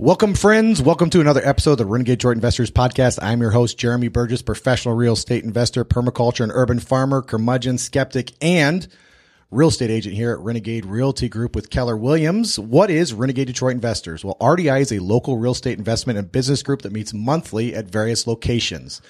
Welcome, 0.00 0.32
friends. 0.32 0.80
Welcome 0.80 1.10
to 1.10 1.20
another 1.20 1.42
episode 1.46 1.72
of 1.72 1.76
the 1.76 1.84
Renegade 1.84 2.20
Detroit 2.20 2.34
Investors 2.34 2.70
Podcast. 2.70 3.18
I'm 3.20 3.42
your 3.42 3.50
host, 3.50 3.76
Jeremy 3.76 4.08
Burgess, 4.08 4.40
professional 4.40 4.94
real 4.94 5.12
estate 5.12 5.44
investor, 5.44 5.84
permaculture 5.84 6.40
and 6.40 6.50
urban 6.54 6.80
farmer, 6.80 7.20
curmudgeon, 7.20 7.76
skeptic, 7.76 8.32
and 8.40 8.88
real 9.50 9.68
estate 9.68 9.90
agent 9.90 10.14
here 10.14 10.32
at 10.32 10.38
Renegade 10.38 10.86
Realty 10.86 11.28
Group 11.28 11.54
with 11.54 11.68
Keller 11.68 11.98
Williams. 11.98 12.58
What 12.58 12.88
is 12.88 13.12
Renegade 13.12 13.48
Detroit 13.48 13.74
Investors? 13.74 14.24
Well, 14.24 14.38
RDI 14.40 14.80
is 14.80 14.90
a 14.90 15.00
local 15.00 15.36
real 15.36 15.52
estate 15.52 15.76
investment 15.76 16.18
and 16.18 16.32
business 16.32 16.62
group 16.62 16.80
that 16.80 16.92
meets 16.92 17.12
monthly 17.12 17.74
at 17.74 17.84
various 17.84 18.26
locations. 18.26 19.02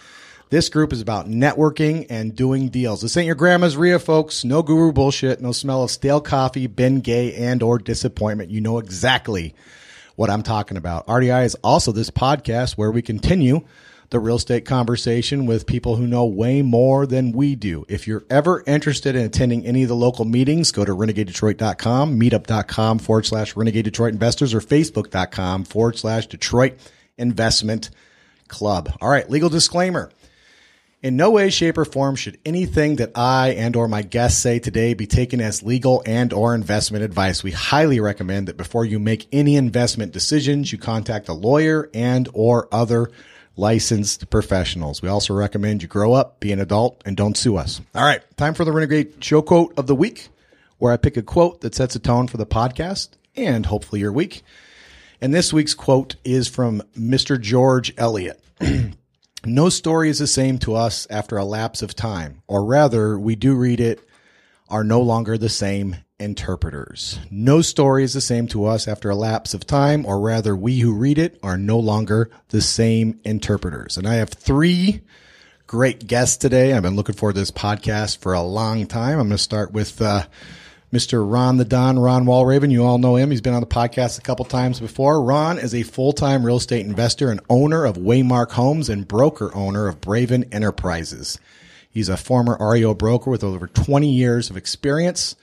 This 0.48 0.68
group 0.68 0.92
is 0.92 1.00
about 1.00 1.28
networking 1.28 2.08
and 2.10 2.34
doing 2.34 2.68
deals. 2.68 3.00
This 3.00 3.16
ain't 3.16 3.26
your 3.26 3.36
grandma's 3.36 3.76
RIA, 3.76 4.00
folks. 4.00 4.44
No 4.44 4.64
guru 4.64 4.90
bullshit. 4.90 5.40
No 5.40 5.52
smell 5.52 5.84
of 5.84 5.92
stale 5.92 6.20
coffee, 6.20 6.66
Bengay, 6.66 7.38
and 7.38 7.62
or 7.62 7.78
disappointment. 7.78 8.50
You 8.50 8.60
know 8.60 8.78
exactly 8.78 9.54
what 10.20 10.28
I'm 10.28 10.42
talking 10.42 10.76
about. 10.76 11.06
RDI 11.06 11.46
is 11.46 11.54
also 11.64 11.92
this 11.92 12.10
podcast 12.10 12.74
where 12.74 12.90
we 12.90 13.00
continue 13.00 13.62
the 14.10 14.20
real 14.20 14.36
estate 14.36 14.66
conversation 14.66 15.46
with 15.46 15.66
people 15.66 15.96
who 15.96 16.06
know 16.06 16.26
way 16.26 16.60
more 16.60 17.06
than 17.06 17.32
we 17.32 17.54
do. 17.54 17.86
If 17.88 18.06
you're 18.06 18.26
ever 18.28 18.62
interested 18.66 19.16
in 19.16 19.24
attending 19.24 19.64
any 19.64 19.82
of 19.82 19.88
the 19.88 19.96
local 19.96 20.26
meetings, 20.26 20.72
go 20.72 20.84
to 20.84 20.92
renegadedetroit.com, 20.92 22.20
meetup.com 22.20 22.98
forward 22.98 23.24
slash 23.24 23.56
renegade 23.56 23.86
Detroit 23.86 24.12
investors 24.12 24.52
or 24.52 24.60
facebook.com 24.60 25.64
forward 25.64 25.96
slash 25.96 26.26
Detroit 26.26 26.74
investment 27.16 27.88
club. 28.46 28.94
All 29.00 29.08
right. 29.08 29.30
Legal 29.30 29.48
disclaimer. 29.48 30.10
In 31.02 31.16
no 31.16 31.30
way, 31.30 31.48
shape, 31.48 31.78
or 31.78 31.86
form 31.86 32.14
should 32.14 32.38
anything 32.44 32.96
that 32.96 33.12
I 33.14 33.52
and 33.52 33.74
or 33.74 33.88
my 33.88 34.02
guests 34.02 34.38
say 34.38 34.58
today 34.58 34.92
be 34.92 35.06
taken 35.06 35.40
as 35.40 35.62
legal 35.62 36.02
and 36.04 36.30
or 36.30 36.54
investment 36.54 37.02
advice. 37.02 37.42
We 37.42 37.52
highly 37.52 38.00
recommend 38.00 38.48
that 38.48 38.58
before 38.58 38.84
you 38.84 38.98
make 38.98 39.26
any 39.32 39.56
investment 39.56 40.12
decisions, 40.12 40.72
you 40.72 40.76
contact 40.76 41.30
a 41.30 41.32
lawyer 41.32 41.88
and 41.94 42.28
or 42.34 42.68
other 42.70 43.10
licensed 43.56 44.28
professionals. 44.28 45.00
We 45.00 45.08
also 45.08 45.32
recommend 45.32 45.80
you 45.80 45.88
grow 45.88 46.12
up, 46.12 46.38
be 46.38 46.52
an 46.52 46.60
adult, 46.60 47.00
and 47.06 47.16
don't 47.16 47.36
sue 47.36 47.56
us. 47.56 47.80
All 47.94 48.04
right, 48.04 48.20
time 48.36 48.52
for 48.52 48.66
the 48.66 48.72
Renegade 48.72 49.24
Show 49.24 49.40
Quote 49.40 49.72
of 49.78 49.86
the 49.86 49.94
Week, 49.94 50.28
where 50.76 50.92
I 50.92 50.98
pick 50.98 51.16
a 51.16 51.22
quote 51.22 51.62
that 51.62 51.74
sets 51.74 51.96
a 51.96 51.98
tone 51.98 52.26
for 52.26 52.36
the 52.36 52.44
podcast 52.44 53.08
and 53.34 53.64
hopefully 53.64 54.02
your 54.02 54.12
week. 54.12 54.42
And 55.18 55.32
this 55.32 55.50
week's 55.50 55.72
quote 55.72 56.16
is 56.24 56.46
from 56.46 56.82
Mr. 56.94 57.40
George 57.40 57.94
Eliot. 57.96 58.38
No 59.44 59.70
story 59.70 60.10
is 60.10 60.18
the 60.18 60.26
same 60.26 60.58
to 60.58 60.74
us 60.74 61.06
after 61.08 61.38
a 61.38 61.44
lapse 61.44 61.80
of 61.80 61.94
time, 61.94 62.42
or 62.46 62.64
rather, 62.64 63.18
we 63.18 63.36
do 63.36 63.54
read 63.54 63.80
it, 63.80 64.06
are 64.68 64.84
no 64.84 65.00
longer 65.00 65.38
the 65.38 65.48
same 65.48 65.96
interpreters. 66.18 67.18
No 67.30 67.62
story 67.62 68.04
is 68.04 68.12
the 68.12 68.20
same 68.20 68.46
to 68.48 68.66
us 68.66 68.86
after 68.86 69.08
a 69.08 69.14
lapse 69.14 69.54
of 69.54 69.66
time, 69.66 70.04
or 70.04 70.20
rather, 70.20 70.54
we 70.54 70.80
who 70.80 70.94
read 70.94 71.18
it 71.18 71.38
are 71.42 71.56
no 71.56 71.78
longer 71.78 72.30
the 72.50 72.60
same 72.60 73.18
interpreters. 73.24 73.96
And 73.96 74.06
I 74.06 74.14
have 74.16 74.28
three 74.28 75.00
great 75.66 76.06
guests 76.06 76.36
today. 76.36 76.74
I've 76.74 76.82
been 76.82 76.96
looking 76.96 77.14
to 77.14 77.32
this 77.32 77.50
podcast 77.50 78.18
for 78.18 78.34
a 78.34 78.42
long 78.42 78.86
time. 78.86 79.18
I'm 79.18 79.28
going 79.28 79.30
to 79.30 79.38
start 79.38 79.72
with 79.72 80.02
uh, 80.02 80.26
Mr. 80.92 81.24
Ron 81.24 81.56
the 81.56 81.64
Don, 81.64 82.00
Ron 82.00 82.24
Walraven. 82.24 82.72
You 82.72 82.84
all 82.84 82.98
know 82.98 83.14
him. 83.14 83.30
He's 83.30 83.40
been 83.40 83.54
on 83.54 83.60
the 83.60 83.66
podcast 83.66 84.18
a 84.18 84.22
couple 84.22 84.44
times 84.44 84.80
before. 84.80 85.22
Ron 85.22 85.56
is 85.56 85.72
a 85.72 85.84
full-time 85.84 86.44
real 86.44 86.56
estate 86.56 86.84
investor 86.84 87.30
and 87.30 87.40
owner 87.48 87.84
of 87.84 87.96
Waymark 87.96 88.50
Homes 88.52 88.88
and 88.88 89.06
broker 89.06 89.54
owner 89.54 89.86
of 89.86 90.00
Braven 90.00 90.52
Enterprises. 90.52 91.38
He's 91.88 92.08
a 92.08 92.16
former 92.16 92.56
REO 92.60 92.94
broker 92.94 93.30
with 93.30 93.44
over 93.44 93.68
20 93.68 94.10
years 94.10 94.50
of 94.50 94.56
experience. 94.56 95.36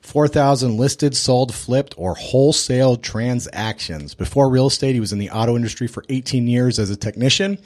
4,000 0.00 0.78
listed, 0.78 1.14
sold, 1.14 1.52
flipped, 1.52 1.94
or 1.98 2.14
wholesale 2.14 2.96
transactions. 2.96 4.14
Before 4.14 4.48
real 4.48 4.68
estate, 4.68 4.94
he 4.94 5.00
was 5.00 5.12
in 5.12 5.18
the 5.18 5.30
auto 5.30 5.56
industry 5.56 5.88
for 5.88 6.04
18 6.08 6.46
years 6.46 6.78
as 6.78 6.88
a 6.88 6.96
technician. 6.96 7.58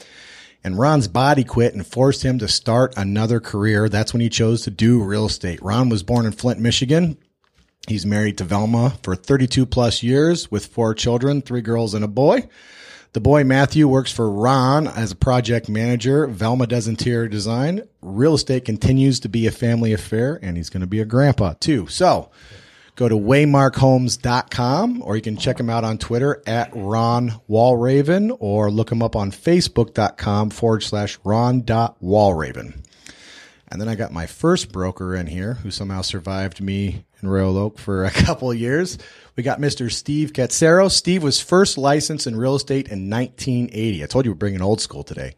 And 0.62 0.78
Ron's 0.78 1.08
body 1.08 1.44
quit 1.44 1.74
and 1.74 1.86
forced 1.86 2.22
him 2.22 2.38
to 2.38 2.48
start 2.48 2.92
another 2.96 3.40
career. 3.40 3.88
That's 3.88 4.12
when 4.12 4.20
he 4.20 4.28
chose 4.28 4.62
to 4.62 4.70
do 4.70 5.02
real 5.02 5.26
estate. 5.26 5.62
Ron 5.62 5.88
was 5.88 6.02
born 6.02 6.26
in 6.26 6.32
Flint, 6.32 6.60
Michigan. 6.60 7.16
He's 7.88 8.04
married 8.04 8.38
to 8.38 8.44
Velma 8.44 8.98
for 9.02 9.16
32 9.16 9.64
plus 9.64 10.02
years 10.02 10.50
with 10.50 10.66
four 10.66 10.94
children, 10.94 11.40
three 11.40 11.62
girls 11.62 11.94
and 11.94 12.04
a 12.04 12.08
boy. 12.08 12.48
The 13.12 13.20
boy 13.20 13.42
Matthew 13.42 13.88
works 13.88 14.12
for 14.12 14.30
Ron 14.30 14.86
as 14.86 15.10
a 15.10 15.16
project 15.16 15.68
manager. 15.68 16.26
Velma 16.28 16.66
does 16.66 16.86
interior 16.86 17.26
design. 17.26 17.82
Real 18.02 18.34
estate 18.34 18.64
continues 18.64 19.18
to 19.20 19.28
be 19.28 19.46
a 19.46 19.50
family 19.50 19.92
affair 19.92 20.38
and 20.42 20.56
he's 20.56 20.70
going 20.70 20.82
to 20.82 20.86
be 20.86 21.00
a 21.00 21.04
grandpa 21.04 21.54
too. 21.58 21.88
So 21.88 22.30
go 23.00 23.08
to 23.08 23.16
waymarkhomes.com 23.16 25.02
or 25.02 25.16
you 25.16 25.22
can 25.22 25.38
check 25.38 25.58
him 25.58 25.70
out 25.70 25.84
on 25.84 25.96
Twitter 25.96 26.42
at 26.46 26.70
Ron 26.74 27.32
Walraven 27.48 28.36
or 28.40 28.70
look 28.70 28.92
him 28.92 29.02
up 29.02 29.16
on 29.16 29.32
facebook.com 29.32 30.50
forward 30.50 30.82
slash 30.82 31.18
Ron.Walraven. 31.24 32.84
And 33.68 33.80
then 33.80 33.88
I 33.88 33.94
got 33.94 34.12
my 34.12 34.26
first 34.26 34.70
broker 34.70 35.16
in 35.16 35.28
here 35.28 35.54
who 35.54 35.70
somehow 35.70 36.02
survived 36.02 36.60
me 36.60 37.06
in 37.22 37.28
Royal 37.30 37.56
Oak 37.56 37.78
for 37.78 38.04
a 38.04 38.10
couple 38.26 38.52
years. 38.52 38.98
We 39.34 39.42
got 39.42 39.60
Mr. 39.60 39.90
Steve 39.90 40.34
Katsaros. 40.34 40.90
Steve 40.90 41.22
was 41.22 41.40
first 41.40 41.78
licensed 41.78 42.26
in 42.26 42.36
real 42.36 42.56
estate 42.56 42.88
in 42.88 43.08
1980. 43.08 44.04
I 44.04 44.06
told 44.08 44.26
you 44.26 44.32
we're 44.32 44.34
bringing 44.34 44.60
old 44.60 44.82
school 44.82 45.04
today. 45.04 45.36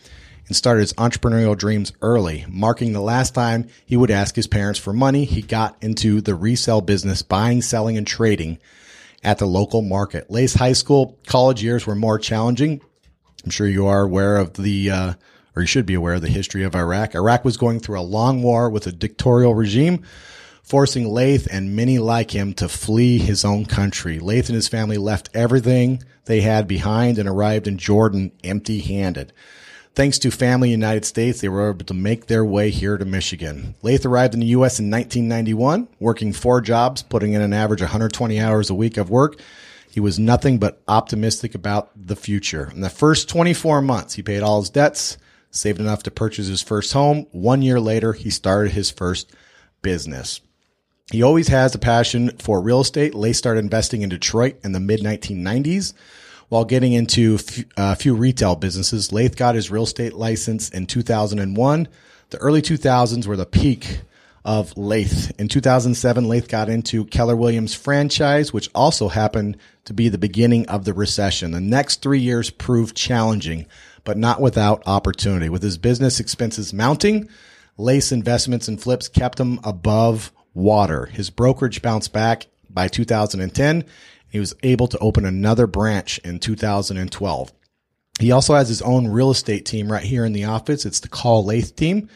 and 0.48 0.56
started 0.56 0.82
his 0.82 0.94
entrepreneurial 0.94 1.58
dreams 1.58 1.92
early, 2.02 2.46
marking 2.48 2.94
the 2.94 3.02
last 3.02 3.36
time 3.36 3.68
he 3.86 3.98
would 3.98 4.12
ask 4.12 4.36
his 4.36 4.48
parents 4.48 4.80
for 4.80 4.94
money. 4.94 5.26
He 5.26 5.42
got 5.42 5.78
into 5.82 6.22
the 6.22 6.36
resale 6.36 6.82
business, 6.82 7.22
buying, 7.22 7.62
selling, 7.62 7.98
and 7.98 8.08
trading 8.08 8.60
at 9.24 9.40
the 9.40 9.46
local 9.46 9.82
market. 9.82 10.32
Laith's 10.32 10.54
high 10.54 10.74
school, 10.74 11.18
college 11.28 11.62
years 11.62 11.86
were 11.86 11.96
more 11.96 12.18
challenging. 12.18 12.82
I'm 13.44 13.52
sure 13.52 13.68
you 13.68 13.88
are 13.88 14.02
aware 14.02 14.38
of 14.38 14.54
the, 14.54 14.90
uh, 14.90 15.14
or 15.56 15.64
you 15.64 15.68
should 15.68 15.86
be 15.86 15.96
aware 15.96 16.16
of 16.16 16.22
the 16.22 16.30
history 16.30 16.64
of 16.64 16.76
Iraq. 16.76 17.16
Iraq 17.16 17.44
was 17.44 17.58
going 17.58 17.80
through 17.80 18.00
a 18.00 18.02
long 18.02 18.42
war 18.42 18.70
with 18.70 18.88
a 18.88 18.92
dictatorial 18.92 19.54
regime, 19.54 20.04
forcing 20.64 21.08
Laith 21.08 21.48
and 21.52 21.76
many 21.76 22.00
like 22.00 22.32
him 22.32 22.54
to 22.54 22.70
flee 22.70 23.18
his 23.18 23.44
own 23.44 23.66
country. 23.66 24.20
Laith 24.20 24.48
and 24.48 24.56
his 24.56 24.68
family 24.68 24.98
left 24.98 25.30
everything 25.34 26.04
they 26.26 26.42
had 26.42 26.68
behind 26.68 27.18
and 27.18 27.28
arrived 27.28 27.68
in 27.68 27.78
Jordan 27.78 28.32
empty 28.44 28.80
handed. 28.80 29.34
Thanks 29.98 30.20
to 30.20 30.30
family 30.30 30.70
United 30.70 31.06
States, 31.06 31.42
they 31.42 31.50
were 31.50 31.72
able 31.72 31.84
to 31.86 31.94
make 31.96 32.28
their 32.28 32.46
way 32.46 32.70
here 32.70 33.00
to 33.00 33.04
Michigan. 33.04 33.74
Laith 33.82 34.06
arrived 34.06 34.36
in 34.36 34.42
the 34.42 34.46
U.S. 34.46 34.80
in 34.80 34.92
1991, 34.92 35.88
working 36.00 36.34
four 36.34 36.62
jobs, 36.62 37.02
putting 37.02 37.34
in 37.34 37.42
an 37.42 37.52
average 37.52 37.82
120 37.82 38.40
hours 38.40 38.70
a 38.70 38.76
week 38.76 38.98
of 38.98 39.10
work. 39.10 39.40
He 39.90 40.00
was 40.00 40.20
nothing 40.20 40.60
but 40.60 40.84
optimistic 40.88 41.56
about 41.56 41.90
the 41.96 42.16
future. 42.16 42.70
In 42.76 42.82
the 42.82 42.92
first 42.92 43.28
24 43.28 43.82
months, 43.82 44.14
he 44.14 44.22
paid 44.22 44.44
all 44.44 44.62
his 44.62 44.70
debts, 44.70 45.18
saved 45.50 45.80
enough 45.80 46.04
to 46.04 46.12
purchase 46.12 46.46
his 46.46 46.62
first 46.62 46.94
home. 46.94 47.26
One 47.32 47.64
year 47.64 47.80
later, 47.80 48.14
he 48.14 48.30
started 48.30 48.74
his 48.74 48.92
first 48.92 49.32
business. 49.82 50.42
He 51.12 51.24
always 51.24 51.48
has 51.48 51.74
a 51.74 51.80
passion 51.80 52.38
for 52.38 52.62
real 52.62 52.82
estate. 52.82 53.16
Laith 53.16 53.38
started 53.38 53.62
investing 53.62 54.04
in 54.04 54.10
Detroit 54.10 54.60
in 54.64 54.74
the 54.74 54.80
mid 54.80 55.00
1990s 55.00 55.96
while 56.50 56.66
getting 56.66 56.94
into 56.94 57.38
a 57.78 57.82
uh, 57.82 57.96
few 57.96 58.16
retail 58.16 58.56
businesses. 58.56 59.12
Laith 59.12 59.36
got 59.36 59.56
his 59.56 59.70
real 59.70 59.84
estate 59.84 60.14
license 60.14 60.70
in 60.70 60.86
2001. 60.86 61.88
The 62.30 62.38
early 62.38 62.62
2000s 62.62 63.26
were 63.28 63.36
the 63.36 63.46
peak 63.46 64.02
of 64.46 64.78
Laith. 64.78 65.38
In 65.38 65.50
2007, 65.50 66.28
Laith 66.28 66.48
got 66.48 66.70
into 66.70 67.04
Keller 67.06 67.36
Williams 67.36 67.74
franchise, 67.74 68.54
which 68.54 68.70
also 68.74 69.10
happened 69.10 69.58
to 69.84 69.94
be 69.94 70.08
the 70.08 70.18
beginning 70.18 70.68
of 70.70 70.86
the 70.86 70.94
recession. 70.94 71.52
The 71.52 71.60
next 71.60 72.02
three 72.02 72.20
years 72.20 72.50
proved 72.50 72.96
challenging, 72.96 73.66
but 74.06 74.18
not 74.18 74.40
without 74.40 74.84
opportunity. 74.86 75.50
With 75.50 75.64
his 75.64 75.78
business 75.78 76.22
expenses 76.22 76.74
mounting, 76.74 77.28
Laith's 77.78 78.14
investments 78.14 78.70
and 78.70 78.82
flips 78.82 79.10
kept 79.10 79.38
him 79.38 79.60
above 79.66 80.32
water. 80.54 81.08
His 81.08 81.30
brokerage 81.30 81.82
bounced 81.82 82.14
back 82.14 82.48
by 82.70 82.88
2010 82.88 83.84
he 84.38 84.40
was 84.40 84.54
able 84.62 84.88
to 84.88 85.00
open 85.00 85.26
another 85.26 85.66
branch 85.66 86.20
in 86.20 86.38
2012. 86.38 87.52
He 88.20 88.32
also 88.32 88.54
has 88.54 88.68
his 88.70 88.84
own 88.84 89.08
real 89.08 89.32
estate 89.32 89.66
team 89.66 89.92
right 89.92 90.04
here 90.04 90.26
in 90.26 90.34
the 90.34 90.46
office. 90.46 90.86
It's 90.86 91.00
the 91.00 91.10
Call 91.10 91.44
Laith 91.44 91.76
team. 91.76 92.08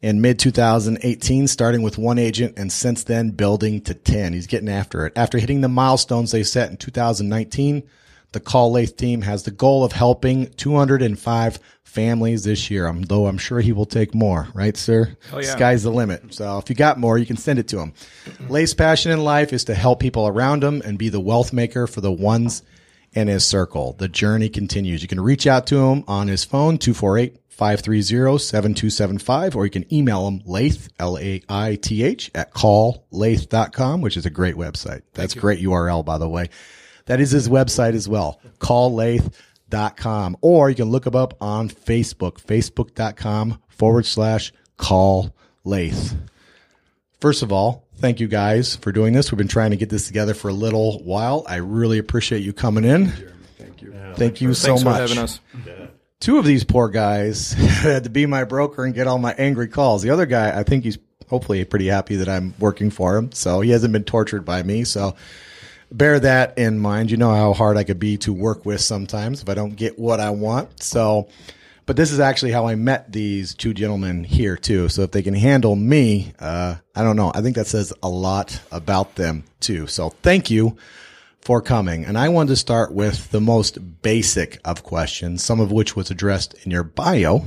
In 0.00 0.20
mid 0.20 0.38
2018, 0.38 1.48
starting 1.48 1.82
with 1.82 1.98
one 1.98 2.16
agent 2.16 2.54
and 2.56 2.70
since 2.70 3.02
then 3.02 3.30
building 3.30 3.80
to 3.80 3.94
10. 3.94 4.34
He's 4.34 4.46
getting 4.46 4.68
after 4.68 5.04
it. 5.04 5.12
After 5.16 5.38
hitting 5.38 5.60
the 5.60 5.68
milestones 5.68 6.30
they 6.30 6.44
set 6.44 6.70
in 6.70 6.76
2019, 6.76 7.82
the 8.30 8.38
Call 8.38 8.70
Laith 8.70 8.96
team 8.96 9.22
has 9.22 9.42
the 9.42 9.50
goal 9.50 9.82
of 9.82 9.90
helping 9.90 10.52
205 10.52 11.58
families 11.88 12.44
this 12.44 12.70
year. 12.70 12.86
Um, 12.86 13.02
though 13.02 13.26
I'm 13.26 13.38
sure 13.38 13.60
he 13.60 13.72
will 13.72 13.86
take 13.86 14.14
more, 14.14 14.48
right, 14.54 14.76
sir? 14.76 15.16
Oh, 15.32 15.40
yeah. 15.40 15.50
Sky's 15.50 15.82
the 15.82 15.90
limit. 15.90 16.34
So 16.34 16.58
if 16.58 16.68
you 16.68 16.76
got 16.76 16.98
more, 16.98 17.18
you 17.18 17.26
can 17.26 17.36
send 17.36 17.58
it 17.58 17.68
to 17.68 17.80
him. 17.80 17.92
Laith's 18.48 18.74
passion 18.74 19.10
in 19.10 19.24
life 19.24 19.52
is 19.52 19.64
to 19.64 19.74
help 19.74 20.00
people 20.00 20.28
around 20.28 20.62
him 20.62 20.82
and 20.84 20.98
be 20.98 21.08
the 21.08 21.20
wealth 21.20 21.52
maker 21.52 21.86
for 21.86 22.00
the 22.00 22.12
ones 22.12 22.62
in 23.12 23.28
his 23.28 23.46
circle. 23.46 23.94
The 23.98 24.08
journey 24.08 24.48
continues. 24.48 25.02
You 25.02 25.08
can 25.08 25.20
reach 25.20 25.46
out 25.46 25.66
to 25.68 25.78
him 25.78 26.04
on 26.06 26.28
his 26.28 26.44
phone, 26.44 26.78
248 26.78 27.38
530 27.48 28.38
7275, 28.38 29.56
or 29.56 29.64
you 29.64 29.70
can 29.70 29.92
email 29.92 30.28
him 30.28 30.42
Laith, 30.44 30.88
L 31.00 31.18
A 31.18 31.42
I 31.48 31.74
T 31.74 32.04
H, 32.04 32.30
at 32.34 32.54
calllaith.com, 32.54 34.00
which 34.00 34.16
is 34.16 34.26
a 34.26 34.30
great 34.30 34.54
website. 34.54 35.02
That's 35.14 35.34
great 35.34 35.60
URL, 35.60 36.04
by 36.04 36.18
the 36.18 36.28
way. 36.28 36.50
That 37.06 37.20
is 37.20 37.30
his 37.30 37.48
website 37.48 37.94
as 37.94 38.08
well, 38.08 38.40
calllaith.com. 39.68 40.36
Or 40.40 40.70
you 40.70 40.76
can 40.76 40.90
look 40.90 41.06
him 41.06 41.14
up 41.14 41.34
on 41.40 41.68
Facebook, 41.68 42.40
facebook.com 42.40 43.60
forward 43.68 44.06
slash 44.06 44.52
call 44.76 45.34
Laith. 45.64 46.16
First 47.20 47.42
of 47.42 47.52
all, 47.52 47.86
thank 47.96 48.20
you 48.20 48.28
guys 48.28 48.76
for 48.76 48.92
doing 48.92 49.12
this. 49.12 49.32
We've 49.32 49.38
been 49.38 49.48
trying 49.48 49.70
to 49.70 49.76
get 49.76 49.90
this 49.90 50.06
together 50.06 50.34
for 50.34 50.48
a 50.48 50.52
little 50.52 51.02
while. 51.02 51.44
I 51.48 51.56
really 51.56 51.98
appreciate 51.98 52.40
you 52.40 52.52
coming 52.52 52.84
in. 52.84 53.08
Thank 53.58 53.82
you. 53.82 53.92
Yeah, 53.92 54.14
thank 54.14 54.40
you 54.40 54.54
so 54.54 54.78
much. 54.78 55.40
Two 56.20 56.38
of 56.38 56.44
these 56.44 56.64
poor 56.64 56.88
guys 56.88 57.52
had 57.52 58.04
to 58.04 58.10
be 58.10 58.26
my 58.26 58.44
broker 58.44 58.84
and 58.84 58.94
get 58.94 59.06
all 59.06 59.18
my 59.18 59.34
angry 59.34 59.68
calls. 59.68 60.02
The 60.02 60.10
other 60.10 60.26
guy, 60.26 60.58
I 60.58 60.62
think 60.62 60.84
he's 60.84 60.98
hopefully 61.28 61.64
pretty 61.64 61.86
happy 61.86 62.16
that 62.16 62.28
I'm 62.28 62.54
working 62.58 62.90
for 62.90 63.16
him. 63.16 63.32
So 63.32 63.60
he 63.60 63.70
hasn't 63.70 63.92
been 63.92 64.04
tortured 64.04 64.44
by 64.44 64.62
me. 64.62 64.84
So 64.84 65.14
bear 65.90 66.20
that 66.20 66.58
in 66.58 66.78
mind. 66.78 67.10
You 67.10 67.16
know 67.16 67.34
how 67.34 67.52
hard 67.52 67.76
I 67.76 67.84
could 67.84 67.98
be 67.98 68.16
to 68.18 68.32
work 68.32 68.64
with 68.64 68.80
sometimes 68.80 69.42
if 69.42 69.48
I 69.48 69.54
don't 69.54 69.76
get 69.76 69.98
what 69.98 70.20
I 70.20 70.30
want. 70.30 70.82
So, 70.82 71.28
but 71.86 71.96
this 71.96 72.12
is 72.12 72.20
actually 72.20 72.52
how 72.52 72.66
I 72.66 72.74
met 72.74 73.12
these 73.12 73.54
two 73.54 73.72
gentlemen 73.74 74.24
here 74.24 74.56
too. 74.56 74.88
So 74.88 75.02
if 75.02 75.10
they 75.10 75.22
can 75.22 75.34
handle 75.34 75.74
me, 75.74 76.32
uh, 76.38 76.76
I 76.94 77.02
don't 77.02 77.16
know. 77.16 77.32
I 77.34 77.40
think 77.40 77.56
that 77.56 77.66
says 77.66 77.92
a 78.02 78.08
lot 78.08 78.60
about 78.70 79.14
them 79.14 79.44
too. 79.60 79.86
So 79.86 80.10
thank 80.10 80.50
you 80.50 80.76
for 81.40 81.62
coming. 81.62 82.04
And 82.04 82.18
I 82.18 82.28
wanted 82.28 82.50
to 82.50 82.56
start 82.56 82.92
with 82.92 83.30
the 83.30 83.40
most 83.40 84.02
basic 84.02 84.60
of 84.64 84.82
questions, 84.82 85.42
some 85.42 85.60
of 85.60 85.72
which 85.72 85.96
was 85.96 86.10
addressed 86.10 86.54
in 86.64 86.70
your 86.70 86.84
bio 86.84 87.44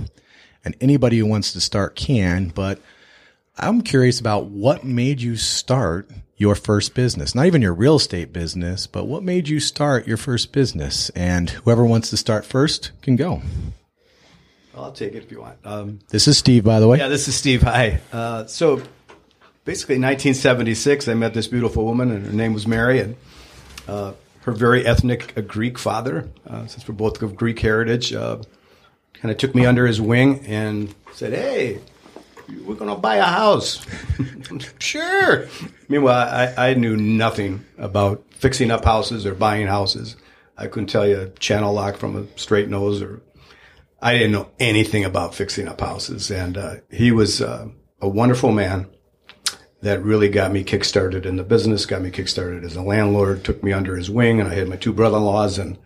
and 0.66 0.76
anybody 0.82 1.18
who 1.18 1.26
wants 1.26 1.54
to 1.54 1.62
start 1.62 1.96
can, 1.96 2.48
but 2.50 2.80
I'm 3.58 3.82
curious 3.82 4.20
about 4.20 4.46
what 4.46 4.84
made 4.84 5.22
you 5.22 5.36
start 5.36 6.10
your 6.42 6.56
first 6.56 6.96
business, 6.96 7.36
not 7.36 7.46
even 7.46 7.62
your 7.62 7.74
real 7.74 7.98
estate 7.98 8.34
business, 8.34 8.88
but 8.88 9.06
what 9.06 9.22
made 9.22 9.48
you 9.48 9.60
start 9.60 10.08
your 10.08 10.18
first 10.18 10.52
business? 10.52 11.12
And 11.12 11.52
whoever 11.52 11.86
wants 11.86 12.10
to 12.10 12.18
start 12.18 12.46
first 12.46 12.92
can 13.04 13.16
go. 13.16 13.44
I'll 14.76 14.92
take 14.92 15.14
it 15.14 15.24
if 15.24 15.32
you 15.32 15.42
want. 15.42 15.60
Um, 15.64 16.00
this 16.10 16.28
is 16.28 16.40
Steve, 16.40 16.64
by 16.64 16.80
the 16.80 16.88
way. 16.88 16.98
Yeah, 16.98 17.10
this 17.10 17.28
is 17.28 17.36
Steve. 17.36 17.62
Hi. 17.62 18.02
Uh, 18.12 18.48
so 18.48 18.78
basically, 19.66 19.96
1976, 19.96 21.08
I 21.08 21.14
met 21.14 21.36
this 21.36 21.48
beautiful 21.48 21.86
woman, 21.86 22.10
and 22.10 22.26
her 22.26 22.34
name 22.34 22.54
was 22.54 22.66
Mary, 22.66 23.00
and 23.00 23.16
uh, 23.88 24.14
her 24.42 24.52
very 24.52 24.84
ethnic 24.84 25.38
uh, 25.38 25.42
Greek 25.42 25.78
father, 25.78 26.28
uh, 26.50 26.66
since 26.66 26.88
we're 26.88 26.96
both 26.96 27.22
of 27.22 27.36
Greek 27.36 27.60
heritage, 27.60 28.14
uh, 28.14 28.42
kind 29.14 29.32
of 29.32 29.38
took 29.38 29.54
me 29.54 29.68
under 29.68 29.86
his 29.86 30.02
wing 30.02 30.44
and 30.48 30.96
said, 31.14 31.34
"Hey, 31.34 31.82
we're 32.64 32.76
going 32.76 32.94
to 32.94 33.00
buy 33.00 33.16
a 33.18 33.24
house. 33.24 33.86
sure. 34.80 35.48
Meanwhile, 35.88 36.56
I, 36.58 36.70
I 36.70 36.74
knew 36.74 36.98
nothing 36.98 37.66
about 37.78 38.24
fixing 38.32 38.72
up 38.72 38.86
houses 38.86 39.26
or 39.26 39.34
buying 39.34 39.68
houses. 39.68 40.16
I 40.58 40.68
couldn't 40.68 40.90
tell 40.90 41.08
you 41.08 41.22
a 41.22 41.30
channel 41.30 41.74
lock 41.74 41.98
from 41.98 42.16
a 42.16 42.40
straight 42.40 42.70
nose 42.70 43.02
or 43.02 43.22
I 44.02 44.14
didn't 44.14 44.32
know 44.32 44.50
anything 44.60 45.06
about 45.06 45.36
fixing 45.36 45.68
up 45.68 45.82
houses. 45.82 46.32
And 46.32 46.58
uh, 46.58 46.76
he 46.90 47.12
was 47.12 47.42
uh, 47.42 47.68
a 48.00 48.08
wonderful 48.08 48.52
man 48.52 48.88
that 49.82 50.04
really 50.04 50.30
got 50.30 50.52
me 50.52 50.64
kickstarted 50.64 51.26
in 51.26 51.38
the 51.38 51.44
business, 51.44 51.86
got 51.86 52.02
me 52.02 52.12
kickstarted 52.12 52.64
as 52.64 52.76
a 52.76 52.82
landlord, 52.82 53.44
took 53.44 53.64
me 53.64 53.72
under 53.72 53.96
his 53.96 54.10
wing, 54.10 54.40
and 54.40 54.50
I 54.50 54.54
had 54.54 54.70
my 54.70 54.76
two 54.76 54.94
brother-in-laws, 54.94 55.58
and 55.58 55.78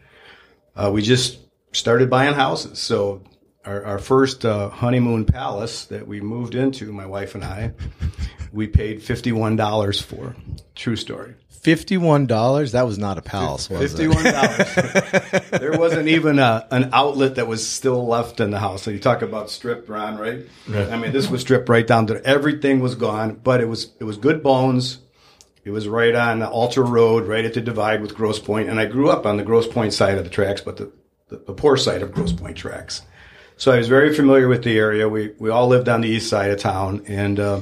uh, 0.75 0.92
we 0.94 1.01
just 1.01 1.39
started 1.72 2.10
buying 2.10 2.34
houses. 2.34 2.80
So 2.80 3.22
our, 3.65 3.84
our 3.84 4.00
first 4.00 4.45
uh, 4.45 4.69
honeymoon 4.69 5.25
palace 5.25 5.86
that 5.86 6.07
we 6.07 6.22
moved 6.22 6.55
into, 6.55 6.91
my 6.91 7.05
wife 7.05 7.36
and 7.36 7.43
I, 7.43 7.74
we 8.51 8.67
paid 8.67 9.01
fifty-one 9.03 9.55
dollars 9.55 10.01
for. 10.01 10.36
True 10.75 10.95
story. 10.95 11.36
Fifty-one 11.50 12.27
dollars? 12.27 12.74
That 12.74 12.86
was 12.86 12.98
not 12.98 13.17
a 13.17 13.22
palace, 13.22 13.69
was 13.69 13.91
Fifty-one 13.91 14.24
dollars. 14.24 15.50
there 15.60 15.77
wasn't 15.77 16.07
even 16.07 16.38
a, 16.38 16.67
an 16.72 16.91
outlet 16.93 17.36
that 17.36 17.48
was 17.48 17.67
still 17.67 18.05
left 18.05 18.39
in 18.39 18.51
the 18.51 18.60
house. 18.60 18.84
So 18.84 18.91
you 18.91 19.00
talk 19.00 19.22
about 19.22 19.50
stripped, 19.50 19.89
Ron, 19.89 20.17
right? 20.17 20.45
right? 20.67 20.89
I 20.89 20.98
mean, 20.98 21.12
this 21.12 21.29
was 21.29 21.41
stripped 21.41 21.67
right 21.67 21.86
down 21.86 22.07
to 22.07 22.24
everything 22.24 22.81
was 22.81 22.95
gone, 22.95 23.39
but 23.43 23.62
it 23.62 23.67
was 23.67 23.91
it 24.00 24.03
was 24.03 24.17
good 24.17 24.43
bones. 24.43 25.00
It 25.63 25.72
was 25.72 25.88
right 25.88 26.13
on 26.13 26.43
Alter 26.43 26.84
Road, 26.84 27.25
right 27.25 27.43
at 27.43 27.55
the 27.55 27.62
divide 27.62 28.00
with 28.03 28.13
Grosse 28.13 28.38
Pointe, 28.38 28.69
and 28.69 28.79
I 28.79 28.86
grew 28.86 29.10
up 29.10 29.25
on 29.25 29.38
the 29.38 29.43
Grosse 29.43 29.67
Pointe 29.67 29.95
side 29.95 30.19
of 30.19 30.24
the 30.24 30.29
tracks, 30.29 30.62
but 30.62 30.77
the, 30.77 30.91
the, 31.29 31.38
the 31.38 31.53
poor 31.53 31.75
side 31.75 32.03
of 32.03 32.12
Grosse 32.13 32.34
Pointe 32.34 32.55
tracks. 32.55 33.01
So 33.58 33.72
I 33.72 33.78
was 33.78 33.88
very 33.88 34.14
familiar 34.14 34.48
with 34.48 34.64
the 34.64 34.78
area. 34.78 35.08
We 35.08 35.34
we 35.40 35.50
all 35.50 35.68
lived 35.68 35.88
on 35.88 36.02
the 36.02 36.10
east 36.10 36.30
side 36.30 36.52
of 36.52 36.60
town, 36.60 37.06
and 37.08 37.40
uh, 37.40 37.62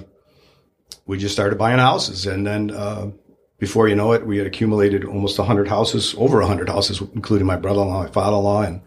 we 1.06 1.18
just 1.18 1.34
started 1.34 1.58
buying 1.58 1.80
houses. 1.80 2.26
And 2.26 2.46
then 2.46 2.72
uh, 2.72 3.12
before 3.60 3.88
you 3.88 3.96
know 3.96 4.14
it, 4.14 4.26
we 4.26 4.38
had 4.38 4.48
accumulated 4.48 5.06
almost 5.06 5.38
hundred 5.38 5.68
houses, 5.68 6.16
over 6.18 6.42
hundred 6.42 6.70
houses, 6.70 7.00
including 7.14 7.46
my 7.46 7.58
brother-in-law, 7.58 8.04
my 8.04 8.10
father-in-law. 8.10 8.62
And 8.64 8.82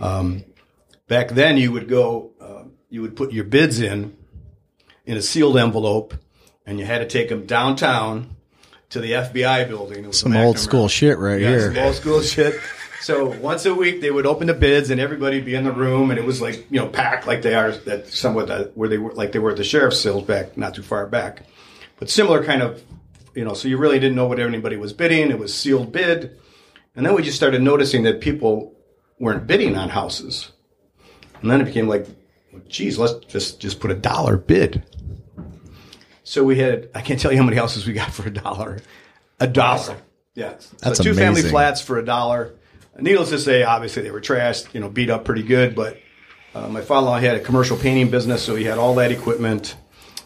um, 0.00 0.44
back 1.08 1.30
then, 1.30 1.56
you 1.56 1.72
would 1.72 1.88
go, 1.88 2.32
uh, 2.40 2.64
you 2.90 3.00
would 3.00 3.16
put 3.16 3.32
your 3.32 3.44
bids 3.44 3.80
in 3.80 4.16
in 5.06 5.16
a 5.16 5.22
sealed 5.22 5.56
envelope, 5.56 6.14
and 6.66 6.78
you 6.78 6.84
had 6.84 6.98
to 6.98 7.06
take 7.06 7.30
them 7.30 7.46
downtown 7.46 8.36
to 8.90 9.00
the 9.00 9.12
FBI 9.12 9.68
building. 9.68 10.12
Some 10.12 10.36
old 10.36 10.58
school 10.58 10.86
shit 10.86 11.16
right 11.16 11.40
yeah, 11.40 11.48
here. 11.48 11.74
Some 11.74 11.84
old 11.84 11.94
school 11.94 12.20
shit. 12.20 12.60
So 13.02 13.26
once 13.40 13.66
a 13.66 13.74
week 13.74 14.00
they 14.00 14.12
would 14.12 14.26
open 14.26 14.46
the 14.46 14.54
bids 14.54 14.90
and 14.90 15.00
everybody 15.00 15.36
would 15.36 15.44
be 15.44 15.56
in 15.56 15.64
the 15.64 15.72
room 15.72 16.10
and 16.10 16.20
it 16.20 16.24
was 16.24 16.40
like 16.40 16.70
you 16.70 16.78
know 16.78 16.86
packed 16.86 17.26
like 17.26 17.42
they 17.42 17.54
are 17.54 17.72
that 17.72 18.06
somewhat 18.06 18.46
that, 18.46 18.76
where 18.76 18.88
they 18.88 18.98
were 18.98 19.12
like 19.12 19.32
they 19.32 19.40
were 19.40 19.50
at 19.50 19.56
the 19.56 19.64
sheriff's 19.64 20.00
sales 20.00 20.22
back 20.22 20.56
not 20.56 20.74
too 20.74 20.82
far 20.82 21.06
back, 21.06 21.42
but 21.98 22.08
similar 22.08 22.44
kind 22.44 22.62
of 22.62 22.80
you 23.34 23.44
know 23.44 23.54
so 23.54 23.66
you 23.66 23.76
really 23.76 23.98
didn't 23.98 24.14
know 24.14 24.26
what 24.26 24.38
anybody 24.38 24.76
was 24.76 24.92
bidding. 24.92 25.30
It 25.30 25.38
was 25.40 25.52
sealed 25.52 25.90
bid, 25.90 26.38
and 26.94 27.04
then 27.04 27.14
we 27.14 27.22
just 27.22 27.36
started 27.36 27.60
noticing 27.60 28.04
that 28.04 28.20
people 28.20 28.72
weren't 29.18 29.48
bidding 29.48 29.76
on 29.76 29.88
houses, 29.88 30.52
and 31.40 31.50
then 31.50 31.60
it 31.60 31.64
became 31.64 31.88
like 31.88 32.06
geez, 32.68 32.98
let's 32.98 33.24
just 33.26 33.58
just 33.58 33.80
put 33.80 33.90
a 33.90 33.96
dollar 33.96 34.36
bid. 34.36 34.84
So 36.22 36.44
we 36.44 36.58
had 36.58 36.88
I 36.94 37.00
can't 37.00 37.18
tell 37.18 37.32
you 37.32 37.38
how 37.38 37.44
many 37.44 37.56
houses 37.56 37.84
we 37.84 37.94
got 37.94 38.12
for 38.12 38.28
a 38.28 38.32
dollar. 38.32 38.78
A 39.40 39.48
dollar. 39.48 39.96
Yeah. 40.34 40.54
That's 40.78 40.98
so 40.98 41.02
two 41.02 41.14
family 41.14 41.42
flats 41.42 41.80
for 41.80 41.98
a 41.98 42.04
dollar. 42.04 42.54
Needless 42.98 43.30
to 43.30 43.38
say, 43.38 43.62
obviously 43.62 44.02
they 44.02 44.10
were 44.10 44.20
trashed, 44.20 44.72
you 44.74 44.80
know, 44.80 44.88
beat 44.88 45.10
up 45.10 45.24
pretty 45.24 45.42
good. 45.42 45.74
But 45.74 45.98
uh, 46.54 46.68
my 46.68 46.82
father-in-law 46.82 47.18
had 47.18 47.36
a 47.36 47.40
commercial 47.40 47.76
painting 47.76 48.10
business, 48.10 48.42
so 48.42 48.54
he 48.54 48.64
had 48.64 48.78
all 48.78 48.94
that 48.96 49.10
equipment, 49.10 49.76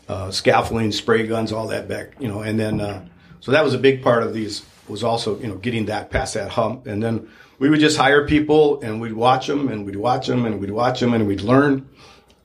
uh, 0.09 0.31
scaffolding, 0.31 0.91
spray 0.91 1.27
guns, 1.27 1.53
all 1.53 1.69
that 1.69 1.89
back, 1.89 2.15
you 2.19 2.29
know. 2.29 2.41
And 2.41 2.59
then 2.59 2.81
uh, 2.81 3.07
so 3.41 3.53
that 3.53 3.65
was 3.65 3.75
a 3.75 3.79
big 3.79 4.03
part 4.03 4.23
of 4.23 4.35
these 4.35 4.65
was 4.89 5.03
also 5.03 5.39
you 5.41 5.47
know 5.49 5.57
getting 5.57 5.87
that 5.87 6.11
past 6.11 6.35
that 6.35 6.51
hump. 6.51 6.87
And 6.87 7.03
then 7.03 7.29
we 7.59 7.71
would 7.71 7.81
just 7.81 7.97
hire 7.97 8.27
people 8.27 8.81
and 8.83 9.01
we'd 9.01 9.13
watch 9.13 9.47
them 9.47 9.69
and 9.69 9.87
we'd 9.87 9.97
watch 9.97 10.27
them 10.27 10.45
and 10.45 10.61
we'd 10.61 10.71
watch 10.71 11.01
them 11.01 11.15
and 11.15 11.27
we'd 11.27 11.41
learn. 11.41 11.89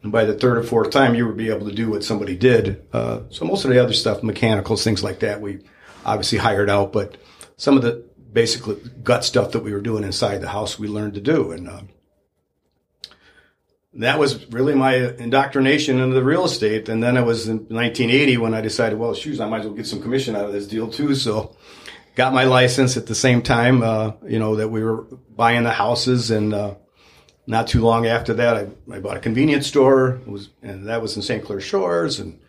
And 0.04 0.12
by 0.12 0.26
the 0.26 0.34
third 0.34 0.58
or 0.58 0.64
fourth 0.64 0.90
time, 0.90 1.14
you 1.14 1.28
would 1.28 1.38
be 1.38 1.50
able 1.50 1.68
to 1.68 1.76
do 1.76 1.90
what 1.90 2.04
somebody 2.04 2.36
did. 2.36 2.84
Uh, 2.92 3.22
so 3.30 3.46
most 3.46 3.66
of 3.66 3.72
the 3.72 3.78
other 3.78 3.94
stuff, 3.94 4.24
mechanicals, 4.24 4.84
things 4.84 5.04
like 5.04 5.20
that, 5.20 5.42
we 5.42 5.60
obviously 6.06 6.40
hired 6.40 6.70
out. 6.70 6.92
But 6.92 7.18
some 7.58 7.76
of 7.76 7.84
the 7.84 8.04
basically 8.32 8.78
gut 9.04 9.24
stuff 9.24 9.52
that 9.52 9.64
we 9.64 9.72
were 9.72 9.82
doing 9.82 10.04
inside 10.04 10.40
the 10.40 10.50
house, 10.50 10.80
we 10.80 10.88
learned 10.88 11.16
to 11.16 11.22
do. 11.22 11.52
And 11.52 11.70
uh, 11.70 11.82
that 13.94 14.20
was 14.20 14.50
really 14.52 14.74
my 14.74 14.96
indoctrination 14.96 16.00
into 16.00 16.16
the 16.16 16.24
real 16.24 16.46
estate. 16.46 16.90
And 16.90 17.04
then 17.04 17.18
it 17.18 17.26
was 17.26 17.48
in 17.48 17.58
1980 17.58 18.38
when 18.38 18.54
I 18.54 18.62
decided, 18.62 18.98
well, 18.98 19.14
shoes, 19.14 19.40
I 19.40 19.50
might 19.50 19.60
as 19.60 19.66
well 19.66 19.76
get 19.76 19.88
some 19.88 20.02
commission 20.02 20.36
out 20.36 20.46
of 20.46 20.54
this 20.54 20.68
deal 20.68 20.90
too. 20.90 21.16
So 21.16 21.56
got 22.16 22.34
my 22.34 22.46
license 22.46 22.98
at 22.98 23.08
the 23.08 23.16
same 23.16 23.42
time, 23.42 23.84
uh, 23.84 24.14
you 24.26 24.40
know, 24.40 24.56
that 24.56 24.70
we 24.70 24.84
were 24.84 25.04
buying 25.36 25.64
the 25.64 25.72
houses 25.72 26.32
and, 26.32 26.54
uh, 26.54 26.76
not 27.48 27.68
too 27.68 27.82
long 27.82 28.06
after 28.06 28.34
that, 28.36 28.56
I, 28.56 28.68
I 28.94 29.00
bought 29.00 29.18
a 29.18 29.20
convenience 29.20 29.68
store. 29.68 30.22
Was, 30.26 30.50
and 30.62 30.88
that 30.88 31.02
was 31.02 31.16
in 31.16 31.22
St. 31.22 31.44
Clair 31.44 31.60
Shores. 31.60 32.20
And 32.20 32.40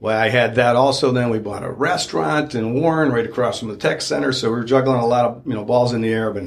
well, 0.00 0.18
I 0.18 0.28
had 0.28 0.54
that 0.54 0.76
also. 0.76 1.10
Then 1.10 1.30
we 1.30 1.38
bought 1.38 1.64
a 1.64 1.70
restaurant 1.70 2.54
in 2.54 2.74
Warren, 2.74 3.10
right 3.10 3.26
across 3.26 3.58
from 3.58 3.68
the 3.68 3.76
tech 3.76 4.00
center. 4.00 4.32
So 4.32 4.48
we 4.48 4.56
were 4.56 4.64
juggling 4.64 5.00
a 5.00 5.06
lot 5.06 5.24
of 5.24 5.46
you 5.46 5.54
know 5.54 5.64
balls 5.64 5.92
in 5.92 6.02
the 6.02 6.12
air. 6.12 6.30
But 6.30 6.44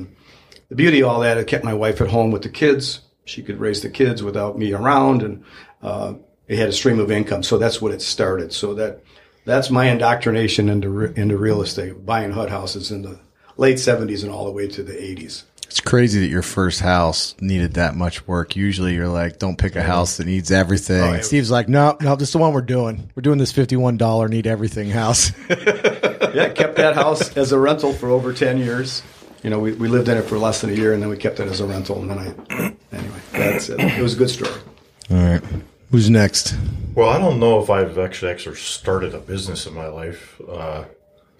the 0.69 0.75
beauty 0.75 1.01
of 1.01 1.09
all 1.09 1.19
that, 1.19 1.37
it 1.37 1.47
kept 1.47 1.65
my 1.65 1.73
wife 1.73 1.99
at 1.99 2.09
home 2.09 2.31
with 2.31 2.43
the 2.43 2.49
kids. 2.49 3.01
She 3.25 3.43
could 3.43 3.59
raise 3.59 3.81
the 3.81 3.89
kids 3.89 4.23
without 4.23 4.57
me 4.57 4.73
around, 4.73 5.21
and 5.21 5.43
uh, 5.81 6.13
it 6.47 6.57
had 6.57 6.69
a 6.69 6.73
stream 6.73 6.99
of 6.99 7.11
income. 7.11 7.43
So 7.43 7.57
that's 7.57 7.81
what 7.81 7.93
it 7.93 8.01
started. 8.01 8.53
So 8.53 8.73
that 8.75 9.03
that's 9.45 9.69
my 9.69 9.89
indoctrination 9.89 10.69
into 10.69 10.89
re- 10.89 11.13
into 11.15 11.37
real 11.37 11.61
estate, 11.61 12.05
buying 12.05 12.31
HUD 12.31 12.49
houses 12.49 12.89
in 12.89 13.01
the 13.01 13.19
late 13.57 13.77
'70s 13.77 14.23
and 14.23 14.31
all 14.31 14.45
the 14.45 14.51
way 14.51 14.67
to 14.69 14.81
the 14.81 14.93
'80s. 14.93 15.43
It's 15.71 15.79
crazy 15.79 16.19
that 16.19 16.27
your 16.27 16.41
first 16.41 16.81
house 16.81 17.33
needed 17.39 17.75
that 17.75 17.95
much 17.95 18.27
work. 18.27 18.57
Usually 18.57 18.93
you're 18.93 19.07
like, 19.07 19.39
don't 19.39 19.57
pick 19.57 19.77
a 19.77 19.81
house 19.81 20.17
that 20.17 20.27
needs 20.27 20.51
everything. 20.51 20.99
Oh, 21.01 21.13
And 21.13 21.23
Steve's 21.23 21.49
like, 21.49 21.69
no, 21.69 21.95
no, 22.01 22.17
this 22.17 22.27
is 22.27 22.33
the 22.33 22.39
one 22.39 22.51
we're 22.51 22.59
doing. 22.59 23.09
We're 23.15 23.21
doing 23.21 23.37
this 23.37 23.53
$51 23.53 24.29
need 24.29 24.47
everything 24.47 24.89
house. 24.89 25.31
yeah, 25.49 26.49
kept 26.49 26.75
that 26.75 26.95
house 26.95 27.37
as 27.37 27.53
a 27.53 27.57
rental 27.57 27.93
for 27.93 28.09
over 28.09 28.33
10 28.33 28.57
years. 28.57 29.01
You 29.43 29.49
know, 29.49 29.59
we, 29.59 29.71
we 29.71 29.87
lived 29.87 30.09
in 30.09 30.17
it 30.17 30.23
for 30.23 30.37
less 30.37 30.59
than 30.59 30.71
a 30.71 30.73
year 30.73 30.91
and 30.91 31.01
then 31.01 31.09
we 31.09 31.15
kept 31.15 31.39
it 31.39 31.47
as 31.47 31.61
a 31.61 31.65
rental. 31.65 32.01
And 32.01 32.09
then 32.09 32.19
I, 32.19 32.75
anyway, 32.93 33.19
that's 33.31 33.69
it. 33.69 33.79
It 33.79 34.01
was 34.01 34.15
a 34.15 34.17
good 34.17 34.29
story. 34.29 34.59
All 35.09 35.15
right. 35.15 35.41
Who's 35.89 36.09
next? 36.09 36.53
Well, 36.95 37.07
I 37.07 37.17
don't 37.17 37.39
know 37.39 37.63
if 37.63 37.69
I've 37.69 37.97
actually 37.97 38.33
actually 38.33 38.57
started 38.57 39.15
a 39.15 39.19
business 39.19 39.65
in 39.65 39.73
my 39.73 39.87
life. 39.87 40.41
Uh, 40.45 40.83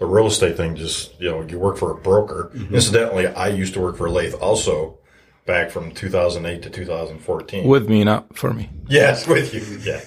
the 0.02 0.08
real 0.08 0.26
estate 0.26 0.58
thing, 0.58 0.76
just 0.76 1.14
you 1.22 1.30
know, 1.30 1.44
you 1.44 1.60
work 1.60 1.78
for 1.78 1.92
a 1.92 1.96
broker. 1.96 2.50
Mm-hmm. 2.56 2.74
Incidentally, 2.74 3.28
I 3.28 3.50
used 3.50 3.76
to 3.76 3.80
work 3.80 3.98
for 3.98 4.10
Laith 4.10 4.34
also, 4.34 4.98
back 5.46 5.70
from 5.70 5.92
2008 5.92 6.64
to 6.64 6.70
2014. 6.72 7.68
With 7.68 7.88
me, 7.88 8.04
not 8.04 8.36
for 8.36 8.52
me. 8.52 8.72
yes, 8.88 9.28
with 9.28 9.54
you, 9.54 9.62
yeah. 9.84 10.02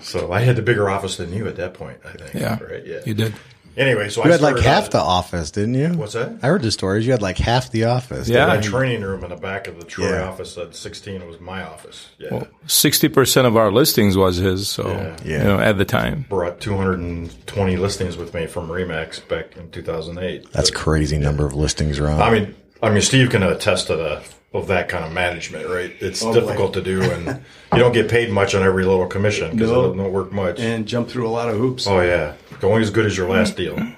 So 0.00 0.32
I 0.32 0.40
had 0.40 0.56
the 0.56 0.62
bigger 0.62 0.88
office 0.88 1.18
than 1.18 1.30
you 1.30 1.46
at 1.46 1.56
that 1.56 1.74
point. 1.74 1.98
I 2.06 2.12
think. 2.12 2.32
Yeah. 2.32 2.58
Right. 2.62 2.86
Yeah. 2.86 3.00
You 3.04 3.12
did. 3.12 3.34
Anyway, 3.76 4.08
so 4.08 4.22
You 4.24 4.28
I 4.30 4.32
had 4.32 4.40
like 4.40 4.58
half 4.58 4.84
out- 4.84 4.90
the 4.92 5.00
office, 5.00 5.50
didn't 5.50 5.74
you? 5.74 5.88
What's 5.94 6.12
that? 6.12 6.38
I 6.42 6.46
heard 6.46 6.62
the 6.62 6.70
stories. 6.70 7.04
You 7.06 7.12
had 7.12 7.22
like 7.22 7.38
half 7.38 7.70
the 7.72 7.84
office. 7.84 8.28
Yeah. 8.28 8.46
My 8.46 8.58
training 8.58 9.02
room 9.02 9.24
in 9.24 9.30
the 9.30 9.36
back 9.36 9.66
of 9.66 9.78
the 9.80 9.84
Troy 9.84 10.10
Yeah. 10.12 10.28
office 10.28 10.56
at 10.56 10.74
16 10.76 11.26
was 11.26 11.40
my 11.40 11.62
office. 11.64 12.06
Yeah. 12.18 12.44
Sixty 12.66 13.08
percent 13.08 13.46
of 13.46 13.56
our 13.56 13.72
listings 13.72 14.16
was 14.16 14.36
his. 14.36 14.68
So 14.68 14.86
Yeah. 14.88 15.16
Yeah. 15.24 15.38
you 15.38 15.44
know, 15.44 15.58
at 15.60 15.76
the 15.78 15.84
time. 15.84 16.24
Brought 16.28 16.60
220 16.60 17.76
listings 17.76 18.16
with 18.16 18.32
me 18.34 18.46
from 18.46 18.68
Remax 18.68 19.26
back 19.28 19.56
in 19.56 19.70
2008. 19.70 20.52
That's 20.52 20.70
crazy 20.70 21.18
number 21.18 21.44
of 21.44 21.54
listings 21.54 21.98
around. 21.98 22.22
I 22.22 22.30
mean, 22.30 22.54
I 22.82 22.90
mean, 22.90 23.00
Steve 23.02 23.30
can 23.30 23.42
attest 23.42 23.86
to 23.88 23.96
the 23.96 24.20
of 24.54 24.68
that 24.68 24.88
kind 24.88 25.04
of 25.04 25.12
management, 25.12 25.68
right? 25.68 25.92
It's 26.00 26.24
Oh, 26.24 26.32
difficult 26.32 26.72
to 26.74 26.80
do, 26.80 27.02
and 27.02 27.26
you 27.72 27.78
don't 27.80 27.92
get 27.92 28.08
paid 28.08 28.30
much 28.30 28.54
on 28.54 28.62
every 28.62 28.84
little 28.84 29.06
commission 29.06 29.50
because 29.50 29.70
No. 29.70 29.86
it 29.86 29.96
doesn't 29.96 30.12
work 30.12 30.32
much. 30.32 30.60
And 30.60 30.86
jump 30.86 31.08
through 31.08 31.26
a 31.26 31.30
lot 31.30 31.50
of 31.50 31.58
hoops. 31.58 31.86
oh 31.88 32.00
yeah, 32.00 32.34
going 32.60 32.80
as 32.80 32.90
good 32.90 33.04
as 33.04 33.16
your 33.16 33.28
last 33.28 33.56
deal. 33.56 33.76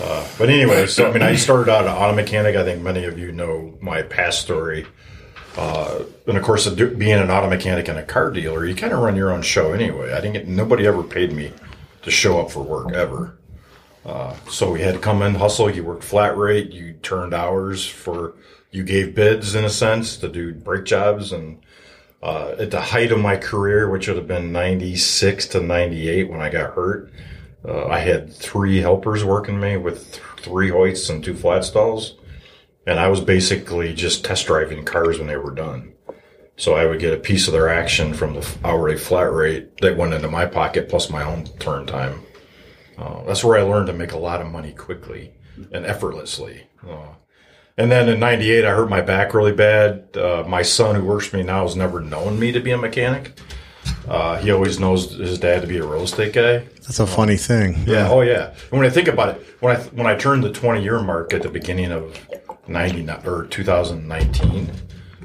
Uh, 0.00 0.24
but 0.38 0.48
anyway, 0.48 0.86
so 0.86 1.08
I 1.08 1.12
mean, 1.12 1.22
I 1.22 1.34
started 1.34 1.68
out 1.68 1.84
an 1.84 1.90
auto 1.90 2.14
mechanic. 2.14 2.54
I 2.54 2.62
think 2.62 2.80
many 2.84 3.02
of 3.04 3.18
you 3.18 3.32
know 3.32 3.74
my 3.80 4.02
past 4.02 4.40
story. 4.40 4.86
Uh, 5.56 6.02
and 6.28 6.36
of 6.36 6.44
course, 6.44 6.68
being 6.68 7.14
an 7.18 7.32
auto 7.32 7.50
mechanic 7.50 7.88
and 7.88 7.98
a 7.98 8.04
car 8.04 8.30
dealer, 8.30 8.64
you 8.64 8.76
kind 8.76 8.92
of 8.92 9.00
run 9.00 9.16
your 9.16 9.32
own 9.32 9.42
show 9.42 9.72
anyway. 9.72 10.12
I 10.12 10.20
didn't 10.20 10.34
get 10.34 10.46
nobody 10.46 10.86
ever 10.86 11.02
paid 11.02 11.32
me 11.32 11.50
to 12.02 12.12
show 12.12 12.40
up 12.40 12.52
for 12.52 12.60
work 12.62 12.92
ever. 12.92 13.38
Uh, 14.06 14.34
so 14.48 14.70
we 14.70 14.82
had 14.82 14.94
to 14.94 15.00
come 15.00 15.20
in, 15.20 15.34
hustle. 15.34 15.68
You 15.68 15.82
worked 15.82 16.04
flat 16.04 16.36
rate. 16.36 16.70
You 16.70 16.92
turned 17.02 17.34
hours 17.34 17.84
for. 17.84 18.34
You 18.70 18.82
gave 18.82 19.14
bids 19.14 19.54
in 19.54 19.64
a 19.64 19.70
sense 19.70 20.16
to 20.18 20.28
do 20.28 20.52
brake 20.54 20.84
jobs, 20.84 21.32
and 21.32 21.60
uh, 22.22 22.54
at 22.58 22.70
the 22.70 22.80
height 22.80 23.12
of 23.12 23.18
my 23.18 23.36
career, 23.36 23.88
which 23.88 24.08
would 24.08 24.16
have 24.16 24.28
been 24.28 24.52
'96 24.52 25.46
to 25.48 25.60
'98 25.60 26.28
when 26.28 26.40
I 26.40 26.50
got 26.50 26.74
hurt, 26.74 27.10
uh, 27.66 27.86
I 27.86 28.00
had 28.00 28.32
three 28.32 28.78
helpers 28.78 29.24
working 29.24 29.58
me 29.58 29.76
with 29.76 30.12
th- 30.12 30.22
three 30.38 30.68
hoists 30.68 31.08
and 31.08 31.24
two 31.24 31.34
flat 31.34 31.64
stalls, 31.64 32.16
and 32.86 33.00
I 33.00 33.08
was 33.08 33.20
basically 33.20 33.94
just 33.94 34.24
test 34.24 34.46
driving 34.46 34.84
cars 34.84 35.18
when 35.18 35.28
they 35.28 35.36
were 35.36 35.54
done. 35.54 35.94
So 36.56 36.74
I 36.74 36.86
would 36.86 36.98
get 36.98 37.14
a 37.14 37.18
piece 37.18 37.46
of 37.46 37.52
their 37.52 37.68
action 37.68 38.12
from 38.12 38.34
the 38.34 38.46
hourly 38.64 38.96
flat 38.96 39.32
rate 39.32 39.78
that 39.80 39.96
went 39.96 40.12
into 40.12 40.28
my 40.28 40.44
pocket 40.44 40.88
plus 40.88 41.08
my 41.08 41.22
own 41.22 41.44
turn 41.58 41.86
time. 41.86 42.20
Uh, 42.98 43.22
that's 43.24 43.44
where 43.44 43.56
I 43.56 43.62
learned 43.62 43.86
to 43.86 43.92
make 43.92 44.12
a 44.12 44.18
lot 44.18 44.40
of 44.40 44.50
money 44.50 44.72
quickly 44.72 45.32
and 45.72 45.86
effortlessly. 45.86 46.66
Uh, 47.78 47.82
and 47.82 47.90
then 47.90 48.08
in 48.08 48.20
'98, 48.20 48.64
I 48.64 48.70
hurt 48.70 48.90
my 48.90 49.00
back 49.00 49.34
really 49.34 49.52
bad. 49.52 50.16
Uh, 50.16 50.44
my 50.46 50.62
son, 50.62 50.96
who 50.96 51.04
works 51.04 51.26
for 51.26 51.36
me 51.36 51.42
now, 51.42 51.62
has 51.62 51.76
never 51.76 52.00
known 52.00 52.38
me 52.38 52.52
to 52.52 52.60
be 52.60 52.72
a 52.72 52.78
mechanic. 52.78 53.38
Uh, 54.06 54.38
he 54.38 54.50
always 54.50 54.80
knows 54.80 55.12
his 55.12 55.38
dad 55.38 55.60
to 55.60 55.66
be 55.66 55.78
a 55.78 55.86
real 55.86 56.02
estate 56.02 56.32
guy. 56.32 56.58
That's 56.82 56.98
a 56.98 57.06
funny 57.06 57.36
thing. 57.36 57.84
Yeah. 57.86 58.08
Oh, 58.10 58.22
yeah. 58.22 58.54
And 58.70 58.78
when 58.78 58.86
I 58.86 58.90
think 58.90 59.08
about 59.08 59.36
it, 59.36 59.46
when 59.60 59.76
I 59.76 59.80
when 59.80 60.06
I 60.06 60.14
turned 60.16 60.44
the 60.44 60.52
20 60.52 60.82
year 60.82 61.00
mark 61.00 61.32
at 61.34 61.42
the 61.42 61.48
beginning 61.48 61.92
of 61.92 62.18
99 62.66 63.26
or 63.26 63.46
2019, 63.46 64.70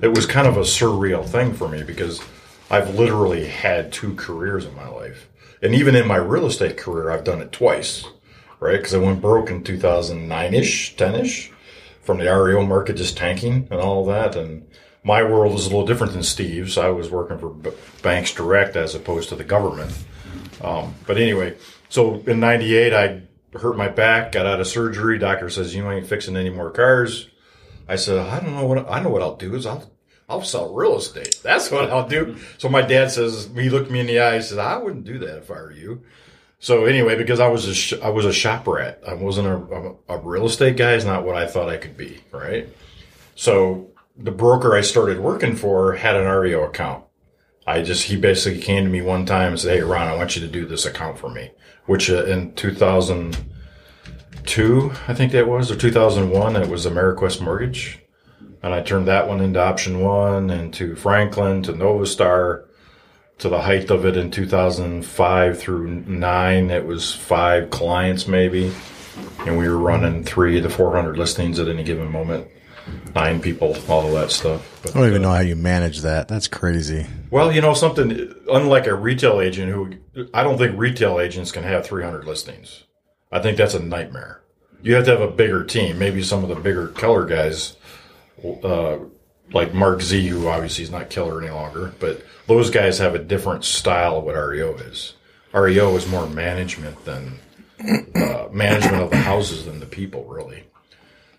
it 0.02 0.10
was 0.10 0.26
kind 0.26 0.48
of 0.48 0.58
a 0.58 0.62
surreal 0.62 1.26
thing 1.26 1.54
for 1.54 1.70
me 1.70 1.84
because 1.84 2.22
I've 2.70 2.96
literally 2.96 3.46
had 3.46 3.92
two 3.92 4.16
careers 4.16 4.66
in 4.66 4.76
my 4.76 4.88
life, 4.88 5.30
and 5.62 5.74
even 5.74 5.96
in 5.96 6.08
my 6.08 6.18
real 6.18 6.46
estate 6.46 6.78
career, 6.78 7.12
I've 7.12 7.24
done 7.24 7.42
it 7.42 7.52
twice, 7.52 8.06
right? 8.60 8.78
Because 8.78 8.94
I 8.94 8.98
went 8.98 9.22
broke 9.22 9.50
in 9.50 9.64
2009 9.64 10.54
ish, 10.54 10.96
10 10.96 11.16
ish, 11.16 11.53
from 12.04 12.20
the 12.20 12.26
REO 12.26 12.66
market 12.66 12.98
just 12.98 13.18
tanking 13.18 13.68
and 13.72 13.80
all 13.80 14.06
that, 14.06 14.36
and 14.36 14.68
my 15.04 15.24
world 15.24 15.54
was 15.54 15.66
a 15.66 15.70
little 15.70 15.86
different 15.86 16.14
than 16.14 16.24
Steve's. 16.24 16.78
I 16.78 16.90
was 16.90 17.10
working 17.10 17.38
for 17.38 17.50
b- 17.50 17.72
banks 18.02 18.34
direct 18.34 18.76
as 18.76 18.96
opposed 18.96 19.30
to 19.30 19.36
the 19.36 19.44
government. 19.44 19.92
Um, 20.62 20.96
but 21.08 21.18
anyway, 21.18 21.56
so 21.90 22.24
in 22.28 22.40
'98, 22.40 22.94
I 22.94 23.22
hurt 23.58 23.78
my 23.78 23.90
back, 23.90 24.32
got 24.32 24.46
out 24.46 24.60
of 24.60 24.68
surgery. 24.68 25.20
Doctor 25.20 25.50
says 25.50 25.76
you 25.76 25.90
ain't 25.90 26.08
fixing 26.08 26.38
any 26.38 26.50
more 26.50 26.72
cars. 26.72 27.28
I 27.88 27.96
said 27.96 28.18
I 28.18 28.40
don't 28.40 28.56
know 28.56 28.66
what 28.66 28.90
I 28.90 29.02
know. 29.02 29.10
What 29.10 29.22
I'll 29.22 29.36
do 29.36 29.56
is 29.56 29.66
I'll 29.66 29.92
I'll 30.30 30.44
sell 30.44 30.74
real 30.74 30.98
estate. 30.98 31.40
That's 31.44 31.70
what 31.70 31.90
I'll 31.90 32.08
do. 32.08 32.38
So 32.58 32.70
my 32.70 32.82
dad 32.82 33.12
says 33.12 33.50
he 33.56 33.70
looked 33.70 33.92
me 33.92 34.00
in 34.00 34.08
the 34.08 34.20
eye. 34.20 34.38
He 34.38 34.42
says 34.42 34.58
I 34.58 34.78
wouldn't 34.78 35.06
do 35.06 35.20
that 35.20 35.38
if 35.38 35.52
I 35.52 35.56
were 35.56 35.72
you. 35.72 36.04
So 36.64 36.86
anyway, 36.86 37.16
because 37.18 37.42
I 37.42 37.50
was 37.50 37.68
a 37.68 37.76
sh- 37.76 38.00
I 38.02 38.08
was 38.08 38.26
a 38.26 38.32
shop 38.32 38.66
rat, 38.68 39.04
I 39.06 39.16
wasn't 39.16 39.50
a, 39.50 39.56
a, 39.56 39.96
a 40.16 40.18
real 40.20 40.46
estate 40.46 40.78
guy. 40.78 40.94
Is 40.94 41.04
not 41.04 41.26
what 41.26 41.36
I 41.36 41.46
thought 41.46 41.68
I 41.68 41.76
could 41.76 41.98
be. 41.98 42.22
Right. 42.32 42.70
So 43.36 43.92
the 44.16 44.32
broker 44.32 44.74
I 44.74 44.80
started 44.80 45.20
working 45.20 45.58
for 45.58 45.96
had 45.96 46.16
an 46.16 46.26
REO 46.26 46.64
account. 46.64 47.04
I 47.68 47.82
just 47.82 48.04
he 48.04 48.16
basically 48.16 48.62
came 48.62 48.86
to 48.86 48.90
me 48.90 49.02
one 49.02 49.26
time 49.26 49.50
and 49.50 49.60
said, 49.60 49.76
"Hey, 49.76 49.82
Ron, 49.82 50.08
I 50.08 50.16
want 50.16 50.38
you 50.38 50.42
to 50.42 50.48
do 50.48 50.66
this 50.66 50.86
account 50.86 51.18
for 51.18 51.30
me." 51.30 51.52
Which 51.86 52.10
uh, 52.10 52.24
in 52.24 52.54
2002, 52.54 54.92
I 55.10 55.14
think 55.14 55.34
that 55.34 55.50
was, 55.50 55.70
or 55.70 55.76
2001, 55.76 56.56
it 56.56 56.70
was 56.70 56.86
Ameriquest 56.86 57.42
Mortgage, 57.42 58.00
and 58.62 58.74
I 58.74 58.80
turned 58.80 59.10
that 59.10 59.28
one 59.28 59.42
into 59.42 59.62
Option 59.62 60.00
One, 60.00 60.50
into 60.50 60.96
Franklin, 60.96 61.62
to 61.64 61.74
Novastar, 61.74 62.68
to 63.40 63.50
the 63.50 63.62
height 63.62 63.90
of 63.90 64.06
it 64.06 64.16
in 64.18 64.32
2005 64.32 65.60
through 65.60 65.88
nine. 66.08 66.70
It 66.70 66.86
was 66.86 67.14
five 67.14 67.70
clients 67.70 68.28
maybe, 68.28 68.72
and 69.40 69.58
we 69.58 69.68
were 69.68 69.78
running 69.78 70.24
three 70.24 70.62
to 70.62 70.70
400 70.70 71.18
listings 71.18 71.60
at 71.60 71.68
any 71.68 71.84
given 71.84 72.12
moment. 72.12 72.48
nine 73.16 73.40
people, 73.42 73.76
all 73.88 74.06
of 74.08 74.14
that 74.14 74.30
stuff. 74.32 74.80
But, 74.82 74.96
I 74.96 75.00
don't 75.00 75.10
even 75.10 75.22
know 75.22 75.32
how 75.32 75.40
you 75.40 75.56
manage 75.56 76.02
that. 76.02 76.28
That's 76.28 76.48
crazy. 76.48 77.06
Well, 77.32 77.52
you 77.52 77.62
know 77.62 77.74
something. 77.74 78.34
Unlike 78.52 78.88
a 78.88 78.96
retail 78.96 79.40
agent, 79.40 79.72
who 79.72 80.28
I 80.34 80.44
don't 80.44 80.58
think 80.58 80.78
retail 80.78 81.20
agents 81.20 81.52
can 81.52 81.64
have 81.64 81.86
300 81.86 82.26
listings. 82.26 82.84
I 83.32 83.40
think 83.40 83.58
that's 83.58 83.74
a 83.74 83.80
nightmare. 83.80 84.42
You 84.82 84.96
have 84.96 85.06
to 85.06 85.12
have 85.12 85.22
a 85.22 85.32
bigger 85.32 85.64
team. 85.64 85.98
Maybe 85.98 86.22
some 86.22 86.44
of 86.44 86.50
the 86.50 86.56
bigger 86.56 86.90
Keller 86.90 87.26
guys, 87.26 87.78
uh, 88.64 88.98
like 89.54 89.74
Mark 89.74 90.02
Z, 90.02 90.28
who 90.28 90.48
obviously 90.48 90.84
is 90.84 90.92
not 90.92 91.10
Keller 91.10 91.42
any 91.42 91.52
longer, 91.52 91.94
but 92.00 92.24
those 92.48 92.70
guys 92.70 92.98
have 93.00 93.16
a 93.16 93.20
different 93.20 93.64
style 93.66 94.18
of 94.18 94.24
what 94.24 94.36
REO 94.36 94.76
is. 94.76 95.14
REO 95.54 95.96
is 95.96 96.08
more 96.08 96.28
management 96.28 97.06
than 97.06 97.40
uh, 98.16 98.48
management 98.52 99.04
of 99.04 99.10
the 99.12 99.18
houses 99.18 99.66
than 99.66 99.80
the 99.80 99.86
people, 99.86 100.26
really. 100.26 100.64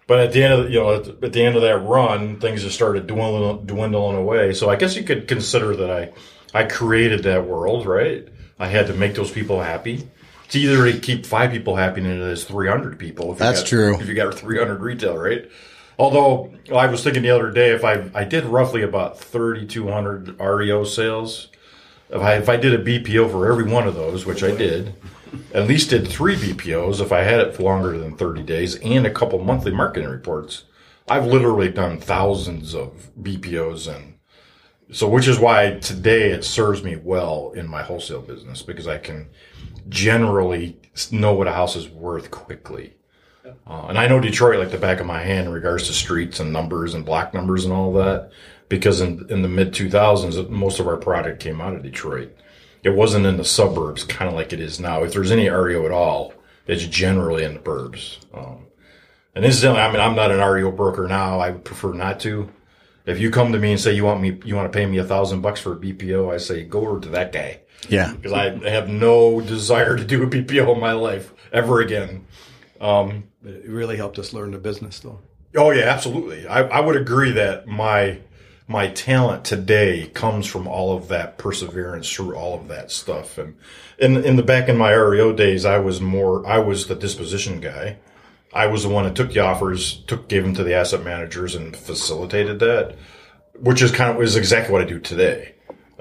But 0.06 0.20
at 0.20 0.32
the 0.32 0.42
end 0.44 0.52
of 0.52 0.64
the, 0.64 0.70
you 0.70 0.80
know 0.80 0.94
at 0.94 1.32
the 1.32 1.42
end 1.42 1.56
of 1.56 1.62
that 1.62 1.78
run, 1.78 2.38
things 2.38 2.62
just 2.62 2.74
started 2.74 3.06
dwindling, 3.06 3.64
dwindling 3.66 4.16
away. 4.16 4.52
So 4.52 4.68
I 4.68 4.76
guess 4.76 4.96
you 4.96 5.02
could 5.02 5.26
consider 5.26 5.74
that 5.76 5.90
I 5.90 6.12
I 6.52 6.64
created 6.64 7.22
that 7.24 7.46
world, 7.46 7.86
right? 7.86 8.28
I 8.58 8.68
had 8.68 8.86
to 8.88 8.94
make 8.94 9.14
those 9.14 9.30
people 9.30 9.60
happy. 9.62 10.06
It's 10.44 10.54
either 10.54 10.92
to 10.92 10.98
keep 11.00 11.24
five 11.24 11.50
people 11.50 11.74
happy 11.74 12.02
than 12.02 12.12
it 12.20 12.28
is 12.28 12.44
300 12.44 12.98
people. 12.98 13.32
If 13.32 13.38
That's 13.38 13.60
got- 13.60 13.68
true. 13.68 13.98
If 13.98 14.06
you 14.06 14.14
got 14.14 14.34
300 14.34 14.80
retail, 14.80 15.16
right? 15.16 15.50
Although 15.98 16.52
I 16.74 16.86
was 16.86 17.02
thinking 17.04 17.22
the 17.22 17.30
other 17.30 17.50
day, 17.50 17.70
if 17.70 17.84
I 17.84 18.10
I 18.14 18.24
did 18.24 18.44
roughly 18.44 18.82
about 18.82 19.18
3,200 19.18 20.40
REO 20.40 20.84
sales, 20.84 21.48
if 22.10 22.20
I 22.20 22.34
if 22.34 22.48
I 22.48 22.56
did 22.56 22.74
a 22.74 22.84
BPO 22.84 23.30
for 23.30 23.50
every 23.50 23.64
one 23.64 23.86
of 23.86 23.94
those, 23.94 24.26
which 24.26 24.42
I 24.42 24.54
did, 24.54 24.94
at 25.52 25.68
least 25.68 25.90
did 25.90 26.08
three 26.08 26.36
BPOs 26.36 27.00
if 27.00 27.12
I 27.12 27.22
had 27.22 27.40
it 27.40 27.54
for 27.54 27.62
longer 27.62 27.98
than 27.98 28.16
30 28.16 28.42
days 28.42 28.76
and 28.76 29.06
a 29.06 29.10
couple 29.10 29.38
monthly 29.38 29.72
marketing 29.72 30.08
reports. 30.08 30.64
I've 31.08 31.26
literally 31.26 31.70
done 31.70 32.00
thousands 32.00 32.74
of 32.74 33.10
BPOs 33.20 33.94
and 33.94 34.14
so 34.92 35.08
which 35.08 35.28
is 35.28 35.38
why 35.38 35.78
today 35.80 36.30
it 36.30 36.44
serves 36.44 36.82
me 36.82 36.96
well 36.96 37.52
in 37.54 37.68
my 37.68 37.82
wholesale 37.82 38.20
business 38.20 38.62
because 38.62 38.86
I 38.86 38.98
can 38.98 39.28
generally 39.88 40.78
know 41.10 41.34
what 41.34 41.48
a 41.48 41.52
house 41.52 41.76
is 41.76 41.88
worth 41.88 42.30
quickly. 42.30 42.94
Uh, 43.44 43.86
and 43.88 43.98
I 43.98 44.06
know 44.06 44.20
Detroit 44.20 44.58
like 44.58 44.70
the 44.70 44.78
back 44.78 45.00
of 45.00 45.06
my 45.06 45.22
hand 45.22 45.46
in 45.46 45.52
regards 45.52 45.86
to 45.86 45.92
streets 45.92 46.40
and 46.40 46.52
numbers 46.52 46.94
and 46.94 47.04
block 47.04 47.34
numbers 47.34 47.64
and 47.64 47.72
all 47.74 47.92
that 47.94 48.30
because 48.68 49.00
in, 49.00 49.26
in 49.30 49.42
the 49.42 49.48
mid 49.48 49.72
2000s, 49.72 50.48
most 50.48 50.80
of 50.80 50.88
our 50.88 50.96
product 50.96 51.40
came 51.40 51.60
out 51.60 51.74
of 51.74 51.82
Detroit. 51.82 52.34
It 52.82 52.90
wasn't 52.94 53.26
in 53.26 53.36
the 53.36 53.44
suburbs, 53.44 54.04
kind 54.04 54.28
of 54.28 54.34
like 54.34 54.52
it 54.52 54.60
is 54.60 54.78
now. 54.80 55.04
If 55.04 55.12
there's 55.12 55.30
any 55.30 55.48
REO 55.48 55.84
at 55.86 55.90
all, 55.92 56.34
it's 56.66 56.84
generally 56.86 57.44
in 57.44 57.54
the 57.54 57.60
burbs. 57.60 58.18
Um, 58.34 58.66
and 59.34 59.44
incidentally, 59.44 59.80
I 59.82 59.90
mean, 59.90 60.00
I'm 60.00 60.14
not 60.14 60.30
an 60.30 60.40
REO 60.40 60.70
broker 60.70 61.06
now. 61.08 61.40
I 61.40 61.50
would 61.50 61.64
prefer 61.64 61.92
not 61.92 62.20
to. 62.20 62.48
If 63.06 63.18
you 63.20 63.30
come 63.30 63.52
to 63.52 63.58
me 63.58 63.72
and 63.72 63.80
say 63.80 63.92
you 63.92 64.04
want 64.04 64.20
me, 64.22 64.40
you 64.44 64.54
want 64.56 64.72
to 64.72 64.76
pay 64.76 64.86
me 64.86 64.98
a 64.98 65.04
thousand 65.04 65.42
bucks 65.42 65.60
for 65.60 65.72
a 65.72 65.76
BPO, 65.76 66.32
I 66.32 66.38
say 66.38 66.64
go 66.64 66.86
over 66.86 67.00
to 67.00 67.08
that 67.10 67.32
guy 67.32 67.60
Yeah. 67.88 68.12
because 68.14 68.32
I 68.32 68.50
have 68.70 68.88
no 68.88 69.40
desire 69.42 69.96
to 69.96 70.04
do 70.04 70.22
a 70.22 70.26
BPO 70.26 70.74
in 70.74 70.80
my 70.80 70.92
life 70.92 71.34
ever 71.52 71.80
again. 71.80 72.24
Um, 72.84 73.24
but 73.42 73.54
it 73.54 73.68
really 73.68 73.96
helped 73.96 74.18
us 74.18 74.34
learn 74.34 74.50
the 74.50 74.58
business, 74.58 75.00
though. 75.00 75.20
Oh 75.56 75.70
yeah, 75.70 75.84
absolutely. 75.84 76.46
I, 76.46 76.62
I 76.64 76.80
would 76.80 76.96
agree 76.96 77.30
that 77.32 77.66
my 77.66 78.18
my 78.66 78.88
talent 78.88 79.44
today 79.44 80.10
comes 80.12 80.46
from 80.46 80.66
all 80.66 80.96
of 80.96 81.08
that 81.08 81.38
perseverance 81.38 82.10
through 82.10 82.34
all 82.34 82.58
of 82.58 82.68
that 82.68 82.90
stuff. 82.90 83.38
And 83.38 83.56
in 83.98 84.22
in 84.22 84.36
the 84.36 84.42
back 84.42 84.68
in 84.68 84.76
my 84.76 84.92
REO 84.92 85.32
days, 85.32 85.64
I 85.64 85.78
was 85.78 86.02
more 86.02 86.46
I 86.46 86.58
was 86.58 86.86
the 86.86 86.94
disposition 86.94 87.60
guy. 87.60 87.96
I 88.52 88.66
was 88.66 88.82
the 88.82 88.90
one 88.90 89.04
that 89.04 89.16
took 89.16 89.32
the 89.32 89.40
offers, 89.40 90.02
took 90.06 90.28
gave 90.28 90.44
them 90.44 90.54
to 90.54 90.62
the 90.62 90.74
asset 90.74 91.02
managers, 91.02 91.54
and 91.54 91.74
facilitated 91.74 92.58
that, 92.60 92.96
which 93.58 93.80
is 93.80 93.90
kind 93.90 94.14
of 94.14 94.22
is 94.22 94.36
exactly 94.36 94.72
what 94.72 94.82
I 94.82 94.84
do 94.84 95.00
today. 95.00 95.54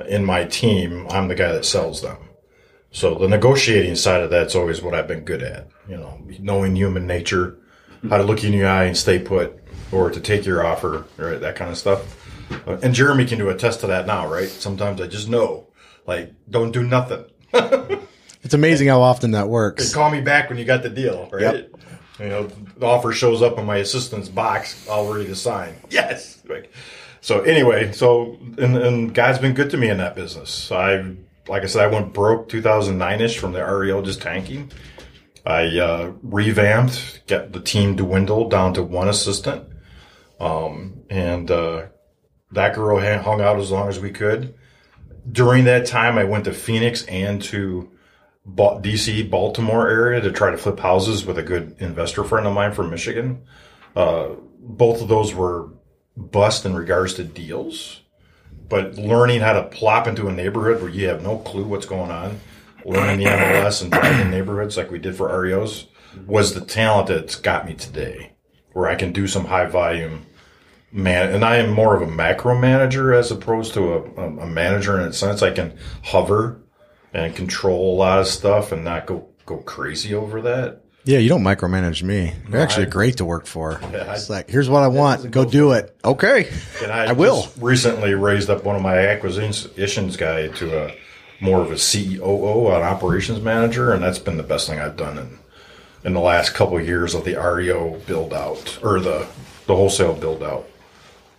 In 0.07 0.25
my 0.25 0.43
team, 0.43 1.07
I'm 1.09 1.29
the 1.29 1.35
guy 1.35 1.53
that 1.53 1.65
sells 1.65 2.01
them. 2.01 2.17
So 2.93 3.15
the 3.15 3.27
negotiating 3.27 3.95
side 3.95 4.21
of 4.21 4.29
that's 4.29 4.55
always 4.55 4.81
what 4.81 4.93
I've 4.93 5.07
been 5.07 5.25
good 5.25 5.43
at. 5.43 5.67
You 5.89 5.97
know, 5.97 6.21
knowing 6.39 6.75
human 6.75 7.05
nature, 7.05 7.57
how 8.09 8.17
to 8.17 8.23
look 8.23 8.41
you 8.43 8.51
in 8.53 8.57
the 8.59 8.65
eye 8.65 8.85
and 8.85 8.95
stay 8.95 9.19
put, 9.19 9.59
or 9.91 10.09
to 10.11 10.19
take 10.21 10.45
your 10.45 10.65
offer, 10.65 11.05
right? 11.17 11.41
That 11.41 11.55
kind 11.55 11.69
of 11.71 11.77
stuff. 11.77 12.19
Uh, 12.67 12.77
And 12.81 12.93
Jeremy 12.93 13.25
can 13.25 13.37
do 13.39 13.49
a 13.49 13.55
test 13.55 13.81
to 13.81 13.87
that 13.87 14.05
now, 14.07 14.27
right? 14.31 14.47
Sometimes 14.47 15.01
I 15.01 15.07
just 15.07 15.27
know, 15.27 15.67
like, 16.05 16.33
don't 16.49 16.71
do 16.71 16.83
nothing. 16.83 17.25
It's 18.45 18.53
amazing 18.53 18.89
how 18.89 19.01
often 19.01 19.31
that 19.31 19.47
works. 19.47 19.93
Call 19.93 20.11
me 20.11 20.19
back 20.19 20.49
when 20.49 20.57
you 20.57 20.65
got 20.65 20.83
the 20.83 20.89
deal, 20.89 21.29
right? 21.31 21.41
Yep. 21.41 21.71
You 22.19 22.25
know, 22.27 22.47
the 22.75 22.85
offer 22.85 23.13
shows 23.13 23.41
up 23.41 23.57
in 23.57 23.65
my 23.65 23.77
assistant's 23.77 24.27
box, 24.27 24.85
all 24.89 25.13
ready 25.13 25.27
to 25.27 25.35
sign. 25.35 25.75
Yes. 25.89 26.43
Like, 26.49 26.69
so 27.21 27.39
anyway, 27.43 27.93
so 27.93 28.37
and, 28.57 28.75
and 28.75 29.15
God's 29.15 29.39
been 29.39 29.53
good 29.53 29.69
to 29.69 29.77
me 29.77 29.87
in 29.89 29.97
that 29.99 30.13
business. 30.13 30.69
I, 30.73 31.15
like 31.47 31.63
I 31.63 31.67
said, 31.67 31.83
I 31.83 31.87
went 31.87 32.13
broke 32.13 32.49
2009 32.49 33.21
ish 33.21 33.37
from 33.37 33.53
the 33.53 33.65
REO 33.65 34.01
just 34.01 34.21
tanking. 34.21 34.71
I 35.45 35.77
uh, 35.77 36.13
revamped, 36.21 37.27
got 37.27 37.51
the 37.51 37.59
team 37.59 37.95
dwindled 37.95 38.49
down 38.49 38.73
to 38.75 38.83
one 38.83 39.09
assistant, 39.09 39.67
um, 40.39 41.03
and 41.09 41.51
uh, 41.51 41.87
that 42.51 42.75
girl 42.75 42.99
hung 42.99 43.41
out 43.41 43.59
as 43.59 43.71
long 43.71 43.89
as 43.89 43.99
we 43.99 44.11
could. 44.11 44.55
During 45.29 45.65
that 45.65 45.85
time, 45.85 46.17
I 46.17 46.23
went 46.23 46.45
to 46.45 46.53
Phoenix 46.53 47.05
and 47.05 47.41
to 47.43 47.91
DC, 48.47 49.29
Baltimore 49.29 49.87
area 49.87 50.21
to 50.21 50.31
try 50.31 50.51
to 50.51 50.57
flip 50.57 50.79
houses 50.79 51.25
with 51.25 51.37
a 51.37 51.43
good 51.43 51.75
investor 51.79 52.23
friend 52.23 52.45
of 52.45 52.53
mine 52.53 52.73
from 52.73 52.89
Michigan. 52.89 53.43
Uh, 53.95 54.29
both 54.59 55.01
of 55.01 55.07
those 55.07 55.33
were 55.33 55.69
bust 56.15 56.65
in 56.65 56.75
regards 56.75 57.15
to 57.15 57.23
deals, 57.23 58.01
but 58.69 58.95
learning 58.95 59.41
how 59.41 59.53
to 59.53 59.63
plop 59.63 60.07
into 60.07 60.27
a 60.27 60.31
neighborhood 60.31 60.81
where 60.81 60.91
you 60.91 61.07
have 61.07 61.21
no 61.21 61.37
clue 61.39 61.65
what's 61.65 61.85
going 61.85 62.11
on, 62.11 62.39
learning 62.85 63.19
the 63.19 63.25
MLS 63.25 63.81
and 63.81 63.91
driving 63.91 64.31
neighborhoods 64.31 64.77
like 64.77 64.91
we 64.91 64.99
did 64.99 65.15
for 65.15 65.29
REOs 65.29 65.87
was 66.25 66.53
the 66.53 66.61
talent 66.61 67.07
that's 67.07 67.35
got 67.35 67.65
me 67.65 67.73
today, 67.73 68.33
where 68.73 68.87
I 68.87 68.95
can 68.95 69.11
do 69.11 69.27
some 69.27 69.45
high 69.45 69.65
volume 69.65 70.25
man, 70.91 71.33
and 71.33 71.43
I 71.43 71.57
am 71.57 71.71
more 71.71 71.95
of 71.95 72.01
a 72.01 72.11
macro 72.11 72.57
manager 72.57 73.13
as 73.13 73.31
opposed 73.31 73.73
to 73.73 73.93
a, 73.93 74.01
a, 74.41 74.47
manager 74.47 74.99
in 74.99 75.07
a 75.07 75.13
sense. 75.13 75.41
I 75.41 75.51
can 75.51 75.75
hover 76.03 76.61
and 77.13 77.35
control 77.35 77.95
a 77.95 77.97
lot 77.97 78.19
of 78.19 78.27
stuff 78.27 78.71
and 78.71 78.83
not 78.83 79.07
go 79.07 79.27
go 79.45 79.57
crazy 79.57 80.13
over 80.13 80.41
that. 80.41 80.82
Yeah, 81.05 81.17
you 81.19 81.27
don't 81.27 81.43
micromanage 81.43 82.01
me. 82.01 82.33
You're 82.49 82.61
actually 82.61 82.85
I- 82.85 82.89
great 82.89 83.17
to 83.17 83.25
work 83.25 83.45
for. 83.45 83.79
I- 83.83 84.13
it's 84.13 84.29
like, 84.29 84.49
here's 84.49 84.69
what 84.69 84.83
I 84.83 84.87
want. 84.87 85.29
Go 85.31 85.43
do 85.45 85.73
it. 85.73 85.95
Okay. 86.03 86.49
And 86.81 86.91
I, 86.91 87.07
I 87.07 87.11
will. 87.11 87.41
just 87.41 87.57
recently 87.57 88.13
raised 88.13 88.49
up 88.49 88.63
one 88.63 88.75
of 88.75 88.81
my 88.81 88.97
acquisitions 88.97 90.15
guy 90.17 90.47
to 90.47 90.85
a 90.87 90.95
more 91.41 91.59
of 91.61 91.71
a 91.71 91.75
COO, 91.75 92.67
an 92.69 92.83
operations 92.83 93.41
manager, 93.41 93.91
and 93.91 94.01
that's 94.01 94.19
been 94.19 94.37
the 94.37 94.43
best 94.43 94.67
thing 94.69 94.79
I've 94.79 94.95
done 94.95 95.17
in 95.17 95.39
in 96.05 96.13
the 96.13 96.19
last 96.19 96.53
couple 96.53 96.77
of 96.77 96.85
years 96.85 97.15
of 97.15 97.23
the 97.25 97.35
REO 97.35 97.97
build 98.05 98.33
out 98.33 98.79
or 98.83 98.99
the 98.99 99.27
the 99.67 99.75
wholesale 99.75 100.13
build 100.13 100.41
out. 100.43 100.67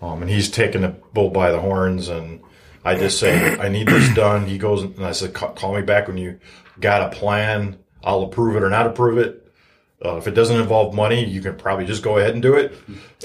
Um, 0.03 0.21
and 0.23 0.31
he's 0.31 0.51
taking 0.51 0.83
the 0.83 0.89
bull 0.89 1.31
by 1.31 1.51
the 1.51 1.61
horns, 1.61 2.09
and 2.09 2.41
I 2.85 2.97
just 2.97 3.19
say 3.19 3.59
I 3.59 3.69
need 3.71 3.89
this 3.89 4.13
done. 4.15 4.47
He 4.47 4.59
goes 4.59 4.83
and 4.83 5.05
I 5.05 5.13
said, 5.13 5.33
call 5.33 5.75
me 5.75 5.81
back 5.83 6.07
when 6.09 6.19
you 6.19 6.39
got 6.81 7.11
a 7.13 7.17
plan. 7.17 7.79
I'll 8.03 8.23
approve 8.25 8.57
it 8.57 8.63
or 8.63 8.69
not 8.69 8.87
approve 8.87 9.17
it. 9.17 9.44
Uh, 10.05 10.17
if 10.17 10.27
it 10.27 10.33
doesn't 10.33 10.61
involve 10.61 10.95
money, 10.95 11.25
you 11.25 11.41
can 11.41 11.57
probably 11.57 11.85
just 11.87 12.03
go 12.03 12.19
ahead 12.19 12.33
and 12.35 12.43
do 12.43 12.55
it, 12.55 12.75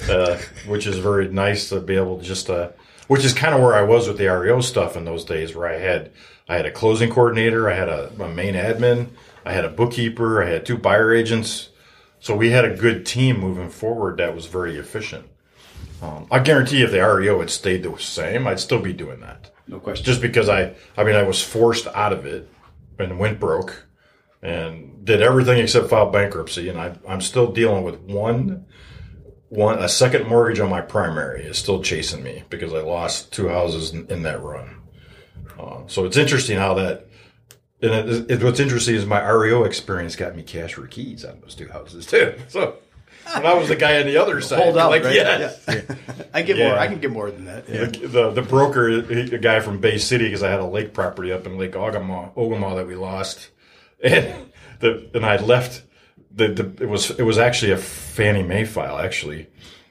uh, 0.08 0.36
which 0.66 0.86
is 0.86 0.98
very 0.98 1.28
nice 1.28 1.68
to 1.68 1.80
be 1.80 1.96
able 1.96 2.18
to 2.18 2.24
just, 2.24 2.48
uh, 2.50 2.68
which 3.08 3.24
is 3.24 3.32
kind 3.34 3.54
of 3.54 3.60
where 3.60 3.74
I 3.74 3.82
was 3.82 4.08
with 4.08 4.18
the 4.18 4.28
REO 4.28 4.60
stuff 4.60 4.96
in 4.96 5.04
those 5.04 5.24
days 5.24 5.54
where 5.54 5.68
I 5.68 5.78
had, 5.78 6.10
I 6.48 6.56
had 6.56 6.66
a 6.66 6.70
closing 6.70 7.10
coordinator, 7.10 7.68
I 7.68 7.74
had 7.74 7.88
a, 7.88 8.10
a 8.22 8.28
main 8.28 8.54
admin, 8.54 9.08
I 9.44 9.52
had 9.52 9.64
a 9.64 9.68
bookkeeper, 9.68 10.42
I 10.42 10.48
had 10.48 10.64
two 10.64 10.78
buyer 10.78 11.12
agents. 11.12 11.68
So 12.20 12.36
we 12.36 12.50
had 12.50 12.64
a 12.64 12.76
good 12.76 13.04
team 13.06 13.40
moving 13.40 13.70
forward 13.70 14.18
that 14.18 14.34
was 14.34 14.46
very 14.46 14.76
efficient. 14.76 15.26
Um, 16.02 16.26
I 16.30 16.38
guarantee 16.38 16.82
if 16.82 16.90
the 16.92 17.00
REO 17.06 17.40
had 17.40 17.50
stayed 17.50 17.82
the 17.82 17.96
same, 17.98 18.46
I'd 18.46 18.60
still 18.60 18.80
be 18.80 18.92
doing 18.92 19.20
that 19.20 19.50
No 19.66 19.80
question. 19.80 20.04
just 20.04 20.20
because 20.22 20.48
I, 20.48 20.74
I 20.96 21.04
mean, 21.04 21.16
I 21.16 21.22
was 21.24 21.42
forced 21.42 21.86
out 21.88 22.12
of 22.12 22.24
it 22.26 22.48
and 22.98 23.18
went 23.18 23.38
broke 23.40 23.86
and 24.42 25.04
did 25.04 25.22
everything 25.22 25.58
except 25.58 25.88
file 25.88 26.10
bankruptcy. 26.10 26.68
And 26.68 26.78
I, 26.80 26.96
I'm 27.08 27.20
still 27.20 27.52
dealing 27.52 27.84
with 27.84 28.00
one, 28.00 28.66
one, 29.48 29.78
a 29.78 29.88
second 29.88 30.26
mortgage 30.28 30.60
on 30.60 30.70
my 30.70 30.80
primary 30.80 31.42
is 31.44 31.58
still 31.58 31.82
chasing 31.82 32.22
me 32.22 32.44
because 32.50 32.72
I 32.72 32.80
lost 32.80 33.32
two 33.32 33.48
houses 33.48 33.92
in, 33.92 34.06
in 34.08 34.22
that 34.22 34.40
run. 34.42 34.76
Uh, 35.58 35.80
so 35.88 36.04
it's 36.06 36.16
interesting 36.16 36.56
how 36.56 36.74
that, 36.74 37.06
and 37.82 37.92
it, 37.92 38.30
it, 38.30 38.42
what's 38.42 38.60
interesting 38.60 38.94
is 38.94 39.04
my 39.06 39.26
REO 39.28 39.64
experience 39.64 40.16
got 40.16 40.34
me 40.36 40.42
cash 40.42 40.74
for 40.74 40.86
keys 40.86 41.24
on 41.24 41.40
those 41.40 41.54
two 41.54 41.68
houses 41.68 42.06
too. 42.06 42.34
So 42.48 42.76
when 43.34 43.46
I 43.46 43.54
was 43.54 43.68
the 43.68 43.76
guy 43.76 44.00
on 44.00 44.06
the 44.06 44.16
other 44.16 44.40
side, 44.40 44.62
Hold 44.62 44.78
out, 44.78 44.90
like, 44.90 45.04
right? 45.04 45.14
yes. 45.14 45.62
Yeah. 45.68 45.94
I 46.34 46.42
get 46.42 46.56
Yeah. 46.56 46.68
more. 46.70 46.78
I 46.78 46.86
can 46.88 46.98
get 47.00 47.10
more 47.10 47.30
than 47.30 47.44
that. 47.44 47.68
Yeah. 47.68 47.84
The, 47.84 48.08
the 48.08 48.30
the 48.30 48.42
broker, 48.42 48.88
a 48.88 49.38
guy 49.38 49.60
from 49.60 49.78
Bay 49.78 49.98
City, 49.98 50.24
because 50.24 50.42
I 50.42 50.50
had 50.50 50.60
a 50.60 50.66
lake 50.66 50.94
property 50.94 51.30
up 51.30 51.46
in 51.46 51.56
Lake 51.58 51.72
Ogama, 51.72 52.34
Ogama 52.34 52.74
that 52.76 52.86
we 52.86 52.96
lost, 52.96 53.50
and 54.02 54.50
the 54.80 55.08
and 55.14 55.24
I 55.24 55.36
left. 55.36 55.82
The, 56.32 56.48
the 56.48 56.84
it 56.84 56.88
was 56.88 57.10
it 57.10 57.22
was 57.22 57.38
actually 57.38 57.72
a 57.72 57.76
Fannie 57.76 58.42
Mae 58.42 58.64
file 58.64 58.98
actually, 58.98 59.48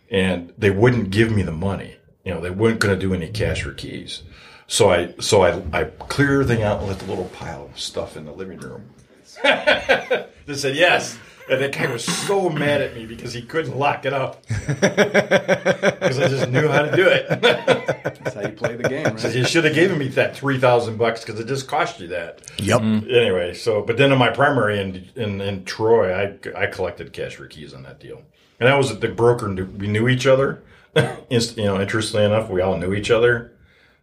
and 0.10 0.54
they 0.58 0.69
wouldn't 0.69 1.10
give 1.10 1.32
me 1.32 1.41
the 1.41 1.52
money. 1.52 1.98
You 2.24 2.34
know, 2.34 2.41
they 2.41 2.50
weren't 2.50 2.80
going 2.80 2.98
to 2.98 3.00
do 3.00 3.13
any 3.13 3.30
cash 3.30 3.65
or 3.65 3.74
keys. 3.74 4.24
So 4.67 4.89
I 4.89 5.13
so 5.19 5.43
I 5.43 5.62
I 5.74 5.84
clear 5.86 6.41
everything 6.41 6.63
out 6.63 6.80
and 6.80 6.88
left 6.88 7.02
a 7.02 7.06
little 7.06 7.26
pile 7.26 7.65
of 7.65 7.80
stuff 7.80 8.15
in 8.15 8.26
the 8.26 8.32
living 8.32 8.60
room. 8.60 8.89
they 9.43 10.54
said 10.54 10.76
yes. 10.76 11.17
And 11.50 11.62
that 11.62 11.72
guy 11.72 11.92
was 11.92 12.06
so 12.06 12.50
mad 12.50 12.82
at 12.82 12.96
me 12.96 13.06
because 13.06 13.34
he 13.34 13.42
couldn't 13.42 13.78
lock 13.78 14.06
it 14.06 14.14
up. 14.14 14.44
Because 14.80 16.20
I 16.20 16.28
just 16.28 16.50
knew 16.50 16.68
how 16.68 16.84
to 16.84 16.96
do 16.96 17.08
it. 17.08 17.28
That's 17.42 18.34
how 18.34 18.42
you 18.42 18.50
play 18.54 18.76
the 18.76 18.88
game, 18.90 19.18
So 19.18 19.28
right? 19.28 19.38
you 19.38 19.44
should 19.44 19.64
have 19.66 19.76
given 19.76 19.98
me 19.98 20.08
that 20.10 20.36
three 20.36 20.58
thousand 20.60 20.98
bucks 20.98 21.24
because 21.24 21.40
it 21.40 21.48
just 21.48 21.68
cost 21.68 22.00
you 22.00 22.08
that. 22.08 22.42
Yep. 22.58 22.82
Anyway, 22.82 23.54
so 23.54 23.82
but 23.82 23.98
then 23.98 24.12
in 24.12 24.18
my 24.18 24.30
primary 24.30 24.80
in 24.80 25.08
in, 25.16 25.42
in 25.42 25.66
Troy, 25.66 26.14
I 26.14 26.38
I 26.56 26.66
collected 26.68 27.14
cash 27.14 27.36
for 27.36 27.46
keys 27.48 27.74
on 27.74 27.84
that 27.84 28.00
deal, 28.00 28.22
and 28.60 28.68
that 28.68 28.78
was 28.78 28.98
the 28.98 29.08
broker. 29.10 29.54
We 29.54 29.88
knew 29.88 30.08
each 30.08 30.26
other. 30.28 30.64
You 31.30 31.40
know, 31.58 31.80
interestingly 31.80 32.26
enough, 32.26 32.50
we 32.50 32.62
all 32.62 32.76
knew 32.78 32.94
each 32.94 33.12
other. 33.12 33.52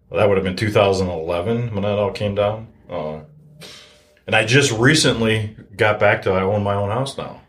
Well, 0.08 0.20
that 0.20 0.28
would 0.28 0.36
have 0.38 0.44
been 0.44 0.54
2011 0.56 1.74
when 1.74 1.82
that 1.82 1.98
all 1.98 2.12
came 2.12 2.34
down. 2.36 2.68
Uh, 2.88 3.20
and 4.26 4.36
I 4.36 4.44
just 4.44 4.70
recently 4.70 5.55
got 5.76 6.00
back 6.00 6.22
to 6.22 6.32
I 6.32 6.42
own 6.42 6.62
my 6.62 6.74
own 6.74 6.90
house 6.90 7.16
now, 7.16 7.40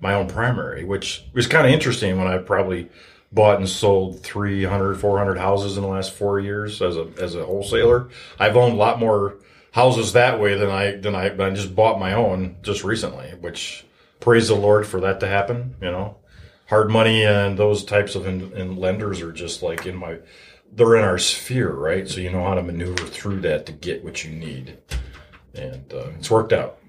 my 0.00 0.14
own 0.14 0.28
primary, 0.28 0.84
which 0.84 1.24
was 1.32 1.46
kind 1.46 1.66
of 1.66 1.72
interesting 1.72 2.18
when 2.18 2.26
I 2.26 2.38
probably 2.38 2.88
bought 3.32 3.58
and 3.58 3.68
sold 3.68 4.22
300, 4.22 4.96
400 4.96 5.38
houses 5.38 5.76
in 5.76 5.82
the 5.82 5.88
last 5.88 6.12
four 6.12 6.40
years 6.40 6.82
as 6.82 6.96
a 6.96 7.08
as 7.20 7.34
a 7.34 7.44
wholesaler. 7.44 8.08
I've 8.38 8.56
owned 8.56 8.74
a 8.74 8.78
lot 8.78 8.98
more 8.98 9.36
houses 9.72 10.12
that 10.12 10.40
way 10.40 10.56
than 10.56 10.70
I 10.70 10.96
than 10.96 11.14
I, 11.14 11.30
but 11.30 11.46
I 11.46 11.54
just 11.54 11.74
bought 11.74 12.00
my 12.00 12.12
own 12.12 12.56
just 12.62 12.84
recently, 12.84 13.30
which 13.40 13.84
praise 14.18 14.48
the 14.48 14.54
Lord 14.54 14.86
for 14.86 15.00
that 15.00 15.20
to 15.20 15.28
happen. 15.28 15.76
You 15.80 15.90
know, 15.90 16.16
hard 16.66 16.90
money 16.90 17.24
and 17.24 17.58
those 17.58 17.84
types 17.84 18.14
of 18.14 18.26
in, 18.26 18.52
in 18.52 18.76
lenders 18.76 19.20
are 19.20 19.32
just 19.32 19.62
like 19.62 19.86
in 19.86 19.96
my 19.96 20.18
they're 20.72 20.96
in 20.96 21.04
our 21.04 21.18
sphere, 21.18 21.72
right? 21.72 22.08
So 22.08 22.20
you 22.20 22.30
know 22.30 22.44
how 22.44 22.54
to 22.54 22.62
maneuver 22.62 23.04
through 23.06 23.40
that 23.40 23.66
to 23.66 23.72
get 23.72 24.04
what 24.04 24.24
you 24.24 24.30
need, 24.30 24.78
and 25.54 25.92
uh, 25.92 26.10
it's 26.18 26.30
worked 26.30 26.52
out. 26.52 26.79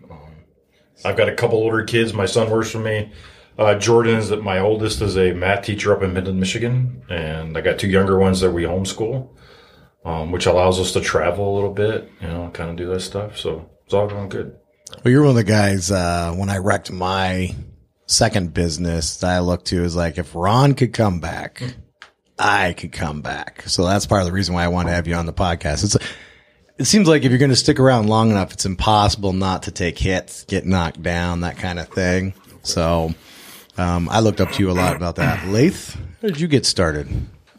I've 1.04 1.18
got 1.18 1.30
a 1.30 1.36
couple 1.36 1.58
older 1.58 1.84
kids. 1.84 2.14
My 2.14 2.26
son 2.26 2.50
works 2.50 2.72
for 2.72 2.80
me. 2.80 3.12
Uh, 3.58 3.76
Jordan 3.76 4.16
is 4.16 4.30
that 4.30 4.42
my 4.42 4.60
oldest 4.60 5.02
is 5.02 5.18
a 5.18 5.34
math 5.34 5.66
teacher 5.66 5.94
up 5.94 6.02
in 6.02 6.14
Midland, 6.14 6.40
Michigan, 6.40 7.04
and 7.10 7.58
I 7.58 7.62
got 7.62 7.80
two 7.80 7.90
younger 7.90 8.18
ones 8.18 8.40
that 8.40 8.52
we 8.52 8.64
homeschool, 8.64 9.30
um, 10.06 10.32
which 10.32 10.46
allows 10.46 10.80
us 10.80 10.94
to 10.94 11.02
travel 11.02 11.54
a 11.54 11.56
little 11.56 11.74
bit, 11.74 12.10
you 12.22 12.28
know, 12.28 12.50
kind 12.54 12.70
of 12.70 12.76
do 12.78 12.88
that 12.88 13.02
stuff. 13.02 13.38
So 13.38 13.70
it's 13.86 13.94
all 13.94 14.08
going 14.08 14.30
good. 14.30 14.58
Well, 15.04 15.12
you're 15.12 15.22
one 15.22 15.32
of 15.32 15.36
the 15.36 15.44
guys, 15.44 15.92
uh, 15.92 16.34
when 16.34 16.50
I 16.50 16.58
wrecked 16.58 16.92
my 16.92 17.54
second 18.08 18.54
business 18.54 19.18
that 19.18 19.30
I 19.30 19.40
looked 19.40 19.68
to 19.68 19.84
is 19.84 19.96
like, 19.96 20.18
if 20.18 20.34
Ron 20.34 20.74
could 20.74 20.94
come 20.94 21.20
back, 21.20 21.62
I 22.40 22.74
could 22.74 22.92
come 22.92 23.22
back. 23.22 23.64
So 23.68 23.86
that's 23.86 24.06
part 24.06 24.22
of 24.22 24.28
the 24.28 24.34
reason 24.34 24.56
why 24.56 24.64
I 24.64 24.70
want 24.70 24.88
to 24.88 24.94
have 24.94 25.08
you 25.08 25.16
on 25.16 25.26
the 25.26 25.34
podcast. 25.34 25.84
It's, 25.84 25.98
it 26.82 26.86
seems 26.86 27.08
like 27.08 27.24
if 27.24 27.32
you're 27.32 27.38
going 27.40 27.52
to 27.52 27.56
stick 27.56 27.80
around 27.80 28.08
long 28.08 28.32
enough, 28.32 28.52
it's 28.54 28.66
impossible 28.66 29.34
not 29.34 29.64
to 29.64 29.72
take 29.72 29.98
hits, 30.00 30.46
get 30.46 30.66
knocked 30.66 31.02
down, 31.02 31.42
that 31.42 31.58
kind 31.58 31.80
of 31.80 31.88
thing. 31.90 32.34
So, 32.64 33.14
um, 33.78 34.10
I 34.10 34.20
looked 34.20 34.42
up 34.42 34.52
to 34.54 34.60
you 34.64 34.72
a 34.72 34.74
lot 34.74 34.96
about 34.96 35.16
that. 35.18 35.48
Laith, 35.48 35.96
how 36.22 36.28
did 36.28 36.40
you 36.40 36.48
get 36.48 36.66
started? 36.66 37.08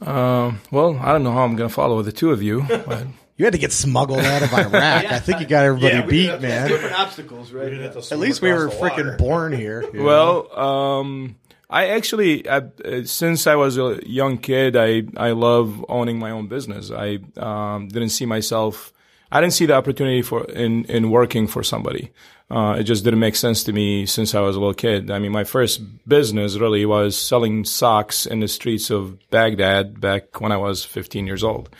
Um, 0.00 0.60
well, 0.72 0.98
I 0.98 1.12
don't 1.12 1.22
know 1.22 1.32
how 1.32 1.44
I'm 1.44 1.54
going 1.54 1.68
to 1.68 1.74
follow 1.74 2.02
the 2.02 2.12
two 2.12 2.32
of 2.32 2.42
you. 2.42 2.66
But 2.86 3.06
You 3.36 3.46
had 3.46 3.52
to 3.52 3.58
get 3.58 3.72
smuggled 3.72 4.20
out 4.20 4.42
of 4.42 4.52
Iraq. 4.52 5.04
I 5.06 5.18
think 5.20 5.40
you 5.40 5.46
got 5.46 5.64
everybody 5.64 6.02
beat, 6.08 6.40
man. 6.40 6.68
Different 6.68 6.98
obstacles, 6.98 7.52
right? 7.52 7.72
At 7.72 8.18
least 8.18 8.42
we 8.42 8.52
were 8.52 8.68
freaking 8.68 9.16
born 9.18 9.52
here. 9.52 9.84
you? 9.92 10.02
Well, 10.02 10.58
um, 10.58 11.36
I 11.70 11.88
actually, 11.88 12.48
I, 12.48 12.56
uh, 12.84 13.04
since 13.04 13.46
I 13.46 13.54
was 13.54 13.78
a 13.78 14.00
young 14.04 14.38
kid, 14.38 14.76
I, 14.76 15.04
I 15.16 15.30
love 15.30 15.84
owning 15.88 16.18
my 16.18 16.30
own 16.30 16.46
business. 16.48 16.90
I 16.90 17.18
um, 17.36 17.88
didn't 17.88 18.10
see 18.10 18.26
myself, 18.26 18.92
I 19.32 19.40
didn't 19.40 19.54
see 19.54 19.64
the 19.64 19.74
opportunity 19.74 20.20
for 20.20 20.44
in, 20.44 20.84
in 20.84 21.10
working 21.10 21.46
for 21.46 21.62
somebody. 21.62 22.10
Uh, 22.50 22.76
it 22.78 22.82
just 22.82 23.02
didn't 23.02 23.18
make 23.18 23.34
sense 23.34 23.64
to 23.64 23.72
me 23.72 24.04
since 24.04 24.34
I 24.34 24.40
was 24.40 24.56
a 24.56 24.58
little 24.58 24.74
kid. 24.74 25.10
I 25.10 25.18
mean, 25.18 25.32
my 25.32 25.44
first 25.44 25.80
business 26.06 26.58
really 26.58 26.84
was 26.84 27.16
selling 27.16 27.64
socks 27.64 28.26
in 28.26 28.40
the 28.40 28.48
streets 28.48 28.90
of 28.90 29.18
Baghdad 29.30 30.02
back 30.02 30.38
when 30.42 30.52
I 30.52 30.58
was 30.58 30.84
15 30.84 31.26
years 31.26 31.42
old. 31.42 31.70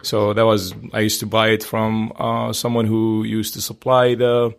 So 0.00 0.32
that 0.32 0.46
was, 0.46 0.74
I 0.94 1.00
used 1.00 1.20
to 1.20 1.26
buy 1.26 1.48
it 1.48 1.62
from 1.62 2.14
uh, 2.16 2.54
someone 2.54 2.86
who 2.86 3.24
used 3.24 3.52
to 3.54 3.60
supply 3.60 4.14
the 4.14 4.54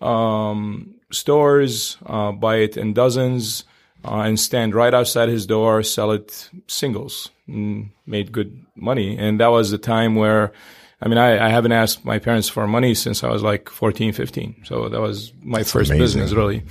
um, 0.00 0.94
stores, 1.10 1.98
uh, 2.06 2.32
buy 2.32 2.56
it 2.56 2.78
in 2.78 2.94
dozens, 2.94 3.64
uh, 4.06 4.20
and 4.20 4.40
stand 4.40 4.74
right 4.74 4.94
outside 4.94 5.28
his 5.28 5.44
door, 5.44 5.82
sell 5.82 6.12
it 6.12 6.48
singles, 6.68 7.30
and 7.46 7.90
made 8.06 8.32
good 8.32 8.64
money. 8.74 9.18
And 9.18 9.40
that 9.40 9.48
was 9.48 9.70
the 9.70 9.78
time 9.78 10.14
where, 10.14 10.52
I 11.00 11.08
mean, 11.08 11.18
I, 11.18 11.46
I 11.46 11.48
haven't 11.48 11.72
asked 11.72 12.04
my 12.04 12.18
parents 12.18 12.48
for 12.48 12.66
money 12.66 12.94
since 12.94 13.22
I 13.22 13.28
was 13.28 13.42
like 13.42 13.68
14, 13.68 14.12
15. 14.12 14.64
So 14.64 14.88
that 14.88 15.00
was 15.00 15.32
my 15.42 15.62
first 15.62 15.90
amazing. 15.90 15.98
business, 15.98 16.32
really. 16.32 16.64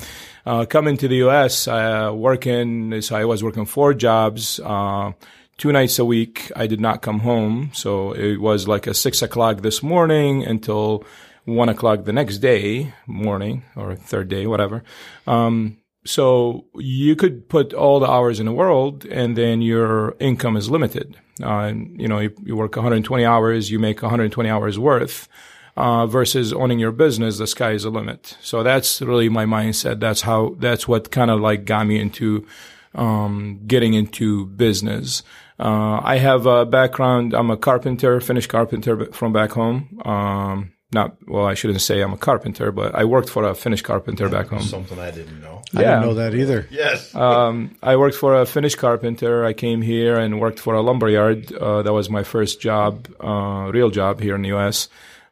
Uh, 0.46 0.66
coming 0.66 0.98
to 0.98 1.08
the 1.08 1.18
U.S., 1.18 1.68
uh, 1.68 2.12
working, 2.14 3.02
so 3.02 3.16
I 3.16 3.26
was 3.26 3.44
working 3.44 3.66
four 3.66 3.94
jobs, 3.94 4.60
uh, 4.60 5.14
two 5.58 5.72
nights 5.72 5.98
a 6.00 6.06
week. 6.06 6.52
I 6.56 6.68
did 6.68 6.82
not 6.82 7.02
come 7.02 7.20
home. 7.20 7.72
So 7.74 8.12
it 8.12 8.38
was 8.38 8.68
like 8.68 8.86
a 8.88 8.94
six 8.94 9.22
o'clock 9.22 9.62
this 9.62 9.82
morning 9.82 10.46
until 10.46 11.06
one 11.46 11.70
o'clock 11.70 12.04
the 12.04 12.14
next 12.14 12.40
day 12.40 12.94
morning 13.08 13.64
or 13.76 13.96
third 13.96 14.28
day, 14.28 14.46
whatever. 14.46 14.84
Um, 15.26 15.78
so 16.08 16.66
you 16.76 17.16
could 17.16 17.50
put 17.50 17.74
all 17.74 18.00
the 18.00 18.10
hours 18.10 18.40
in 18.40 18.46
the 18.46 18.52
world 18.52 19.06
and 19.06 19.36
then 19.36 19.62
your 19.62 20.16
income 20.20 20.56
is 20.56 20.70
limited. 20.70 21.18
Uh, 21.44 21.74
you 21.76 22.08
know, 22.08 22.20
you, 22.20 22.34
you 22.44 22.56
work 22.56 22.76
120 22.76 23.26
hours, 23.26 23.70
you 23.70 23.78
make 23.78 24.02
120 24.02 24.50
hours 24.50 24.80
worth. 24.80 25.28
Uh, 25.76 26.08
versus 26.08 26.52
owning 26.54 26.80
your 26.80 26.92
business, 26.92 27.38
the 27.38 27.46
sky 27.46 27.70
is 27.74 27.84
the 27.84 27.92
limit. 27.92 28.36
So 28.42 28.64
that's 28.64 29.00
really 29.00 29.30
my 29.30 29.46
mindset. 29.46 30.00
That's 30.00 30.22
how, 30.22 30.56
that's 30.58 30.88
what 30.88 31.12
kind 31.12 31.30
of 31.30 31.40
like 31.40 31.66
got 31.66 31.86
me 31.86 32.00
into, 32.00 32.48
um, 32.96 33.62
getting 33.68 33.94
into 33.94 34.48
business. 34.48 35.22
Uh, 35.60 36.00
I 36.04 36.18
have 36.18 36.48
a 36.48 36.66
background. 36.66 37.36
I'm 37.36 37.52
a 37.52 37.58
carpenter, 37.58 38.20
finished 38.22 38.50
carpenter 38.50 39.06
from 39.12 39.34
back 39.34 39.52
home. 39.52 40.02
Um, 40.04 40.72
not, 40.94 41.18
well, 41.28 41.46
I 41.46 41.54
shouldn't 41.54 41.82
say 41.82 42.02
I'm 42.02 42.14
a 42.14 42.18
carpenter, 42.18 42.72
but 42.72 42.96
I 42.96 43.04
worked 43.04 43.30
for 43.30 43.44
a 43.44 43.54
Finnish 43.54 43.82
carpenter 43.82 44.30
back 44.30 44.48
home. 44.48 44.62
Something 44.62 45.00
I 45.00 45.12
didn't 45.12 45.42
know. 45.42 45.62
I 45.76 45.80
didn't 45.80 46.02
know 46.02 46.14
that 46.16 46.34
either. 46.34 46.68
Yes. 46.72 47.14
Um, 47.28 47.76
I 47.84 47.98
worked 47.98 48.16
for 48.16 48.36
a 48.36 48.46
Finnish 48.46 48.76
carpenter. 48.76 49.44
I 49.44 49.54
came 49.54 49.82
here 49.82 50.18
and 50.18 50.40
worked 50.40 50.60
for 50.60 50.76
a 50.76 50.82
lumberyard. 50.82 51.52
Uh, 51.52 51.82
that 51.82 51.92
was 51.92 52.10
my 52.10 52.24
first 52.24 52.62
job, 52.62 53.10
uh, 53.20 53.70
real 53.74 53.90
job 53.90 54.22
here 54.22 54.36
in 54.36 54.44
the 54.44 54.50
U.S. 54.50 54.88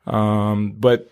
Um, 0.08 0.74
but 0.74 1.10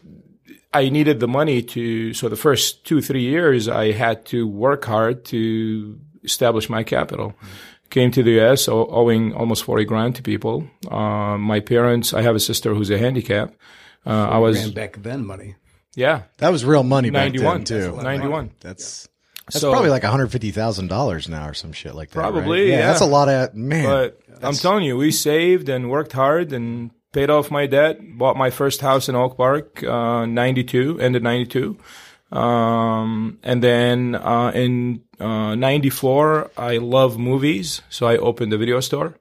I 0.73 0.89
needed 0.89 1.19
the 1.19 1.27
money 1.27 1.61
to, 1.61 2.13
so 2.13 2.27
the 2.27 2.35
first 2.35 2.85
two, 2.85 3.01
three 3.01 3.21
years, 3.21 3.69
I 3.69 3.91
had 3.91 4.25
to 4.27 4.47
work 4.47 4.83
hard 4.85 5.23
to 5.25 5.99
establish 6.23 6.69
my 6.69 6.83
capital. 6.83 7.33
Came 7.91 8.11
to 8.11 8.23
the 8.23 8.31
U.S. 8.31 8.67
owing 8.67 9.33
almost 9.33 9.63
40 9.63 9.85
grand 9.85 10.15
to 10.15 10.23
people. 10.23 10.67
Uh, 10.89 11.37
my 11.37 11.59
parents, 11.59 12.13
I 12.13 12.23
have 12.23 12.35
a 12.35 12.39
sister 12.39 12.73
who's 12.73 12.89
a 12.89 12.97
handicap. 12.97 13.53
Uh, 14.05 14.09
I 14.29 14.37
was, 14.39 14.71
back 14.71 15.01
then 15.01 15.25
money. 15.25 15.55
yeah, 15.95 16.23
That 16.37 16.51
was 16.51 16.65
real 16.65 16.83
money 16.83 17.09
back 17.09 17.31
91, 17.33 17.53
then 17.55 17.63
too. 17.65 18.01
91. 18.01 18.51
That's 18.59 19.07
that's 19.45 19.59
So- 19.59 19.71
probably 19.71 19.89
like 19.89 20.03
one 20.03 20.11
hundred 20.11 20.27
fifty 20.31 20.51
thousand 20.51 20.87
dollars 20.87 21.27
now 21.29 21.47
or 21.47 21.53
some 21.53 21.71
shit 21.73 21.93
like 21.95 22.09
that. 22.11 22.19
right? 22.19 22.31
Probably, 22.31 22.69
yeah. 22.71 22.87
That's 22.87 23.01
a 23.01 23.05
lot 23.05 23.27
of 23.29 23.53
man. 23.55 23.83
But 23.85 24.19
I'm 24.41 24.53
telling 24.55 24.83
you, 24.83 24.97
we 24.97 25.11
saved 25.11 25.69
and 25.69 25.89
worked 25.89 26.11
hard 26.13 26.51
and 26.53 26.91
paid 27.11 27.29
off 27.29 27.51
my 27.51 27.65
debt. 27.67 27.99
Bought 28.17 28.35
my 28.37 28.49
first 28.49 28.81
house 28.81 29.07
in 29.09 29.15
Oak 29.15 29.37
Park, 29.37 29.83
uh, 29.83 30.25
92, 30.25 30.99
ended 30.99 31.23
92. 31.23 31.77
Um, 32.31 33.37
and 33.43 33.61
then, 33.61 34.15
uh, 34.15 34.51
in, 34.55 35.01
uh, 35.19 35.55
94, 35.55 36.51
I 36.57 36.77
love 36.77 37.17
movies. 37.17 37.81
So 37.89 38.07
I 38.07 38.17
opened 38.17 38.51
a 38.53 38.57
video 38.57 38.79
store. 38.79 39.15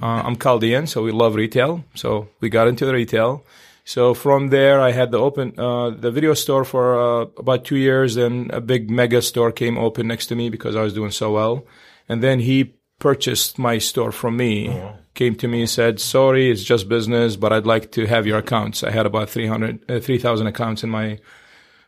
Uh, 0.00 0.22
I'm 0.24 0.36
Chaldean, 0.38 0.86
so 0.86 1.02
we 1.02 1.10
love 1.12 1.34
retail. 1.34 1.84
So 1.94 2.28
we 2.40 2.48
got 2.48 2.68
into 2.68 2.86
the 2.86 2.94
retail. 2.94 3.44
So 3.88 4.12
from 4.12 4.48
there, 4.48 4.82
I 4.82 4.92
had 4.92 5.12
the 5.12 5.18
open, 5.18 5.54
uh, 5.56 5.88
the 5.88 6.10
video 6.10 6.34
store 6.34 6.62
for, 6.66 6.86
uh, 7.00 7.26
about 7.38 7.64
two 7.64 7.78
years. 7.78 8.16
Then 8.16 8.50
a 8.52 8.60
big 8.60 8.90
mega 8.90 9.22
store 9.22 9.50
came 9.50 9.78
open 9.78 10.06
next 10.06 10.26
to 10.26 10.36
me 10.36 10.50
because 10.50 10.76
I 10.76 10.82
was 10.82 10.92
doing 10.92 11.10
so 11.10 11.32
well. 11.32 11.64
And 12.06 12.22
then 12.22 12.40
he 12.40 12.74
purchased 12.98 13.58
my 13.58 13.78
store 13.78 14.12
from 14.12 14.36
me, 14.36 14.78
came 15.14 15.36
to 15.36 15.48
me 15.48 15.60
and 15.60 15.70
said, 15.70 16.00
sorry, 16.00 16.50
it's 16.50 16.64
just 16.64 16.86
business, 16.90 17.36
but 17.36 17.50
I'd 17.50 17.64
like 17.64 17.90
to 17.92 18.04
have 18.04 18.26
your 18.26 18.36
accounts. 18.36 18.84
I 18.84 18.90
had 18.90 19.06
about 19.06 19.30
300, 19.30 19.90
uh, 19.90 20.00
3,000 20.00 20.46
accounts 20.46 20.84
in 20.84 20.90
my, 20.90 21.18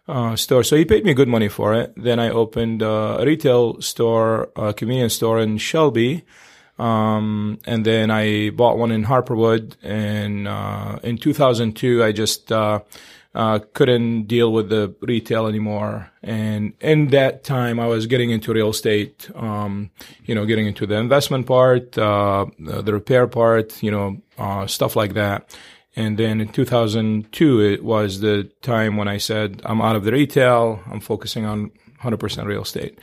uh, 0.09 0.37
store. 0.37 0.65
So 0.65 0.77
he 0.77 0.87
paid 0.87 1.05
me 1.05 1.13
good 1.13 1.29
money 1.29 1.49
for 1.49 1.75
it. 1.75 1.93
Then 1.99 2.19
I 2.19 2.31
opened 2.31 2.83
uh, 2.83 3.19
a 3.21 3.27
retail 3.27 3.79
store, 3.83 4.49
a 4.57 4.73
convenience 4.73 5.17
store 5.17 5.39
in 5.39 5.59
Shelby. 5.59 6.25
Um, 6.81 7.59
and 7.66 7.85
then 7.85 8.11
I 8.11 8.51
bought 8.51 8.79
one 8.79 8.90
in 8.90 9.03
Harper 9.05 9.37
Woods. 9.37 9.77
And, 9.83 10.49
uh, 10.49 10.99
in 11.03 11.19
2002, 11.19 12.03
I 12.03 12.12
just, 12.12 12.51
uh, 12.51 12.81
uh, 13.35 13.61
couldn't 13.75 14.25
deal 14.25 14.53
with 14.53 14.71
the 14.71 14.95
retail 15.03 15.47
anymore. 15.47 16.11
And 16.23 16.73
in 16.81 17.09
that 17.09 17.45
time, 17.45 17.79
I 17.79 17.87
was 17.87 18.07
getting 18.07 18.31
into 18.31 18.53
real 18.53 18.71
estate, 18.71 19.31
um, 19.37 19.90
you 20.25 20.35
know, 20.35 20.45
getting 20.47 20.66
into 20.66 20.87
the 20.87 20.97
investment 20.97 21.47
part, 21.47 21.97
uh, 21.97 22.47
the 22.59 22.93
repair 22.93 23.27
part, 23.27 23.83
you 23.83 23.90
know, 23.90 24.16
uh, 24.38 24.66
stuff 24.66 24.97
like 24.97 25.14
that. 25.14 25.57
And 25.97 26.19
then 26.19 26.40
in 26.40 26.49
2002, 26.49 27.61
it 27.61 27.85
was 27.85 28.21
the 28.21 28.51
time 28.62 28.97
when 28.97 29.07
I 29.07 29.19
said, 29.19 29.61
I'm 29.64 29.81
out 29.81 29.97
of 29.97 30.05
the 30.05 30.12
retail. 30.12 30.81
I'm 30.90 31.01
focusing 31.01 31.45
on 31.45 31.71
100% 32.03 32.47
real 32.47 32.62
estate. 32.62 32.99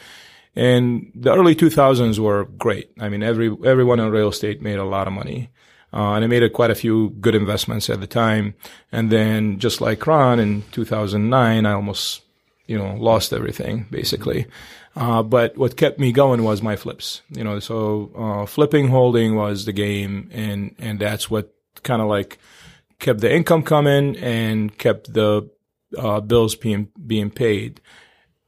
And 0.57 1.11
the 1.13 1.35
early 1.35 1.55
2000s 1.55 2.17
were 2.17 2.45
great. 2.45 2.91
I 2.99 3.09
mean, 3.09 3.21
every, 3.21 3.55
everyone 3.63 3.99
in 3.99 4.09
real 4.09 4.29
estate 4.29 4.59
made 4.59 4.79
a 4.79 4.83
lot 4.83 5.05
of 5.05 5.13
money. 5.13 5.51
Uh, 5.93 6.13
and 6.13 6.23
I 6.23 6.27
made 6.27 6.41
a, 6.41 6.49
quite 6.49 6.71
a 6.71 6.75
few 6.75 7.11
good 7.11 7.35
investments 7.35 7.91
at 7.91 7.99
the 7.99 8.07
time. 8.07 8.55
And 8.91 9.11
then 9.11 9.59
just 9.59 9.81
like 9.81 10.07
Ron 10.07 10.39
in 10.39 10.63
2009, 10.71 11.65
I 11.67 11.71
almost, 11.71 12.23
you 12.65 12.75
know, 12.75 12.95
lost 12.95 13.33
everything 13.33 13.85
basically. 13.91 14.47
Uh, 14.95 15.21
but 15.21 15.55
what 15.59 15.77
kept 15.77 15.99
me 15.99 16.11
going 16.11 16.43
was 16.43 16.63
my 16.63 16.75
flips, 16.75 17.21
you 17.29 17.43
know, 17.43 17.59
so, 17.59 18.11
uh, 18.17 18.45
flipping, 18.47 18.87
holding 18.87 19.35
was 19.35 19.65
the 19.65 19.73
game. 19.73 20.27
And, 20.33 20.73
and 20.79 20.97
that's 20.97 21.29
what 21.29 21.53
kind 21.83 22.01
of 22.01 22.07
like 22.07 22.39
kept 22.97 23.19
the 23.19 23.31
income 23.31 23.61
coming 23.61 24.17
and 24.17 24.75
kept 24.75 25.13
the, 25.13 25.51
uh, 25.95 26.19
bills 26.19 26.55
being, 26.55 26.89
being 27.05 27.29
paid 27.29 27.79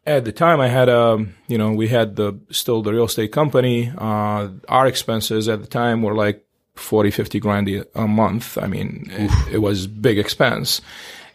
at 0.06 0.26
the 0.26 0.32
time 0.32 0.60
I 0.60 0.68
had 0.68 0.90
a, 0.90 1.00
um, 1.00 1.36
you 1.48 1.58
know, 1.58 1.72
we 1.72 1.88
had 1.88 2.16
the, 2.16 2.40
still 2.52 2.82
the 2.82 2.94
real 2.94 3.06
estate 3.06 3.32
company. 3.32 3.92
Uh, 3.98 4.50
our 4.68 4.88
expenses 4.88 5.48
at 5.48 5.62
the 5.62 5.68
time 5.68 6.02
were 6.02 6.16
like 6.16 6.46
40, 6.76 7.12
50 7.12 7.40
grand 7.40 7.86
a 7.96 8.08
month. 8.08 8.58
I 8.58 8.68
mean, 8.68 9.10
it, 9.12 9.54
it, 9.54 9.58
was 9.60 9.88
big 9.88 10.18
expense. 10.18 10.82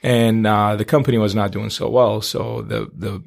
And, 0.03 0.47
uh, 0.47 0.77
the 0.77 0.85
company 0.85 1.19
was 1.19 1.35
not 1.35 1.53
doing 1.53 1.71
so 1.71 1.89
well. 1.89 2.21
So 2.21 2.63
the, 2.63 2.91
the, 2.93 3.23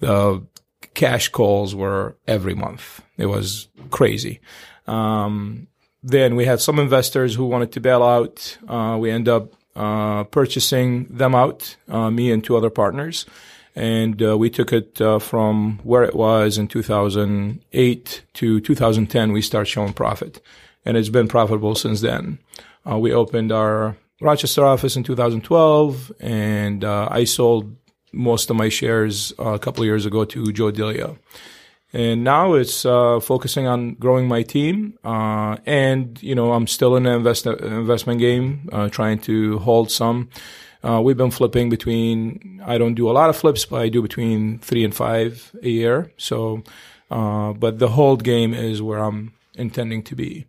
the 0.00 0.46
cash 0.94 1.28
calls 1.28 1.74
were 1.74 2.16
every 2.26 2.54
month. 2.54 3.02
It 3.18 3.26
was 3.26 3.68
crazy. 3.90 4.40
Um, 4.86 5.68
then 6.02 6.34
we 6.34 6.46
had 6.46 6.60
some 6.60 6.78
investors 6.78 7.34
who 7.34 7.46
wanted 7.46 7.72
to 7.72 7.80
bail 7.80 8.02
out. 8.02 8.58
Uh, 8.66 8.96
we 8.98 9.10
end 9.10 9.28
up, 9.28 9.52
uh, 9.76 10.24
purchasing 10.24 11.04
them 11.04 11.34
out, 11.34 11.76
uh, 11.88 12.10
me 12.10 12.30
and 12.30 12.44
two 12.44 12.56
other 12.56 12.68
partners 12.68 13.26
and 13.74 14.22
uh, 14.22 14.36
we 14.36 14.50
took 14.50 14.72
it 14.72 15.00
uh, 15.00 15.18
from 15.18 15.80
where 15.82 16.02
it 16.02 16.14
was 16.14 16.58
in 16.58 16.68
2008 16.68 18.22
to 18.34 18.60
2010. 18.60 19.32
We 19.32 19.42
start 19.42 19.68
showing 19.68 19.92
profit, 19.92 20.40
and 20.84 20.96
it's 20.96 21.08
been 21.08 21.28
profitable 21.28 21.74
since 21.74 22.00
then. 22.00 22.38
Uh, 22.88 22.98
we 22.98 23.12
opened 23.12 23.50
our 23.52 23.96
Rochester 24.20 24.64
office 24.64 24.96
in 24.96 25.04
2012, 25.04 26.12
and 26.20 26.84
uh, 26.84 27.08
I 27.10 27.24
sold 27.24 27.74
most 28.12 28.50
of 28.50 28.56
my 28.56 28.68
shares 28.68 29.32
uh, 29.38 29.54
a 29.54 29.58
couple 29.58 29.82
of 29.82 29.86
years 29.86 30.04
ago 30.04 30.24
to 30.26 30.52
Joe 30.52 30.70
Delia. 30.70 31.16
And 31.94 32.24
now 32.24 32.54
it's 32.54 32.86
uh, 32.86 33.20
focusing 33.20 33.66
on 33.66 33.94
growing 33.94 34.26
my 34.26 34.42
team, 34.42 34.98
and 35.04 36.22
you 36.22 36.34
know 36.34 36.52
I'm 36.52 36.66
still 36.66 36.96
in 36.96 37.02
the 37.02 37.12
invest- 37.12 37.46
investment 37.46 38.18
game, 38.18 38.68
trying 38.90 39.18
to 39.20 39.58
hold 39.58 39.90
some 39.90 40.30
uh, 40.84 41.00
we've 41.00 41.16
been 41.16 41.30
flipping 41.30 41.70
between, 41.70 42.60
I 42.64 42.76
don't 42.78 42.94
do 42.94 43.08
a 43.08 43.12
lot 43.12 43.30
of 43.30 43.36
flips, 43.36 43.64
but 43.64 43.80
I 43.80 43.88
do 43.88 44.02
between 44.02 44.58
three 44.58 44.84
and 44.84 44.94
five 44.94 45.54
a 45.62 45.68
year. 45.68 46.12
So, 46.16 46.64
uh, 47.10 47.52
but 47.52 47.78
the 47.78 47.88
hold 47.88 48.24
game 48.24 48.52
is 48.52 48.82
where 48.82 48.98
I'm 48.98 49.32
intending 49.54 50.02
to 50.04 50.16
be. 50.16 50.46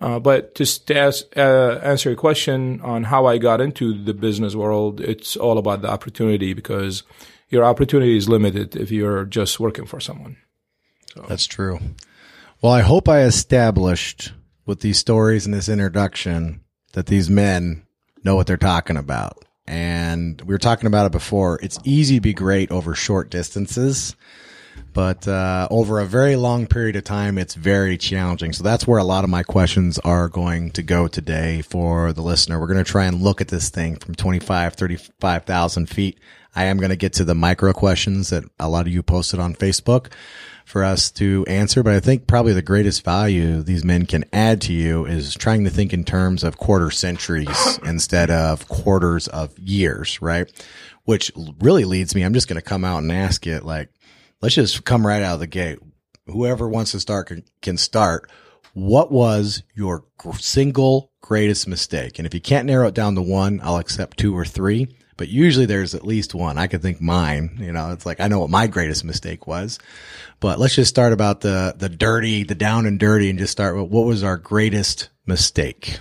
Uh, 0.00 0.18
but 0.18 0.54
just 0.54 0.86
to 0.86 0.98
ask, 0.98 1.24
uh, 1.36 1.80
answer 1.82 2.10
your 2.10 2.16
question 2.16 2.80
on 2.80 3.04
how 3.04 3.26
I 3.26 3.38
got 3.38 3.60
into 3.60 3.92
the 3.92 4.14
business 4.14 4.54
world, 4.54 5.00
it's 5.00 5.36
all 5.36 5.58
about 5.58 5.82
the 5.82 5.90
opportunity 5.90 6.54
because 6.54 7.02
your 7.48 7.64
opportunity 7.64 8.16
is 8.16 8.28
limited 8.28 8.76
if 8.76 8.90
you're 8.90 9.24
just 9.24 9.60
working 9.60 9.86
for 9.86 10.00
someone. 10.00 10.36
So. 11.14 11.24
That's 11.28 11.46
true. 11.46 11.78
Well, 12.60 12.72
I 12.72 12.80
hope 12.80 13.08
I 13.08 13.22
established 13.22 14.32
with 14.66 14.80
these 14.80 14.98
stories 14.98 15.44
and 15.44 15.54
this 15.54 15.68
introduction 15.68 16.60
that 16.92 17.06
these 17.06 17.28
men 17.28 17.86
know 18.24 18.34
what 18.34 18.46
they're 18.46 18.56
talking 18.56 18.96
about 18.96 19.43
and 19.66 20.40
we 20.42 20.54
were 20.54 20.58
talking 20.58 20.86
about 20.86 21.06
it 21.06 21.12
before. 21.12 21.58
It's 21.62 21.78
easy 21.84 22.16
to 22.16 22.20
be 22.20 22.34
great 22.34 22.70
over 22.70 22.94
short 22.94 23.30
distances, 23.30 24.14
but 24.92 25.26
uh, 25.26 25.68
over 25.70 26.00
a 26.00 26.06
very 26.06 26.36
long 26.36 26.66
period 26.66 26.96
of 26.96 27.04
time, 27.04 27.38
it's 27.38 27.54
very 27.54 27.96
challenging. 27.96 28.52
So 28.52 28.62
that's 28.62 28.86
where 28.86 28.98
a 28.98 29.04
lot 29.04 29.24
of 29.24 29.30
my 29.30 29.42
questions 29.42 29.98
are 30.00 30.28
going 30.28 30.70
to 30.72 30.82
go 30.82 31.08
today 31.08 31.62
for 31.62 32.12
the 32.12 32.22
listener. 32.22 32.60
We're 32.60 32.66
going 32.66 32.84
to 32.84 32.90
try 32.90 33.06
and 33.06 33.22
look 33.22 33.40
at 33.40 33.48
this 33.48 33.70
thing 33.70 33.96
from 33.96 34.14
25, 34.14 34.74
35,000 34.74 35.88
feet. 35.88 36.18
I 36.56 36.64
am 36.64 36.78
going 36.78 36.90
to 36.90 36.96
get 36.96 37.14
to 37.14 37.24
the 37.24 37.34
micro 37.34 37.72
questions 37.72 38.30
that 38.30 38.44
a 38.60 38.68
lot 38.68 38.86
of 38.86 38.92
you 38.92 39.02
posted 39.02 39.40
on 39.40 39.54
Facebook 39.54 40.12
for 40.64 40.82
us 40.82 41.10
to 41.12 41.44
answer. 41.46 41.82
But 41.82 41.94
I 41.94 42.00
think 42.00 42.26
probably 42.26 42.52
the 42.52 42.62
greatest 42.62 43.04
value 43.04 43.62
these 43.62 43.84
men 43.84 44.06
can 44.06 44.24
add 44.32 44.60
to 44.62 44.72
you 44.72 45.04
is 45.04 45.34
trying 45.34 45.64
to 45.64 45.70
think 45.70 45.92
in 45.92 46.04
terms 46.04 46.42
of 46.42 46.56
quarter 46.56 46.90
centuries 46.90 47.78
instead 47.84 48.30
of 48.30 48.68
quarters 48.68 49.28
of 49.28 49.56
years, 49.58 50.20
right? 50.20 50.50
Which 51.04 51.30
really 51.60 51.84
leads 51.84 52.14
me, 52.14 52.22
I'm 52.22 52.34
just 52.34 52.48
going 52.48 52.60
to 52.60 52.62
come 52.62 52.84
out 52.84 53.02
and 53.02 53.12
ask 53.12 53.46
it 53.46 53.64
like, 53.64 53.90
let's 54.40 54.54
just 54.54 54.84
come 54.84 55.06
right 55.06 55.22
out 55.22 55.34
of 55.34 55.40
the 55.40 55.46
gate. 55.46 55.78
Whoever 56.26 56.68
wants 56.68 56.92
to 56.92 57.00
start 57.00 57.28
can, 57.28 57.44
can 57.60 57.76
start. 57.76 58.30
What 58.72 59.12
was 59.12 59.62
your 59.74 60.04
single 60.38 61.12
greatest 61.20 61.68
mistake? 61.68 62.18
And 62.18 62.26
if 62.26 62.34
you 62.34 62.40
can't 62.40 62.66
narrow 62.66 62.88
it 62.88 62.94
down 62.94 63.14
to 63.14 63.22
one, 63.22 63.60
I'll 63.62 63.76
accept 63.76 64.16
two 64.16 64.36
or 64.36 64.44
three 64.44 64.88
but 65.16 65.28
usually 65.28 65.66
there's 65.66 65.94
at 65.94 66.06
least 66.06 66.34
one. 66.34 66.58
I 66.58 66.66
could 66.66 66.82
think 66.82 67.00
mine, 67.00 67.56
you 67.60 67.72
know, 67.72 67.92
it's 67.92 68.06
like, 68.06 68.20
I 68.20 68.28
know 68.28 68.40
what 68.40 68.50
my 68.50 68.66
greatest 68.66 69.04
mistake 69.04 69.46
was, 69.46 69.78
but 70.40 70.58
let's 70.58 70.74
just 70.74 70.88
start 70.88 71.12
about 71.12 71.40
the, 71.40 71.74
the 71.76 71.88
dirty, 71.88 72.42
the 72.42 72.54
down 72.54 72.86
and 72.86 72.98
dirty 72.98 73.30
and 73.30 73.38
just 73.38 73.52
start 73.52 73.76
with 73.76 73.90
what 73.90 74.06
was 74.06 74.22
our 74.22 74.36
greatest 74.36 75.08
mistake? 75.26 75.98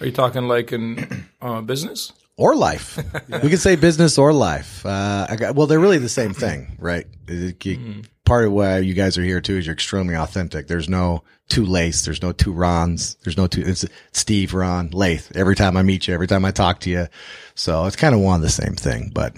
Are 0.00 0.06
you 0.06 0.12
talking 0.12 0.48
like 0.48 0.72
in 0.72 1.26
uh, 1.42 1.60
business? 1.60 2.12
Or 2.36 2.56
life. 2.56 2.98
yeah. 3.28 3.42
We 3.42 3.50
could 3.50 3.60
say 3.60 3.76
business 3.76 4.16
or 4.16 4.32
life. 4.32 4.84
Uh, 4.86 5.26
got, 5.36 5.54
well, 5.54 5.66
they're 5.66 5.78
really 5.78 5.98
the 5.98 6.08
same 6.08 6.32
thing, 6.32 6.76
right? 6.78 7.06
mm-hmm 7.26 8.00
part 8.30 8.44
of 8.44 8.52
why 8.52 8.78
you 8.78 8.94
guys 8.94 9.18
are 9.18 9.24
here 9.24 9.40
too 9.40 9.56
is 9.56 9.66
you're 9.66 9.72
extremely 9.72 10.14
authentic. 10.14 10.68
There's 10.68 10.88
no 10.88 11.24
two 11.48 11.66
Laiths. 11.66 12.04
There's 12.04 12.22
no 12.22 12.30
two 12.30 12.52
Rons. 12.52 13.16
There's 13.24 13.36
no 13.36 13.48
two, 13.48 13.62
it's 13.66 13.84
Steve, 14.12 14.54
Ron, 14.54 14.90
Laith. 14.90 15.32
Every 15.34 15.56
time 15.56 15.76
I 15.76 15.82
meet 15.82 16.06
you, 16.06 16.14
every 16.14 16.28
time 16.28 16.44
I 16.44 16.52
talk 16.52 16.78
to 16.82 16.90
you. 16.90 17.08
So 17.56 17.86
it's 17.86 17.96
kind 17.96 18.14
of 18.14 18.20
one 18.20 18.36
of 18.36 18.42
the 18.42 18.48
same 18.48 18.76
thing, 18.76 19.10
but. 19.12 19.36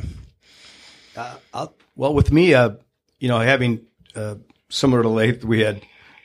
Uh, 1.16 1.68
well, 1.96 2.12
with 2.12 2.30
me, 2.30 2.52
uh, 2.52 2.72
you 3.18 3.28
know, 3.28 3.38
having, 3.38 3.80
uh, 4.14 4.34
similar 4.68 5.02
to 5.02 5.08
Laith, 5.08 5.42
we 5.42 5.60
had, 5.60 5.80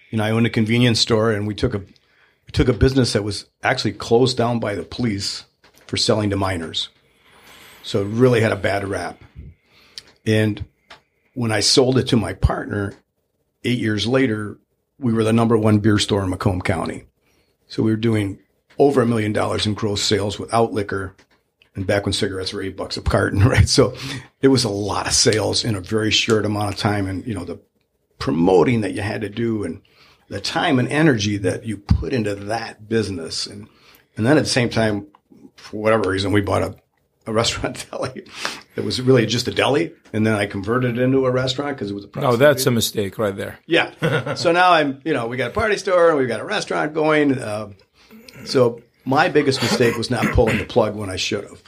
you 0.10 0.18
know, 0.18 0.26
I 0.26 0.32
owned 0.32 0.46
a 0.46 0.50
convenience 0.50 1.00
store 1.00 1.32
and 1.32 1.48
we 1.48 1.56
took 1.56 1.74
a, 1.74 1.80
we 1.80 2.52
took 2.52 2.68
a 2.68 2.74
business 2.74 3.14
that 3.14 3.24
was 3.24 3.46
actually 3.64 3.94
closed 3.94 4.36
down 4.36 4.60
by 4.60 4.76
the 4.76 4.84
police 4.84 5.46
for 5.86 5.96
selling 5.96 6.32
to 6.32 6.36
minors. 6.36 6.90
So 7.84 8.02
it 8.02 8.08
really 8.08 8.42
had 8.42 8.52
a 8.52 8.58
bad 8.58 8.86
rap. 8.86 9.24
And 10.26 10.66
when 11.38 11.52
I 11.52 11.60
sold 11.60 12.00
it 12.00 12.08
to 12.08 12.18
my 12.18 12.34
partner 12.34 12.96
eight 13.64 13.78
years 13.78 14.08
later, 14.08 14.58
we 14.98 15.14
were 15.14 15.24
the 15.24 15.32
number 15.32 15.56
one 15.56 15.78
beer 15.78 16.00
store 16.00 16.24
in 16.24 16.32
Macomb 16.32 16.64
County. 16.64 17.04
So 17.68 17.84
we 17.84 17.92
were 17.92 17.96
doing 17.98 18.40
over 18.80 19.04
a 19.04 19.06
million 19.06 19.34
dollars 19.34 19.68
in 19.68 19.76
gross 19.76 20.02
sales 20.02 20.40
without 20.40 20.74
liquor. 20.74 21.16
And 21.76 21.86
back 21.86 22.08
when 22.08 22.14
cigarettes 22.14 22.54
were 22.54 22.64
eight 22.64 22.76
bucks 22.76 22.98
a 22.98 23.04
carton, 23.04 23.40
right? 23.48 23.70
So 23.70 23.96
it 24.42 24.48
was 24.48 24.64
a 24.64 24.70
lot 24.70 25.06
of 25.06 25.14
sales 25.14 25.64
in 25.64 25.76
a 25.76 25.80
very 25.80 26.10
short 26.10 26.44
amount 26.44 26.74
of 26.74 26.80
time. 26.80 27.06
And, 27.06 27.24
you 27.28 27.36
know, 27.36 27.46
the 27.46 27.60
promoting 28.18 28.82
that 28.82 28.96
you 28.96 29.02
had 29.02 29.22
to 29.22 29.30
do 29.30 29.64
and 29.64 29.84
the 30.30 30.42
time 30.42 30.80
and 30.80 30.88
energy 30.88 31.38
that 31.38 31.68
you 31.68 31.78
put 31.78 32.14
into 32.14 32.34
that 32.34 32.90
business. 32.90 33.46
And, 33.46 33.68
and 34.16 34.26
then 34.26 34.40
at 34.40 34.46
the 34.46 34.50
same 34.50 34.70
time, 34.70 35.06
for 35.56 35.80
whatever 35.80 36.10
reason, 36.10 36.32
we 36.32 36.42
bought 36.42 36.64
a 36.64 36.76
a 37.28 37.34
restaurant 37.34 37.86
deli. 37.92 38.26
It 38.76 38.84
was 38.84 39.02
really 39.02 39.26
just 39.26 39.48
a 39.48 39.52
deli, 39.52 39.94
and 40.14 40.26
then 40.26 40.34
I 40.34 40.46
converted 40.46 40.98
it 40.98 41.02
into 41.02 41.26
a 41.26 41.32
restaurant 41.32 41.76
because 41.76 41.92
it 41.92 41.94
was 41.94 42.06
a. 42.06 42.10
Oh, 42.16 42.36
that's 42.38 42.66
a 42.66 42.72
mistake 42.72 43.18
right 43.18 43.36
there. 43.36 43.60
Yeah. 43.66 44.34
so 44.36 44.52
now 44.52 44.72
I'm, 44.72 45.02
you 45.06 45.14
know, 45.14 45.28
we 45.28 45.38
got 45.38 45.52
a 45.52 45.54
party 45.54 45.78
store, 45.78 46.16
we've 46.16 46.28
got 46.28 46.40
a 46.40 46.46
restaurant 46.46 46.94
going. 46.94 47.38
Uh, 47.38 47.74
so 48.46 48.82
my 49.06 49.30
biggest 49.30 49.62
mistake 49.62 49.96
was 49.98 50.10
not 50.10 50.26
pulling 50.28 50.58
the 50.58 50.66
plug 50.66 50.96
when 50.96 51.10
I 51.10 51.18
should 51.18 51.44
have, 51.44 51.62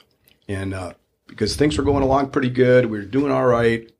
and 0.47 0.73
uh, 0.73 0.93
because 1.27 1.55
things 1.55 1.77
were 1.77 1.83
going 1.83 2.03
along 2.03 2.29
pretty 2.29 2.49
good, 2.49 2.85
we 2.85 2.97
were 2.97 3.05
doing 3.05 3.31
all 3.31 3.45
right. 3.45 3.91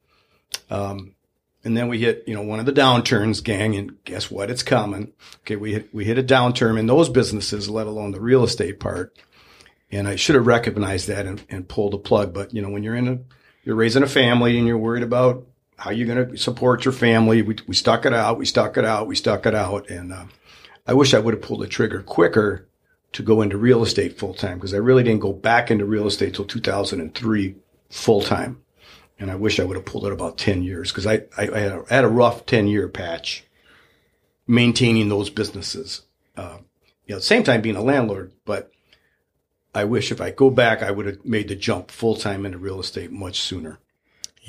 Um, 0.69 1.15
and 1.63 1.75
then 1.75 1.89
we 1.89 1.99
hit, 1.99 2.23
you 2.25 2.33
know, 2.33 2.41
one 2.41 2.59
of 2.59 2.65
the 2.65 2.71
downturns, 2.71 3.43
gang, 3.43 3.75
and 3.75 4.01
guess 4.05 4.31
what? 4.31 4.49
It's 4.49 4.63
coming. 4.63 5.11
Okay, 5.41 5.57
we 5.57 5.73
hit 5.73 5.93
we 5.93 6.05
hit 6.05 6.17
a 6.17 6.23
downturn 6.23 6.79
in 6.79 6.87
those 6.87 7.09
businesses, 7.09 7.69
let 7.69 7.85
alone 7.87 8.11
the 8.11 8.21
real 8.21 8.43
estate 8.43 8.79
part. 8.79 9.13
And 9.91 10.07
I 10.07 10.15
should 10.15 10.35
have 10.35 10.47
recognized 10.47 11.07
that 11.07 11.25
and, 11.25 11.43
and 11.49 11.67
pulled 11.67 11.93
a 11.93 11.97
plug. 11.97 12.33
But, 12.33 12.53
you 12.53 12.61
know, 12.61 12.69
when 12.69 12.83
you're 12.83 12.95
in 12.95 13.07
a, 13.07 13.19
you're 13.63 13.75
raising 13.75 14.03
a 14.03 14.07
family 14.07 14.57
and 14.57 14.67
you're 14.67 14.77
worried 14.77 15.03
about 15.03 15.47
how 15.77 15.91
you're 15.91 16.07
going 16.07 16.29
to 16.29 16.37
support 16.37 16.85
your 16.85 16.91
family, 16.91 17.41
we, 17.41 17.57
we 17.67 17.73
stuck 17.73 18.05
it 18.05 18.13
out, 18.13 18.37
we 18.37 18.45
stuck 18.45 18.77
it 18.77 18.85
out, 18.85 19.07
we 19.07 19.15
stuck 19.15 19.45
it 19.45 19.55
out. 19.55 19.89
And, 19.89 20.13
uh, 20.13 20.25
I 20.89 20.93
wish 20.93 21.13
I 21.13 21.19
would 21.19 21.35
have 21.35 21.43
pulled 21.43 21.61
the 21.61 21.67
trigger 21.67 22.01
quicker 22.01 22.67
to 23.11 23.23
go 23.23 23.41
into 23.41 23.57
real 23.57 23.83
estate 23.83 24.17
full 24.17 24.33
time 24.33 24.57
because 24.57 24.73
I 24.73 24.77
really 24.77 25.03
didn't 25.03 25.21
go 25.21 25.33
back 25.33 25.69
into 25.69 25.85
real 25.85 26.07
estate 26.07 26.33
till 26.33 26.45
2003 26.45 27.55
full 27.89 28.21
time. 28.21 28.61
And 29.19 29.29
I 29.29 29.35
wish 29.35 29.59
I 29.59 29.65
would 29.65 29.75
have 29.75 29.85
pulled 29.85 30.05
it 30.05 30.13
about 30.13 30.37
10 30.37 30.63
years 30.63 30.91
because 30.91 31.05
I, 31.05 31.23
I, 31.37 31.49
I, 31.49 31.59
had 31.59 31.71
a, 31.71 31.83
I 31.91 31.93
had 31.93 32.03
a 32.05 32.09
rough 32.09 32.45
10 32.45 32.67
year 32.67 32.87
patch 32.87 33.43
maintaining 34.47 35.09
those 35.09 35.29
businesses. 35.29 36.03
Uh, 36.35 36.57
you 37.05 37.13
know, 37.13 37.17
at 37.17 37.21
the 37.21 37.27
same 37.27 37.43
time 37.43 37.61
being 37.61 37.75
a 37.75 37.83
landlord, 37.83 38.31
but 38.45 38.71
I 39.73 39.83
wish 39.85 40.11
if 40.11 40.19
I 40.19 40.31
go 40.31 40.49
back, 40.49 40.81
I 40.81 40.91
would 40.91 41.05
have 41.05 41.25
made 41.25 41.47
the 41.47 41.55
jump 41.55 41.91
full 41.91 42.15
time 42.15 42.45
into 42.45 42.57
real 42.57 42.79
estate 42.79 43.11
much 43.11 43.39
sooner. 43.39 43.79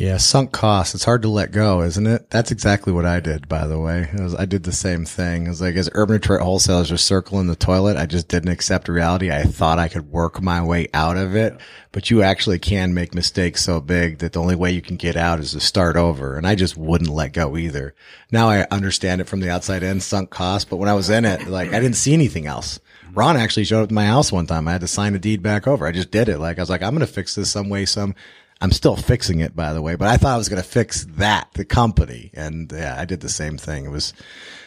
Yeah, 0.01 0.17
sunk 0.17 0.51
costs. 0.51 0.95
It's 0.95 1.05
hard 1.05 1.21
to 1.23 1.29
let 1.29 1.53
go, 1.53 1.83
isn't 1.83 2.07
it? 2.07 2.31
That's 2.31 2.51
exactly 2.51 2.91
what 2.91 3.05
I 3.05 3.21
did, 3.21 3.51
by 3.51 3.67
the 3.67 3.79
way. 3.79 4.09
Was, 4.15 4.35
I 4.35 4.47
did 4.47 4.63
the 4.63 4.73
same 4.73 5.05
thing. 5.05 5.45
It 5.45 5.51
was 5.51 5.61
like 5.61 5.75
as 5.75 5.91
Urban 5.93 6.17
Detroit 6.17 6.41
wholesalers 6.41 6.91
were 6.91 6.97
circling 6.97 7.49
the 7.49 7.55
toilet, 7.55 7.99
I 7.99 8.07
just 8.07 8.27
didn't 8.27 8.49
accept 8.49 8.89
reality. 8.89 9.31
I 9.31 9.43
thought 9.43 9.79
I 9.79 9.89
could 9.89 10.11
work 10.11 10.41
my 10.41 10.63
way 10.63 10.89
out 10.95 11.19
of 11.19 11.37
it, 11.37 11.61
but 11.93 12.09
you 12.09 12.23
actually 12.23 12.59
can 12.59 12.95
make 12.95 13.15
mistakes 13.15 13.63
so 13.63 13.79
big 13.79 14.21
that 14.21 14.33
the 14.33 14.41
only 14.41 14.57
way 14.57 14.71
you 14.71 14.81
can 14.81 14.97
get 14.97 15.17
out 15.17 15.39
is 15.39 15.53
to 15.53 15.61
start 15.61 15.97
over. 15.97 16.39
And 16.39 16.47
I 16.47 16.55
just 16.55 16.79
wouldn't 16.79 17.11
let 17.11 17.35
go 17.35 17.59
either. 17.59 17.95
Now 18.33 18.49
I 18.49 18.67
understand 18.71 19.21
it 19.21 19.29
from 19.29 19.41
the 19.41 19.51
outside 19.51 19.83
in, 19.83 20.01
sunk 20.01 20.31
costs, 20.31 20.65
but 20.65 20.79
when 20.79 20.89
I 20.89 20.95
was 20.95 21.11
in 21.11 21.27
it, 21.27 21.47
like 21.47 21.75
I 21.75 21.81
didn't 21.81 21.97
see 21.97 22.15
anything 22.15 22.47
else. 22.47 22.81
Ron 23.15 23.37
actually 23.37 23.65
showed 23.65 23.83
up 23.83 23.89
to 23.89 23.95
my 23.95 24.07
house 24.07 24.31
one 24.33 24.47
time. 24.47 24.69
I 24.69 24.73
had 24.73 24.81
to 24.83 24.89
sign 24.89 25.15
a 25.15 25.19
deed 25.19 25.43
back 25.43 25.67
over. 25.67 25.87
I 25.87 25.93
just 25.93 26.11
did 26.11 26.29
it. 26.29 26.39
Like 26.39 26.59
I 26.59 26.63
was 26.63 26.71
like, 26.71 26.83
I'm 26.83 26.95
going 26.95 27.07
to 27.07 27.13
fix 27.13 27.35
this 27.35 27.51
some 27.51 27.69
way, 27.69 27.85
some. 27.85 28.15
I'm 28.61 28.73
still 28.73 28.97
fixing 28.97 29.41
it, 29.41 29.57
by 29.57 29.73
the 29.73 29.81
way, 29.81 29.95
but 29.95 30.09
I 30.09 30.19
thought 30.19 30.35
I 30.35 30.39
was 30.39 30.51
going 30.51 30.63
to 30.63 30.69
fix 30.69 31.07
that, 31.13 31.49
the 31.55 31.65
company. 31.65 32.31
And 32.35 32.71
yeah, 32.71 32.95
I 32.99 33.07
did 33.07 33.21
the 33.21 33.31
same 33.31 33.57
thing. 33.57 33.87
It 33.87 33.91
was 33.91 34.13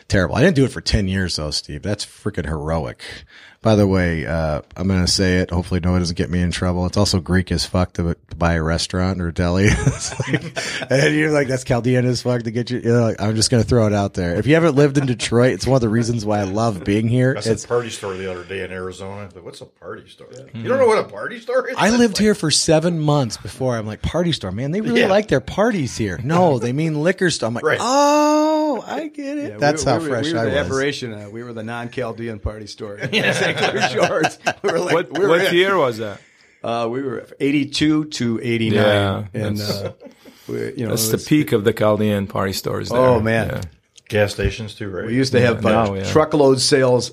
terrible. 0.07 0.35
I 0.35 0.41
didn't 0.41 0.55
do 0.55 0.65
it 0.65 0.71
for 0.71 0.81
10 0.81 1.07
years 1.07 1.35
though, 1.35 1.51
Steve. 1.51 1.83
That's 1.83 2.05
freaking 2.05 2.45
heroic. 2.45 3.03
By 3.63 3.75
the 3.75 3.87
way, 3.87 4.25
uh, 4.27 4.61
I'm 4.75 4.87
going 4.89 5.03
to 5.05 5.11
say 5.11 5.37
it. 5.37 5.49
Hopefully 5.49 5.79
no 5.79 5.91
one 5.91 6.01
doesn't 6.01 6.17
get 6.17 6.29
me 6.29 6.41
in 6.41 6.51
trouble. 6.51 6.85
It's 6.85 6.97
also 6.97 7.19
Greek 7.19 7.49
as 7.51 7.65
fuck 7.65 7.93
to, 7.93 8.13
to 8.29 8.35
buy 8.35 8.53
a 8.55 8.61
restaurant 8.61 9.21
or 9.21 9.29
a 9.29 9.33
deli. 9.33 9.69
like, 10.29 10.91
and 10.91 11.15
you're 11.15 11.31
like, 11.31 11.47
that's 11.47 11.63
Chaldean 11.63 12.05
as 12.05 12.21
fuck 12.21 12.43
to 12.43 12.51
get 12.51 12.69
you. 12.69 12.79
you 12.79 12.91
know, 12.93 13.01
like, 13.01 13.21
I'm 13.21 13.35
just 13.37 13.49
going 13.49 13.63
to 13.63 13.67
throw 13.69 13.87
it 13.87 13.93
out 13.93 14.13
there. 14.15 14.35
If 14.35 14.47
you 14.47 14.55
haven't 14.55 14.75
lived 14.75 14.97
in 14.97 15.05
Detroit, 15.05 15.53
it's 15.53 15.65
one 15.65 15.75
of 15.77 15.81
the 15.81 15.87
reasons 15.89 16.25
why 16.25 16.39
I 16.39 16.43
love 16.43 16.83
being 16.83 17.07
here. 17.07 17.35
I 17.37 17.41
said 17.41 17.53
It's, 17.53 17.65
party 17.65 17.89
store 17.89 18.15
the 18.15 18.29
other 18.29 18.43
day 18.43 18.63
in 18.65 18.71
Arizona. 18.71 19.29
Like, 19.33 19.43
What's 19.45 19.61
a 19.61 19.65
party 19.65 20.09
store? 20.09 20.27
You 20.53 20.67
don't 20.67 20.77
know 20.79 20.87
what 20.87 20.99
a 20.99 21.07
party 21.07 21.39
store 21.39 21.69
is? 21.69 21.75
I 21.77 21.89
That's 21.89 21.99
lived 21.99 22.13
like- 22.15 22.21
here 22.21 22.35
for 22.35 22.51
seven 22.51 22.99
months 22.99 23.37
before. 23.37 23.77
I'm 23.77 23.87
like, 23.87 24.01
party 24.01 24.33
store, 24.33 24.51
man. 24.51 24.71
They 24.71 24.81
really 24.81 24.99
Yeah. 25.01 25.07
like 25.07 25.29
their 25.29 25.39
parties 25.41 25.97
here. 25.97 26.19
No, 26.21 26.59
they 26.59 26.73
mean 26.73 27.01
liquor 27.01 27.29
store. 27.29 27.47
I'm 27.47 27.53
like, 27.53 27.63
Right. 27.63 27.79
oh, 27.81 28.83
I 28.85 29.07
get 29.07 29.37
it. 29.37 29.51
Yeah, 29.51 29.57
That's 29.57 29.85
we, 29.85 29.91
how 29.91 29.99
we 29.99 30.07
fresh 30.09 30.25
we 30.25 30.33
were 30.33 30.39
I 30.39 30.43
the 30.45 30.49
was. 30.49 30.57
aberration. 30.67 31.13
Uh, 31.13 31.29
we 31.29 31.43
were 31.43 31.53
the 31.53 31.63
non-Chaldean 31.63 32.39
party 32.39 32.67
store. 32.67 32.97
in 32.97 33.33
St. 33.33 33.52
Clair 33.53 33.89
Shores. 33.89 34.39
We 34.63 34.71
were 34.71 34.79
like, 34.79 34.93
What 34.93 35.17
we 35.17 35.23
were, 35.25 35.29
what 35.29 35.53
year 35.53 35.77
was 35.77 35.97
that? 35.97 36.19
Uh, 36.63 36.87
we 36.89 37.01
were 37.01 37.27
82 37.39 38.05
to 38.05 38.39
89. 38.41 38.73
Yeah, 38.77 39.25
and, 39.33 39.57
that's- 39.57 39.81
uh, 39.81 39.93
we, 40.47 40.73
you 40.75 40.83
know, 40.85 40.89
That's 40.91 41.07
it 41.09 41.17
the 41.17 41.25
peak 41.25 41.51
of 41.51 41.63
the 41.63 41.73
Chaldean 41.73 42.27
party 42.27 42.53
stores. 42.53 42.89
There. 42.89 42.97
Oh, 42.99 43.19
man. 43.19 43.47
Yeah. 43.49 43.61
gas 44.09 44.33
stations 44.33 44.75
too, 44.75 44.89
right? 44.89 45.05
We 45.05 45.15
used 45.15 45.31
to 45.33 45.41
have 45.41 45.65
uh, 45.65 45.69
now, 45.69 45.93
yeah. 45.93 46.03
truckload 46.11 46.59
sales 46.61 47.11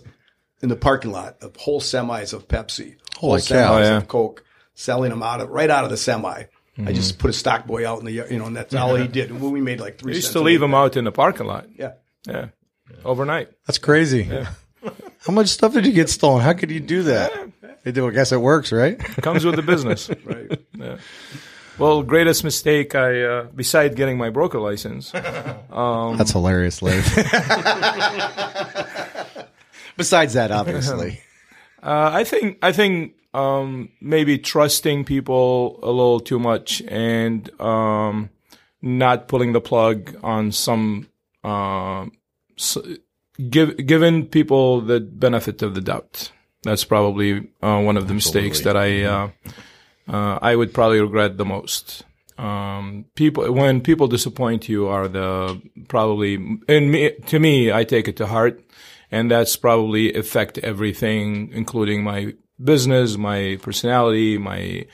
in 0.63 0.69
the 0.69 0.77
parking 0.77 1.11
lot 1.13 1.37
of 1.41 1.57
whole 1.57 1.81
semis 1.81 2.33
of 2.33 2.47
Pepsi, 2.49 2.97
whole 3.17 3.31
Holy 3.31 3.41
semis 3.41 3.49
cow. 3.49 3.75
Oh, 3.75 3.79
yeah. 3.79 3.97
of 3.99 4.09
Coke, 4.09 4.45
selling 4.75 5.11
them 5.11 5.23
out 5.23 5.41
of 5.41 5.49
right 5.51 5.71
out 5.71 5.85
of 5.85 5.91
the 5.91 5.97
semi. 5.97 6.43
Mm-hmm. 6.43 6.89
I 6.89 6.93
just 6.93 7.19
put 7.19 7.31
a 7.31 7.33
stock 7.33 7.67
boy 7.67 7.89
out 7.89 7.99
in 8.01 8.05
the 8.07 8.13
you 8.13 8.39
know, 8.39 8.47
and 8.47 8.57
that's 8.57 8.75
all 8.75 8.95
he 8.95 9.07
did. 9.09 9.31
And 9.31 9.41
we 9.41 9.61
made 9.61 9.81
like 9.81 9.99
three. 9.99 10.13
We 10.13 10.17
used 10.17 10.27
cents 10.29 10.35
to 10.35 10.41
leave 10.41 10.61
them 10.61 10.75
out 10.75 10.97
in 10.97 11.05
the 11.05 11.13
parking 11.13 11.47
lot. 11.47 11.67
Yeah, 11.77 11.93
Yeah, 12.27 12.49
overnight. 13.05 13.51
That's 13.67 13.79
crazy. 13.79 14.29
How 15.27 15.33
much 15.33 15.49
stuff 15.49 15.75
did 15.75 15.87
you 15.87 15.93
get 15.93 16.09
stolen? 16.09 16.43
How 16.43 16.53
could 16.55 16.71
you 16.71 16.81
do 16.81 17.03
that? 17.05 17.51
They 17.83 17.93
do. 17.93 18.09
I 18.09 18.11
guess 18.11 18.33
it 18.33 18.41
works, 18.41 18.73
right? 18.73 18.99
Comes 19.23 19.45
with 19.45 19.57
the 19.57 19.63
business. 19.63 20.11
right. 20.25 20.61
Yeah. 20.75 20.99
Well, 21.79 22.03
greatest 22.03 22.45
mistake 22.45 22.95
I, 22.95 23.23
uh, 23.23 23.45
beside 23.45 23.97
getting 23.97 24.19
my 24.19 24.29
broker 24.29 24.61
license, 24.61 25.13
That's 25.13 26.33
hilarious, 26.33 26.83
Liv. 26.83 27.05
Besides 29.97 30.35
that, 30.35 30.51
obviously. 30.51 31.21
Uh, 31.83 32.11
I 32.13 32.25
think 32.25 32.59
I 32.63 32.73
think 32.73 33.15
um, 33.33 33.91
maybe 34.01 34.39
trusting 34.39 35.05
people 35.05 35.79
a 35.83 35.87
little 35.87 36.21
too 36.21 36.39
much 36.39 36.83
and 36.83 37.49
um, 37.61 38.29
not 38.83 39.29
pulling 39.29 39.53
the 39.53 39.61
plug 39.61 40.17
on 40.23 40.53
some 40.53 41.09
uh, 41.45 42.07
give 43.49 43.87
giving 43.87 44.27
people 44.27 44.81
the 44.81 45.01
benefit 45.01 45.63
of 45.63 45.75
the 45.75 45.81
doubt. 45.81 46.33
That's 46.63 46.85
probably 46.85 47.51
uh, 47.63 47.81
one 47.81 47.97
of 47.97 48.09
the 48.09 48.15
mistakes 48.15 48.61
that 48.61 48.77
I 48.77 49.05
uh, 49.05 49.31
uh, 50.09 50.39
I 50.43 50.57
would 50.57 50.75
probably 50.75 51.01
regret 51.01 51.39
the 51.39 51.45
most. 51.45 52.05
Um, 52.37 53.05
people 53.15 53.53
when 53.53 53.81
people 53.81 54.09
disappoint 54.09 54.69
you 54.69 54.89
are 54.89 55.09
the 55.09 55.61
probably 55.89 56.35
and 56.69 56.91
me, 56.91 57.13
to 57.27 57.39
me 57.39 57.73
I 57.73 57.85
take 57.85 58.09
it 58.09 58.17
to 58.17 58.27
heart, 58.27 58.63
and 59.11 59.31
that's 59.31 59.57
probably 59.57 60.15
affect 60.15 60.59
everything, 60.59 61.51
including 61.53 62.03
my 62.03 62.35
business, 62.63 63.17
my 63.17 63.59
personality, 63.63 64.39
my 64.39 64.87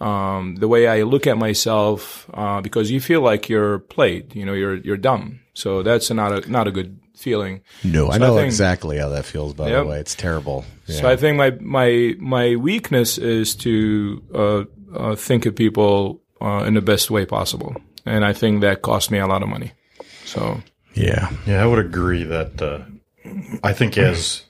um, 0.00 0.56
the 0.56 0.68
way 0.68 0.88
I 0.88 1.02
look 1.02 1.28
at 1.28 1.38
myself, 1.38 2.28
uh, 2.34 2.60
because 2.60 2.90
you 2.90 3.00
feel 3.00 3.20
like 3.20 3.48
you're 3.48 3.78
played. 3.78 4.34
You 4.34 4.44
know, 4.44 4.52
you're 4.52 4.76
you're 4.76 4.96
dumb. 4.96 5.40
So 5.54 5.82
that's 5.82 6.10
not 6.10 6.32
a 6.32 6.50
not 6.50 6.66
a 6.66 6.72
good 6.72 6.98
feeling. 7.22 7.62
No, 7.84 8.08
I 8.08 8.10
So 8.10 8.14
I 8.14 8.18
know 8.18 8.34
think- 8.36 8.46
exactly 8.46 8.98
how 8.98 9.08
that 9.10 9.24
feels. 9.24 9.54
By 9.54 9.68
Yep. 9.70 9.82
the 9.84 9.88
way, 9.90 9.98
it's 10.00 10.14
terrible. 10.14 10.64
Yeah. 10.86 11.00
So 11.00 11.08
I 11.08 11.16
think 11.16 11.36
my 11.36 11.50
my 11.60 12.14
my 12.18 12.56
weakness 12.56 13.18
is 13.18 13.54
to 13.56 14.22
uh, 14.34 14.64
uh, 14.96 15.14
think 15.16 15.46
of 15.46 15.54
people 15.54 16.20
uh, 16.40 16.64
in 16.66 16.74
the 16.74 16.82
best 16.82 17.10
way 17.10 17.24
possible, 17.24 17.74
and 18.04 18.24
I 18.24 18.32
think 18.32 18.60
that 18.62 18.82
cost 18.82 19.10
me 19.10 19.18
a 19.18 19.26
lot 19.26 19.42
of 19.42 19.48
money. 19.48 19.72
So 20.24 20.60
yeah, 20.94 21.30
Yeah, 21.46 21.62
I 21.62 21.66
would 21.66 21.78
agree 21.78 22.24
that 22.24 22.60
uh, 22.60 22.80
I 23.62 23.72
think 23.72 23.96
as 23.96 24.42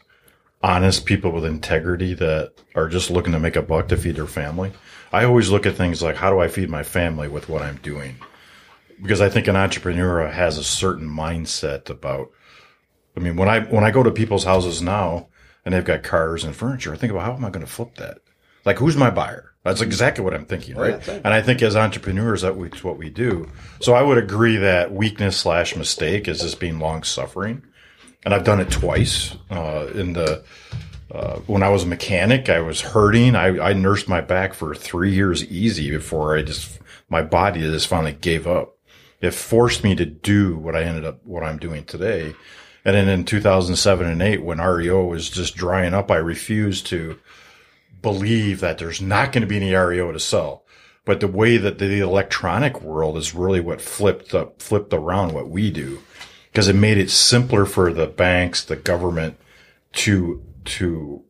honest 0.63 1.05
people 1.07 1.31
with 1.33 1.45
integrity 1.45 2.15
that 2.15 2.53
are 2.75 2.89
just 2.89 3.11
looking 3.11 3.33
to 3.33 3.39
make 3.39 3.57
a 3.57 3.63
buck 3.63 3.89
to 3.89 3.97
feed 3.97 4.17
their 4.17 4.27
family, 4.27 4.73
I 5.13 5.25
always 5.25 5.51
look 5.51 5.67
at 5.67 5.75
things 5.77 6.03
like 6.03 6.17
how 6.17 6.31
do 6.31 6.39
I 6.41 6.49
feed 6.49 6.71
my 6.71 6.83
family 6.83 7.29
with 7.29 7.49
what 7.49 7.63
I'm 7.63 7.79
doing? 7.83 8.17
Because 9.03 9.21
I 9.21 9.29
think 9.29 9.49
an 9.49 9.57
entrepreneur 9.57 10.27
has 10.29 10.59
a 10.59 10.65
certain 10.65 11.09
mindset 11.09 11.91
about. 11.91 12.31
I 13.16 13.20
mean, 13.20 13.37
when 13.37 13.48
I 13.48 13.61
when 13.61 13.85
I 13.85 13.90
go 13.90 14.03
to 14.03 14.11
people's 14.11 14.44
houses 14.44 14.81
now 14.81 15.29
and 15.64 15.75
they've 15.75 15.85
got 15.85 16.03
cars 16.03 16.44
and 16.44 16.55
furniture, 16.55 16.92
I 16.92 16.96
think 16.96 17.12
about 17.12 17.25
how 17.25 17.35
am 17.35 17.44
I 17.44 17.51
going 17.51 17.64
to 17.64 17.70
flip 17.70 17.96
that? 17.96 18.18
Like, 18.64 18.79
who's 18.79 18.96
my 18.96 19.11
buyer? 19.11 19.53
That's 19.64 19.81
exactly 19.81 20.25
what 20.25 20.35
I'm 20.35 20.44
thinking, 20.44 20.77
right? 20.77 20.94
it. 20.94 21.22
And 21.25 21.33
I 21.33 21.40
think 21.40 21.62
as 21.62 21.77
entrepreneurs, 21.77 22.42
that's 22.42 22.83
what 22.83 22.98
we 22.98 23.11
do. 23.11 23.48
So 23.81 23.94
I 23.94 24.03
would 24.03 24.18
agree 24.18 24.57
that 24.57 24.92
weakness 24.92 25.37
slash 25.37 25.77
mistake 25.77 26.27
is 26.27 26.40
just 26.40 26.59
being 26.59 26.81
long 26.81 27.05
suffering, 27.05 27.62
and 28.25 28.35
I've 28.35 28.44
done 28.44 28.61
it 28.61 28.70
twice. 28.70 29.37
Uh, 29.51 29.88
in 29.94 30.14
the 30.14 30.44
uh, 31.12 31.37
when 31.40 31.62
I 31.62 31.68
was 31.68 31.85
a 31.85 31.87
mechanic, 31.87 32.48
I 32.48 32.61
was 32.61 32.81
hurting. 32.81 33.37
I, 33.37 33.70
I 33.70 33.72
nursed 33.75 34.09
my 34.09 34.20
back 34.20 34.55
for 34.55 34.75
three 34.75 35.14
years 35.14 35.44
easy 35.44 35.90
before 35.90 36.37
I 36.37 36.42
just 36.42 36.81
my 37.09 37.22
body 37.22 37.61
just 37.61 37.87
finally 37.87 38.14
gave 38.14 38.46
up. 38.46 38.79
It 39.20 39.33
forced 39.33 39.85
me 39.85 39.94
to 39.94 40.07
do 40.07 40.57
what 40.57 40.75
I 40.75 40.83
ended 40.83 41.05
up 41.05 41.25
what 41.25 41.44
I'm 41.44 41.59
doing 41.59 41.85
today. 41.85 42.35
And 42.85 42.97
then 42.97 43.09
in 43.09 43.25
2007 43.25 44.07
and 44.07 44.21
8, 44.21 44.42
when 44.42 44.61
REO 44.61 45.05
was 45.05 45.31
just 45.31 45.55
drying 45.55 45.95
up, 45.95 46.11
I 46.11 46.16
refused 46.16 46.87
to 46.88 47.18
believe 48.01 48.61
that 48.61 48.79
there's 48.79 49.01
not 49.01 49.33
going 49.33 49.42
to 49.42 49.47
be 49.47 49.57
any 49.57 49.75
REO 49.75 50.12
to 50.12 50.18
sell. 50.18 50.64
But 51.05 51.21
the 51.21 51.29
way 51.29 51.57
that 51.57 51.79
the 51.79 52.01
electronic 52.01 52.81
world 52.81 53.16
is 53.16 53.35
really 53.35 53.61
what 53.61 53.81
flipped 53.81 54.35
up, 54.35 54.61
flipped 54.62 54.92
around 54.92 55.33
what 55.33 55.49
we 55.49 55.71
do 55.71 56.01
because 56.51 56.68
it 56.68 56.77
made 56.77 56.99
it 56.99 57.11
simpler 57.11 57.64
for 57.64 57.92
the 57.92 58.07
banks, 58.07 58.62
the 58.64 58.77
government 58.77 59.38
to, 59.92 60.45
to, 60.64 61.25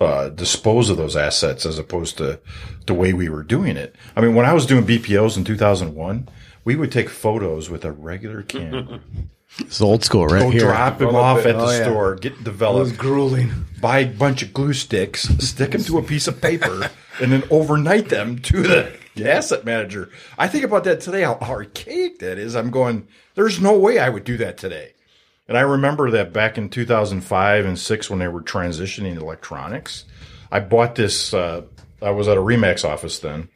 uh, 0.00 0.28
dispose 0.28 0.90
of 0.90 0.96
those 0.96 1.16
assets 1.16 1.64
as 1.64 1.78
opposed 1.78 2.18
to 2.18 2.40
the 2.86 2.94
way 2.94 3.12
we 3.12 3.28
were 3.28 3.42
doing 3.42 3.76
it. 3.76 3.94
I 4.16 4.20
mean, 4.20 4.34
when 4.34 4.46
I 4.46 4.52
was 4.52 4.66
doing 4.66 4.84
BPOs 4.84 5.36
in 5.36 5.44
2001, 5.44 6.28
we 6.64 6.76
would 6.76 6.90
take 6.90 7.08
photos 7.08 7.70
with 7.70 7.84
a 7.84 7.92
regular 7.92 8.42
camera, 8.42 9.00
it's 9.58 9.80
old 9.80 10.04
school, 10.04 10.26
right 10.26 10.40
go 10.42 10.50
here. 10.50 10.60
drop 10.62 10.98
them 10.98 11.14
off 11.14 11.38
at 11.46 11.56
the 11.56 11.64
Oh, 11.64 11.70
yeah. 11.70 11.82
store, 11.84 12.14
get 12.16 12.32
It 12.32 12.36
was 12.38 12.44
developed, 12.44 12.98
grueling. 12.98 13.52
buy 13.80 14.00
a 14.00 14.06
bunch 14.06 14.42
of 14.42 14.52
glue 14.52 14.72
sticks, 14.72 15.22
stick 15.38 15.70
them 15.72 15.82
to 15.84 15.98
a 15.98 16.02
piece 16.02 16.26
of 16.26 16.40
paper, 16.40 16.90
and 17.20 17.30
then 17.32 17.44
overnight 17.50 18.08
them 18.08 18.38
to 18.40 18.62
the 18.62 18.92
asset 19.30 19.64
manager. 19.64 20.10
I 20.38 20.48
think 20.48 20.64
about 20.64 20.84
that 20.84 21.00
today, 21.00 21.22
how 21.22 21.38
archaic 21.40 22.18
that 22.18 22.36
is. 22.38 22.56
I'm 22.56 22.70
going, 22.70 23.06
there's 23.36 23.60
no 23.60 23.78
way 23.78 23.98
I 23.98 24.08
would 24.08 24.24
do 24.24 24.36
that 24.38 24.56
today. 24.56 24.92
And 25.46 25.56
I 25.58 25.60
remember 25.60 26.10
that 26.12 26.32
back 26.32 26.56
in 26.58 26.68
2005 26.70 27.64
and 27.66 27.78
six, 27.78 28.08
when 28.08 28.18
they 28.18 28.28
were 28.28 28.40
transitioning 28.42 29.16
electronics, 29.20 30.04
I 30.50 30.60
bought 30.60 30.94
this. 30.94 31.34
Uh, 31.34 31.62
I 32.02 32.10
was 32.10 32.28
at 32.28 32.36
a 32.36 32.40
Remax 32.40 32.84
office 32.84 33.18
then, 33.18 33.48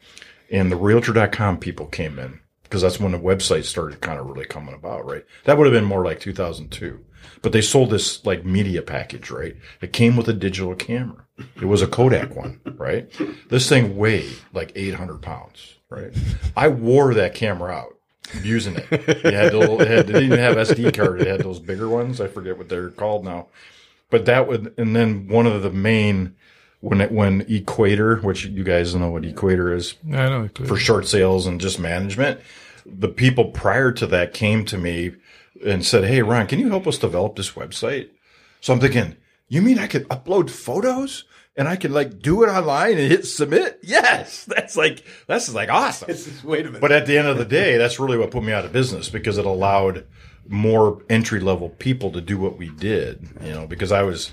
and 0.51 0.71
the 0.71 0.75
Realtor.com 0.75 1.57
people 1.57 1.87
came 1.87 2.19
in 2.19 2.39
because 2.69 2.83
that's 2.83 2.99
when 2.99 3.13
the 3.13 3.19
website 3.19 3.63
started 3.65 3.99
kind 3.99 4.19
of 4.19 4.27
really 4.27 4.45
coming 4.45 4.75
about, 4.75 5.03
right? 5.03 5.25
That 5.45 5.57
would 5.57 5.65
have 5.65 5.73
been 5.73 5.85
more 5.85 6.05
like 6.05 6.19
2002. 6.19 7.03
But 7.41 7.51
they 7.51 7.61
sold 7.61 7.89
this 7.89 8.23
like 8.25 8.45
media 8.45 8.83
package, 8.83 9.31
right? 9.31 9.55
It 9.81 9.91
came 9.91 10.15
with 10.15 10.29
a 10.29 10.33
digital 10.33 10.75
camera. 10.75 11.25
It 11.55 11.65
was 11.65 11.81
a 11.81 11.87
Kodak 11.87 12.35
one, 12.35 12.61
right? 12.75 13.11
This 13.49 13.67
thing 13.67 13.97
weighed 13.97 14.35
like 14.53 14.71
800 14.75 15.21
pounds, 15.21 15.75
right? 15.89 16.13
I 16.55 16.67
wore 16.67 17.15
that 17.15 17.33
camera 17.33 17.71
out 17.71 17.95
using 18.43 18.75
it. 18.75 18.85
It 18.91 19.33
had, 19.33 19.53
little, 19.53 19.81
it, 19.81 19.87
had, 19.87 19.99
it 19.99 20.07
didn't 20.07 20.23
even 20.25 20.39
have 20.39 20.55
SD 20.57 20.95
card. 20.95 21.21
It 21.21 21.27
had 21.27 21.41
those 21.41 21.59
bigger 21.59 21.89
ones. 21.89 22.21
I 22.21 22.27
forget 22.27 22.57
what 22.57 22.69
they're 22.69 22.89
called 22.91 23.25
now. 23.25 23.47
But 24.11 24.25
that 24.25 24.47
would, 24.47 24.73
and 24.77 24.95
then 24.95 25.27
one 25.27 25.47
of 25.47 25.63
the 25.63 25.71
main, 25.71 26.35
when 26.81 27.01
it, 27.01 27.11
when 27.11 27.41
Equator, 27.41 28.17
which 28.17 28.45
you 28.45 28.63
guys 28.63 28.95
know 28.95 29.11
what 29.11 29.25
Equator 29.25 29.73
is, 29.73 29.95
I 30.07 30.29
know. 30.29 30.49
for 30.65 30.77
short 30.77 31.07
sales 31.07 31.45
and 31.45 31.59
just 31.59 31.79
management. 31.79 32.39
The 32.85 33.09
people 33.09 33.45
prior 33.45 33.91
to 33.93 34.07
that 34.07 34.33
came 34.33 34.65
to 34.65 34.77
me 34.77 35.11
and 35.65 35.85
said, 35.85 36.05
Hey, 36.05 36.21
Ron, 36.21 36.47
can 36.47 36.59
you 36.59 36.69
help 36.69 36.87
us 36.87 36.97
develop 36.97 37.35
this 37.35 37.51
website? 37.51 38.09
So 38.61 38.73
I'm 38.73 38.79
thinking, 38.79 39.15
you 39.47 39.61
mean 39.61 39.77
I 39.79 39.87
could 39.87 40.07
upload 40.09 40.49
photos 40.49 41.25
and 41.57 41.67
I 41.67 41.75
can 41.75 41.91
like 41.91 42.19
do 42.21 42.43
it 42.43 42.47
online 42.47 42.97
and 42.97 43.11
hit 43.11 43.25
submit? 43.25 43.79
Yes. 43.83 44.45
That's 44.47 44.77
like, 44.77 45.03
that's 45.27 45.53
like 45.53 45.69
awesome. 45.69 46.15
Wait 46.43 46.61
a 46.61 46.65
minute. 46.65 46.81
But 46.81 46.91
at 46.91 47.05
the 47.05 47.17
end 47.17 47.27
of 47.27 47.37
the 47.37 47.45
day, 47.45 47.77
that's 47.77 47.99
really 47.99 48.17
what 48.17 48.31
put 48.31 48.43
me 48.43 48.53
out 48.53 48.65
of 48.65 48.71
business 48.71 49.09
because 49.09 49.37
it 49.37 49.45
allowed 49.45 50.05
more 50.47 51.01
entry 51.09 51.39
level 51.39 51.69
people 51.69 52.11
to 52.11 52.21
do 52.21 52.37
what 52.37 52.57
we 52.57 52.69
did, 52.69 53.27
you 53.43 53.51
know, 53.51 53.67
because 53.67 53.91
I 53.91 54.03
was, 54.03 54.31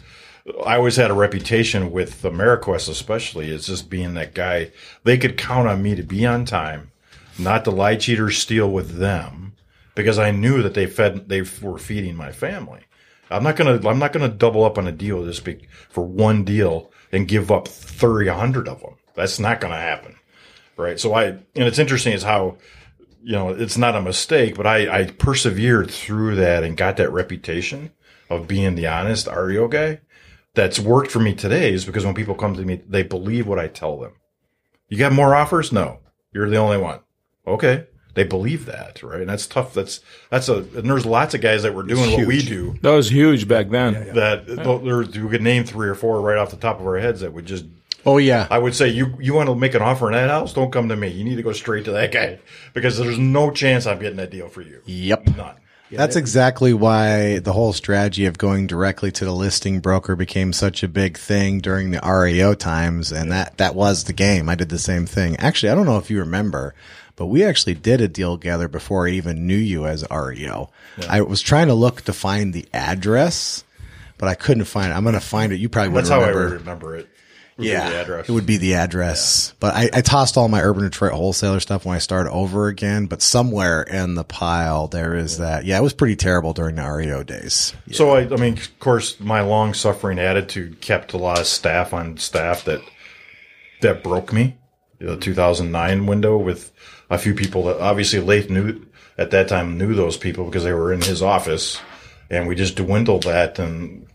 I 0.65 0.77
always 0.77 0.97
had 0.97 1.11
a 1.11 1.15
reputation 1.15 1.91
with 1.91 2.23
AmeriQuest, 2.23 2.89
especially 2.89 3.53
as 3.53 3.67
just 3.67 3.91
being 3.91 4.15
that 4.15 4.35
guy. 4.35 4.71
They 5.03 5.19
could 5.19 5.37
count 5.37 5.69
on 5.69 5.83
me 5.83 5.95
to 5.97 6.03
be 6.03 6.25
on 6.25 6.45
time, 6.45 6.93
not 7.39 7.65
to 7.65 7.71
lie, 7.71 7.97
cheat, 7.97 8.21
or 8.21 8.31
steal 8.31 8.71
with 8.71 8.99
them, 8.99 9.55
because 9.95 10.19
I 10.19 10.31
knew 10.31 10.63
that 10.63 10.75
they 10.75 10.87
fed, 10.87 11.29
they 11.29 11.43
were 11.63 11.79
feeding 11.79 12.15
my 12.15 12.31
family. 12.31 12.83
I'm 13.29 13.43
not 13.43 13.57
gonna, 13.57 13.89
I'm 13.89 13.99
not 13.99 14.13
gonna 14.13 14.29
double 14.29 14.65
up 14.65 14.79
on 14.79 14.87
a 14.87 14.93
deal 14.93 15.25
big 15.43 15.67
for 15.89 16.05
one 16.05 16.45
deal 16.45 16.93
and 17.11 17.27
give 17.27 17.51
up 17.51 17.67
30, 17.67 18.29
100 18.29 18.69
of 18.69 18.81
them. 18.81 18.95
That's 19.15 19.41
not 19.41 19.61
gonna 19.61 19.75
happen, 19.77 20.15
right? 20.77 21.01
So 21.01 21.13
I, 21.15 21.25
and 21.25 21.43
it's 21.55 21.81
interesting 21.81 22.13
is 22.13 22.23
how, 22.23 22.59
you 23.21 23.33
know, 23.33 23.49
it's 23.49 23.77
not 23.77 23.97
a 23.97 24.01
mistake, 24.01 24.55
but 24.55 24.67
I, 24.67 25.01
I 25.01 25.05
persevered 25.07 25.91
through 25.91 26.37
that 26.37 26.63
and 26.63 26.77
got 26.77 26.99
that 26.99 27.11
reputation 27.11 27.91
of 28.31 28.47
being 28.47 28.77
the 28.77 28.87
honest 28.87 29.27
REO 29.27 29.67
guy 29.67 30.01
that's 30.57 30.81
worked 30.81 31.11
for 31.13 31.21
me 31.21 31.35
today 31.35 31.73
is 31.73 31.85
because 31.85 32.05
when 32.05 32.15
people 32.15 32.35
come 32.35 32.55
to 32.55 32.65
me, 32.65 32.83
they 32.89 33.05
believe 33.05 33.47
what 33.47 33.59
I 33.61 33.69
tell 33.69 33.99
them. 33.99 34.13
You 34.89 34.99
got 34.99 35.13
more 35.13 35.35
offers? 35.35 35.71
No, 35.71 36.01
you're 36.33 36.51
the 36.51 36.57
only 36.57 36.79
one. 36.79 37.01
Okay. 37.47 37.87
They 38.15 38.25
believe 38.25 38.65
that, 38.65 39.03
right? 39.03 39.21
And 39.21 39.29
that's 39.29 39.47
tough. 39.47 39.75
That's, 39.75 40.01
that's 40.31 40.49
a, 40.49 40.57
and 40.57 40.89
there's 40.91 41.05
lots 41.05 41.35
of 41.35 41.43
guys 41.43 41.63
that 41.65 41.75
were 41.75 41.83
doing 41.83 42.13
what 42.13 42.27
we 42.27 42.41
do 42.41 42.75
That 42.81 42.93
was 42.93 43.11
huge 43.13 43.47
back 43.47 43.69
then. 43.69 44.15
that 44.15 44.47
there, 44.47 45.03
you 45.03 45.29
could 45.29 45.43
name 45.43 45.65
three 45.65 45.87
or 45.89 45.95
four 45.95 46.23
right 46.23 46.39
off 46.39 46.51
the 46.51 46.57
top 46.57 46.81
of 46.81 46.87
our 46.87 46.97
heads 46.99 47.21
that 47.21 47.35
would 47.35 47.45
just, 47.45 47.67
Oh 48.07 48.17
yeah. 48.17 48.47
I 48.51 48.59
would 48.59 48.75
say 48.75 48.89
you, 48.89 49.15
you 49.21 49.35
want 49.35 49.51
to 49.51 49.55
make 49.55 49.75
an 49.75 49.83
offer 49.83 50.07
in 50.07 50.13
that 50.15 50.31
house? 50.31 50.55
Don't 50.55 50.73
come 50.73 50.89
to 50.89 50.97
me. 50.97 51.09
You 51.09 51.25
need 51.25 51.37
to 51.37 51.43
go 51.43 51.53
straight 51.53 51.85
to 51.85 51.91
that 51.93 52.13
guy 52.13 52.39
because 52.73 52.97
there's 52.97 53.19
no 53.19 53.51
chance 53.51 53.85
I'm 53.87 53.99
getting 53.99 54.17
that 54.17 54.31
deal 54.31 54.49
for 54.49 54.63
you. 54.63 54.81
Yep. 54.87 55.37
None. 55.37 55.57
That's 55.91 56.17
exactly 56.17 56.73
why 56.75 57.39
the 57.39 57.53
whole 57.53 57.73
strategy 57.73 58.27
of 58.27 58.39
going 58.39 58.67
directly 58.67 59.13
to 59.13 59.25
the 59.25 59.33
listing 59.33 59.81
broker 59.81 60.17
became 60.17 60.53
such 60.53 60.83
a 60.83 60.89
big 60.89 61.17
thing 61.17 61.61
during 61.61 61.91
the 61.91 62.01
REO 62.01 62.55
times. 62.55 63.13
And 63.13 63.31
that, 63.33 63.57
that 63.59 63.75
was 63.75 64.05
the 64.05 64.13
game. 64.13 64.49
I 64.49 64.55
did 64.57 64.69
the 64.69 64.79
same 64.79 65.07
thing. 65.07 65.37
Actually, 65.37 65.71
I 65.71 65.75
don't 65.75 65.87
know 65.87 65.99
if 65.99 66.11
you 66.11 66.19
remember, 66.19 66.75
but 67.15 67.27
we 67.27 67.45
actually 67.45 67.75
did 67.75 68.01
a 68.01 68.09
deal 68.09 68.37
together 68.37 68.69
before 68.69 69.07
I 69.07 69.11
even 69.13 69.47
knew 69.47 69.57
you 69.57 69.87
as 69.87 70.05
REO. 70.11 70.71
I 71.09 71.21
was 71.21 71.41
trying 71.41 71.69
to 71.69 71.75
look 71.75 72.03
to 72.03 72.13
find 72.13 72.53
the 72.53 72.67
address, 72.73 73.63
but 74.19 74.29
I 74.29 74.35
couldn't 74.35 74.65
find 74.65 74.91
it. 74.93 74.95
I'm 74.97 75.05
going 75.05 75.15
to 75.15 75.21
find 75.21 75.53
it. 75.53 75.57
You 75.57 75.69
probably 75.69 75.95
That's 75.95 76.11
wouldn't 76.11 76.23
how 76.25 76.29
I 76.29 76.33
remember. 76.33 76.57
remember 76.59 76.97
it. 76.97 77.09
Would 77.59 77.67
Yeah, 77.67 77.89
the 77.89 78.01
address. 78.01 78.29
it 78.29 78.33
would 78.33 78.45
be 78.45 78.59
the 78.59 78.75
address. 78.75 79.55
But 79.61 79.75
I, 79.75 79.91
I 79.95 80.01
tossed 80.03 80.37
all 80.37 80.49
my 80.49 80.61
Urban 80.61 80.85
Detroit 80.85 81.13
wholesaler 81.13 81.61
stuff 81.61 81.87
when 81.87 81.97
I 81.97 82.01
started 82.01 82.31
over 82.31 82.69
again. 82.69 83.07
But 83.07 83.23
somewhere 83.23 83.83
in 83.83 84.15
the 84.15 84.25
pile 84.25 84.89
there 84.89 85.15
is 85.15 85.39
that. 85.39 85.65
Yeah, 85.65 85.79
it 85.79 85.83
was 85.83 85.95
pretty 85.95 86.17
terrible 86.17 86.53
during 86.53 86.77
the 86.77 86.83
REO 86.91 87.23
days. 87.23 87.73
So 87.93 88.11
I, 88.11 88.23
I 88.23 88.37
mean, 88.37 88.55
of 88.55 88.79
course, 88.79 89.19
my 89.21 89.41
long 89.41 89.73
suffering 89.73 90.19
attitude 90.19 90.81
kept 90.83 91.15
a 91.15 91.19
lot 91.19 91.39
of 91.39 91.47
staff 91.47 91.95
on 91.95 92.19
staff 92.19 92.65
that 92.65 92.83
that 93.81 94.03
broke 94.03 94.33
me. 94.33 94.57
The 94.99 95.17
2009 95.17 96.07
window 96.07 96.37
with 96.39 96.73
a 97.11 97.19
few 97.19 97.35
people 97.35 97.65
that 97.65 97.79
obviously 97.81 98.21
Laith 98.21 98.51
knew 98.51 98.87
at 99.19 99.31
that 99.31 99.49
time 99.49 99.79
knew 99.79 99.95
those 99.95 100.17
people 100.17 100.45
because 100.47 100.65
they 100.65 100.73
were 100.73 100.93
in 100.93 101.01
his 101.01 101.23
office, 101.23 101.81
and 102.31 102.47
we 102.49 102.55
just 102.55 102.77
dwindled 102.77 103.23
that. 103.25 103.59
And 103.59 104.07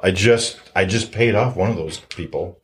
I 0.00 0.10
just 0.12 0.60
I 0.74 0.84
just 0.84 1.10
paid 1.12 1.34
off 1.34 1.56
one 1.56 1.70
of 1.70 1.76
those 1.76 1.98
people 1.98 2.60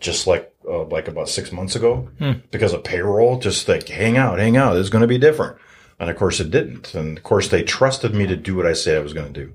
just 0.00 0.26
like 0.26 0.52
uh, 0.68 0.84
like 0.84 1.08
about 1.08 1.28
six 1.28 1.52
months 1.52 1.76
ago 1.76 2.08
because 2.50 2.72
of 2.72 2.84
payroll. 2.84 3.38
Just 3.38 3.68
like 3.68 3.88
hang 3.88 4.16
out, 4.16 4.38
hang 4.38 4.56
out. 4.56 4.76
It's 4.76 4.88
going 4.88 5.02
to 5.02 5.08
be 5.08 5.18
different. 5.18 5.56
And 5.98 6.10
of 6.10 6.16
course, 6.16 6.40
it 6.40 6.50
didn't. 6.50 6.94
And 6.94 7.16
of 7.18 7.24
course, 7.24 7.48
they 7.48 7.62
trusted 7.62 8.14
me 8.14 8.26
to 8.26 8.36
do 8.36 8.56
what 8.56 8.66
I 8.66 8.72
said 8.74 8.98
I 8.98 9.00
was 9.00 9.12
going 9.12 9.32
to 9.32 9.44
do, 9.46 9.52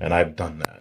and 0.00 0.12
I've 0.12 0.36
done 0.36 0.58
that. 0.60 0.77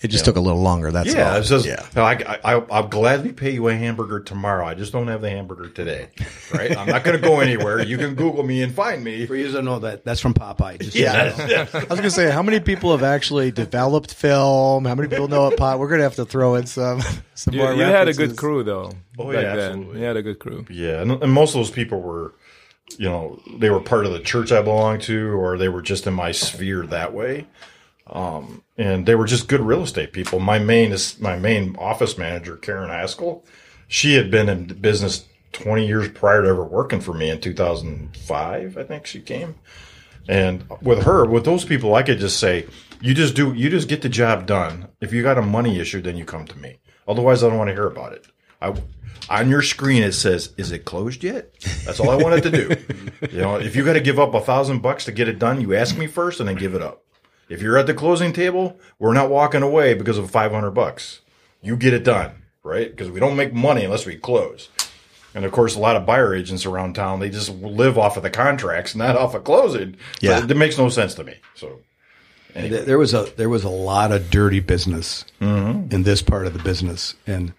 It 0.00 0.08
just 0.08 0.24
took 0.24 0.36
a 0.36 0.40
little 0.40 0.60
longer. 0.62 0.92
That's 0.92 1.12
Yeah, 1.12 1.32
all. 1.32 1.36
it's 1.38 1.48
just, 1.48 1.66
yeah. 1.66 1.84
I, 1.96 2.38
I, 2.44 2.52
I'll 2.70 2.86
gladly 2.86 3.32
pay 3.32 3.50
you 3.50 3.66
a 3.68 3.74
hamburger 3.74 4.20
tomorrow. 4.20 4.64
I 4.64 4.74
just 4.74 4.92
don't 4.92 5.08
have 5.08 5.20
the 5.22 5.30
hamburger 5.30 5.68
today, 5.70 6.08
right? 6.54 6.76
I'm 6.76 6.86
not 6.86 7.02
going 7.02 7.20
to 7.20 7.22
go 7.26 7.40
anywhere. 7.40 7.82
You 7.82 7.98
can 7.98 8.14
Google 8.14 8.44
me 8.44 8.62
and 8.62 8.72
find 8.72 9.02
me. 9.02 9.26
For 9.26 9.34
you 9.34 9.50
to 9.50 9.60
know 9.62 9.80
that, 9.80 10.04
that's 10.04 10.20
from 10.20 10.34
Popeye. 10.34 10.80
Just 10.80 10.94
Yeah. 10.96 11.34
I 11.74 11.78
was 11.90 11.98
gonna 11.98 12.10
say, 12.10 12.30
how 12.30 12.42
many 12.42 12.60
people 12.60 12.92
have 12.92 13.02
actually 13.02 13.50
developed 13.50 14.14
film? 14.14 14.84
How 14.84 14.94
many 14.94 15.08
people 15.08 15.26
know 15.28 15.44
what 15.44 15.56
pot? 15.56 15.78
We're 15.80 15.88
gonna 15.88 16.04
have 16.04 16.14
to 16.16 16.24
throw 16.24 16.54
in 16.54 16.66
some 16.66 17.00
some 17.34 17.54
You, 17.54 17.60
more. 17.60 17.74
you 17.74 17.82
had 17.82 18.06
a 18.08 18.12
good 18.14 18.36
crew 18.36 18.62
though. 18.62 18.92
Oh, 19.18 19.32
back 19.32 19.42
yeah, 19.42 19.56
then. 19.56 19.68
absolutely. 19.70 20.00
You 20.00 20.06
had 20.06 20.16
a 20.16 20.22
good 20.22 20.38
crew. 20.38 20.64
Yeah, 20.70 21.02
and, 21.02 21.10
and 21.22 21.32
most 21.32 21.50
of 21.50 21.60
those 21.60 21.70
people 21.72 22.00
were, 22.00 22.34
you 22.98 23.08
know, 23.08 23.40
they 23.58 23.68
were 23.70 23.80
part 23.80 24.06
of 24.06 24.12
the 24.12 24.20
church 24.20 24.52
I 24.52 24.62
belonged 24.62 25.02
to, 25.02 25.30
or 25.32 25.58
they 25.58 25.68
were 25.68 25.82
just 25.82 26.06
in 26.06 26.14
my 26.14 26.30
sphere 26.32 26.86
that 26.86 27.12
way. 27.12 27.46
Um, 28.10 28.62
and 28.76 29.06
they 29.06 29.14
were 29.14 29.26
just 29.26 29.48
good 29.48 29.60
real 29.60 29.82
estate 29.82 30.12
people. 30.12 30.40
My 30.40 30.58
main 30.58 30.92
is 30.92 31.20
my 31.20 31.38
main 31.38 31.76
office 31.76 32.16
manager, 32.16 32.56
Karen 32.56 32.90
Haskell. 32.90 33.44
She 33.86 34.14
had 34.14 34.30
been 34.30 34.48
in 34.48 34.66
business 34.66 35.26
20 35.52 35.86
years 35.86 36.08
prior 36.08 36.42
to 36.42 36.48
ever 36.48 36.64
working 36.64 37.00
for 37.00 37.14
me 37.14 37.30
in 37.30 37.40
2005, 37.40 38.76
I 38.76 38.84
think 38.84 39.06
she 39.06 39.20
came. 39.20 39.56
And 40.28 40.64
with 40.82 41.04
her, 41.04 41.24
with 41.24 41.44
those 41.44 41.64
people, 41.64 41.94
I 41.94 42.02
could 42.02 42.18
just 42.18 42.38
say, 42.38 42.66
you 43.00 43.14
just 43.14 43.34
do, 43.34 43.54
you 43.54 43.70
just 43.70 43.88
get 43.88 44.02
the 44.02 44.08
job 44.08 44.46
done. 44.46 44.88
If 45.00 45.12
you 45.12 45.22
got 45.22 45.38
a 45.38 45.42
money 45.42 45.78
issue, 45.80 46.02
then 46.02 46.16
you 46.16 46.24
come 46.24 46.46
to 46.46 46.58
me. 46.58 46.78
Otherwise, 47.06 47.42
I 47.42 47.48
don't 47.48 47.58
want 47.58 47.68
to 47.68 47.74
hear 47.74 47.86
about 47.86 48.12
it. 48.12 48.26
I, 48.60 48.74
on 49.30 49.48
your 49.48 49.62
screen, 49.62 50.02
it 50.02 50.12
says, 50.12 50.52
is 50.58 50.72
it 50.72 50.84
closed 50.84 51.24
yet? 51.24 51.54
That's 51.84 52.00
all 52.00 52.10
I 52.10 52.16
wanted 52.16 52.42
to 52.44 52.50
do. 52.50 52.76
you 53.30 53.38
know, 53.38 53.56
if 53.56 53.74
you 53.74 53.84
got 53.84 53.94
to 53.94 54.00
give 54.00 54.18
up 54.18 54.34
a 54.34 54.40
thousand 54.40 54.80
bucks 54.80 55.04
to 55.06 55.12
get 55.12 55.28
it 55.28 55.38
done, 55.38 55.60
you 55.60 55.74
ask 55.74 55.96
me 55.96 56.06
first 56.06 56.40
and 56.40 56.48
then 56.48 56.56
give 56.56 56.74
it 56.74 56.82
up. 56.82 57.04
If 57.48 57.62
you're 57.62 57.78
at 57.78 57.86
the 57.86 57.94
closing 57.94 58.32
table, 58.32 58.78
we're 58.98 59.14
not 59.14 59.30
walking 59.30 59.62
away 59.62 59.94
because 59.94 60.18
of 60.18 60.30
500 60.30 60.70
bucks. 60.72 61.20
You 61.62 61.76
get 61.76 61.94
it 61.94 62.04
done, 62.04 62.42
right? 62.62 62.90
Because 62.90 63.10
we 63.10 63.20
don't 63.20 63.36
make 63.36 63.52
money 63.52 63.84
unless 63.84 64.06
we 64.06 64.16
close. 64.16 64.68
And 65.34 65.44
of 65.44 65.52
course, 65.52 65.74
a 65.74 65.78
lot 65.78 65.96
of 65.96 66.06
buyer 66.06 66.34
agents 66.34 66.66
around 66.66 66.94
town, 66.94 67.20
they 67.20 67.30
just 67.30 67.50
live 67.50 67.98
off 67.98 68.16
of 68.16 68.22
the 68.22 68.30
contracts, 68.30 68.94
not 68.94 69.16
off 69.16 69.34
of 69.34 69.44
closing. 69.44 69.96
Yeah. 70.20 70.40
So 70.40 70.46
it 70.46 70.56
makes 70.56 70.78
no 70.78 70.88
sense 70.88 71.14
to 71.14 71.24
me. 71.24 71.36
So 71.54 71.80
There 72.54 72.82
there 72.82 72.98
was 72.98 73.14
a 73.14 73.24
there 73.36 73.48
was 73.48 73.64
a 73.64 73.68
lot 73.68 74.10
of 74.10 74.30
dirty 74.30 74.60
business 74.60 75.24
mm-hmm. 75.40 75.94
in 75.94 76.02
this 76.02 76.22
part 76.22 76.46
of 76.46 76.54
the 76.54 76.58
business, 76.58 77.14
and 77.26 77.52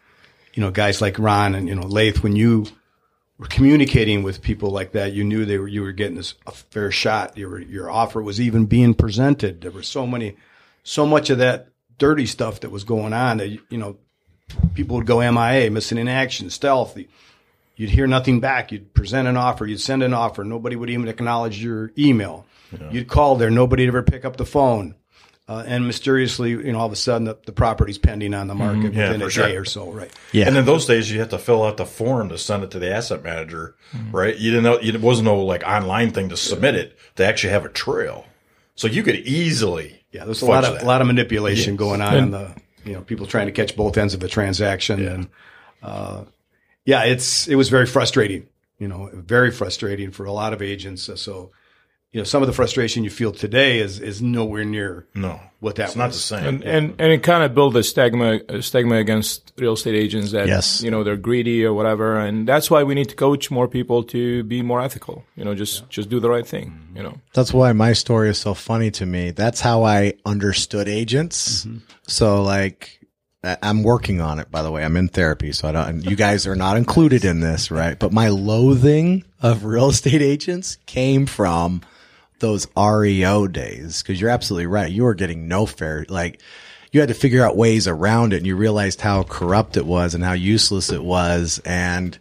you 0.53 0.61
know, 0.61 0.71
guys 0.71 0.99
like 0.99 1.17
Ron 1.19 1.55
and 1.55 1.67
you 1.67 1.75
know 1.75 1.85
Laith, 1.85 2.23
when 2.23 2.35
you 2.35 2.65
communicating 3.47 4.23
with 4.23 4.41
people 4.41 4.69
like 4.69 4.91
that, 4.91 5.13
you 5.13 5.23
knew 5.23 5.45
they 5.45 5.57
were 5.57 5.67
you 5.67 5.81
were 5.81 5.91
getting 5.91 6.15
this 6.17 6.33
a 6.45 6.51
fair 6.51 6.91
shot. 6.91 7.37
Your 7.37 7.59
your 7.59 7.89
offer 7.89 8.21
was 8.21 8.41
even 8.41 8.65
being 8.65 8.93
presented. 8.93 9.61
There 9.61 9.71
were 9.71 9.83
so 9.83 10.05
many, 10.05 10.35
so 10.83 11.05
much 11.05 11.29
of 11.29 11.37
that 11.37 11.69
dirty 11.97 12.25
stuff 12.25 12.59
that 12.61 12.71
was 12.71 12.83
going 12.83 13.13
on 13.13 13.37
that 13.37 13.47
you 13.49 13.77
know 13.77 13.97
people 14.73 14.97
would 14.97 15.05
go 15.05 15.19
MIA, 15.19 15.71
missing 15.71 15.97
in 15.97 16.07
action, 16.07 16.49
stealth. 16.49 16.97
You'd 17.75 17.89
hear 17.91 18.07
nothing 18.07 18.41
back. 18.41 18.73
You'd 18.73 18.93
present 18.93 19.27
an 19.27 19.37
offer. 19.37 19.65
You'd 19.65 19.79
send 19.79 20.03
an 20.03 20.13
offer. 20.13 20.43
Nobody 20.43 20.75
would 20.75 20.89
even 20.89 21.07
acknowledge 21.07 21.63
your 21.63 21.91
email. 21.97 22.45
You'd 22.91 23.07
call 23.07 23.35
there. 23.35 23.49
Nobody'd 23.49 23.87
ever 23.87 24.03
pick 24.03 24.25
up 24.25 24.35
the 24.37 24.45
phone. 24.45 24.95
Uh, 25.49 25.63
and 25.65 25.87
mysteriously, 25.87 26.51
you 26.51 26.71
know, 26.71 26.77
all 26.77 26.85
of 26.85 26.91
a 26.91 26.95
sudden 26.95 27.25
the, 27.25 27.35
the 27.47 27.51
property's 27.51 27.97
pending 27.97 28.35
on 28.35 28.45
the 28.45 28.53
market 28.53 28.93
Yeah, 28.93 29.05
within 29.07 29.21
for 29.21 29.27
a 29.27 29.31
sure. 29.31 29.47
day 29.47 29.57
or 29.57 29.65
so, 29.65 29.89
right? 29.91 30.11
Yeah. 30.31 30.47
And 30.47 30.55
in 30.55 30.65
those 30.65 30.85
days, 30.85 31.11
you 31.11 31.19
had 31.19 31.31
to 31.31 31.39
fill 31.39 31.63
out 31.63 31.77
the 31.77 31.87
form 31.87 32.29
to 32.29 32.37
send 32.37 32.63
it 32.63 32.69
to 32.71 32.77
the 32.79 32.93
asset 32.93 33.23
manager, 33.23 33.75
right? 34.11 34.37
You 34.37 34.51
didn't 34.51 34.63
know, 34.65 34.75
it 34.79 35.01
wasn't 35.01 35.25
no 35.25 35.43
like 35.43 35.63
online 35.65 36.11
thing 36.11 36.29
to 36.29 36.37
submit 36.37 36.75
it 36.75 36.95
to 37.15 37.25
actually 37.25 37.49
have 37.53 37.65
a 37.65 37.69
trail. 37.69 38.27
So 38.75 38.87
you 38.87 39.01
could 39.01 39.15
easily, 39.15 40.03
Yeah, 40.11 40.25
there's 40.25 40.43
a 40.43 40.45
lot 40.45 40.65
of 40.65 40.75
that. 40.75 40.83
a 40.83 40.85
lot 40.85 41.01
of 41.01 41.07
manipulation 41.07 41.73
Yes. 41.73 41.79
going 41.79 42.01
on 42.01 42.15
in 42.15 42.29
the 42.31 42.55
you 42.85 42.93
know 42.93 43.01
people 43.01 43.25
trying 43.25 43.47
to 43.47 43.51
catch 43.51 43.75
both 43.75 43.97
ends 43.97 44.13
of 44.13 44.19
the 44.19 44.27
transaction, 44.29 45.03
and 45.07 45.27
uh, 45.81 46.25
yeah, 46.85 47.05
it's 47.05 47.47
it 47.47 47.55
was 47.55 47.69
very 47.69 47.87
frustrating. 47.87 48.47
You 48.77 48.87
know, 48.87 49.09
very 49.13 49.49
frustrating 49.51 50.11
for 50.11 50.25
a 50.25 50.31
lot 50.31 50.53
of 50.53 50.61
agents. 50.61 51.09
So, 51.19 51.51
you 52.11 52.19
know, 52.19 52.23
some 52.23 52.41
of 52.41 52.47
the 52.47 52.53
frustration 52.53 53.03
you 53.03 53.09
feel 53.11 53.31
today 53.31 53.79
is 53.79 53.99
is 53.99 54.19
nowhere 54.21 54.65
near 54.65 55.05
No, 55.13 55.39
what 55.59 55.75
that 55.75 55.89
it's 55.89 55.95
not 55.95 56.11
the 56.11 56.17
same. 56.17 56.43
and 56.45 56.63
and 56.63 56.85
and 56.99 57.11
it 57.11 57.21
kind 57.21 57.43
of 57.43 57.53
built 57.53 57.75
a 57.75 57.83
stigma 57.83 58.39
a 58.49 58.61
stigma 58.63 58.95
against 58.95 59.53
real 59.57 59.73
estate 59.73 59.93
agents 59.95 60.31
that 60.31 60.47
Yes. 60.47 60.81
you 60.81 60.89
know 60.89 61.03
they're 61.03 61.15
greedy 61.17 61.63
or 61.63 61.73
whatever, 61.73 62.17
and 62.19 62.47
that's 62.47 62.71
why 62.71 62.81
we 62.83 62.95
need 62.95 63.09
to 63.09 63.15
coach 63.15 63.51
more 63.51 63.67
people 63.67 64.03
to 64.05 64.43
be 64.43 64.61
more 64.63 64.81
ethical. 64.81 65.23
You 65.35 65.45
know, 65.45 65.53
just 65.53 65.87
just 65.89 66.09
do 66.09 66.19
the 66.19 66.29
right 66.29 66.47
thing. 66.47 66.73
You 66.95 67.03
know, 67.03 67.17
That's 67.33 67.53
why 67.53 67.73
my 67.73 67.93
story 67.93 68.29
is 68.29 68.39
so 68.39 68.53
funny 68.55 68.89
to 68.91 69.05
me. 69.05 69.29
That's 69.31 69.61
how 69.61 69.83
I 69.83 70.13
understood 70.25 70.87
agents. 70.87 71.65
Mm-hmm. 71.65 71.77
So 72.07 72.41
like, 72.41 72.99
I- 73.43 73.57
I'm 73.61 73.83
working 73.83 74.19
on 74.19 74.39
it, 74.39 74.49
by 74.49 74.63
the 74.63 74.71
way. 74.71 74.83
I'm 74.83 74.97
in 74.97 75.09
therapy. 75.09 75.51
So 75.51 75.67
I 75.69 75.71
don't, 75.71 76.01
you 76.09 76.15
guys 76.15 76.47
are 76.47 76.55
not 76.55 76.75
included 76.75 77.23
in 77.23 77.39
this, 77.39 77.69
right? 77.69 77.97
But 77.99 78.11
my 78.11 78.29
loathing 78.29 79.23
of 79.41 79.63
real 79.63 79.89
estate 79.89 80.21
agents 80.23 80.77
came 80.87 81.25
from 81.27 81.81
those 82.39 82.67
REO 82.75 83.47
days. 83.47 84.01
Cause 84.03 84.19
you're 84.19 84.29
absolutely 84.29 84.67
right. 84.67 84.91
You 84.91 85.03
were 85.03 85.15
getting 85.15 85.47
no 85.47 85.65
fair, 85.65 86.05
like 86.09 86.41
you 86.91 86.99
had 86.99 87.09
to 87.09 87.15
figure 87.15 87.45
out 87.45 87.55
ways 87.55 87.87
around 87.87 88.33
it 88.33 88.37
and 88.37 88.47
you 88.47 88.55
realized 88.55 89.01
how 89.01 89.23
corrupt 89.23 89.77
it 89.77 89.85
was 89.85 90.15
and 90.15 90.23
how 90.23 90.33
useless 90.33 90.91
it 90.91 91.03
was. 91.03 91.61
And 91.65 92.17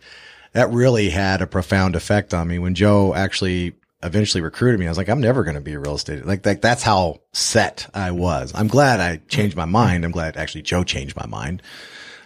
that 0.53 0.71
really 0.71 1.11
had 1.11 1.41
a 1.41 1.47
profound 1.47 1.97
effect 1.97 2.35
on 2.35 2.49
me 2.49 2.59
when 2.59 2.75
Joe 2.75 3.15
actually 3.15 3.75
eventually 4.03 4.43
recruited 4.43 4.79
me. 4.79 4.87
I 4.87 4.91
was 4.91 4.99
like, 4.99 5.09
I'm 5.09 5.21
never 5.21 5.43
going 5.43 5.57
to 5.57 5.61
be 5.61 5.73
a 5.73 5.79
real 5.79 5.95
estate. 5.95 6.25
Like, 6.25 6.45
like 6.45 6.61
that's 6.61 6.83
how 6.83 7.21
set 7.33 7.89
I 7.95 8.11
was. 8.11 8.53
I'm 8.55 8.69
glad 8.69 9.01
I 9.01 9.17
changed 9.29 9.57
my 9.57 9.65
mind. 9.65 10.05
I'm 10.05 10.11
glad 10.11 10.37
actually 10.37 10.63
Joe 10.63 10.85
changed 10.85 11.17
my 11.17 11.27
mind. 11.27 11.63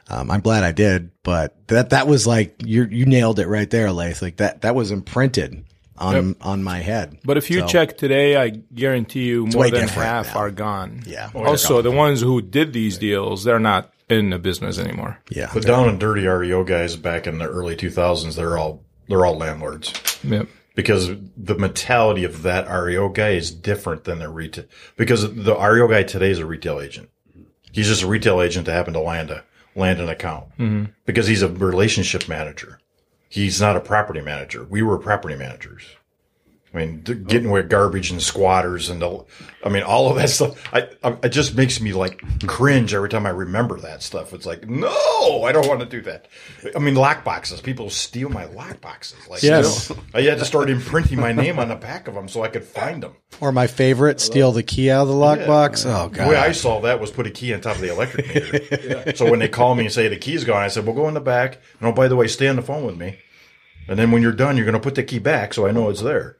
Um, 0.09 0.30
I'm 0.30 0.40
glad 0.40 0.64
I 0.64 0.72
did, 0.72 1.11
but 1.22 1.68
that, 1.68 1.90
that 1.90 2.07
was 2.07 2.26
like, 2.26 2.57
you, 2.59 2.84
you 2.84 3.07
nailed 3.07 3.38
it 3.38 3.47
right 3.47 3.70
there, 3.70 3.93
Laith. 3.93 4.20
Like 4.20 4.36
that, 4.38 4.62
that 4.62 4.74
was 4.74 4.90
imprinted 4.90 5.64
on, 6.03 6.36
on 6.40 6.62
my 6.62 6.78
head. 6.78 7.18
but 7.24 7.36
if 7.36 7.50
you 7.50 7.61
So- 7.61 7.66
check 7.66 7.96
today, 7.96 8.36
I 8.36 8.50
guarantee 8.50 9.24
you 9.24 9.46
more 9.46 9.70
than 9.70 9.88
half 9.88 10.34
now. 10.34 10.40
are 10.40 10.50
gone. 10.50 11.03
Yeah. 11.07 11.30
Also, 11.34 11.82
the 11.82 11.90
ones 11.90 12.20
who 12.20 12.40
did 12.42 12.72
these 12.72 12.98
deals, 12.98 13.44
they're 13.44 13.59
not 13.59 13.92
in 14.09 14.30
the 14.30 14.38
business 14.38 14.78
anymore. 14.78 15.18
yeah. 15.30 15.46
the 15.46 15.61
down 15.61 15.88
and 15.88 15.98
dirty 16.00 16.26
REO 16.26 16.64
guys 16.64 16.96
back 16.96 17.26
in 17.26 17.38
the 17.38 17.46
early 17.48 17.76
2000s, 17.76 18.34
they're 18.36 18.59
all 18.59 18.82
they're 19.09 19.24
all 19.26 19.36
landlords 19.36 19.92
Yep. 20.24 20.46
because 20.74 21.11
the 21.36 21.57
mentality 21.59 22.24
of 22.24 22.42
that 22.42 22.66
REO 22.68 23.09
guy 23.09 23.30
is 23.30 23.50
different 23.50 24.05
than 24.05 24.18
the 24.20 24.28
retail. 24.28 24.64
Because 24.96 25.22
the 25.34 25.55
REO 25.57 25.88
guy 25.88 26.03
today 26.03 26.30
is 26.30 26.38
a 26.38 26.46
retail 26.46 26.80
agent. 26.80 27.09
He's 27.72 27.88
just 27.88 28.03
a 28.03 28.07
retail 28.07 28.40
agent 28.42 28.66
that 28.66 28.72
happened 28.72 28.94
to 28.94 29.00
land 29.00 29.30
a 29.30 29.44
land 29.74 30.00
an 30.00 30.09
account 30.11 30.44
mm-hmm. 30.59 30.84
because 31.07 31.26
he's 31.26 31.40
a 31.42 31.48
relationship 31.48 32.28
manager. 32.28 32.78
He's 33.33 33.62
not 33.62 33.78
a 33.78 33.80
property 33.80 34.20
manager. 34.20 34.62
We 34.62 34.83
were 34.83 34.99
property 34.99 35.37
managers. 35.37 35.97
I 36.75 36.79
mean, 36.79 37.03
getting 37.03 37.51
with 37.51 37.68
garbage 37.68 38.11
and 38.11 38.23
squatters 38.23 38.89
and 38.89 39.03
the, 39.03 39.25
I 39.62 39.68
mean, 39.68 39.83
all 39.83 40.09
of 40.09 40.16
that 40.16 40.31
stuff. 40.31 40.57
I, 40.73 40.89
I, 41.05 41.18
it 41.23 41.29
just 41.29 41.55
makes 41.55 41.83
me 41.83 41.93
like 41.93 42.23
cringe 42.47 42.95
every 42.95 43.11
time 43.11 43.27
I 43.27 43.31
remember 43.31 43.79
that 43.81 44.03
stuff. 44.03 44.33
It's 44.33 44.47
like, 44.47 44.66
no, 44.66 45.43
I 45.45 45.53
don't 45.53 45.68
want 45.68 45.81
to 45.81 45.87
do 45.87 46.01
that. 46.03 46.29
I 46.75 46.79
mean, 46.79 46.95
lock 46.95 47.25
boxes. 47.25 47.61
People 47.61 47.91
steal 47.91 48.31
my 48.31 48.47
lock 48.47 48.81
boxes. 48.81 49.29
Like, 49.29 49.43
Yes. 49.43 49.91
you 49.91 49.97
know, 49.97 50.03
I 50.14 50.23
had 50.23 50.39
to 50.39 50.47
start 50.47 50.70
imprinting 50.70 51.20
my 51.20 51.33
name 51.33 51.59
on 51.59 51.68
the 51.68 51.75
back 51.77 52.09
of 52.09 52.14
them 52.14 52.27
so 52.27 52.43
I 52.43 52.49
could 52.49 52.64
find 52.64 53.03
them. 53.03 53.16
Or 53.41 53.53
my 53.53 53.66
favorite, 53.66 54.18
steal 54.18 54.53
the 54.53 54.62
key 54.62 54.91
out 54.91 55.03
of 55.03 55.09
the 55.09 55.14
lockbox. 55.14 55.85
Oh 55.85 56.09
god. 56.09 56.27
The 56.27 56.31
way 56.31 56.37
I 56.37 56.53
solved 56.53 56.87
that 56.87 57.01
was 57.01 57.11
put 57.11 57.27
a 57.27 57.31
key 57.31 57.53
on 57.53 57.61
top 57.61 57.75
of 57.77 57.83
the 57.83 57.93
electric 57.93 58.29
meter. 58.29 59.14
So 59.16 59.31
when 59.31 59.41
they 59.41 59.49
call 59.49 59.75
me 59.75 59.85
and 59.85 59.93
say 59.93 60.09
the 60.09 60.16
key's 60.16 60.45
gone, 60.45 60.62
I 60.62 60.68
said, 60.68 60.87
"Well, 60.87 60.95
go 60.95 61.07
in 61.09 61.12
the 61.14 61.20
back, 61.20 61.59
and 61.81 61.89
oh, 61.89 61.93
by 61.93 62.09
the 62.09 62.16
way, 62.16 62.29
stay 62.29 62.49
on 62.49 62.57
the 62.57 62.62
phone 62.62 62.87
with 62.87 62.97
me. 62.97 63.18
And 63.89 63.99
then 63.99 64.11
when 64.11 64.23
you're 64.23 64.33
done, 64.33 64.57
you're 64.57 64.64
going 64.64 64.73
to 64.75 64.81
put 64.81 64.95
the 64.95 65.03
key 65.03 65.18
back, 65.18 65.53
so 65.53 65.66
I 65.66 65.70
know 65.73 65.91
it's 65.91 66.01
there." 66.01 66.39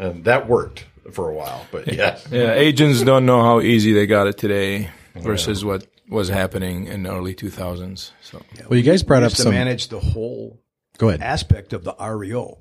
And 0.00 0.24
that 0.24 0.48
worked 0.48 0.86
for 1.12 1.28
a 1.30 1.34
while. 1.34 1.66
But 1.70 1.92
yes, 1.92 2.26
Yeah, 2.30 2.52
agents 2.54 3.02
don't 3.02 3.26
know 3.26 3.42
how 3.42 3.60
easy 3.60 3.92
they 3.92 4.06
got 4.06 4.26
it 4.26 4.38
today 4.38 4.90
versus 5.14 5.64
what 5.64 5.86
was 6.08 6.28
happening 6.28 6.86
in 6.86 7.02
the 7.04 7.10
early 7.10 7.34
2000s. 7.34 8.10
So 8.22 8.40
yeah, 8.56 8.62
Well, 8.68 8.78
you 8.78 8.82
guys 8.82 9.02
brought 9.02 9.20
We 9.20 9.26
up 9.26 9.30
used 9.32 9.36
to 9.36 9.42
some. 9.44 9.52
manage 9.52 9.88
the 9.88 10.00
whole 10.00 10.58
Go 10.98 11.08
ahead. 11.08 11.20
aspect 11.20 11.72
of 11.72 11.84
the 11.84 11.94
REO. 12.00 12.58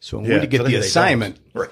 So 0.00 0.18
when 0.18 0.30
yeah, 0.30 0.40
we 0.40 0.46
get 0.46 0.64
the 0.64 0.76
assignment, 0.76 1.38
right? 1.54 1.70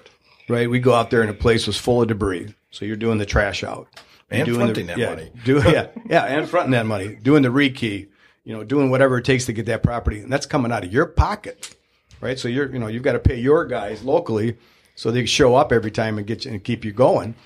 right? 0.48 0.68
We 0.68 0.80
go 0.80 0.94
out 0.94 1.10
there 1.10 1.20
and 1.20 1.30
the 1.30 1.34
place 1.34 1.66
was 1.66 1.76
full 1.76 2.02
of 2.02 2.08
debris. 2.08 2.54
So 2.70 2.84
you're 2.84 2.96
doing 2.96 3.18
the 3.18 3.26
trash 3.26 3.62
out. 3.62 3.88
And 4.30 4.44
doing 4.44 4.58
fronting 4.58 4.86
the, 4.86 4.94
that 4.94 4.98
yeah, 4.98 5.10
money. 5.10 5.30
Do, 5.44 5.62
yeah, 5.70 5.88
yeah, 6.10 6.24
and 6.24 6.48
fronting 6.48 6.72
that 6.72 6.86
money. 6.86 7.14
Doing 7.14 7.42
the 7.42 7.48
rekey, 7.50 8.08
you 8.44 8.52
know, 8.52 8.64
doing 8.64 8.90
whatever 8.90 9.18
it 9.18 9.24
takes 9.24 9.44
to 9.46 9.52
get 9.52 9.66
that 9.66 9.82
property. 9.84 10.18
And 10.20 10.32
that's 10.32 10.46
coming 10.46 10.72
out 10.72 10.82
of 10.84 10.92
your 10.92 11.06
pocket, 11.06 11.76
right? 12.20 12.36
So 12.36 12.48
you're, 12.48 12.72
you 12.72 12.80
know, 12.80 12.88
you've 12.88 13.04
got 13.04 13.12
to 13.12 13.20
pay 13.20 13.38
your 13.38 13.64
guys 13.66 14.02
locally 14.02 14.56
so 14.96 15.12
they 15.12 15.24
show 15.26 15.54
up 15.54 15.72
every 15.72 15.92
time 15.92 16.18
and 16.18 16.26
get 16.26 16.44
you 16.44 16.50
and 16.50 16.64
keep 16.64 16.84
you 16.84 16.90
going. 16.90 17.36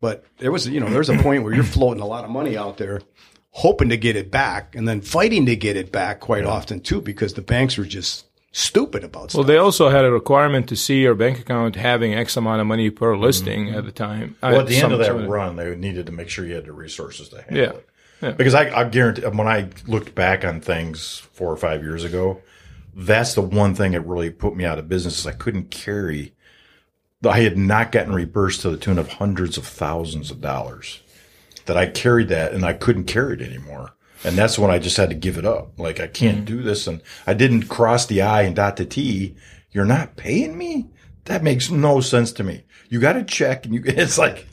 But 0.00 0.24
there 0.36 0.52
was, 0.52 0.68
you 0.68 0.78
know, 0.78 0.88
there's 0.88 1.08
a 1.08 1.18
point 1.18 1.42
where 1.42 1.52
you're 1.52 1.64
floating 1.64 2.00
a 2.00 2.06
lot 2.06 2.24
of 2.24 2.30
money 2.30 2.56
out 2.56 2.76
there 2.76 3.00
hoping 3.50 3.88
to 3.88 3.96
get 3.96 4.14
it 4.14 4.30
back 4.30 4.76
and 4.76 4.86
then 4.86 5.00
fighting 5.00 5.46
to 5.46 5.56
get 5.56 5.76
it 5.76 5.90
back 5.90 6.20
quite 6.20 6.44
often 6.44 6.80
too 6.80 7.00
because 7.00 7.34
the 7.34 7.42
banks 7.42 7.76
were 7.76 7.84
just 7.84 8.26
stupid 8.52 9.02
about 9.02 9.30
stuff. 9.30 9.38
Well, 9.40 9.46
they 9.46 9.56
also 9.56 9.88
had 9.88 10.04
a 10.04 10.12
requirement 10.12 10.68
to 10.68 10.76
see 10.76 11.02
your 11.02 11.14
bank 11.14 11.40
account 11.40 11.74
having 11.74 12.14
X 12.14 12.36
amount 12.36 12.60
of 12.60 12.66
money 12.66 12.90
per 12.90 13.12
mm-hmm. 13.12 13.22
listing 13.22 13.70
at 13.70 13.84
the 13.84 13.92
time. 13.92 14.36
Well, 14.42 14.60
at 14.60 14.68
the 14.68 14.76
end 14.76 14.92
of 14.92 14.98
that 15.00 15.08
some 15.08 15.26
run, 15.26 15.56
they 15.56 15.74
needed 15.74 16.06
to 16.06 16.12
make 16.12 16.28
sure 16.28 16.46
you 16.46 16.54
had 16.54 16.66
the 16.66 16.72
resources 16.72 17.30
to 17.30 17.42
handle 17.42 17.58
Yeah. 17.58 18.28
it. 18.28 18.36
Because 18.36 18.54
I, 18.54 18.80
I 18.80 18.84
guarantee 18.84 19.22
when 19.22 19.46
I 19.48 19.68
looked 19.86 20.14
back 20.14 20.44
on 20.44 20.60
things 20.60 21.18
four 21.32 21.52
or 21.52 21.56
five 21.56 21.82
years 21.82 22.04
ago, 22.04 22.40
that's 22.94 23.34
the 23.34 23.42
one 23.42 23.74
thing 23.74 23.92
that 23.92 24.00
really 24.02 24.30
put 24.30 24.56
me 24.56 24.64
out 24.64 24.78
of 24.78 24.88
business 24.88 25.20
is 25.20 25.26
I 25.26 25.32
couldn't 25.32 25.70
carry. 25.70 26.34
I 27.24 27.40
had 27.40 27.58
not 27.58 27.90
gotten 27.92 28.12
reimbursed 28.14 28.60
to 28.62 28.70
the 28.70 28.76
tune 28.76 28.98
of 28.98 29.08
hundreds 29.14 29.58
of 29.58 29.66
thousands 29.66 30.30
of 30.30 30.40
dollars. 30.40 31.00
That 31.66 31.76
I 31.76 31.86
carried 31.86 32.28
that 32.28 32.52
and 32.54 32.64
I 32.64 32.72
couldn't 32.72 33.04
carry 33.04 33.34
it 33.34 33.42
anymore. 33.42 33.92
And 34.24 34.36
that's 34.36 34.58
when 34.58 34.70
I 34.70 34.78
just 34.78 34.96
had 34.96 35.10
to 35.10 35.14
give 35.14 35.36
it 35.38 35.44
up. 35.44 35.78
Like 35.78 36.00
I 36.00 36.06
can't 36.08 36.44
do 36.44 36.62
this, 36.62 36.86
and 36.88 37.02
I 37.26 37.34
didn't 37.34 37.68
cross 37.68 38.06
the 38.06 38.22
I 38.22 38.42
and 38.42 38.56
dot 38.56 38.76
the 38.76 38.84
T. 38.84 39.36
You're 39.70 39.84
not 39.84 40.16
paying 40.16 40.56
me. 40.58 40.88
That 41.26 41.42
makes 41.44 41.70
no 41.70 42.00
sense 42.00 42.32
to 42.32 42.42
me. 42.44 42.64
You 42.88 43.00
got 43.00 43.12
to 43.12 43.22
check, 43.22 43.64
and 43.66 43.74
you. 43.74 43.82
It's 43.86 44.18
like, 44.18 44.48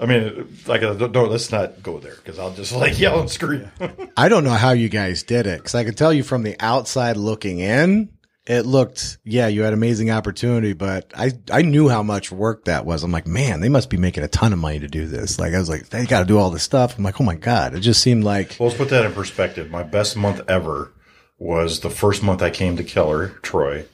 I 0.00 0.06
mean, 0.06 0.56
like, 0.66 0.82
uh, 0.82 0.94
don't- 0.94 1.30
let's 1.30 1.52
not 1.52 1.80
go 1.82 1.98
there 2.00 2.14
because 2.16 2.38
I'll 2.40 2.54
just 2.54 2.72
like 2.72 2.98
yell 2.98 3.20
and 3.20 3.30
scream. 3.30 3.70
I 4.16 4.28
don't 4.28 4.42
know 4.42 4.50
how 4.50 4.72
you 4.72 4.88
guys 4.88 5.22
did 5.22 5.46
it 5.46 5.58
because 5.58 5.74
I 5.76 5.84
can 5.84 5.94
tell 5.94 6.12
you 6.12 6.24
from 6.24 6.42
the 6.42 6.56
outside 6.58 7.16
looking 7.16 7.60
in, 7.60 8.08
it 8.46 8.66
looked, 8.66 9.18
yeah, 9.24 9.46
you 9.46 9.62
had 9.62 9.72
amazing 9.72 10.10
opportunity, 10.10 10.74
but 10.74 11.10
I, 11.16 11.32
I 11.50 11.62
knew 11.62 11.88
how 11.88 12.02
much 12.02 12.30
work 12.30 12.66
that 12.66 12.84
was. 12.84 13.02
I'm 13.02 13.10
like, 13.12 13.26
man, 13.26 13.60
they 13.60 13.70
must 13.70 13.88
be 13.88 13.96
making 13.96 14.22
a 14.22 14.28
ton 14.28 14.52
of 14.52 14.58
money 14.58 14.78
to 14.80 14.88
do 14.88 15.06
this. 15.06 15.38
Like, 15.38 15.54
I 15.54 15.58
was 15.58 15.70
like, 15.70 15.88
they 15.88 16.04
got 16.04 16.20
to 16.20 16.26
do 16.26 16.38
all 16.38 16.50
this 16.50 16.62
stuff. 16.62 16.98
I'm 16.98 17.04
like, 17.04 17.20
oh 17.20 17.24
my 17.24 17.36
God. 17.36 17.74
It 17.74 17.80
just 17.80 18.02
seemed 18.02 18.22
like, 18.22 18.56
Well, 18.58 18.68
let's 18.68 18.78
put 18.78 18.90
that 18.90 19.06
in 19.06 19.12
perspective. 19.12 19.70
My 19.70 19.82
best 19.82 20.16
month 20.16 20.42
ever 20.46 20.92
was 21.38 21.80
the 21.80 21.90
first 21.90 22.22
month 22.22 22.42
I 22.42 22.50
came 22.50 22.76
to 22.76 22.84
Keller, 22.84 23.28
Troy, 23.42 23.86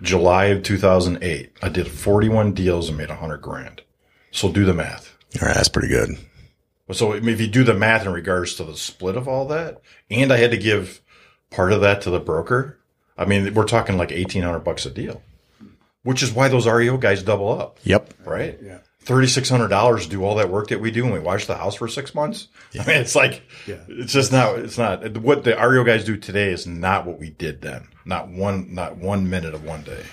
July 0.00 0.46
of 0.46 0.62
2008. 0.62 1.52
I 1.62 1.68
did 1.68 1.88
41 1.88 2.52
deals 2.54 2.88
and 2.88 2.96
made 2.96 3.10
100 3.10 3.38
grand. 3.38 3.82
So 4.30 4.50
do 4.50 4.64
the 4.64 4.74
math. 4.74 5.14
all 5.40 5.46
right, 5.48 5.54
that's 5.54 5.68
pretty 5.68 5.88
good. 5.88 6.10
So 6.92 7.12
if 7.12 7.40
you 7.40 7.46
do 7.46 7.64
the 7.64 7.74
math 7.74 8.06
in 8.06 8.12
regards 8.12 8.54
to 8.54 8.64
the 8.64 8.76
split 8.76 9.16
of 9.16 9.28
all 9.28 9.46
that, 9.48 9.82
and 10.10 10.32
I 10.32 10.38
had 10.38 10.52
to 10.52 10.56
give 10.56 11.02
part 11.50 11.72
of 11.72 11.82
that 11.82 12.00
to 12.02 12.10
the 12.10 12.20
broker, 12.20 12.77
I 13.18 13.24
mean, 13.24 13.52
we're 13.52 13.64
talking 13.64 13.98
like 13.98 14.10
1800 14.10 14.60
bucks 14.60 14.86
a 14.86 14.90
deal, 14.90 15.20
which 16.04 16.22
is 16.22 16.32
why 16.32 16.48
those 16.48 16.66
REO 16.66 16.96
guys 16.96 17.22
double 17.22 17.50
up, 17.50 17.78
Yep. 17.82 18.14
right? 18.24 18.58
Yeah. 18.62 18.78
$3,600 19.04 20.02
to 20.02 20.08
do 20.08 20.22
all 20.22 20.34
that 20.36 20.50
work 20.50 20.68
that 20.68 20.80
we 20.80 20.90
do 20.90 21.04
and 21.04 21.12
we 21.14 21.18
watch 21.18 21.46
the 21.46 21.56
house 21.56 21.74
for 21.74 21.88
six 21.88 22.14
months. 22.14 22.48
I 22.78 22.84
mean, 22.86 22.98
it's 22.98 23.16
like, 23.16 23.42
yeah. 23.66 23.76
it's 23.88 24.12
just 24.12 24.30
not, 24.32 24.58
it's 24.58 24.76
not 24.78 25.16
what 25.18 25.44
the 25.44 25.56
REO 25.56 25.82
guys 25.82 26.04
do 26.04 26.16
today 26.16 26.50
is 26.52 26.66
not 26.66 27.06
what 27.06 27.18
we 27.18 27.30
did 27.30 27.62
then. 27.62 27.88
Not 28.04 28.28
one, 28.28 28.74
not 28.74 28.98
one 28.98 29.28
minute 29.30 29.54
of 29.54 29.64
one 29.64 29.82
day. 29.82 30.04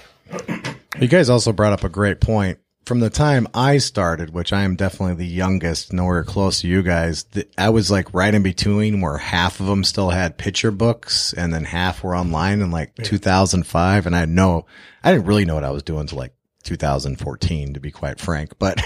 You 1.00 1.08
guys 1.10 1.30
also 1.30 1.52
brought 1.52 1.74
up 1.74 1.84
a 1.84 1.90
great 1.90 2.22
point. 2.22 2.58
From 2.86 3.00
the 3.00 3.10
time 3.10 3.48
I 3.52 3.80
started, 3.80 4.30
which 4.30 4.54
I 4.54 4.62
am 4.62 4.76
definitely 4.76 5.16
the 5.16 5.26
youngest, 5.26 5.92
nowhere 5.92 6.24
close 6.24 6.62
to 6.62 6.68
you 6.68 6.84
guys, 6.84 7.24
th- 7.24 7.50
I 7.58 7.70
was 7.70 7.90
like 7.90 8.14
right 8.14 8.34
in 8.34 8.44
between 8.44 9.02
where 9.02 9.18
half 9.18 9.60
of 9.60 9.66
them 9.66 9.84
still 9.84 10.12
had 10.12 10.38
picture 10.38 10.70
books 10.70 11.34
and 11.34 11.52
then 11.52 11.64
half 11.64 12.04
were 12.04 12.16
online 12.16 12.62
in 12.62 12.70
like 12.70 12.94
2005. 12.96 14.06
And 14.06 14.16
I 14.16 14.26
know, 14.26 14.68
I 15.04 15.12
didn't 15.12 15.26
really 15.26 15.46
know 15.46 15.56
what 15.56 15.64
I 15.64 15.72
was 15.72 15.82
doing 15.82 16.02
until 16.02 16.20
like 16.20 16.36
2014, 16.62 17.74
to 17.74 17.80
be 17.80 17.90
quite 17.90 18.20
frank, 18.20 18.52
but 18.60 18.80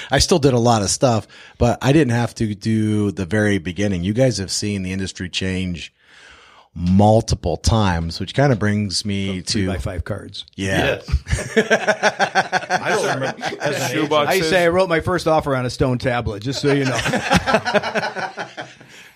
I 0.10 0.18
still 0.18 0.38
did 0.38 0.54
a 0.54 0.58
lot 0.58 0.80
of 0.80 0.88
stuff, 0.88 1.26
but 1.58 1.78
I 1.82 1.92
didn't 1.92 2.12
have 2.12 2.34
to 2.36 2.54
do 2.54 3.10
the 3.10 3.26
very 3.26 3.58
beginning. 3.58 4.02
You 4.02 4.14
guys 4.14 4.38
have 4.38 4.50
seen 4.50 4.82
the 4.82 4.92
industry 4.92 5.28
change 5.28 5.92
multiple 6.78 7.56
times, 7.56 8.20
which 8.20 8.34
kind 8.34 8.52
of 8.52 8.58
brings 8.58 9.04
me 9.06 9.40
Three 9.40 9.62
to, 9.62 9.66
by 9.68 9.78
five 9.78 10.04
cards. 10.04 10.44
yeah. 10.56 11.00
I 11.56 12.86
don't 12.90 13.14
remember. 13.14 13.42
As 13.60 13.92
an. 13.94 14.12
I 14.12 14.40
say 14.40 14.64
I 14.64 14.68
wrote 14.68 14.88
my 14.90 15.00
first 15.00 15.26
offer 15.26 15.56
on 15.56 15.64
a 15.64 15.70
stone 15.70 15.96
tablet, 15.98 16.42
just 16.42 16.60
so 16.60 16.72
you 16.72 16.84
know. 16.84 16.98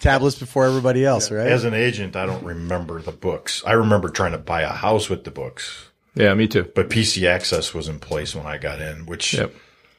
tablets 0.01 0.39
before 0.39 0.65
everybody 0.67 1.05
else, 1.05 1.31
right? 1.31 1.47
As 1.47 1.65
an 1.65 1.75
agent, 1.75 2.17
I 2.17 2.27
don't 2.27 2.45
remember 2.45 3.01
the 3.03 3.13
books. 3.13 3.63
I 3.67 3.73
remember 3.73 4.09
trying 4.09 4.33
to 4.33 4.39
buy 4.39 4.63
a 4.63 4.69
house 4.69 5.09
with 5.11 5.25
the 5.25 5.31
books. 5.31 5.87
Yeah, 6.15 6.33
me 6.35 6.49
too. 6.49 6.71
But 6.75 6.91
PC 6.91 7.27
Access 7.29 7.73
was 7.75 7.89
in 7.89 7.99
place 8.01 8.35
when 8.35 8.47
I 8.47 8.59
got 8.59 8.81
in, 8.81 9.07
which 9.07 9.35
Yep. 9.35 9.55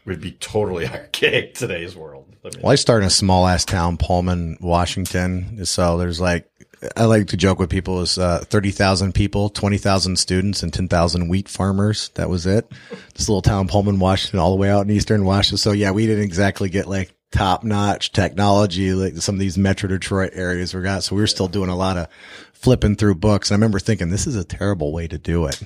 would 0.05 0.19
be 0.19 0.31
totally 0.33 0.87
archaic 0.87 1.53
today's 1.55 1.95
world. 1.95 2.25
I 2.43 2.49
mean, 2.49 2.61
Well, 2.63 2.71
I 2.71 2.75
started 2.75 3.03
in 3.03 3.07
a 3.07 3.11
small 3.11 3.47
ass 3.47 3.65
town, 3.65 3.97
Pullman, 3.97 4.57
Washington. 4.61 5.65
So 5.65 5.97
there's 5.97 6.19
like, 6.19 6.49
I 6.97 7.05
like 7.05 7.27
to 7.27 7.37
joke 7.37 7.59
with 7.59 7.69
people 7.69 8.01
is 8.01 8.17
uh, 8.17 8.43
30,000 8.45 9.13
people, 9.13 9.49
20,000 9.49 10.17
students, 10.17 10.63
and 10.63 10.73
10,000 10.73 11.27
wheat 11.27 11.47
farmers. 11.47 12.09
That 12.15 12.29
was 12.29 12.47
it. 12.47 12.71
This 13.13 13.29
little 13.29 13.43
town, 13.43 13.67
Pullman, 13.67 13.99
Washington, 13.99 14.39
all 14.39 14.51
the 14.51 14.57
way 14.57 14.71
out 14.71 14.85
in 14.85 14.91
Eastern 14.91 15.23
Washington. 15.23 15.57
So 15.57 15.73
yeah, 15.73 15.91
we 15.91 16.07
didn't 16.07 16.23
exactly 16.23 16.69
get 16.69 16.87
like 16.87 17.13
top 17.31 17.63
notch 17.63 18.11
technology 18.11 18.93
like 18.93 19.15
some 19.17 19.35
of 19.35 19.39
these 19.39 19.57
Metro 19.57 19.87
Detroit 19.87 20.31
areas 20.33 20.73
we 20.73 20.81
got. 20.81 21.03
So 21.03 21.15
we 21.15 21.21
were 21.21 21.27
still 21.27 21.47
doing 21.47 21.69
a 21.69 21.75
lot 21.75 21.97
of 21.97 22.07
flipping 22.53 22.95
through 22.95 23.15
books. 23.15 23.49
And 23.49 23.55
I 23.55 23.57
remember 23.57 23.79
thinking, 23.79 24.09
this 24.09 24.27
is 24.27 24.35
a 24.35 24.43
terrible 24.43 24.91
way 24.91 25.07
to 25.07 25.17
do 25.17 25.45
it. 25.45 25.61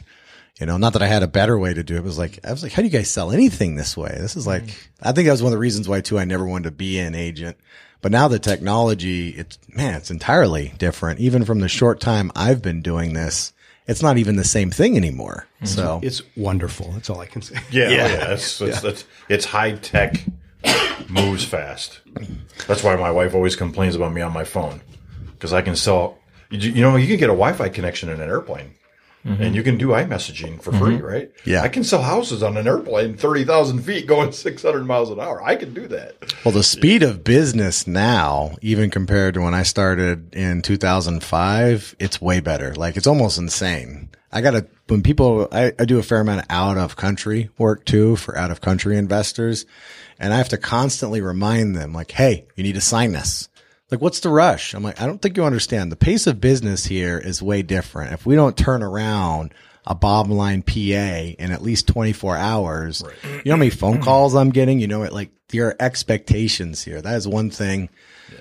You 0.59 0.65
know, 0.65 0.77
not 0.77 0.93
that 0.93 1.01
I 1.01 1.07
had 1.07 1.23
a 1.23 1.27
better 1.27 1.57
way 1.59 1.73
to 1.73 1.83
do 1.83 1.95
it. 1.95 1.99
It 1.99 2.03
was 2.03 2.17
like, 2.17 2.39
I 2.45 2.51
was 2.51 2.63
like, 2.63 2.71
how 2.71 2.81
do 2.81 2.87
you 2.87 2.91
guys 2.91 3.09
sell 3.09 3.31
anything 3.31 3.75
this 3.75 3.97
way? 3.97 4.15
This 4.17 4.37
is 4.37 4.47
like, 4.47 4.63
I 5.01 5.11
think 5.11 5.25
that 5.25 5.33
was 5.33 5.43
one 5.43 5.51
of 5.51 5.57
the 5.57 5.61
reasons 5.61 5.89
why 5.89 5.99
too, 6.01 6.17
I 6.17 6.23
never 6.23 6.45
wanted 6.45 6.65
to 6.65 6.71
be 6.71 6.99
an 6.99 7.15
agent. 7.15 7.57
But 8.05 8.11
now 8.11 8.27
the 8.27 8.37
technology, 8.37 9.29
it's, 9.29 9.57
man, 9.67 9.95
it's 9.95 10.11
entirely 10.11 10.73
different. 10.77 11.19
Even 11.19 11.43
from 11.43 11.61
the 11.61 11.67
short 11.67 11.99
time 11.99 12.31
I've 12.35 12.61
been 12.61 12.83
doing 12.83 13.13
this, 13.13 13.51
it's 13.87 14.03
not 14.03 14.19
even 14.19 14.35
the 14.35 14.43
same 14.43 14.69
thing 14.69 14.95
anymore. 14.95 15.47
Mm-hmm. 15.55 15.65
So 15.65 16.01
It's 16.03 16.21
wonderful. 16.37 16.91
That's 16.91 17.09
all 17.09 17.19
I 17.19 17.25
can 17.25 17.41
say. 17.41 17.55
yeah, 17.71 17.89
yeah, 17.89 18.07
yeah. 18.07 18.33
It's, 18.33 18.61
it's, 18.61 18.83
it's, 18.83 19.05
it's 19.27 19.45
high 19.45 19.71
tech, 19.71 20.23
moves 21.09 21.45
fast. 21.45 22.01
That's 22.67 22.83
why 22.83 22.95
my 22.95 23.09
wife 23.09 23.33
always 23.33 23.55
complains 23.55 23.95
about 23.95 24.13
me 24.13 24.21
on 24.21 24.31
my 24.31 24.43
phone 24.43 24.81
because 25.31 25.51
I 25.51 25.63
can 25.63 25.75
sell. 25.75 26.19
You, 26.51 26.73
you 26.73 26.81
know, 26.83 26.97
you 26.97 27.07
can 27.07 27.17
get 27.17 27.31
a 27.31 27.33
Wi-Fi 27.33 27.69
connection 27.69 28.09
in 28.09 28.21
an 28.21 28.29
airplane. 28.29 28.75
Mm-hmm. 29.25 29.41
And 29.41 29.55
you 29.55 29.63
can 29.63 29.77
do 29.77 29.87
iMessaging 29.87 30.61
for 30.61 30.71
free, 30.71 30.97
mm-hmm. 30.97 31.05
right? 31.05 31.31
Yeah. 31.45 31.61
I 31.61 31.69
can 31.69 31.83
sell 31.83 32.03
houses 32.03 32.43
on 32.43 32.57
an 32.57 32.67
airplane 32.67 33.17
30,000 33.17 33.81
feet 33.81 34.05
going 34.05 34.31
600 34.33 34.85
miles 34.85 35.09
an 35.09 35.19
hour. 35.19 35.41
I 35.43 35.55
can 35.55 35.73
do 35.73 35.87
that. 35.87 36.15
Well, 36.43 36.53
the 36.53 36.63
speed 36.63 37.01
of 37.01 37.23
business 37.23 37.87
now, 37.87 38.55
even 38.61 38.91
compared 38.91 39.33
to 39.33 39.41
when 39.41 39.55
I 39.55 39.63
started 39.63 40.35
in 40.35 40.61
2005, 40.61 41.95
it's 41.97 42.21
way 42.21 42.39
better. 42.39 42.75
Like 42.75 42.97
it's 42.97 43.07
almost 43.07 43.39
insane. 43.39 44.09
I 44.31 44.41
gotta, 44.41 44.67
when 44.87 45.01
people, 45.01 45.47
I, 45.51 45.73
I 45.79 45.85
do 45.85 45.97
a 45.97 46.03
fair 46.03 46.19
amount 46.19 46.41
of 46.41 46.45
out 46.49 46.77
of 46.77 46.95
country 46.95 47.49
work 47.57 47.85
too 47.85 48.17
for 48.17 48.37
out 48.37 48.51
of 48.51 48.61
country 48.61 48.95
investors. 48.95 49.65
And 50.19 50.33
I 50.33 50.37
have 50.37 50.49
to 50.49 50.57
constantly 50.57 51.21
remind 51.21 51.75
them 51.75 51.93
like, 51.93 52.11
Hey, 52.11 52.45
you 52.55 52.63
need 52.63 52.75
to 52.75 52.81
sign 52.81 53.13
this. 53.13 53.49
Like, 53.91 54.01
what's 54.01 54.19
the 54.19 54.29
rush? 54.29 54.73
I'm 54.73 54.83
like, 54.83 54.99
I 54.99 55.05
don't 55.05 55.21
think 55.21 55.37
you 55.37 55.45
understand. 55.45 55.91
The 55.91 55.95
pace 55.95 56.25
of 56.27 56.41
business 56.41 56.85
here 56.85 57.19
is 57.19 57.41
way 57.41 57.61
different. 57.61 58.13
If 58.13 58.25
we 58.25 58.35
don't 58.35 58.57
turn 58.57 58.81
around 58.81 59.53
a 59.85 59.93
bottom 59.93 60.31
line 60.31 60.63
PA 60.63 60.73
in 60.73 61.51
at 61.51 61.61
least 61.61 61.87
24 61.87 62.35
hours, 62.35 63.03
you 63.23 63.41
know 63.45 63.51
how 63.51 63.57
many 63.57 63.69
phone 63.69 64.01
calls 64.01 64.35
I'm 64.35 64.49
getting? 64.49 64.79
You 64.79 64.87
know, 64.87 65.03
it 65.03 65.13
like 65.13 65.29
your 65.51 65.75
expectations 65.79 66.83
here. 66.83 67.01
That 67.01 67.15
is 67.15 67.27
one 67.27 67.51
thing. 67.51 67.89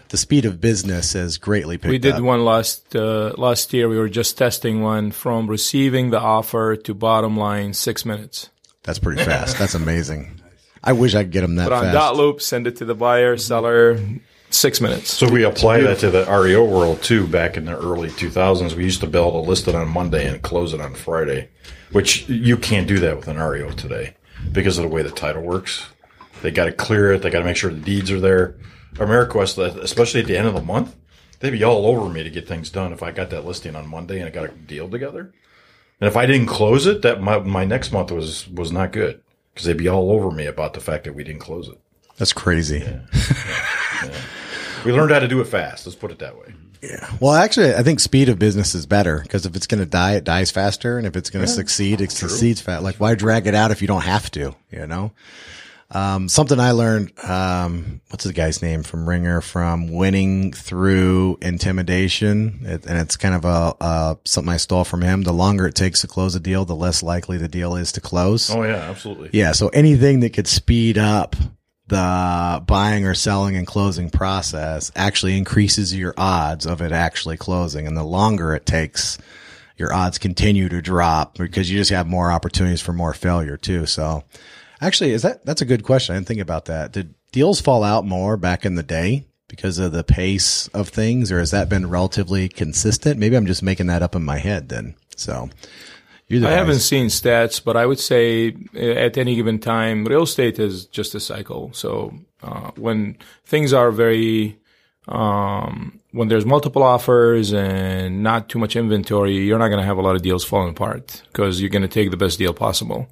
The 0.09 0.17
speed 0.17 0.47
of 0.47 0.61
business 0.61 1.13
has 1.13 1.37
greatly 1.37 1.77
picked 1.77 1.87
up. 1.87 1.91
We 1.91 1.99
did 1.99 2.15
up. 2.15 2.23
one 2.23 2.45
last 2.45 2.97
uh, 2.97 3.35
last 3.37 3.73
year. 3.75 3.89
We 3.89 3.99
were 3.99 4.09
just 4.09 4.39
testing 4.39 4.81
one 4.81 5.11
from 5.11 5.47
receiving 5.47 6.09
the 6.11 6.21
offer 6.21 6.77
to 6.77 6.95
bottom 6.95 7.37
line 7.37 7.75
six 7.75 8.07
minutes. 8.07 8.49
That's 8.83 8.99
pretty 8.99 9.23
fast. 9.23 9.59
That's 9.59 9.75
amazing. 9.75 10.41
I 10.83 10.93
wish 10.93 11.15
I 11.15 11.25
could 11.25 11.33
get 11.33 11.41
them 11.43 11.57
that 11.57 11.65
Put 11.65 11.73
on 11.73 11.83
fast. 11.85 11.95
dot 11.95 12.17
loop, 12.17 12.41
send 12.41 12.67
it 12.67 12.77
to 12.77 12.85
the 12.85 12.95
buyer, 12.95 13.37
seller, 13.37 13.99
six 14.57 14.81
minutes. 14.81 15.13
So 15.13 15.29
we 15.31 15.45
apply 15.45 15.81
that 15.81 15.99
to 16.01 16.11
the 16.11 16.25
REO 16.27 16.65
world 16.65 17.03
too. 17.03 17.27
Back 17.27 17.57
in 17.57 17.65
the 17.65 17.77
early 17.77 18.09
2000s, 18.09 18.75
we 18.75 18.85
used 18.85 19.01
to 19.01 19.07
be 19.07 19.19
able 19.19 19.33
to 19.33 19.49
list 19.49 19.69
it 19.69 19.75
on 19.75 19.89
Monday 19.89 20.27
and 20.29 20.41
close 20.43 20.73
it 20.73 20.81
on 20.81 20.95
Friday, 20.95 21.49
which 21.93 22.29
you 22.29 22.57
can't 22.57 22.87
do 22.87 22.99
that 23.01 23.17
with 23.17 23.29
an 23.29 23.39
REO 23.39 23.71
today 23.73 24.15
because 24.53 24.79
of 24.79 24.83
the 24.83 24.89
way 24.89 25.03
the 25.03 25.11
title 25.11 25.43
works. 25.43 25.87
They 26.43 26.51
got 26.51 26.67
to 26.67 26.73
clear 26.73 27.13
it. 27.13 27.23
They 27.23 27.31
got 27.31 27.41
to 27.41 27.45
make 27.45 27.57
sure 27.57 27.71
the 27.71 27.81
deeds 27.81 28.11
are 28.11 28.21
there. 28.21 28.57
AmeriQuest, 28.95 29.83
especially 29.83 30.21
at 30.21 30.27
the 30.27 30.37
end 30.37 30.47
of 30.47 30.55
the 30.55 30.63
month, 30.63 30.95
they'd 31.41 31.51
be 31.51 31.65
all 31.65 31.87
over 31.87 32.09
me 32.09 32.23
to 32.23 32.31
get 32.31 32.47
things 32.47 32.71
done 32.71 32.93
if 32.93 33.03
I 33.03 33.11
got 33.11 33.31
that 33.31 33.45
listing 33.45 33.75
on 33.75 33.89
Monday 33.89 34.19
and 34.19 34.29
I 34.29 34.31
got 34.31 34.45
a 34.45 34.49
deal 34.49 34.89
together. 34.89 35.33
And 36.01 36.09
if 36.09 36.17
I 36.17 36.27
didn't 36.27 36.47
close 36.47 36.87
it, 36.87 37.03
that 37.03 37.21
my, 37.21 37.39
my 37.39 37.65
next 37.65 37.93
month 37.93 38.11
was 38.11 38.49
was 38.49 38.71
not 38.73 38.93
good 38.93 39.23
because 39.53 39.67
they'd 39.67 39.77
be 39.77 39.89
all 39.89 40.11
over 40.11 40.31
me 40.31 40.47
about 40.47 40.75
the 40.75 40.81
fact 40.81 41.05
that 41.05 41.15
we 41.15 41.25
didn't 41.25 41.41
close 41.41 41.69
it. 41.69 41.81
That's 42.17 42.33
crazy. 42.33 42.83
We 44.85 44.93
learned 44.93 45.11
how 45.11 45.19
to 45.21 45.29
do 45.29 45.41
it 45.41 45.47
fast. 45.47 45.87
Let's 45.87 45.97
put 45.97 46.11
it 46.11 46.19
that 46.19 46.37
way. 46.39 46.55
Yeah. 46.83 47.11
Well, 47.19 47.33
actually, 47.33 47.75
I 47.75 47.83
think 47.83 48.01
speed 48.01 48.29
of 48.29 48.39
business 48.39 48.75
is 48.75 48.85
better 48.85 49.21
because 49.21 49.47
if 49.47 49.57
it's 49.57 49.67
going 49.67 49.81
to 49.81 49.87
die, 49.87 50.17
it 50.17 50.25
dies 50.25 50.51
faster, 50.51 50.99
and 50.99 51.07
if 51.07 51.17
it's 51.17 51.31
going 51.31 51.45
to 51.45 51.51
succeed, 51.51 52.01
it 52.01 52.13
succeeds 52.13 52.61
fast. 52.61 52.83
Like, 52.83 52.97
why 52.97 53.15
drag 53.15 53.47
it 53.47 53.55
out 53.55 53.71
if 53.71 53.81
you 53.81 53.89
don't 53.89 54.05
have 54.05 54.31
to? 54.33 54.55
You 54.71 54.87
know. 54.87 55.13
Um, 55.91 56.29
something 56.29 56.59
I 56.59 56.73
learned. 56.73 57.13
Um, 57.25 58.01
what's 58.11 58.25
the 58.25 58.33
guy's 58.33 58.61
name 58.63 58.83
from 58.83 59.09
Ringer? 59.09 59.41
From 59.41 59.93
winning 59.93 60.53
through 60.53 61.39
intimidation, 61.41 62.61
it, 62.63 62.85
and 62.87 62.99
it's 62.99 63.17
kind 63.17 63.35
of 63.35 63.45
a 63.45 63.75
uh, 63.81 64.15
something 64.25 64.53
I 64.53 64.57
stole 64.57 64.85
from 64.85 65.03
him. 65.03 65.23
The 65.23 65.33
longer 65.33 65.67
it 65.67 65.75
takes 65.75 66.01
to 66.01 66.07
close 66.07 66.35
a 66.35 66.41
deal, 66.41 66.65
the 66.65 66.75
less 66.75 67.03
likely 67.03 67.39
the 67.39 67.49
deal 67.49 67.77
is 67.77 67.93
to 67.93 68.01
close. 68.01 68.51
Oh 68.51 68.63
yeah, 68.63 68.91
absolutely. 68.91 69.31
Yeah. 69.33 69.53
So 69.53 69.69
anything 69.69 70.21
that 70.21 70.33
could 70.33 70.49
speed 70.49 70.99
up 70.99 71.37
the 71.95 72.61
buying 72.67 73.07
or 73.07 73.15
selling 73.15 73.57
and 73.57 73.67
closing 73.67 74.11
process 74.11 74.91
actually 74.97 75.39
increases 75.39 75.95
your 75.95 76.13
odds 76.17 76.67
of 76.67 76.83
it 76.83 76.91
actually 76.91 77.37
closing. 77.37 77.87
And 77.87 77.97
the 77.97 78.03
longer 78.03 78.53
it 78.55 78.67
takes, 78.67 79.17
your 79.77 79.95
odds 79.95 80.19
continue 80.19 80.69
to 80.69 80.83
drop 80.83 81.39
because 81.39 81.71
you 81.71 81.79
just 81.79 81.93
have 81.93 82.09
more 82.09 82.33
opportunities 82.33 82.81
for 82.81 82.93
more 82.93 83.15
failure 83.15 83.57
too. 83.57 83.87
So 83.87 84.25
actually, 84.81 85.13
is 85.13 85.23
that, 85.23 85.47
that's 85.47 85.63
a 85.63 85.67
good 85.67 85.85
question. 85.85 86.15
I 86.15 86.19
didn't 86.19 86.27
think 86.27 86.41
about 86.41 86.65
that. 86.65 86.91
Did 86.91 87.15
deals 87.31 87.61
fall 87.61 87.85
out 87.85 88.05
more 88.05 88.37
back 88.37 88.65
in 88.65 88.75
the 88.75 88.83
day? 88.83 89.27
Because 89.47 89.79
of 89.79 89.93
the 89.93 90.03
pace 90.03 90.67
of 90.69 90.89
things, 90.89 91.31
or 91.31 91.39
has 91.39 91.53
that 91.53 91.69
been 91.69 91.89
relatively 91.89 92.49
consistent? 92.49 93.21
Maybe 93.21 93.37
I'm 93.37 93.47
just 93.47 93.63
making 93.63 93.87
that 93.87 94.03
up 94.03 94.17
in 94.17 94.25
my 94.25 94.39
head 94.39 94.69
then. 94.69 94.97
So, 95.17 95.49
I 96.31 96.51
haven't 96.53 96.81
seen 96.81 97.07
stats, 97.07 97.63
but 97.63 97.77
I 97.77 97.85
would 97.85 98.01
say 98.01 98.57
uh, 98.75 98.79
at 98.79 99.19
any 99.19 99.35
given 99.35 99.59
time, 99.59 100.05
real 100.05 100.23
estate 100.23 100.59
is 100.59 100.87
just 100.87 101.15
a 101.15 101.21
cycle. 101.21 101.71
So 101.75 102.15
uh, 102.43 102.71
when 102.77 103.19
things 103.45 103.73
are 103.73 103.91
very, 103.91 104.59
um, 105.07 106.01
when 106.13 106.29
there's 106.29 106.47
multiple 106.47 106.83
offers 106.83 107.53
and 107.53 108.23
not 108.23 108.49
too 108.49 108.59
much 108.59 108.75
inventory, 108.75 109.37
you're 109.37 109.59
not 109.59 109.69
going 109.69 109.81
to 109.81 109.87
have 109.87 109.99
a 109.99 110.03
lot 110.03 110.17
of 110.17 110.23
deals 110.23 110.45
falling 110.45 110.71
apart 110.71 111.23
because 111.31 111.61
you're 111.61 111.71
going 111.71 111.83
to 111.83 111.89
take 111.89 112.11
the 112.11 112.17
best 112.17 112.39
deal 112.39 112.55
possible 112.55 113.07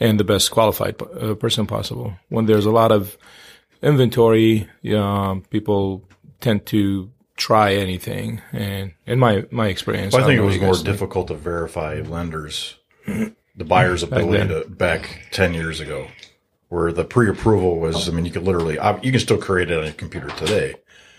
and 0.00 0.18
the 0.18 0.24
best 0.24 0.50
qualified 0.50 1.00
uh, 1.00 1.34
person 1.34 1.66
possible. 1.66 2.14
When 2.30 2.46
there's 2.46 2.66
a 2.66 2.72
lot 2.72 2.90
of 2.90 3.16
inventory, 3.80 4.68
uh, 4.92 5.36
people 5.50 6.02
tend 6.40 6.66
to 6.66 7.10
try 7.36 7.74
anything. 7.74 8.40
And 8.52 8.92
in 9.06 9.18
my 9.18 9.44
my 9.50 9.68
experience, 9.68 10.14
I 10.14 10.18
don't 10.18 10.26
think 10.28 10.38
it 10.38 10.42
was 10.44 10.58
more 10.58 10.68
guys 10.72 10.78
think. 10.82 10.86
difficult 10.86 11.28
to 11.28 11.34
verify 11.34 12.00
lenders, 12.00 12.76
the 13.06 13.64
buyer's 13.64 14.02
ability 14.02 14.38
then. 14.38 14.48
to 14.48 14.68
back 14.68 15.26
ten 15.30 15.54
years 15.54 15.80
ago, 15.80 16.08
where 16.68 16.92
the 16.92 17.04
pre-approval 17.04 17.78
was. 17.78 18.08
I 18.08 18.12
mean, 18.12 18.24
you 18.24 18.30
could 18.32 18.44
literally 18.44 18.74
you 19.02 19.10
can 19.12 19.20
still 19.20 19.38
create 19.38 19.70
it 19.70 19.78
on 19.78 19.84
your 19.84 19.92
computer 19.94 20.28
today, 20.30 20.74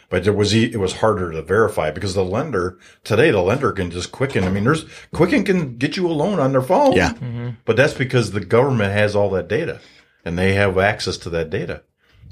but 0.10 0.26
it 0.28 0.36
was 0.36 0.56
e- 0.56 0.72
it 0.72 0.80
was 0.80 0.94
harder 0.94 1.32
to 1.32 1.42
verify 1.42 1.92
because 1.92 2.14
the 2.16 2.24
lender 2.26 2.78
today 3.04 3.32
the 3.32 3.42
lender 3.42 3.72
can 3.72 3.92
just 3.92 4.12
quicken. 4.12 4.44
I 4.44 4.50
mean, 4.50 4.64
there's 4.64 4.86
Quicken 5.14 5.44
can 5.44 5.78
get 5.78 5.98
you 5.98 6.08
a 6.08 6.12
loan 6.14 6.40
on 6.40 6.52
their 6.52 6.62
phone. 6.62 6.94
Yeah. 6.94 7.14
Mm-hmm. 7.14 7.50
but 7.66 7.76
that's 7.78 7.94
because 7.94 8.32
the 8.32 8.44
government 8.44 8.92
has 8.94 9.16
all 9.16 9.30
that 9.32 9.48
data 9.48 9.80
and 10.26 10.38
they 10.38 10.54
have 10.56 10.78
access 10.78 11.18
to 11.20 11.30
that 11.32 11.50
data. 11.50 11.84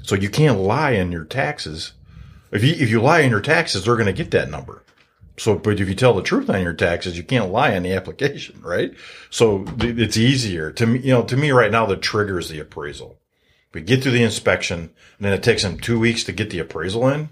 So 0.02 0.14
you 0.14 0.28
can't 0.28 0.58
lie 0.60 0.90
in 0.92 1.10
your 1.10 1.24
taxes. 1.24 1.92
If 2.52 2.62
you 2.64 2.72
if 2.72 2.90
you 2.90 3.00
lie 3.00 3.24
on 3.24 3.30
your 3.30 3.40
taxes, 3.40 3.84
they're 3.84 3.96
going 3.96 4.06
to 4.06 4.12
get 4.12 4.30
that 4.32 4.50
number. 4.50 4.82
So, 5.38 5.56
but 5.56 5.78
if 5.80 5.88
you 5.88 5.94
tell 5.94 6.14
the 6.14 6.22
truth 6.22 6.48
on 6.48 6.62
your 6.62 6.72
taxes, 6.72 7.16
you 7.16 7.22
can't 7.22 7.50
lie 7.50 7.76
on 7.76 7.82
the 7.82 7.92
application, 7.92 8.60
right? 8.62 8.94
So 9.28 9.64
th- 9.64 9.98
it's 9.98 10.16
easier 10.16 10.70
to 10.72 10.86
me. 10.86 11.00
You 11.00 11.10
know, 11.12 11.22
to 11.24 11.36
me 11.36 11.50
right 11.50 11.70
now, 11.70 11.84
the 11.86 11.96
trigger 11.96 12.38
is 12.38 12.48
the 12.48 12.60
appraisal. 12.60 13.18
We 13.74 13.82
get 13.82 14.02
through 14.02 14.12
the 14.12 14.22
inspection, 14.22 14.78
and 14.80 14.90
then 15.20 15.34
it 15.34 15.42
takes 15.42 15.62
them 15.62 15.78
two 15.78 16.00
weeks 16.00 16.24
to 16.24 16.32
get 16.32 16.48
the 16.48 16.60
appraisal 16.60 17.06
in. 17.08 17.28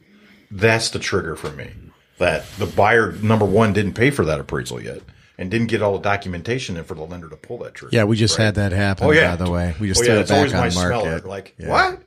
That's 0.51 0.91
the 0.91 0.99
trigger 0.99 1.35
for 1.37 1.51
me. 1.51 1.71
That 2.19 2.45
the 2.59 2.67
buyer 2.67 3.13
number 3.13 3.47
one 3.47 3.73
didn't 3.73 3.95
pay 3.95 4.11
for 4.11 4.27
that 4.27 4.39
appraisal 4.41 4.83
yet, 4.83 5.01
and 5.39 5.51
didn't 5.51 5.69
get 5.69 5.81
all 5.81 5.95
the 5.95 6.03
documentation 6.03 6.77
in 6.77 6.85
for 6.85 6.95
the 6.95 7.03
lender 7.03 7.31
to 7.31 7.37
pull 7.37 7.59
that 7.59 7.75
trigger. 7.75 7.97
Yeah, 7.97 8.05
we 8.05 8.17
just 8.17 8.37
had 8.37 8.57
that 8.57 8.73
happen. 8.73 9.07
Oh 9.07 9.13
yeah. 9.13 9.35
By 9.35 9.45
the 9.47 9.51
way, 9.51 9.75
we 9.81 9.89
just 9.89 10.03
oh, 10.03 10.05
threw 10.05 10.13
yeah, 10.13 10.19
it 10.19 10.23
it's 10.23 10.31
back 10.31 10.47
on 10.49 10.53
my 10.53 10.59
market. 10.59 10.75
smeller. 10.75 11.21
Like 11.21 11.55
Yeah. 11.59 11.69
what? 11.71 12.03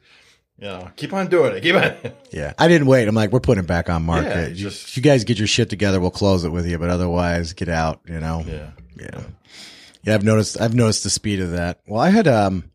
Yeah, 0.59 0.89
keep 0.95 1.13
on 1.13 1.27
doing 1.27 1.55
it. 1.55 1.61
Keep 1.61 1.75
on. 1.75 1.95
Yeah, 2.31 2.53
I 2.57 2.67
didn't 2.67 2.87
wait. 2.87 3.07
I'm 3.07 3.15
like, 3.15 3.31
we're 3.31 3.39
putting 3.39 3.63
it 3.63 3.67
back 3.67 3.89
on 3.89 4.03
market. 4.03 4.29
Yeah, 4.29 4.47
you, 4.47 4.55
just- 4.55 4.95
you 4.97 5.03
guys 5.03 5.23
get 5.23 5.37
your 5.37 5.47
shit 5.47 5.69
together, 5.69 5.99
we'll 6.01 6.11
close 6.11 6.43
it 6.43 6.49
with 6.49 6.67
you. 6.67 6.77
But 6.77 6.89
otherwise, 6.89 7.53
get 7.53 7.69
out. 7.69 8.01
You 8.07 8.19
know. 8.19 8.43
yeah. 8.47 8.71
Yeah. 8.99 9.23
Yeah, 10.03 10.15
I've 10.15 10.23
noticed. 10.23 10.59
I've 10.59 10.73
noticed 10.73 11.03
the 11.03 11.09
speed 11.09 11.39
of 11.41 11.51
that. 11.51 11.79
Well, 11.87 12.01
I 12.01 12.09
had 12.09 12.27
um, 12.27 12.71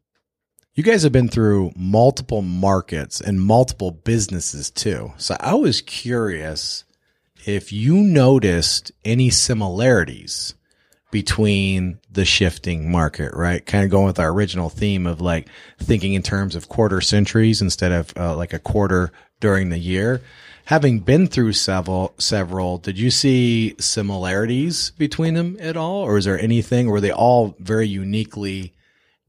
you 0.75 0.83
guys 0.85 1.03
have 1.03 1.13
been 1.13 1.29
through 1.29 1.73
multiple 1.77 2.43
markets 2.43 3.21
and 3.21 3.41
multiple 3.41 3.91
businesses 3.91 4.71
too. 4.71 5.13
So 5.17 5.37
I 5.41 5.55
was 5.55 5.81
curious 5.81 6.85
if 7.47 7.73
you 7.73 7.97
noticed 7.97 8.93
any 9.05 9.31
similarities 9.31 10.55
between 11.13 12.01
the 12.11 12.25
shifting 12.25 12.91
market, 12.91 13.35
right? 13.35 13.65
Kind 13.65 13.85
of 13.85 13.91
going 13.91 14.07
with 14.07 14.19
our 14.19 14.31
original 14.31 14.71
theme 14.71 15.07
of 15.07 15.21
like 15.21 15.47
thinking 15.79 16.15
in 16.15 16.23
terms 16.23 16.57
of 16.57 16.71
quarter 16.71 17.01
centuries 17.03 17.63
instead 17.63 17.93
of 17.93 18.13
uh, 18.17 18.35
like 18.35 18.53
a 18.53 18.59
quarter 18.59 19.13
during 19.39 19.69
the 19.69 19.79
year. 19.79 20.23
Having 20.65 21.01
been 21.01 21.27
through 21.27 21.53
several, 21.53 22.15
several, 22.19 22.79
did 22.79 22.99
you 22.99 23.11
see 23.11 23.75
similarities 23.79 24.93
between 24.93 25.35
them 25.35 25.59
at 25.61 25.77
all, 25.77 26.03
or 26.03 26.17
is 26.17 26.25
there 26.25 26.41
anything? 26.41 26.89
Were 26.89 27.01
they 27.01 27.13
all 27.13 27.55
very 27.59 27.87
uniquely 27.87 28.73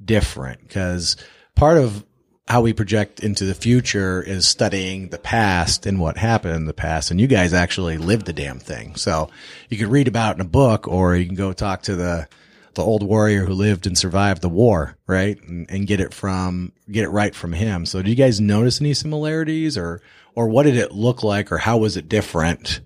different? 0.04 0.62
Because 0.62 1.18
part 1.56 1.78
of 1.78 2.06
how 2.48 2.62
we 2.62 2.74
project 2.74 3.22
into 3.22 3.46
the 3.46 3.54
future 3.54 4.22
is 4.22 4.48
studying 4.48 5.10
the 5.10 5.18
past 5.18 5.86
and 5.86 6.00
what 6.00 6.18
happened 6.18 6.56
in 6.56 6.66
the 6.66 6.74
past. 6.74 7.10
And 7.10 7.20
you 7.20 7.28
guys 7.28 7.54
actually 7.54 7.98
lived 7.98 8.26
the 8.26 8.34
damn 8.34 8.60
thing. 8.60 8.96
So 8.96 9.30
you 9.70 9.78
could 9.78 9.88
read 9.88 10.10
about 10.10 10.36
it 10.36 10.40
in 10.40 10.46
a 10.46 10.50
book 10.50 10.88
or 10.88 11.16
you 11.16 11.26
can 11.26 11.36
go 11.36 11.54
talk 11.54 11.84
to 11.84 11.96
the, 11.96 12.28
the 12.74 12.82
old 12.82 13.02
warrior 13.02 13.46
who 13.46 13.54
lived 13.54 13.88
and 13.88 13.98
survived 13.98 14.42
the 14.42 14.50
war, 14.50 14.98
right? 15.08 15.42
And, 15.44 15.70
and 15.72 15.88
get 15.88 16.02
it 16.02 16.14
from, 16.14 16.74
get 16.92 17.06
it 17.06 17.10
right 17.10 17.34
from 17.34 17.54
him. 17.54 17.86
So 17.86 18.02
do 18.02 18.10
you 18.10 18.16
guys 18.16 18.42
notice 18.42 18.82
any 18.82 18.94
similarities 18.94 19.78
or, 19.78 20.02
or 20.36 20.50
what 20.50 20.64
did 20.64 20.76
it 20.76 20.92
look 20.92 21.24
like 21.24 21.50
or 21.50 21.60
how 21.60 21.78
was 21.78 21.96
it 21.96 22.10
different? 22.10 22.82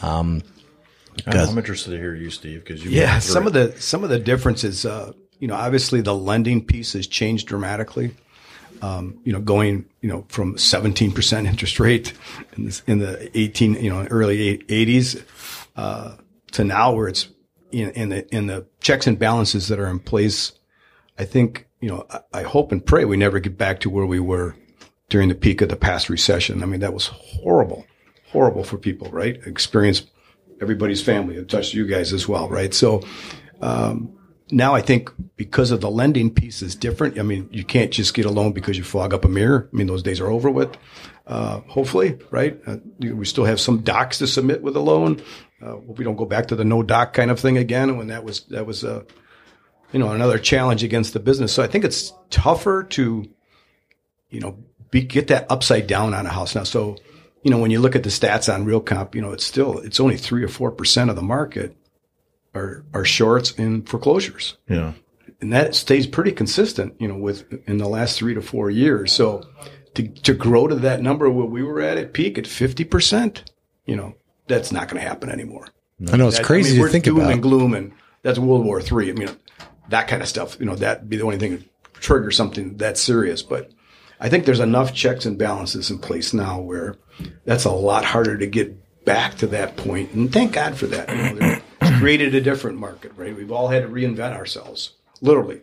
Um, 0.00 0.42
I'm 1.26 1.58
interested 1.58 1.90
to 1.90 1.96
hear 1.96 2.14
you, 2.14 2.30
Steve, 2.30 2.64
because 2.64 2.84
you 2.84 2.90
yeah, 2.90 3.18
some 3.20 3.46
of 3.46 3.52
the 3.52 3.72
some 3.78 4.02
of 4.02 4.10
the 4.10 4.18
differences. 4.18 4.84
Uh, 4.84 5.12
you 5.38 5.46
know, 5.46 5.54
obviously 5.54 6.00
the 6.00 6.14
lending 6.14 6.64
piece 6.64 6.94
has 6.94 7.06
changed 7.06 7.46
dramatically. 7.46 8.14
Um, 8.84 9.18
you 9.24 9.32
know, 9.32 9.40
going 9.40 9.86
you 10.02 10.10
know 10.10 10.26
from 10.28 10.58
17 10.58 11.12
percent 11.12 11.46
interest 11.46 11.80
rate 11.80 12.12
in, 12.56 12.66
this, 12.66 12.82
in, 12.86 12.98
the 12.98 13.30
18 13.38 13.82
you 13.82 13.88
know 13.88 14.06
early 14.10 14.58
80s 14.58 15.22
uh, 15.76 16.16
to 16.52 16.64
now 16.64 16.92
where 16.92 17.08
it's 17.08 17.28
in, 17.70 17.90
in, 17.90 18.08
the 18.10 18.34
in 18.34 18.46
the 18.46 18.66
checks 18.80 19.06
and 19.06 19.18
balances 19.18 19.68
that 19.68 19.78
are 19.78 19.88
in 19.88 20.00
place. 20.00 20.52
I 21.18 21.24
think 21.24 21.66
you 21.80 21.88
know 21.88 22.06
I, 22.10 22.40
I 22.40 22.42
hope 22.42 22.72
and 22.72 22.84
pray 22.84 23.06
we 23.06 23.16
never 23.16 23.40
get 23.40 23.56
back 23.56 23.80
to 23.80 23.90
where 23.90 24.06
we 24.06 24.20
were 24.20 24.54
during 25.08 25.28
the 25.28 25.34
peak 25.34 25.62
of 25.62 25.68
the 25.68 25.76
past 25.76 26.10
recession. 26.10 26.62
I 26.62 26.66
mean, 26.66 26.80
that 26.80 26.92
was 26.92 27.06
horrible, 27.06 27.86
horrible 28.26 28.64
for 28.64 28.76
people, 28.76 29.08
right? 29.10 29.36
Experience 29.46 30.02
everybody's 30.60 31.02
family. 31.02 31.36
It 31.36 31.48
touched 31.48 31.74
you 31.74 31.86
guys 31.86 32.12
as 32.12 32.28
well, 32.28 32.48
right? 32.48 32.74
So, 32.74 33.02
um, 33.60 34.12
now 34.54 34.74
I 34.74 34.80
think 34.80 35.10
because 35.36 35.70
of 35.70 35.80
the 35.80 35.90
lending 35.90 36.30
piece 36.32 36.62
is 36.62 36.74
different. 36.76 37.18
I 37.18 37.22
mean, 37.22 37.48
you 37.50 37.64
can't 37.64 37.90
just 37.90 38.14
get 38.14 38.24
a 38.24 38.30
loan 38.30 38.52
because 38.52 38.78
you 38.78 38.84
fog 38.84 39.12
up 39.12 39.24
a 39.24 39.28
mirror. 39.28 39.68
I 39.72 39.76
mean, 39.76 39.88
those 39.88 40.02
days 40.02 40.20
are 40.20 40.30
over 40.30 40.50
with. 40.50 40.76
Uh, 41.26 41.60
hopefully, 41.62 42.18
right? 42.30 42.60
Uh, 42.66 42.76
we 42.98 43.24
still 43.24 43.44
have 43.44 43.60
some 43.60 43.80
docs 43.80 44.18
to 44.18 44.26
submit 44.26 44.62
with 44.62 44.76
a 44.76 44.80
loan. 44.80 45.22
Uh, 45.60 45.76
we 45.78 46.04
don't 46.04 46.16
go 46.16 46.26
back 46.26 46.48
to 46.48 46.56
the 46.56 46.64
no 46.64 46.82
doc 46.82 47.14
kind 47.14 47.30
of 47.30 47.40
thing 47.40 47.56
again. 47.58 47.96
When 47.96 48.08
that 48.08 48.24
was 48.24 48.42
that 48.44 48.66
was 48.66 48.84
a, 48.84 49.04
you 49.92 49.98
know, 49.98 50.10
another 50.10 50.38
challenge 50.38 50.84
against 50.84 51.14
the 51.14 51.20
business. 51.20 51.52
So 51.52 51.62
I 51.62 51.66
think 51.66 51.84
it's 51.84 52.12
tougher 52.30 52.84
to, 52.90 53.28
you 54.28 54.40
know, 54.40 54.58
be, 54.90 55.02
get 55.02 55.28
that 55.28 55.46
upside 55.50 55.86
down 55.86 56.14
on 56.14 56.26
a 56.26 56.30
house 56.30 56.54
now. 56.54 56.64
So, 56.64 56.96
you 57.42 57.50
know, 57.50 57.58
when 57.58 57.70
you 57.70 57.80
look 57.80 57.96
at 57.96 58.02
the 58.02 58.10
stats 58.10 58.52
on 58.52 58.66
Realcomp, 58.66 59.14
you 59.14 59.22
know, 59.22 59.32
it's 59.32 59.44
still 59.46 59.78
it's 59.78 60.00
only 60.00 60.16
three 60.16 60.44
or 60.44 60.48
four 60.48 60.70
percent 60.70 61.10
of 61.10 61.16
the 61.16 61.22
market 61.22 61.76
are 62.54 62.84
are 62.94 63.04
shorts 63.04 63.52
in 63.52 63.82
foreclosures. 63.82 64.56
Yeah. 64.68 64.92
And 65.40 65.52
that 65.52 65.74
stays 65.74 66.06
pretty 66.06 66.32
consistent, 66.32 66.94
you 66.98 67.08
know, 67.08 67.16
with 67.16 67.44
in 67.68 67.78
the 67.78 67.88
last 67.88 68.18
three 68.18 68.34
to 68.34 68.40
four 68.42 68.70
years. 68.70 69.12
So 69.12 69.42
to 69.94 70.08
to 70.08 70.34
grow 70.34 70.66
to 70.68 70.74
that 70.76 71.02
number 71.02 71.28
where 71.30 71.46
we 71.46 71.62
were 71.62 71.80
at 71.80 71.98
at 71.98 72.12
peak 72.12 72.38
at 72.38 72.46
fifty 72.46 72.84
percent, 72.84 73.50
you 73.84 73.96
know, 73.96 74.14
that's 74.48 74.72
not 74.72 74.88
going 74.88 75.02
to 75.02 75.08
happen 75.08 75.28
anymore. 75.30 75.68
I 76.12 76.16
know 76.16 76.28
it's 76.28 76.38
That- 76.38 76.46
crazy 76.46 76.70
I 76.70 76.72
mean, 76.72 76.80
we're 76.80 76.86
to 76.88 76.92
think 76.92 77.04
doom 77.04 77.16
about. 77.20 77.32
and 77.32 77.42
gloom, 77.42 77.74
and 77.74 77.92
that's 78.22 78.38
World 78.38 78.64
War 78.64 78.80
Three. 78.80 79.10
I 79.10 79.12
mean, 79.14 79.28
that 79.90 80.08
kind 80.08 80.22
of 80.22 80.28
stuff. 80.28 80.56
You 80.58 80.66
know, 80.66 80.74
that'd 80.76 81.08
be 81.08 81.16
the 81.16 81.24
only 81.24 81.38
thing 81.38 81.58
to 81.58 81.64
trigger 82.00 82.30
something 82.30 82.76
that 82.78 82.96
serious. 82.98 83.42
But 83.42 83.70
I 84.20 84.28
think 84.28 84.44
there's 84.46 84.60
enough 84.60 84.94
checks 84.94 85.26
and 85.26 85.36
balances 85.38 85.90
in 85.90 85.98
place 85.98 86.32
now 86.32 86.60
where 86.60 86.96
that's 87.44 87.64
a 87.64 87.70
lot 87.70 88.04
harder 88.04 88.38
to 88.38 88.46
get 88.46 89.04
back 89.04 89.36
to 89.36 89.46
that 89.48 89.76
point. 89.76 90.12
And 90.12 90.32
thank 90.32 90.52
God 90.52 90.76
for 90.76 90.86
that. 90.86 91.08
You 91.10 91.38
know, 91.40 91.56
created 92.04 92.34
a 92.34 92.40
different 92.42 92.76
market, 92.78 93.10
right? 93.16 93.34
We've 93.34 93.50
all 93.50 93.68
had 93.68 93.82
to 93.82 93.88
reinvent 93.88 94.36
ourselves, 94.36 94.92
literally 95.22 95.62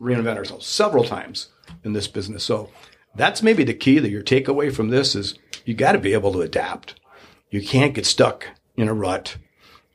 reinvent 0.00 0.36
ourselves 0.36 0.64
several 0.64 1.02
times 1.02 1.48
in 1.82 1.94
this 1.94 2.06
business. 2.06 2.44
So 2.44 2.70
that's 3.16 3.42
maybe 3.42 3.64
the 3.64 3.74
key 3.74 3.98
that 3.98 4.08
your 4.08 4.22
takeaway 4.22 4.72
from 4.72 4.90
this 4.90 5.16
is 5.16 5.36
you 5.64 5.74
got 5.74 5.92
to 5.92 5.98
be 5.98 6.12
able 6.12 6.32
to 6.34 6.42
adapt. 6.42 7.00
You 7.50 7.60
can't 7.60 7.92
get 7.92 8.06
stuck 8.06 8.46
in 8.76 8.86
a 8.86 8.94
rut. 8.94 9.36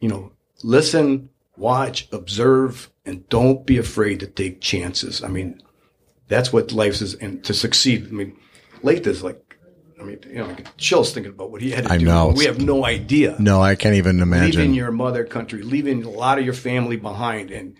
You 0.01 0.09
know, 0.09 0.33
listen, 0.63 1.29
watch, 1.55 2.09
observe, 2.11 2.91
and 3.05 3.29
don't 3.29 3.65
be 3.65 3.77
afraid 3.77 4.19
to 4.19 4.27
take 4.27 4.59
chances. 4.59 5.23
I 5.23 5.29
mean, 5.29 5.63
that's 6.27 6.51
what 6.51 6.73
life 6.73 7.01
is, 7.01 7.13
and 7.15 7.41
to 7.45 7.53
succeed. 7.53 8.07
I 8.07 8.11
mean, 8.11 8.37
Laith 8.83 9.07
is 9.07 9.23
like, 9.23 9.41
mean, 10.05 10.19
you 10.27 10.35
know, 10.35 10.49
I 10.49 10.53
get 10.53 10.77
chills 10.77 11.13
thinking 11.13 11.33
about 11.33 11.51
what 11.51 11.61
he 11.61 11.71
had 11.71 11.85
to 11.85 11.91
I 11.91 11.97
do. 11.97 12.05
know. 12.05 12.33
We 12.35 12.45
have 12.45 12.61
no 12.61 12.85
idea 12.85 13.35
no, 13.39 13.61
I 13.61 13.75
can't 13.75 13.95
even 13.95 14.19
imagine. 14.21 14.59
leaving 14.59 14.73
your 14.73 14.91
mother 14.91 15.23
country, 15.25 15.61
leaving 15.61 16.03
a 16.03 16.09
lot 16.09 16.39
of 16.39 16.45
your 16.45 16.53
family 16.53 16.97
behind, 16.97 17.51
and 17.51 17.75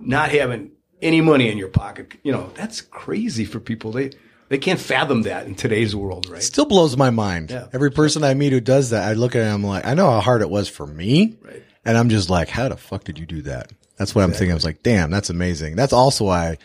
not 0.00 0.30
having 0.30 0.72
any 1.02 1.20
money 1.20 1.50
in 1.50 1.58
your 1.58 1.68
pocket. 1.68 2.14
You 2.22 2.32
know, 2.32 2.50
that's 2.54 2.80
crazy 2.80 3.44
for 3.44 3.60
people. 3.60 3.92
They 3.92 4.10
they 4.48 4.58
can't 4.58 4.80
fathom 4.80 5.22
that 5.22 5.46
in 5.46 5.54
today's 5.54 5.96
world, 5.96 6.28
right? 6.28 6.42
still 6.42 6.66
blows 6.66 6.96
my 6.96 7.10
mind. 7.10 7.50
Yeah. 7.50 7.66
Every 7.72 7.90
person 7.90 8.22
I 8.22 8.34
meet 8.34 8.52
who 8.52 8.60
does 8.60 8.90
that, 8.90 9.08
I 9.08 9.14
look 9.14 9.34
at 9.34 9.42
him 9.42 9.64
like, 9.64 9.86
I 9.86 9.94
know 9.94 10.10
how 10.10 10.20
hard 10.20 10.42
it 10.42 10.50
was 10.50 10.68
for 10.68 10.86
me. 10.86 11.36
Right. 11.42 11.62
And 11.84 11.98
I'm 11.98 12.08
just 12.08 12.30
like, 12.30 12.48
how 12.48 12.68
the 12.68 12.76
fuck 12.76 13.04
did 13.04 13.18
you 13.18 13.26
do 13.26 13.42
that? 13.42 13.72
That's 13.96 14.14
what 14.14 14.22
I'm 14.24 14.30
thinking. 14.32 14.50
I 14.50 14.54
was 14.54 14.64
like, 14.64 14.82
damn, 14.82 15.10
that's 15.10 15.30
amazing. 15.30 15.76
That's 15.76 15.92
also 15.92 16.24
why 16.26 16.58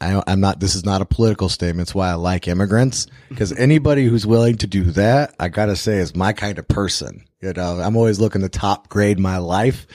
I, 0.00 0.22
I'm 0.26 0.40
not, 0.40 0.60
this 0.60 0.74
is 0.74 0.84
not 0.84 1.00
a 1.00 1.06
political 1.06 1.48
statement. 1.48 1.88
It's 1.88 1.94
why 1.94 2.10
I 2.10 2.14
like 2.14 2.48
immigrants 2.48 3.06
because 3.28 3.52
anybody 3.52 4.06
who's 4.06 4.26
willing 4.26 4.56
to 4.58 4.66
do 4.66 4.84
that, 4.92 5.34
I 5.40 5.48
gotta 5.48 5.76
say 5.76 5.98
is 5.98 6.14
my 6.14 6.32
kind 6.32 6.58
of 6.58 6.68
person. 6.68 7.24
You 7.40 7.52
know, 7.52 7.80
I'm 7.80 7.96
always 7.96 8.20
looking 8.20 8.42
to 8.42 8.48
top 8.48 8.88
grade 8.88 9.18
my 9.18 9.38
life. 9.38 9.86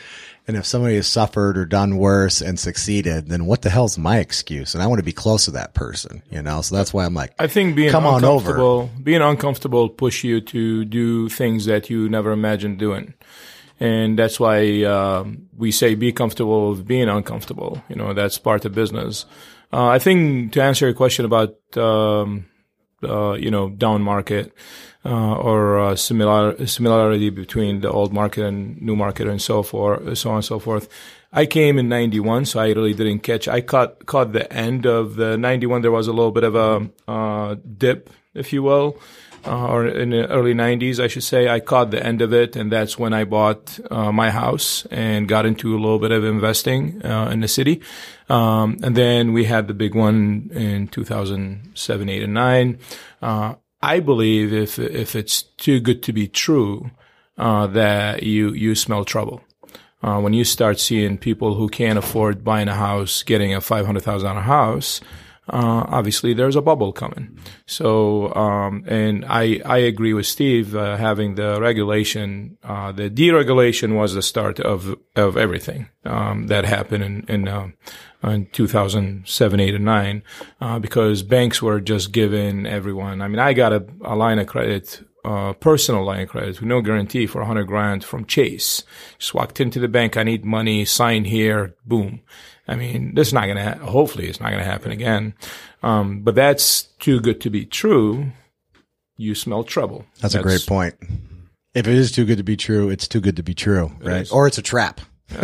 And 0.48 0.58
if 0.58 0.66
somebody 0.66 0.96
has 0.96 1.08
suffered 1.08 1.56
or 1.58 1.66
done 1.66 1.98
worse 1.98 2.42
and 2.42 2.60
succeeded, 2.60 3.28
then 3.28 3.46
what 3.46 3.62
the 3.62 3.70
hell's 3.70 3.98
my 3.98 4.18
excuse? 4.18 4.74
And 4.74 4.82
I 4.84 4.88
want 4.88 4.98
to 5.00 5.04
be 5.04 5.12
close 5.12 5.46
to 5.46 5.52
that 5.52 5.76
person, 5.76 6.24
you 6.32 6.42
know? 6.42 6.62
So 6.62 6.76
that's 6.76 6.94
why 6.94 7.06
I'm 7.06 7.14
like, 7.14 7.34
I 7.38 7.46
think 7.46 7.76
being 7.76 7.92
Come 7.92 8.08
on 8.08 8.26
over. 8.26 8.50
uncomfortable, 8.50 8.90
being 9.04 9.22
uncomfortable 9.22 9.88
push 9.88 10.24
you 10.24 10.42
to 10.42 10.84
do 10.84 11.30
things 11.30 11.66
that 11.66 11.92
you 11.92 12.10
never 12.10 12.32
imagined 12.32 12.80
doing. 12.80 13.14
And 13.80 14.18
that's 14.18 14.40
why 14.40 14.84
um, 14.84 15.48
we 15.56 15.72
say 15.72 15.94
be 15.96 16.12
comfortable 16.12 16.72
with 16.72 16.88
being 16.88 17.08
uncomfortable. 17.08 17.84
You 17.88 17.96
know, 17.96 18.14
that's 18.14 18.38
part 18.40 18.66
of 18.66 18.74
business. 18.74 19.26
Uh, 19.74 19.88
I 19.88 20.00
think 20.00 20.52
to 20.54 20.62
answer 20.62 20.86
your 20.86 20.94
question 20.94 21.26
about, 21.26 21.56
um, 21.78 22.46
uh, 23.04 23.34
you 23.34 23.50
know, 23.50 23.70
down 23.70 24.02
market, 24.02 24.54
uh, 25.06 25.36
or 25.36 25.80
uh, 25.80 25.96
similar 25.96 26.66
similarity 26.68 27.30
between 27.30 27.82
the 27.82 27.90
old 27.90 28.14
market 28.14 28.46
and 28.46 28.80
new 28.82 28.96
market 28.96 29.28
and 29.28 29.42
so 29.42 29.64
forth, 29.64 30.18
so 30.18 30.30
on 30.30 30.36
and 30.38 30.46
so 30.46 30.60
forth. 30.60 30.88
I 31.34 31.46
came 31.46 31.80
in 31.80 31.88
'91, 31.90 32.46
so 32.46 32.60
I 32.60 32.68
really 32.68 32.94
didn't 32.94 33.20
catch. 33.20 33.48
I 33.48 33.62
caught 33.62 34.06
caught 34.06 34.34
the 34.34 34.52
end 34.54 34.86
of 34.86 35.16
the 35.16 35.38
'91. 35.38 35.82
There 35.82 35.92
was 35.92 36.08
a 36.08 36.14
little 36.14 36.32
bit 36.32 36.44
of 36.44 36.56
a 36.56 36.90
uh, 37.08 37.56
dip, 37.78 38.10
if 38.34 38.52
you 38.54 38.62
will, 38.64 38.98
uh, 39.46 39.68
or 39.68 39.88
in 39.88 40.12
the 40.12 40.28
early 40.30 40.54
'90s, 40.54 41.00
I 41.00 41.08
should 41.08 41.24
say. 41.24 41.50
I 41.50 41.60
caught 41.60 41.92
the 41.92 42.06
end 42.06 42.22
of 42.22 42.34
it, 42.34 42.56
and 42.56 42.72
that's 42.72 42.98
when 42.98 43.14
I 43.14 43.24
bought 43.24 43.80
uh, 43.90 44.12
my 44.12 44.30
house 44.30 44.86
and 44.92 45.28
got 45.28 45.46
into 45.46 45.76
a 45.76 45.80
little 45.80 46.00
bit 46.00 46.12
of 46.12 46.24
investing 46.24 47.04
uh, 47.06 47.30
in 47.32 47.42
the 47.42 47.48
city. 47.48 47.82
Um, 48.30 48.78
and 48.84 48.96
then 48.96 49.34
we 49.34 49.46
had 49.46 49.68
the 49.68 49.74
big 49.74 49.96
one 49.96 50.50
in 50.54 50.88
2007, 50.88 52.10
8, 52.10 52.24
and 52.24 52.34
9. 52.34 52.80
Uh, 53.22 53.56
I 53.82 54.00
believe 54.00 54.54
if 54.54 54.78
if 54.78 55.16
it's 55.16 55.42
too 55.42 55.80
good 55.80 56.04
to 56.04 56.14
be 56.14 56.28
true, 56.28 56.92
uh, 57.38 57.68
that 57.68 58.24
you 58.24 58.54
you 58.54 58.76
smell 58.76 59.06
trouble. 59.06 59.42
Uh, 60.04 60.20
when 60.20 60.34
you 60.34 60.44
start 60.44 60.80
seeing 60.80 61.18
people 61.18 61.54
who 61.54 61.70
can't 61.70 62.00
afford 62.00 62.44
buying 62.44 62.68
a 62.68 62.76
house 62.76 63.24
getting 63.24 63.54
a 63.54 63.62
five 63.62 63.86
hundred 63.86 64.04
thousand 64.04 64.28
dollar 64.28 64.42
house, 64.42 65.02
uh, 65.52 65.86
obviously 65.90 66.34
there's 66.34 66.56
a 66.56 66.62
bubble 66.62 66.94
coming. 66.94 67.38
So, 67.66 68.34
um, 68.34 68.86
and 68.88 69.26
I 69.26 69.62
I 69.66 69.80
agree 69.80 70.14
with 70.14 70.26
Steve 70.26 70.76
uh, 70.76 70.96
having 70.96 71.36
the 71.36 71.60
regulation. 71.60 72.58
Uh, 72.64 72.94
the 72.94 73.10
deregulation 73.10 73.96
was 73.96 74.14
the 74.14 74.22
start 74.22 74.62
of 74.62 74.96
of 75.16 75.36
everything 75.36 75.90
um, 76.06 76.48
that 76.48 76.66
happened 76.66 77.04
in 77.04 77.26
in. 77.28 77.48
Uh, 77.48 77.68
in 78.24 78.46
2007, 78.52 79.60
8, 79.60 79.74
and 79.74 79.84
9, 79.84 80.24
uh, 80.62 80.78
because 80.78 81.24
banks 81.24 81.60
were 81.60 81.82
just 81.82 82.12
giving 82.12 82.68
everyone. 82.68 83.20
I 83.20 83.28
mean, 83.28 83.40
I 83.40 83.54
got 83.54 83.74
a, 83.74 83.84
a 84.04 84.16
line 84.16 84.38
of 84.38 84.46
credit, 84.46 85.04
uh, 85.26 85.54
personal 85.54 86.06
line 86.06 86.22
of 86.22 86.30
credit 86.30 86.60
with 86.60 86.70
no 86.70 86.82
guarantee 86.82 87.26
for 87.26 87.40
100 87.40 87.64
grand 87.64 88.04
from 88.04 88.26
Chase. 88.26 88.84
Just 89.18 89.34
walked 89.34 89.60
into 89.60 89.80
the 89.80 89.88
bank. 89.88 90.18
I 90.18 90.22
need 90.22 90.46
money. 90.46 90.86
Sign 90.86 91.26
here. 91.26 91.74
Boom. 91.84 92.22
I 92.72 92.76
mean, 92.76 93.16
this 93.16 93.28
is 93.28 93.34
not 93.34 93.48
going 93.48 93.58
to, 93.58 93.64
ha- 93.64 93.86
hopefully 93.86 94.28
it's 94.28 94.40
not 94.40 94.52
going 94.52 94.64
to 94.64 94.70
happen 94.70 94.92
again. 94.94 95.34
Um, 95.84 96.22
but 96.22 96.36
that's 96.36 96.84
too 96.84 97.20
good 97.20 97.42
to 97.42 97.50
be 97.50 97.66
true. 97.66 98.32
You 99.18 99.36
smell 99.36 99.66
trouble. 99.66 100.06
That's, 100.22 100.36
a 100.36 100.42
great 100.42 100.66
point. 100.66 100.96
If 101.74 101.86
it 101.86 101.94
is 101.94 102.14
too 102.14 102.26
good 102.26 102.38
to 102.38 102.44
be 102.44 102.56
true, 102.56 102.90
it's 102.90 103.10
too 103.10 103.20
good 103.20 103.36
to 103.36 103.44
be 103.44 103.54
true, 103.54 103.92
right? 104.00 104.26
Or 104.32 104.48
it's 104.48 104.58
a 104.58 104.62
trap. 104.62 105.02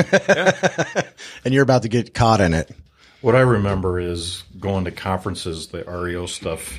and 1.46 1.54
you're 1.54 1.64
about 1.64 1.82
to 1.82 1.90
get 1.90 2.14
caught 2.14 2.40
in 2.40 2.54
it. 2.54 2.72
What 3.20 3.36
I 3.36 3.42
remember 3.42 4.00
is 4.00 4.44
going 4.58 4.86
to 4.86 4.92
conferences, 4.92 5.68
the 5.68 5.84
REO 5.84 6.28
stuff 6.28 6.78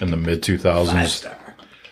in 0.00 0.10
the 0.10 0.16
mid 0.16 0.42
2000s. 0.42 1.32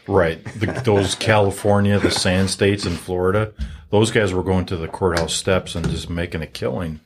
Right. 0.09 0.45
The, 0.59 0.67
those 0.85 1.15
California, 1.15 2.01
the 2.01 2.11
sand 2.11 2.51
states 2.51 2.85
in 2.85 2.97
Florida, 2.97 3.53
those 3.91 4.11
guys 4.11 4.35
were 4.35 4.43
going 4.43 4.67
to 4.67 4.77
the 4.77 4.89
courthouse 4.89 5.35
steps 5.35 5.77
and 5.77 5.89
just 5.89 6.11
making 6.11 6.43
a 6.43 6.49
killing. 6.49 6.99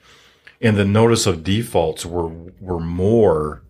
And 0.66 0.76
the 0.76 0.84
notice 0.84 1.26
of 1.26 1.44
defaults 1.44 2.04
were, 2.04 2.26
were 2.60 2.80
more 2.80 3.62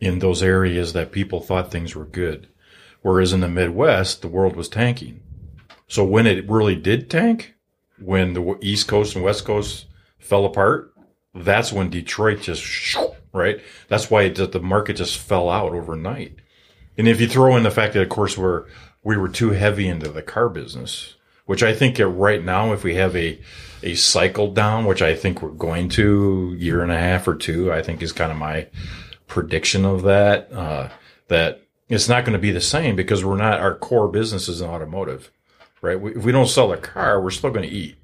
in 0.00 0.20
those 0.20 0.42
areas 0.42 0.94
that 0.94 1.12
people 1.12 1.42
thought 1.42 1.70
things 1.70 1.94
were 1.94 2.06
good. 2.06 2.48
Whereas 3.02 3.34
in 3.34 3.40
the 3.40 3.48
Midwest, 3.48 4.22
the 4.22 4.28
world 4.28 4.56
was 4.56 4.70
tanking. 4.70 5.20
So 5.88 6.02
when 6.04 6.26
it 6.26 6.48
really 6.48 6.74
did 6.74 7.10
tank, 7.10 7.54
when 7.98 8.32
the 8.32 8.58
East 8.62 8.88
Coast 8.88 9.14
and 9.14 9.22
West 9.22 9.44
Coast 9.44 9.88
fell 10.18 10.46
apart, 10.46 10.94
that's 11.34 11.70
when 11.70 11.90
Detroit 11.90 12.40
just, 12.40 12.96
right? 13.34 13.60
That's 13.88 14.10
why 14.10 14.30
the 14.30 14.58
market 14.58 14.96
just 14.96 15.18
fell 15.18 15.50
out 15.50 15.74
overnight. 15.74 16.36
And 16.96 17.06
if 17.06 17.20
you 17.20 17.28
throw 17.28 17.58
in 17.58 17.62
the 17.62 17.70
fact 17.70 17.92
that, 17.92 18.00
of 18.00 18.08
course, 18.08 18.38
we're, 18.38 18.64
we 19.04 19.18
were 19.18 19.28
too 19.28 19.50
heavy 19.50 19.86
into 19.86 20.08
the 20.08 20.22
car 20.22 20.48
business, 20.48 21.16
which 21.48 21.62
I 21.62 21.74
think 21.74 21.96
right 21.98 22.44
now, 22.44 22.74
if 22.74 22.84
we 22.84 22.94
have 22.96 23.16
a, 23.16 23.40
a 23.82 23.94
cycle 23.94 24.52
down, 24.52 24.84
which 24.84 25.00
I 25.00 25.14
think 25.14 25.40
we're 25.40 25.48
going 25.48 25.88
to 25.90 26.54
year 26.58 26.82
and 26.82 26.92
a 26.92 26.98
half 26.98 27.26
or 27.26 27.34
two, 27.34 27.72
I 27.72 27.80
think 27.80 28.02
is 28.02 28.12
kind 28.12 28.30
of 28.30 28.36
my 28.36 28.66
prediction 29.26 29.86
of 29.86 30.02
that, 30.02 30.52
uh, 30.52 30.90
that 31.28 31.62
it's 31.88 32.06
not 32.06 32.26
going 32.26 32.34
to 32.34 32.38
be 32.38 32.50
the 32.50 32.60
same 32.60 32.96
because 32.96 33.24
we're 33.24 33.38
not, 33.38 33.60
our 33.60 33.74
core 33.74 34.08
business 34.08 34.46
is 34.46 34.60
in 34.60 34.68
automotive, 34.68 35.30
right? 35.80 35.98
We, 35.98 36.16
if 36.16 36.22
we 36.22 36.32
don't 36.32 36.48
sell 36.48 36.70
a 36.70 36.76
car, 36.76 37.18
we're 37.22 37.30
still 37.30 37.50
going 37.50 37.66
to 37.66 37.74
eat. 37.74 37.96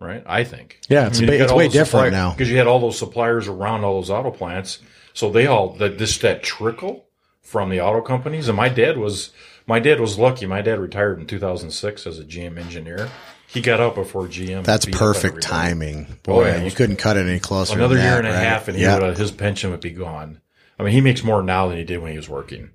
Right, 0.00 0.22
I 0.26 0.44
think. 0.44 0.78
Yeah, 0.88 1.08
it's, 1.08 1.18
I 1.18 1.22
mean, 1.22 1.32
it's 1.42 1.52
way 1.52 1.66
different 1.66 2.12
now 2.12 2.30
because 2.30 2.48
you 2.48 2.58
had 2.58 2.68
all 2.68 2.78
those 2.78 2.96
suppliers 2.96 3.48
around 3.48 3.82
all 3.82 3.96
those 3.96 4.10
auto 4.10 4.30
plants, 4.30 4.78
so 5.12 5.28
they 5.28 5.48
all 5.48 5.70
that 5.78 5.98
this 5.98 6.18
that 6.18 6.44
trickle 6.44 7.06
from 7.42 7.68
the 7.68 7.80
auto 7.80 8.00
companies. 8.00 8.46
And 8.46 8.56
my 8.56 8.68
dad 8.68 8.96
was 8.96 9.32
my 9.68 9.78
dad 9.78 10.00
was 10.00 10.18
lucky. 10.18 10.46
My 10.46 10.62
dad 10.62 10.80
retired 10.80 11.20
in 11.20 11.26
2006 11.26 12.06
as 12.06 12.18
a 12.18 12.24
GM 12.24 12.58
engineer. 12.58 13.08
He 13.46 13.60
got 13.60 13.80
out 13.80 13.94
before 13.94 14.26
GM. 14.26 14.64
That's 14.64 14.86
perfect 14.86 15.42
timing. 15.42 16.06
Oh, 16.10 16.14
boy, 16.22 16.44
oh, 16.44 16.46
yeah. 16.46 16.62
you 16.64 16.70
couldn't 16.70 16.96
cut 16.96 17.16
it 17.16 17.26
any 17.26 17.38
closer. 17.38 17.76
Another 17.76 17.96
year 17.96 18.04
that, 18.04 18.18
and 18.18 18.26
a 18.26 18.30
right? 18.30 18.42
half, 18.42 18.68
and 18.68 18.76
he 18.76 18.86
would, 18.86 19.02
uh, 19.02 19.14
his 19.14 19.30
pension 19.30 19.70
would 19.70 19.80
be 19.80 19.90
gone. 19.90 20.40
I 20.78 20.82
mean, 20.82 20.92
he 20.92 21.00
makes 21.00 21.22
more 21.22 21.42
now 21.42 21.68
than 21.68 21.76
he 21.76 21.84
did 21.84 21.98
when 21.98 22.12
he 22.12 22.16
was 22.16 22.28
working, 22.28 22.70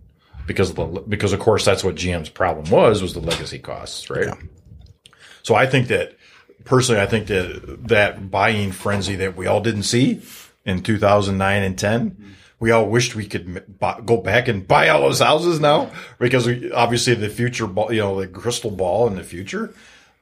because 0.45 0.69
of 0.69 0.75
the 0.75 0.85
because 1.07 1.33
of 1.33 1.39
course 1.39 1.65
that's 1.65 1.83
what 1.83 1.95
GM's 1.95 2.29
problem 2.29 2.69
was 2.69 3.01
was 3.01 3.13
the 3.13 3.21
legacy 3.21 3.59
costs, 3.59 4.09
right? 4.09 4.25
Yeah. 4.25 5.13
So 5.41 5.55
I 5.55 5.67
think 5.67 5.87
that 5.87 6.17
personally, 6.63 7.01
I 7.01 7.05
think 7.05 7.27
that 7.27 7.87
that 7.87 8.29
buying 8.31 8.71
frenzy 8.71 9.15
that 9.17 9.35
we 9.37 9.47
all 9.47 9.61
didn't 9.61 9.83
see 9.83 10.21
in 10.65 10.81
2009 10.81 11.63
and 11.63 11.77
10 11.77 12.35
we 12.59 12.71
all 12.71 12.87
wished 12.87 13.15
we 13.15 13.25
could 13.25 13.77
buy, 13.79 13.99
go 14.05 14.17
back 14.17 14.47
and 14.47 14.67
buy 14.67 14.89
all 14.89 15.01
those 15.01 15.19
houses 15.19 15.59
now 15.59 15.91
because 16.19 16.47
we, 16.47 16.71
obviously 16.71 17.13
the 17.13 17.29
future 17.29 17.67
ball, 17.67 17.91
you 17.91 18.01
know, 18.01 18.19
the 18.19 18.27
crystal 18.27 18.71
ball 18.71 19.07
in 19.07 19.15
the 19.15 19.23
future. 19.23 19.73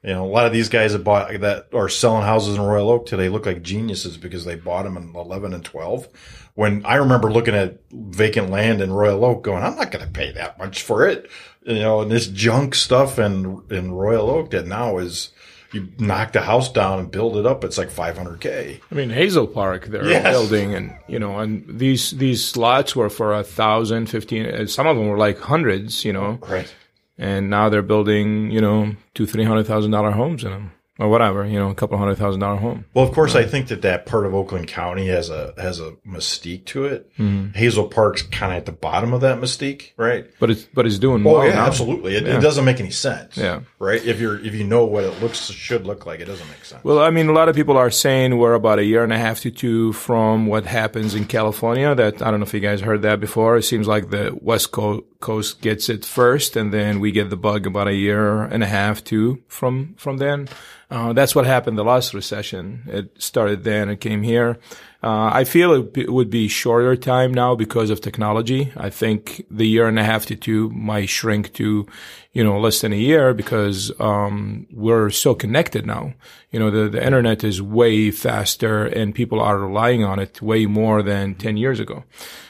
You 0.03 0.13
know, 0.13 0.25
a 0.25 0.27
lot 0.27 0.47
of 0.47 0.51
these 0.51 0.69
guys 0.69 0.93
that 0.93 1.03
bought 1.03 1.31
that 1.41 1.67
are 1.73 1.87
selling 1.87 2.23
houses 2.23 2.55
in 2.55 2.61
Royal 2.61 2.89
Oak 2.89 3.05
today 3.05 3.29
look 3.29 3.45
like 3.45 3.61
geniuses 3.61 4.17
because 4.17 4.45
they 4.45 4.55
bought 4.55 4.83
them 4.83 4.97
in 4.97 5.13
11 5.15 5.53
and 5.53 5.63
12. 5.63 6.07
When 6.55 6.83
I 6.85 6.95
remember 6.95 7.31
looking 7.31 7.53
at 7.53 7.79
vacant 7.91 8.49
land 8.49 8.81
in 8.81 8.91
Royal 8.91 9.23
Oak 9.23 9.43
going, 9.43 9.63
I'm 9.63 9.75
not 9.75 9.91
going 9.91 10.03
to 10.03 10.11
pay 10.11 10.31
that 10.31 10.57
much 10.57 10.81
for 10.81 11.07
it. 11.07 11.29
You 11.63 11.79
know, 11.79 12.01
and 12.01 12.09
this 12.09 12.27
junk 12.27 12.73
stuff 12.73 13.19
in, 13.19 13.61
in 13.69 13.91
Royal 13.91 14.31
Oak 14.31 14.49
that 14.51 14.65
now 14.65 14.97
is, 14.97 15.29
you 15.73 15.89
knock 15.99 16.33
the 16.33 16.41
house 16.41 16.71
down 16.71 16.99
and 16.99 17.11
build 17.11 17.37
it 17.37 17.45
up, 17.45 17.63
it's 17.63 17.77
like 17.77 17.89
500k. 17.89 18.81
I 18.91 18.95
mean, 18.95 19.09
Hazel 19.09 19.47
Park, 19.47 19.85
they're 19.85 20.05
yes. 20.05 20.31
building, 20.31 20.73
and 20.73 20.95
you 21.07 21.19
know, 21.19 21.39
and 21.39 21.65
these 21.67 22.11
these 22.11 22.57
lots 22.57 22.95
were 22.95 23.09
for 23.09 23.33
a 23.33 23.43
thousand, 23.43 24.07
fifteen. 24.07 24.45
Uh, 24.45 24.67
some 24.67 24.87
of 24.87 24.97
them 24.97 25.07
were 25.07 25.17
like 25.17 25.39
hundreds, 25.39 26.03
you 26.03 26.13
know. 26.13 26.39
Right. 26.47 26.73
And 27.17 27.49
now 27.49 27.69
they're 27.69 27.83
building, 27.83 28.49
you 28.51 28.61
know, 28.61 28.95
two, 29.13 29.27
three 29.27 29.43
hundred 29.43 29.65
thousand 29.67 29.91
dollar 29.91 30.11
homes 30.11 30.43
in 30.43 30.51
them 30.51 30.71
or 31.01 31.09
whatever, 31.09 31.43
you 31.45 31.57
know, 31.57 31.69
a 31.69 31.75
couple 31.75 31.97
hundred 31.97 32.15
thousand 32.15 32.41
dollar 32.41 32.57
home. 32.57 32.85
Well, 32.93 33.03
of 33.03 33.11
course, 33.11 33.33
I 33.33 33.43
think 33.43 33.69
that 33.69 33.81
that 33.81 34.05
part 34.05 34.27
of 34.27 34.35
Oakland 34.35 34.67
County 34.67 35.07
has 35.07 35.31
a 35.31 35.53
has 35.57 35.79
a 35.79 35.93
mystique 36.07 36.65
to 36.65 36.85
it. 36.85 37.11
Mm-hmm. 37.17 37.57
Hazel 37.57 37.87
Park's 37.87 38.21
kind 38.21 38.51
of 38.51 38.59
at 38.59 38.65
the 38.67 38.71
bottom 38.71 39.11
of 39.11 39.21
that 39.21 39.39
mystique, 39.39 39.93
right? 39.97 40.27
But 40.39 40.51
it's 40.51 40.63
but 40.63 40.85
it's 40.85 40.99
doing 40.99 41.25
oh, 41.25 41.33
well. 41.33 41.47
yeah, 41.47 41.55
now. 41.55 41.65
absolutely. 41.65 42.15
It, 42.15 42.25
yeah. 42.25 42.37
it, 42.37 42.41
doesn't 42.41 42.65
make 42.65 42.79
any 42.79 42.91
sense. 42.91 43.35
Yeah, 43.35 43.61
right. 43.79 44.03
If 44.05 44.19
you're 44.19 44.39
if 44.45 44.53
you 44.53 44.63
know 44.63 44.85
what 44.85 45.03
it 45.03 45.19
looks 45.21 45.49
should 45.49 45.87
look 45.87 46.05
like, 46.05 46.19
it 46.19 46.25
doesn't 46.25 46.47
make 46.49 46.63
sense. 46.63 46.83
Well, 46.83 46.99
I 46.99 47.09
mean, 47.09 47.29
a 47.29 47.33
lot 47.33 47.49
of 47.49 47.55
people 47.55 47.77
are 47.77 47.89
saying 47.89 48.37
we're 48.37 48.53
about 48.53 48.77
a 48.77 48.85
year 48.85 49.03
and 49.03 49.11
a 49.11 49.17
half 49.17 49.39
to 49.41 49.49
two 49.51 49.93
from 49.93 50.45
what 50.45 50.67
happens 50.67 51.15
in 51.15 51.25
California. 51.25 51.95
That 51.95 52.21
I 52.21 52.29
don't 52.29 52.41
know 52.41 52.45
if 52.45 52.53
you 52.53 52.59
guys 52.59 52.79
heard 52.79 53.01
that 53.01 53.19
before. 53.19 53.57
It 53.57 53.63
seems 53.63 53.87
like 53.87 54.11
the 54.11 54.37
West 54.39 54.71
Coast 54.71 55.03
Coast 55.21 55.61
gets 55.61 55.87
it 55.87 56.03
first, 56.03 56.55
and 56.55 56.73
then 56.73 56.99
we 56.99 57.11
get 57.11 57.29
the 57.29 57.37
bug 57.37 57.65
about 57.65 57.87
a 57.87 57.93
year 57.93 58.43
and 58.43 58.63
a 58.63 58.67
half, 58.67 59.03
two 59.03 59.41
from 59.47 59.93
from 59.97 60.17
then. 60.17 60.49
Uh, 60.91 61.13
that's 61.13 61.33
what 61.33 61.45
happened 61.45 61.77
the 61.77 61.85
last 61.85 62.13
recession. 62.13 62.83
It 62.87 63.21
started 63.21 63.63
then 63.63 63.87
and 63.87 63.99
came 63.99 64.23
here. 64.23 64.59
Uh, 65.03 65.31
I 65.33 65.45
feel 65.45 65.73
it, 65.73 65.97
it, 65.97 66.13
would 66.13 66.29
be 66.29 66.47
shorter 66.47 66.95
time 66.97 67.33
now 67.33 67.55
because 67.55 67.89
of 67.89 68.01
technology. 68.01 68.71
I 68.75 68.89
think 68.89 69.45
the 69.49 69.65
year 69.65 69.87
and 69.87 69.97
a 69.97 70.03
half 70.03 70.25
to 70.27 70.35
two 70.35 70.69
might 70.71 71.09
shrink 71.09 71.53
to, 71.53 71.87
you 72.33 72.43
know, 72.43 72.59
less 72.59 72.81
than 72.81 72.93
a 72.93 72.97
year 72.97 73.33
because 73.33 73.91
um, 73.99 74.67
we're 74.69 75.09
so 75.09 75.33
connected 75.33 75.87
now. 75.87 76.13
You 76.51 76.59
know, 76.59 76.69
the, 76.69 76.89
the 76.89 77.03
internet 77.03 77.43
is 77.43 77.61
way 77.61 78.11
faster 78.11 78.85
and 78.85 79.15
people 79.15 79.39
are 79.39 79.57
relying 79.57 80.03
on 80.03 80.19
it 80.19 80.41
way 80.41 80.67
more 80.67 81.01
than 81.01 81.33
10 81.35 81.57
years 81.57 81.79
ago. 81.79 82.03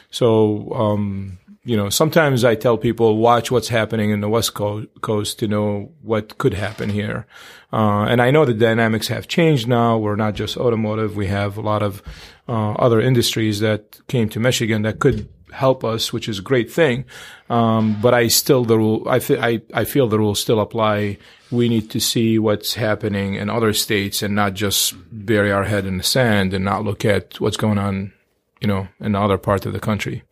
So, 0.10 0.74
um, 0.74 1.38
you 1.64 1.78
know, 1.78 1.90
sometimes 1.90 2.44
I 2.44 2.56
tell 2.56 2.78
people 2.78 3.18
watch 3.18 3.52
what's 3.52 3.68
happening 3.68 4.10
in 4.10 4.22
the 4.22 4.30
West 4.30 4.56
Coast 4.56 5.40
to 5.40 5.48
know 5.48 5.92
what 6.02 6.38
could 6.40 6.56
happen 6.56 6.90
here. 6.90 7.28
Uh, 7.72 8.06
and 8.10 8.22
I 8.22 8.32
know 8.32 8.46
the 8.46 8.54
dynamics 8.54 9.08
have 9.10 9.28
changed 9.28 9.68
now. 9.68 9.98
We're 9.98 10.16
not 10.16 10.34
just 10.34 10.58
automotive. 10.58 11.16
We 11.16 11.28
have 11.28 11.58
a 11.58 11.62
lot 11.62 11.84
of 11.84 12.02
uh, 12.50 12.72
other 12.74 13.00
industries 13.00 13.60
that 13.60 14.00
came 14.08 14.28
to 14.30 14.40
Michigan 14.40 14.82
that 14.82 15.00
could 15.00 15.30
help 15.52 15.84
us, 15.84 16.12
which 16.12 16.28
is 16.28 16.40
a 16.40 16.42
great 16.42 16.72
thing. 16.72 17.06
Um, 17.50 18.02
but 18.02 18.16
I 18.16 18.28
still 18.28 18.66
the 18.66 18.78
rule. 18.78 19.08
I, 19.08 19.22
I 19.30 19.62
I 19.74 19.84
feel 19.86 20.08
the 20.08 20.18
rules 20.18 20.40
still 20.40 20.60
apply. 20.60 21.18
We 21.52 21.70
need 21.70 21.92
to 21.92 22.00
see 22.00 22.40
what's 22.40 22.74
happening 22.74 23.36
in 23.36 23.50
other 23.50 23.74
states 23.74 24.24
and 24.24 24.34
not 24.34 24.54
just 24.56 24.96
bury 25.12 25.52
our 25.52 25.66
head 25.66 25.86
in 25.86 25.98
the 25.98 26.04
sand 26.04 26.54
and 26.54 26.66
not 26.66 26.86
look 26.86 27.06
at 27.06 27.40
what's 27.40 27.58
going 27.58 27.78
on, 27.78 28.14
you 28.62 28.68
know, 28.68 28.88
in 29.00 29.14
other 29.14 29.38
parts 29.38 29.66
of 29.66 29.74
the 29.74 29.80
country 29.80 30.24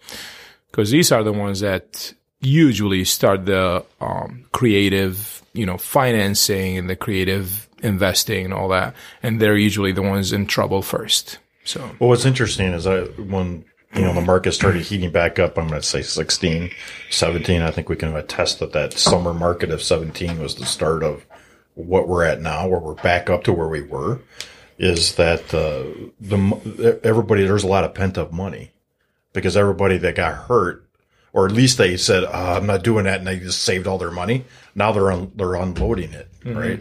because 0.71 0.91
these 0.91 1.11
are 1.11 1.23
the 1.23 1.33
ones 1.33 1.59
that 1.61 2.13
usually 2.41 3.03
start 3.03 3.45
the 3.45 3.85
um, 3.99 4.45
creative, 4.51 5.43
you 5.53 5.65
know, 5.65 5.77
financing 5.77 6.77
and 6.77 6.89
the 6.89 6.95
creative 6.95 7.67
investing 7.81 8.45
and 8.45 8.53
all 8.53 8.69
that, 8.69 8.95
and 9.23 9.41
they're 9.41 9.57
usually 9.57 9.91
the 9.91 10.01
ones 10.01 10.31
in 10.31 10.45
trouble 10.45 10.81
first. 10.81 11.39
So, 11.65 11.79
well, 11.99 12.09
what's 12.09 12.25
interesting 12.25 12.67
is 12.73 12.87
I 12.87 13.01
when 13.01 13.65
you 13.93 14.01
know 14.01 14.13
the 14.13 14.21
market 14.21 14.53
started 14.53 14.83
heating 14.83 15.11
back 15.11 15.39
up, 15.39 15.57
I'm 15.57 15.67
going 15.67 15.81
to 15.81 15.87
say 15.87 16.01
16, 16.01 16.71
17. 17.09 17.61
I 17.61 17.71
think 17.71 17.89
we 17.89 17.95
can 17.95 18.15
attest 18.15 18.59
that 18.59 18.73
that 18.73 18.93
summer 18.93 19.33
market 19.33 19.71
of 19.71 19.81
17 19.81 20.39
was 20.39 20.55
the 20.55 20.65
start 20.65 21.03
of 21.03 21.25
what 21.75 22.07
we're 22.07 22.23
at 22.23 22.41
now, 22.41 22.67
where 22.67 22.79
we're 22.79 22.95
back 22.95 23.29
up 23.29 23.43
to 23.45 23.53
where 23.53 23.67
we 23.67 23.81
were. 23.81 24.19
Is 24.77 25.15
that 25.15 25.53
uh, 25.53 25.83
the 26.21 26.99
everybody? 27.03 27.45
There's 27.45 27.65
a 27.65 27.67
lot 27.67 27.83
of 27.83 27.93
pent 27.93 28.17
up 28.17 28.31
money 28.31 28.71
because 29.33 29.57
everybody 29.57 29.97
that 29.97 30.15
got 30.15 30.35
hurt, 30.47 30.85
or 31.33 31.45
at 31.45 31.51
least 31.51 31.77
they 31.77 31.97
said, 31.97 32.23
uh, 32.23 32.57
"I'm 32.57 32.65
not 32.65 32.83
doing 32.83 33.05
that," 33.05 33.19
and 33.19 33.27
they 33.27 33.39
just 33.39 33.61
saved 33.61 33.87
all 33.87 33.97
their 33.97 34.11
money. 34.11 34.45
Now 34.75 34.91
they're 34.91 35.11
un- 35.11 35.31
they're 35.35 35.55
unloading 35.55 36.13
it, 36.13 36.27
mm-hmm. 36.41 36.57
right? 36.57 36.79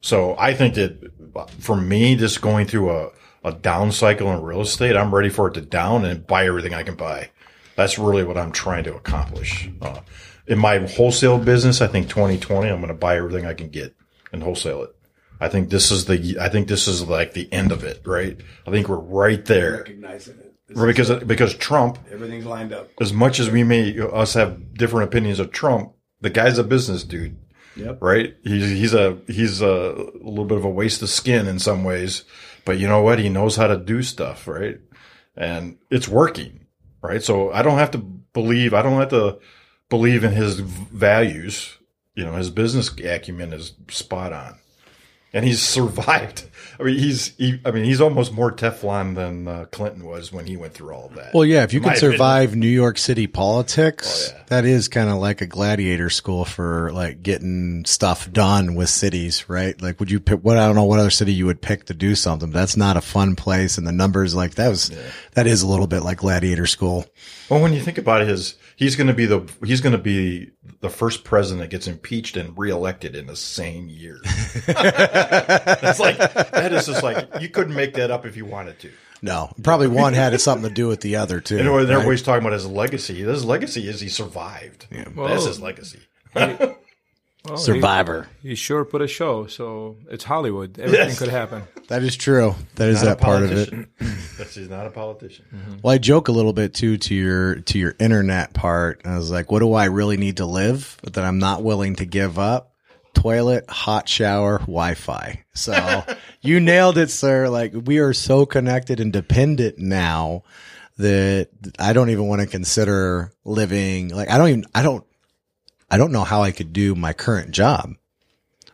So 0.00 0.36
I 0.38 0.54
think 0.54 0.74
that 0.74 1.10
for 1.58 1.76
me, 1.76 2.16
just 2.16 2.40
going 2.40 2.66
through 2.66 2.90
a 2.90 3.10
a 3.44 3.52
down 3.52 3.92
cycle 3.92 4.32
in 4.32 4.42
real 4.42 4.60
estate, 4.60 4.96
I'm 4.96 5.14
ready 5.14 5.28
for 5.28 5.48
it 5.48 5.54
to 5.54 5.60
down 5.60 6.04
and 6.04 6.26
buy 6.26 6.46
everything 6.46 6.74
I 6.74 6.82
can 6.82 6.94
buy. 6.94 7.30
That's 7.76 7.98
really 7.98 8.24
what 8.24 8.38
I'm 8.38 8.52
trying 8.52 8.84
to 8.84 8.94
accomplish. 8.94 9.68
Uh, 9.80 10.00
in 10.46 10.58
my 10.58 10.78
wholesale 10.78 11.38
business, 11.38 11.80
I 11.80 11.86
think 11.86 12.08
2020, 12.08 12.68
I'm 12.68 12.76
going 12.76 12.88
to 12.88 12.94
buy 12.94 13.16
everything 13.16 13.46
I 13.46 13.54
can 13.54 13.68
get 13.68 13.96
and 14.32 14.42
wholesale 14.42 14.84
it. 14.84 14.94
I 15.40 15.48
think 15.48 15.70
this 15.70 15.90
is 15.90 16.04
the, 16.04 16.36
I 16.40 16.48
think 16.48 16.68
this 16.68 16.86
is 16.86 17.08
like 17.08 17.32
the 17.32 17.52
end 17.52 17.72
of 17.72 17.82
it, 17.82 18.02
right? 18.04 18.38
I 18.66 18.70
think 18.70 18.88
we're 18.88 18.96
right 18.96 19.44
there. 19.44 19.78
Recognizing 19.78 20.38
it 20.38 20.51
because 20.68 21.10
uh, 21.10 21.20
because 21.20 21.54
Trump 21.54 21.98
everything's 22.10 22.46
lined 22.46 22.72
up. 22.72 22.90
As 23.00 23.12
much 23.12 23.40
as 23.40 23.50
we 23.50 23.62
may 23.64 23.98
us 23.98 24.34
have 24.34 24.74
different 24.74 25.08
opinions 25.08 25.38
of 25.38 25.52
Trump, 25.52 25.92
the 26.20 26.30
guy's 26.30 26.58
a 26.58 26.64
business 26.64 27.04
dude. 27.04 27.36
Yep. 27.76 27.98
Right. 28.02 28.36
He's 28.44 28.68
he's 28.70 28.94
a 28.94 29.18
he's 29.26 29.60
a, 29.62 29.66
a 29.66 30.22
little 30.22 30.44
bit 30.44 30.58
of 30.58 30.64
a 30.64 30.70
waste 30.70 31.00
of 31.02 31.08
skin 31.08 31.46
in 31.46 31.58
some 31.58 31.84
ways, 31.84 32.24
but 32.64 32.78
you 32.78 32.86
know 32.86 33.00
what? 33.02 33.18
He 33.18 33.28
knows 33.28 33.56
how 33.56 33.66
to 33.66 33.76
do 33.78 34.02
stuff. 34.02 34.46
Right. 34.46 34.78
And 35.36 35.78
it's 35.90 36.08
working. 36.08 36.66
Right. 37.02 37.22
So 37.22 37.50
I 37.52 37.62
don't 37.62 37.78
have 37.78 37.90
to 37.92 37.98
believe. 37.98 38.74
I 38.74 38.82
don't 38.82 39.00
have 39.00 39.08
to 39.10 39.38
believe 39.88 40.22
in 40.24 40.32
his 40.32 40.60
values. 40.60 41.78
You 42.14 42.24
know, 42.26 42.34
his 42.34 42.50
business 42.50 42.90
acumen 42.98 43.52
is 43.54 43.72
spot 43.88 44.32
on. 44.34 44.58
and 45.32 45.44
he's 45.44 45.62
survived. 45.66 46.48
I 46.82 46.86
mean, 46.86 46.98
he's 46.98 47.34
he, 47.36 47.60
I 47.64 47.70
mean, 47.70 47.84
he's 47.84 48.00
almost 48.00 48.32
more 48.32 48.50
Teflon 48.52 49.14
than 49.14 49.46
uh, 49.48 49.64
Clinton 49.70 50.04
was 50.04 50.32
when 50.32 50.46
he 50.46 50.56
went 50.56 50.74
through 50.74 50.92
all 50.92 51.06
of 51.06 51.14
that. 51.14 51.32
Well, 51.32 51.44
yeah, 51.44 51.62
if 51.62 51.72
you 51.72 51.80
can 51.80 51.96
survive 51.96 52.56
New 52.56 52.66
York 52.68 52.98
City 52.98 53.26
politics, 53.26 54.30
Oh, 54.32 54.36
yeah. 54.36 54.42
that 54.48 54.64
is 54.64 54.88
kind 54.88 55.08
of 55.08 55.18
like 55.18 55.40
a 55.40 55.46
gladiator 55.46 56.10
school 56.10 56.44
for 56.44 56.90
like 56.92 57.22
getting 57.22 57.84
stuff 57.84 58.30
done 58.32 58.74
with 58.74 58.88
cities, 58.88 59.48
right? 59.48 59.80
Like, 59.80 60.00
would 60.00 60.10
you 60.10 60.20
pick 60.20 60.40
what, 60.40 60.56
I 60.58 60.66
don't 60.66 60.74
know 60.74 60.84
what 60.84 60.98
other 60.98 61.10
city 61.10 61.32
you 61.32 61.46
would 61.46 61.62
pick 61.62 61.84
to 61.86 61.94
do 61.94 62.14
something. 62.14 62.50
That's 62.50 62.76
not 62.76 62.96
a 62.96 63.00
fun 63.00 63.36
place. 63.36 63.78
And 63.78 63.86
the 63.86 63.92
numbers 63.92 64.34
like 64.34 64.56
that 64.56 64.68
was, 64.68 64.90
that 65.34 65.46
is 65.46 65.62
a 65.62 65.66
little 65.68 65.86
bit 65.86 66.02
like 66.02 66.18
gladiator 66.18 66.66
school. 66.66 67.06
Well, 67.48 67.60
when 67.62 67.72
you 67.72 67.80
think 67.80 67.98
about 67.98 68.26
his 68.26 68.54
he's 68.76 68.96
going 68.96 69.06
to 69.06 69.14
be 69.14 69.26
the 69.26 69.48
he's 69.64 69.80
going 69.80 69.92
to 69.92 70.02
be 70.02 70.50
the 70.80 70.90
first 70.90 71.24
president 71.24 71.62
that 71.62 71.70
gets 71.70 71.86
impeached 71.86 72.36
and 72.36 72.56
reelected 72.56 73.14
in 73.14 73.26
the 73.26 73.36
same 73.36 73.88
year. 73.88 74.20
it's 74.24 76.00
like 76.00 76.18
that 76.18 76.72
is 76.72 76.86
just 76.86 77.02
like 77.02 77.28
you 77.40 77.48
couldn't 77.48 77.74
make 77.74 77.94
that 77.94 78.10
up 78.10 78.26
if 78.26 78.36
you 78.36 78.44
wanted 78.44 78.78
to. 78.80 78.90
No, 79.24 79.52
probably 79.62 79.86
one 79.86 80.14
had 80.14 80.38
something 80.40 80.68
to 80.68 80.74
do 80.74 80.88
with 80.88 81.00
the 81.00 81.16
other 81.16 81.40
too. 81.40 81.58
And 81.58 81.72
when 81.72 81.84
right? 81.84 81.92
everybody's 81.92 82.22
talking 82.22 82.42
about 82.42 82.54
his 82.54 82.66
legacy. 82.66 83.22
His 83.22 83.44
legacy 83.44 83.88
is 83.88 84.00
he 84.00 84.08
survived. 84.08 84.86
yeah 84.90 85.04
That's 85.16 85.46
his 85.46 85.60
legacy. 85.60 86.00
Well, 87.48 87.56
Survivor. 87.56 88.28
He, 88.40 88.50
he 88.50 88.54
sure 88.54 88.84
put 88.84 89.02
a 89.02 89.08
show, 89.08 89.46
so 89.46 89.96
it's 90.08 90.22
Hollywood. 90.24 90.78
Everything 90.78 91.08
Yes. 91.08 91.18
could 91.18 91.28
happen. 91.28 91.62
That 91.88 92.04
is 92.04 92.16
true. 92.16 92.54
That 92.76 92.88
is 92.88 93.02
Not 93.02 93.02
a 93.02 93.06
that 93.10 93.20
part 93.20 93.42
of 93.42 93.52
it. 93.52 93.68
politician. 93.70 93.88
That's 94.38 94.54
he's 94.54 94.70
not 94.70 94.86
a 94.86 94.90
politician. 94.90 95.44
Mm-hmm. 95.54 95.74
Well, 95.82 95.92
I 95.92 95.98
joke 95.98 96.28
a 96.28 96.32
little 96.32 96.54
bit 96.54 96.72
too 96.72 96.96
to 96.96 97.14
your 97.14 97.56
to 97.56 97.78
your 97.78 97.94
internet 97.98 98.54
part. 98.54 99.02
I 99.04 99.18
was 99.18 99.30
like, 99.30 99.50
what 99.52 99.58
do 99.58 99.74
I 99.74 99.86
really 99.86 100.16
need 100.16 100.38
to 100.38 100.46
live 100.46 100.96
that 101.02 101.22
I'm 101.22 101.38
not 101.38 101.62
willing 101.62 101.96
to 101.96 102.06
give 102.06 102.38
up? 102.38 102.72
Toilet, 103.12 103.68
hot 103.68 104.08
shower, 104.08 104.60
Wi-Fi. 104.60 105.44
So 105.54 106.04
you 106.40 106.60
nailed 106.60 106.96
it, 106.96 107.10
sir. 107.10 107.50
Like 107.50 107.72
we 107.74 107.98
are 107.98 108.14
so 108.14 108.46
connected 108.46 108.98
and 108.98 109.12
dependent 109.12 109.76
now 109.78 110.44
that 110.96 111.48
I 111.78 111.92
don't 111.92 112.08
even 112.08 112.26
want 112.26 112.40
to 112.40 112.46
consider 112.46 113.32
living. 113.44 114.08
Like 114.08 114.30
I 114.30 114.38
don't 114.38 114.48
even. 114.48 114.64
I 114.74 114.82
don't. 114.82 115.04
I 115.92 115.98
don't 115.98 116.10
know 116.12 116.24
how 116.24 116.42
I 116.42 116.50
could 116.52 116.72
do 116.72 116.94
my 116.94 117.12
current 117.12 117.50
job 117.52 117.94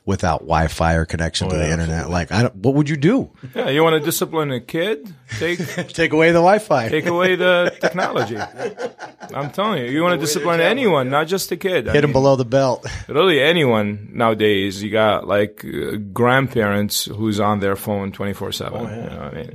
without 0.07 0.39
Wi-Fi 0.41 0.95
or 0.95 1.05
connection 1.05 1.49
to 1.51 1.55
Oh, 1.55 1.59
the 1.59 1.66
yeah, 1.66 1.73
internet. 1.75 2.09
Like 2.09 2.33
I 2.33 2.43
don't. 2.43 2.55
What 2.57 2.75
would 2.77 2.89
you 2.89 2.97
do? 2.97 3.31
Yeah, 3.55 3.69
you 3.69 3.83
want 3.83 3.95
to 3.95 4.01
discipline 4.01 4.51
a 4.53 4.61
kid? 4.61 5.12
Take 5.39 5.59
Take 5.89 6.12
away 6.14 6.29
the 6.31 6.39
Wi-Fi. 6.39 6.89
take 6.89 7.05
away 7.07 7.37
the 7.37 7.77
technology. 7.81 8.39
I'm 9.35 9.51
telling 9.51 9.85
you, 9.85 9.91
you 9.91 10.03
want 10.03 10.14
to 10.19 10.25
discipline 10.25 10.61
anyone, 10.61 11.11
not 11.11 11.27
just 11.27 11.51
a 11.53 11.57
kid. 11.59 11.89
I 11.89 11.93
Hit 11.93 12.05
him 12.05 12.11
mean, 12.11 12.12
below 12.14 12.37
the 12.37 12.47
belt. 12.47 12.87
Really, 13.09 13.41
anyone 13.43 14.09
nowadays. 14.14 14.83
You 14.83 14.91
got 14.91 15.27
like 15.27 15.62
uh, 15.64 15.97
grandparents 16.12 17.05
who's 17.05 17.39
on 17.41 17.61
their 17.61 17.77
phone 17.77 18.12
24 18.12 18.53
seven. 18.53 18.81
You 18.83 19.11
know 19.11 19.21
I 19.21 19.35
mean? 19.35 19.53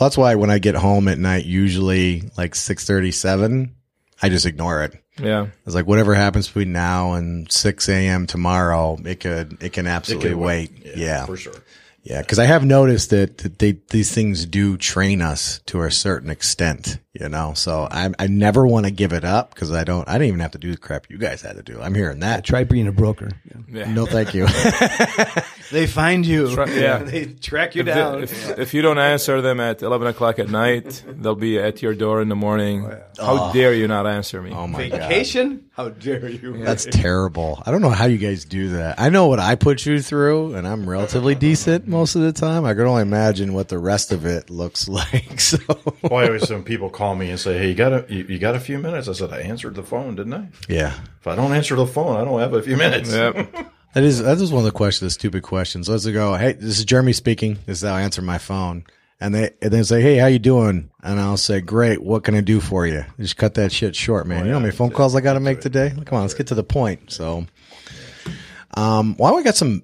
Well, 0.00 0.08
that's 0.08 0.16
why 0.18 0.34
when 0.34 0.50
I 0.50 0.58
get 0.58 0.74
home 0.74 1.06
at 1.06 1.18
night, 1.18 1.44
usually 1.44 2.24
like 2.36 2.56
six 2.56 2.84
thirty, 2.84 3.12
seven, 3.12 3.76
I 4.22 4.28
just 4.28 4.46
ignore 4.46 4.82
it. 4.84 5.02
Yeah. 5.20 5.46
It's 5.66 5.74
like 5.74 5.86
whatever 5.86 6.14
happens 6.14 6.48
between 6.48 6.72
now 6.72 7.12
and 7.14 7.50
six 7.50 7.88
a.m. 7.88 8.26
tomorrow, 8.26 8.98
it 9.04 9.20
could 9.20 9.62
it 9.62 9.72
can 9.72 9.86
It 9.86 9.90
absolutely 9.90 10.30
could 10.30 10.38
wait. 10.38 10.70
Yeah, 10.96 11.26
for 11.26 11.36
sure. 11.36 11.54
yeah. 12.02 12.20
Because 12.20 12.38
I 12.38 12.46
have 12.46 12.64
noticed 12.64 13.10
that, 13.10 13.38
that 13.38 13.58
they 13.58 13.78
these 13.90 14.12
things 14.12 14.46
do 14.46 14.76
train 14.76 15.22
us 15.22 15.60
to 15.66 15.82
a 15.82 15.90
certain 15.90 16.30
extent. 16.30 16.98
You 17.20 17.28
know, 17.28 17.52
so 17.54 17.86
I 17.90 18.10
I 18.18 18.26
never 18.26 18.66
want 18.66 18.86
to 18.86 18.90
give 18.90 19.12
it 19.12 19.24
up 19.24 19.54
because 19.54 19.70
I 19.70 19.84
don't. 19.84 20.08
I 20.08 20.14
didn't 20.14 20.28
even 20.28 20.40
have 20.40 20.50
to 20.52 20.58
do 20.58 20.72
the 20.72 20.76
crap 20.76 21.08
you 21.08 21.16
guys 21.16 21.42
had 21.42 21.54
to 21.54 21.62
do. 21.62 21.80
I'm 21.80 21.94
hearing 21.94 22.18
that. 22.20 22.42
Try 22.44 22.64
being 22.64 22.88
a 22.88 22.92
broker. 22.92 23.30
Yeah. 23.72 23.92
No, 23.92 24.04
thank 24.04 24.34
you. 24.34 24.48
They 25.70 25.86
find 25.86 26.24
you. 26.26 26.54
right, 26.54 26.68
yeah. 26.72 26.98
they 27.02 27.24
track 27.26 27.74
you 27.74 27.80
If, 27.80 27.86
the- 27.86 27.94
down. 27.94 28.22
if, 28.22 28.58
if 28.58 28.74
you 28.74 28.82
don't 28.82 28.98
answer 28.98 29.40
them 29.40 29.58
at 29.60 29.82
11 29.82 30.06
o'clock 30.06 30.38
at 30.38 30.48
night, 30.48 31.02
they'll 31.08 31.34
be 31.34 31.58
at 31.58 31.82
your 31.82 31.94
door 31.94 32.20
in 32.22 32.28
the 32.28 32.36
morning. 32.36 32.84
Oh, 32.86 33.24
how 33.24 33.50
oh. 33.50 33.52
dare 33.52 33.74
you 33.74 33.88
not 33.88 34.06
answer 34.06 34.40
me? 34.40 34.52
oh 34.52 34.66
my 34.66 34.88
god. 34.88 35.00
Vacation? 35.08 35.64
How 35.72 35.88
dare 35.88 36.28
you? 36.28 36.62
That's 36.62 36.84
terrible. 36.84 37.60
I 37.66 37.72
don't 37.72 37.80
know 37.82 37.90
how 37.90 38.04
you 38.04 38.18
guys 38.18 38.44
do 38.44 38.68
that. 38.70 39.00
I 39.00 39.08
know 39.08 39.26
what 39.26 39.40
I 39.40 39.56
put 39.56 39.84
you 39.84 40.00
through, 40.00 40.54
and 40.54 40.68
I'm 40.68 40.88
relatively 40.88 41.34
decent 41.34 41.88
most 41.88 42.14
of 42.14 42.22
the 42.22 42.32
time. 42.32 42.64
I 42.64 42.74
can 42.74 42.82
only 42.82 43.02
imagine 43.02 43.54
what 43.54 43.68
the 43.68 43.78
rest 43.78 44.12
of 44.12 44.24
it 44.26 44.50
looks 44.50 44.86
like. 45.00 45.40
So, 45.40 45.58
Well, 46.02 46.22
I 46.22 46.26
always 46.26 46.48
when 46.48 46.62
people 46.62 46.90
call 46.90 47.03
me 47.12 47.28
and 47.30 47.38
say, 47.40 47.58
"Hey, 47.58 47.68
you 47.68 47.74
got 47.74 47.92
a 47.92 48.06
you, 48.08 48.24
you 48.24 48.38
got 48.38 48.54
a 48.54 48.60
few 48.60 48.78
minutes?" 48.78 49.08
I 49.08 49.12
said, 49.12 49.32
"I 49.32 49.40
answered 49.40 49.74
the 49.74 49.82
phone, 49.82 50.14
didn't 50.14 50.32
I? 50.34 50.48
yeah, 50.68 50.94
If 51.20 51.26
I 51.26 51.34
don't 51.34 51.52
answer 51.52 51.74
the 51.74 51.86
phone, 51.86 52.16
I 52.16 52.24
don't 52.24 52.38
have 52.38 52.54
a 52.54 52.62
few 52.62 52.76
minutes." 52.76 53.12
Yep. 53.12 53.34
that 53.94 54.04
is 54.04 54.22
that 54.22 54.38
is 54.38 54.52
one 54.52 54.60
of 54.60 54.64
the 54.64 54.70
questions, 54.76 55.00
the 55.00 55.10
stupid 55.10 55.42
questions. 55.42 55.88
Let's 55.88 56.06
go. 56.06 56.34
Hey, 56.36 56.52
this 56.52 56.78
is 56.78 56.84
Jeremy 56.84 57.12
speaking. 57.12 57.58
This 57.66 57.82
is 57.82 57.88
how 57.88 57.94
I 57.96 58.02
answer 58.02 58.22
my 58.22 58.38
phone. 58.38 58.84
And 59.20 59.34
they 59.34 59.50
and 59.60 59.72
they 59.72 59.82
say, 59.82 60.00
"Hey, 60.00 60.16
how 60.16 60.26
you 60.26 60.38
doing?" 60.38 60.90
And 61.02 61.20
I'll 61.20 61.36
say, 61.36 61.60
"Great. 61.60 62.02
What 62.02 62.24
can 62.24 62.34
I 62.34 62.40
do 62.40 62.60
for 62.60 62.86
you?" 62.86 63.04
Just 63.18 63.36
cut 63.36 63.54
that 63.54 63.72
shit 63.72 63.94
short, 63.96 64.26
man. 64.26 64.40
you 64.44 64.50
know 64.50 64.58
how 64.58 64.60
many 64.60 64.72
phone 64.72 64.90
calls 64.90 65.14
I 65.14 65.20
got 65.20 65.34
to 65.34 65.40
make 65.40 65.60
today? 65.60 65.90
Come 66.04 66.16
on, 66.16 66.22
let's 66.22 66.34
get 66.34 66.46
to 66.48 66.54
the 66.54 66.64
point. 66.64 67.12
So, 67.12 67.46
um, 68.76 69.16
well, 69.18 69.36
we 69.36 69.42
got 69.42 69.56
some 69.56 69.82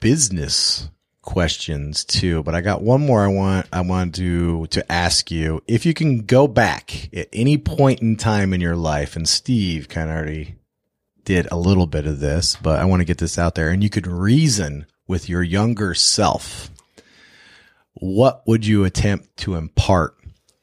business 0.00 0.88
questions 1.26 2.04
too, 2.04 2.42
but 2.44 2.54
I 2.54 2.62
got 2.62 2.80
one 2.80 3.04
more 3.04 3.22
I 3.22 3.28
want 3.28 3.66
I 3.70 3.82
want 3.82 4.14
to 4.14 4.66
to 4.68 4.90
ask 4.90 5.30
you. 5.30 5.62
If 5.68 5.84
you 5.84 5.92
can 5.92 6.20
go 6.20 6.48
back 6.48 7.14
at 7.14 7.28
any 7.34 7.58
point 7.58 8.00
in 8.00 8.16
time 8.16 8.54
in 8.54 8.62
your 8.62 8.76
life, 8.76 9.16
and 9.16 9.28
Steve 9.28 9.90
kind 9.90 10.08
of 10.08 10.16
already 10.16 10.54
did 11.24 11.48
a 11.50 11.58
little 11.58 11.86
bit 11.86 12.06
of 12.06 12.20
this, 12.20 12.56
but 12.56 12.78
I 12.80 12.86
want 12.86 13.00
to 13.00 13.04
get 13.04 13.18
this 13.18 13.38
out 13.38 13.56
there, 13.56 13.68
and 13.68 13.82
you 13.82 13.90
could 13.90 14.06
reason 14.06 14.86
with 15.06 15.28
your 15.28 15.42
younger 15.42 15.92
self. 15.92 16.70
What 17.94 18.42
would 18.46 18.64
you 18.64 18.84
attempt 18.84 19.36
to 19.38 19.56
impart 19.56 20.16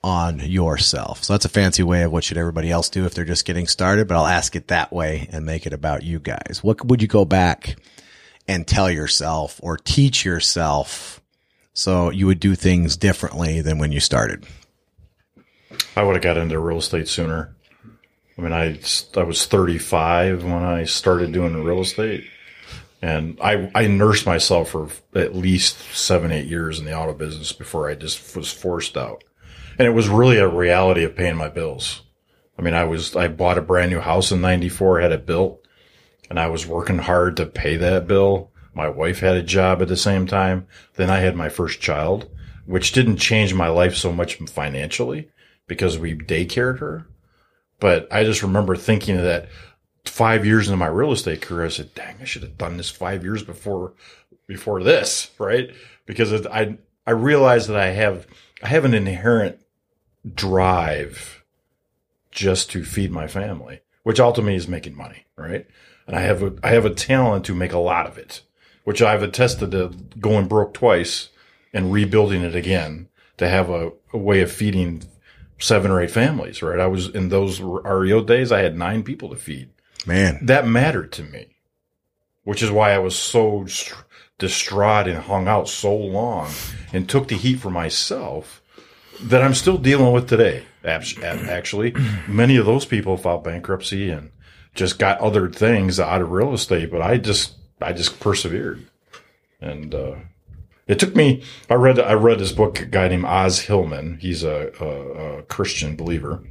on 0.04 0.40
yourself? 0.40 1.24
So 1.24 1.34
that's 1.34 1.46
a 1.46 1.50
fancy 1.50 1.84
way 1.84 2.04
of 2.04 2.12
what 2.12 2.24
should 2.24 2.38
everybody 2.38 2.72
else 2.72 2.90
do 2.90 3.06
if 3.06 3.14
they're 3.14 3.26
just 3.26 3.46
getting 3.46 3.68
started, 3.68 4.08
but 4.08 4.16
I'll 4.16 4.28
ask 4.28 4.56
it 4.56 4.70
that 4.70 4.94
way 4.94 5.28
and 5.32 5.46
make 5.46 5.66
it 5.66 5.74
about 5.74 6.04
you 6.04 6.20
guys. 6.20 6.62
What 6.62 6.86
would 6.86 7.02
you 7.02 7.08
go 7.08 7.26
back 7.26 7.76
and 8.48 8.68
tell 8.68 8.90
yourself 8.90 9.60
or 9.64 9.78
teach 9.78 10.26
yourself 10.26 11.22
so 11.74 12.10
you 12.10 12.28
would 12.28 12.40
do 12.40 12.56
things 12.56 12.98
differently 12.98 13.62
than 13.62 13.80
when 13.80 13.92
you 13.92 14.00
started? 14.00 14.46
I 15.96 16.04
would 16.04 16.16
have 16.16 16.24
got 16.24 16.38
into 16.38 16.60
real 16.60 16.78
estate 16.78 17.08
sooner. 17.08 17.56
I 18.38 18.42
mean, 18.42 18.54
I 18.54 18.80
I 19.16 19.24
was 19.24 19.46
35 19.46 20.44
when 20.44 20.64
I 20.64 20.86
started 20.86 21.32
doing 21.32 21.64
real 21.64 21.82
estate, 21.82 22.26
and 23.02 23.38
I 23.42 23.72
I 23.76 23.88
nursed 23.88 24.26
myself 24.26 24.70
for 24.70 24.90
at 25.14 25.36
least 25.36 25.78
seven 25.94 26.32
eight 26.32 26.48
years 26.48 26.80
in 26.80 26.86
the 26.86 26.98
auto 26.98 27.14
business 27.14 27.52
before 27.52 27.90
I 27.90 27.96
just 27.96 28.36
was 28.36 28.52
forced 28.52 28.98
out, 28.98 29.24
and 29.78 29.88
it 29.88 29.92
was 29.92 30.10
really 30.10 30.38
a 30.38 30.48
reality 30.48 31.04
of 31.04 31.16
paying 31.16 31.36
my 31.36 31.50
bills. 31.50 32.02
I 32.58 32.64
mean, 32.64 32.74
I 32.74 32.86
was 32.86 33.16
I 33.16 33.28
bought 33.28 33.60
a 33.60 33.62
brand 33.62 33.92
new 33.92 34.00
house 34.00 34.32
in 34.32 34.42
'94, 34.42 35.02
had 35.02 35.12
it 35.12 35.26
built, 35.28 35.63
and 36.34 36.40
I 36.40 36.48
was 36.48 36.66
working 36.66 36.98
hard 36.98 37.38
to 37.38 37.46
pay 37.46 37.78
that 37.78 38.08
bill. 38.08 38.50
My 38.74 38.90
wife 38.90 39.20
had 39.20 39.36
a 39.36 39.44
job 39.44 39.84
at 39.84 39.88
the 39.88 39.96
same 39.96 40.26
time. 40.26 40.66
Then 40.96 41.12
I 41.12 41.20
had 41.20 41.36
my 41.36 41.48
first 41.48 41.80
child, 41.80 42.28
which 42.66 42.92
didn't 42.92 43.18
change 43.18 43.54
my 43.54 43.68
life 43.68 43.96
so 43.96 44.12
much 44.12 44.38
financially 44.38 45.30
because 45.68 46.00
we 46.00 46.16
daycared 46.16 46.80
her. 46.80 47.06
But 47.80 48.12
I 48.12 48.24
just 48.24 48.42
remember 48.42 48.76
thinking 48.76 49.18
that 49.18 49.48
five 50.06 50.44
years 50.44 50.68
into 50.68 50.78
my 50.78 50.88
real 50.88 51.12
estate 51.12 51.44
career, 51.44 51.68
I 51.68 51.70
said, 51.70 51.94
dang, 51.94 52.16
I 52.20 52.24
should 52.24 52.42
have 52.42 52.58
done 52.58 52.78
this 52.78 52.90
five 52.90 53.24
years 53.24 53.44
before, 53.44 53.94
before 54.48 54.82
this, 54.82 55.30
right? 55.38 55.70
Because 56.08 56.32
it, 56.32 56.48
I, 56.48 56.80
I 57.06 57.12
realized 57.12 57.70
that 57.70 57.78
I 57.78 57.90
have, 57.90 58.26
I 58.64 58.70
have 58.70 58.86
an 58.86 58.96
inherent 58.96 59.60
drive 60.34 61.44
just 62.32 62.72
to 62.72 62.84
feed 62.84 63.12
my 63.12 63.28
family, 63.28 63.82
which 64.02 64.20
ultimately 64.20 64.56
is 64.56 64.68
making 64.68 64.98
money, 64.98 65.28
right? 65.38 65.68
And 66.08 66.16
I 66.16 66.22
have 66.22 66.44
a, 66.44 66.54
I 66.64 66.70
have 66.70 66.86
a 66.86 66.94
talent 66.94 67.46
to 67.46 67.56
make 67.56 67.72
a 67.72 67.80
lot 67.80 68.08
of 68.08 68.18
it, 68.18 68.42
which 68.84 69.02
I've 69.02 69.24
attested 69.24 69.72
to 69.72 69.90
going 70.20 70.48
broke 70.48 70.74
twice 70.74 71.30
and 71.74 71.92
rebuilding 71.92 72.44
it 72.44 72.56
again 72.56 73.08
to 73.38 73.50
have 73.50 73.70
a, 73.70 73.92
a 74.12 74.18
way 74.18 74.42
of 74.42 74.52
feeding 74.52 75.04
seven 75.60 75.92
or 75.92 76.02
eight 76.02 76.12
families, 76.12 76.62
right? 76.62 76.80
I 76.80 76.88
was 76.88 77.08
in 77.10 77.30
those 77.30 77.62
REO 77.62 78.24
days, 78.24 78.52
I 78.52 78.60
had 78.60 78.78
nine 78.78 79.04
people 79.04 79.30
to 79.30 79.36
feed. 79.36 79.70
Man, 80.06 80.46
That 80.46 80.68
mattered 80.68 81.12
to 81.14 81.24
me, 81.24 81.56
which 82.44 82.62
is 82.62 82.70
why 82.70 82.92
I 82.94 83.00
was 83.00 83.18
so 83.18 83.66
distraught 84.38 85.08
and 85.08 85.20
hung 85.20 85.48
out 85.48 85.70
so 85.70 85.96
long 85.96 86.52
and 86.92 87.08
took 87.08 87.30
the 87.30 87.38
heat 87.38 87.60
for 87.60 87.70
myself 87.70 88.62
that 89.22 89.42
I'm 89.42 89.54
still 89.54 89.78
dealing 89.78 90.12
with 90.12 90.28
today. 90.28 90.64
Actually, 91.50 91.96
many 92.28 92.58
of 92.58 92.66
those 92.66 92.84
people 92.84 93.16
filed 93.16 93.46
bankruptcy 93.46 94.10
and 94.10 94.32
just 94.74 95.00
got 95.00 95.20
other 95.20 95.50
things 95.50 96.00
out 96.00 96.22
of 96.22 96.32
real 96.32 96.54
estate, 96.54 96.92
but 96.92 97.02
I 97.02 97.18
just, 97.18 97.56
I 97.82 97.94
just 97.94 98.20
persevered. 98.20 98.86
And, 99.62 99.94
uh, 99.94 100.16
it 100.88 101.00
took 101.00 101.16
me. 101.16 101.44
I 101.70 101.76
read. 101.76 102.00
I 102.00 102.14
read 102.14 102.40
this 102.40 102.52
book. 102.52 102.82
A 102.82 102.86
guy 102.86 103.08
named 103.08 103.26
Os 103.26 103.60
Hillman. 103.60 104.18
He's 104.20 104.44
a, 104.44 104.72
a, 104.80 105.40
a 105.40 105.44
Christian 105.44 105.96
believer. 105.96 106.44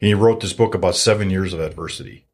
And 0.00 0.08
he 0.08 0.14
wrote 0.14 0.40
this 0.40 0.52
book 0.52 0.74
about 0.74 0.96
seven 0.96 1.30
years 1.30 1.52
of 1.52 1.60
adversity. 1.60 2.26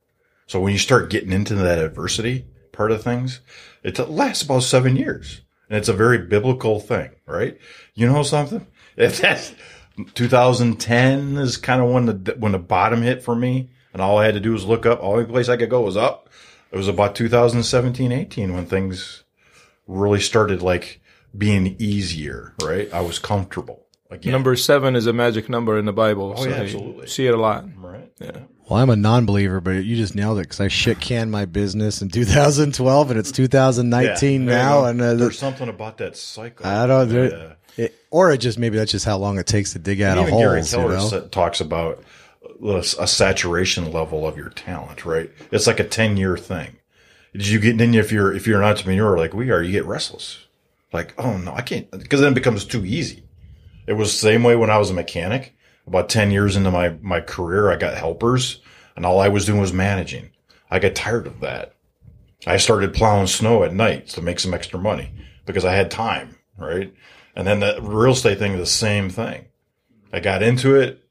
So 0.47 0.61
when 0.61 0.73
you 0.73 0.79
start 0.79 1.11
getting 1.11 1.33
into 1.33 1.55
that 1.57 1.81
adversity, 1.81 2.47
part 2.73 2.93
of 2.93 3.03
things, 3.03 3.41
it 3.83 3.99
lasts 3.99 4.45
about 4.45 4.63
seven 4.63 4.97
years. 4.97 5.43
And 5.69 5.77
it's 5.77 5.89
a 5.89 5.93
very 5.93 6.19
biblical 6.19 6.79
thing, 6.79 7.11
right? 7.27 7.59
You 7.95 8.07
know 8.07 8.23
something? 8.23 8.67
If 8.97 9.21
that's 9.21 9.53
2010 10.15 11.37
is 11.37 11.59
kind 11.59 11.83
of 11.83 11.91
when 11.91 12.07
the, 12.07 12.35
when 12.39 12.53
the 12.53 12.59
bottom 12.59 13.03
hit 13.03 13.23
for 13.23 13.37
me 13.37 13.69
and 13.97 14.03
all 14.03 14.19
I 14.19 14.27
had 14.27 14.35
to 14.35 14.41
do 14.41 14.53
was 14.53 14.67
look 14.67 14.85
up. 14.85 15.03
Only 15.03 15.25
place 15.25 15.49
I 15.49 15.57
could 15.57 15.71
go 15.71 15.81
was 15.81 15.97
up. 15.97 16.29
It 16.71 16.77
was 16.77 16.87
about 16.87 17.15
2017, 17.15 18.13
18 18.13 18.53
when 18.53 18.67
things 18.67 19.25
really 19.87 20.21
started 20.21 20.61
like 20.61 21.01
being 21.35 21.77
easier, 21.79 22.53
right? 22.63 22.93
I 22.93 23.01
was 23.01 23.19
comfortable 23.19 23.87
again. 24.11 24.33
Number 24.33 24.55
seven 24.55 24.97
is 24.97 25.07
a 25.07 25.15
magic 25.15 25.49
number 25.49 25.79
in 25.79 25.87
the 25.87 25.95
Bible. 25.95 26.35
Oh, 26.37 26.47
yeah, 26.47 26.57
absolutely. 26.57 27.07
See 27.07 27.27
it 27.27 27.33
a 27.33 27.39
lot. 27.39 27.65
right? 27.79 28.13
Yeah. 28.21 28.41
Well, 28.69 28.81
I'm 28.81 28.91
a 28.91 28.97
non-believer, 28.97 29.63
but 29.63 29.83
you 29.87 29.97
just 29.97 30.15
nailed 30.15 30.41
it 30.41 30.43
because 30.43 30.61
I 30.61 30.69
shit 30.69 31.01
canned 31.01 31.31
my 31.33 31.47
business 31.47 32.03
in 32.03 32.11
2012, 32.11 33.11
and 33.11 33.19
it's 33.19 33.33
2019 33.33 34.43
Yeah, 34.43 34.47
now, 34.47 34.85
and 34.85 35.01
uh, 35.01 35.15
there's 35.15 35.39
something 35.39 35.71
about 35.71 35.97
that 35.99 36.19
cycle. 36.19 36.67
I 36.67 36.87
don't. 36.87 37.09
Yeah. 37.09 37.15
There, 37.15 37.57
it, 37.79 37.95
or 38.11 38.31
it 38.31 38.39
just 38.39 38.59
maybe 38.59 38.77
that's 38.77 38.93
just 38.93 39.07
how 39.07 39.17
long 39.17 39.39
it 39.39 39.47
takes 39.47 39.73
to 39.73 39.79
dig 39.79 40.03
out 40.03 40.19
And 40.19 40.21
of 40.21 40.27
even 40.29 40.39
Gary 40.39 40.61
holes. 40.61 41.13
You 41.13 41.21
know? 41.21 41.29
talks 41.29 41.63
about 41.63 42.05
a 42.63 42.77
a 42.77 43.07
saturation 43.07 43.93
level 43.93 44.27
of 44.27 44.37
your 44.37 44.51
talent, 44.51 45.05
right? 45.05 45.31
It's 45.51 45.67
like 45.67 45.81
a 45.81 45.85
10 45.85 46.17
year 46.17 46.37
thing. 46.37 46.77
Did 47.33 47.49
you 47.49 47.61
get, 47.61 47.79
then 47.79 47.95
if 47.95 48.11
you're, 48.11 48.33
if 48.33 48.47
you're 48.47 48.63
an 48.63 48.69
entrepreneur 48.69 49.19
like 49.19 49.35
we 49.35 49.51
are, 49.51 49.63
you 49.63 49.73
get 49.73 49.85
restless. 49.85 50.47
Like, 50.93 51.15
oh 51.19 51.37
no, 51.37 51.53
I 51.53 51.63
can't, 51.63 51.91
because 51.91 52.21
then 52.21 52.33
it 52.33 52.37
becomes 52.37 52.65
too 52.65 52.85
easy. 52.85 53.25
It 53.87 53.93
was 53.93 54.11
the 54.11 54.19
same 54.19 54.43
way 54.43 54.57
when 54.57 54.71
I 54.71 54.79
was 54.79 54.91
a 54.91 54.95
mechanic. 54.95 55.55
About 55.87 56.09
10 56.09 56.33
years 56.33 56.57
into 56.57 56.71
my, 56.71 56.97
my 57.01 57.21
career, 57.21 57.71
I 57.71 57.77
got 57.77 57.97
helpers 57.97 58.61
and 58.97 59.05
all 59.05 59.21
I 59.21 59.29
was 59.29 59.45
doing 59.47 59.61
was 59.61 59.73
managing. 59.73 60.31
I 60.71 60.79
got 60.79 60.95
tired 60.95 61.27
of 61.27 61.41
that. 61.41 61.75
I 62.47 62.57
started 62.57 62.95
plowing 62.95 63.27
snow 63.27 63.63
at 63.63 63.75
night 63.75 64.09
to 64.09 64.23
make 64.23 64.41
some 64.41 64.55
extra 64.55 64.81
money 64.81 65.13
because 65.45 65.65
I 65.65 65.75
had 65.75 65.91
time, 65.91 66.37
right? 66.59 66.93
And 67.35 67.47
then 67.47 67.61
the 67.61 67.79
real 67.83 68.13
estate 68.13 68.39
thing, 68.39 68.57
the 68.57 68.67
same 68.67 69.11
thing. 69.11 69.47
I 70.13 70.21
got 70.21 70.43
into 70.43 70.75
it 70.75 71.06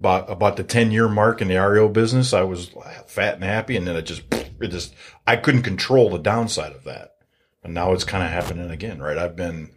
about 0.00 0.30
about 0.30 0.56
the 0.56 0.64
ten 0.64 0.90
year 0.90 1.08
mark 1.08 1.40
in 1.40 1.48
the 1.48 1.56
REO 1.56 1.88
business. 1.88 2.32
I 2.32 2.42
was 2.42 2.70
fat 3.06 3.34
and 3.34 3.44
happy, 3.44 3.76
and 3.76 3.86
then 3.86 3.96
it 3.96 4.02
just 4.02 4.22
it 4.32 4.68
just 4.68 4.94
I 5.26 5.36
couldn't 5.36 5.62
control 5.62 6.10
the 6.10 6.18
downside 6.18 6.72
of 6.72 6.84
that. 6.84 7.14
And 7.62 7.74
now 7.74 7.92
it's 7.92 8.04
kind 8.04 8.22
of 8.22 8.30
happening 8.30 8.70
again, 8.70 9.00
right? 9.00 9.18
I've 9.18 9.36
been 9.36 9.70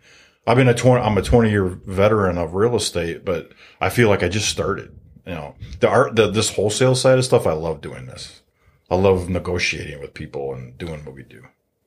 I've 0.45 0.57
been 0.57 0.69
a 0.69 0.73
twenty 0.73 1.03
I'm 1.03 1.17
a 1.17 1.21
twenty 1.21 1.49
year 1.49 1.65
veteran 1.65 2.37
of 2.37 2.53
real 2.53 2.75
estate, 2.75 3.25
but 3.25 3.51
I 3.79 3.89
feel 3.89 4.09
like 4.09 4.23
I 4.23 4.29
just 4.29 4.49
started. 4.49 4.95
You 5.25 5.33
know, 5.35 5.55
the 5.79 5.89
art 5.89 6.15
the 6.15 6.29
this 6.29 6.53
wholesale 6.53 6.95
side 6.95 7.17
of 7.17 7.25
stuff. 7.25 7.47
I 7.47 7.53
love 7.53 7.81
doing 7.81 8.05
this. 8.05 8.41
I 8.89 8.95
love 8.95 9.29
negotiating 9.29 9.99
with 9.99 10.13
people 10.13 10.53
and 10.53 10.77
doing 10.77 11.05
what 11.05 11.13
we 11.13 11.23
do. 11.23 11.43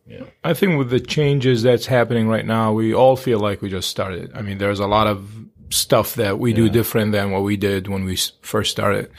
Yeah. 0.07 0.25
I 0.45 0.55
think 0.55 0.79
with 0.79 0.91
the 0.91 1.01
changes 1.01 1.63
that's 1.63 1.87
happening 1.87 2.29
right 2.29 2.47
now, 2.47 2.73
we 2.73 2.95
all 2.95 3.17
feel 3.17 3.39
like 3.39 3.63
we 3.63 3.71
just 3.71 3.89
started. 3.89 4.31
I 4.35 4.43
mean, 4.43 4.59
there's 4.59 4.81
a 4.81 4.87
lot 4.87 5.07
of 5.07 5.31
stuff 5.73 6.15
that 6.15 6.39
we 6.39 6.53
do 6.53 6.69
different 6.69 7.13
than 7.13 7.31
what 7.31 7.43
we 7.43 7.57
did 7.57 7.89
when 7.89 8.05
we 8.05 8.17
first 8.43 8.71
started. 8.71 9.11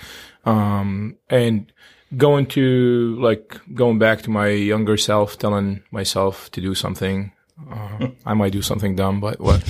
Um, 0.45 1.17
and 1.29 1.71
going 2.15 2.45
to 2.45 3.17
like 3.19 3.59
going 3.73 3.99
back 3.99 4.21
to 4.23 4.29
my 4.29 4.49
younger 4.49 4.97
self, 4.97 5.37
telling 5.37 5.83
myself 5.91 6.51
to 6.51 6.61
do 6.61 6.75
something. 6.75 7.31
Uh, 7.69 8.07
I 8.25 8.33
might 8.33 8.51
do 8.51 8.61
something 8.61 8.95
dumb, 8.95 9.19
but 9.19 9.39
what? 9.39 9.63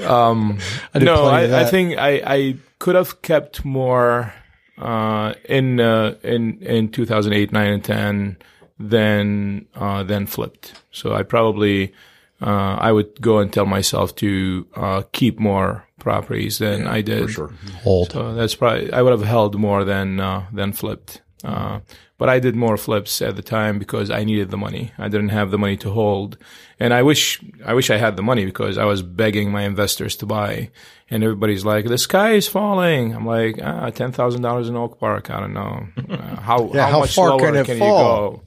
um, 0.04 0.58
did 0.92 1.04
no, 1.04 1.24
I, 1.24 1.62
I 1.62 1.64
think 1.64 1.98
I, 1.98 2.22
I 2.24 2.56
could 2.78 2.96
have 2.96 3.22
kept 3.22 3.64
more 3.64 4.32
uh, 4.78 5.34
in 5.48 5.80
uh, 5.80 6.16
in 6.22 6.60
in 6.62 6.88
2008, 6.90 7.52
9, 7.52 7.72
and 7.72 7.84
10 7.84 8.36
than 8.78 9.66
uh, 9.74 10.02
than 10.02 10.26
flipped. 10.26 10.82
So 10.90 11.14
I 11.14 11.22
probably 11.22 11.92
uh, 12.42 12.76
I 12.80 12.90
would 12.90 13.20
go 13.20 13.38
and 13.38 13.52
tell 13.52 13.66
myself 13.66 14.14
to 14.16 14.66
uh, 14.74 15.02
keep 15.12 15.38
more 15.38 15.84
properties 15.98 16.58
than 16.58 16.86
I 16.88 17.00
did. 17.00 17.26
For 17.26 17.28
sure. 17.28 17.54
Hold. 17.82 18.12
So 18.12 18.34
that's 18.34 18.56
probably 18.56 18.92
I 18.92 19.00
would 19.02 19.12
have 19.12 19.22
held 19.22 19.58
more 19.58 19.84
than 19.84 20.20
uh, 20.20 20.46
than 20.52 20.72
flipped. 20.72 21.22
Uh, 21.44 21.80
but 22.18 22.28
I 22.28 22.38
did 22.38 22.54
more 22.54 22.76
flips 22.76 23.20
at 23.20 23.34
the 23.34 23.42
time 23.42 23.80
because 23.80 24.08
I 24.08 24.22
needed 24.22 24.50
the 24.50 24.56
money. 24.56 24.92
I 24.96 25.08
didn't 25.08 25.30
have 25.30 25.50
the 25.50 25.58
money 25.58 25.76
to 25.78 25.90
hold, 25.90 26.38
and 26.78 26.94
I 26.94 27.02
wish 27.02 27.40
I 27.64 27.74
wish 27.74 27.90
I 27.90 27.96
had 27.96 28.16
the 28.16 28.22
money 28.22 28.44
because 28.44 28.78
I 28.78 28.84
was 28.84 29.02
begging 29.02 29.50
my 29.50 29.62
investors 29.62 30.16
to 30.16 30.26
buy. 30.26 30.70
And 31.10 31.24
everybody's 31.24 31.64
like, 31.64 31.86
"The 31.86 31.98
sky 31.98 32.32
is 32.32 32.46
falling." 32.48 33.12
I'm 33.12 33.26
like, 33.26 33.58
ah, 33.62 33.90
ten 33.90 34.12
thousand 34.12 34.42
dollars 34.42 34.68
in 34.68 34.76
Oak 34.76 34.98
Park. 35.00 35.30
I 35.30 35.40
don't 35.40 35.52
know 35.52 35.88
uh, 36.10 36.40
how 36.40 36.70
Yeah, 36.74 36.86
how, 36.86 36.92
how 36.92 37.00
much 37.00 37.14
far 37.14 37.30
lower 37.30 37.40
can 37.40 37.64
can, 37.64 37.76
it 37.76 37.80
you 37.80 37.90
go. 37.90 38.42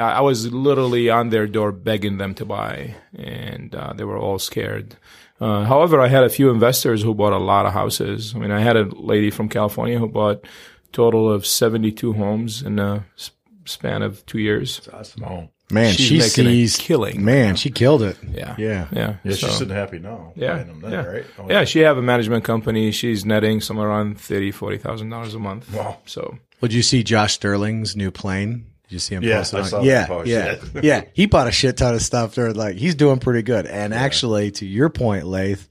I 0.00 0.18
I 0.18 0.20
was 0.20 0.52
literally 0.52 1.10
on 1.10 1.30
their 1.30 1.46
door 1.46 1.72
begging 1.72 2.18
them 2.18 2.34
to 2.34 2.44
buy, 2.44 2.94
and 3.14 3.74
uh, 3.74 3.92
they 3.96 4.04
were 4.04 4.18
all 4.18 4.38
scared. 4.38 4.96
Uh, 5.40 5.64
however, 5.64 6.00
I 6.00 6.08
had 6.08 6.24
a 6.24 6.28
few 6.28 6.50
investors 6.50 7.02
who 7.02 7.14
bought 7.14 7.32
a 7.32 7.38
lot 7.38 7.66
of 7.66 7.72
houses. 7.72 8.34
I 8.34 8.38
mean, 8.38 8.50
I 8.50 8.60
had 8.60 8.76
a 8.76 8.84
lady 8.84 9.30
from 9.30 9.48
California 9.48 9.98
who 9.98 10.06
bought 10.08 10.44
total 10.92 11.32
of 11.32 11.46
72 11.46 12.12
homes 12.12 12.62
in 12.62 12.78
a 12.78 13.06
s- 13.16 13.30
span 13.64 14.02
of 14.02 14.24
two 14.26 14.38
years. 14.38 14.86
Oh. 15.24 15.48
Man, 15.72 15.92
She's 15.94 16.06
she 16.06 16.18
making 16.18 16.46
a 16.46 16.50
sees 16.50 16.76
killing. 16.76 17.24
Man, 17.24 17.54
she 17.56 17.70
killed 17.70 18.02
it. 18.02 18.18
Yeah. 18.34 18.56
Yeah. 18.58 18.88
Yeah. 18.92 19.16
Yeah, 19.24 19.32
So- 19.32 19.46
she's 19.46 19.56
sitting 19.58 19.74
happy 19.74 19.98
now. 20.00 20.32
yeah. 20.34 20.56
buying 20.56 20.66
them 20.66 20.80
then, 20.80 20.92
yeah. 20.92 21.04
right? 21.06 21.24
Oh, 21.38 21.46
yeah. 21.48 21.64
She 21.64 21.78
have 21.80 21.96
a 21.96 22.02
management 22.02 22.42
company. 22.44 22.90
She's 22.90 23.24
netting 23.24 23.60
somewhere 23.62 23.88
around 23.88 24.20
thirty, 24.20 24.50
forty 24.50 24.78
thousand 24.78 25.10
dollars 25.10 25.32
a 25.34 25.38
month. 25.38 25.72
Wow. 25.72 25.98
So 26.06 26.36
Would 26.60 26.72
you 26.74 26.82
see 26.82 27.02
Josh 27.04 27.34
Sterling's 27.34 27.94
new 27.96 28.10
plane? 28.10 28.66
Did 28.90 28.94
you 28.94 28.98
see 28.98 29.14
him 29.14 29.22
Yeah, 29.22 29.36
post 29.38 29.54
it 29.54 29.56
I 29.56 29.60
on- 29.60 29.66
saw 29.68 29.82
yeah, 29.82 30.06
post, 30.06 30.26
yeah, 30.28 30.56
yeah. 30.74 30.80
yeah. 30.82 31.04
He 31.12 31.26
bought 31.26 31.46
a 31.46 31.52
shit 31.52 31.76
ton 31.76 31.94
of 31.94 32.02
stuff. 32.02 32.34
There, 32.34 32.52
like 32.52 32.74
he's 32.74 32.96
doing 32.96 33.20
pretty 33.20 33.42
good. 33.42 33.66
And 33.66 33.94
actually, 33.94 34.50
to 34.50 34.66
your 34.66 34.88
point, 34.90 35.26
Laith, 35.26 35.68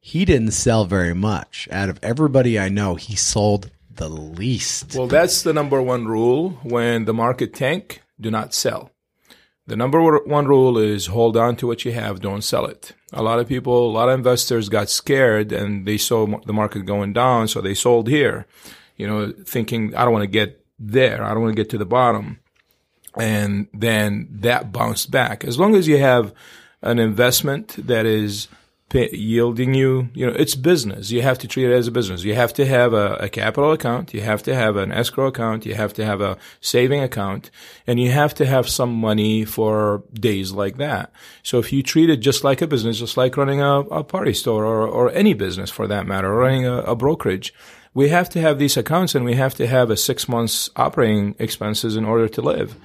he 0.00 0.26
didn't 0.26 0.50
sell 0.50 0.84
very 0.84 1.14
much. 1.14 1.66
Out 1.72 1.88
of 1.88 1.98
everybody 2.02 2.58
I 2.58 2.68
know, 2.68 2.94
he 2.94 3.16
sold 3.16 3.70
the 3.94 4.10
least. 4.10 4.94
Well, 4.94 5.06
that's 5.06 5.40
the 5.42 5.54
number 5.54 5.80
one 5.80 6.06
rule. 6.06 6.50
When 6.62 7.06
the 7.06 7.14
market 7.14 7.54
tank, 7.54 8.02
do 8.20 8.30
not 8.30 8.52
sell. 8.52 8.90
The 9.66 9.76
number 9.76 10.18
one 10.20 10.46
rule 10.46 10.76
is 10.78 11.06
hold 11.06 11.36
on 11.38 11.56
to 11.56 11.66
what 11.66 11.84
you 11.86 11.92
have, 11.92 12.20
don't 12.20 12.42
sell 12.42 12.64
it. 12.66 12.92
A 13.12 13.22
lot 13.22 13.38
of 13.38 13.48
people, 13.48 13.90
a 13.90 13.92
lot 13.92 14.08
of 14.08 14.14
investors 14.14 14.68
got 14.68 14.88
scared 14.90 15.52
and 15.52 15.86
they 15.86 15.96
saw 15.98 16.26
the 16.46 16.52
market 16.52 16.84
going 16.86 17.12
down, 17.14 17.48
so 17.48 17.60
they 17.60 17.74
sold 17.74 18.08
here, 18.08 18.46
you 18.96 19.06
know, 19.06 19.32
thinking, 19.44 19.94
I 19.94 20.04
don't 20.04 20.12
want 20.12 20.22
to 20.24 20.26
get 20.26 20.64
there. 20.78 21.22
I 21.24 21.34
don't 21.34 21.42
want 21.42 21.54
to 21.56 21.60
get 21.62 21.70
to 21.70 21.78
the 21.78 21.84
bottom. 21.84 22.38
And 23.18 23.68
then 23.72 24.28
that 24.30 24.72
bounced 24.72 25.10
back. 25.10 25.44
As 25.44 25.58
long 25.58 25.74
as 25.74 25.88
you 25.88 25.98
have 25.98 26.32
an 26.82 26.98
investment 26.98 27.74
that 27.86 28.06
is 28.06 28.48
yielding 28.94 29.74
you, 29.74 30.08
you 30.14 30.26
know, 30.26 30.32
it's 30.32 30.54
business. 30.54 31.10
You 31.10 31.20
have 31.20 31.38
to 31.40 31.48
treat 31.48 31.66
it 31.66 31.74
as 31.74 31.86
a 31.86 31.90
business. 31.90 32.24
You 32.24 32.34
have 32.34 32.54
to 32.54 32.64
have 32.64 32.94
a, 32.94 33.14
a 33.16 33.28
capital 33.28 33.72
account. 33.72 34.14
You 34.14 34.22
have 34.22 34.42
to 34.44 34.54
have 34.54 34.76
an 34.76 34.92
escrow 34.92 35.26
account. 35.26 35.66
You 35.66 35.74
have 35.74 35.92
to 35.94 36.04
have 36.04 36.20
a 36.20 36.38
saving 36.60 37.02
account 37.02 37.50
and 37.86 38.00
you 38.00 38.10
have 38.10 38.34
to 38.34 38.46
have 38.46 38.68
some 38.68 38.94
money 38.94 39.44
for 39.44 40.02
days 40.14 40.52
like 40.52 40.78
that. 40.78 41.12
So 41.42 41.58
if 41.58 41.72
you 41.72 41.82
treat 41.82 42.08
it 42.08 42.18
just 42.18 42.44
like 42.44 42.62
a 42.62 42.66
business, 42.66 42.98
just 42.98 43.16
like 43.16 43.36
running 43.36 43.60
a, 43.60 43.80
a 43.80 44.04
party 44.04 44.32
store 44.32 44.64
or, 44.64 44.86
or 44.86 45.10
any 45.12 45.34
business 45.34 45.70
for 45.70 45.86
that 45.86 46.06
matter, 46.06 46.32
running 46.32 46.64
a, 46.64 46.78
a 46.78 46.96
brokerage, 46.96 47.52
we 47.92 48.08
have 48.08 48.28
to 48.30 48.40
have 48.40 48.58
these 48.58 48.76
accounts 48.76 49.14
and 49.14 49.24
we 49.24 49.34
have 49.34 49.54
to 49.54 49.66
have 49.66 49.90
a 49.90 49.96
six 49.96 50.28
months 50.28 50.70
operating 50.76 51.34
expenses 51.38 51.96
in 51.96 52.04
order 52.04 52.28
to 52.28 52.40
live. 52.40 52.76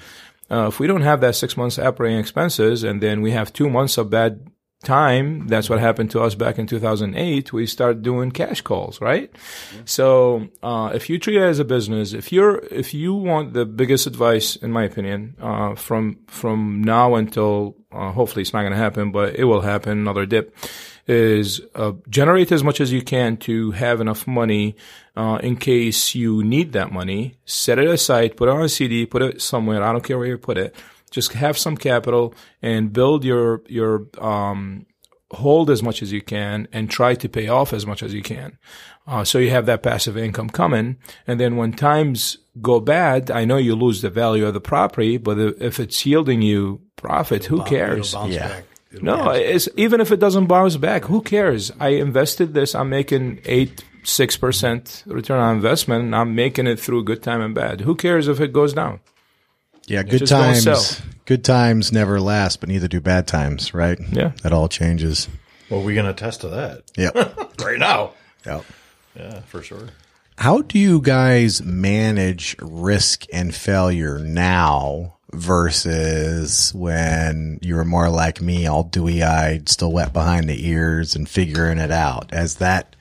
Uh, 0.49 0.67
if 0.67 0.79
we 0.79 0.87
don't 0.87 1.01
have 1.01 1.21
that 1.21 1.35
six 1.35 1.57
months 1.57 1.79
operating 1.79 2.19
expenses 2.19 2.83
and 2.83 3.01
then 3.01 3.21
we 3.21 3.31
have 3.31 3.53
two 3.53 3.69
months 3.69 3.97
of 3.97 4.09
bad 4.09 4.47
time, 4.83 5.47
that's 5.47 5.69
what 5.69 5.79
happened 5.79 6.11
to 6.11 6.21
us 6.21 6.35
back 6.35 6.59
in 6.59 6.67
2008. 6.67 7.53
We 7.53 7.65
start 7.65 8.01
doing 8.01 8.31
cash 8.31 8.61
calls, 8.61 9.01
right? 9.01 9.33
So, 9.85 10.49
uh, 10.61 10.91
if 10.93 11.09
you 11.09 11.17
treat 11.17 11.37
it 11.37 11.43
as 11.43 11.59
a 11.59 11.65
business, 11.65 12.13
if 12.13 12.31
you're, 12.31 12.57
if 12.65 12.93
you 12.93 13.13
want 13.13 13.53
the 13.53 13.65
biggest 13.65 14.05
advice, 14.05 14.55
in 14.57 14.71
my 14.71 14.83
opinion, 14.83 15.35
uh, 15.41 15.75
from, 15.75 16.19
from 16.27 16.83
now 16.83 17.15
until, 17.15 17.75
uh, 17.91 18.11
hopefully 18.11 18.41
it's 18.41 18.53
not 18.53 18.61
going 18.61 18.73
to 18.73 18.77
happen, 18.77 19.11
but 19.11 19.35
it 19.35 19.45
will 19.45 19.61
happen, 19.61 19.93
another 19.93 20.25
dip, 20.25 20.55
is, 21.07 21.61
uh, 21.75 21.93
generate 22.09 22.51
as 22.51 22.63
much 22.63 22.79
as 22.81 22.91
you 22.91 23.01
can 23.01 23.37
to 23.37 23.71
have 23.71 23.99
enough 24.01 24.25
money, 24.25 24.75
uh, 25.15 25.39
in 25.43 25.57
case 25.57 26.15
you 26.15 26.43
need 26.43 26.71
that 26.73 26.91
money. 26.91 27.35
Set 27.45 27.79
it 27.79 27.87
aside, 27.87 28.37
put 28.37 28.47
it 28.49 28.51
on 28.51 28.61
a 28.61 28.69
CD, 28.69 29.05
put 29.05 29.21
it 29.21 29.41
somewhere. 29.41 29.83
I 29.83 29.91
don't 29.91 30.03
care 30.03 30.17
where 30.17 30.27
you 30.27 30.37
put 30.37 30.57
it 30.57 30.75
just 31.13 31.33
have 31.33 31.57
some 31.57 31.77
capital 31.77 32.33
and 32.61 32.91
build 32.91 33.23
your 33.23 33.61
your 33.67 34.07
um, 34.19 34.85
hold 35.31 35.69
as 35.69 35.81
much 35.81 36.01
as 36.01 36.11
you 36.11 36.21
can 36.21 36.67
and 36.73 36.89
try 36.89 37.13
to 37.15 37.29
pay 37.29 37.47
off 37.47 37.71
as 37.71 37.85
much 37.85 38.03
as 38.03 38.13
you 38.13 38.21
can. 38.21 38.57
Uh, 39.07 39.23
so 39.23 39.37
you 39.37 39.49
have 39.49 39.65
that 39.65 39.83
passive 39.83 40.17
income 40.17 40.49
coming. 40.49 40.97
And 41.27 41.39
then 41.39 41.55
when 41.55 41.73
times 41.73 42.37
go 42.61 42.79
bad, 42.79 43.29
I 43.31 43.45
know 43.45 43.57
you 43.57 43.75
lose 43.75 44.01
the 44.01 44.09
value 44.09 44.45
of 44.45 44.53
the 44.53 44.61
property, 44.61 45.17
but 45.17 45.37
if 45.39 45.79
it's 45.79 46.05
yielding 46.05 46.41
you 46.41 46.81
profit, 46.95 47.45
who 47.45 47.63
cares? 47.63 48.09
It'll 48.13 48.21
bounce 48.23 48.35
Yeah. 48.35 48.47
back. 48.47 48.63
It'll 48.93 49.05
No, 49.05 49.29
it's, 49.31 49.67
even 49.75 49.99
if 50.01 50.11
it 50.11 50.19
doesn't 50.19 50.47
bounce 50.47 50.77
back, 50.77 51.05
who 51.05 51.21
cares? 51.21 51.71
I 51.79 51.89
invested 51.89 52.53
this. 52.53 52.75
I'm 52.75 52.89
making 52.89 53.39
eight, 53.45 53.83
six 54.03 54.37
percent 54.37 55.03
return 55.07 55.39
on 55.39 55.55
investment. 55.55 56.03
And 56.05 56.15
I'm 56.15 56.35
making 56.35 56.67
it 56.67 56.79
through 56.79 57.03
good 57.05 57.23
time 57.23 57.41
and 57.41 57.55
bad. 57.55 57.81
Who 57.81 57.95
cares 57.95 58.27
if 58.27 58.39
it 58.39 58.53
goes 58.53 58.73
down? 58.73 58.99
yeah, 59.87 60.03
good 60.03 60.25
times. 60.27 61.01
Good 61.25 61.43
times 61.43 61.91
never 61.91 62.19
last, 62.21 62.59
but 62.59 62.69
neither 62.69 62.87
do 62.87 62.99
bad 63.01 63.27
times, 63.27 63.73
right? 63.73 63.97
Yeah. 64.11 64.31
That 64.43 64.53
all 64.53 64.67
changes. 64.69 65.27
Well, 65.69 65.81
we 65.81 65.95
can 65.95 66.05
attest 66.05 66.41
to 66.41 66.49
that 66.49 66.83
Yep. 66.97 67.59
right 67.61 67.79
now. 67.79 68.11
yep. 68.45 68.63
Yeah, 69.15 69.41
for 69.41 69.61
sure. 69.61 69.87
How 70.37 70.61
do 70.61 70.79
you 70.79 70.99
guys 71.01 71.61
manage 71.63 72.55
risk 72.61 73.25
and 73.31 73.53
failure 73.55 74.19
now 74.19 75.17
versus 75.33 76.73
when 76.73 77.59
you 77.61 77.75
were 77.75 77.85
more 77.85 78.09
like 78.09 78.41
me, 78.41 78.67
all 78.67 78.83
dewy 78.83 79.23
eyed, 79.23 79.69
still 79.69 79.91
wet 79.91 80.13
behind 80.13 80.47
the 80.47 80.67
ears 80.67 81.15
and 81.15 81.27
figuring 81.27 81.79
it 81.79 81.91
out? 81.91 82.31
Has 82.31 82.55
that 82.55 82.95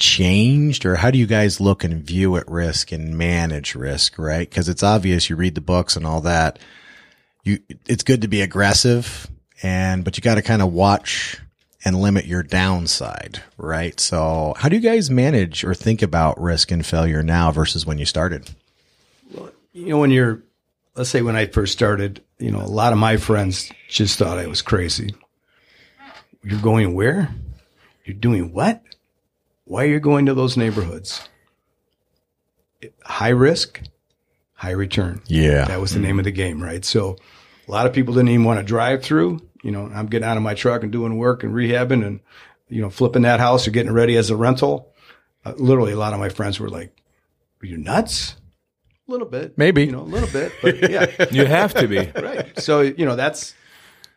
changed 0.00 0.86
or 0.86 0.96
how 0.96 1.10
do 1.10 1.18
you 1.18 1.26
guys 1.26 1.60
look 1.60 1.84
and 1.84 2.02
view 2.02 2.36
at 2.36 2.50
risk 2.50 2.90
and 2.90 3.16
manage 3.16 3.74
risk, 3.74 4.18
right? 4.18 4.50
Cause 4.50 4.68
it's 4.68 4.82
obvious 4.82 5.28
you 5.28 5.36
read 5.36 5.54
the 5.54 5.60
books 5.60 5.94
and 5.94 6.06
all 6.06 6.22
that. 6.22 6.58
You, 7.44 7.60
it's 7.86 8.02
good 8.02 8.22
to 8.22 8.28
be 8.28 8.40
aggressive 8.40 9.28
and, 9.62 10.02
but 10.02 10.16
you 10.16 10.22
got 10.22 10.36
to 10.36 10.42
kind 10.42 10.62
of 10.62 10.72
watch 10.72 11.38
and 11.84 12.00
limit 12.00 12.26
your 12.26 12.42
downside, 12.42 13.42
right? 13.56 13.98
So 14.00 14.54
how 14.56 14.68
do 14.68 14.76
you 14.76 14.82
guys 14.82 15.10
manage 15.10 15.64
or 15.64 15.74
think 15.74 16.02
about 16.02 16.40
risk 16.40 16.70
and 16.70 16.84
failure 16.84 17.22
now 17.22 17.52
versus 17.52 17.86
when 17.86 17.98
you 17.98 18.06
started? 18.06 18.50
You 19.72 19.86
know, 19.86 19.98
when 19.98 20.10
you're, 20.10 20.42
let's 21.00 21.08
say 21.08 21.22
when 21.22 21.34
I 21.34 21.46
first 21.46 21.72
started, 21.72 22.22
you 22.38 22.50
know, 22.50 22.60
a 22.60 22.68
lot 22.68 22.92
of 22.92 22.98
my 22.98 23.16
friends 23.16 23.72
just 23.88 24.18
thought 24.18 24.36
I 24.36 24.46
was 24.46 24.60
crazy. 24.60 25.14
You're 26.44 26.60
going 26.60 26.92
where? 26.92 27.34
You're 28.04 28.18
doing 28.18 28.52
what? 28.52 28.82
Why 29.64 29.84
are 29.84 29.88
you 29.88 29.98
going 29.98 30.26
to 30.26 30.34
those 30.34 30.58
neighborhoods? 30.58 31.26
High 33.02 33.30
risk, 33.30 33.80
high 34.52 34.72
return. 34.72 35.22
Yeah. 35.26 35.64
That 35.64 35.80
was 35.80 35.94
the 35.94 36.00
name 36.00 36.18
of 36.18 36.26
the 36.26 36.32
game, 36.32 36.62
right? 36.62 36.84
So 36.84 37.16
a 37.66 37.70
lot 37.70 37.86
of 37.86 37.94
people 37.94 38.12
didn't 38.12 38.28
even 38.28 38.44
want 38.44 38.60
to 38.60 38.62
drive 38.62 39.02
through. 39.02 39.40
You 39.62 39.70
know, 39.70 39.90
I'm 39.94 40.06
getting 40.06 40.28
out 40.28 40.36
of 40.36 40.42
my 40.42 40.52
truck 40.52 40.82
and 40.82 40.92
doing 40.92 41.16
work 41.16 41.42
and 41.42 41.54
rehabbing 41.54 42.06
and, 42.06 42.20
you 42.68 42.82
know, 42.82 42.90
flipping 42.90 43.22
that 43.22 43.40
house 43.40 43.66
or 43.66 43.70
getting 43.70 43.92
ready 43.92 44.18
as 44.18 44.28
a 44.28 44.36
rental. 44.36 44.92
Uh, 45.46 45.54
literally, 45.56 45.92
a 45.92 45.98
lot 45.98 46.12
of 46.12 46.20
my 46.20 46.28
friends 46.28 46.60
were 46.60 46.68
like, 46.68 46.94
Are 47.62 47.66
you 47.66 47.78
nuts? 47.78 48.34
A 49.10 49.12
little 49.12 49.26
bit. 49.26 49.58
Maybe. 49.58 49.86
You 49.86 49.90
know, 49.90 50.02
a 50.02 50.04
little 50.04 50.28
bit. 50.28 50.52
But 50.62 50.88
yeah. 50.90 51.26
You 51.32 51.44
have 51.44 51.74
to 51.74 51.88
be. 51.88 52.12
right. 52.14 52.56
So, 52.60 52.82
you 52.82 53.04
know, 53.04 53.16
that's, 53.16 53.54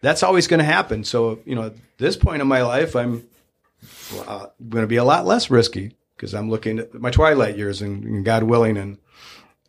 that's 0.02 0.22
always 0.22 0.46
going 0.46 0.60
to 0.60 0.64
happen. 0.64 1.04
So, 1.04 1.40
you 1.46 1.56
know, 1.56 1.64
at 1.64 1.74
this 1.98 2.16
point 2.16 2.44
in 2.44 2.48
my 2.48 2.62
life, 2.62 2.96
I'm 2.96 3.28
uh, 4.28 4.48
going 4.70 4.84
to 4.84 4.88
be 4.88 4.98
a 4.98 5.04
lot 5.04 5.26
less 5.26 5.50
risky 5.50 5.96
because 6.16 6.36
I'm 6.36 6.52
looking 6.52 6.78
at 6.78 6.94
my 6.94 7.10
twilight 7.10 7.58
years 7.58 7.82
and, 7.82 8.04
and 8.04 8.24
God 8.24 8.44
willing, 8.44 8.78
and, 8.78 9.00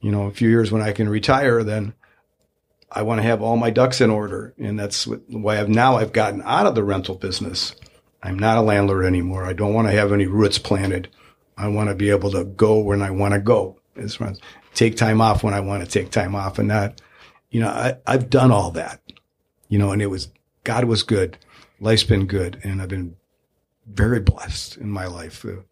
you 0.02 0.12
know, 0.12 0.24
a 0.24 0.30
few 0.30 0.50
years 0.50 0.70
when 0.70 0.82
I 0.82 0.92
can 0.92 1.08
retire, 1.08 1.64
then 1.64 1.94
I 2.92 3.00
want 3.00 3.20
to 3.20 3.26
have 3.26 3.40
all 3.40 3.56
my 3.56 3.70
ducks 3.70 4.02
in 4.02 4.10
order. 4.10 4.52
And 4.58 4.78
that's 4.78 5.06
why 5.06 5.58
I've 5.58 5.70
now 5.70 5.96
I've 5.96 6.12
gotten 6.12 6.42
out 6.44 6.66
of 6.66 6.74
the 6.74 6.84
rental 6.84 7.14
business. 7.14 7.74
I'm 8.22 8.38
not 8.38 8.58
a 8.58 8.62
landlord 8.62 9.06
anymore. 9.06 9.46
I 9.46 9.54
don't 9.54 9.72
want 9.72 9.88
to 9.88 9.94
have 9.94 10.12
any 10.12 10.26
roots 10.26 10.58
planted. 10.58 11.08
I 11.56 11.68
want 11.68 11.88
to 11.88 11.94
be 11.94 12.10
able 12.10 12.30
to 12.32 12.44
go 12.44 12.78
when 12.80 13.00
I 13.00 13.10
want 13.10 13.32
to 13.32 13.40
go. 13.40 13.80
As 13.96 14.20
take 14.74 14.96
time 14.96 15.20
off 15.20 15.42
when 15.42 15.54
I 15.54 15.60
want 15.60 15.84
to 15.84 15.90
take 15.90 16.10
time 16.10 16.34
off 16.34 16.58
and 16.58 16.68
not, 16.68 17.00
you 17.50 17.60
know, 17.60 17.68
I, 17.68 17.96
I've 18.06 18.28
done 18.30 18.50
all 18.50 18.70
that, 18.72 19.00
you 19.68 19.78
know, 19.78 19.92
and 19.92 20.02
it 20.02 20.06
was, 20.06 20.28
God 20.64 20.84
was 20.84 21.02
good. 21.02 21.38
Life's 21.80 22.04
been 22.04 22.26
good. 22.26 22.60
And 22.64 22.80
I've 22.82 22.88
been 22.88 23.16
very 23.86 24.20
blessed 24.20 24.76
in 24.78 24.88
my 24.90 25.06
life. 25.06 25.44
Uh, 25.44 25.62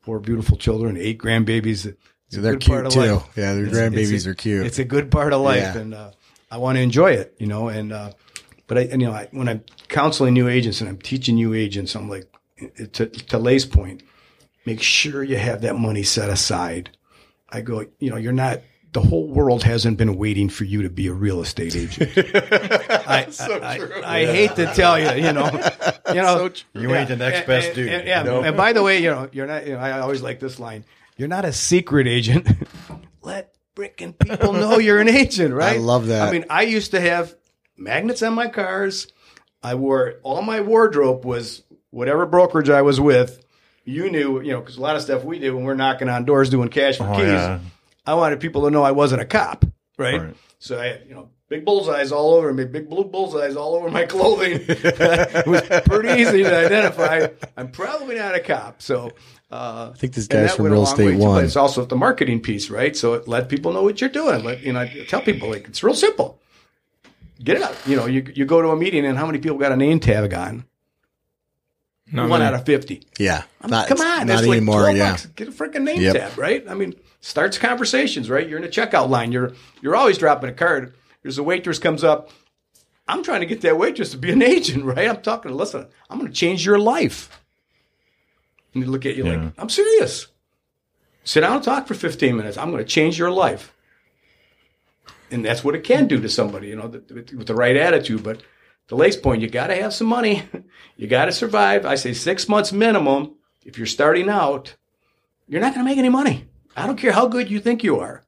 four 0.00 0.18
beautiful 0.18 0.56
children, 0.56 0.96
eight 0.96 1.18
grandbabies. 1.18 1.86
A 1.86 2.40
They're 2.40 2.56
cute 2.56 2.90
too. 2.90 3.00
life. 3.00 3.22
Yeah, 3.36 3.54
their 3.54 3.66
It's- 3.66 3.76
grandbabies 3.76 4.12
it's 4.12 4.26
a- 4.26 4.30
are 4.30 4.34
cute. 4.34 4.66
It's 4.66 4.78
a 4.78 4.84
good 4.84 5.10
part 5.10 5.32
of 5.32 5.40
life, 5.42 5.74
Yeah. 5.74 5.78
and 5.78 5.94
uh, 5.94 6.10
I 6.50 6.58
want 6.58 6.76
to 6.76 6.80
enjoy 6.82 7.12
it, 7.12 7.34
you 7.38 7.46
know. 7.48 7.68
And 7.68 7.92
uh, 7.92 8.12
but 8.68 8.78
I, 8.78 8.80
and, 8.82 9.02
you 9.02 9.08
know, 9.08 9.14
I, 9.14 9.28
when 9.32 9.48
I'm 9.48 9.64
counseling 9.88 10.32
new 10.34 10.48
agents 10.48 10.80
and 10.80 10.88
I'm 10.88 10.98
teaching 10.98 11.34
new 11.34 11.54
agents, 11.54 11.94
I'm 11.96 12.08
like, 12.08 12.26
to, 12.92 13.06
to 13.06 13.38
Laith's 13.38 13.64
point, 13.64 14.02
make 14.64 14.80
sure 14.80 15.24
you 15.24 15.36
have 15.38 15.62
that 15.62 15.76
money 15.76 16.02
set 16.04 16.30
aside. 16.30 16.90
I 17.52 17.60
go, 17.62 17.86
you 17.98 18.10
know, 18.10 18.16
you're 18.16 18.32
not. 18.32 18.60
The 18.92 19.00
whole 19.00 19.28
world 19.28 19.62
hasn't 19.62 19.98
been 19.98 20.16
waiting 20.16 20.48
for 20.48 20.64
you 20.64 20.82
to 20.82 20.90
be 20.90 21.06
a 21.06 21.12
real 21.12 21.40
estate 21.42 21.76
agent. 21.76 22.10
I, 23.06 23.28
I, 23.38 23.58
I, 23.62 24.02
I 24.04 24.26
hate 24.26 24.56
to 24.56 24.66
tell 24.74 24.98
you, 24.98 25.24
you 25.24 25.32
know, 25.32 25.46
you 26.08 26.14
know, 26.14 26.50
You 26.74 26.92
ain't 26.96 27.08
the 27.08 27.14
next 27.16 27.46
best 27.46 27.68
and- 27.68 27.74
dude. 27.76 27.88
and- 27.88 28.06
yeah, 28.08 28.24
you 28.24 28.30
know? 28.30 28.42
and 28.42 28.56
by 28.56 28.72
the 28.72 28.82
way, 28.82 29.00
you 29.00 29.10
know, 29.10 29.28
you're 29.32 29.46
not. 29.46 29.64
You 29.66 29.74
know, 29.74 29.78
I 29.78 30.00
always 30.00 30.22
like 30.22 30.40
this 30.40 30.58
line: 30.58 30.84
"You're 31.16 31.28
not 31.28 31.44
a 31.44 31.52
secret 31.52 32.08
agent. 32.08 32.48
Let 33.22 33.54
frickin' 33.76 34.18
people 34.18 34.54
know 34.54 34.78
you're 34.78 34.98
an 34.98 35.08
agent." 35.08 35.54
Right? 35.54 35.76
I 35.76 35.78
love 35.80 36.08
that. 36.08 36.28
I 36.28 36.32
mean, 36.32 36.44
I 36.50 36.62
used 36.62 36.90
to 36.90 37.00
have 37.00 37.36
magnets 37.76 38.22
on 38.24 38.34
my 38.34 38.48
cars. 38.48 39.06
I 39.62 39.76
wore 39.76 40.14
all 40.24 40.42
my 40.42 40.62
wardrobe 40.62 41.24
was 41.24 41.62
whatever 41.90 42.26
brokerage 42.26 42.70
I 42.70 42.82
was 42.82 43.00
with. 43.00 43.44
You 43.90 44.10
knew, 44.10 44.40
you 44.40 44.52
know, 44.52 44.60
because 44.60 44.76
a 44.76 44.80
lot 44.80 44.96
of 44.96 45.02
stuff 45.02 45.24
we 45.24 45.38
do 45.38 45.54
when 45.56 45.64
we're 45.64 45.74
knocking 45.74 46.08
on 46.08 46.24
doors 46.24 46.48
doing 46.50 46.68
cash 46.68 46.96
for 46.98 47.08
Oh, 47.08 47.16
keys. 47.16 47.24
yeah. 47.26 47.58
I 48.06 48.14
wanted 48.14 48.40
people 48.40 48.62
to 48.64 48.70
know 48.70 48.82
I 48.82 48.92
wasn't 48.92 49.20
a 49.22 49.26
cop, 49.26 49.64
right? 49.98 50.20
Right. 50.20 50.36
So 50.58 50.78
I 50.80 50.86
had, 50.86 51.02
you 51.08 51.14
know, 51.14 51.28
big 51.48 51.64
bullseyes 51.64 52.12
all 52.12 52.34
over 52.34 52.52
me, 52.52 52.64
big 52.64 52.88
blue 52.88 53.04
bullseyes 53.04 53.56
all 53.56 53.74
over 53.74 53.90
my 53.90 54.04
clothing. 54.14 54.60
it 54.68 55.46
was 55.46 55.62
pretty 55.86 56.20
easy 56.22 56.42
to 56.42 56.56
identify. 56.66 57.28
I'm 57.56 57.70
probably 57.70 58.16
not 58.16 58.34
a 58.34 58.40
cop. 58.40 58.82
So 58.82 59.10
uh, 59.50 59.90
I 59.94 59.98
think 59.98 60.14
this 60.14 60.26
and 60.28 60.46
guy's 60.46 60.54
from 60.54 60.66
Real 60.66 60.76
long 60.76 60.84
Estate 60.84 61.06
way, 61.06 61.12
too, 61.12 61.18
One. 61.18 61.34
But 61.38 61.44
it's 61.44 61.56
also 61.56 61.84
the 61.84 61.96
marketing 61.96 62.40
piece, 62.40 62.70
right? 62.70 62.96
So 62.96 63.14
it 63.14 63.26
let 63.26 63.48
people 63.48 63.72
know 63.72 63.82
what 63.82 64.00
you're 64.00 64.10
doing. 64.10 64.44
Let 64.44 64.60
you 64.62 64.72
know, 64.72 64.80
I 64.80 65.04
tell 65.08 65.20
people 65.22 65.50
like 65.50 65.66
it's 65.68 65.82
real 65.82 65.94
simple. 65.94 66.40
Get 67.42 67.56
it 67.56 67.62
out. 67.62 67.76
You 67.86 67.96
know, 67.96 68.06
you 68.06 68.24
you 68.34 68.44
go 68.44 68.60
to 68.62 68.68
a 68.68 68.76
meeting 68.76 69.04
and 69.06 69.16
how 69.18 69.26
many 69.26 69.38
people 69.38 69.56
got 69.58 69.72
a 69.72 69.76
name 69.76 69.98
tag 69.98 70.32
on? 70.34 70.64
Not 72.12 72.28
One 72.28 72.40
many. 72.40 72.44
out 72.54 72.54
of 72.60 72.66
fifty. 72.66 73.02
yeah. 73.18 73.44
Not, 73.66 73.86
Come 73.88 74.00
on, 74.00 74.06
Not 74.18 74.26
that's 74.26 74.42
like 74.46 74.56
anymore. 74.56 74.80
12 74.80 74.96
yeah. 74.96 75.10
bucks. 75.12 75.26
Get 75.26 75.48
a 75.48 75.52
freaking 75.52 75.82
name 75.82 76.00
Yep. 76.00 76.14
tab, 76.16 76.38
right? 76.38 76.64
I 76.68 76.74
mean, 76.74 76.94
starts 77.20 77.56
conversations, 77.58 78.28
right? 78.30 78.48
You're 78.48 78.58
in 78.58 78.64
a 78.64 78.68
checkout 78.68 79.08
line. 79.10 79.30
You're 79.32 79.52
you're 79.80 79.94
always 79.94 80.18
dropping 80.18 80.50
a 80.50 80.52
card. 80.52 80.94
There's 81.22 81.38
a 81.38 81.42
waitress 81.42 81.78
comes 81.78 82.02
up. 82.02 82.30
I'm 83.06 83.22
trying 83.22 83.40
to 83.40 83.46
get 83.46 83.60
that 83.62 83.76
waitress 83.78 84.10
to 84.12 84.16
be 84.18 84.30
an 84.32 84.42
agent, 84.56 84.84
right? 84.84 85.08
I'm 85.08 85.20
talking. 85.22 85.52
Listen, 85.52 85.86
I'm 86.08 86.18
going 86.18 86.30
to 86.30 86.36
change 86.36 86.64
your 86.64 86.78
life. 86.78 87.40
And 88.74 88.82
they 88.82 88.86
look 88.86 89.04
at 89.06 89.16
you 89.16 89.26
Yeah. 89.26 89.36
like, 89.44 89.52
I'm 89.58 89.68
serious. 89.68 90.28
Sit 91.24 91.40
down 91.42 91.56
and 91.56 91.62
talk 91.64 91.86
for 91.86 91.94
15 91.94 92.36
minutes. 92.36 92.56
I'm 92.56 92.70
going 92.70 92.82
to 92.82 92.88
change 92.88 93.18
your 93.18 93.30
life. 93.30 93.72
And 95.30 95.44
that's 95.44 95.62
what 95.62 95.74
it 95.74 95.84
can 95.84 96.06
do 96.08 96.20
to 96.20 96.28
somebody, 96.28 96.68
you 96.68 96.76
know, 96.76 96.86
with 96.86 97.46
the 97.46 97.54
right 97.54 97.76
attitude. 97.76 98.22
But 98.24 98.42
the 98.90 98.96
Laith's 98.96 99.16
point, 99.16 99.40
you 99.40 99.48
got 99.48 99.68
to 99.68 99.76
have 99.76 99.94
some 99.94 100.06
money. 100.08 100.42
You 100.96 101.06
got 101.06 101.24
to 101.24 101.32
survive. 101.32 101.86
I 101.86 101.94
say 101.94 102.12
six 102.12 102.46
months 102.46 102.72
minimum. 102.72 103.36
If 103.64 103.78
you're 103.78 103.86
starting 103.86 104.28
out, 104.28 104.74
you're 105.48 105.62
not 105.62 105.72
going 105.72 105.82
to 105.82 105.90
make 105.90 105.96
any 105.96 106.10
money. 106.10 106.44
I 106.76 106.86
don't 106.86 106.98
care 106.98 107.12
how 107.12 107.26
good 107.26 107.50
you 107.50 107.58
think 107.58 107.82
you 107.82 108.00
are. 108.00 108.22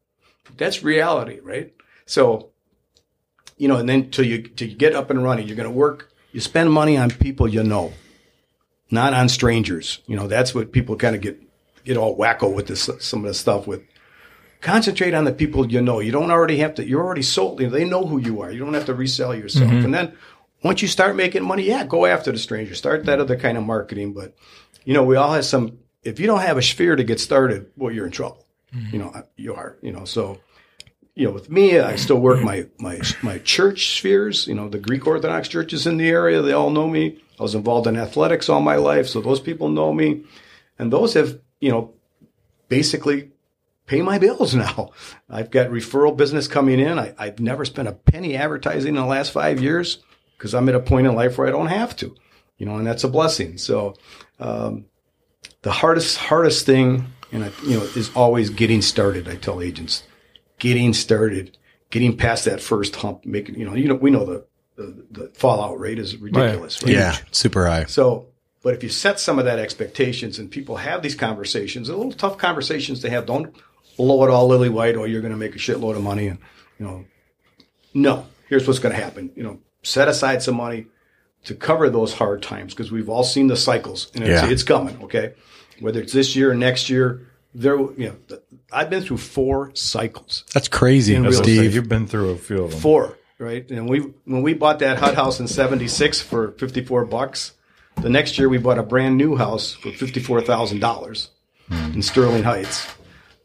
That's 0.57 0.83
reality, 0.83 1.39
right? 1.41 1.75
So, 2.07 2.49
you 3.59 3.69
know, 3.69 3.77
and 3.77 3.87
then 3.87 4.11
till 4.11 4.25
you 4.25 4.49
till 4.49 4.69
you 4.69 4.75
get 4.75 4.95
up 4.95 5.11
and 5.11 5.23
running, 5.23 5.47
you're 5.47 5.57
going 5.57 5.69
to 5.69 5.71
work. 5.71 6.15
You 6.33 6.41
spend 6.41 6.73
money 6.73 6.97
on 6.97 7.11
people 7.11 7.47
you 7.47 7.63
know, 7.63 7.93
not 8.91 9.13
on 9.13 9.29
strangers. 9.29 10.01
You 10.07 10.17
know, 10.17 10.27
that's 10.27 10.55
what 10.55 10.73
people 10.73 10.97
kind 10.97 11.15
of 11.15 11.21
get 11.21 11.43
get 11.85 11.99
all 11.99 12.17
wacko 12.17 12.55
with 12.55 12.69
this 12.69 12.89
some 13.01 13.21
of 13.21 13.27
the 13.27 13.35
stuff 13.35 13.67
with. 13.67 13.83
Concentrate 14.63 15.13
on 15.13 15.25
the 15.25 15.33
people 15.33 15.71
you 15.71 15.83
know. 15.83 15.99
You 15.99 16.13
don't 16.13 16.31
already 16.31 16.57
have 16.59 16.75
to. 16.77 16.87
You're 16.87 17.05
already 17.05 17.21
sold. 17.23 17.61
You 17.61 17.67
know, 17.67 17.73
they 17.73 17.85
know 17.85 18.07
who 18.07 18.17
you 18.17 18.41
are. 18.41 18.51
You 18.51 18.61
don't 18.61 18.75
have 18.75 18.87
to 18.87 18.95
resell 18.95 19.35
yourself. 19.35 19.69
Mm-hmm. 19.69 19.85
And 19.85 19.95
then 19.95 20.17
once 20.63 20.83
you 20.83 20.89
start 20.89 21.17
making 21.17 21.43
money, 21.43 21.65
yeah, 21.65 21.85
go 21.85 22.07
after 22.07 22.31
the 22.33 22.39
stranger. 22.39 22.75
Start 22.75 23.05
that 23.07 23.21
other 23.21 23.37
kind 23.37 23.59
of 23.59 23.65
marketing. 23.65 24.13
But 24.13 24.35
you 24.85 24.95
know, 24.95 25.05
we 25.05 25.17
all 25.17 25.33
have 25.33 25.45
some. 25.45 25.79
If 26.03 26.19
you 26.19 26.27
don't 26.27 26.41
have 26.41 26.57
a 26.57 26.63
sphere 26.63 26.97
to 26.97 27.05
get 27.05 27.21
started, 27.21 27.71
well, 27.77 27.93
you're 27.93 28.07
in 28.07 28.13
trouble. 28.13 28.47
You 28.91 28.99
know, 28.99 29.23
you 29.37 29.55
are. 29.55 29.77
You 29.83 29.93
know, 29.93 30.05
so 30.05 30.41
you 31.15 31.27
know, 31.27 31.33
with 31.33 31.51
me, 31.51 31.79
I 31.79 31.97
still 31.97 32.19
work 32.19 32.43
my 32.43 32.67
my 32.79 33.01
my 33.23 33.39
church 33.39 33.99
spheres. 33.99 34.47
You 34.47 34.55
know, 34.55 34.69
the 34.69 34.79
Greek 34.79 35.07
Orthodox 35.07 35.49
churches 35.49 35.87
in 35.87 35.97
the 35.97 36.09
area, 36.09 36.43
they 36.43 36.53
all 36.53 36.71
know 36.71 36.89
me. 36.89 37.21
I 37.39 37.43
was 37.43 37.55
involved 37.55 37.87
in 37.87 37.97
athletics 37.97 38.49
all 38.49 38.61
my 38.61 38.77
life, 38.77 39.09
so 39.09 39.21
those 39.21 39.41
people 39.41 39.69
know 39.69 39.93
me, 39.93 40.25
and 40.79 40.93
those 40.93 41.15
have 41.15 41.39
you 41.61 41.71
know 41.71 41.93
basically 42.69 43.31
pay 43.87 44.01
my 44.01 44.19
bills 44.19 44.55
now. 44.55 44.93
I've 45.29 45.51
got 45.51 45.71
referral 45.71 46.17
business 46.17 46.49
coming 46.49 46.81
in. 46.81 46.99
I, 46.99 47.15
I've 47.19 47.41
never 47.41 47.65
spent 47.65 47.89
a 47.89 47.93
penny 47.93 48.37
advertising 48.37 48.97
in 48.97 49.03
the 49.03 49.07
last 49.07 49.33
five 49.33 49.61
years 49.61 49.99
because 50.43 50.55
I'm 50.55 50.69
at 50.69 50.75
a 50.75 50.81
point 50.81 51.07
in 51.07 51.15
life 51.15 51.39
where 51.39 51.47
I 51.47 51.53
don't 51.53 51.69
have 51.69 51.95
to, 51.99 52.17
you 52.59 52.67
know, 52.67 52.75
and 52.75 52.85
that's 52.85 53.05
a 53.05 53.09
blessing. 53.09 53.59
So, 53.59 53.95
um, 54.41 54.87
the 55.63 55.71
hardest, 55.71 56.17
hardest 56.17 56.67
thing, 56.67 57.07
and 57.31 57.45
I, 57.45 57.53
you 57.65 57.79
know, 57.79 57.85
is 57.95 58.11
always 58.17 58.51
getting 58.51 58.83
started. 58.83 59.29
I 59.29 59.37
tell 59.37 59.63
agents, 59.63 60.03
getting 60.59 60.95
started, 60.95 61.57
getting 61.91 62.17
past 62.17 62.47
that 62.47 62.61
first 62.61 62.97
hump, 62.97 63.25
making, 63.25 63.57
you 63.57 63.65
know, 63.65 63.75
you 63.75 63.87
know, 63.87 63.95
we 63.95 64.11
know 64.11 64.25
the, 64.25 64.45
the, 64.75 65.07
the 65.13 65.29
fallout 65.29 65.79
rate 65.79 66.01
is 66.01 66.17
ridiculous, 66.17 66.83
right? 66.83 66.93
Yeah. 66.93 67.17
Super 67.31 67.69
high. 67.69 67.85
So, 67.85 68.27
but 68.65 68.75
if 68.75 68.83
you 68.83 68.89
set 68.89 69.21
some 69.21 69.39
of 69.39 69.45
that 69.45 69.61
expectations 69.61 70.41
and 70.41 70.51
people 70.51 70.75
have 70.75 71.03
these 71.03 71.15
conversations, 71.15 71.89
a 71.89 71.97
little 71.97 72.11
tough 72.11 72.37
conversations 72.37 72.99
to 73.03 73.11
have, 73.11 73.27
don't 73.27 73.55
blow 73.97 74.25
it 74.25 74.31
all 74.31 74.49
lily 74.49 74.71
white 74.71 74.97
or 74.97 75.07
you're 75.07 75.21
going 75.21 75.31
to 75.33 75.39
make 75.39 75.55
a 75.55 75.59
shitload 75.59 75.95
of 75.95 76.03
money 76.03 76.27
and, 76.27 76.41
you 76.81 76.87
know, 76.87 77.05
no. 77.95 78.27
here's 78.49 78.67
what's 78.67 78.81
going 78.81 78.93
to 78.93 79.01
happen. 79.01 79.31
You 79.37 79.45
know, 79.45 79.61
set 79.83 80.09
aside 80.09 80.43
some 80.43 80.57
money 80.57 80.87
to 81.45 81.55
cover 81.55 81.91
those 81.91 82.13
hard 82.15 82.43
times 82.43 82.73
because 82.75 82.93
we've 82.93 83.09
all 83.09 83.25
seen 83.25 83.49
the 83.49 83.57
cycles 83.57 84.11
and 84.15 84.25
it's, 84.25 84.43
Yeah. 84.43 84.49
it's 84.51 84.63
coming. 84.63 84.97
Okay, 85.05 85.33
whether 85.81 86.01
it's 86.01 86.13
this 86.13 86.37
year 86.37 86.53
or 86.53 86.55
next 86.55 86.89
year, 86.89 87.27
there. 87.55 87.77
You 87.77 87.95
know, 87.99 88.17
th- 88.29 88.41
I've 88.73 88.89
been 88.91 89.03
through 89.03 89.19
four 89.19 89.73
cycles. 89.75 90.45
That's 90.55 90.69
crazy, 90.69 91.15
In 91.15 91.23
real 91.23 91.33
estate, 91.33 91.45
Steve. 91.45 91.75
You've 91.75 91.89
been 91.89 92.07
through 92.07 92.31
a 92.31 92.37
few 92.37 92.63
of 92.63 92.71
them. 92.71 92.81
Four, 92.81 93.19
right? 93.39 93.69
And 93.71 93.89
we 93.89 93.99
when 94.25 94.43
we 94.43 94.55
bought 94.55 94.79
that 94.79 94.99
hut 94.99 95.15
house 95.17 95.41
in 95.41 95.49
'76 95.49 96.21
for 96.21 96.53
54 96.53 97.05
bucks, 97.07 97.53
the 98.01 98.09
next 98.09 98.39
year 98.39 98.49
we 98.49 98.59
bought 98.59 98.79
a 98.79 98.83
brand 98.85 99.17
new 99.17 99.37
house 99.37 99.73
for 99.73 99.91
54 99.91 100.43
thousand 100.43 100.79
dollars 100.81 101.31
in 101.71 102.03
Sterling 102.03 102.43
Heights. 102.45 102.87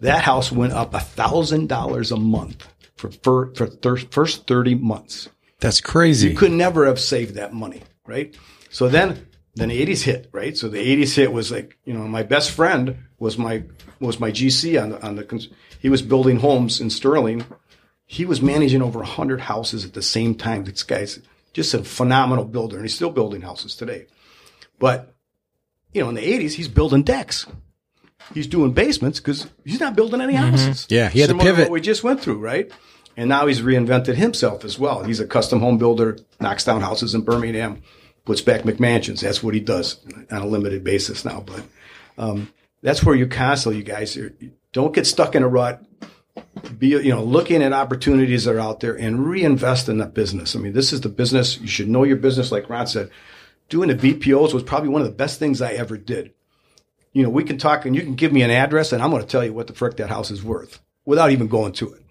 That 0.01 0.21
house 0.21 0.51
went 0.51 0.73
up 0.73 0.93
a 0.93 0.99
thousand 0.99 1.67
dollars 1.67 2.11
a 2.11 2.17
month 2.17 2.67
for 2.95 3.09
for, 3.23 3.51
for 3.55 3.65
thir- 3.67 3.97
first 3.97 4.45
30 4.47 4.75
months. 4.75 5.29
That's 5.59 5.81
crazy. 5.81 6.29
You 6.29 6.35
could 6.35 6.51
never 6.51 6.85
have 6.85 6.99
saved 6.99 7.35
that 7.35 7.53
money, 7.53 7.81
right? 8.05 8.35
So 8.69 8.87
then, 8.87 9.27
then 9.55 9.69
the 9.69 9.85
'80s 9.85 10.03
hit, 10.03 10.29
right? 10.31 10.55
So 10.55 10.69
the 10.69 10.77
'80s 10.77 11.15
hit 11.15 11.31
was 11.31 11.51
like, 11.51 11.77
you 11.83 11.93
know, 11.93 12.07
my 12.07 12.23
best 12.23 12.51
friend 12.51 12.97
was 13.17 13.37
my 13.37 13.63
was 13.99 14.19
my 14.19 14.31
GC 14.31 14.81
on 14.81 14.89
the 14.89 15.05
on 15.05 15.15
the. 15.15 15.47
He 15.79 15.89
was 15.89 16.01
building 16.01 16.37
homes 16.37 16.79
in 16.79 16.89
Sterling. 16.89 17.45
He 18.05 18.25
was 18.25 18.41
managing 18.41 18.81
over 18.81 19.03
hundred 19.03 19.41
houses 19.41 19.83
at 19.83 19.93
the 19.93 20.01
same 20.01 20.35
time. 20.35 20.63
This 20.63 20.83
guy's 20.83 21.19
just 21.53 21.73
a 21.73 21.83
phenomenal 21.83 22.45
builder, 22.45 22.77
and 22.77 22.85
he's 22.85 22.95
still 22.95 23.09
building 23.09 23.41
houses 23.41 23.75
today. 23.75 24.05
But 24.77 25.15
you 25.91 26.01
know, 26.01 26.09
in 26.09 26.15
the 26.15 26.21
'80s, 26.21 26.53
he's 26.53 26.67
building 26.67 27.03
decks. 27.03 27.47
He's 28.33 28.47
doing 28.47 28.73
basements 28.73 29.19
because 29.19 29.47
he's 29.63 29.79
not 29.79 29.95
building 29.95 30.21
any 30.21 30.33
mm-hmm. 30.33 30.51
houses. 30.51 30.85
Yeah, 30.89 31.09
he 31.09 31.21
had 31.21 31.27
to 31.27 31.31
Similar 31.31 31.51
pivot. 31.51 31.69
What 31.69 31.73
we 31.73 31.81
just 31.81 32.03
went 32.03 32.21
through, 32.21 32.39
right? 32.39 32.71
And 33.17 33.29
now 33.29 33.47
he's 33.47 33.61
reinvented 33.61 34.13
himself 34.13 34.63
as 34.63 34.77
well. 34.77 35.03
He's 35.03 35.19
a 35.19 35.25
custom 35.25 35.59
home 35.59 35.79
builder, 35.79 36.19
knocks 36.39 36.63
down 36.63 36.81
houses 36.81 37.15
in 37.15 37.21
Birmingham, 37.21 37.81
puts 38.25 38.41
back 38.41 38.61
McMansions. 38.61 39.21
That's 39.21 39.41
what 39.41 39.55
he 39.55 39.59
does 39.59 39.99
on 40.29 40.43
a 40.43 40.45
limited 40.45 40.83
basis 40.83 41.25
now. 41.25 41.41
But 41.41 41.63
um, 42.19 42.53
that's 42.83 43.03
where 43.03 43.15
you 43.15 43.25
constantly, 43.25 43.79
you 43.79 43.83
guys, 43.83 44.15
don't 44.71 44.93
get 44.93 45.07
stuck 45.07 45.33
in 45.33 45.41
a 45.41 45.47
rut. 45.47 45.83
Be 46.77 46.89
you 46.89 47.09
know 47.09 47.23
looking 47.23 47.63
at 47.63 47.73
opportunities 47.73 48.43
that 48.43 48.55
are 48.55 48.59
out 48.59 48.79
there 48.79 48.93
and 48.93 49.25
reinvest 49.27 49.89
in 49.89 49.97
that 49.97 50.13
business. 50.13 50.55
I 50.55 50.59
mean, 50.59 50.73
this 50.73 50.93
is 50.93 51.01
the 51.01 51.09
business. 51.09 51.59
You 51.59 51.67
should 51.67 51.89
know 51.89 52.03
your 52.03 52.17
business, 52.17 52.51
like 52.51 52.69
Ron 52.69 52.85
said. 52.85 53.09
Doing 53.69 53.89
the 53.89 53.95
BPOs 53.95 54.53
was 54.53 54.61
probably 54.61 54.89
one 54.89 55.01
of 55.01 55.07
the 55.07 55.13
best 55.13 55.39
things 55.39 55.63
I 55.63 55.73
ever 55.73 55.97
did. 55.97 56.33
You 57.11 57.23
know, 57.23 57.29
we 57.29 57.43
can 57.43 57.57
talk 57.57 57.85
and 57.85 57.95
you 57.95 58.03
can 58.03 58.13
give 58.13 58.31
me 58.31 58.43
an 58.43 58.51
address 58.51 58.93
and 58.93 59.01
I'm 59.01 59.09
going 59.09 59.23
to 59.23 59.27
tell 59.27 59.43
you 59.43 59.51
what 59.51 59.65
the 59.65 59.73
frick 59.73 59.97
that 59.97 60.09
house 60.09 60.29
is 60.29 60.43
worth 60.43 60.79
without 61.05 61.31
even 61.31 61.47
going 61.47 61.73
to 61.73 61.91
it 61.93 62.06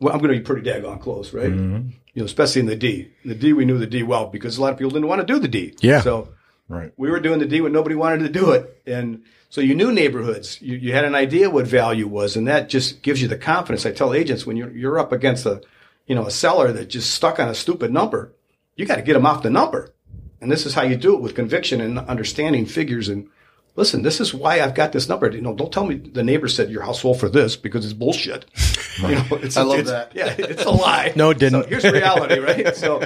well, 0.00 0.12
I'm 0.12 0.20
going 0.20 0.32
to 0.32 0.38
be 0.38 0.44
pretty 0.44 0.68
daggone 0.68 1.00
close, 1.00 1.32
right? 1.32 1.50
Mm-hmm. 1.50 1.88
You 2.14 2.22
know, 2.22 2.26
especially 2.26 2.60
in 2.60 2.66
the 2.66 2.76
D. 2.76 3.10
In 3.22 3.28
the 3.30 3.34
D, 3.34 3.52
we 3.52 3.64
knew 3.64 3.78
the 3.78 3.86
D 3.86 4.02
well 4.02 4.26
because 4.26 4.58
a 4.58 4.60
lot 4.60 4.72
of 4.72 4.78
people 4.78 4.90
didn't 4.90 5.08
want 5.08 5.20
to 5.20 5.26
do 5.26 5.38
the 5.38 5.48
D. 5.48 5.74
Yeah. 5.80 6.00
So 6.00 6.28
Right. 6.66 6.92
we 6.96 7.10
were 7.10 7.20
doing 7.20 7.40
the 7.40 7.46
D 7.46 7.60
when 7.60 7.72
nobody 7.72 7.94
wanted 7.94 8.20
to 8.20 8.30
do 8.30 8.52
it, 8.52 8.80
and 8.86 9.22
so 9.50 9.60
you 9.60 9.74
knew 9.74 9.92
neighborhoods. 9.92 10.62
You, 10.62 10.76
you 10.76 10.92
had 10.94 11.04
an 11.04 11.14
idea 11.14 11.50
what 11.50 11.66
value 11.66 12.06
was, 12.08 12.36
and 12.36 12.48
that 12.48 12.70
just 12.70 13.02
gives 13.02 13.20
you 13.20 13.28
the 13.28 13.36
confidence. 13.36 13.84
I 13.84 13.92
tell 13.92 14.14
agents 14.14 14.46
when 14.46 14.56
you're 14.56 14.70
you're 14.70 14.98
up 14.98 15.12
against 15.12 15.44
a, 15.44 15.60
you 16.06 16.14
know, 16.14 16.26
a 16.26 16.30
seller 16.30 16.72
that 16.72 16.86
just 16.88 17.10
stuck 17.12 17.38
on 17.38 17.50
a 17.50 17.54
stupid 17.54 17.92
number, 17.92 18.32
you 18.76 18.86
got 18.86 18.96
to 18.96 19.02
get 19.02 19.12
them 19.12 19.26
off 19.26 19.42
the 19.42 19.50
number, 19.50 19.92
and 20.40 20.50
this 20.50 20.64
is 20.64 20.72
how 20.72 20.82
you 20.82 20.96
do 20.96 21.14
it 21.14 21.20
with 21.20 21.34
conviction 21.34 21.80
and 21.82 21.98
understanding 21.98 22.64
figures 22.66 23.08
and. 23.08 23.28
Listen, 23.76 24.02
this 24.02 24.20
is 24.20 24.32
why 24.32 24.60
I've 24.60 24.74
got 24.74 24.92
this 24.92 25.08
number. 25.08 25.28
You 25.30 25.40
know, 25.40 25.52
don't 25.54 25.72
tell 25.72 25.84
me 25.84 25.96
the 25.96 26.22
neighbor 26.22 26.46
said 26.48 26.70
your 26.70 26.82
house 26.82 27.02
sold 27.02 27.18
for 27.18 27.28
this 27.28 27.56
because 27.56 27.84
it's 27.84 27.94
bullshit. 27.94 28.44
You 28.96 29.08
know, 29.08 29.24
it's, 29.42 29.56
I 29.56 29.62
love 29.62 29.80
it's- 29.80 29.90
that. 29.90 30.14
Yeah, 30.14 30.32
it's 30.38 30.64
a 30.64 30.70
lie. 30.70 31.12
No, 31.16 31.30
it 31.30 31.38
didn't. 31.40 31.64
So 31.64 31.68
here's 31.68 31.82
reality, 31.84 32.38
right? 32.38 32.76
So 32.76 33.02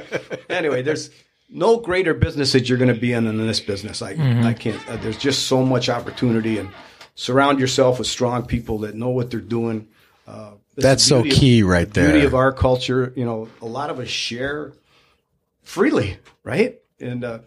anyway, 0.51 0.83
there's 0.83 1.09
no 1.49 1.79
greater 1.79 2.13
business 2.13 2.53
that 2.53 2.69
you're 2.69 2.77
going 2.77 2.93
to 2.95 3.01
be 3.01 3.15
in 3.15 3.25
than 3.25 3.39
this 3.47 3.59
business. 3.61 4.03
I 4.03 4.11
I 4.47 4.53
can't. 4.53 4.87
Uh, 4.87 4.97
there's 4.99 5.17
just 5.17 5.47
so 5.47 5.65
much 5.65 5.89
opportunity, 5.89 6.59
and 6.59 6.69
surround 7.15 7.59
yourself 7.59 7.99
with 7.99 8.07
strong 8.07 8.45
people 8.45 8.81
that 8.81 8.97
know 8.97 9.09
what 9.09 9.31
they're 9.31 9.41
doing. 9.41 9.89
Uh, 10.27 10.51
That's 10.77 11.03
the 11.05 11.09
so 11.09 11.23
beauty 11.23 11.37
of- 11.37 11.41
key 11.41 11.63
right 11.63 11.91
there. 11.91 12.07
the 12.09 12.13
Beauty 12.13 12.27
of 12.27 12.35
our 12.35 12.53
culture, 12.53 13.15
you 13.17 13.25
know, 13.25 13.49
a 13.63 13.67
lot 13.67 13.89
of 13.89 13.99
us 13.99 14.09
share 14.09 14.75
freely, 15.63 16.19
right? 16.45 16.79
And 17.01 17.25
uh, 17.25 17.39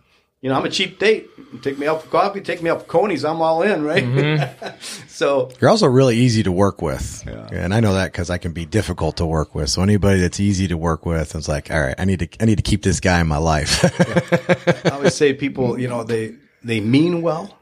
you 0.41 0.49
know, 0.49 0.55
I'm 0.55 0.65
a 0.65 0.69
cheap 0.69 0.97
date. 0.97 1.29
Take 1.61 1.77
me 1.77 1.85
out 1.85 2.01
for 2.01 2.09
coffee, 2.09 2.41
take 2.41 2.63
me 2.63 2.69
out 2.69 2.81
for 2.81 2.87
Coney's. 2.87 3.23
I'm 3.23 3.41
all 3.41 3.61
in, 3.61 3.83
right? 3.83 4.49
so 5.07 5.51
You're 5.59 5.69
also 5.69 5.85
really 5.87 6.17
easy 6.17 6.41
to 6.43 6.51
work 6.51 6.81
with. 6.81 7.23
And 7.27 7.73
I 7.73 7.79
know 7.79 7.93
that 7.93 8.11
because 8.11 8.29
I 8.29 8.37
can 8.37 8.51
be 8.51 8.65
difficult 8.65 9.17
to 9.17 9.25
work 9.25 9.53
with. 9.53 9.69
So 9.69 9.83
anybody 9.83 10.19
that's 10.19 10.39
easy 10.39 10.67
to 10.69 10.77
work 10.77 11.05
with, 11.05 11.35
it's 11.35 11.47
like, 11.47 11.69
all 11.69 11.79
right, 11.81 11.95
I 11.97 12.05
need 12.05 12.19
to, 12.19 12.29
I 12.41 12.45
need 12.45 12.55
to 12.57 12.63
keep 12.63 12.81
this 12.83 12.99
guy 12.99 13.19
in 13.21 13.27
my 13.27 13.37
life. 13.37 13.83
I 14.85 14.89
always 14.89 15.13
say 15.13 15.33
people, 15.33 15.79
you 15.79 15.87
know, 15.87 16.03
they 16.03 16.35
they 16.63 16.79
mean 16.79 17.21
well. 17.21 17.57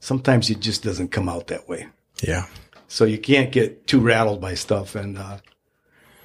Sometimes 0.00 0.48
it 0.50 0.60
just 0.60 0.82
doesn't 0.82 1.08
come 1.08 1.28
out 1.28 1.48
that 1.48 1.68
way. 1.68 1.88
yeah. 2.22 2.46
So 2.88 3.04
you 3.04 3.18
can't 3.18 3.50
get 3.50 3.86
too 3.88 3.98
rattled 4.00 4.40
by 4.40 4.54
stuff, 4.54 4.94
and 4.94 5.18
uh, 5.18 5.38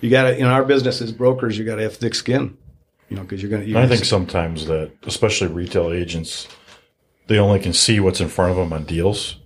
you 0.01 0.09
got 0.11 0.23
to. 0.23 0.37
In 0.37 0.45
our 0.45 0.63
business 0.63 1.01
as 1.01 1.11
brokers, 1.11 1.57
you 1.57 1.65
got 1.65 1.77
to 1.77 1.81
have 1.83 1.95
thick 1.95 2.13
skin. 2.13 2.57
You 3.09 3.17
know, 3.17 3.23
because 3.23 3.41
you're 3.41 3.51
gonna. 3.51 3.79
I 3.79 3.87
think 3.87 4.05
sometimes 4.05 4.65
that, 4.67 4.91
especially 5.05 5.47
retail 5.47 5.91
agents, 5.91 6.47
they 7.27 7.39
only 7.39 7.59
can 7.59 7.73
see 7.73 7.99
what's 7.99 8.21
in 8.21 8.27
front 8.27 8.51
of 8.51 8.57
them 8.57 8.71
on 8.73 8.83
deals 8.85 9.37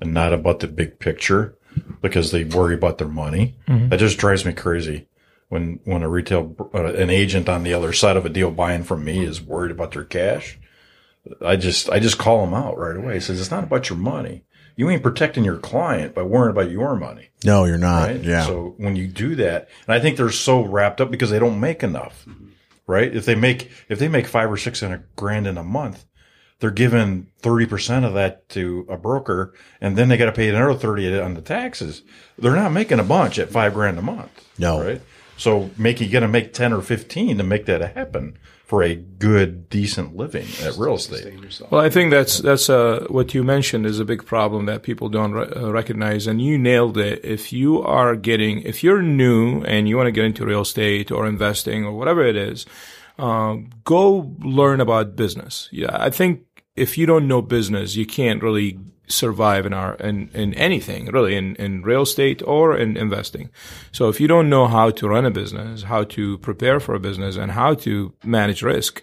and 0.00 0.14
not 0.14 0.32
about 0.32 0.60
the 0.60 0.68
big 0.68 0.98
picture 0.98 1.56
because 2.00 2.30
they 2.30 2.44
worry 2.44 2.74
about 2.74 2.98
their 2.98 3.08
money. 3.08 3.56
That 3.66 3.98
just 3.98 4.18
drives 4.18 4.44
me 4.44 4.52
crazy. 4.52 5.06
When 5.48 5.80
when 5.84 6.02
a 6.02 6.08
retail 6.08 6.54
uh, 6.74 6.84
an 6.94 7.10
agent 7.10 7.48
on 7.48 7.62
the 7.62 7.72
other 7.74 7.92
side 7.92 8.16
of 8.16 8.26
a 8.26 8.28
deal 8.28 8.50
buying 8.50 8.84
from 8.84 9.04
me 9.04 9.24
is 9.24 9.40
worried 9.40 9.70
about 9.70 9.92
their 9.92 10.04
cash, 10.04 10.58
I 11.40 11.56
just 11.56 11.88
I 11.90 11.98
just 12.00 12.18
call 12.18 12.44
them 12.44 12.54
out 12.54 12.78
right 12.78 12.96
away. 12.96 13.14
He 13.14 13.20
says 13.20 13.40
it's 13.40 13.50
not 13.50 13.64
about 13.64 13.88
your 13.88 13.98
money. 13.98 14.44
You 14.76 14.90
ain't 14.90 15.02
protecting 15.02 15.44
your 15.44 15.56
client 15.56 16.14
by 16.14 16.22
worrying 16.22 16.50
about 16.50 16.70
your 16.70 16.94
money. 16.94 17.30
No, 17.44 17.64
you're 17.64 17.78
not. 17.78 18.08
Right? 18.08 18.22
Yeah. 18.22 18.46
So 18.46 18.74
when 18.76 18.94
you 18.94 19.08
do 19.08 19.34
that, 19.36 19.68
and 19.86 19.94
I 19.94 19.98
think 19.98 20.16
they're 20.16 20.30
so 20.30 20.62
wrapped 20.62 21.00
up 21.00 21.10
because 21.10 21.30
they 21.30 21.40
don't 21.40 21.58
make 21.58 21.82
enough, 21.82 22.26
right? 22.88 23.14
If 23.14 23.24
they 23.24 23.36
make 23.36 23.70
if 23.88 24.00
they 24.00 24.08
make 24.08 24.26
five 24.26 24.50
or 24.50 24.56
six 24.56 24.80
hundred 24.80 25.04
grand 25.14 25.46
in 25.46 25.56
a 25.56 25.62
month, 25.62 26.04
they're 26.58 26.72
giving 26.72 27.28
thirty 27.38 27.66
percent 27.66 28.04
of 28.04 28.14
that 28.14 28.48
to 28.48 28.84
a 28.88 28.96
broker, 28.96 29.54
and 29.80 29.96
then 29.96 30.08
they 30.08 30.16
got 30.16 30.26
to 30.26 30.32
pay 30.32 30.48
another 30.48 30.74
thirty 30.74 31.16
on 31.16 31.34
the 31.34 31.40
taxes. 31.40 32.02
They're 32.36 32.56
not 32.56 32.72
making 32.72 32.98
a 32.98 33.04
bunch 33.04 33.38
at 33.38 33.50
five 33.50 33.74
grand 33.74 33.98
a 33.98 34.02
month. 34.02 34.44
No. 34.58 34.82
right? 34.82 35.00
So 35.36 35.70
make 35.78 36.00
you 36.00 36.08
got 36.08 36.20
to 36.20 36.28
make 36.28 36.52
ten 36.52 36.72
or 36.72 36.82
fifteen 36.82 37.38
to 37.38 37.44
make 37.44 37.66
that 37.66 37.94
happen 37.94 38.36
for 38.68 38.82
a 38.82 38.94
good, 38.94 39.70
decent 39.70 40.14
living 40.14 40.46
at 40.62 40.76
real 40.76 40.96
estate. 40.96 41.32
Well, 41.70 41.80
I 41.80 41.88
think 41.88 42.10
that's 42.10 42.36
that's 42.40 42.68
uh, 42.68 43.06
what 43.08 43.32
you 43.32 43.42
mentioned 43.42 43.86
is 43.86 43.98
a 43.98 44.04
big 44.04 44.26
problem 44.26 44.66
that 44.66 44.82
people 44.82 45.08
don't 45.08 45.32
re- 45.32 45.48
uh, 45.56 45.72
recognize, 45.72 46.26
and 46.26 46.42
you 46.42 46.58
nailed 46.58 46.98
it. 46.98 47.24
If 47.24 47.50
you 47.50 47.82
are 47.82 48.14
getting, 48.14 48.60
if 48.60 48.84
you're 48.84 49.00
new 49.00 49.62
and 49.62 49.88
you 49.88 49.96
want 49.96 50.08
to 50.08 50.12
get 50.12 50.26
into 50.26 50.44
real 50.44 50.60
estate 50.60 51.10
or 51.10 51.26
investing 51.26 51.86
or 51.86 51.92
whatever 51.96 52.22
it 52.22 52.36
is, 52.36 52.66
um, 53.18 53.70
go 53.84 54.34
learn 54.40 54.82
about 54.82 55.16
business. 55.16 55.70
Yeah, 55.72 55.96
I 55.98 56.10
think 56.10 56.42
if 56.76 56.98
you 56.98 57.06
don't 57.06 57.26
know 57.26 57.40
business, 57.40 57.96
you 57.96 58.04
can't 58.04 58.42
really 58.42 58.78
survive 59.08 59.66
in 59.66 59.72
our 59.72 59.94
in, 59.94 60.30
in 60.34 60.54
anything 60.54 61.06
really 61.06 61.36
in, 61.36 61.56
in 61.56 61.82
real 61.82 62.02
estate 62.02 62.42
or 62.46 62.76
in 62.76 62.96
investing. 62.96 63.50
So 63.92 64.08
if 64.08 64.20
you 64.20 64.28
don't 64.28 64.48
know 64.48 64.66
how 64.66 64.90
to 64.90 65.08
run 65.08 65.24
a 65.24 65.30
business, 65.30 65.82
how 65.84 66.04
to 66.04 66.38
prepare 66.38 66.80
for 66.80 66.94
a 66.94 67.00
business, 67.00 67.36
and 67.36 67.52
how 67.52 67.74
to 67.74 68.12
manage 68.24 68.62
risk, 68.62 69.02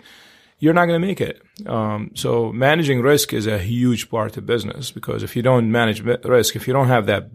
you're 0.59 0.73
not 0.73 0.85
going 0.85 1.01
to 1.01 1.07
make 1.07 1.21
it. 1.21 1.41
Um, 1.65 2.11
so 2.15 2.51
managing 2.51 3.01
risk 3.01 3.33
is 3.33 3.47
a 3.47 3.59
huge 3.59 4.09
part 4.09 4.37
of 4.37 4.45
business 4.45 4.91
because 4.91 5.23
if 5.23 5.35
you 5.35 5.41
don't 5.41 5.71
manage 5.71 6.01
risk, 6.01 6.55
if 6.55 6.67
you 6.67 6.73
don't 6.73 6.87
have 6.87 7.05
that 7.07 7.29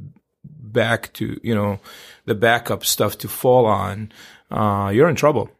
back 0.45 1.13
to 1.15 1.41
you 1.43 1.55
know 1.55 1.81
the 2.27 2.35
backup 2.35 2.85
stuff 2.85 3.19
to 3.19 3.29
fall 3.29 3.67
on, 3.67 4.13
uh, 4.51 4.91
you're 4.95 5.09
in 5.09 5.17
trouble. 5.17 5.51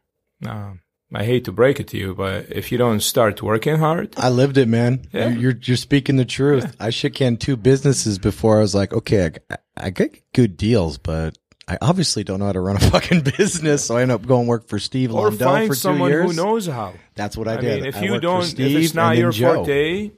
Uh, 0.47 0.73
I 1.13 1.25
hate 1.25 1.45
to 1.47 1.53
break 1.53 1.81
it 1.81 1.89
to 1.89 1.97
you, 1.99 2.15
but 2.15 2.47
if 2.51 2.71
you 2.71 2.79
don't 2.79 3.01
start 3.01 3.43
working 3.43 3.77
hard, 3.77 4.15
I 4.17 4.29
lived 4.29 4.57
it, 4.59 4.69
man. 4.69 5.07
Yeah. 5.13 5.31
You're, 5.31 5.57
you're 5.61 5.77
speaking 5.77 6.17
the 6.17 6.25
truth. 6.25 6.77
I 6.79 6.91
shook 6.91 7.17
hand 7.19 7.41
two 7.41 7.57
businesses 7.57 8.19
before. 8.19 8.59
I 8.59 8.61
was 8.61 8.75
like, 8.77 8.93
okay, 8.93 9.33
I, 9.51 9.57
I 9.77 9.91
get 9.91 10.23
good 10.33 10.57
deals, 10.57 10.99
but 10.99 11.37
I 11.67 11.79
obviously 11.81 12.23
don't 12.23 12.39
know 12.39 12.47
how 12.47 12.53
to 12.53 12.61
run 12.61 12.77
a 12.77 12.81
fucking 12.91 13.23
business. 13.37 13.85
So 13.85 13.97
I 13.97 14.03
end 14.03 14.13
up 14.13 14.25
going 14.27 14.47
work 14.47 14.69
for 14.69 14.79
Steve 14.79 15.13
or 15.13 15.31
Lundell 15.31 15.49
find 15.53 15.69
for 15.69 15.75
two 15.75 15.81
someone 15.81 16.11
years. 16.11 16.31
who 16.31 16.37
knows 16.37 16.67
how. 16.67 16.95
That's 17.17 17.37
what 17.37 17.49
I, 17.49 17.55
I 17.55 17.57
did. 17.61 17.81
mean, 17.81 17.89
if 17.89 17.97
I 17.97 18.03
you 18.03 18.21
don't, 18.21 18.43
if 18.43 18.49
Steve 18.51 18.77
it's 18.79 18.95
not 18.95 19.17
your 19.17 19.33
Joe. 19.33 19.57
forte, 19.65 20.11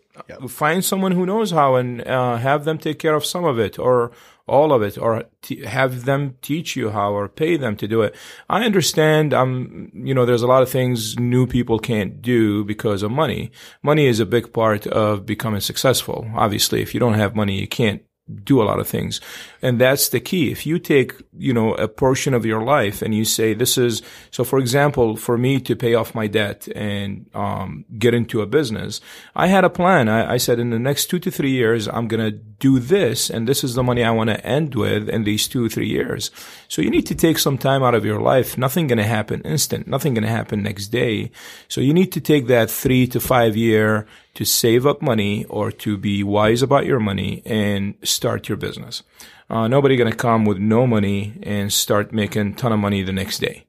find 0.48 0.85
someone 0.85 1.12
who 1.12 1.24
knows 1.24 1.51
how 1.52 1.77
and 1.77 2.06
uh, 2.06 2.36
have 2.36 2.64
them 2.64 2.78
take 2.78 2.98
care 2.98 3.14
of 3.14 3.24
some 3.24 3.44
of 3.44 3.59
it 3.59 3.78
or 3.78 4.12
all 4.47 4.73
of 4.73 4.82
it, 4.82 4.98
or 4.98 5.24
t- 5.43 5.64
have 5.64 6.05
them 6.05 6.36
teach 6.43 6.77
you 6.77 6.90
how 6.90 7.12
or 7.12 7.28
pay 7.28 7.56
them 7.56 7.77
to 7.77 7.89
do 7.89 8.02
it. 8.02 8.14
I 8.48 8.64
understand. 8.64 9.32
Um, 9.32 9.90
you 9.94 10.14
know, 10.14 10.27
there's 10.27 10.43
a 10.43 10.47
lot 10.47 10.62
of 10.62 10.70
things 10.70 11.19
new 11.19 11.47
people 11.47 11.78
can't 11.78 12.20
do 12.20 12.64
because 12.64 13.02
of 13.02 13.10
money. 13.10 13.51
Money 13.82 14.06
is 14.06 14.20
a 14.20 14.27
big 14.27 14.52
part 14.52 14.86
of 14.86 15.27
becoming 15.27 15.60
successful. 15.60 16.31
Obviously, 16.35 16.82
if 16.82 16.94
you 16.94 17.01
don't 17.01 17.14
have 17.14 17.36
money, 17.36 17.60
you 17.60 17.69
can't 17.69 18.02
do 18.44 18.62
a 18.62 18.64
lot 18.64 18.78
of 18.78 18.88
things. 18.88 19.20
And 19.60 19.80
that's 19.80 20.09
the 20.09 20.20
key. 20.20 20.50
If 20.50 20.66
you 20.66 20.78
take, 20.78 21.14
you 21.36 21.52
know, 21.52 21.74
a 21.74 21.88
portion 21.88 22.34
of 22.34 22.44
your 22.44 22.62
life 22.62 23.02
and 23.02 23.14
you 23.14 23.24
say, 23.24 23.54
this 23.54 23.78
is, 23.78 24.02
so 24.30 24.44
for 24.44 24.59
example, 24.59 25.16
for 25.16 25.38
me 25.38 25.60
to 25.60 25.76
pay 25.76 25.94
off 25.94 26.14
my 26.14 26.26
debt 26.26 26.68
and, 26.74 27.28
um, 27.34 27.84
get 27.98 28.14
into 28.14 28.40
a 28.40 28.46
business, 28.46 29.00
I 29.34 29.46
had 29.46 29.64
a 29.64 29.70
plan. 29.70 30.09
I, 30.09 30.34
I 30.34 30.36
said 30.36 30.59
in 30.59 30.70
the 30.70 30.78
next 30.78 31.06
two 31.06 31.18
to 31.20 31.30
three 31.30 31.52
years, 31.52 31.88
I'm 31.88 32.09
going 32.09 32.24
to 32.24 32.36
do 32.36 32.78
this 32.78 33.30
and 33.30 33.48
this 33.48 33.64
is 33.64 33.74
the 33.74 33.82
money 33.82 34.04
I 34.04 34.10
want 34.10 34.30
to 34.30 34.46
end 34.46 34.74
with 34.74 35.09
in 35.09 35.24
these 35.24 35.48
two 35.48 35.68
three 35.68 35.88
years. 35.88 36.30
So 36.68 36.82
you 36.82 36.90
need 36.90 37.06
to 37.06 37.14
take 37.14 37.38
some 37.38 37.59
time 37.59 37.82
out 37.82 37.94
of 37.94 38.04
your 38.04 38.20
life. 38.20 38.56
Nothing 38.56 38.86
going 38.86 38.98
to 38.98 39.04
happen 39.04 39.40
instant. 39.42 39.86
Nothing 39.86 40.14
going 40.14 40.24
to 40.24 40.30
happen 40.30 40.62
next 40.62 40.88
day. 40.88 41.30
So 41.68 41.80
you 41.80 41.92
need 41.92 42.12
to 42.12 42.20
take 42.20 42.46
that 42.46 42.70
three 42.70 43.06
to 43.09 43.20
five 43.20 43.56
year 43.56 44.06
to 44.34 44.44
save 44.44 44.86
up 44.86 45.02
money 45.02 45.44
or 45.46 45.70
to 45.70 45.96
be 45.96 46.22
wise 46.22 46.62
about 46.62 46.86
your 46.86 47.00
money 47.00 47.42
and 47.44 47.94
start 48.02 48.48
your 48.48 48.56
business. 48.56 49.02
Uh, 49.50 49.68
nobody 49.68 49.96
going 49.96 50.10
to 50.10 50.16
come 50.16 50.44
with 50.46 50.59
no 50.59 50.86
money 50.86 51.38
and 51.42 51.72
start 51.72 52.12
making 52.12 52.46
a 52.52 52.54
ton 52.54 52.72
of 52.72 52.78
money 52.78 53.02
the 53.02 53.12
next 53.12 53.38
day. 53.40 53.66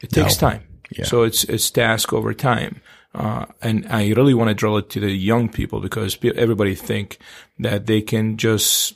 It 0.00 0.10
takes 0.10 0.40
No. 0.40 0.48
time. 0.48 0.62
Yeah. 0.90 1.04
So 1.04 1.22
it's, 1.24 1.44
it's 1.44 1.70
task 1.70 2.12
over 2.12 2.32
time. 2.32 2.80
Uh, 3.14 3.46
and 3.62 3.86
I 3.90 4.08
really 4.10 4.34
want 4.34 4.48
to 4.48 4.54
drill 4.54 4.76
it 4.78 4.88
to 4.90 5.00
the 5.00 5.10
young 5.10 5.48
people 5.48 5.80
because 5.80 6.18
everybody 6.22 6.74
think 6.74 7.18
that 7.58 7.86
they 7.86 8.00
can 8.02 8.36
just 8.36 8.94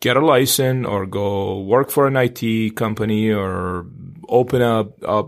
get 0.00 0.16
a 0.16 0.20
license 0.24 0.84
or 0.86 1.06
go 1.06 1.60
work 1.60 1.90
for 1.90 2.06
an 2.08 2.16
IT 2.16 2.74
company 2.76 3.30
or 3.30 3.86
open 4.28 4.62
up 4.62 5.00
a, 5.02 5.24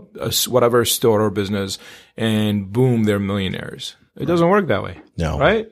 whatever 0.47 0.83
store 0.85 1.21
or 1.21 1.29
business 1.29 1.77
and 2.17 2.71
boom, 2.73 3.03
they're 3.05 3.19
millionaires. 3.19 3.95
It 4.17 4.25
doesn't 4.25 4.49
work 4.49 4.67
that 4.67 4.83
way. 4.83 4.99
No. 5.17 5.37
Right? 5.39 5.71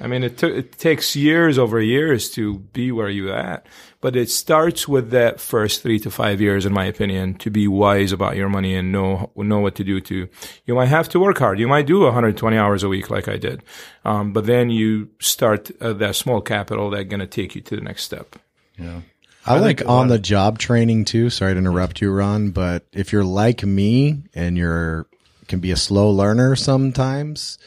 I 0.00 0.08
mean, 0.08 0.24
it, 0.24 0.38
took 0.38 0.52
it 0.52 0.78
takes 0.78 1.14
years 1.14 1.58
over 1.58 1.80
years 1.80 2.28
to 2.30 2.58
be 2.58 2.90
where 2.90 3.08
you're 3.08 3.34
at, 3.34 3.66
but 4.00 4.16
it 4.16 4.30
starts 4.30 4.88
with 4.88 5.10
that 5.10 5.40
first 5.40 5.82
three 5.82 6.00
to 6.00 6.10
five 6.10 6.40
years, 6.40 6.66
in 6.66 6.72
my 6.72 6.86
opinion, 6.86 7.34
to 7.34 7.50
be 7.50 7.68
wise 7.68 8.10
about 8.10 8.36
your 8.36 8.48
money 8.48 8.74
and 8.74 8.90
know 8.90 9.30
know 9.36 9.60
what 9.60 9.76
to 9.76 9.84
do. 9.84 10.00
To 10.00 10.28
you 10.66 10.74
might 10.74 10.86
have 10.86 11.08
to 11.10 11.20
work 11.20 11.38
hard. 11.38 11.60
You 11.60 11.68
might 11.68 11.86
do 11.86 12.00
120 12.00 12.56
hours 12.56 12.82
a 12.82 12.88
week, 12.88 13.10
like 13.10 13.28
I 13.28 13.36
did, 13.36 13.62
um, 14.04 14.32
but 14.32 14.46
then 14.46 14.70
you 14.70 15.10
start 15.20 15.70
uh, 15.80 15.92
that 15.94 16.16
small 16.16 16.40
capital 16.40 16.90
that's 16.90 17.08
going 17.08 17.20
to 17.20 17.26
take 17.26 17.54
you 17.54 17.60
to 17.60 17.76
the 17.76 17.82
next 17.82 18.02
step. 18.02 18.36
Yeah. 18.76 19.02
I, 19.44 19.58
like 19.58 19.78
think 19.78 19.88
a 19.88 19.92
lot 19.92 20.00
on 20.02 20.08
the 20.08 20.18
job 20.18 20.58
training 20.58 21.04
too. 21.04 21.30
Sorry 21.30 21.52
to 21.52 21.58
interrupt 21.58 22.00
you, 22.00 22.12
Ron, 22.12 22.50
but 22.50 22.86
if 22.92 23.12
you're 23.12 23.24
like 23.24 23.64
me 23.64 24.22
and 24.34 24.56
you're 24.56 25.06
can 25.52 25.60
be 25.60 25.70
a 25.70 25.76
slow 25.76 26.10
learner 26.10 26.56
sometimes 26.56 27.58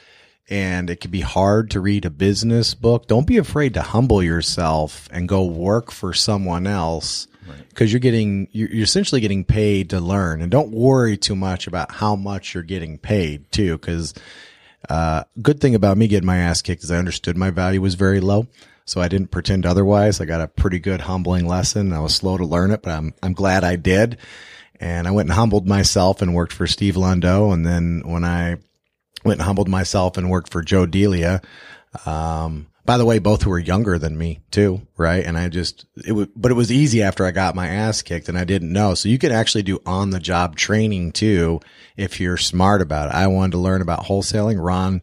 and 0.49 0.89
it 0.89 0.99
can 0.99 1.11
be 1.11 1.21
hard 1.21 1.69
to 1.69 1.79
read 1.79 2.03
a 2.03 2.09
business 2.09 2.73
book, 2.73 3.05
don't 3.05 3.27
be 3.27 3.37
afraid 3.37 3.75
to 3.75 3.81
humble 3.83 4.23
yourself 4.23 5.07
and 5.11 5.29
go 5.29 5.45
work 5.45 5.91
for 5.91 6.11
someone 6.11 6.65
else 6.65 7.27
because 7.69 7.93
you're 7.93 7.99
getting 7.99 8.47
you're, 8.51 8.69
you're 8.69 8.83
essentially 8.83 9.21
getting 9.21 9.43
paid 9.43 9.91
to 9.91 9.99
learn 9.99 10.41
and 10.41 10.49
don't 10.49 10.71
worry 10.71 11.15
too 11.15 11.35
much 11.35 11.67
about 11.67 11.91
how 11.91 12.15
much 12.15 12.55
you're 12.55 12.63
getting 12.63 12.97
paid 12.97 13.51
too 13.51 13.77
because 13.77 14.15
uh, 14.89 15.23
good 15.39 15.61
thing 15.61 15.75
about 15.75 15.95
me 15.95 16.07
getting 16.07 16.25
my 16.25 16.37
ass 16.37 16.63
kicked 16.63 16.83
is 16.83 16.89
I 16.89 16.97
understood 16.97 17.37
my 17.37 17.51
value 17.51 17.81
was 17.81 17.93
very 17.93 18.19
low. 18.19 18.47
So 18.87 18.99
I 18.99 19.07
didn't 19.07 19.29
pretend 19.29 19.67
otherwise. 19.67 20.19
I 20.19 20.25
got 20.25 20.41
a 20.41 20.47
pretty 20.47 20.79
good 20.79 21.01
humbling 21.01 21.47
lesson. 21.47 21.93
I 21.93 21.99
was 21.99 22.15
slow 22.15 22.37
to 22.37 22.45
learn 22.45 22.69
it, 22.69 22.81
but 22.83 22.91
I'm, 22.91 23.13
I'm 23.21 23.33
glad 23.33 23.63
I 23.63 23.77
did. 23.77 24.17
And 24.79 25.07
I 25.07 25.11
went 25.11 25.29
and 25.29 25.35
humbled 25.35 25.67
myself 25.67 26.21
and 26.21 26.33
worked 26.33 26.53
for 26.53 26.67
Steve 26.67 26.95
Londo. 26.95 27.53
And 27.53 27.65
then 27.65 28.01
when 28.05 28.23
I 28.23 28.57
went 29.23 29.39
and 29.39 29.45
humbled 29.45 29.69
myself 29.69 30.17
and 30.17 30.29
worked 30.29 30.51
for 30.51 30.61
Joe 30.61 30.85
Delia, 30.85 31.41
um, 32.05 32.67
by 32.85 32.97
the 32.97 33.05
way, 33.05 33.17
both 33.17 33.41
who 33.41 33.49
were 33.49 33.59
younger 33.59 33.97
than 33.97 34.17
me 34.17 34.41
too, 34.51 34.81
right? 34.95 35.25
And 35.25 35.37
I 35.37 35.49
just, 35.49 35.85
it 36.05 36.11
was, 36.11 36.27
but 36.35 36.51
it 36.51 36.55
was 36.55 36.71
easy 36.71 37.01
after 37.01 37.25
I 37.25 37.31
got 37.31 37.55
my 37.55 37.67
ass 37.67 38.03
kicked 38.03 38.29
and 38.29 38.37
I 38.37 38.43
didn't 38.43 38.71
know. 38.71 38.93
So 38.93 39.09
you 39.09 39.17
can 39.17 39.31
actually 39.31 39.63
do 39.63 39.81
on 39.85 40.11
the 40.11 40.19
job 40.19 40.55
training 40.55 41.11
too 41.13 41.61
if 41.97 42.19
you're 42.19 42.37
smart 42.37 42.81
about 42.81 43.09
it. 43.09 43.15
I 43.15 43.25
wanted 43.27 43.53
to 43.53 43.57
learn 43.57 43.81
about 43.81 44.05
wholesaling. 44.05 44.63
Ron 44.63 45.01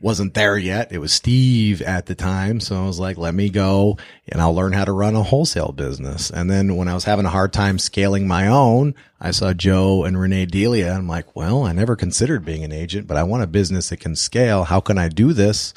wasn't 0.00 0.34
there 0.34 0.58
yet. 0.58 0.92
It 0.92 0.98
was 0.98 1.12
Steve 1.12 1.80
at 1.82 2.06
the 2.06 2.14
time. 2.14 2.60
So 2.60 2.76
I 2.82 2.86
was 2.86 2.98
like, 3.00 3.16
let 3.16 3.34
me 3.34 3.48
go 3.48 3.96
and 4.28 4.40
I'll 4.40 4.54
learn 4.54 4.72
how 4.72 4.84
to 4.84 4.92
run 4.92 5.16
a 5.16 5.22
wholesale 5.22 5.72
business. 5.72 6.30
And 6.30 6.50
then 6.50 6.76
when 6.76 6.88
I 6.88 6.94
was 6.94 7.04
having 7.04 7.24
a 7.24 7.30
hard 7.30 7.52
time 7.52 7.78
scaling 7.78 8.28
my 8.28 8.46
own, 8.46 8.94
I 9.20 9.30
saw 9.30 9.52
Joe 9.54 10.04
and 10.04 10.18
Renee 10.20 10.46
Delia. 10.46 10.92
I'm 10.92 11.08
like, 11.08 11.34
well, 11.34 11.64
I 11.64 11.72
never 11.72 11.96
considered 11.96 12.44
being 12.44 12.62
an 12.64 12.72
agent, 12.72 13.06
but 13.06 13.16
I 13.16 13.22
want 13.22 13.42
a 13.42 13.46
business 13.46 13.88
that 13.88 14.00
can 14.00 14.16
scale. 14.16 14.64
How 14.64 14.80
can 14.80 14.98
I 14.98 15.08
do 15.08 15.32
this? 15.32 15.72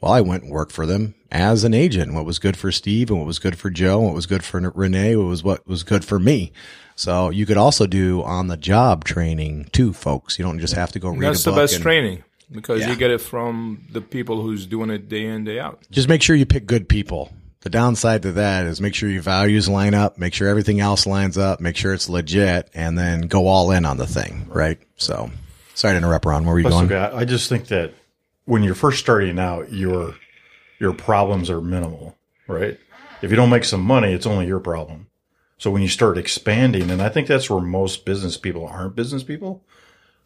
Well, 0.00 0.12
I 0.12 0.20
went 0.20 0.44
and 0.44 0.52
worked 0.52 0.72
for 0.72 0.86
them 0.86 1.14
as 1.32 1.64
an 1.64 1.74
agent. 1.74 2.14
What 2.14 2.24
was 2.26 2.38
good 2.38 2.56
for 2.56 2.70
Steve 2.70 3.10
and 3.10 3.18
what 3.18 3.26
was 3.26 3.38
good 3.38 3.58
for 3.58 3.70
Joe, 3.70 3.98
and 3.98 4.06
what 4.06 4.14
was 4.14 4.26
good 4.26 4.44
for 4.44 4.60
Renee, 4.60 5.16
what 5.16 5.26
was 5.26 5.42
what 5.42 5.66
was 5.66 5.82
good 5.82 6.04
for 6.04 6.18
me. 6.18 6.52
So 6.94 7.30
you 7.30 7.46
could 7.46 7.56
also 7.56 7.86
do 7.86 8.22
on 8.22 8.46
the 8.46 8.56
job 8.56 9.04
training 9.04 9.68
too, 9.72 9.92
folks. 9.92 10.38
You 10.38 10.44
don't 10.44 10.60
just 10.60 10.74
have 10.74 10.92
to 10.92 10.98
go 10.98 11.08
read 11.10 11.22
That's 11.30 11.46
a 11.46 11.50
the 11.50 11.56
best 11.56 11.74
and- 11.74 11.82
training 11.82 12.22
because 12.50 12.80
Yeah. 12.80 12.90
you 12.90 12.96
get 12.96 13.10
it 13.10 13.20
from 13.20 13.82
the 13.92 14.00
people 14.00 14.42
who's 14.42 14.66
doing 14.66 14.90
it 14.90 15.08
day 15.08 15.26
in 15.26 15.44
day 15.44 15.58
out. 15.58 15.80
Just 15.90 16.08
make 16.08 16.22
sure 16.22 16.36
you 16.36 16.46
pick 16.46 16.66
good 16.66 16.88
people. 16.88 17.32
The 17.62 17.70
downside 17.70 18.22
to 18.22 18.32
that 18.32 18.66
is 18.66 18.80
make 18.80 18.94
sure 18.94 19.08
your 19.08 19.22
values 19.22 19.68
line 19.68 19.92
up, 19.94 20.18
make 20.18 20.34
sure 20.34 20.46
everything 20.46 20.78
else 20.78 21.04
lines 21.06 21.36
up, 21.36 21.60
make 21.60 21.76
sure 21.76 21.92
it's 21.92 22.08
legit, 22.08 22.70
and 22.74 22.96
then 22.96 23.22
go 23.22 23.48
all 23.48 23.72
in 23.72 23.84
on 23.84 23.96
the 23.96 24.06
thing, 24.06 24.46
right? 24.48 24.78
So, 24.96 25.30
sorry 25.74 25.94
to 25.94 25.98
interrupt, 25.98 26.24
Ron. 26.26 26.44
Where 26.44 26.52
were 26.52 26.60
you 26.60 26.64
That's 26.64 26.74
going? 26.76 26.92
okay. 26.92 27.16
I 27.16 27.24
just 27.24 27.48
think 27.48 27.66
that 27.68 27.92
when 28.44 28.62
you're 28.62 28.76
first 28.76 29.00
starting 29.00 29.38
out, 29.40 29.72
your 29.72 30.14
your 30.78 30.92
problems 30.92 31.50
are 31.50 31.60
minimal, 31.60 32.16
right? 32.46 32.78
If 33.22 33.30
you 33.30 33.36
don't 33.36 33.50
make 33.50 33.64
some 33.64 33.80
money, 33.80 34.12
it's 34.12 34.26
only 34.26 34.46
your 34.46 34.60
problem. 34.60 35.06
So 35.58 35.70
when 35.70 35.80
you 35.82 35.88
start 35.88 36.18
expanding, 36.18 36.90
and 36.90 37.00
I 37.00 37.08
think 37.08 37.26
that's 37.26 37.48
where 37.48 37.62
most 37.62 38.04
business 38.04 38.36
people 38.36 38.66
aren't 38.66 38.94
business 38.94 39.22
people, 39.24 39.64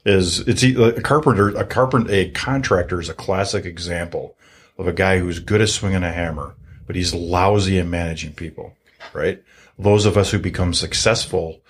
is 0.05 0.41
it's 0.41 0.63
a 0.63 1.01
carpenter, 1.03 1.49
a 1.51 1.65
carpenter, 1.65 2.13
a 2.13 2.31
contractor 2.31 3.01
is 3.01 3.09
a 3.09 3.15
classic 3.15 3.65
example 3.65 4.37
of 4.79 4.87
a 4.87 4.93
guy 4.93 5.19
who's 5.19 5.39
good 5.39 5.61
at 5.61 5.69
swinging 5.69 6.03
a 6.03 6.13
hammer, 6.13 6.55
but 6.87 6.97
he's 6.97 7.15
lousy 7.15 7.79
at 7.79 7.87
managing 7.87 8.33
people, 8.33 8.75
right? 9.13 9.43
Those 9.79 10.07
of 10.07 10.17
us 10.17 10.31
who 10.31 10.39
become 10.39 10.75
successful 10.75 11.61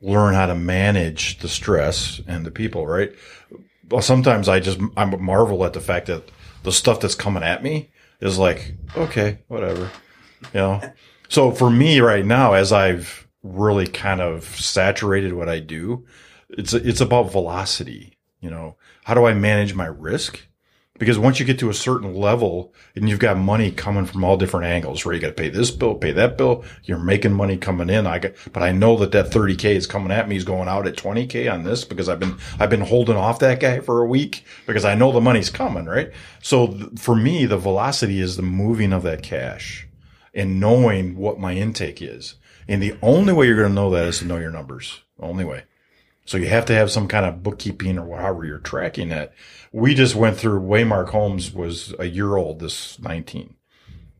learn 0.00 0.34
how 0.34 0.46
to 0.46 0.54
manage 0.54 1.38
the 1.38 1.48
stress 1.48 2.20
and 2.26 2.46
the 2.46 2.50
people, 2.50 2.86
right? 2.86 3.12
well, 3.90 4.02
sometimes 4.02 4.48
I 4.48 4.60
just 4.60 4.80
I 4.96 5.04
marvel 5.04 5.64
at 5.64 5.72
the 5.72 5.80
fact 5.80 6.06
that 6.06 6.30
the 6.62 6.72
stuff 6.72 7.00
that's 7.00 7.14
coming 7.14 7.42
at 7.42 7.62
me 7.62 7.90
is 8.20 8.38
like, 8.38 8.74
okay, 8.96 9.38
whatever, 9.48 9.90
you 10.54 10.60
know. 10.60 10.92
So 11.28 11.50
for 11.52 11.70
me 11.70 12.00
right 12.00 12.24
now, 12.24 12.52
as 12.54 12.72
I've 12.72 13.26
really 13.42 13.86
kind 13.86 14.20
of 14.20 14.44
saturated 14.44 15.32
what 15.32 15.48
I 15.48 15.58
do, 15.58 16.06
it's 16.56 16.74
it's 16.74 17.00
about 17.00 17.32
velocity. 17.32 18.16
You 18.40 18.50
know, 18.50 18.76
how 19.04 19.14
do 19.14 19.26
I 19.26 19.34
manage 19.34 19.74
my 19.74 19.86
risk? 19.86 20.46
Because 21.00 21.18
once 21.18 21.40
you 21.40 21.46
get 21.46 21.58
to 21.60 21.70
a 21.70 21.74
certain 21.74 22.14
level 22.14 22.74
and 22.94 23.08
you've 23.08 23.20
got 23.20 23.38
money 23.38 23.70
coming 23.70 24.04
from 24.04 24.22
all 24.22 24.36
different 24.36 24.66
angles, 24.66 25.02
where 25.02 25.14
you 25.14 25.20
got 25.20 25.28
to 25.28 25.32
pay 25.32 25.48
this 25.48 25.70
bill, 25.70 25.94
pay 25.94 26.12
that 26.12 26.36
bill, 26.36 26.62
you're 26.84 26.98
making 26.98 27.32
money 27.32 27.56
coming 27.56 27.88
in. 27.88 28.06
I 28.06 28.18
got, 28.18 28.32
but 28.52 28.62
I 28.62 28.72
know 28.72 28.98
that 28.98 29.10
that 29.12 29.30
30k 29.30 29.64
is 29.76 29.86
coming 29.86 30.12
at 30.12 30.28
me. 30.28 30.36
Is 30.36 30.44
going 30.44 30.68
out 30.68 30.86
at 30.86 30.96
20k 30.96 31.50
on 31.50 31.64
this 31.64 31.86
because 31.86 32.10
I've 32.10 32.20
been, 32.20 32.36
I've 32.58 32.68
been 32.68 32.82
holding 32.82 33.16
off 33.16 33.38
that 33.38 33.60
guy 33.60 33.80
for 33.80 34.02
a 34.02 34.06
week 34.06 34.44
because 34.66 34.84
I 34.84 34.94
know 34.94 35.10
the 35.10 35.22
money's 35.22 35.48
coming, 35.48 35.86
right? 35.86 36.12
So 36.42 36.66
th- 36.66 36.98
for 36.98 37.16
me, 37.16 37.46
the 37.46 37.56
velocity 37.56 38.20
is 38.20 38.36
the 38.36 38.42
moving 38.42 38.92
of 38.92 39.02
that 39.04 39.22
cash 39.22 39.88
and 40.34 40.60
knowing 40.60 41.16
what 41.16 41.40
my 41.40 41.54
intake 41.54 42.02
is. 42.02 42.34
And 42.68 42.82
the 42.82 42.94
only 43.00 43.32
way 43.32 43.46
you're 43.46 43.56
going 43.56 43.70
to 43.70 43.74
know 43.74 43.90
that 43.90 44.04
is 44.04 44.18
to 44.18 44.26
know 44.26 44.36
your 44.36 44.52
numbers. 44.52 45.00
Only 45.18 45.46
way. 45.46 45.64
So 46.30 46.38
you 46.38 46.46
have 46.46 46.66
to 46.66 46.74
have 46.74 46.92
some 46.92 47.08
kind 47.08 47.26
of 47.26 47.42
bookkeeping 47.42 47.98
or 47.98 48.16
however 48.16 48.44
you're 48.44 48.58
tracking 48.58 49.10
it. 49.10 49.32
We 49.72 49.96
just 49.96 50.14
went 50.14 50.36
through 50.36 50.60
Waymark 50.60 51.08
Homes 51.08 51.52
was 51.52 51.92
a 51.98 52.04
year 52.04 52.36
old, 52.36 52.60
this 52.60 53.00
19. 53.00 53.56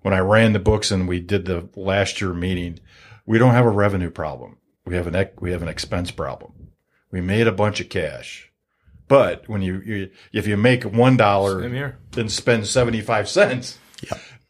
When 0.03 0.13
I 0.13 0.19
ran 0.19 0.53
the 0.53 0.59
books 0.59 0.91
and 0.91 1.07
we 1.07 1.21
did 1.21 1.45
the 1.45 1.69
last 1.77 2.21
year 2.21 2.33
meeting, 2.33 2.81
we 3.27 3.39
don't 3.39 3.55
have 3.55 3.65
a 3.65 3.71
revenue 3.71 4.11
problem. 4.11 4.57
We 4.85 4.97
have 4.97 5.07
an, 5.07 5.29
we 5.39 5.53
have 5.53 5.63
an 5.63 5.69
expense 5.69 6.11
problem. 6.11 6.73
We 7.13 7.21
made 7.21 7.47
a 7.47 7.53
bunch 7.53 7.81
of 7.81 7.91
cash. 7.91 8.51
But 9.07 9.49
when 9.49 9.63
you, 9.63 9.81
you 9.81 10.11
if 10.33 10.49
you 10.49 10.57
make 10.57 10.83
one 10.83 11.17
dollar 11.17 11.63
Same 11.63 11.75
here. 11.75 11.99
and 12.17 12.29
spend 12.29 12.67
75 12.67 13.29
cents, 13.29 13.79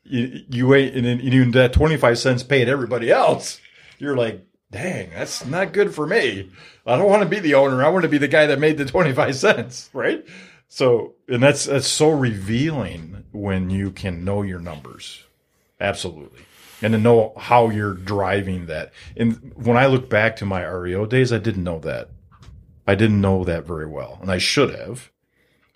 you, 0.05 0.45
you 0.49 0.67
wait 0.67 0.95
and 0.95 1.05
then 1.05 1.21
you 1.21 1.51
that 1.51 1.75
25 1.75 2.19
cents 2.19 2.43
paid 2.43 2.71
everybody 2.71 3.13
else. 3.13 3.61
You're 3.99 4.17
like, 4.17 4.47
dang, 4.71 5.11
that's 5.11 5.45
not 5.47 5.73
good 5.73 5.95
for 5.95 6.07
me. 6.07 6.51
I 6.87 6.97
don't 6.97 7.09
want 7.11 7.23
to 7.23 7.29
be 7.29 7.41
the 7.41 7.55
owner. 7.55 7.85
I 7.85 7.89
want 7.89 8.03
to 8.05 8.09
be 8.09 8.19
the 8.19 8.29
guy 8.29 8.47
that 8.47 8.59
made 8.59 8.79
the 8.79 8.85
25 8.87 9.35
cents, 9.37 9.91
right? 9.93 10.25
So, 10.69 11.15
and 11.29 11.43
that's, 11.43 11.65
that's 11.65 11.89
so 11.89 12.11
revealing 12.11 13.25
when 13.33 13.71
you 13.71 13.91
can 13.91 14.25
know 14.25 14.43
your 14.43 14.61
numbers. 14.61 15.25
Absolutely. 15.81 16.43
And 16.83 16.93
to 16.93 16.99
know 16.99 17.35
how 17.37 17.71
you're 17.71 17.95
driving 17.95 18.67
that. 18.67 18.93
And 19.17 19.53
when 19.57 19.77
I 19.77 19.87
look 19.87 20.09
back 20.09 20.37
to 20.37 20.47
my 20.47 20.65
REO 20.65 21.07
days, 21.07 21.33
I 21.33 21.39
didn't 21.39 21.65
know 21.65 21.81
that. 21.81 22.11
I 22.87 22.95
didn't 22.95 23.21
know 23.21 23.45
that 23.45 23.67
very 23.67 23.87
well, 23.87 24.19
and 24.21 24.31
I 24.31 24.39
should 24.39 24.75
have. 24.75 25.11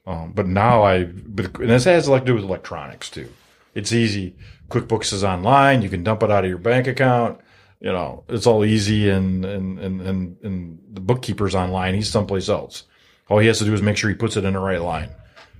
Um, 0.07 0.33
but 0.33 0.47
now 0.47 0.83
I, 0.83 1.05
but 1.05 1.57
and 1.61 1.71
this 1.71 1.85
has 1.85 2.07
a 2.07 2.11
lot 2.11 2.21
to 2.21 2.25
do 2.25 2.35
with 2.35 2.45
electronics 2.45 3.09
too. 3.11 3.31
It's 3.75 3.93
easy. 3.93 4.35
QuickBooks 4.69 5.13
is 5.13 5.23
online. 5.23 5.83
You 5.83 5.89
can 5.89 6.03
dump 6.03 6.23
it 6.23 6.31
out 6.31 6.45
of 6.45 6.49
your 6.49 6.59
bank 6.59 6.87
account. 6.87 7.41
You 7.81 7.93
know, 7.93 8.25
it's 8.29 8.47
all 8.47 8.65
easy 8.65 9.11
and, 9.11 9.45
and, 9.45 9.79
and, 9.79 10.01
and, 10.01 10.37
and 10.43 10.79
the 10.93 11.01
bookkeeper's 11.01 11.55
online. 11.55 11.95
He's 11.95 12.09
someplace 12.09 12.49
else. 12.49 12.85
All 13.29 13.39
he 13.39 13.47
has 13.49 13.59
to 13.59 13.65
do 13.65 13.75
is 13.75 13.83
make 13.83 13.97
sure 13.97 14.09
he 14.11 14.17
puts 14.17 14.37
it 14.37 14.45
in 14.45 14.55
the 14.55 14.59
right 14.61 14.81
line. 14.81 15.11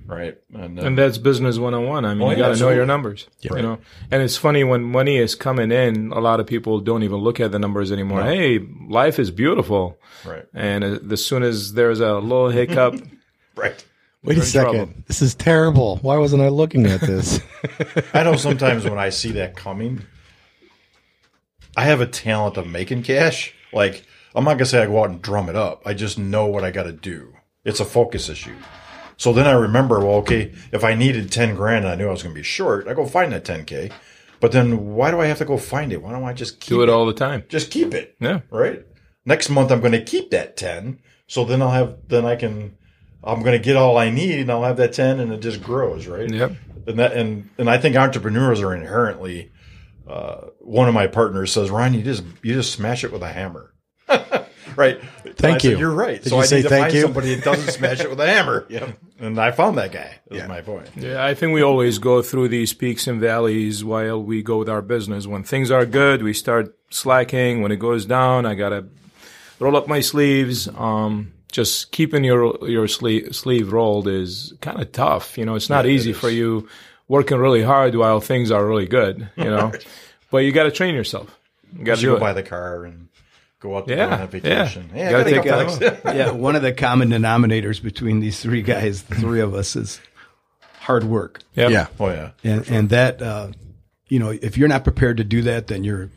Right. 0.07 0.37
And, 0.53 0.77
then 0.77 0.85
And 0.85 0.97
that's 0.97 1.17
business 1.17 1.57
101. 1.57 2.05
I 2.05 2.13
mean, 2.13 2.21
Oh, 2.21 2.25
you 2.25 2.31
yeah, 2.31 2.35
got 2.37 2.41
to 2.41 2.45
know 2.45 2.51
absolutely. 2.51 2.75
your 2.77 2.85
numbers. 2.85 3.27
You 3.41 3.61
know, 3.61 3.79
and 4.11 4.21
it's 4.21 4.37
funny 4.37 4.63
when 4.63 4.83
money 4.83 5.17
is 5.17 5.33
coming 5.35 5.71
in, 5.71 6.11
a 6.11 6.19
lot 6.19 6.39
of 6.39 6.45
people 6.47 6.79
don't 6.79 7.01
even 7.03 7.17
look 7.17 7.39
at 7.39 7.51
the 7.51 7.57
numbers 7.59 7.91
anymore. 7.91 8.23
Hey, 8.23 8.59
life 8.87 9.17
is 9.19 9.31
beautiful. 9.31 9.97
right. 10.25 10.45
And 10.53 10.83
uh, 10.83 10.99
as 11.13 11.25
soon 11.25 11.41
as 11.43 11.73
there's 11.73 11.99
a 12.01 12.13
little 12.15 12.49
hiccup, 12.49 12.95
Right. 13.55 13.83
Wait 14.23 14.37
a 14.37 14.41
second. 14.41 14.73
trouble. 14.73 14.93
This 15.07 15.21
is 15.21 15.33
terrible. 15.35 15.97
Why 15.97 16.17
wasn't 16.17 16.41
I 16.41 16.49
looking 16.49 16.85
at 16.87 16.99
this? 17.01 17.39
I 18.13 18.23
know 18.23 18.35
sometimes 18.35 18.83
when 18.83 18.97
I 18.99 19.09
see 19.09 19.31
that 19.33 19.55
coming, 19.55 20.01
I 21.75 21.83
have 21.85 22.01
a 22.01 22.07
talent 22.07 22.57
of 22.57 22.67
making 22.67 23.03
cash. 23.03 23.53
Like, 23.73 24.05
I'm 24.33 24.43
not 24.45 24.57
to 24.59 24.65
say 24.65 24.81
I 24.81 24.85
go 24.87 25.01
out 25.03 25.09
and 25.09 25.21
drum 25.21 25.49
it 25.49 25.55
up. 25.55 25.83
I 25.85 25.93
just 25.93 26.17
know 26.17 26.45
what 26.45 26.63
I 26.63 26.71
got 26.71 26.83
to 26.83 26.91
do. 26.93 27.33
It's 27.63 27.79
a 27.79 27.85
focus 27.85 28.29
issue. 28.29 28.55
So 29.17 29.31
then 29.33 29.47
I 29.47 29.53
remember, 29.53 29.99
well, 29.99 30.15
okay, 30.17 30.53
if 30.71 30.83
I 30.83 30.93
needed 30.93 31.31
10 31.31 31.55
grand 31.55 31.85
and 31.85 31.93
I 31.93 31.95
knew 31.95 32.07
I 32.07 32.11
was 32.11 32.21
going 32.23 32.35
to 32.35 32.39
be 32.39 32.43
short, 32.43 32.87
I 32.87 32.93
go 32.93 33.05
find 33.05 33.31
that 33.31 33.45
10K. 33.45 33.91
But 34.41 34.51
then 34.51 34.93
why 34.93 35.09
do 35.11 35.19
I 35.21 35.25
have 35.27 35.37
to 35.37 35.45
go 35.45 35.57
find 35.57 35.93
it? 35.93 36.01
Why 36.01 36.11
don't 36.11 36.23
I 36.25 36.33
just 36.33 36.59
keep 36.59 36.69
do 36.69 36.83
it 36.83 36.89
all 36.89 37.05
the 37.05 37.13
time. 37.13 37.45
Just 37.47 37.71
keep 37.71 37.93
it. 37.93 38.15
Yeah. 38.19 38.41
Right. 38.51 38.85
Next 39.25 39.49
month, 39.49 39.71
I'm 39.71 39.79
going 39.79 39.93
to 39.93 40.03
keep 40.03 40.31
that 40.31 40.57
10. 40.57 40.99
So 41.27 41.45
then 41.45 41.61
I'll 41.61 41.71
have, 41.71 41.97
then 42.09 42.25
I 42.25 42.35
can, 42.35 42.77
I'm 43.23 43.41
going 43.41 43.57
to 43.57 43.63
get 43.63 43.77
all 43.77 43.97
I 43.97 44.09
need 44.09 44.39
and 44.41 44.51
I'll 44.51 44.63
have 44.63 44.77
that 44.77 44.93
10 44.93 45.19
and 45.21 45.31
it 45.33 45.39
just 45.39 45.63
grows. 45.63 46.05
Right 46.07 46.29
Yep. 46.29 46.51
and 46.87 46.99
that 46.99 47.13
and 47.13 47.49
and 47.57 47.67
I 47.69 47.77
think 47.79 47.95
entrepreneurs 47.95 48.61
are 48.61 48.75
inherently. 48.75 49.51
Uh, 50.07 50.47
one 50.59 50.87
of 50.87 50.93
my 50.93 51.07
partners 51.07 51.51
says, 51.51 51.69
"Ryan, 51.71 51.93
you 51.95 52.01
just 52.03 52.23
you 52.43 52.53
just 52.53 52.73
smash 52.73 53.03
it 53.03 53.11
with 53.11 53.21
a 53.23 53.31
hammer." 53.31 53.73
right. 54.75 54.99
And 55.23 55.35
Thank 55.37 55.55
I 55.55 55.57
said, 55.59 55.71
you. 55.71 55.77
You're 55.79 55.91
right. 55.91 56.21
Did 56.21 56.29
so 56.29 56.35
you 56.37 56.41
I 56.41 56.45
say 56.45 56.55
need 56.57 56.61
to 56.63 56.69
thank 56.69 56.83
find 56.85 56.93
you? 56.95 57.01
somebody 57.01 57.35
that 57.35 57.43
doesn't 57.43 57.71
smash 57.73 57.99
it 58.01 58.09
with 58.09 58.19
a 58.19 58.27
hammer. 58.27 58.65
yeah. 58.69 58.91
And 59.19 59.39
I 59.39 59.51
found 59.51 59.77
that 59.77 59.91
guy. 59.91 60.19
That's 60.29 60.41
Yeah. 60.41 60.47
my 60.47 60.61
point. 60.61 60.89
Yeah, 60.95 61.23
I 61.25 61.33
think 61.33 61.53
we 61.53 61.61
always 61.63 61.97
go 61.97 62.21
through 62.21 62.49
these 62.49 62.73
peaks 62.73 63.07
and 63.07 63.19
valleys 63.19 63.83
while 63.83 64.21
we 64.21 64.43
go 64.43 64.57
with 64.59 64.69
our 64.69 64.81
business. 64.81 65.25
When 65.25 65.43
things 65.43 65.71
are 65.71 65.85
good, 65.85 66.21
we 66.21 66.33
start 66.33 66.75
slacking. 66.91 67.61
When 67.61 67.71
it 67.71 67.77
goes 67.77 68.05
down, 68.05 68.45
I 68.45 68.53
gotta 68.55 68.85
roll 69.59 69.75
up 69.75 69.87
my 69.87 70.01
sleeves. 70.01 70.67
Um, 70.67 71.31
just 71.51 71.91
keeping 71.91 72.23
your 72.23 72.57
your 72.69 72.87
sleeve 72.87 73.35
sleeve 73.35 73.71
rolled 73.71 74.07
is 74.07 74.53
kind 74.61 74.81
of 74.81 74.91
tough. 74.91 75.37
You 75.37 75.45
know, 75.45 75.55
it's 75.55 75.69
not 75.69 75.85
Yeah, 75.85 75.91
easy 75.91 76.11
is. 76.11 76.17
for 76.17 76.29
you 76.29 76.67
working 77.07 77.37
really 77.37 77.63
hard 77.63 77.95
while 77.95 78.19
things 78.19 78.51
are 78.51 78.65
really 78.65 78.87
good. 78.87 79.29
You 79.35 79.45
know, 79.45 79.71
but 80.31 80.39
you 80.39 80.51
got 80.51 80.63
to 80.63 80.71
train 80.71 80.95
yourself. 80.95 81.37
You 81.77 81.83
got 81.85 81.97
to 81.99 82.05
go 82.05 82.19
buy 82.19 82.33
the 82.33 82.43
car 82.43 82.85
and 82.85 83.09
go 83.59 83.77
out 83.77 83.87
to 83.87 83.95
Yeah, 83.95 84.07
go 84.07 84.13
on 84.15 84.21
a 84.21 84.27
vacation. 84.27 84.89
yeah. 84.95 85.09
I 85.09 85.11
Gotta 85.11 85.41
gotta 85.43 85.77
take 85.79 86.03
go, 86.03 86.11
yeah, 86.13 86.31
one 86.31 86.55
of 86.55 86.61
the 86.61 86.71
common 86.73 87.09
denominators 87.09 87.81
between 87.81 88.19
these 88.19 88.39
three 88.39 88.61
guys, 88.61 89.03
the 89.03 89.15
three 89.15 89.41
of 89.41 89.53
us, 89.53 89.75
is 89.75 89.99
hard 90.79 91.03
work. 91.03 91.41
Yep. 91.55 91.71
yeah. 91.71 91.87
oh 91.99 92.09
yeah. 92.09 92.31
And 92.43 92.67
and 92.69 92.89
that 92.89 93.21
uh, 93.21 93.49
you 94.07 94.19
know, 94.19 94.29
if 94.29 94.57
you're 94.57 94.67
not 94.69 94.83
prepared 94.83 95.17
to 95.17 95.23
do 95.23 95.41
that, 95.43 95.67
then 95.67 95.83
you're 95.83 96.09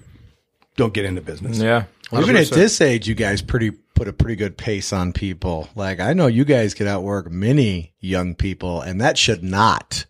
don't 0.77 0.93
get 0.95 1.05
into 1.05 1.21
business. 1.23 1.59
Yeah. 1.59 1.85
Even 2.13 2.37
at 2.37 2.49
this 2.49 2.81
age, 2.81 3.07
you 3.09 3.15
guys 3.15 3.43
pretty 3.43 3.71
put 3.71 4.09
a 4.09 4.13
pretty 4.13 4.37
good 4.37 4.57
pace 4.57 4.93
on 4.93 5.13
people. 5.13 5.69
Like 5.75 6.01
I 6.01 6.13
know 6.13 6.27
you 6.27 6.45
guys 6.45 6.73
could 6.75 6.87
outwork 6.87 7.31
many 7.31 7.93
young 8.01 8.35
people, 8.35 8.81
and 8.81 9.01
that 9.01 9.19
should 9.19 9.43
not 9.43 10.05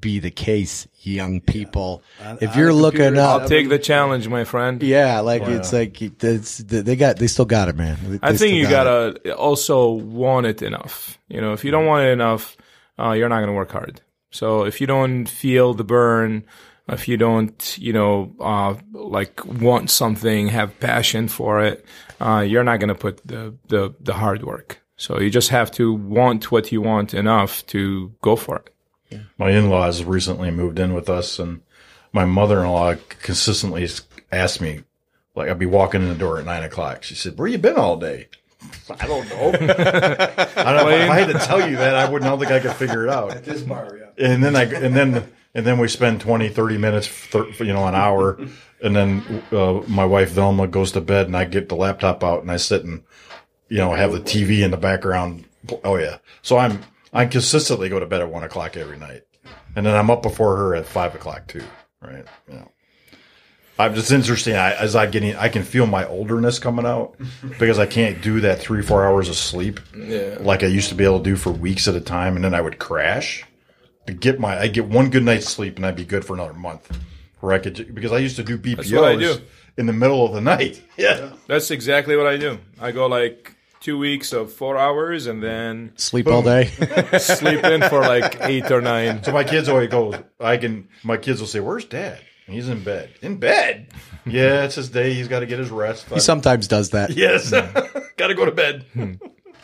be 0.00 0.18
the 0.18 0.30
case. 0.30 0.86
Young 1.00 1.40
people, 1.40 2.02
if 2.40 2.56
you're 2.56 2.72
looking 2.72 3.00
computer, 3.00 3.20
up, 3.20 3.42
it's 3.42 3.50
Take 3.50 3.68
the 3.68 3.78
challenge, 3.78 4.28
my 4.28 4.42
friend. 4.42 4.82
yeah, 4.82 5.20
like 5.20 5.42
it's 5.42 5.72
like 5.72 6.02
it's, 6.02 6.58
they 6.58 6.96
got 6.96 7.18
they 7.18 7.28
still 7.28 7.44
got 7.44 7.68
it, 7.68 7.76
man. 7.76 7.96
They 8.02 8.18
I 8.22 8.36
think 8.36 8.56
you 8.56 8.64
got 8.64 9.14
gotta 9.14 9.34
also 9.36 9.90
want 9.92 10.46
it 10.46 10.62
enough. 10.62 11.18
You 11.28 11.40
know, 11.40 11.52
if 11.52 11.64
you 11.64 11.70
don't 11.70 11.86
want 11.86 12.06
it 12.06 12.10
enough, 12.10 12.56
uh, 12.98 13.12
you're 13.12 13.28
not 13.28 13.40
gonna 13.40 13.52
work 13.52 13.70
hard. 13.70 14.00
So 14.32 14.64
if 14.64 14.80
you 14.80 14.88
don't 14.88 15.26
feel 15.26 15.74
the 15.74 15.84
burn, 15.84 16.44
if 16.88 17.08
you 17.08 17.16
don't, 17.16 17.78
you 17.78 17.92
know, 17.92 18.34
uh, 18.40 18.74
like 18.92 19.44
want 19.44 19.90
something, 19.90 20.48
have 20.48 20.78
passion 20.80 21.28
for 21.28 21.62
it, 21.62 21.84
uh, 22.20 22.40
you're 22.40 22.64
not 22.64 22.80
gonna 22.80 22.94
put 22.94 23.24
the, 23.26 23.54
the 23.68 23.94
the 24.00 24.14
hard 24.14 24.42
work. 24.42 24.82
So 24.96 25.20
you 25.20 25.30
just 25.30 25.50
have 25.50 25.70
to 25.72 25.92
want 25.92 26.50
what 26.50 26.72
you 26.72 26.80
want 26.80 27.12
enough 27.14 27.64
to 27.66 28.12
go 28.22 28.34
for 28.34 28.56
it. 28.56 28.72
My 29.38 29.50
in-laws 29.50 30.02
recently 30.04 30.50
moved 30.50 30.78
in 30.78 30.94
with 30.94 31.08
us, 31.08 31.38
and 31.38 31.60
my 32.12 32.24
mother-in-law 32.24 32.94
consistently 33.20 33.88
asked 34.32 34.60
me, 34.60 34.82
like, 35.34 35.50
I'd 35.50 35.58
be 35.58 35.66
walking 35.66 36.02
in 36.02 36.08
the 36.08 36.14
door 36.14 36.38
at 36.38 36.44
nine 36.44 36.62
o'clock. 36.62 37.02
She 37.02 37.14
said, 37.14 37.38
"Where 37.38 37.46
you 37.46 37.58
been 37.58 37.76
all 37.76 37.96
day?" 37.96 38.28
I 39.00 39.06
don't 39.06 39.28
know. 39.28 39.48
I 39.52 40.72
don't 40.72 40.76
know. 40.76 40.88
If 40.88 41.10
I 41.10 41.20
had 41.20 41.28
to 41.28 41.46
tell 41.46 41.68
you 41.68 41.76
that, 41.76 41.94
I 41.94 42.08
wouldn't 42.08 42.26
I 42.26 42.30
don't 42.30 42.38
think 42.38 42.52
I 42.52 42.60
could 42.60 42.72
figure 42.72 43.04
it 43.04 43.10
out. 43.10 43.32
At 43.32 43.44
This 43.44 43.62
bar, 43.62 43.98
yeah. 43.98 44.26
And 44.26 44.42
then 44.42 44.56
I 44.56 44.62
and 44.62 44.96
then 44.96 45.30
and 45.54 45.66
then 45.66 45.78
we 45.78 45.88
spend 45.88 46.20
20, 46.20 46.48
30 46.48 46.78
minutes, 46.78 47.06
thir- 47.06 47.48
you 47.60 47.72
know, 47.72 47.86
an 47.86 47.94
hour, 47.94 48.38
and 48.82 48.96
then 48.96 49.42
uh, 49.52 49.82
my 49.86 50.04
wife 50.04 50.30
Velma 50.30 50.66
goes 50.66 50.92
to 50.92 51.00
bed, 51.00 51.26
and 51.26 51.36
I 51.36 51.44
get 51.44 51.68
the 51.68 51.76
laptop 51.76 52.24
out, 52.24 52.42
and 52.42 52.50
I 52.50 52.56
sit 52.56 52.84
and 52.84 53.02
you 53.68 53.78
know 53.78 53.92
have 53.94 54.12
the 54.12 54.20
TV 54.20 54.64
in 54.64 54.70
the 54.70 54.76
background. 54.76 55.44
Oh 55.84 55.96
yeah, 55.96 56.18
so 56.42 56.56
I'm 56.56 56.82
I 57.16 57.26
consistently 57.26 57.88
go 57.88 57.98
to 57.98 58.06
bed 58.06 58.20
at 58.20 58.30
one 58.30 58.44
o'clock 58.44 58.76
every 58.76 58.98
night, 58.98 59.22
and 59.74 59.84
then 59.86 59.94
I'm 59.94 60.10
up 60.10 60.22
before 60.22 60.56
her 60.56 60.74
at 60.76 60.86
five 60.86 61.14
o'clock 61.14 61.46
too. 61.48 61.64
Right? 62.00 62.24
Yeah. 62.48 62.64
I'm 63.78 63.94
just 63.94 64.10
interesting. 64.10 64.54
I, 64.54 64.72
as 64.74 64.96
I 64.96 65.04
getting, 65.06 65.36
I 65.36 65.48
can 65.50 65.62
feel 65.62 65.86
my 65.86 66.06
olderness 66.06 66.58
coming 66.58 66.86
out 66.86 67.16
because 67.58 67.78
I 67.78 67.84
can't 67.86 68.22
do 68.22 68.40
that 68.40 68.58
three, 68.58 68.80
four 68.82 69.04
hours 69.04 69.28
of 69.28 69.36
sleep 69.36 69.80
Yeah. 69.94 70.38
like 70.40 70.62
I 70.62 70.66
used 70.66 70.88
to 70.90 70.94
be 70.94 71.04
able 71.04 71.18
to 71.18 71.24
do 71.24 71.36
for 71.36 71.50
weeks 71.50 71.86
at 71.88 71.94
a 71.94 72.00
time, 72.00 72.36
and 72.36 72.44
then 72.44 72.54
I 72.54 72.60
would 72.60 72.78
crash. 72.78 73.44
To 74.06 74.12
get 74.14 74.38
my, 74.38 74.56
I 74.58 74.68
get 74.68 74.86
one 74.86 75.10
good 75.10 75.24
night's 75.24 75.48
sleep, 75.48 75.76
and 75.76 75.84
I'd 75.84 75.96
be 75.96 76.04
good 76.04 76.24
for 76.24 76.34
another 76.34 76.54
month. 76.54 76.96
Where 77.40 77.52
I 77.52 77.58
could, 77.58 77.94
because 77.94 78.12
I 78.12 78.18
used 78.18 78.36
to 78.36 78.44
do 78.44 78.56
BPOs 78.56 79.18
do. 79.18 79.42
in 79.76 79.86
the 79.86 79.92
middle 79.92 80.24
of 80.24 80.32
the 80.32 80.40
night. 80.40 80.82
Yeah, 80.96 81.32
That's 81.48 81.70
exactly 81.70 82.16
what 82.16 82.26
I 82.26 82.36
do. 82.38 82.58
I 82.80 82.92
go 82.92 83.06
like 83.08 83.55
two 83.80 83.98
weeks 83.98 84.32
of 84.32 84.52
four 84.52 84.76
hours 84.78 85.26
and 85.26 85.42
then 85.42 85.92
sleep 85.96 86.26
all 86.26 86.42
day. 86.42 86.66
sleep 87.18 87.64
in 87.64 87.82
for 87.88 88.00
like 88.00 88.36
eight 88.40 88.70
or 88.70 88.80
nine. 88.80 89.22
so 89.22 89.32
my 89.32 89.44
kids 89.44 89.68
always 89.68 89.88
go. 89.88 90.14
I 90.40 90.56
can. 90.56 90.88
My 91.04 91.16
kids 91.16 91.40
will 91.40 91.48
say, 91.48 91.60
"Where's 91.60 91.84
Dad?" 91.84 92.20
And 92.46 92.54
he's 92.54 92.68
in 92.68 92.84
bed. 92.84 93.10
In 93.22 93.38
bed. 93.38 93.88
Yeah, 94.24 94.64
it's 94.64 94.76
his 94.76 94.88
day. 94.88 95.14
He's 95.14 95.28
got 95.28 95.40
to 95.40 95.46
get 95.46 95.58
his 95.58 95.70
rest. 95.70 96.06
he 96.12 96.20
sometimes 96.20 96.68
does 96.68 96.90
that. 96.90 97.10
yes, 97.10 97.50
got 98.16 98.26
to 98.28 98.34
go 98.34 98.44
to 98.44 98.52
bed. 98.52 98.84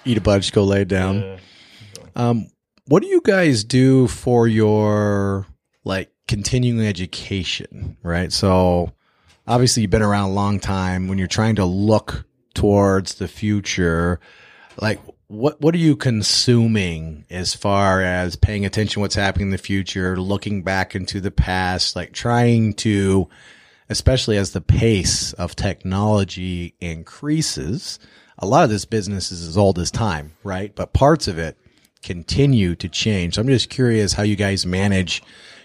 Eat 0.04 0.18
a 0.18 0.20
bunch, 0.20 0.52
go 0.52 0.64
lay 0.64 0.84
down. 0.84 1.38
Um, 2.16 2.46
what 2.86 3.02
do 3.02 3.08
you 3.08 3.20
guys 3.24 3.64
do 3.64 4.08
for 4.08 4.48
your 4.48 5.46
like 5.84 6.10
continuing 6.26 6.84
education? 6.86 7.96
Right. 8.02 8.32
So 8.32 8.92
obviously 9.46 9.82
you've 9.82 9.90
been 9.90 10.02
around 10.02 10.30
a 10.30 10.34
long 10.34 10.58
time. 10.60 11.08
When 11.08 11.18
you're 11.18 11.28
trying 11.28 11.56
to 11.56 11.64
look 11.64 12.24
towards 12.54 13.14
the 13.14 13.28
future, 13.28 14.20
like 14.80 15.00
what 15.28 15.60
what 15.60 15.74
are 15.74 15.78
you 15.78 15.96
consuming 15.96 17.24
as 17.30 17.54
far 17.54 18.02
as 18.02 18.36
paying 18.36 18.66
attention 18.66 19.00
what's 19.00 19.14
happening 19.14 19.48
in 19.48 19.52
the 19.52 19.58
future, 19.58 20.20
looking 20.20 20.62
back 20.62 20.94
into 20.94 21.20
the 21.20 21.30
past, 21.30 21.96
like 21.96 22.12
trying 22.12 22.74
to 22.74 23.28
especially 23.88 24.36
as 24.36 24.52
the 24.52 24.60
pace 24.60 25.32
of 25.34 25.54
technology 25.54 26.74
increases, 26.80 27.98
a 28.38 28.46
lot 28.46 28.64
of 28.64 28.70
this 28.70 28.84
business 28.84 29.30
is 29.30 29.46
as 29.46 29.56
old 29.56 29.78
as 29.78 29.90
time, 29.90 30.32
right? 30.42 30.74
But 30.74 30.92
parts 30.92 31.28
of 31.28 31.38
it 31.38 31.56
continue 32.02 32.74
to 32.76 32.88
change. 32.88 33.34
So 33.34 33.42
I'm 33.42 33.48
just 33.48 33.70
curious 33.70 34.14
how 34.14 34.22
you 34.22 34.34
guys 34.34 34.66
manage 34.66 35.22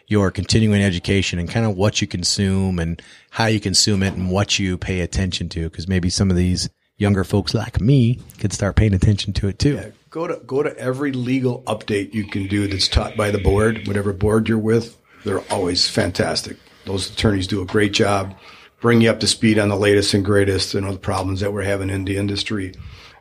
your 0.07 0.31
continuing 0.31 0.81
education 0.81 1.39
and 1.39 1.49
kind 1.49 1.65
of 1.65 1.75
what 1.75 1.99
you 1.99 2.07
consume 2.07 2.79
and 2.79 3.01
how 3.31 3.47
you 3.47 3.59
consume 3.59 4.03
it 4.03 4.13
and 4.13 4.29
what 4.31 4.59
you 4.59 4.77
pay 4.77 5.01
attention 5.01 5.49
to. 5.49 5.69
Cause 5.69 5.87
maybe 5.87 6.09
some 6.09 6.29
of 6.29 6.37
these 6.37 6.69
younger 6.97 7.23
folks 7.23 7.53
like 7.53 7.79
me 7.79 8.19
could 8.39 8.51
start 8.51 8.75
paying 8.75 8.93
attention 8.93 9.33
to 9.33 9.47
it 9.47 9.59
too. 9.59 9.93
Go 10.09 10.27
to 10.27 10.41
go 10.45 10.63
to 10.63 10.75
every 10.77 11.11
legal 11.11 11.61
update 11.63 12.13
you 12.13 12.25
can 12.25 12.47
do 12.47 12.67
that's 12.67 12.87
taught 12.87 13.15
by 13.15 13.31
the 13.31 13.37
board, 13.37 13.87
whatever 13.87 14.13
board 14.13 14.49
you're 14.49 14.57
with. 14.57 14.97
They're 15.23 15.41
always 15.51 15.87
fantastic. 15.87 16.57
Those 16.85 17.11
attorneys 17.11 17.47
do 17.47 17.61
a 17.61 17.65
great 17.65 17.93
job, 17.93 18.35
bring 18.79 19.01
you 19.01 19.09
up 19.09 19.19
to 19.19 19.27
speed 19.27 19.59
on 19.59 19.69
the 19.69 19.75
latest 19.75 20.13
and 20.13 20.23
greatest, 20.23 20.73
you 20.73 20.81
know, 20.81 20.91
the 20.91 20.97
problems 20.97 21.41
that 21.41 21.53
we're 21.53 21.63
having 21.63 21.89
in 21.89 22.05
the 22.05 22.17
industry. 22.17 22.73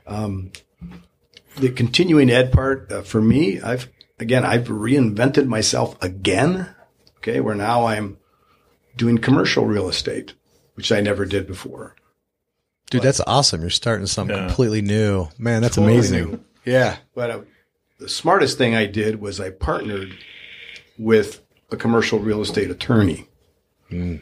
Um, 0.07 0.53
the 1.57 1.71
continuing 1.71 2.31
ed 2.31 2.53
part 2.53 2.93
uh, 2.93 3.03
for 3.03 3.21
me, 3.21 3.61
I've 3.61 3.89
again 4.19 4.45
I've 4.45 4.69
reinvented 4.69 5.47
myself 5.47 6.03
again. 6.03 6.75
Okay, 7.19 7.41
where 7.41 7.55
now 7.55 7.87
I'm 7.87 8.19
doing 8.97 9.19
commercial 9.19 9.67
real 9.67 9.89
estate, 9.89 10.35
which 10.75 10.93
I 10.93 11.01
never 11.01 11.27
did 11.27 11.47
before. 11.47 11.97
Dude, 12.91 13.03
that's 13.03 13.21
awesome. 13.27 13.61
You're 13.63 13.71
starting 13.71 14.07
something 14.07 14.37
Yeah. 14.37 14.47
completely 14.47 14.83
new. 14.83 15.29
Man, 15.39 15.63
that's 15.63 15.75
Totally 15.77 15.95
amazing. 15.95 16.31
new. 16.31 16.41
Yeah. 16.65 16.97
But 17.15 17.31
uh, 17.31 17.41
the 17.99 18.09
smartest 18.09 18.59
thing 18.59 18.75
I 18.75 18.87
did 18.87 19.21
was 19.21 19.41
I 19.41 19.51
partnered 19.51 20.15
with 20.99 21.43
a 21.71 21.77
commercial 21.77 22.19
real 22.21 22.41
estate 22.43 22.71
attorney. 22.71 23.29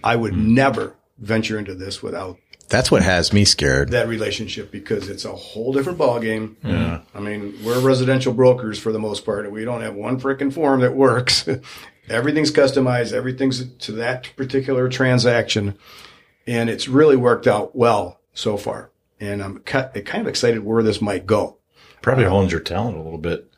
I 0.03 0.17
would 0.17 0.37
never 0.37 0.95
venture 1.19 1.59
into 1.59 1.75
this 1.75 2.03
without 2.03 2.37
That's 2.69 2.91
what 2.91 3.03
has 3.03 3.33
me 3.33 3.45
scared. 3.47 3.91
that 3.93 4.09
relationship 4.09 4.71
because 4.71 5.09
it's 5.09 5.25
a 5.25 5.33
whole 5.33 5.73
different 5.73 5.99
ballgame. 5.99 6.57
Yeah. 6.63 7.01
I 7.15 7.21
mean, 7.21 7.55
we're 7.65 7.81
residential 7.81 8.35
brokers 8.35 8.79
for 8.79 8.93
the 8.93 8.99
most 8.99 9.25
part, 9.25 9.45
and 9.47 9.55
we 9.55 9.65
don't 9.65 9.81
have 9.81 9.95
one 9.95 10.21
freaking 10.21 10.53
form 10.53 10.81
that 10.81 10.95
works. 10.95 11.49
Everything's 12.11 12.51
customized. 12.51 13.13
Everything's 13.15 13.65
to 13.67 13.93
that 13.93 14.31
particular 14.37 14.89
transaction, 14.91 15.79
and 16.47 16.69
it's 16.69 16.87
really 16.89 17.17
worked 17.17 17.47
out 17.47 17.75
well 17.75 18.21
so 18.35 18.57
far. 18.57 18.91
And 19.21 19.43
I'm 19.43 19.61
kind 19.61 19.91
of 19.95 20.27
excited 20.27 20.65
where 20.65 20.83
this 20.83 21.01
might 21.01 21.25
go. 21.25 21.57
Probably 22.03 22.25
hones 22.25 22.53
your 22.53 22.61
talent 22.61 22.99
a 22.99 23.01
little 23.01 23.19
bit, 23.19 23.51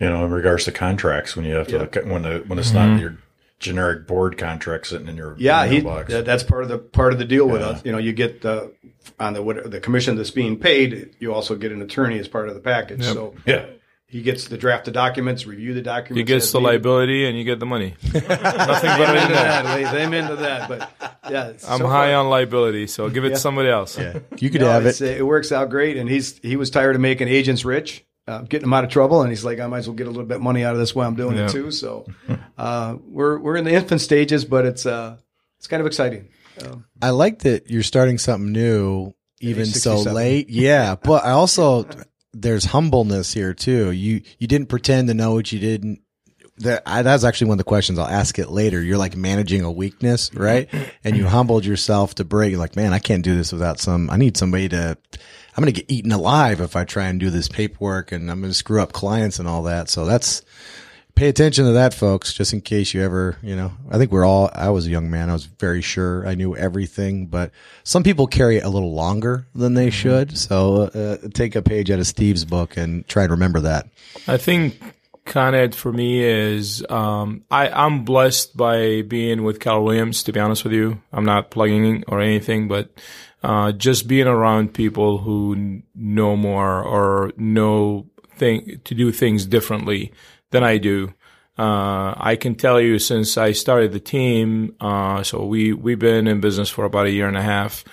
you 0.00 0.08
know, 0.08 0.24
in 0.24 0.32
regards 0.32 0.64
to 0.64 0.72
contracts 0.72 1.36
when 1.36 1.44
you 1.44 1.54
have 1.54 1.68
to 1.68 2.00
when 2.04 2.22
the, 2.22 2.42
when 2.46 2.58
it's 2.58 2.72
not 2.72 2.88
mm-hmm. 2.88 2.98
your 2.98 3.18
generic 3.60 4.06
board 4.06 4.38
contract 4.38 4.86
sitting 4.88 5.08
in 5.08 5.16
your 5.16 5.36
Yeah, 5.38 5.66
he, 5.66 5.80
mailbox. 5.80 6.12
that- 6.12 6.24
that's 6.24 6.42
part 6.42 6.64
of 6.64 6.68
the 6.68 6.78
part 6.78 7.12
of 7.12 7.18
the 7.18 7.24
deal 7.24 7.46
with 7.46 7.62
us. 7.62 7.84
You 7.84 7.92
know, 7.92 7.98
you 7.98 8.12
get 8.12 8.40
the 8.40 8.72
on 9.20 9.34
the 9.34 9.42
what, 9.42 9.70
the 9.70 9.80
commission 9.80 10.16
that's 10.16 10.30
being 10.30 10.58
paid. 10.58 11.14
You 11.20 11.32
also 11.32 11.54
get 11.54 11.70
an 11.70 11.82
attorney 11.82 12.18
as 12.18 12.26
part 12.26 12.48
of 12.48 12.54
the 12.54 12.60
package. 12.60 13.04
So 13.04 13.34
yeah. 13.46 13.66
He 14.10 14.22
gets 14.22 14.46
to 14.46 14.56
draft 14.56 14.86
the 14.86 14.90
documents, 14.90 15.46
review 15.46 15.74
the 15.74 15.82
documents. 15.82 16.16
He 16.18 16.24
gets 16.24 16.50
the 16.50 16.58
needed. 16.58 16.68
liability 16.70 17.26
and 17.26 17.36
you 17.38 17.44
get 17.44 17.60
the 17.60 17.66
money. 17.66 17.94
Nothing 18.04 18.22
better 18.28 18.40
I'm 18.40 19.14
than 19.14 19.16
into 19.22 19.34
that. 19.34 19.62
that. 19.64 19.92
They- 19.92 20.02
I'm 20.04 20.14
into 20.14 20.36
that. 20.36 20.68
But 20.68 20.92
yeah, 21.30 21.48
I'm 21.68 21.78
so 21.78 21.86
high 21.86 22.12
far, 22.12 22.14
on 22.20 22.30
liability, 22.30 22.86
so 22.86 23.08
give 23.10 23.24
it 23.24 23.30
to 23.30 23.36
somebody 23.36 23.68
else. 23.68 23.98
Yeah. 23.98 24.18
You 24.38 24.50
could 24.50 24.60
no, 24.62 24.68
have 24.70 24.86
it. 24.86 25.00
uh, 25.02 25.04
It 25.04 25.26
works 25.26 25.52
out 25.52 25.68
great, 25.70 25.96
and 25.98 26.08
he's 26.08 26.38
he 26.38 26.56
was 26.56 26.70
tired 26.70 26.94
of 26.94 27.00
making 27.02 27.28
agents 27.28 27.64
rich, 27.64 28.04
uh, 28.26 28.42
getting 28.42 28.62
them 28.62 28.72
out 28.72 28.84
of 28.84 28.90
trouble, 28.90 29.20
and 29.22 29.30
he's 29.30 29.44
like, 29.44 29.60
I 29.60 29.66
might 29.66 29.78
as 29.78 29.88
well 29.88 29.96
get 29.96 30.06
a 30.06 30.10
little 30.10 30.24
bit 30.26 30.36
of 30.36 30.42
money 30.42 30.64
out 30.64 30.72
of 30.74 30.78
this 30.78 30.94
while 30.94 31.06
I'm 31.08 31.16
doing 31.16 31.36
Yeah. 31.36 31.46
it 31.46 31.50
too. 31.50 31.70
So 31.70 32.06
uh, 32.58 32.96
we're 33.04 33.38
we're 33.38 33.56
in 33.56 33.64
the 33.64 33.72
infant 33.72 34.00
stages, 34.00 34.44
but 34.44 34.64
it's 34.64 34.86
uh 34.86 35.16
it's 35.58 35.66
kind 35.66 35.80
of 35.80 35.86
exciting. 35.86 36.28
I 37.02 37.10
like 37.10 37.40
that 37.40 37.70
you're 37.70 37.82
starting 37.84 38.18
something 38.18 38.50
new, 38.52 39.12
even 39.40 39.66
so 39.66 40.00
late. 40.00 40.48
Yeah, 40.50 40.94
but 40.96 41.24
I 41.24 41.30
also 41.32 41.86
there's 42.32 42.66
humbleness 42.66 43.32
here 43.32 43.54
too. 43.54 43.90
You 43.90 44.22
you 44.38 44.46
didn't 44.46 44.68
pretend 44.68 45.08
to 45.08 45.14
know 45.14 45.34
what 45.34 45.52
you 45.52 45.58
didn't. 45.58 46.00
That 46.58 46.82
I, 46.86 47.02
that's 47.02 47.22
actually 47.22 47.48
one 47.48 47.54
of 47.54 47.58
the 47.58 47.64
questions. 47.64 47.98
I'll 47.98 48.06
ask 48.06 48.38
it 48.38 48.50
later. 48.50 48.82
You're 48.82 48.98
like 48.98 49.16
managing 49.16 49.62
a 49.62 49.70
weakness, 49.70 50.34
right? 50.34 50.68
Mm-hmm. 50.68 50.90
And 51.04 51.16
you 51.16 51.26
humbled 51.26 51.64
yourself 51.64 52.16
to 52.16 52.24
break. 52.24 52.50
You're 52.50 52.58
like, 52.58 52.74
man, 52.74 52.92
I 52.92 52.98
can't 52.98 53.22
do 53.22 53.36
this 53.36 53.52
without 53.52 53.78
some. 53.78 54.10
I 54.10 54.16
need 54.16 54.36
somebody 54.36 54.68
to. 54.70 54.98
I'm 55.56 55.64
going 55.64 55.72
to 55.72 55.80
get 55.80 55.90
eaten 55.90 56.12
alive 56.12 56.60
if 56.60 56.76
I 56.76 56.84
try 56.84 57.06
and 57.06 57.18
do 57.18 57.30
this 57.30 57.48
paperwork, 57.48 58.12
and 58.12 58.30
I'm 58.30 58.40
going 58.40 58.50
to 58.50 58.56
screw 58.58 58.80
up 58.80 58.92
clients 58.92 59.38
and 59.38 59.48
all 59.48 59.64
that. 59.64 59.88
So 59.88 60.04
that's 60.04 60.42
pay 61.18 61.28
attention 61.28 61.64
to 61.64 61.72
that, 61.72 61.92
folks, 61.92 62.32
just 62.32 62.52
in 62.52 62.60
case 62.60 62.94
you 62.94 63.02
ever, 63.02 63.36
you 63.42 63.56
know, 63.56 63.72
I 63.90 63.98
think 63.98 64.12
we're 64.12 64.24
all, 64.24 64.50
I 64.54 64.70
was 64.70 64.86
a 64.86 64.90
young 64.90 65.10
man. 65.10 65.28
I 65.28 65.32
was 65.32 65.46
very 65.46 65.82
sure 65.82 66.26
I 66.26 66.36
knew 66.36 66.54
everything, 66.54 67.26
but 67.26 67.50
some 67.82 68.04
people 68.04 68.28
carry 68.28 68.58
it 68.58 68.64
a 68.64 68.68
little 68.68 68.94
longer 68.94 69.46
than 69.52 69.74
they 69.74 69.90
should. 69.90 70.38
So 70.38 70.82
uh, 70.82 71.28
take 71.34 71.56
a 71.56 71.62
page 71.62 71.90
out 71.90 71.98
of 71.98 72.06
Steve's 72.06 72.44
book 72.44 72.76
and 72.76 73.06
try 73.08 73.24
and 73.24 73.32
remember 73.32 73.60
that. 73.60 73.88
I 74.28 74.36
think 74.36 74.80
Con 75.24 75.56
Ed 75.56 75.74
for 75.74 75.92
me 75.92 76.22
is 76.22 76.86
um, 76.88 77.42
I, 77.50 77.68
I'm 77.68 78.04
blessed 78.04 78.56
by 78.56 79.02
being 79.02 79.42
with 79.42 79.58
Keller 79.58 79.82
Williams. 79.82 80.22
To 80.22 80.32
be 80.32 80.38
honest 80.38 80.62
with 80.62 80.72
you, 80.72 81.02
I'm 81.12 81.24
not 81.24 81.50
plugging 81.50 82.04
or 82.06 82.20
anything, 82.20 82.68
but 82.68 82.90
uh, 83.42 83.72
just 83.72 84.06
being 84.06 84.28
around 84.28 84.72
people 84.72 85.18
who 85.18 85.82
know 85.96 86.36
more 86.36 86.80
or 86.80 87.32
know 87.36 88.06
to 88.38 88.94
do 88.94 89.12
things 89.12 89.46
differently 89.46 90.12
than 90.50 90.64
I 90.64 90.78
do. 90.78 91.12
Uh, 91.58 92.14
I 92.16 92.36
can 92.36 92.54
tell 92.54 92.80
you 92.80 92.98
since 92.98 93.36
I 93.36 93.52
started 93.52 93.92
the 93.92 94.00
team, 94.00 94.76
uh, 94.80 95.24
so 95.24 95.44
we 95.44 95.72
we've 95.72 95.98
been 95.98 96.28
in 96.28 96.40
business 96.40 96.70
for 96.70 96.84
about 96.84 97.06
a 97.06 97.10
year 97.10 97.26
and 97.26 97.36
a 97.36 97.42
half. 97.42 97.84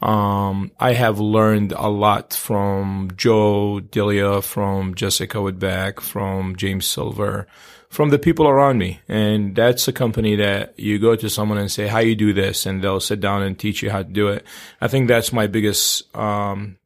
Um, 0.00 0.70
I 0.78 0.92
have 0.92 1.18
learned 1.18 1.72
a 1.72 1.88
lot 1.88 2.32
from 2.32 3.10
Joe 3.16 3.80
Delia, 3.80 4.40
from 4.42 4.94
Jessica 4.94 5.38
Woodback, 5.38 6.00
from 6.00 6.54
James 6.54 6.86
Silver, 6.86 7.48
from 7.88 8.10
the 8.10 8.18
people 8.18 8.46
around 8.46 8.78
me. 8.78 9.00
And 9.08 9.56
that's 9.56 9.88
a 9.88 9.92
company 9.92 10.36
that 10.36 10.78
you 10.78 11.00
go 11.00 11.16
to 11.16 11.28
someone 11.28 11.58
and 11.58 11.70
say, 11.70 11.88
how 11.88 11.98
you 11.98 12.14
do 12.14 12.32
this? 12.32 12.64
And 12.64 12.82
they'll 12.82 13.00
sit 13.00 13.18
down 13.18 13.42
and 13.42 13.58
teach 13.58 13.82
you 13.82 13.90
how 13.90 14.04
to 14.04 14.08
do 14.08 14.28
it. 14.28 14.44
I 14.80 14.86
think 14.86 15.08
that's 15.08 15.32
my 15.32 15.48
biggest, 15.48 16.14
um, 16.16 16.78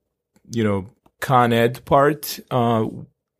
you 0.51 0.65
know, 0.65 0.89
con 1.23 1.53
ed 1.53 1.83
part, 1.87 2.41
uh, 2.51 2.85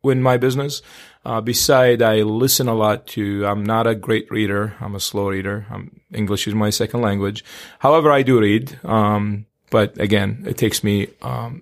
in 0.03 0.23
my 0.23 0.37
business. 0.37 0.81
Uh, 1.25 1.39
beside, 1.39 2.01
I 2.01 2.23
listen 2.23 2.67
a 2.67 2.73
lot 2.73 3.07
to, 3.07 3.45
I'm 3.45 3.63
not 3.63 3.87
a 3.87 3.95
great 3.95 4.29
reader. 4.31 4.75
I'm 4.81 4.95
a 4.95 4.99
slow 4.99 5.29
reader. 5.29 5.65
I'm, 5.69 6.01
English 6.13 6.47
is 6.47 6.55
my 6.55 6.69
second 6.69 7.01
language. 7.01 7.45
However, 7.79 8.11
I 8.11 8.23
do 8.23 8.39
read. 8.39 8.77
Um, 8.83 9.45
but 9.69 9.97
again, 9.99 10.43
it 10.47 10.57
takes 10.57 10.83
me, 10.83 11.07
um, 11.21 11.61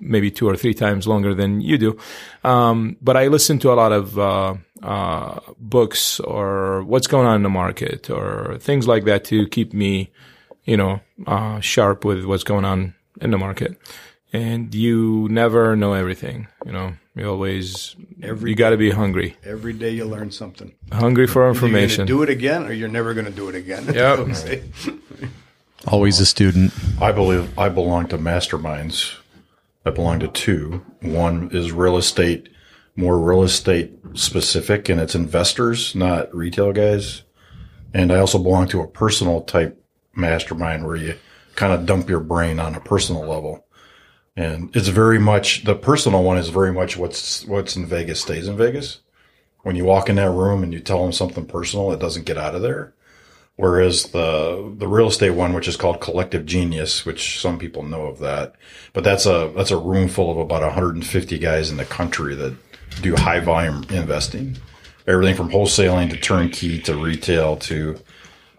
maybe 0.00 0.30
two 0.30 0.48
or 0.48 0.56
three 0.56 0.74
times 0.74 1.06
longer 1.06 1.34
than 1.34 1.60
you 1.60 1.78
do. 1.78 1.98
Um, 2.42 2.96
but 3.02 3.16
I 3.16 3.28
listen 3.28 3.58
to 3.60 3.72
a 3.72 3.76
lot 3.76 3.92
of, 3.92 4.18
uh, 4.18 4.54
uh, 4.82 5.40
books 5.58 6.18
or 6.20 6.82
what's 6.84 7.06
going 7.06 7.26
on 7.26 7.36
in 7.36 7.42
the 7.42 7.50
market 7.50 8.10
or 8.10 8.56
things 8.58 8.88
like 8.88 9.04
that 9.04 9.24
to 9.24 9.46
keep 9.48 9.72
me, 9.72 10.10
you 10.64 10.76
know, 10.76 11.00
uh, 11.26 11.60
sharp 11.60 12.04
with 12.04 12.24
what's 12.24 12.44
going 12.44 12.64
on 12.64 12.94
in 13.20 13.30
the 13.30 13.38
market. 13.38 13.76
And 14.32 14.74
you 14.74 15.28
never 15.30 15.76
know 15.76 15.92
everything, 15.92 16.48
you 16.64 16.72
know, 16.72 16.94
you 17.14 17.28
always, 17.28 17.94
you 18.18 18.54
got 18.54 18.70
to 18.70 18.78
be 18.78 18.90
hungry, 18.90 19.36
Every 19.44 19.74
day 19.74 19.90
you 19.90 20.06
learn 20.06 20.30
something. 20.30 20.72
hungry 20.90 21.26
for 21.26 21.42
You're 21.42 21.52
going 21.52 21.60
to 21.60 21.66
information. 21.66 22.06
do 22.06 22.22
it 22.22 22.30
again, 22.30 22.64
or 22.64 22.72
you're 22.72 22.88
never 22.88 23.12
going 23.12 23.26
to 23.26 23.30
do 23.32 23.50
it 23.50 23.54
again. 23.54 23.84
Yep. 23.94 24.62
Always 25.88 26.20
a 26.20 26.26
student. 26.26 26.72
I 27.00 27.12
believe 27.12 27.58
I 27.58 27.68
belong 27.68 28.06
to 28.08 28.18
masterminds. 28.18 29.16
I 29.84 29.90
belong 29.90 30.20
to 30.20 30.28
two. 30.28 30.82
One 31.00 31.50
is 31.52 31.72
real 31.72 31.96
estate, 31.96 32.48
more 32.94 33.18
real 33.18 33.42
estate 33.42 33.92
specific, 34.14 34.88
and 34.88 35.00
it's 35.00 35.14
investors, 35.16 35.94
not 35.94 36.32
retail 36.34 36.72
guys. 36.72 37.22
And 37.92 38.12
I 38.12 38.18
also 38.18 38.38
belong 38.38 38.68
to 38.68 38.80
a 38.80 38.86
personal 38.86 39.40
type 39.42 39.82
mastermind 40.14 40.86
where 40.86 40.96
you 40.96 41.16
kind 41.56 41.72
of 41.72 41.84
dump 41.84 42.08
your 42.08 42.20
brain 42.20 42.60
on 42.60 42.74
a 42.76 42.80
personal 42.80 43.22
level. 43.26 43.66
And 44.36 44.74
it's 44.74 44.88
very 44.88 45.18
much 45.18 45.64
the 45.64 45.74
personal 45.74 46.22
one 46.22 46.38
is 46.38 46.48
very 46.48 46.72
much 46.72 46.96
what's 46.96 47.44
what's 47.44 47.76
in 47.76 47.86
Vegas 47.86 48.20
stays 48.20 48.48
in 48.48 48.56
Vegas. 48.56 49.00
When 49.62 49.76
you 49.76 49.84
walk 49.84 50.08
in 50.08 50.16
that 50.16 50.30
room 50.30 50.62
and 50.62 50.72
you 50.72 50.80
tell 50.80 51.02
them 51.02 51.12
something 51.12 51.46
personal, 51.46 51.92
it 51.92 52.00
doesn't 52.00 52.26
get 52.26 52.38
out 52.38 52.54
of 52.54 52.62
there. 52.62 52.94
Whereas 53.56 54.04
the 54.04 54.74
the 54.78 54.88
real 54.88 55.08
estate 55.08 55.30
one, 55.30 55.52
which 55.52 55.68
is 55.68 55.76
called 55.76 56.00
Collective 56.00 56.46
Genius, 56.46 57.04
which 57.04 57.40
some 57.40 57.58
people 57.58 57.82
know 57.82 58.06
of 58.06 58.18
that, 58.20 58.54
but 58.94 59.04
that's 59.04 59.26
a 59.26 59.52
that's 59.54 59.70
a 59.70 59.76
room 59.76 60.08
full 60.08 60.30
of 60.30 60.38
about 60.38 60.62
150 60.62 61.38
guys 61.38 61.70
in 61.70 61.76
the 61.76 61.84
country 61.84 62.34
that 62.34 62.54
do 63.02 63.14
high 63.14 63.40
volume 63.40 63.84
investing, 63.90 64.56
everything 65.06 65.34
from 65.34 65.50
wholesaling 65.50 66.08
to 66.10 66.16
turnkey 66.16 66.80
to 66.80 66.96
retail 66.96 67.56
to 67.56 67.98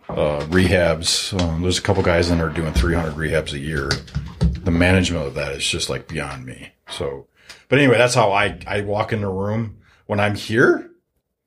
uh, 0.09 0.41
rehabs. 0.49 1.39
Um, 1.41 1.63
there's 1.63 1.79
a 1.79 1.81
couple 1.81 2.03
guys 2.03 2.29
in 2.29 2.37
there 2.37 2.49
doing 2.49 2.73
300 2.73 3.15
rehabs 3.15 3.53
a 3.53 3.59
year. 3.59 3.89
The 4.53 4.71
management 4.71 5.27
of 5.27 5.33
that 5.35 5.53
is 5.53 5.67
just 5.67 5.89
like 5.89 6.07
beyond 6.07 6.45
me. 6.45 6.71
So, 6.89 7.27
but 7.69 7.79
anyway, 7.79 7.97
that's 7.97 8.15
how 8.15 8.31
I 8.31 8.59
I 8.67 8.81
walk 8.81 9.13
in 9.13 9.21
the 9.21 9.29
room 9.29 9.79
when 10.05 10.19
I'm 10.19 10.35
here. 10.35 10.91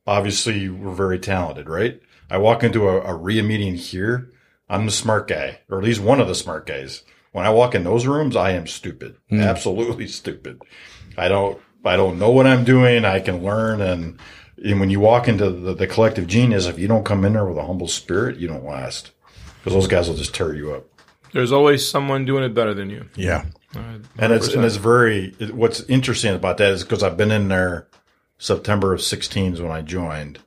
Obviously, 0.06 0.68
we're 0.68 0.94
very 0.94 1.18
talented, 1.18 1.68
right? 1.68 2.00
I 2.30 2.38
walk 2.38 2.62
into 2.62 2.88
a, 2.88 3.00
a 3.00 3.14
RIA 3.14 3.42
meeting 3.42 3.74
here. 3.74 4.32
I'm 4.68 4.86
the 4.86 4.92
smart 4.92 5.28
guy, 5.28 5.60
or 5.68 5.78
at 5.78 5.84
least 5.84 6.00
one 6.00 6.20
of 6.20 6.28
the 6.28 6.34
smart 6.34 6.66
guys. 6.66 7.02
When 7.32 7.44
I 7.44 7.50
walk 7.50 7.74
in 7.74 7.84
those 7.84 8.06
rooms, 8.06 8.34
I 8.34 8.52
am 8.52 8.66
stupid, 8.66 9.16
hmm. 9.28 9.40
absolutely 9.40 10.08
stupid. 10.08 10.62
I 11.16 11.28
don't, 11.28 11.60
I 11.84 11.96
don't 11.96 12.18
know 12.18 12.30
what 12.30 12.46
I'm 12.46 12.64
doing. 12.64 13.04
I 13.04 13.20
can 13.20 13.42
learn. 13.42 13.80
And, 13.80 14.18
and 14.62 14.80
when 14.80 14.90
you 14.90 15.00
walk 15.00 15.28
into 15.28 15.50
the, 15.50 15.74
the 15.74 15.86
collective 15.86 16.26
genius, 16.26 16.66
if 16.66 16.78
you 16.78 16.88
don't 16.88 17.04
come 17.04 17.24
in 17.24 17.34
there 17.34 17.44
with 17.44 17.58
a 17.58 17.66
humble 17.66 17.88
spirit, 17.88 18.38
you 18.38 18.48
don't 18.48 18.64
last 18.64 19.12
because 19.58 19.72
those 19.72 19.88
guys 19.88 20.08
will 20.08 20.16
just 20.16 20.34
tear 20.34 20.54
you 20.54 20.72
up. 20.72 20.86
There's 21.36 21.52
always 21.52 21.86
someone 21.86 22.24
doing 22.24 22.44
it 22.44 22.54
better 22.54 22.72
than 22.72 22.88
you. 22.88 23.04
Yeah. 23.14 23.44
And 23.74 24.32
it's, 24.32 24.48
and 24.48 24.64
it's 24.64 24.76
very, 24.76 25.34
it, 25.38 25.54
what's 25.54 25.82
interesting 25.82 26.34
about 26.34 26.56
that 26.56 26.70
is 26.72 26.82
because 26.82 27.02
I've 27.02 27.18
been 27.18 27.30
in 27.30 27.48
there 27.48 27.88
September 28.38 28.94
of 28.94 29.02
16 29.02 29.52
is 29.52 29.60
when 29.60 29.70
I 29.70 29.82
joined. 29.82 30.38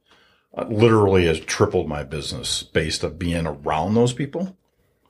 Uh, 0.57 0.65
literally 0.67 1.27
has 1.27 1.39
tripled 1.41 1.87
my 1.87 2.01
business 2.03 2.63
based 2.63 3.03
of 3.03 3.19
being 3.19 3.45
around 3.45 3.93
those 3.93 4.13
people 4.13 4.57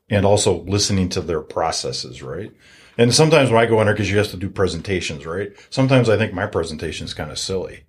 and 0.10 0.26
also 0.26 0.64
listening 0.64 1.08
to 1.08 1.22
their 1.22 1.40
processes, 1.40 2.22
right? 2.22 2.52
And 2.98 3.14
sometimes 3.16 3.50
when 3.50 3.62
I 3.62 3.66
go 3.66 3.80
in 3.80 3.86
there, 3.88 3.94
because 3.96 4.12
you 4.12 4.18
have 4.18 4.32
to 4.32 4.38
do 4.38 4.50
presentations, 4.50 5.26
right? 5.26 5.54
Sometimes 5.70 6.10
I 6.10 6.18
think 6.18 6.34
my 6.34 6.46
presentation 6.46 7.06
is 7.06 7.14
kind 7.14 7.32
of 7.32 7.40
silly, 7.40 7.86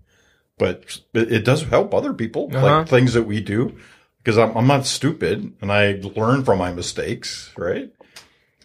but 0.59 1.01
it, 1.13 1.33
it 1.33 1.45
does 1.45 1.65
help 1.65 1.93
other 1.93 2.13
people, 2.15 2.49
Uh-huh. 2.55 2.65
like 2.79 2.89
things 2.89 3.15
that 3.15 3.25
we 3.25 3.41
do, 3.41 3.77
because 4.23 4.39
I'm, 4.39 4.57
I'm 4.57 4.67
not 4.67 4.87
stupid 4.87 5.53
and 5.61 5.73
I 5.73 6.01
learn 6.17 6.45
from 6.45 6.59
my 6.59 6.73
mistakes, 6.73 7.53
right? 7.57 7.91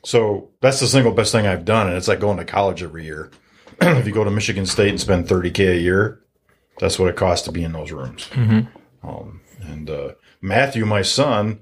So 0.04 0.50
that's 0.62 0.80
the 0.80 0.88
single 0.88 1.12
best 1.14 1.32
thing 1.32 1.48
I've 1.48 1.66
done. 1.66 1.88
And 1.88 1.98
it's 1.98 2.08
like 2.08 2.20
going 2.20 2.38
to 2.38 2.46
college 2.46 2.84
every 2.84 3.06
year. 3.06 3.32
if 3.82 4.06
you 4.06 4.14
go 4.14 4.24
to 4.24 4.32
Michigan 4.32 4.66
State 4.66 4.90
and 4.90 5.02
spend 5.02 5.28
30K 5.28 5.72
a 5.72 5.80
year, 5.80 6.22
that's 6.80 7.00
what 7.00 7.10
it 7.10 7.16
costs 7.16 7.46
to 7.46 7.52
be 7.52 7.64
in 7.64 7.72
those 7.72 7.92
rooms. 7.92 8.30
Um, 9.04 9.42
and 9.62 9.90
uh, 9.90 10.12
Matthew, 10.42 10.86
my 10.86 11.02
son, 11.02 11.60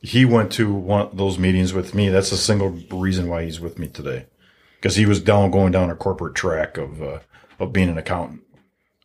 he 0.00 0.24
went 0.24 0.52
to 0.52 0.72
one 0.72 1.02
of 1.06 1.16
those 1.16 1.38
meetings 1.38 1.72
with 1.72 1.94
me. 1.94 2.08
That's 2.10 2.30
the 2.30 2.36
single 2.36 2.70
reason 2.90 3.28
why 3.28 3.44
he's 3.44 3.60
with 3.60 3.78
me 3.78 3.88
today, 3.88 4.26
because 4.76 4.96
he 4.96 5.06
was 5.06 5.20
down 5.20 5.50
going 5.50 5.72
down 5.72 5.90
a 5.90 5.96
corporate 5.96 6.34
track 6.34 6.76
of 6.76 7.02
uh, 7.02 7.18
of 7.58 7.72
being 7.72 7.88
an 7.88 7.96
accountant, 7.98 8.42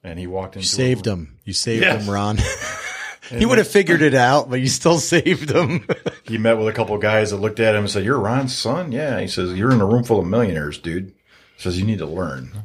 and 0.03 0.19
he 0.19 0.27
walked 0.27 0.55
into 0.55 0.65
You 0.65 0.69
saved 0.69 1.07
him. 1.07 1.39
You 1.45 1.53
saved 1.53 1.83
Yes. 1.83 2.03
him, 2.05 2.11
Ron. 2.13 2.37
he 3.37 3.45
would 3.45 3.57
have 3.57 3.67
figured 3.67 4.01
it 4.01 4.13
out, 4.13 4.49
but 4.49 4.59
you 4.59 4.67
still 4.67 4.99
saved 5.13 5.51
him. 5.51 5.87
he 6.23 6.37
met 6.37 6.57
with 6.57 6.67
a 6.67 6.73
couple 6.73 6.95
of 6.95 7.01
guys 7.01 7.31
that 7.31 7.37
looked 7.37 7.59
at 7.59 7.75
him 7.75 7.81
and 7.81 7.89
said, 7.89 8.03
"You're 8.03 8.19
Ron's 8.19 8.55
son." 8.55 8.91
Yeah, 8.91 9.19
he 9.19 9.27
says, 9.27 9.53
"You're 9.53 9.71
in 9.71 9.81
a 9.81 9.85
room 9.85 10.03
full 10.03 10.19
of 10.19 10.27
millionaires, 10.27 10.77
dude." 10.77 11.07
He 11.55 11.61
says, 11.61 11.79
"You 11.79 11.85
need 11.85 11.99
to 11.99 12.05
learn." 12.05 12.63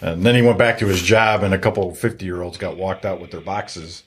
And 0.00 0.24
then 0.24 0.34
he 0.34 0.42
went 0.42 0.56
back 0.58 0.78
to 0.78 0.86
his 0.86 1.02
job, 1.02 1.42
and 1.42 1.52
a 1.52 1.58
couple 1.58 1.90
of 1.90 1.98
fifty 1.98 2.24
year 2.24 2.40
olds 2.42 2.56
got 2.58 2.76
walked 2.76 3.04
out 3.04 3.20
with 3.20 3.30
their 3.30 3.40
boxes, 3.40 4.04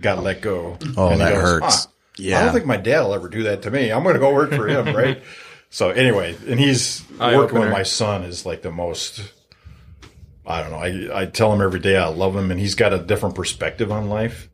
got 0.00 0.22
let 0.22 0.40
go. 0.40 0.76
Oh, 0.96 1.08
And 1.08 1.20
he 1.22 1.28
that 1.28 1.34
hurts. 1.34 1.86
I 1.86 1.90
Yeah. 2.16 2.40
I 2.40 2.44
don't 2.44 2.52
think 2.52 2.66
my 2.66 2.76
dad 2.76 3.02
will 3.02 3.14
ever 3.14 3.28
do 3.28 3.44
that 3.44 3.62
to 3.62 3.70
me. 3.70 3.90
I'm 3.92 4.02
going 4.02 4.14
to 4.14 4.20
go 4.20 4.34
work 4.34 4.50
for 4.50 4.66
him, 4.68 4.94
right? 4.94 5.22
So 5.72 5.90
anyway, 5.90 6.36
and 6.48 6.58
he's 6.58 7.04
Eye 7.20 7.36
working 7.36 7.60
with 7.60 7.70
my 7.70 7.84
son 7.84 8.24
is 8.24 8.44
like 8.44 8.60
the 8.62 8.72
most. 8.72 9.22
I 10.44 10.62
don't 10.62 10.72
know. 10.72 10.78
I 10.78 11.22
I 11.22 11.26
tell 11.26 11.52
him 11.52 11.60
every 11.60 11.78
day 11.78 11.96
I 11.96 12.08
love 12.08 12.34
him, 12.34 12.50
and 12.50 12.58
he's 12.58 12.74
got 12.74 12.92
a 12.92 12.98
different 12.98 13.36
perspective 13.36 13.92
on 13.92 14.08
life. 14.08 14.49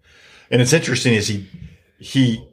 And 0.50 0.62
it's 0.62 0.72
interesting 0.72 1.14
is 1.14 1.28
he 1.28 1.48
he 1.98 2.46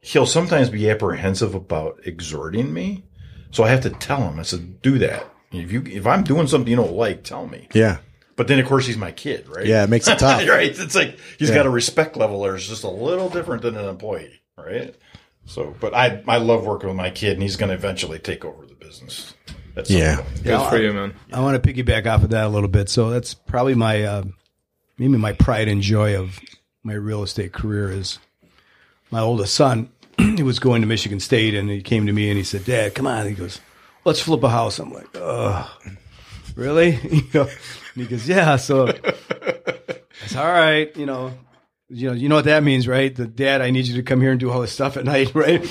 he'll 0.00 0.26
sometimes 0.26 0.70
be 0.70 0.88
apprehensive 0.90 1.54
about 1.54 2.00
exhorting 2.04 2.72
me, 2.72 3.04
so 3.50 3.64
I 3.64 3.68
have 3.70 3.80
to 3.82 3.90
tell 3.90 4.22
him. 4.22 4.38
I 4.38 4.42
said, 4.42 4.80
"Do 4.82 4.98
that. 4.98 5.26
If 5.52 5.72
you 5.72 5.82
if 5.86 6.06
I'm 6.06 6.22
doing 6.22 6.46
something 6.46 6.70
you 6.70 6.76
don't 6.76 6.92
like, 6.92 7.24
tell 7.24 7.46
me." 7.46 7.68
yeah. 7.74 7.98
But 8.36 8.48
then 8.48 8.58
of 8.58 8.66
course 8.66 8.86
he's 8.86 8.96
my 8.96 9.12
kid, 9.12 9.46
right? 9.48 9.66
Yeah, 9.66 9.84
it 9.84 9.90
makes 9.90 10.08
it 10.08 10.18
tough. 10.18 10.40
right. 10.48 10.70
It's 10.78 10.94
like 10.94 11.18
he's 11.38 11.50
Yeah. 11.50 11.56
got 11.56 11.66
a 11.66 11.70
respect 11.70 12.16
level 12.16 12.40
that's 12.42 12.66
just 12.66 12.84
a 12.84 12.88
little 12.90 13.28
different 13.28 13.60
than 13.62 13.76
an 13.76 13.86
employee, 13.86 14.40
right? 14.56 14.94
So, 15.44 15.74
but 15.80 15.92
I 15.94 16.22
I 16.26 16.38
love 16.38 16.64
working 16.64 16.88
with 16.88 16.96
my 16.96 17.10
kid, 17.10 17.34
and 17.34 17.42
he's 17.42 17.56
going 17.56 17.68
to 17.68 17.74
eventually 17.74 18.18
take 18.18 18.44
over 18.44 18.64
the 18.64 18.74
business. 18.74 19.34
at 19.76 19.86
some 19.88 19.96
Yeah. 19.96 20.16
point. 20.16 20.42
Good 20.44 20.68
for 20.70 20.78
you, 20.78 20.92
man. 20.92 21.14
I 21.32 21.40
want 21.40 21.62
to 21.62 21.72
piggyback 21.72 22.06
off 22.06 22.22
of 22.24 22.30
that 22.30 22.44
a 22.46 22.48
little 22.48 22.68
bit. 22.68 22.88
So 22.88 23.10
that's 23.10 23.34
probably 23.34 23.74
my 23.74 24.02
uh, 24.04 24.22
maybe 24.98 25.16
my 25.18 25.32
pride 25.32 25.68
and 25.68 25.82
joy 25.82 26.18
of 26.18 26.38
my 26.82 26.94
real 26.94 27.22
estate 27.22 27.52
career 27.52 27.90
is 27.90 28.18
my 29.10 29.20
oldest 29.20 29.54
son. 29.54 29.90
he 30.18 30.42
was 30.42 30.58
going 30.58 30.82
to 30.82 30.86
Michigan 30.86 31.20
State, 31.20 31.54
and 31.54 31.68
he 31.68 31.82
came 31.82 32.06
to 32.06 32.12
me 32.12 32.28
and 32.28 32.38
he 32.38 32.44
said, 32.44 32.64
"Dad, 32.64 32.94
come 32.94 33.06
on." 33.06 33.26
He 33.26 33.34
goes, 33.34 33.60
"Let's 34.04 34.20
flip 34.20 34.42
a 34.42 34.48
house." 34.48 34.78
I'm 34.78 34.92
like, 34.92 35.08
"Ugh, 35.14 35.68
really?" 36.54 36.98
You 37.10 37.22
know, 37.34 37.42
and 37.42 38.02
he 38.02 38.06
goes, 38.06 38.28
"Yeah." 38.28 38.56
So 38.56 38.86
it's 40.24 40.36
all 40.36 40.46
right. 40.46 40.94
You 40.96 41.06
know, 41.06 41.32
you 41.88 42.08
know, 42.08 42.14
you 42.14 42.28
know 42.28 42.36
what 42.36 42.44
that 42.46 42.62
means, 42.62 42.86
right? 42.86 43.14
The 43.14 43.26
dad, 43.26 43.60
I 43.60 43.70
need 43.70 43.86
you 43.86 43.96
to 43.96 44.02
come 44.02 44.20
here 44.20 44.30
and 44.30 44.40
do 44.40 44.50
all 44.50 44.60
this 44.60 44.72
stuff 44.72 44.96
at 44.96 45.04
night, 45.14 45.34
right? 45.34 45.68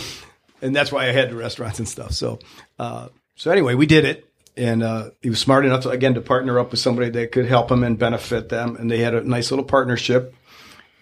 And 0.61 0.75
that's 0.75 0.91
why 0.91 1.07
I 1.07 1.11
had 1.11 1.29
the 1.29 1.35
restaurants 1.35 1.79
and 1.79 1.87
stuff. 1.87 2.11
So, 2.11 2.39
uh, 2.77 3.07
so 3.35 3.49
anyway, 3.51 3.75
we 3.75 3.85
did 3.85 4.03
it, 4.03 4.29
and 4.57 4.83
uh, 4.83 5.11
he 5.21 5.29
was 5.29 5.39
smart 5.39 5.65
enough 5.65 5.83
to, 5.83 5.89
again 5.89 6.15
to 6.15 6.21
partner 6.21 6.59
up 6.59 6.71
with 6.71 6.81
somebody 6.81 7.09
that 7.11 7.31
could 7.31 7.45
help 7.45 7.71
him 7.71 7.83
and 7.83 7.97
benefit 7.97 8.49
them, 8.49 8.75
and 8.75 8.91
they 8.91 8.99
had 8.99 9.13
a 9.13 9.21
nice 9.21 9.51
little 9.51 9.65
partnership. 9.65 10.35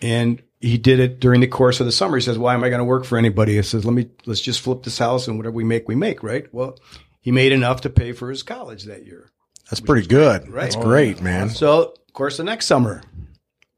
And 0.01 0.41
he 0.59 0.77
did 0.77 0.99
it 0.99 1.19
during 1.19 1.41
the 1.41 1.47
course 1.47 1.79
of 1.79 1.85
the 1.85 1.91
summer. 1.91 2.17
He 2.17 2.21
says, 2.21 2.37
"Why 2.37 2.53
am 2.53 2.63
I 2.63 2.69
going 2.69 2.79
to 2.79 2.85
work 2.85 3.05
for 3.05 3.17
anybody?" 3.17 3.55
He 3.55 3.61
says, 3.61 3.85
"Let 3.85 3.93
me 3.93 4.09
let's 4.25 4.41
just 4.41 4.61
flip 4.61 4.83
this 4.83 4.97
house, 4.97 5.27
and 5.27 5.37
whatever 5.37 5.55
we 5.55 5.63
make, 5.63 5.87
we 5.87 5.95
make." 5.95 6.23
Right? 6.23 6.51
Well, 6.53 6.77
he 7.19 7.31
made 7.31 7.51
enough 7.51 7.81
to 7.81 7.89
pay 7.89 8.11
for 8.11 8.29
his 8.29 8.43
college 8.43 8.83
that 8.83 9.05
year. 9.05 9.29
That's 9.69 9.81
pretty 9.81 10.07
good. 10.07 10.49
Right. 10.49 10.63
That's 10.63 10.75
great, 10.75 11.21
man. 11.21 11.49
So, 11.49 11.93
of 12.07 12.13
course, 12.13 12.37
the 12.37 12.43
next 12.43 12.67
summer, 12.67 13.03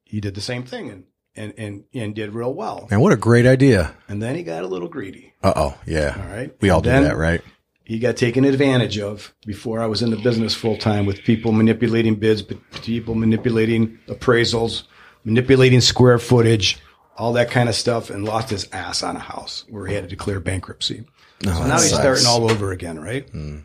he 0.06 0.22
did 0.22 0.36
the 0.36 0.42
same 0.42 0.64
thing 0.64 0.90
and 0.90 1.04
and 1.36 1.54
and, 1.58 1.84
and 1.94 2.16
did 2.16 2.34
real 2.34 2.54
well. 2.54 2.88
And 2.92 3.02
what 3.02 3.14
a 3.14 3.18
great 3.18 3.46
idea. 3.46 3.96
And 4.08 4.22
then 4.22 4.36
he 4.36 4.44
got 4.44 4.64
a 4.64 4.68
little 4.68 4.88
greedy. 4.88 5.34
Uh 5.42 5.54
oh. 5.56 5.78
Yeah. 5.86 6.16
All 6.20 6.36
right. 6.36 6.56
We 6.62 6.70
all 6.70 6.80
And 6.80 6.84
do 6.86 7.10
that, 7.10 7.18
right? 7.18 7.42
He 7.84 7.98
got 7.98 8.18
taken 8.18 8.46
advantage 8.46 9.00
of 9.00 9.34
before 9.48 9.80
I 9.80 9.88
was 9.88 10.04
in 10.04 10.12
the 10.12 10.18
business 10.18 10.54
full 10.54 10.78
time 10.78 11.08
with 11.08 11.24
people 11.24 11.52
manipulating 11.52 12.16
bids, 12.16 12.44
but 12.44 12.58
people 12.84 13.16
manipulating 13.16 13.98
appraisals, 14.08 14.84
manipulating 15.30 15.82
square 15.82 16.20
footage, 16.20 16.78
all 17.18 17.34
that 17.34 17.50
kind 17.52 17.70
of 17.70 17.76
stuff, 17.76 18.10
and 18.10 18.26
lost 18.26 18.50
his 18.50 18.68
ass 18.72 19.04
on 19.04 19.16
a 19.16 19.20
house 19.20 19.66
where 19.70 19.86
he 19.88 19.94
had 19.94 20.04
to 20.04 20.10
declare 20.10 20.40
bankruptcy. 20.40 21.06
so 21.44 21.52
oh, 21.52 21.68
now 21.68 21.74
he's 21.74 21.90
sucks. 21.90 22.02
starting 22.02 22.26
all 22.28 22.50
over 22.50 22.72
again, 22.72 23.00
right? 23.00 23.30
Hmm. 23.30 23.60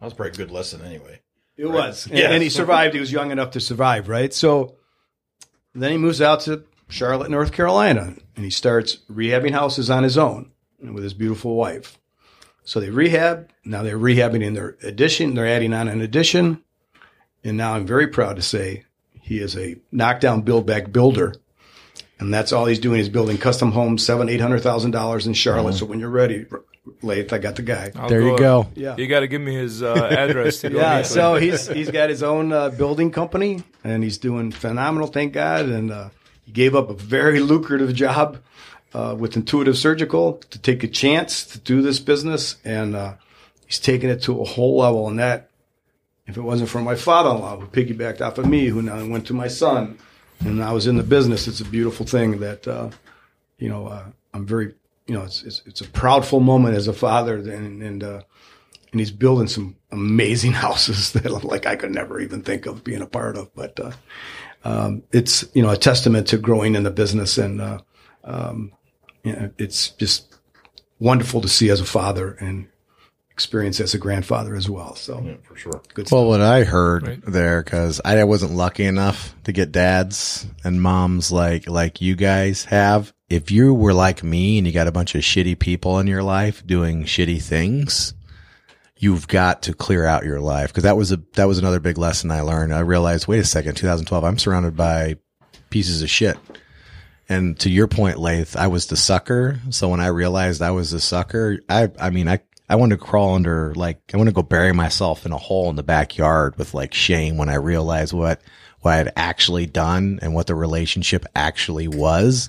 That 0.00 0.06
was 0.06 0.14
probably 0.14 0.30
a 0.30 0.34
pretty 0.34 0.36
good 0.48 0.50
lesson, 0.50 0.82
anyway. 0.82 1.20
It 1.56 1.66
was. 1.66 2.06
And, 2.06 2.16
Yes. 2.18 2.32
and 2.32 2.42
he 2.42 2.48
survived. 2.48 2.94
He 2.94 3.00
was 3.00 3.12
young 3.12 3.30
enough 3.30 3.50
to 3.52 3.60
survive, 3.60 4.08
right? 4.08 4.32
So 4.32 4.76
then 5.74 5.92
he 5.92 5.98
moves 5.98 6.22
out 6.22 6.40
to 6.40 6.64
Charlotte, 6.88 7.30
North 7.30 7.52
Carolina, 7.52 8.14
and 8.34 8.44
he 8.44 8.50
starts 8.50 8.98
rehabbing 9.10 9.52
houses 9.52 9.90
on 9.90 10.02
his 10.02 10.16
own 10.16 10.50
and 10.80 10.94
with 10.94 11.04
his 11.04 11.12
beautiful 11.14 11.54
wife. 11.54 11.98
So 12.64 12.80
they 12.80 12.88
rehab. 12.90 13.50
Now 13.64 13.82
they're 13.82 13.98
rehabbing 13.98 14.42
in 14.42 14.54
their 14.54 14.76
addition. 14.82 15.34
They're 15.34 15.46
adding 15.46 15.74
on 15.74 15.88
an 15.88 16.00
addition. 16.00 16.62
And 17.44 17.56
now 17.56 17.74
I'm 17.74 17.86
very 17.86 18.06
proud 18.06 18.36
to 18.36 18.42
say 18.42 18.84
he 19.30 19.38
is 19.38 19.56
a 19.56 19.76
knockdown 19.92 20.40
build 20.40 20.66
back 20.66 20.90
builder. 20.90 21.36
And 22.18 22.34
that's 22.34 22.52
all 22.52 22.66
he's 22.66 22.80
doing 22.80 22.98
is 22.98 23.08
building 23.08 23.38
custom 23.38 23.70
homes, 23.70 24.04
seven, 24.04 24.28
eight 24.28 24.40
hundred 24.40 24.64
thousand 24.64 24.90
dollars 24.90 25.28
in 25.28 25.34
Charlotte. 25.34 25.74
So 25.74 25.86
when 25.86 26.00
you're 26.00 26.10
ready, 26.10 26.46
Laith, 27.00 27.32
I 27.32 27.38
got 27.38 27.54
the 27.54 27.62
guy. 27.62 27.92
I'll 27.94 28.08
There 28.08 28.22
you 28.22 28.36
go. 28.36 28.66
Yeah. 28.74 28.96
You 28.96 29.06
got 29.06 29.20
to 29.20 29.28
give 29.28 29.40
me 29.40 29.54
his 29.54 29.84
uh, 29.84 30.08
address. 30.10 30.62
To 30.62 30.72
Yeah, 30.72 31.02
so 31.02 31.36
he's 31.36 31.68
he's 31.68 31.92
got 31.92 32.10
his 32.10 32.24
own 32.24 32.52
uh, 32.52 32.70
building 32.70 33.12
company, 33.12 33.62
and 33.84 34.02
he's 34.02 34.18
doing 34.18 34.50
phenomenal. 34.50 35.06
Thank 35.06 35.32
God, 35.34 35.66
and 35.66 35.92
uh, 35.92 36.08
he 36.44 36.50
gave 36.50 36.74
up 36.74 36.90
a 36.90 36.94
very 36.94 37.38
lucrative 37.38 37.94
job 37.94 38.38
uh, 38.92 39.14
with 39.16 39.36
Intuitive 39.36 39.78
Surgical 39.78 40.34
to 40.50 40.58
take 40.58 40.82
a 40.82 40.88
chance 40.88 41.44
to 41.46 41.58
do 41.60 41.82
this 41.82 42.00
business, 42.00 42.56
and 42.64 42.96
uh, 42.96 43.14
he's 43.64 43.78
taking 43.78 44.10
it 44.10 44.22
to 44.22 44.40
a 44.40 44.44
whole 44.44 44.78
level. 44.78 45.06
And 45.06 45.20
that, 45.20 45.49
if 46.30 46.36
it 46.36 46.42
wasn't 46.42 46.70
for 46.70 46.80
my 46.80 46.94
father-in-law 46.94 47.58
who 47.58 47.66
piggybacked 47.66 48.20
off 48.20 48.38
of 48.38 48.46
me, 48.46 48.66
who 48.66 48.82
now 48.82 49.04
went 49.06 49.26
to 49.26 49.34
my 49.34 49.48
son, 49.48 49.98
and 50.40 50.62
I 50.62 50.72
was 50.72 50.86
in 50.86 50.96
the 50.96 51.02
business, 51.02 51.48
it's 51.48 51.60
a 51.60 51.64
beautiful 51.64 52.06
thing 52.06 52.38
that 52.40 52.66
uh, 52.66 52.90
you 53.58 53.68
know 53.68 53.88
uh, 53.88 54.04
I'm 54.32 54.46
very 54.46 54.74
you 55.06 55.14
know 55.14 55.24
it's, 55.24 55.42
it's 55.42 55.62
it's 55.66 55.80
a 55.80 55.86
proudful 55.86 56.40
moment 56.40 56.76
as 56.76 56.88
a 56.88 56.92
father, 56.92 57.36
and 57.36 57.82
and 57.82 58.04
uh, 58.04 58.22
and 58.92 59.00
he's 59.00 59.10
building 59.10 59.48
some 59.48 59.76
amazing 59.90 60.52
houses 60.64 61.12
that 61.12 61.44
like 61.44 61.66
I 61.66 61.76
could 61.76 61.90
never 61.90 62.20
even 62.20 62.42
think 62.42 62.66
of 62.66 62.84
being 62.84 63.02
a 63.02 63.06
part 63.06 63.36
of. 63.36 63.52
But 63.54 63.78
uh, 63.80 63.92
um, 64.64 65.02
it's 65.12 65.44
you 65.52 65.62
know 65.62 65.70
a 65.70 65.76
testament 65.76 66.28
to 66.28 66.38
growing 66.38 66.76
in 66.76 66.84
the 66.84 66.90
business, 66.90 67.38
and 67.38 67.60
uh, 67.60 67.80
um, 68.22 68.72
you 69.24 69.32
know, 69.32 69.50
it's 69.58 69.90
just 69.90 70.36
wonderful 71.00 71.40
to 71.40 71.48
see 71.48 71.70
as 71.70 71.80
a 71.80 71.84
father 71.84 72.36
and 72.40 72.68
experience 73.40 73.80
as 73.80 73.94
a 73.94 73.98
grandfather 73.98 74.54
as 74.54 74.68
well. 74.68 74.94
So 74.96 75.22
Yeah, 75.24 75.34
for 75.42 75.56
sure. 75.56 75.80
good 75.94 76.06
stuff. 76.06 76.16
Well, 76.18 76.28
what 76.28 76.42
I 76.42 76.64
heard 76.64 77.06
Right. 77.06 77.20
there, 77.26 77.62
because 77.62 77.98
I 78.04 78.22
wasn't 78.24 78.52
lucky 78.52 78.84
enough 78.84 79.34
to 79.44 79.52
get 79.52 79.72
dads 79.72 80.46
and 80.62 80.82
moms 80.82 81.32
like 81.32 81.66
like 81.68 82.02
you 82.02 82.16
guys 82.16 82.64
have. 82.64 83.12
If 83.30 83.50
you 83.50 83.72
were 83.72 83.94
like 83.94 84.22
me 84.22 84.58
and 84.58 84.66
you 84.66 84.72
got 84.74 84.88
a 84.88 84.92
bunch 84.92 85.14
of 85.14 85.22
shitty 85.22 85.58
people 85.58 85.98
in 86.00 86.06
your 86.06 86.22
life 86.22 86.62
doing 86.66 87.04
shitty 87.04 87.42
things, 87.42 88.12
you've 88.98 89.26
got 89.26 89.62
to 89.62 89.72
clear 89.72 90.04
out 90.04 90.24
your 90.24 90.40
life. 90.40 90.68
Because 90.68 90.82
that 90.82 90.96
was 90.98 91.10
a 91.10 91.20
that 91.36 91.48
was 91.48 91.58
another 91.58 91.80
big 91.80 91.96
lesson 91.96 92.30
I 92.30 92.42
learned. 92.42 92.74
I 92.74 92.80
realized, 92.80 93.26
wait 93.26 93.38
a 93.40 93.44
second, 93.44 93.74
2012, 93.76 94.22
I'm 94.22 94.38
surrounded 94.38 94.76
by 94.76 95.16
pieces 95.70 96.02
of 96.02 96.10
shit. 96.10 96.36
And 97.28 97.56
to 97.60 97.70
your 97.70 97.86
point, 97.86 98.18
Laith, 98.18 98.56
I 98.56 98.66
was 98.66 98.86
the 98.86 98.96
sucker. 98.96 99.60
So 99.70 99.88
when 99.88 100.00
I 100.00 100.08
realized 100.08 100.60
I 100.60 100.72
was 100.72 100.90
the 100.90 100.98
sucker, 100.98 101.60
I, 101.68 101.88
I 102.00 102.10
mean, 102.10 102.26
I, 102.26 102.40
I 102.70 102.76
want 102.76 102.90
to 102.90 102.96
crawl 102.96 103.34
under, 103.34 103.74
like, 103.74 103.98
I 104.14 104.16
want 104.16 104.28
to 104.28 104.34
go 104.34 104.44
bury 104.44 104.72
myself 104.72 105.26
in 105.26 105.32
a 105.32 105.36
hole 105.36 105.68
in 105.70 105.76
the 105.76 105.82
backyard 105.82 106.56
with 106.56 106.72
like 106.72 106.94
shame 106.94 107.36
when 107.36 107.48
I 107.48 107.56
realize 107.56 108.14
what, 108.14 108.40
what 108.80 108.92
I 108.92 108.96
had 108.96 109.12
actually 109.16 109.66
done 109.66 110.20
and 110.22 110.34
what 110.34 110.46
the 110.46 110.54
relationship 110.54 111.26
actually 111.34 111.88
was. 111.88 112.48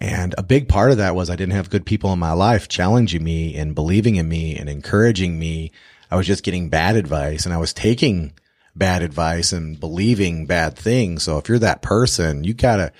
And 0.00 0.34
a 0.36 0.42
big 0.42 0.68
part 0.68 0.90
of 0.90 0.98
that 0.98 1.14
was 1.14 1.30
I 1.30 1.36
didn't 1.36 1.54
have 1.54 1.70
good 1.70 1.86
people 1.86 2.12
in 2.12 2.18
my 2.18 2.32
life 2.32 2.68
challenging 2.68 3.24
me 3.24 3.56
and 3.56 3.74
believing 3.74 4.16
in 4.16 4.28
me 4.28 4.54
and 4.54 4.68
encouraging 4.68 5.38
me. 5.38 5.72
I 6.10 6.16
was 6.16 6.26
just 6.26 6.44
getting 6.44 6.68
bad 6.68 6.96
advice 6.96 7.46
and 7.46 7.54
I 7.54 7.58
was 7.58 7.72
taking 7.72 8.32
bad 8.76 9.02
advice 9.02 9.52
and 9.52 9.80
believing 9.80 10.44
bad 10.44 10.76
things. 10.76 11.22
So 11.22 11.38
if 11.38 11.48
you're 11.48 11.58
that 11.60 11.80
person, 11.80 12.44
you 12.44 12.52
gotta, 12.52 12.92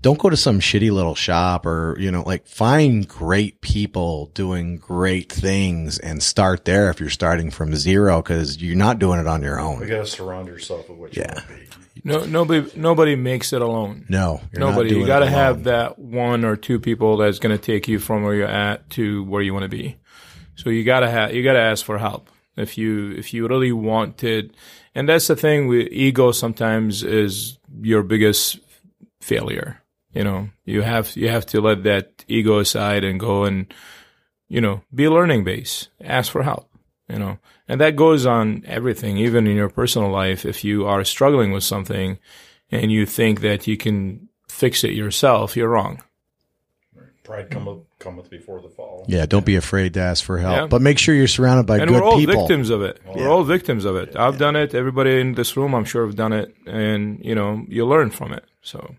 don't 0.00 0.18
go 0.18 0.30
to 0.30 0.36
some 0.36 0.60
shitty 0.60 0.90
little 0.92 1.14
shop 1.14 1.66
or, 1.66 1.96
you 1.98 2.10
know, 2.10 2.22
like 2.22 2.46
find 2.46 3.06
great 3.08 3.60
people 3.60 4.26
doing 4.34 4.76
great 4.76 5.30
things 5.32 5.98
and 5.98 6.22
start 6.22 6.64
there 6.64 6.88
if 6.90 7.00
you're 7.00 7.10
starting 7.10 7.50
from 7.50 7.74
zero 7.74 8.22
because 8.22 8.62
you're 8.62 8.76
not 8.76 8.98
doing 8.98 9.18
it 9.18 9.26
on 9.26 9.42
your 9.42 9.58
own. 9.60 9.78
You 9.78 9.82
own. 9.84 9.88
got 9.88 9.96
to 9.98 10.06
surround 10.06 10.46
yourself 10.46 10.88
with 10.88 10.98
what 10.98 11.16
you 11.16 11.22
Yeah. 11.22 11.34
want 11.34 11.46
to 11.48 11.54
be. 11.54 12.00
no, 12.04 12.24
nobody, 12.24 12.70
nobody 12.76 13.16
makes 13.16 13.52
it 13.52 13.60
alone. 13.60 14.06
No, 14.08 14.40
you're 14.52 14.60
not 14.60 14.70
Nobody. 14.70 14.90
doing 14.90 15.00
You 15.00 15.06
got 15.08 15.18
to 15.20 15.30
have 15.30 15.64
that 15.64 15.98
one 15.98 16.44
or 16.44 16.54
two 16.54 16.78
people 16.78 17.16
that's 17.16 17.40
going 17.40 17.56
to 17.56 17.62
take 17.62 17.88
you 17.88 17.98
from 17.98 18.22
where 18.22 18.34
you're 18.34 18.46
at 18.46 18.88
to 18.90 19.24
where 19.24 19.42
you 19.42 19.52
want 19.52 19.64
to 19.64 19.68
be. 19.68 19.96
So 20.54 20.70
you 20.70 20.84
got 20.84 21.00
to 21.00 21.10
have 21.10 21.34
you 21.34 21.42
got 21.42 21.52
to 21.54 21.60
ask 21.60 21.84
for 21.84 21.98
help 21.98 22.28
if 22.56 22.78
you 22.78 23.10
if 23.12 23.34
you 23.34 23.46
really 23.48 23.72
wanted. 23.72 24.54
And 24.94 25.08
that's 25.08 25.26
the 25.28 25.36
thing 25.36 25.66
with 25.68 25.88
ego. 25.92 26.30
Sometimes 26.32 27.02
is 27.04 27.58
your 27.80 28.02
biggest 28.02 28.58
failure. 29.20 29.80
You 30.12 30.24
know, 30.24 30.48
you 30.64 30.82
have 30.82 31.14
you 31.16 31.28
have 31.28 31.46
to 31.46 31.60
let 31.60 31.82
that 31.84 32.24
ego 32.28 32.58
aside 32.58 33.04
and 33.04 33.20
go 33.20 33.44
and 33.44 33.72
you 34.48 34.60
know 34.60 34.82
be 34.94 35.04
a 35.04 35.10
learning 35.10 35.44
base. 35.44 35.88
Ask 36.02 36.32
for 36.32 36.42
help. 36.42 36.68
You 37.08 37.18
know, 37.18 37.38
and 37.66 37.80
that 37.80 37.96
goes 37.96 38.26
on 38.26 38.64
everything, 38.66 39.16
even 39.16 39.46
in 39.46 39.56
your 39.56 39.70
personal 39.70 40.10
life. 40.10 40.44
If 40.44 40.62
you 40.64 40.86
are 40.86 41.04
struggling 41.04 41.52
with 41.52 41.64
something 41.64 42.18
and 42.70 42.92
you 42.92 43.06
think 43.06 43.40
that 43.40 43.66
you 43.66 43.76
can 43.78 44.28
fix 44.46 44.84
it 44.84 44.92
yourself, 44.92 45.56
you're 45.56 45.70
wrong. 45.70 46.02
Pride 47.24 47.50
cometh 47.50 47.80
cometh 47.98 48.30
before 48.30 48.60
the 48.62 48.68
fall. 48.70 49.04
Yeah, 49.08 49.26
don't 49.26 49.44
be 49.44 49.56
afraid 49.56 49.94
to 49.94 50.00
ask 50.00 50.24
for 50.24 50.38
help, 50.38 50.56
Yeah. 50.56 50.66
but 50.66 50.80
make 50.80 50.98
sure 50.98 51.14
you're 51.14 51.26
surrounded 51.28 51.66
by 51.66 51.78
and 51.78 51.88
good 51.88 52.00
we're 52.00 52.04
all 52.04 52.16
people. 52.18 52.34
victims 52.40 52.70
of 52.70 52.80
it. 52.82 53.00
We're 53.06 53.28
all 53.28 53.44
victims 53.44 53.84
of 53.84 53.96
it. 53.96 54.16
I've 54.16 54.38
done 54.38 54.56
it. 54.56 54.74
Everybody 54.74 55.20
in 55.20 55.34
this 55.34 55.54
room, 55.56 55.74
I'm 55.74 55.84
sure, 55.84 56.06
have 56.06 56.16
done 56.16 56.32
it, 56.32 56.54
and 56.66 57.22
you 57.22 57.34
know, 57.34 57.64
you 57.68 57.84
learn 57.86 58.08
from 58.10 58.32
it. 58.32 58.44
So 58.62 58.94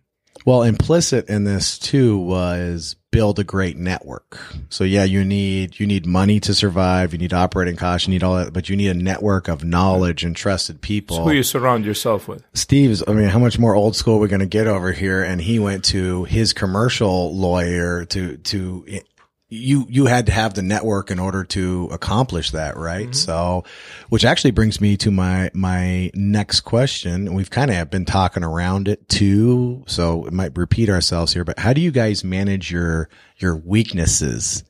Well, 0.49 0.63
implicit 0.63 1.29
in 1.29 1.43
this 1.43 1.77
too 1.77 2.17
was 2.17 2.95
build 3.11 3.37
a 3.37 3.43
great 3.43 3.77
network. 3.77 4.41
So 4.69 4.83
yeah, 4.83 5.03
you 5.03 5.23
need 5.23 5.79
you 5.79 5.85
need 5.85 6.07
money 6.07 6.39
to 6.39 6.55
survive, 6.55 7.13
you 7.13 7.19
need 7.19 7.33
operating 7.33 7.75
costs, 7.75 8.07
you 8.07 8.13
need 8.13 8.23
all 8.23 8.35
that, 8.37 8.51
but 8.51 8.67
you 8.67 8.75
need 8.75 8.87
a 8.87 8.95
network 8.95 9.47
of 9.47 9.63
knowledge 9.63 10.23
and 10.23 10.35
trusted 10.35 10.81
people. 10.81 11.17
who 11.23 11.33
you 11.33 11.43
surround 11.43 11.85
yourself 11.85 12.27
with. 12.27 12.43
Steve's, 12.55 13.03
I 13.07 13.13
mean, 13.13 13.29
how 13.29 13.37
much 13.37 13.59
more 13.59 13.75
old 13.75 13.95
school 13.95 14.15
are 14.15 14.21
we 14.21 14.27
going 14.27 14.39
to 14.39 14.47
get 14.47 14.65
over 14.65 14.91
here? 14.91 15.21
And 15.21 15.39
he 15.39 15.59
went 15.59 15.85
to 15.85 16.23
his 16.23 16.51
commercial 16.51 17.31
lawyer 17.37 18.05
to, 18.05 18.37
to, 18.37 19.01
you, 19.49 19.87
you 19.89 20.05
had 20.05 20.27
to 20.27 20.31
have 20.31 20.53
the 20.53 20.61
network 20.61 21.09
in 21.09 21.19
order 21.19 21.43
to 21.43 21.89
accomplish 21.91 22.51
that, 22.51 22.77
right? 22.77 23.05
Mm-hmm. 23.05 23.13
So, 23.13 23.63
which 24.09 24.23
actually 24.23 24.51
brings 24.51 24.79
me 24.79 24.95
to 24.97 25.09
my, 25.09 25.49
my 25.53 26.11
next 26.13 26.61
question. 26.61 27.33
We've 27.33 27.49
kind 27.49 27.71
of 27.71 27.89
been 27.89 28.05
talking 28.05 28.43
around 28.43 28.87
it 28.87 29.09
too. 29.09 29.83
So 29.87 30.25
it 30.25 30.33
might 30.33 30.55
repeat 30.55 30.89
ourselves 30.89 31.33
here, 31.33 31.43
but 31.43 31.57
how 31.57 31.73
do 31.73 31.81
you 31.81 31.89
guys 31.89 32.23
manage 32.23 32.71
your, 32.71 33.09
your 33.37 33.55
weaknesses 33.55 34.63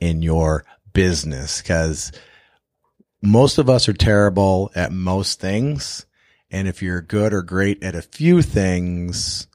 in 0.00 0.20
your 0.20 0.64
business? 0.92 1.62
Cause 1.62 2.10
most 3.22 3.58
of 3.58 3.70
us 3.70 3.88
are 3.88 3.94
terrible 3.94 4.72
at 4.74 4.92
most 4.92 5.40
things. 5.40 6.06
And 6.50 6.66
if 6.66 6.82
you're 6.82 7.00
good 7.00 7.32
or 7.32 7.42
great 7.42 7.82
at 7.84 7.94
a 7.94 8.02
few 8.02 8.42
things, 8.42 9.46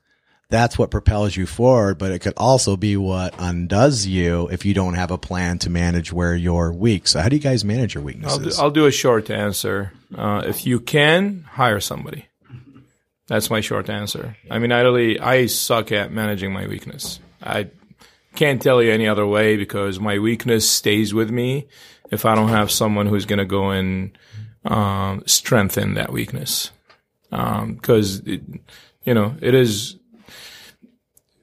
that's 0.50 0.78
what 0.78 0.92
propels 0.92 1.36
you 1.36 1.46
forward. 1.46 1.98
But 1.98 2.12
it 2.12 2.20
could 2.20 2.34
also 2.36 2.76
be 2.76 2.98
what 2.98 3.34
undoes 3.38 4.06
you 4.06 4.48
if 4.50 4.66
you 4.66 4.74
don't 4.74 4.96
have 4.96 5.12
a 5.12 5.18
plan 5.18 5.60
to 5.60 5.70
manage 5.70 6.12
where 6.12 6.36
you're 6.36 6.72
weak. 6.72 7.08
So 7.08 7.20
how 7.20 7.30
do 7.30 7.36
you 7.36 7.42
guys 7.42 7.64
manage 7.64 7.94
your 7.94 8.02
I'll 8.02 8.08
do, 8.08 8.18
weaknesses? 8.18 8.60
I'll 8.60 8.72
do 8.72 8.86
a 8.86 8.92
short 8.92 9.30
answer. 9.30 9.94
Uh, 10.16 10.42
if 10.46 10.66
you 10.66 10.80
can, 10.80 11.46
hire 11.52 11.80
somebody. 11.80 12.26
That's 13.28 13.52
my 13.52 13.62
short 13.62 13.92
answer. 13.92 14.36
I 14.50 14.58
mean, 14.58 14.72
I 14.72 14.82
really, 14.82 15.20
I 15.20 15.46
suck 15.46 15.92
at 15.92 16.12
managing 16.12 16.52
my 16.52 16.66
weakness. 16.66 17.20
I 17.44 17.70
can't 18.34 18.60
tell 18.60 18.82
you 18.82 18.92
any 18.92 19.08
other 19.08 19.28
way 19.28 19.56
because 19.56 20.00
my 20.00 20.18
weakness 20.18 20.68
stays 20.68 21.14
with 21.14 21.30
me 21.30 21.68
if 22.10 22.26
I 22.26 22.34
don't 22.34 22.50
have 22.50 22.72
someone 22.72 23.06
who's 23.06 23.28
going 23.28 23.38
to 23.38 23.46
go 23.46 23.70
and 23.70 24.18
um, 24.66 25.22
strengthen 25.28 25.94
that 25.94 26.12
weakness. 26.12 26.72
Because, 27.30 28.24
you 28.26 29.14
know, 29.14 29.36
it 29.42 29.54
is 29.54 29.99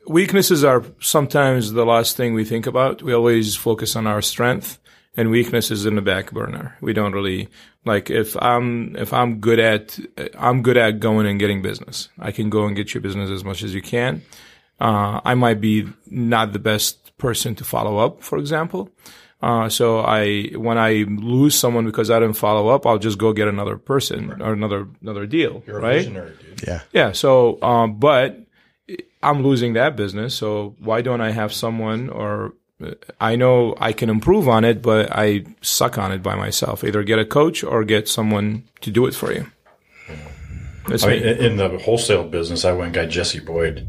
weaknesses 0.08 0.64
are 0.64 0.84
sometimes 1.00 1.72
the 1.72 1.84
last 1.84 2.16
thing 2.16 2.34
we 2.34 2.44
think 2.44 2.66
about. 2.66 3.02
We 3.02 3.12
always 3.12 3.56
focus 3.56 3.96
on 3.96 4.06
our 4.06 4.22
strength 4.22 4.78
and 5.16 5.30
weakness 5.30 5.70
is 5.70 5.86
in 5.86 5.94
the 5.96 6.02
back 6.02 6.32
burner. 6.32 6.76
We 6.80 6.92
don't 6.92 7.12
really 7.12 7.48
like 7.84 8.10
if 8.10 8.36
I'm 8.42 8.94
if 8.96 9.12
I'm 9.12 9.38
good 9.40 9.58
at 9.58 9.98
I'm 10.38 10.62
good 10.62 10.76
at 10.76 11.00
going 11.00 11.26
and 11.26 11.38
getting 11.38 11.62
business. 11.62 12.08
I 12.18 12.32
can 12.32 12.50
go 12.50 12.66
and 12.66 12.76
get 12.76 12.94
your 12.94 13.00
business 13.00 13.30
as 13.30 13.44
much 13.44 13.62
as 13.62 13.74
you 13.74 13.82
can. 13.82 14.22
Uh, 14.80 15.20
I 15.24 15.34
might 15.34 15.60
be 15.60 15.88
not 16.10 16.52
the 16.52 16.58
best 16.58 17.16
person 17.16 17.54
to 17.54 17.64
follow 17.64 17.96
up, 17.98 18.22
for 18.22 18.36
example. 18.38 18.90
Uh, 19.40 19.68
so 19.68 20.00
I 20.00 20.48
when 20.56 20.78
I 20.78 21.04
lose 21.08 21.54
someone 21.54 21.84
because 21.86 22.10
I 22.10 22.18
didn't 22.20 22.36
follow 22.36 22.68
up, 22.68 22.86
I'll 22.86 22.98
just 22.98 23.18
go 23.18 23.32
get 23.32 23.48
another 23.48 23.76
person 23.78 24.42
or 24.42 24.52
another 24.52 24.88
another 25.02 25.26
deal, 25.26 25.62
You're 25.66 25.78
a 25.78 25.82
right? 25.82 25.96
visionary, 25.98 26.32
dude. 26.40 26.66
yeah. 26.66 26.80
Yeah. 26.92 27.12
So, 27.12 27.60
um, 27.62 27.98
but 27.98 28.38
I'm 29.22 29.42
losing 29.42 29.72
that 29.72 29.96
business. 29.96 30.34
So 30.34 30.76
why 30.78 31.02
don't 31.02 31.20
I 31.20 31.30
have 31.30 31.52
someone 31.52 32.08
or 32.08 32.54
I 33.20 33.36
know 33.36 33.74
I 33.78 33.92
can 33.92 34.10
improve 34.10 34.48
on 34.48 34.64
it, 34.64 34.82
but 34.82 35.08
I 35.10 35.44
suck 35.62 35.96
on 35.96 36.12
it 36.12 36.22
by 36.22 36.34
myself. 36.34 36.84
Either 36.84 37.02
get 37.02 37.18
a 37.18 37.24
coach 37.24 37.64
or 37.64 37.84
get 37.84 38.08
someone 38.08 38.64
to 38.82 38.90
do 38.90 39.06
it 39.06 39.14
for 39.14 39.32
you. 39.32 39.50
That's 40.88 41.02
I 41.02 41.08
mean, 41.08 41.22
in 41.22 41.38
in 41.38 41.56
the 41.56 41.78
wholesale 41.78 42.28
business, 42.28 42.64
I 42.64 42.72
went 42.72 42.86
and 42.86 42.94
got 42.94 43.08
Jesse 43.08 43.40
Boyd 43.40 43.88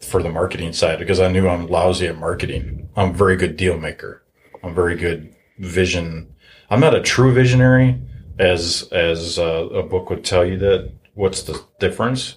for 0.00 0.22
the 0.22 0.28
marketing 0.28 0.72
side 0.72 0.98
because 0.98 1.20
I 1.20 1.30
knew 1.30 1.48
I'm 1.48 1.66
lousy 1.66 2.06
at 2.06 2.18
marketing. 2.18 2.88
I'm 2.96 3.10
a 3.10 3.12
very 3.12 3.36
good 3.36 3.56
deal 3.56 3.78
maker. 3.78 4.22
I'm 4.62 4.74
very 4.74 4.96
good 4.96 5.34
vision. 5.58 6.32
I'm 6.70 6.80
not 6.80 6.94
a 6.94 7.00
true 7.00 7.32
visionary, 7.32 8.00
as 8.38 8.88
as 8.92 9.38
uh, 9.38 9.68
a 9.70 9.82
book 9.82 10.10
would 10.10 10.24
tell 10.24 10.44
you 10.44 10.58
that. 10.58 10.92
What's 11.14 11.42
the 11.42 11.62
difference? 11.78 12.36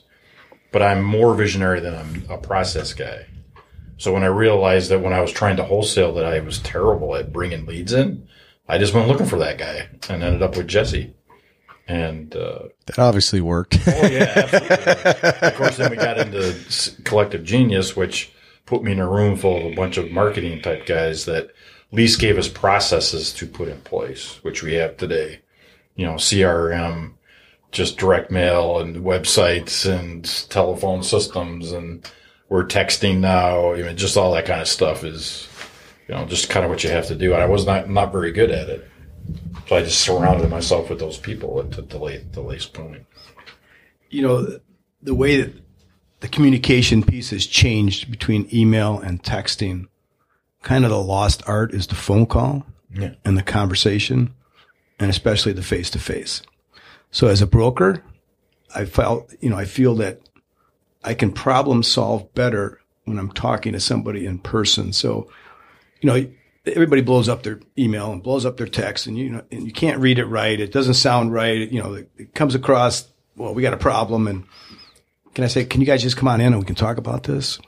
But 0.76 0.82
I'm 0.82 1.02
more 1.06 1.34
visionary 1.34 1.80
than 1.80 1.96
I'm 1.96 2.26
a 2.30 2.38
process 2.38 2.92
guy. 2.92 3.28
So 3.96 4.12
when 4.12 4.24
I 4.24 4.28
realized 4.28 4.92
that 4.92 5.00
when 5.00 5.14
I 5.14 5.22
was 5.22 5.32
trying 5.32 5.56
to 5.56 5.64
wholesale 5.64 6.14
that 6.16 6.26
I 6.26 6.42
was 6.42 6.60
terrible 6.60 7.16
at 7.16 7.32
bringing 7.32 7.66
leads 7.66 7.94
in, 7.94 8.28
I 8.68 8.78
just 8.78 8.94
went 8.94 9.08
looking 9.08 9.26
for 9.26 9.40
that 9.40 9.58
guy 9.58 9.88
and 10.10 10.22
ended 10.22 10.42
up 10.42 10.58
with 10.58 10.68
Jesse. 10.68 11.16
And 11.88 12.36
uh, 12.36 12.64
That 12.88 13.00
obviously 13.00 13.40
worked. 13.40 13.80
Oh 13.88 14.06
yeah, 14.06 14.34
absolutely. 14.36 15.48
of 15.48 15.56
course, 15.56 15.78
then 15.78 15.92
we 15.92 15.96
got 15.96 16.18
into 16.18 16.54
collective 17.06 17.46
genius, 17.46 17.96
which 17.96 18.34
put 18.66 18.84
me 18.84 18.92
in 18.92 19.00
a 19.00 19.10
room 19.10 19.38
full 19.38 19.56
of 19.56 19.72
a 19.72 19.76
bunch 19.78 19.96
of 19.96 20.12
marketing 20.12 20.62
type 20.62 20.86
guys 20.86 21.24
that 21.24 21.46
at 21.46 21.54
least 21.94 22.20
gave 22.20 22.38
us 22.38 22.50
processes 22.50 23.32
to 23.36 23.48
put 23.48 23.70
in 23.70 23.80
place, 23.80 24.40
which 24.42 24.62
we 24.62 24.74
have 24.74 24.98
today. 24.98 25.40
You 25.96 26.06
know, 26.06 26.16
CRM, 26.16 27.14
just 27.76 27.98
direct 27.98 28.32
mail 28.32 28.80
and 28.80 28.96
websites 29.04 29.86
and 29.86 30.24
telephone 30.50 31.04
systems, 31.04 31.72
and 31.74 32.10
we're 32.50 32.66
texting 32.66 33.20
now. 33.20 33.74
I 33.74 33.82
mean, 33.84 33.98
just 33.98 34.18
all 34.18 34.32
that 34.34 34.46
kind 34.46 34.62
of 34.62 34.68
stuff 34.68 35.04
is, 35.04 35.48
you 36.08 36.16
know, 36.16 36.26
just 36.26 36.50
kind 36.50 36.64
of 36.64 36.72
what 36.72 36.84
you 36.84 36.90
have 36.90 37.08
to 37.08 37.16
do. 37.16 37.34
And 37.34 37.44
I 37.44 37.46
was 37.48 37.66
not 37.66 37.90
not 37.90 38.12
very 38.12 38.32
good 38.32 38.50
at 38.50 38.70
it. 38.70 38.90
So 39.68 39.76
I 39.76 39.82
just 39.84 40.00
surrounded 40.02 40.50
myself 40.50 40.90
with 40.90 41.00
those 41.00 41.18
people 41.18 41.60
at 41.60 41.90
the, 41.90 41.98
late 41.98 42.32
the 42.34 42.42
latest 42.42 42.74
point. 42.74 43.06
you 44.10 44.22
know, 44.22 44.42
the, 44.42 44.62
the 45.02 45.16
way 45.16 45.42
that 45.42 45.54
the 46.22 46.28
communication 46.28 47.04
piece 47.04 47.32
has 47.32 47.46
changed 47.46 48.10
between 48.12 48.48
email 48.54 49.00
and 49.00 49.22
texting, 49.24 49.88
kind 50.62 50.86
of 50.86 50.92
the 50.92 51.02
lost 51.02 51.42
art 51.48 51.74
is 51.74 51.88
the 51.88 51.96
phone 51.96 52.26
call 52.28 52.66
Yeah. 52.94 53.16
and 53.26 53.36
the 53.38 53.44
conversation, 53.44 54.34
and 55.00 55.10
especially 55.10 55.52
the 55.54 55.64
face 55.64 55.90
to 55.92 56.00
face. 56.00 56.42
So 57.16 57.28
as 57.28 57.42
a 57.42 57.48
broker, 57.48 58.04
I 58.76 58.84
felt, 58.84 59.34
you 59.40 59.50
know, 59.50 59.56
I 59.56 59.64
feel 59.64 59.96
that 59.96 60.20
I 61.02 61.14
can 61.14 61.32
problem 61.32 61.82
solve 61.82 62.34
better 62.34 62.82
when 63.06 63.18
I'm 63.18 63.32
talking 63.32 63.72
to 63.72 63.80
somebody 63.80 64.26
in 64.26 64.38
person. 64.38 64.92
So, 64.92 65.32
you 66.02 66.08
know, 66.10 66.30
everybody 66.66 67.02
blows 67.02 67.30
up 67.30 67.44
their 67.44 67.62
email 67.78 68.12
and 68.12 68.22
blows 68.22 68.46
up 68.46 68.58
their 68.58 68.68
text 68.68 69.08
and 69.08 69.18
you 69.18 69.30
know, 69.30 69.44
and 69.50 69.66
you 69.66 69.72
can't 69.72 70.02
read 70.02 70.20
it 70.20 70.26
right. 70.26 70.60
It 70.60 70.74
doesn't 70.74 70.96
sound 70.96 71.32
right. 71.32 71.72
You 71.72 71.82
know, 71.82 71.94
it, 71.94 72.10
it 72.18 72.36
comes 72.36 72.54
across, 72.54 73.08
well, 73.38 73.54
we 73.54 73.62
got 73.62 73.74
a 73.74 73.78
problem. 73.78 74.28
And 74.28 74.44
can 75.34 75.46
I 75.46 75.48
say, 75.48 75.64
can 75.64 75.80
you 75.80 75.88
guys 75.88 76.04
just 76.04 76.18
come 76.18 76.28
on 76.28 76.42
in 76.42 76.48
and 76.52 76.60
we 76.60 76.66
can 76.66 76.76
talk 76.76 76.98
about 76.98 77.24
this? 77.24 77.60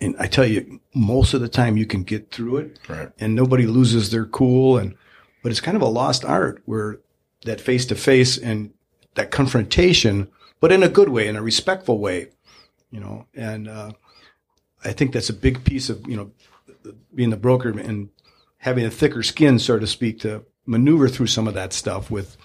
And 0.00 0.14
I 0.20 0.28
tell 0.28 0.46
you, 0.46 0.78
most 0.94 1.34
of 1.34 1.40
the 1.40 1.48
time 1.48 1.76
you 1.76 1.86
can 1.86 2.04
get 2.04 2.30
through 2.30 2.58
it 2.58 2.78
Right. 2.88 3.08
and 3.18 3.34
nobody 3.34 3.66
loses 3.66 4.12
their 4.12 4.26
cool. 4.26 4.78
And, 4.78 4.94
but 5.42 5.50
it's 5.50 5.60
kind 5.60 5.76
of 5.76 5.82
a 5.82 5.86
lost 5.86 6.24
art 6.24 6.62
where 6.66 7.00
that 7.46 7.60
face 7.60 7.84
to 7.86 7.96
face 7.96 8.38
and 8.38 8.72
that 9.14 9.30
confrontation, 9.30 10.28
but 10.60 10.72
in 10.72 10.82
a 10.82 10.88
good 10.88 11.08
way, 11.08 11.28
in 11.28 11.36
a 11.36 11.42
respectful 11.42 11.98
way, 11.98 12.28
you 12.90 13.00
know, 13.00 13.26
and, 13.34 13.68
uh, 13.68 13.92
I 14.84 14.92
think 14.92 15.12
that's 15.12 15.30
a 15.30 15.34
big 15.34 15.64
piece 15.64 15.90
of, 15.90 16.06
you 16.08 16.16
know, 16.16 16.32
being 17.14 17.30
the 17.30 17.36
broker 17.36 17.68
and 17.68 18.10
having 18.58 18.84
a 18.84 18.90
thicker 18.90 19.22
skin, 19.22 19.58
so 19.58 19.78
to 19.78 19.86
speak, 19.86 20.20
to 20.20 20.44
maneuver 20.66 21.08
through 21.08 21.28
some 21.28 21.48
of 21.48 21.54
that 21.54 21.72
stuff 21.72 22.10
with 22.10 22.36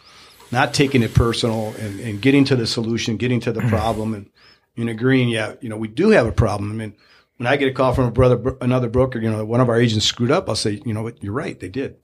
not 0.51 0.73
taking 0.73 1.03
it 1.03 1.13
personal 1.13 1.73
and, 1.79 1.99
and 1.99 2.21
getting 2.21 2.45
to 2.45 2.55
the 2.55 2.67
solution, 2.67 3.17
getting 3.17 3.39
to 3.39 3.51
the 3.51 3.61
problem 3.61 4.13
and, 4.13 4.29
and 4.75 4.89
agreeing, 4.89 5.29
yeah, 5.29 5.55
you 5.61 5.69
know, 5.69 5.77
we 5.77 5.87
do 5.87 6.09
have 6.11 6.27
a 6.27 6.31
problem. 6.31 6.71
I 6.71 6.75
mean, 6.75 6.95
when 7.37 7.47
I 7.47 7.55
get 7.57 7.69
a 7.69 7.73
call 7.73 7.93
from 7.93 8.05
a 8.05 8.11
brother, 8.11 8.57
another 8.61 8.89
broker, 8.89 9.19
you 9.19 9.29
know, 9.29 9.43
one 9.45 9.61
of 9.61 9.69
our 9.69 9.79
agents 9.79 10.05
screwed 10.05 10.31
up, 10.31 10.47
I'll 10.47 10.55
say, 10.55 10.81
you 10.85 10.93
know 10.93 11.03
what, 11.03 11.23
you're 11.23 11.33
right, 11.33 11.59
they 11.59 11.69
did. 11.69 11.97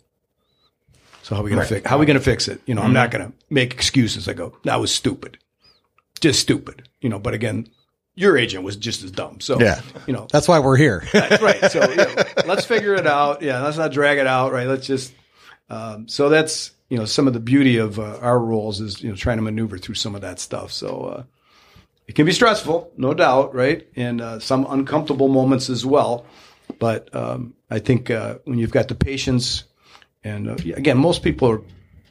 So 1.24 1.34
how 1.36 1.42
are 1.42 1.44
we 1.44 1.50
going 1.50 1.60
Right. 1.60 1.68
to 1.70 1.76
fix, 1.76 1.90
how 1.90 1.96
are 1.96 2.00
we 2.00 2.06
going 2.06 2.18
to 2.20 2.24
fix 2.24 2.48
it? 2.48 2.62
You 2.66 2.76
know, 2.76 2.82
I'm 2.84 2.94
not 2.94 3.10
going 3.12 3.26
to 3.26 3.34
make 3.50 3.74
excuses. 3.74 4.28
I 4.28 4.34
go, 4.34 4.56
that 4.66 4.80
was 4.80 4.94
stupid. 4.94 5.38
Just 6.22 6.40
stupid. 6.40 6.88
You 7.02 7.10
know, 7.10 7.18
but 7.20 7.34
again, 7.34 7.68
your 8.16 8.38
agent 8.38 8.64
was 8.64 8.76
just 8.76 9.04
as 9.04 9.12
dumb. 9.12 9.40
So, 9.40 9.60
Yeah. 9.60 9.82
you 10.06 10.14
know, 10.14 10.28
That's 10.32 10.48
why 10.48 10.60
we're 10.60 10.78
here. 10.78 11.04
that's 11.14 11.42
right. 11.42 11.72
So 11.72 11.90
you 11.90 11.96
know, 11.98 12.16
let's 12.46 12.66
figure 12.66 12.94
it 12.94 13.08
out. 13.08 13.42
Yeah, 13.42 13.62
let's 13.64 13.78
not 13.78 13.92
drag 13.92 14.20
it 14.20 14.28
out. 14.28 14.52
Right. 14.54 14.68
Let's 14.68 14.86
just. 14.86 15.14
Um, 15.70 16.08
so 16.08 16.30
that's 16.30 16.72
you 16.90 16.98
know 16.98 17.06
some 17.06 17.26
of 17.26 17.34
the 17.34 17.40
beauty 17.40 17.78
of 17.78 17.98
uh, 17.98 18.18
our 18.22 18.38
roles 18.38 18.80
is 18.82 19.02
you 19.02 19.10
know 19.10 19.16
trying 19.16 19.38
to 19.38 19.44
maneuver 19.44 19.78
through 19.80 19.96
some 19.96 20.14
of 20.14 20.22
that 20.22 20.40
stuff. 20.40 20.72
So 20.72 20.88
Uh, 21.06 21.24
it 22.06 22.16
can 22.16 22.26
be 22.26 22.34
stressful, 22.34 22.92
no 22.98 23.14
doubt, 23.14 23.56
right? 23.56 23.88
And 23.96 24.20
uh, 24.22 24.40
some 24.40 24.68
uncomfortable 24.70 25.30
moments 25.30 25.70
as 25.70 25.86
well. 25.86 26.26
But 26.80 27.14
um, 27.16 27.54
I 27.72 27.80
think 27.80 28.12
uh, 28.12 28.36
when 28.44 28.60
you've 28.60 28.72
got 28.72 28.90
the 28.90 28.96
patience, 28.96 29.64
and 30.24 30.50
uh, 30.50 30.56
again, 30.76 30.98
most 30.98 31.24
people 31.24 31.50
are, 31.50 31.62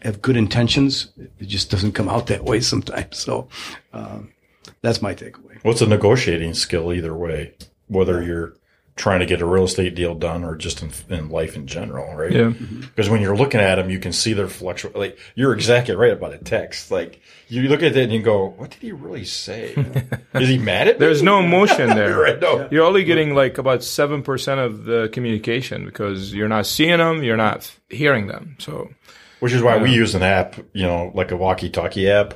have 0.03 0.21
good 0.23 0.37
intentions. 0.37 1.13
It 1.39 1.47
just 1.47 1.71
doesn't 1.71 1.93
come 1.93 2.09
out 2.09 2.27
that 2.27 2.45
way 2.45 2.61
sometimes. 2.73 3.19
So 3.19 3.49
um, 3.93 4.33
that's 4.81 5.03
my 5.03 5.15
takeaway. 5.15 5.63
What's 5.63 5.81
a 5.81 5.87
negotiating 5.87 6.55
skill 6.55 6.93
either 6.93 7.15
way, 7.15 7.55
whether 7.89 8.23
you're 8.23 8.55
trying 8.95 9.21
to 9.21 9.27
get 9.27 9.41
a 9.41 9.47
real 9.47 9.65
estate 9.65 9.95
deal 9.95 10.15
done 10.15 10.45
or 10.45 10.55
just 10.55 10.83
in, 10.83 10.93
in 11.09 11.31
life 11.31 11.57
in 11.57 11.67
general, 11.67 12.15
right? 12.15 12.33
Yeah. 12.33 12.53
Because 12.81 13.09
when 13.09 13.23
you're 13.23 13.37
looking 13.37 13.61
at 13.61 13.77
them, 13.77 13.89
you 13.89 13.99
can 13.99 14.13
see 14.13 14.35
their 14.35 14.49
fluctuate. 14.49 14.97
Like 14.97 15.19
you're 15.35 15.55
exactly 15.55 15.95
right 15.95 16.13
about 16.13 16.35
a 16.35 16.39
text. 16.39 16.91
Like 16.91 17.21
you 17.49 17.63
look 17.69 17.83
at 17.83 17.97
it 17.97 18.05
and 18.05 18.13
you 18.13 18.23
go, 18.23 18.49
"What 18.51 18.71
did 18.71 18.81
he 18.81 18.93
really 18.93 19.25
say? 19.25 19.75
Is 20.35 20.49
he 20.49 20.59
mad 20.59 20.89
at 20.89 21.01
me?" 21.01 21.07
There's 21.07 21.23
no 21.23 21.41
emotion 21.41 21.89
there. 21.97 22.19
Right, 22.19 22.41
no. 22.41 22.69
You're 22.71 22.85
only 22.85 23.05
getting 23.05 23.35
like 23.35 23.59
about 23.59 23.83
seven 23.83 24.23
percent 24.23 24.61
of 24.61 24.85
the 24.85 25.09
communication 25.13 25.85
because 25.87 26.35
you're 26.35 26.49
not 26.49 26.67
seeing 26.67 26.99
them, 26.99 27.23
you're 27.23 27.37
not 27.37 27.71
hearing 27.89 28.27
them. 28.27 28.57
So 28.59 28.91
Which 29.41 29.53
is 29.53 29.63
why 29.63 29.79
we 29.79 29.93
use 29.93 30.15
an 30.15 30.23
app, 30.23 30.57
you 30.75 30.87
know, 30.87 31.13
like 31.15 31.31
a 31.31 31.37
walkie-talkie 31.37 32.11
app 32.11 32.35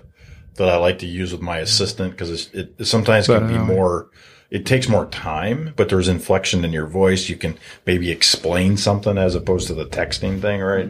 that 0.54 0.68
I 0.70 0.76
like 0.76 1.00
to 1.00 1.06
use 1.06 1.32
with 1.32 1.42
my 1.42 1.58
assistant 1.58 2.12
because 2.12 2.48
it, 2.54 2.74
it 2.78 2.84
sometimes 2.86 3.26
can 3.26 3.46
be 3.46 3.56
um, 3.56 3.66
more. 3.66 4.10
It 4.56 4.64
takes 4.64 4.88
more 4.88 5.04
time, 5.06 5.74
but 5.76 5.90
there's 5.90 6.08
inflection 6.08 6.64
in 6.64 6.72
your 6.72 6.86
voice. 6.86 7.28
You 7.28 7.36
can 7.36 7.58
maybe 7.84 8.10
explain 8.10 8.78
something 8.78 9.18
as 9.18 9.34
opposed 9.34 9.66
to 9.66 9.74
the 9.74 9.84
texting 9.84 10.40
thing, 10.40 10.60
right? 10.62 10.88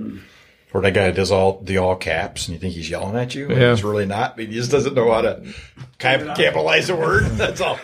Or 0.73 0.81
that 0.83 0.93
guy 0.95 1.11
does 1.11 1.33
all 1.33 1.61
the 1.63 1.79
all 1.79 1.97
caps, 1.97 2.47
and 2.47 2.55
you 2.55 2.61
think 2.61 2.75
he's 2.75 2.89
yelling 2.89 3.17
at 3.17 3.35
you, 3.35 3.49
Yeah. 3.51 3.71
he's 3.73 3.83
really 3.83 4.07
not. 4.07 4.39
He 4.39 4.47
just 4.47 4.71
doesn't 4.71 4.95
know 4.95 5.11
how 5.13 5.23
to 5.23 5.43
cap- 5.99 6.37
capitalize 6.37 6.89
a 6.91 6.95
word. 6.97 7.25
That's 7.33 7.61
all. 7.61 7.77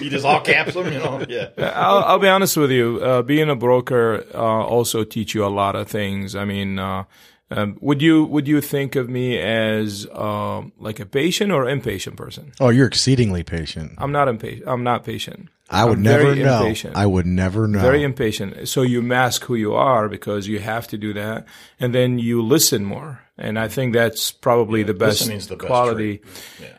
he 0.00 0.08
just 0.08 0.24
all 0.24 0.40
caps 0.40 0.72
them, 0.74 0.90
you 0.92 0.98
know. 0.98 1.22
Yeah. 1.28 1.48
I'll, 1.58 2.04
I'll 2.04 2.18
be 2.18 2.28
honest 2.28 2.56
with 2.56 2.70
you. 2.70 3.00
Uh, 3.02 3.20
being 3.22 3.50
a 3.50 3.56
broker 3.56 4.24
uh, 4.34 4.38
also 4.38 5.04
teach 5.04 5.34
you 5.34 5.44
a 5.44 5.48
lot 5.48 5.76
of 5.76 5.88
things. 5.88 6.34
I 6.36 6.44
mean, 6.46 6.78
uh, 6.78 7.04
um, 7.50 7.78
would 7.80 8.02
you 8.02 8.24
would 8.24 8.46
you 8.46 8.60
think 8.60 8.94
of 8.94 9.08
me 9.08 9.38
as 9.38 10.06
um, 10.12 10.72
like 10.78 11.00
a 11.00 11.06
patient 11.06 11.50
or 11.50 11.68
impatient 11.68 12.16
person? 12.16 12.52
Oh, 12.60 12.68
you're 12.68 12.86
exceedingly 12.86 13.42
patient. 13.42 13.94
I'm 13.98 14.12
not 14.12 14.28
impatient. 14.28 14.68
I'm 14.68 14.82
not 14.82 15.04
patient. 15.04 15.48
I 15.70 15.84
would 15.84 15.98
I'm 15.98 16.02
never 16.02 16.34
know. 16.34 16.60
impatient. 16.60 16.96
I 16.96 17.06
would 17.06 17.26
never 17.26 17.66
know. 17.66 17.80
very 17.80 18.02
impatient. 18.02 18.68
So 18.68 18.82
you 18.82 19.02
mask 19.02 19.44
who 19.44 19.54
you 19.54 19.74
are 19.74 20.08
because 20.08 20.46
you 20.46 20.58
have 20.60 20.88
to 20.88 20.98
do 20.98 21.12
that, 21.14 21.46
and 21.80 21.94
then 21.94 22.18
you 22.18 22.42
listen 22.42 22.84
more. 22.84 23.22
And 23.38 23.58
I 23.58 23.68
think 23.68 23.92
that's 23.92 24.32
probably 24.32 24.82
the 24.82 24.94
best 24.94 25.26
the 25.26 25.34
best 25.34 25.58
quality. 25.58 26.22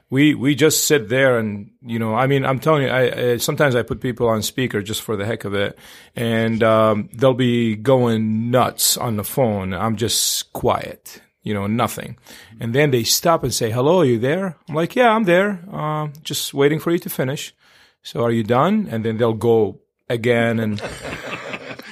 We 0.10 0.36
we 0.36 0.56
just 0.56 0.86
sit 0.88 1.07
there 1.07 1.40
and 1.40 1.72
you 1.81 1.99
know, 1.99 2.15
I 2.15 2.27
mean, 2.27 2.45
I'm 2.45 2.60
telling 2.60 2.84
you, 2.84 2.90
I, 2.90 3.31
I 3.31 3.38
sometimes 3.38 3.76
I 3.76 3.84
put 3.84 4.02
people 4.02 4.27
on 4.27 4.41
speaker 4.41 4.81
just 4.81 5.02
for 5.02 5.15
the 5.15 5.26
heck 5.26 5.45
of 5.45 5.53
it, 5.53 5.77
and 6.15 6.61
um, 6.61 7.10
they'll 7.14 7.34
be 7.34 7.76
going 7.76 8.52
nuts 8.52 8.98
on 8.98 9.15
the 9.15 9.23
phone. 9.23 9.73
I'm 9.73 9.95
just 9.95 10.52
quiet. 10.53 11.22
You 11.41 11.53
know, 11.53 11.68
nothing. 11.68 12.18
And 12.60 12.76
then 12.76 12.91
they 12.91 13.03
stop 13.03 13.44
and 13.44 13.53
say, 13.53 13.72
hello, 13.72 14.02
are 14.02 14.06
you 14.06 14.19
there? 14.19 14.57
I'm 14.68 14.76
like, 14.76 14.95
yeah, 14.95 15.10
I'm 15.10 15.23
there. 15.23 15.64
Uh, 15.72 16.10
just 16.22 16.53
waiting 16.53 16.80
for 16.80 16.91
you 16.91 16.99
to 16.99 17.10
finish. 17.10 17.56
So 18.03 18.23
are 18.23 18.31
you 18.31 18.44
done? 18.44 18.88
And 18.91 19.06
then 19.06 19.18
they'll 19.18 19.34
go 19.34 19.80
again 20.10 20.60
and 20.60 20.81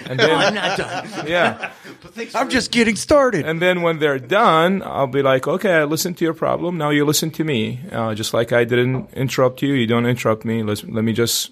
and 0.09 0.19
then 0.19 0.29
I'm 0.31 0.53
not 0.53 0.77
done. 0.77 1.27
Yeah. 1.27 1.71
I'm 2.35 2.49
just 2.49 2.71
getting 2.71 2.95
started. 2.95 3.45
And 3.45 3.61
then 3.61 3.81
when 3.81 3.99
they're 3.99 4.19
done, 4.19 4.81
I'll 4.83 5.07
be 5.07 5.21
like, 5.21 5.47
okay, 5.47 5.73
I 5.73 5.83
listened 5.83 6.17
to 6.19 6.25
your 6.25 6.33
problem. 6.33 6.77
Now 6.77 6.89
you 6.89 7.05
listen 7.05 7.31
to 7.31 7.43
me. 7.43 7.79
Uh, 7.91 8.13
just 8.15 8.33
like 8.33 8.51
I 8.51 8.63
didn't 8.63 9.13
interrupt 9.13 9.61
you, 9.61 9.73
you 9.73 9.87
don't 9.87 10.05
interrupt 10.05 10.45
me. 10.45 10.63
Let's, 10.63 10.83
let 10.83 11.03
me 11.03 11.13
just, 11.13 11.51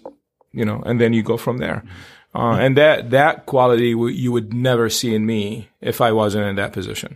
you 0.52 0.65
know, 0.65 0.82
and 0.86 0.99
then 1.02 1.14
you 1.14 1.23
go 1.23 1.38
from 1.38 1.57
there. 1.57 1.84
Uh, 2.34 2.57
and 2.60 2.76
that, 2.77 3.11
that 3.11 3.45
quality 3.45 3.94
w- 3.94 4.14
you 4.14 4.32
would 4.32 4.53
never 4.53 4.90
see 4.90 5.15
in 5.15 5.26
me 5.26 5.69
if 5.82 6.02
I 6.02 6.11
wasn't 6.11 6.45
in 6.45 6.56
that 6.57 6.73
position. 6.73 7.15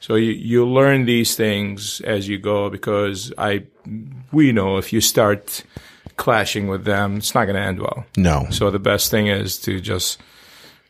So 0.00 0.16
you, 0.16 0.32
you 0.32 0.66
learn 0.66 1.04
these 1.04 1.36
things 1.36 2.00
as 2.00 2.28
you 2.28 2.38
go 2.38 2.68
because 2.68 3.32
I, 3.38 3.64
we 4.32 4.50
know 4.52 4.76
if 4.78 4.92
you 4.92 5.00
start 5.00 5.62
clashing 6.16 6.66
with 6.66 6.84
them, 6.84 7.18
it's 7.18 7.34
not 7.34 7.44
going 7.44 7.56
to 7.56 7.62
end 7.62 7.78
well. 7.80 8.04
no. 8.16 8.46
So 8.50 8.70
the 8.70 8.78
best 8.80 9.10
thing 9.10 9.28
is 9.28 9.56
to 9.58 9.80
just 9.80 10.18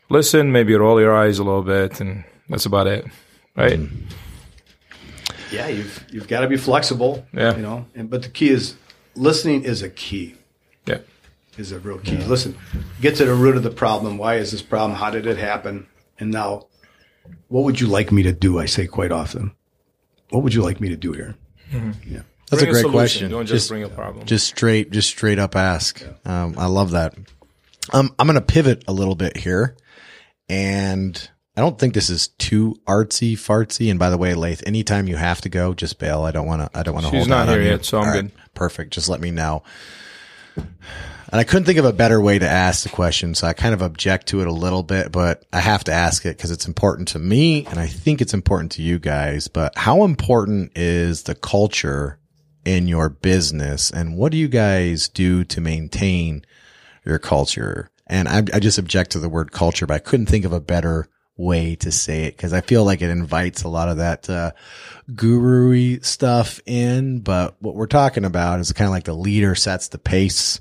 listen, 0.09 0.51
maybe 0.51 0.73
roll 0.75 0.99
your 0.99 1.15
eyes 1.15 1.39
a 1.39 1.43
little 1.43 1.63
bit, 1.63 1.99
and 1.99 2.23
that's 2.49 2.65
about 2.65 2.87
it, 2.87 3.05
right? 3.55 3.79
Yeah, 5.51 5.67
you've 5.67 6.05
you've 6.11 6.27
got 6.27 6.41
to 6.41 6.47
be 6.47 6.57
flexible. 6.57 7.25
Yeah. 7.33 7.55
You 7.55 7.61
know, 7.61 7.85
and, 7.95 8.09
but 8.09 8.23
the 8.23 8.29
key 8.29 8.49
is 8.49 8.75
listening 9.15 9.63
is 9.63 9.81
a 9.81 9.89
key. 9.89 10.35
Yeah. 10.85 10.99
Is 11.57 11.71
a 11.71 11.79
real 11.79 11.97
key. 11.97 12.17
Listen, 12.17 12.55
get 13.01 13.15
to 13.15 13.25
the 13.25 13.33
root 13.33 13.57
of 13.57 13.63
the 13.63 13.71
problem. 13.71 14.19
Why 14.19 14.35
is 14.35 14.51
this 14.51 14.61
problem? 14.61 14.97
How 14.97 15.09
did 15.09 15.25
it 15.25 15.37
happen? 15.37 15.87
And 16.19 16.29
now, 16.29 16.67
what 17.47 17.63
would 17.63 17.81
you 17.81 17.87
like 17.87 18.11
me 18.11 18.21
to 18.23 18.31
do? 18.31 18.59
I 18.59 18.65
say 18.65 18.85
quite 18.85 19.11
often. 19.11 19.53
What 20.29 20.43
would 20.43 20.53
you 20.53 20.61
like 20.61 20.79
me 20.79 20.89
to 20.89 20.95
do 20.95 21.13
here? 21.13 21.35
Yeah. 21.71 22.21
That's 22.49 22.61
Bring 22.61 22.69
a 22.69 22.71
great 22.71 22.81
solution. 22.81 22.91
question. 22.91 23.31
Don't 23.31 23.45
just, 23.45 23.69
bring 23.69 23.83
a 23.83 23.89
problem. 23.89 24.25
just 24.25 24.47
straight, 24.47 24.91
just 24.91 25.09
straight 25.09 25.39
up 25.39 25.55
ask. 25.55 26.01
Um, 26.25 26.53
I 26.57 26.67
love 26.67 26.91
that. 26.91 27.15
Um, 27.91 28.13
I'm 28.19 28.27
going 28.27 28.35
to 28.35 28.45
pivot 28.45 28.83
a 28.87 28.93
little 28.93 29.15
bit 29.15 29.35
here 29.35 29.75
and 30.49 31.29
I 31.55 31.61
don't 31.61 31.79
think 31.79 31.95
this 31.95 32.09
is 32.09 32.27
too 32.27 32.79
artsy 32.85 33.33
fartsy. 33.33 33.89
And 33.89 33.97
by 33.97 34.11
the 34.11 34.17
way, 34.17 34.35
Laith, 34.35 34.61
anytime 34.65 35.07
you 35.07 35.15
have 35.15 35.41
to 35.41 35.49
go, 35.49 35.73
just 35.73 35.97
bail. 35.97 36.21
I 36.21 36.31
don't 36.31 36.45
want 36.45 36.61
to, 36.61 36.77
I 36.77 36.83
don't 36.83 36.93
want 36.93 37.07
to 37.07 37.11
She's 37.11 37.21
hold 37.21 37.29
not 37.29 37.49
here 37.49 37.61
yet, 37.61 37.83
so 37.83 37.99
I'm 37.99 38.07
All 38.07 38.13
good. 38.13 38.31
Perfect. 38.53 38.93
Just 38.93 39.09
let 39.09 39.19
me 39.19 39.31
know. 39.31 39.63
And 40.55 41.41
I 41.41 41.43
couldn't 41.43 41.65
think 41.65 41.79
of 41.79 41.85
a 41.85 41.91
better 41.91 42.21
way 42.21 42.39
to 42.39 42.47
ask 42.47 42.83
the 42.83 42.89
question, 42.89 43.35
so 43.35 43.47
I 43.47 43.53
kind 43.53 43.73
of 43.73 43.81
object 43.81 44.27
to 44.27 44.41
it 44.41 44.47
a 44.47 44.51
little 44.51 44.83
bit, 44.83 45.11
but 45.11 45.45
I 45.51 45.59
have 45.59 45.83
to 45.85 45.91
ask 45.91 46.25
it 46.25 46.37
because 46.37 46.51
it's 46.51 46.67
important 46.67 47.09
to 47.09 47.19
me 47.19 47.65
and 47.65 47.79
I 47.79 47.87
think 47.87 48.21
it's 48.21 48.33
important 48.33 48.71
to 48.73 48.81
you 48.81 48.97
guys. 48.97 49.47
But 49.47 49.77
how 49.77 50.03
important 50.03 50.71
is 50.75 51.23
the 51.23 51.35
culture 51.35 52.19
in 52.65 52.87
your 52.87 53.09
business 53.09 53.91
and 53.91 54.15
what 54.15 54.31
do 54.31 54.37
you 54.37 54.47
guys 54.47 55.09
do 55.09 55.43
to 55.45 55.59
maintain 55.59 56.45
your 57.03 57.19
culture? 57.19 57.89
And 58.07 58.27
I, 58.27 58.37
I 58.53 58.59
just 58.59 58.77
object 58.77 59.11
to 59.11 59.19
the 59.19 59.29
word 59.29 59.51
culture, 59.51 59.85
but 59.85 59.95
I 59.95 59.99
couldn't 59.99 60.27
think 60.27 60.45
of 60.45 60.53
a 60.53 60.61
better 60.61 61.07
way 61.37 61.75
to 61.75 61.91
say 61.91 62.23
it 62.23 62.35
because 62.35 62.51
I 62.51 62.61
feel 62.61 62.83
like 62.83 63.01
it 63.01 63.11
invites 63.11 63.63
a 63.63 63.69
lot 63.69 63.89
of 63.89 63.97
that 63.97 64.29
uh, 64.29 64.51
guru 65.15 65.99
stuff 66.01 66.59
in. 66.65 67.19
But 67.19 67.55
what 67.59 67.75
we're 67.75 67.85
talking 67.87 68.25
about 68.25 68.59
is 68.59 68.73
kind 68.73 68.87
of 68.87 68.91
like 68.91 69.03
the 69.03 69.13
leader 69.13 69.53
sets 69.55 69.89
the 69.89 69.99
pace 69.99 70.59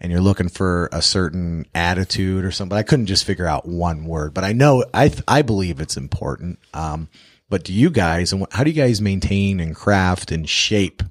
and 0.00 0.10
you're 0.10 0.20
looking 0.20 0.48
for 0.48 0.88
a 0.92 1.02
certain 1.02 1.66
attitude 1.74 2.44
or 2.44 2.50
something. 2.50 2.70
But 2.70 2.78
I 2.78 2.82
couldn't 2.82 3.06
just 3.06 3.24
figure 3.24 3.46
out 3.46 3.66
one 3.66 4.04
word, 4.04 4.34
but 4.34 4.44
I 4.44 4.52
know 4.52 4.84
I 4.92 5.08
th- 5.08 5.24
I 5.26 5.42
believe 5.42 5.80
it's 5.80 5.96
important. 5.96 6.58
Um, 6.74 7.08
but 7.48 7.64
do 7.64 7.72
you 7.72 7.90
guys 7.90 8.32
and 8.32 8.46
how 8.50 8.64
do 8.64 8.70
you 8.70 8.76
guys 8.76 9.00
maintain 9.00 9.60
and 9.60 9.74
craft 9.74 10.32
and 10.32 10.48
shape 10.48 11.02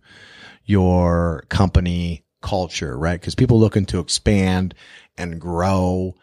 your 0.66 1.45
company 1.49 2.24
culture, 2.41 2.98
right? 2.98 3.20
Because 3.20 3.36
people 3.36 3.60
looking 3.60 3.86
to 3.88 3.99
expand 3.99 4.74
and 5.18 5.40
grow, 5.40 6.16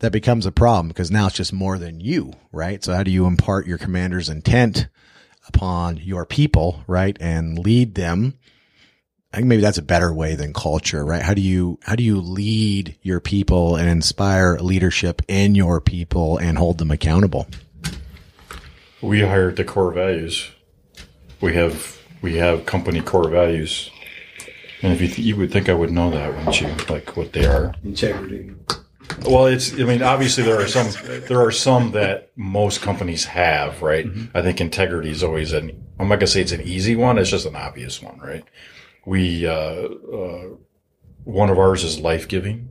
that 0.00 0.12
becomes 0.12 0.46
a 0.46 0.52
problem 0.52 0.88
because 0.88 1.10
now 1.10 1.26
it's 1.26 1.36
just 1.36 1.52
more 1.52 1.78
than 1.78 2.00
you, 2.00 2.32
right? 2.50 2.82
So 2.82 2.92
how 2.92 3.02
do 3.02 3.10
you 3.10 3.26
impart 3.26 3.66
your 3.66 3.78
commander's 3.78 4.28
intent 4.28 4.88
upon 5.48 5.98
your 5.98 6.26
people, 6.26 6.82
right? 6.86 7.16
And 7.20 7.58
lead 7.58 7.94
them. 7.94 8.38
I 9.32 9.38
think 9.38 9.48
maybe 9.48 9.62
that's 9.62 9.78
a 9.78 9.82
better 9.82 10.12
way 10.12 10.34
than 10.34 10.52
culture, 10.52 11.04
right? 11.04 11.22
How 11.22 11.34
do 11.34 11.40
you, 11.40 11.78
how 11.84 11.96
do 11.96 12.02
you 12.02 12.20
lead 12.20 12.98
your 13.02 13.20
people 13.20 13.76
and 13.76 13.88
inspire 13.88 14.58
leadership 14.58 15.22
in 15.26 15.54
your 15.54 15.80
people 15.80 16.36
and 16.36 16.58
hold 16.58 16.78
them 16.78 16.90
accountable? 16.90 17.46
We 19.00 19.22
hired 19.22 19.56
the 19.56 19.64
core 19.64 19.92
values. 19.92 20.50
We 21.40 21.54
have 21.54 21.98
we 22.22 22.36
have 22.36 22.66
company 22.66 23.00
core 23.00 23.28
values, 23.28 23.90
and 24.82 24.92
if 24.92 25.00
you 25.00 25.08
th- 25.08 25.18
you 25.18 25.36
would 25.36 25.52
think 25.52 25.68
I 25.68 25.74
would 25.74 25.90
know 25.90 26.10
that, 26.10 26.34
wouldn't 26.34 26.60
you? 26.60 26.68
Like 26.88 27.16
what 27.16 27.32
they 27.32 27.44
are. 27.46 27.74
Integrity. 27.84 28.52
Well, 29.26 29.46
it's. 29.46 29.72
I 29.74 29.84
mean, 29.84 30.02
obviously 30.02 30.44
there 30.44 30.60
are 30.60 30.66
some. 30.68 30.88
There 31.28 31.40
are 31.40 31.52
some 31.52 31.92
that 31.92 32.30
most 32.36 32.82
companies 32.82 33.24
have, 33.26 33.82
right? 33.82 34.06
I 34.34 34.42
think 34.42 34.60
integrity 34.60 35.10
is 35.10 35.22
always 35.22 35.52
an. 35.52 35.70
I'm 35.98 36.08
not 36.08 36.16
gonna 36.16 36.26
say 36.26 36.40
it's 36.40 36.52
an 36.52 36.62
easy 36.62 36.96
one. 36.96 37.18
It's 37.18 37.30
just 37.30 37.46
an 37.46 37.56
obvious 37.56 38.02
one, 38.02 38.18
right? 38.18 38.44
We. 39.06 39.46
Uh, 39.46 39.52
uh, 39.52 40.48
one 41.24 41.50
of 41.50 41.58
ours 41.58 41.84
is 41.84 42.00
life 42.00 42.26
giving. 42.26 42.70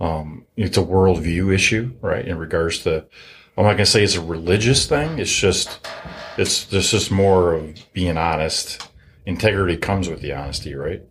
Um, 0.00 0.46
it's 0.56 0.76
a 0.76 0.82
worldview 0.82 1.52
issue, 1.54 1.94
right? 2.00 2.26
In 2.26 2.38
regards 2.38 2.80
to, 2.80 3.06
I'm 3.56 3.64
not 3.64 3.72
gonna 3.72 3.86
say 3.86 4.02
it's 4.02 4.16
a 4.16 4.20
religious 4.20 4.86
thing. 4.86 5.18
It's 5.18 5.34
just, 5.34 5.88
it's 6.36 6.72
it's 6.72 6.90
just 6.90 7.10
more 7.10 7.54
of 7.54 7.92
being 7.92 8.16
honest. 8.16 8.88
Integrity 9.24 9.76
comes 9.76 10.08
with 10.08 10.20
the 10.20 10.32
honesty, 10.32 10.74
right? 10.74 11.02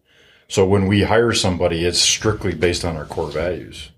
So 0.48 0.66
when 0.66 0.88
we 0.88 1.04
hire 1.04 1.34
somebody, 1.34 1.86
it's 1.86 2.00
strictly 2.00 2.54
based 2.54 2.84
on 2.84 2.98
our 2.98 3.06
core 3.06 3.32
values. 3.32 3.92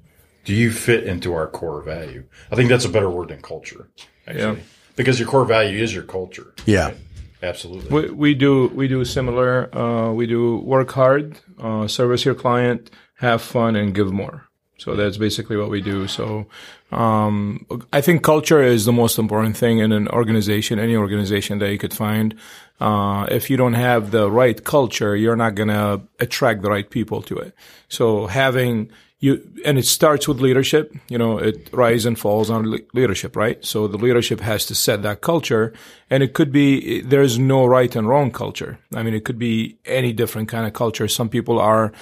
Do 0.46 0.54
you 0.54 0.72
fit 0.72 1.06
into 1.06 1.34
our 1.34 1.48
core 1.48 1.82
value? 1.82 2.26
I 2.52 2.56
think 2.56 2.70
that's 2.70 2.86
a 2.86 2.90
better 2.90 3.10
word 3.10 3.30
than 3.30 3.42
culture, 3.42 3.90
actually. 4.28 4.58
Yeah. 4.58 4.64
Because 4.96 5.20
your 5.20 5.28
core 5.28 5.46
value 5.46 5.82
is 5.82 5.94
your 5.94 6.04
culture. 6.04 6.54
Yeah. 6.66 6.94
Absolutely. 7.42 7.90
We, 7.90 8.10
we 8.12 8.34
do 8.34 8.68
we 8.74 8.88
do 8.88 9.04
similar. 9.04 9.76
Uh, 9.76 10.14
we 10.14 10.28
do 10.28 10.58
work 10.60 10.92
hard, 10.92 11.40
uh, 11.60 11.88
service 11.88 12.24
your 12.24 12.36
client, 12.36 12.90
have 13.16 13.42
fun, 13.42 13.76
and 13.76 13.94
give 13.94 14.14
more. 14.14 14.48
So 14.78 14.96
that's 14.96 15.18
basically 15.18 15.56
what 15.56 15.70
we 15.70 15.82
do. 15.82 16.08
So 16.08 16.48
um, 16.92 17.66
I 17.92 18.02
think 18.02 18.24
culture 18.24 18.62
is 18.62 18.86
the 18.86 18.92
most 18.92 19.18
important 19.18 19.56
thing 19.56 19.80
in 19.80 19.92
an 19.92 20.08
organization, 20.10 20.80
any 20.80 20.96
organization 20.96 21.60
that 21.60 21.72
you 21.72 21.78
could 21.78 21.94
find. 21.94 22.36
Uh, 22.80 23.26
if 23.30 23.50
you 23.50 23.58
don't 23.58 23.74
have 23.76 24.12
the 24.12 24.30
right 24.30 24.64
culture, 24.64 25.16
you're 25.16 25.36
not 25.36 25.56
gonna 25.56 26.02
attract 26.20 26.64
the 26.64 26.70
right 26.70 26.90
people 26.90 27.22
to 27.24 27.38
it. 27.38 27.56
So 27.88 28.28
having 28.28 28.92
you, 29.24 29.42
and 29.64 29.78
it 29.78 29.86
starts 29.86 30.28
with 30.28 30.42
leadership. 30.42 30.94
You 31.08 31.18
know, 31.18 31.38
it 31.38 31.70
rises 31.72 32.06
and 32.06 32.20
falls 32.20 32.50
on 32.50 32.70
le- 32.70 32.80
leadership, 32.94 33.38
right? 33.38 33.64
So 33.64 33.88
the 33.88 33.98
leadership 33.98 34.42
has 34.42 34.66
to 34.66 34.76
set 34.76 35.02
that 35.04 35.22
culture, 35.22 35.72
and 36.10 36.22
it 36.22 36.34
could 36.34 36.52
be 36.52 37.00
there's 37.00 37.40
no 37.40 37.66
right 37.66 37.96
and 37.96 38.06
wrong 38.06 38.32
culture. 38.32 38.80
I 38.94 39.02
mean, 39.02 39.14
it 39.14 39.24
could 39.24 39.40
be 39.40 39.78
any 39.86 40.12
different 40.12 40.50
kind 40.50 40.68
of 40.68 40.74
culture. 40.74 41.08
Some 41.08 41.30
people 41.30 41.58
are 41.58 41.94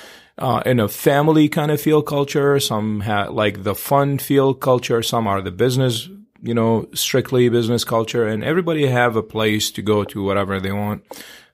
uh, 0.41 0.63
in 0.65 0.79
a 0.79 0.87
family 0.87 1.47
kind 1.47 1.69
of 1.69 1.79
feel 1.79 2.01
culture. 2.01 2.59
Some 2.59 3.01
have 3.01 3.29
like 3.29 3.61
the 3.63 3.75
fun 3.75 4.17
feel 4.17 4.55
culture. 4.55 5.03
Some 5.03 5.27
are 5.27 5.39
the 5.39 5.51
business, 5.51 6.09
you 6.41 6.55
know, 6.55 6.87
strictly 6.93 7.47
business 7.47 7.83
culture. 7.83 8.27
And 8.27 8.43
everybody 8.43 8.87
have 8.87 9.15
a 9.15 9.21
place 9.21 9.69
to 9.71 9.83
go 9.83 10.03
to 10.05 10.23
whatever 10.23 10.59
they 10.59 10.71
want. 10.71 11.03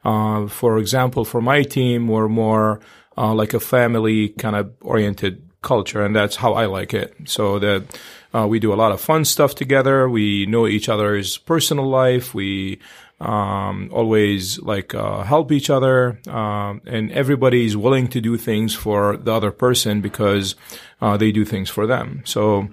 Uh, 0.05 0.47
for 0.47 0.77
example, 0.77 1.25
for 1.25 1.41
my 1.41 1.63
team, 1.63 2.07
we're 2.07 2.29
more 2.29 2.79
uh, 3.17 3.33
like 3.33 3.53
a 3.53 3.59
family 3.59 4.29
kind 4.29 4.55
of 4.55 4.71
oriented 4.79 5.43
culture, 5.61 6.05
and 6.05 6.15
that's 6.15 6.37
how 6.37 6.53
I 6.53 6.67
like 6.67 6.93
it. 6.93 7.13
So 7.25 7.59
that 7.59 7.99
uh, 8.33 8.47
we 8.47 8.59
do 8.59 8.73
a 8.73 8.75
lot 8.75 8.93
of 8.93 9.01
fun 9.01 9.25
stuff 9.25 9.53
together. 9.53 10.07
We 10.07 10.45
know 10.45 10.65
each 10.65 10.87
other's 10.87 11.37
personal 11.37 11.89
life. 11.89 12.33
We 12.33 12.79
um, 13.19 13.89
always 13.91 14.59
like 14.59 14.93
uh, 14.93 15.23
help 15.23 15.51
each 15.51 15.69
other, 15.69 16.19
um, 16.27 16.81
and 16.85 17.11
is 17.11 17.75
willing 17.77 18.07
to 18.09 18.21
do 18.21 18.37
things 18.37 18.75
for 18.75 19.17
the 19.17 19.33
other 19.33 19.51
person 19.51 20.01
because 20.01 20.55
uh, 21.01 21.17
they 21.17 21.31
do 21.31 21.43
things 21.43 21.69
for 21.69 21.87
them. 21.87 22.21
So, 22.25 22.67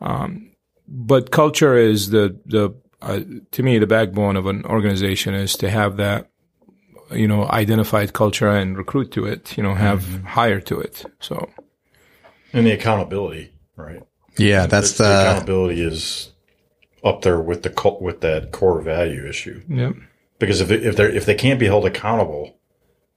um, 0.00 0.50
but 0.86 1.30
culture 1.30 1.76
is 1.76 2.10
the 2.10 2.38
the 2.44 2.74
uh, 3.00 3.20
to 3.52 3.62
me 3.62 3.78
the 3.78 3.86
backbone 3.86 4.36
of 4.36 4.46
an 4.46 4.64
organization 4.66 5.34
is 5.34 5.54
to 5.56 5.70
have 5.70 5.96
that 5.96 6.28
you 7.10 7.26
know 7.26 7.48
identified 7.48 8.12
culture 8.12 8.50
and 8.50 8.76
recruit 8.76 9.12
to 9.12 9.24
it. 9.24 9.56
You 9.56 9.62
know, 9.62 9.74
have 9.74 10.02
Mm-hmm. 10.02 10.26
hire 10.26 10.60
to 10.60 10.80
it. 10.80 11.04
So. 11.20 11.48
and 12.52 12.66
the 12.66 12.72
accountability, 12.72 13.52
right? 13.76 14.02
Yeah, 14.38 14.66
that's 14.66 14.98
the, 14.98 15.04
the, 15.04 15.20
accountability 15.20 15.80
is 15.80 16.32
up 17.06 17.22
there 17.22 17.40
with 17.40 17.62
the 17.62 17.70
cult, 17.70 18.02
with 18.02 18.20
that 18.20 18.50
core 18.50 18.80
value 18.80 19.26
issue. 19.26 19.62
Yep. 19.68 19.94
Because 20.38 20.60
if 20.60 20.68
they, 20.68 20.74
if 20.74 20.96
they 20.96 21.04
if 21.04 21.24
they 21.24 21.34
can't 21.34 21.60
be 21.60 21.66
held 21.66 21.86
accountable, 21.86 22.58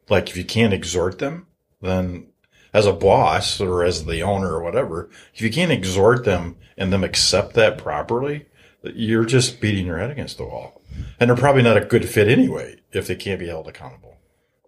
like 0.10 0.30
if 0.30 0.38
you 0.38 0.46
can't 0.46 0.74
exhort 0.74 1.18
them, 1.20 1.48
then 1.82 2.28
as 2.72 2.86
a 2.86 2.94
boss 2.94 3.60
or 3.60 3.84
as 3.84 4.06
the 4.06 4.22
owner 4.22 4.54
or 4.54 4.64
whatever, 4.64 5.10
if 5.34 5.42
you 5.42 5.50
can't 5.50 5.72
exhort 5.72 6.24
them 6.24 6.56
and 6.78 6.94
them 6.94 7.04
accept 7.04 7.56
that 7.56 7.80
properly, 7.80 8.46
you're 8.84 9.26
just 9.26 9.60
beating 9.60 9.88
your 9.88 9.98
head 9.98 10.12
against 10.12 10.38
the 10.38 10.46
wall, 10.46 10.82
and 11.20 11.30
they're 11.30 11.36
probably 11.36 11.64
not 11.64 11.78
a 11.78 11.86
good 11.86 12.08
fit 12.08 12.28
anyway 12.28 12.80
if 12.92 13.08
they 13.08 13.16
can't 13.16 13.40
be 13.40 13.48
held 13.48 13.68
accountable, 13.68 14.18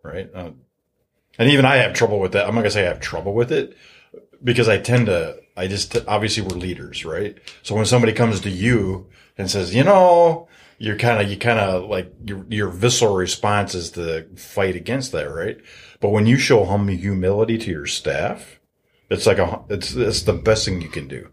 right? 0.03 0.30
Uh, 0.34 0.52
and 1.38 1.49
even 1.49 1.64
I 1.64 1.77
have 1.77 1.93
trouble 1.93 2.19
with 2.19 2.34
that. 2.34 2.48
I'm 2.48 2.56
not 2.56 2.61
gonna 2.61 2.72
say 2.72 2.85
I 2.85 2.89
have 2.89 2.99
trouble 2.99 3.34
with 3.34 3.52
it 3.52 3.77
because 4.43 4.68
I 4.68 4.80
tend 4.80 5.06
to, 5.06 5.38
I 5.61 5.67
just, 5.67 5.95
obviously 6.07 6.43
we're 6.43 6.57
leaders, 6.57 7.05
right? 7.05 7.38
So 7.63 7.75
when 7.75 7.85
somebody 7.85 8.13
comes 8.13 8.39
to 8.41 8.49
you 8.49 9.09
and 9.38 9.49
says, 9.49 9.75
you 9.75 9.83
know, 9.83 10.47
you're 10.77 10.97
kind 10.97 11.21
of, 11.21 11.29
you 11.29 11.38
kind 11.38 11.59
of 11.59 11.89
like 11.89 12.11
your, 12.25 12.45
your 12.49 12.69
visceral 12.69 13.15
response 13.15 13.75
is 13.75 13.91
to 13.91 14.27
fight 14.35 14.75
against 14.75 15.11
that, 15.11 15.29
right? 15.29 15.57
But 15.99 16.09
when 16.09 16.25
you 16.25 16.38
show 16.38 16.65
hum- 16.65 16.88
humility 16.88 17.57
to 17.59 17.69
your 17.69 17.85
staff, 17.85 18.59
it's 19.09 19.27
like 19.27 19.38
a, 19.38 19.61
it's, 19.69 19.93
it's 19.93 20.23
the 20.23 20.33
best 20.33 20.65
thing 20.65 20.81
you 20.81 20.89
can 20.89 21.07
do. 21.07 21.29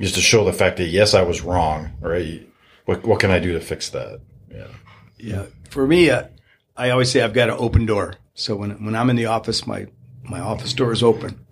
Just 0.00 0.14
to 0.16 0.20
show 0.20 0.44
the 0.44 0.52
fact 0.52 0.78
that 0.78 0.86
yes, 0.88 1.14
I 1.14 1.22
was 1.22 1.42
wrong, 1.42 1.92
right? 2.00 2.46
What, 2.86 3.04
what 3.04 3.20
can 3.20 3.30
I 3.30 3.38
do 3.38 3.52
to 3.52 3.60
fix 3.60 3.90
that? 3.90 4.20
Yeah. 4.50 4.66
Yeah, 5.22 5.46
for 5.68 5.86
me, 5.86 6.10
uh, 6.10 6.24
I 6.76 6.90
always 6.90 7.10
say 7.10 7.20
I've 7.20 7.34
got 7.34 7.50
an 7.50 7.56
open 7.58 7.84
door. 7.86 8.14
So 8.34 8.56
when 8.56 8.84
when 8.84 8.94
I'm 8.94 9.10
in 9.10 9.16
the 9.16 9.26
office, 9.26 9.66
my 9.66 9.86
my 10.24 10.40
office 10.40 10.72
door 10.72 10.92
is 10.92 11.02
open, 11.02 11.44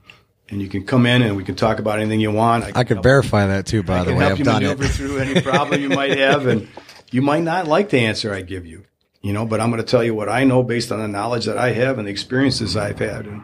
and 0.50 0.60
you 0.62 0.68
can 0.68 0.84
come 0.84 1.06
in 1.06 1.22
and 1.22 1.36
we 1.36 1.44
can 1.44 1.54
talk 1.54 1.78
about 1.78 1.98
anything 1.98 2.20
you 2.20 2.30
want. 2.32 2.64
I 2.64 2.84
could 2.84 2.96
help- 2.98 3.02
verify 3.04 3.46
that 3.48 3.66
too, 3.66 3.82
by 3.82 3.98
I 4.00 4.04
the 4.04 4.10
can 4.10 4.18
way. 4.18 4.24
help 4.24 4.32
I've 4.32 4.38
you 4.38 4.44
done 4.44 4.62
it. 4.62 4.78
through 4.90 5.18
any 5.18 5.40
problem 5.40 5.80
you 5.80 5.88
might 5.90 6.16
have, 6.18 6.46
and 6.46 6.68
you 7.10 7.22
might 7.22 7.42
not 7.42 7.66
like 7.66 7.90
the 7.90 7.98
answer 8.00 8.32
I 8.32 8.42
give 8.42 8.66
you, 8.66 8.84
you 9.22 9.32
know. 9.32 9.44
But 9.46 9.60
I'm 9.60 9.70
going 9.70 9.82
to 9.82 9.90
tell 9.90 10.02
you 10.04 10.14
what 10.14 10.28
I 10.28 10.44
know 10.44 10.62
based 10.62 10.90
on 10.92 11.00
the 11.00 11.08
knowledge 11.08 11.46
that 11.46 11.58
I 11.58 11.72
have 11.72 11.98
and 11.98 12.06
the 12.08 12.12
experiences 12.12 12.76
I've 12.76 12.98
had, 12.98 13.26
and 13.26 13.42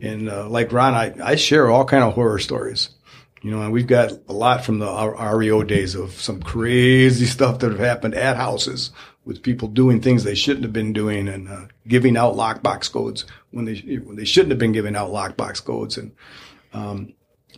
and 0.00 0.28
uh, 0.30 0.48
like 0.48 0.72
Ron, 0.72 0.94
I, 0.94 1.14
I 1.22 1.34
share 1.36 1.70
all 1.70 1.84
kind 1.84 2.04
of 2.04 2.14
horror 2.14 2.38
stories, 2.38 2.90
you 3.42 3.50
know. 3.50 3.62
And 3.62 3.72
we've 3.72 3.86
got 3.86 4.12
a 4.28 4.32
lot 4.32 4.64
from 4.64 4.78
the 4.78 4.86
REO 5.34 5.62
days 5.64 5.94
of 5.94 6.12
some 6.12 6.40
crazy 6.40 7.26
stuff 7.26 7.58
that 7.60 7.70
have 7.70 7.80
happened 7.80 8.14
at 8.14 8.36
houses 8.36 8.90
with 9.24 9.42
people 9.42 9.68
doing 9.68 10.00
things 10.00 10.24
they 10.24 10.34
shouldn't 10.34 10.64
have 10.64 10.72
been 10.72 10.92
doing 10.94 11.28
and 11.28 11.48
uh, 11.48 11.66
giving 11.86 12.16
out 12.16 12.34
lockbox 12.34 12.90
codes 12.90 13.26
when 13.50 13.64
they 13.64 13.74
when 14.04 14.16
they 14.16 14.24
shouldn't 14.24 14.50
have 14.50 14.58
been 14.58 14.72
giving 14.72 14.96
out 14.96 15.10
lockbox 15.10 15.64
codes 15.64 15.96
and 15.98 16.12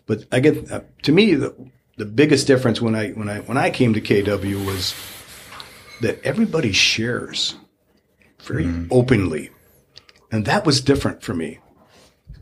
but 0.07 0.25
I 0.33 0.41
get 0.41 0.71
uh, 0.71 0.81
to 1.03 1.13
me 1.13 1.35
the 1.35 1.55
the 1.97 2.05
biggest 2.05 2.47
difference 2.47 2.81
when 2.81 2.95
I 2.95 3.11
when 3.11 3.29
I 3.29 3.41
when 3.41 3.57
I 3.57 3.71
came 3.71 3.95
to 3.95 4.01
KW 4.01 4.67
was 4.67 4.95
that 6.01 6.21
everybody 6.25 6.73
shares 6.73 7.57
very 8.41 8.67
openly, 8.91 9.51
and 10.33 10.47
that 10.47 10.65
was 10.65 10.81
different 10.81 11.23
for 11.23 11.35
me. 11.35 11.59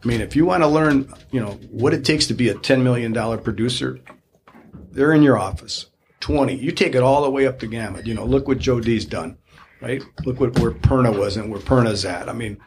I 0.02 0.06
mean, 0.06 0.20
if 0.20 0.36
you 0.36 0.46
want 0.46 0.62
to 0.62 0.68
learn, 0.68 1.12
you 1.32 1.40
know, 1.40 1.58
what 1.70 1.92
it 1.92 2.04
takes 2.04 2.26
to 2.28 2.34
be 2.34 2.48
a 2.48 2.54
ten 2.54 2.82
million 2.84 3.12
dollar 3.12 3.36
producer, 3.36 4.00
they're 4.92 5.12
in 5.12 5.22
your 5.22 5.38
office. 5.38 5.86
Twenty, 6.20 6.54
you 6.54 6.72
take 6.72 6.94
it 6.94 7.02
all 7.02 7.22
the 7.22 7.30
way 7.30 7.46
up 7.46 7.58
the 7.58 7.66
gamut. 7.66 8.06
You 8.06 8.14
know, 8.14 8.24
look 8.24 8.48
what 8.48 8.58
Joe 8.58 8.80
D's 8.80 9.04
done, 9.04 9.38
right? 9.82 10.02
Look 10.24 10.40
what 10.40 10.58
where 10.58 10.70
Perna 10.70 11.18
was 11.18 11.36
and 11.36 11.50
where 11.50 11.60
Perna's 11.60 12.04
at. 12.04 12.28
I 12.28 12.32
mean, 12.32 12.58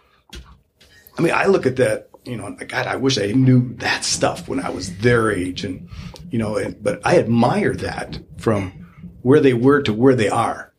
I 1.18 1.22
mean, 1.22 1.34
I 1.34 1.46
look 1.46 1.66
at 1.66 1.78
that, 1.78 2.10
you 2.26 2.38
know, 2.38 2.56
God, 2.56 2.88
I 2.88 2.96
wish 2.96 3.18
I 3.18 3.28
knew 3.28 3.74
that 3.76 4.04
stuff 4.06 4.48
when 4.48 4.60
I 4.60 4.70
was 4.70 4.98
their 5.00 5.32
age, 5.32 5.64
and 5.64 5.90
you 6.30 6.40
know, 6.40 6.58
and, 6.58 6.82
but 6.82 7.02
I 7.04 7.18
admire 7.18 7.74
that 7.76 8.20
from 8.38 8.72
where 9.22 9.40
they 9.40 9.54
were 9.54 9.82
to 9.84 9.94
where 9.94 10.16
they 10.16 10.30
are. 10.30 10.72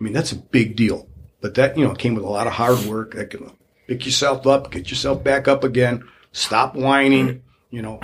I 0.00 0.04
mean, 0.04 0.12
that's 0.12 0.32
a 0.32 0.36
big 0.36 0.76
deal. 0.76 1.08
But 1.40 1.54
that, 1.54 1.78
you 1.78 1.86
know, 1.86 1.94
came 1.94 2.14
with 2.14 2.24
a 2.24 2.28
lot 2.28 2.46
of 2.46 2.52
hard 2.52 2.84
work. 2.86 3.14
That 3.14 3.30
can 3.30 3.52
pick 3.86 4.04
yourself 4.04 4.46
up, 4.46 4.70
get 4.70 4.90
yourself 4.90 5.22
back 5.22 5.48
up 5.48 5.64
again, 5.64 6.04
stop 6.32 6.74
whining, 6.74 7.42
you 7.70 7.82
know, 7.82 8.00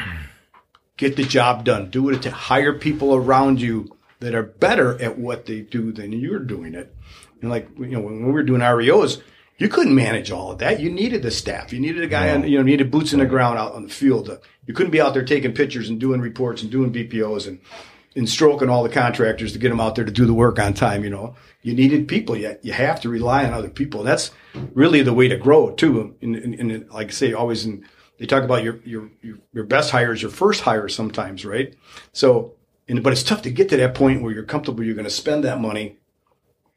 get 0.97 1.17
the 1.17 1.25
job 1.25 1.65
done, 1.65 1.91
do 1.91 2.09
it 2.11 2.23
to 2.23 2.31
hire 2.31 2.79
people 2.79 3.15
around 3.15 3.61
you 3.61 3.97
that 4.21 4.35
are 4.35 4.43
better 4.43 5.01
at 5.03 5.19
what 5.19 5.47
they 5.47 5.61
do 5.61 5.93
than 5.93 6.13
you're 6.13 6.39
doing 6.39 6.75
it. 6.75 6.95
And 7.41 7.51
like, 7.51 7.69
you 7.79 7.87
know, 7.87 8.01
when 8.01 8.25
we 8.25 8.33
were 8.33 8.43
doing 8.43 8.61
REOs, 8.61 9.21
you 9.57 9.69
couldn't 9.69 9.95
manage 9.95 10.31
all 10.31 10.51
of 10.51 10.59
that. 10.59 10.81
You 10.81 10.91
needed 10.91 11.23
the 11.23 11.31
staff. 11.31 11.73
You 11.73 11.81
needed 11.81 12.03
a 12.03 12.09
guy 12.09 12.31
on, 12.35 12.49
you 12.49 12.59
know, 12.59 12.65
needed 12.65 12.91
boots 12.91 13.13
in 13.13 13.21
the 13.21 13.27
ground 13.27 13.59
out 13.59 13.75
on 13.75 13.85
the 13.85 13.89
field. 13.89 14.27
To, 14.27 14.41
you 14.67 14.75
couldn't 14.75 14.91
be 14.91 15.01
out 15.01 15.15
there 15.15 15.25
taking 15.25 15.53
pictures 15.53 15.89
and 15.89 16.01
doing 16.01 16.21
reports 16.21 16.63
and 16.63 16.71
doing 16.71 16.93
BPOs 16.93 17.47
and, 17.47 17.61
and 18.17 18.29
stroking 18.29 18.69
all 18.69 18.83
the 18.83 18.89
contractors 18.89 19.53
to 19.53 19.59
get 19.59 19.69
them 19.69 19.81
out 19.81 19.95
there 19.95 20.05
to 20.05 20.11
do 20.11 20.27
the 20.27 20.35
work 20.35 20.59
on 20.59 20.75
time. 20.75 21.05
You 21.05 21.11
know, 21.11 21.37
you 21.63 21.73
needed 21.73 22.09
people. 22.09 22.37
You, 22.37 22.59
you 22.63 22.73
have 22.73 23.01
to 23.03 23.09
rely 23.09 23.45
on 23.45 23.53
other 23.53 23.71
people. 23.71 24.01
And 24.01 24.09
that's 24.09 24.33
really 24.75 25.03
the 25.03 25.15
way 25.15 25.29
to 25.29 25.37
grow 25.37 25.71
too. 25.71 26.17
And, 26.21 26.35
and, 26.37 26.55
and 26.73 26.91
like 26.91 27.09
I 27.09 27.11
say, 27.11 27.33
always 27.33 27.65
in, 27.65 27.87
they 28.19 28.27
talk 28.27 28.43
about 28.43 28.65
your, 28.65 28.81
your, 28.85 29.11
your, 29.23 29.39
your 29.53 29.65
best 29.65 29.93
hire 29.93 30.13
is 30.13 30.23
your 30.23 30.31
first 30.33 30.63
hire 30.63 30.89
sometimes, 30.89 31.45
right? 31.45 31.75
So, 32.13 32.55
and, 32.89 33.03
but 33.05 33.13
it's 33.13 33.23
tough 33.23 33.43
to 33.43 33.51
get 33.51 33.69
to 33.69 33.77
that 33.77 33.95
point 33.95 34.23
where 34.23 34.33
you're 34.33 34.45
comfortable 34.45 34.83
you're 34.85 34.95
going 34.95 35.05
to 35.05 35.11
spend 35.11 35.45
that 35.45 35.61
money, 35.61 35.99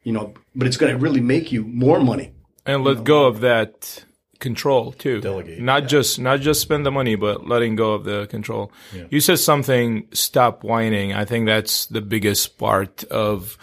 you 0.04 0.14
know, 0.14 0.34
but 0.56 0.68
it's 0.68 0.78
going 0.78 0.92
to 0.92 0.98
really 0.98 1.22
make 1.22 1.52
you 1.52 1.64
more 1.64 2.00
money. 2.00 2.34
And 2.68 2.84
let 2.84 3.04
go 3.04 3.26
of 3.26 3.40
that 3.40 4.04
control 4.40 4.92
too. 4.92 5.22
Delegate. 5.22 5.60
Not 5.60 5.88
just 5.88 6.20
not 6.20 6.42
just 6.42 6.62
spend 6.62 6.86
the 6.86 6.92
money, 6.92 7.16
but 7.16 7.48
letting 7.48 7.76
go 7.76 7.94
of 7.94 8.04
the 8.04 8.28
control. 8.28 8.72
You 9.10 9.20
said 9.20 9.40
something. 9.40 10.08
Stop 10.12 10.64
whining. 10.64 11.14
I 11.14 11.26
think 11.26 11.46
that's 11.46 11.88
the 11.88 12.02
biggest 12.02 12.58
part 12.58 13.04
of. 13.06 13.58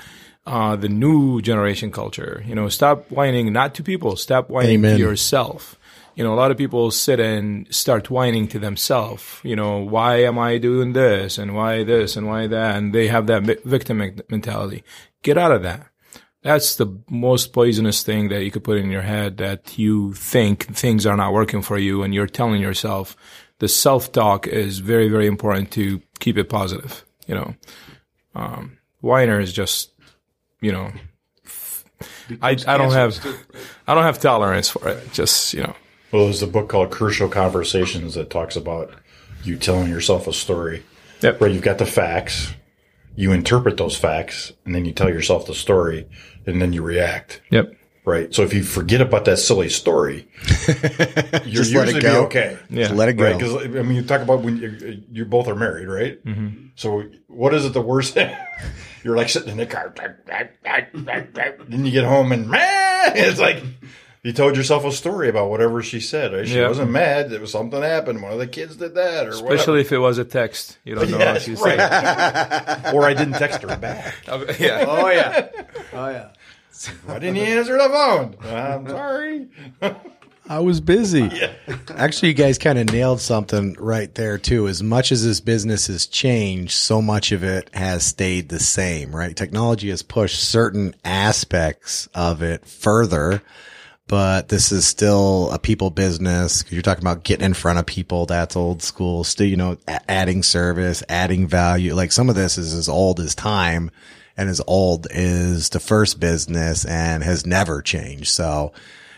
Uh, 0.47 0.77
the 0.77 0.91
new 0.91 1.41
generation 1.41 1.91
culture, 1.91 2.45
you 2.47 2.55
know, 2.55 2.69
stop 2.69 3.11
whining 3.11 3.51
not 3.51 3.75
to 3.75 3.83
people, 3.83 4.15
stop 4.15 4.51
whining 4.51 4.75
Amen. 4.75 4.99
to 4.99 5.03
yourself. 5.03 5.79
You 6.17 6.23
know, 6.23 6.35
a 6.35 6.37
lot 6.37 6.51
of 6.51 6.59
people 6.59 6.91
sit 6.91 7.19
and 7.19 7.67
start 7.75 8.11
whining 8.11 8.47
to 8.49 8.59
themselves. 8.59 9.41
You 9.43 9.57
know, 9.57 9.79
why 9.79 10.17
am 10.17 10.39
I 10.39 10.59
doing 10.59 10.93
this 10.93 11.39
and 11.39 11.55
why 11.55 11.83
this 11.83 12.15
and 12.15 12.27
why 12.27 12.47
that? 12.47 12.77
And 12.77 12.95
they 12.95 13.09
have 13.09 13.27
that 13.29 13.65
victim 13.65 14.21
mentality. 14.29 14.85
Get 15.23 15.39
out 15.39 15.51
of 15.51 15.63
that 15.63 15.87
that's 16.45 16.77
the 16.77 16.87
most 17.11 17.53
poisonous 17.53 18.05
thing 18.05 18.29
that 18.29 18.45
you 18.45 18.51
could 18.53 18.63
put 18.63 18.79
in 18.79 18.91
your 18.91 19.03
head 19.03 19.39
that 19.39 19.77
you 19.77 20.13
think 20.13 20.67
things 20.77 21.07
are 21.07 21.17
not 21.17 21.33
working 21.33 21.63
for 21.63 21.79
you 21.79 22.03
and 22.05 22.15
you're 22.15 22.27
telling 22.29 22.61
yourself 22.61 23.17
the 23.59 23.69
self-talk 23.69 24.47
is 24.47 24.79
very 24.79 25.09
very 25.09 25.27
important 25.27 25.73
to 25.73 26.01
keep 26.21 26.39
it 26.39 26.49
positive 26.49 27.05
you 27.27 27.35
know 27.35 27.55
um, 28.37 28.79
whiner 29.01 29.41
is 29.41 29.53
just 29.53 29.91
you 30.61 30.71
know 30.71 30.93
f- 31.45 31.85
I, 32.41 32.51
I 32.51 32.55
becomes 32.55 32.65
don't 32.65 32.93
have 32.93 33.13
cancerous. 33.15 33.45
I 33.87 33.95
don't 33.95 34.05
have 34.05 34.19
tolerance 34.21 34.69
for 34.71 34.89
it. 34.89 35.13
Just 35.13 35.53
you 35.55 35.63
know, 35.63 35.75
Well, 36.13 36.25
there's 36.25 36.43
a 36.43 36.47
book 36.47 36.69
called 36.69 36.91
Crucial 36.91 37.29
Conversations 37.29 38.15
that 38.15 38.31
talks 38.31 38.57
about 38.57 38.93
you 39.43 39.57
telling 39.57 39.89
yourself 39.91 40.27
a 40.27 40.33
story. 40.33 40.83
Yep. 41.21 41.41
Where 41.41 41.51
you've 41.51 41.63
got 41.63 41.79
the 41.79 41.87
facts, 41.87 42.53
you 43.15 43.33
interpret 43.33 43.77
those 43.77 43.97
facts, 43.97 44.53
and 44.65 44.75
then 44.75 44.85
you 44.85 44.93
tell 44.93 45.09
yourself 45.09 45.47
the 45.47 45.55
story, 45.55 46.09
and 46.47 46.61
then 46.61 46.73
you 46.73 46.83
react. 46.83 47.41
yep, 47.51 47.75
Right. 48.07 48.35
So 48.35 48.43
if 48.43 48.53
you 48.53 48.63
forget 48.63 49.01
about 49.01 49.25
that 49.25 49.39
silly 49.39 49.71
story, 49.71 50.29
you're 50.69 51.63
Just 51.63 51.73
let 51.75 51.89
it 51.89 51.95
usually 51.95 52.01
go. 52.01 52.21
be 52.21 52.27
okay. 52.27 52.59
yeah, 52.69 52.93
Let 52.93 53.09
it 53.09 53.15
go. 53.15 53.25
Right. 53.25 53.39
Because 53.39 53.65
I 53.65 53.69
mean, 53.83 53.95
you 53.95 54.03
talk 54.03 54.21
about 54.21 54.43
when 54.43 54.59
you, 54.59 55.03
you 55.11 55.25
both 55.25 55.49
are 55.49 55.55
married, 55.55 55.89
right? 55.89 56.23
Mm-hmm. 56.23 56.67
So 56.75 57.05
what 57.29 57.55
is 57.55 57.65
it 57.65 57.73
the 57.73 57.81
worst? 57.81 58.13
thing? 58.13 58.37
you're 59.05 59.17
like 59.17 59.31
sitting 59.31 59.49
in 59.49 59.57
the 59.57 59.65
car, 59.65 59.95
then 61.69 61.85
you 61.87 61.93
get 61.93 62.05
home 62.05 62.33
and 62.33 62.49
man, 62.49 63.13
it's 63.17 63.41
like. 63.41 63.63
You 64.25 64.33
told 64.33 64.57
yourself 64.57 64.85
a 64.87 64.91
story 64.91 65.29
about 65.29 65.51
whatever 65.51 65.83
she 65.83 66.01
said. 66.01 66.33
Right? 66.33 66.49
She 66.49 66.57
Yeah. 66.57 66.69
wasn't 66.69 66.91
mad. 66.91 67.31
It 67.31 67.41
was 67.41 67.53
something 67.53 67.81
happened. 67.83 68.23
One 68.23 68.33
of 68.33 68.39
the 68.39 68.47
kids 68.47 68.75
did 68.77 68.95
that, 68.95 69.27
or 69.27 69.31
especially 69.31 69.81
if 69.83 69.93
it 69.93 69.99
was 69.99 70.17
a 70.19 70.25
text. 70.25 70.79
You 70.85 70.95
don't 70.97 71.11
know 71.11 71.19
what 71.19 71.27
Yes, 71.27 71.43
she 71.45 71.53
right. 71.55 71.79
said. 71.79 72.93
or 72.95 73.05
I 73.05 73.13
didn't 73.15 73.35
text 73.35 73.61
her 73.63 73.77
back. 73.77 74.15
yeah, 74.59 74.85
Oh 74.89 75.09
yeah, 75.09 75.49
oh 75.93 76.09
yeah. 76.09 76.29
Why 77.07 77.19
didn't 77.21 77.37
you 77.37 77.43
answer 77.45 77.75
the 77.79 77.89
phone? 77.89 78.37
I'm 78.51 78.89
sorry. 78.89 79.47
I 80.49 80.59
was 80.59 80.81
busy. 80.81 81.31
Actually, 81.95 82.29
you 82.29 82.35
guys 82.35 82.59
kind 82.59 82.79
of 82.79 82.91
nailed 82.93 83.21
something 83.21 83.75
right 83.79 84.15
there 84.15 84.37
too. 84.39 84.69
As 84.69 84.83
much 84.83 85.13
as 85.13 85.25
this 85.25 85.41
business 85.41 85.87
has 85.87 86.07
changed, 86.07 86.73
so 86.73 87.01
much 87.01 87.31
of 87.33 87.43
it 87.45 87.71
has 87.75 88.05
stayed 88.05 88.49
the 88.49 88.59
same, 88.61 89.15
right? 89.15 89.35
Technology 89.37 89.89
has 89.91 90.03
pushed 90.03 90.41
certain 90.43 90.95
aspects 91.05 92.09
of 92.15 92.43
it 92.43 92.67
further, 92.67 93.41
but 94.07 94.49
this 94.49 94.71
is 94.73 94.87
still 94.87 95.51
a 95.53 95.59
people 95.59 95.91
business. 95.91 96.65
You're 96.71 96.83
talking 96.83 97.05
about 97.05 97.25
getting 97.25 97.47
in 97.47 97.55
front 97.55 97.79
of 97.79 97.87
people. 97.87 98.27
That's 98.27 98.57
old 98.57 98.83
school. 98.83 99.25
Still, 99.25 99.47
you 99.47 99.57
know, 99.57 99.79
a- 99.89 100.11
adding 100.11 100.43
service, 100.43 101.03
adding 101.09 101.47
value. 101.47 101.95
Like 101.95 102.13
some 102.13 102.29
of 102.29 102.35
this 102.35 102.59
is 102.59 102.75
as 102.75 102.89
old 102.89 103.21
as 103.21 103.35
time 103.35 103.91
and 104.37 104.49
as 104.49 104.61
old 104.67 105.07
as 105.07 105.71
the 105.71 105.81
first 105.81 106.21
business 106.21 106.85
and 106.85 107.23
has 107.25 107.47
never 107.47 107.81
changed. 107.81 108.29
So, 108.29 108.73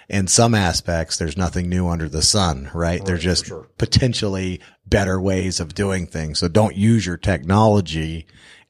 in 0.09 0.29
some 0.29 0.55
aspects, 0.55 1.17
there's 1.17 1.37
nothing 1.37 1.69
new 1.69 1.89
under 1.89 2.09
the 2.09 2.23
sun, 2.23 2.71
right? 2.73 3.05
They're 3.05 3.19
just 3.19 3.47
sure. 3.47 3.67
potentially 3.77 4.61
better 4.87 5.21
ways 5.21 5.59
of 5.59 5.75
doing 5.75 6.07
things. 6.07 6.39
So 6.39 6.49
don't 6.49 6.77
use 6.77 7.05
your 7.05 7.17
technology 7.17 8.27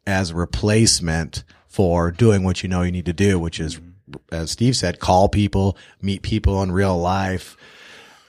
as 0.06 0.30
a 0.30 0.34
replacement 0.34 1.44
for 1.66 2.10
doing 2.10 2.42
what 2.42 2.62
you 2.62 2.70
know 2.70 2.82
you 2.82 2.92
need 2.92 3.04
to 3.04 3.12
do, 3.12 3.38
which 3.38 3.60
is, 3.60 3.78
as 4.30 4.50
Steve 4.50 4.76
said, 4.76 5.00
call 5.00 5.28
people, 5.28 5.76
meet 6.00 6.22
people 6.22 6.62
in 6.62 6.72
real 6.72 6.98
life. 6.98 7.56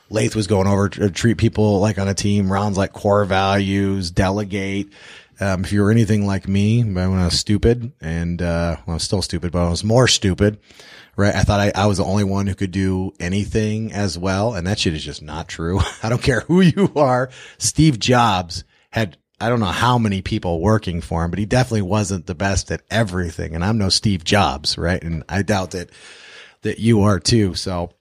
Laith 0.10 0.36
was 0.36 0.48
going 0.48 0.68
over 0.68 0.90
to 0.90 1.10
treat 1.10 1.38
people 1.38 1.80
like 1.80 1.98
on 1.98 2.08
a 2.08 2.14
team, 2.14 2.52
rounds 2.52 2.78
like 2.78 2.94
core 2.94 3.26
values, 3.26 4.10
delegate. 4.12 4.90
Um, 5.40 5.64
if 5.64 5.72
you 5.72 5.82
were 5.82 5.92
anything 5.92 6.26
like 6.26 6.48
me, 6.48 6.84
when 6.84 6.98
I 6.98 7.26
was 7.26 7.40
stupid 7.40 7.92
and, 8.02 8.42
uh, 8.42 8.78
well, 8.86 8.94
I 8.94 8.94
was 8.94 9.04
still 9.04 9.22
stupid, 9.22 9.52
but 9.52 9.66
I 9.66 9.70
was 9.70 9.84
more 9.84 10.08
stupid, 10.08 10.60
right? 11.16 11.36
I 11.36 11.44
thought 11.44 11.60
I, 11.60 11.72
I 11.76 11.86
was 11.86 11.98
the 11.98 12.06
only 12.06 12.24
one 12.24 12.48
who 12.48 12.56
could 12.56 12.72
do 12.72 13.12
anything 13.20 13.92
as 13.92 14.18
well. 14.18 14.56
And 14.56 14.66
that 14.66 14.80
shit 14.80 14.94
is 14.94 15.04
just 15.04 15.22
not 15.22 15.48
true. 15.48 15.80
I 16.04 16.10
don't 16.10 16.24
care 16.24 16.42
who 16.42 16.62
you 16.62 16.92
are. 16.96 17.30
Steve 17.60 18.00
Jobs 18.00 18.64
had, 18.90 19.18
I 19.40 19.50
don't 19.50 19.60
know 19.60 19.66
how 19.68 19.98
many 19.98 20.22
people 20.22 20.62
working 20.62 21.02
for 21.02 21.24
him, 21.24 21.30
but 21.30 21.40
he 21.40 21.46
definitely 21.46 21.84
wasn't 21.84 22.26
the 22.26 22.36
best 22.36 22.72
at 22.72 22.82
everything. 22.90 23.54
And 23.54 23.64
I'm 23.64 23.78
no 23.78 23.90
Steve 23.90 24.24
Jobs, 24.24 24.78
right? 24.78 25.02
And 25.02 25.24
I 25.30 25.44
doubt 25.44 25.72
that, 25.72 25.92
that 26.64 26.80
you 26.80 27.02
are 27.02 27.20
too. 27.20 27.54
So, 27.54 27.92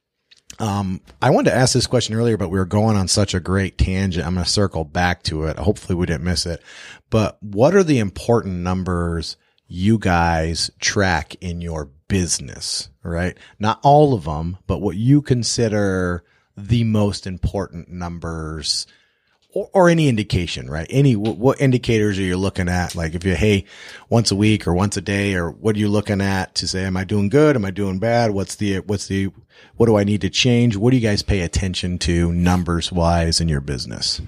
um, 0.58 1.02
I 1.20 1.30
wanted 1.30 1.50
to 1.50 1.56
ask 1.56 1.74
this 1.74 1.86
question 1.86 2.14
earlier, 2.14 2.38
but 2.38 2.48
we 2.48 2.58
were 2.58 2.64
going 2.64 2.96
on 2.96 3.08
such 3.08 3.34
a 3.34 3.40
great 3.40 3.76
tangent. 3.76 4.26
I'm 4.26 4.34
going 4.34 4.44
to 4.44 4.50
circle 4.50 4.84
back 4.84 5.22
to 5.24 5.44
it. 5.44 5.58
Hopefully 5.58 5.96
we 5.96 6.06
didn't 6.06 6.24
miss 6.24 6.46
it. 6.46 6.62
But 7.10 7.36
what 7.42 7.74
are 7.74 7.84
the 7.84 7.98
important 7.98 8.56
numbers 8.56 9.36
you 9.68 9.98
guys 9.98 10.70
track 10.80 11.34
in 11.42 11.60
your 11.60 11.90
business, 12.08 12.88
right? 13.02 13.36
Not 13.58 13.80
all 13.82 14.14
of 14.14 14.24
them, 14.24 14.58
but 14.66 14.78
what 14.78 14.96
you 14.96 15.20
consider 15.20 16.24
the 16.56 16.84
most 16.84 17.26
important 17.26 17.90
numbers 17.90 18.86
or, 19.56 19.70
or 19.72 19.88
any 19.88 20.06
indication, 20.06 20.68
right? 20.68 20.86
Any, 20.90 21.16
what, 21.16 21.38
what 21.38 21.60
indicators 21.62 22.18
are 22.18 22.22
you 22.22 22.36
looking 22.36 22.68
at? 22.68 22.94
Like 22.94 23.14
if 23.14 23.24
you, 23.24 23.34
hey, 23.34 23.64
once 24.10 24.30
a 24.30 24.36
week 24.36 24.66
or 24.66 24.74
once 24.74 24.98
a 24.98 25.00
day, 25.00 25.34
or 25.34 25.50
what 25.50 25.76
are 25.76 25.78
you 25.78 25.88
looking 25.88 26.20
at 26.20 26.54
to 26.56 26.68
say, 26.68 26.84
am 26.84 26.96
I 26.96 27.04
doing 27.04 27.30
good? 27.30 27.56
Am 27.56 27.64
I 27.64 27.70
doing 27.70 27.98
bad? 27.98 28.32
What's 28.32 28.56
the, 28.56 28.80
what's 28.80 29.06
the, 29.06 29.30
what 29.76 29.86
do 29.86 29.96
I 29.96 30.04
need 30.04 30.20
to 30.20 30.30
change? 30.30 30.76
What 30.76 30.90
do 30.90 30.98
you 30.98 31.08
guys 31.08 31.22
pay 31.22 31.40
attention 31.40 31.98
to 32.00 32.32
numbers 32.34 32.92
wise 32.92 33.40
in 33.40 33.48
your 33.48 33.62
business? 33.62 34.20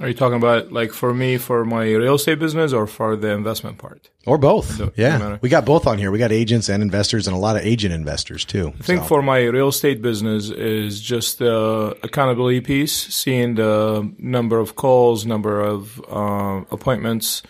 Are 0.00 0.08
you 0.08 0.14
talking 0.14 0.38
about 0.38 0.72
like 0.72 0.92
for 0.92 1.12
me 1.12 1.36
for 1.36 1.62
my 1.62 1.84
real 1.84 2.14
estate 2.14 2.38
business 2.38 2.72
or 2.72 2.86
for 2.86 3.16
the 3.16 3.28
investment 3.28 3.76
part? 3.76 4.08
Or 4.24 4.38
both. 4.38 4.68
Doesn't 4.70 4.96
yeah. 4.96 5.36
We 5.42 5.50
got 5.50 5.66
both 5.66 5.86
on 5.86 5.98
here. 5.98 6.10
We 6.10 6.18
got 6.18 6.32
agents 6.32 6.70
and 6.70 6.82
investors 6.82 7.26
and 7.26 7.36
a 7.36 7.38
lot 7.38 7.56
of 7.56 7.62
agent 7.62 7.92
investors 7.92 8.46
too. 8.46 8.72
I 8.80 8.82
think 8.82 9.04
for 9.04 9.20
my 9.20 9.40
real 9.44 9.68
estate 9.68 10.00
business 10.00 10.48
is 10.48 11.02
just 11.02 11.38
the 11.38 11.98
accountability 12.02 12.62
piece, 12.62 12.92
seeing 12.92 13.56
the 13.56 14.10
number 14.18 14.58
of 14.58 14.74
calls, 14.74 15.26
number 15.26 15.60
of 15.60 16.00
uh, 16.08 16.64
appointments, 16.70 17.42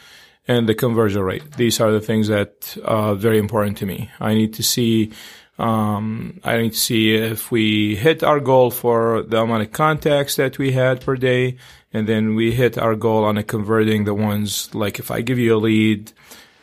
and 0.48 0.68
the 0.68 0.74
conversion 0.74 1.22
rate. 1.22 1.56
These 1.56 1.78
are 1.80 1.92
the 1.92 2.00
things 2.00 2.26
that 2.26 2.76
are 2.84 3.14
very 3.14 3.38
important 3.38 3.76
to 3.78 3.86
me. 3.86 4.10
I 4.18 4.34
need 4.34 4.54
to 4.54 4.64
see. 4.64 5.12
Um, 5.60 6.40
I 6.42 6.56
need 6.56 6.72
to 6.72 6.78
see 6.78 7.14
if 7.14 7.50
we 7.50 7.94
hit 7.94 8.22
our 8.22 8.40
goal 8.40 8.70
for 8.70 9.22
the 9.22 9.42
amount 9.42 9.62
of 9.62 9.72
contacts 9.72 10.36
that 10.36 10.58
we 10.58 10.72
had 10.72 11.02
per 11.02 11.16
day, 11.16 11.58
and 11.92 12.08
then 12.08 12.34
we 12.34 12.52
hit 12.52 12.78
our 12.78 12.96
goal 12.96 13.24
on 13.24 13.42
converting 13.42 14.04
the 14.04 14.14
ones. 14.14 14.74
Like 14.74 14.98
if 14.98 15.10
I 15.10 15.20
give 15.20 15.38
you 15.38 15.54
a 15.54 15.60
lead, 15.60 16.12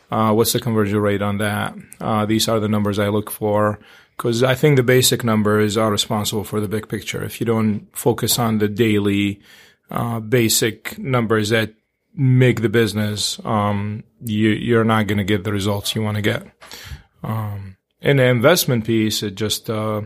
uh, 0.10 0.34
what's 0.34 0.53
the 0.53 0.60
conversion 0.60 0.98
rate 0.98 1.22
on 1.22 1.38
that? 1.38 1.76
Uh, 2.02 2.26
these 2.26 2.48
are 2.48 2.60
the 2.60 2.68
numbers 2.68 2.98
I 2.98 3.10
look 3.10 3.30
for 3.30 3.80
because 4.18 4.41
I 4.41 4.56
think 4.56 4.78
the 4.78 4.84
basic 4.84 5.24
numbers 5.24 5.78
are 5.78 5.91
responsible 5.91 6.44
for 6.44 6.60
the 6.60 6.68
big 6.68 6.90
picture. 6.90 7.24
If 7.24 7.40
you 7.40 7.45
don't 7.45 7.88
focus 7.95 8.40
on 8.40 8.57
the 8.57 8.68
daily 8.68 9.41
uh, 9.91 10.22
basic 10.22 10.98
numbers 10.98 11.49
that 11.49 11.76
make 12.15 12.64
the 12.64 12.69
business, 12.69 13.40
um, 13.45 14.03
you, 14.26 14.49
you're 14.49 14.84
not 14.84 15.06
going 15.06 15.19
to 15.19 15.24
get 15.24 15.44
the 15.44 15.52
results 15.52 15.94
you 15.94 16.02
want 16.02 16.15
to 16.15 16.24
get. 16.24 16.48
Um, 17.22 17.77
in 18.02 18.18
the 18.18 18.26
investment 18.26 18.86
piece, 18.86 19.24
it 19.24 19.36
just 19.36 19.69
uh, 19.69 20.02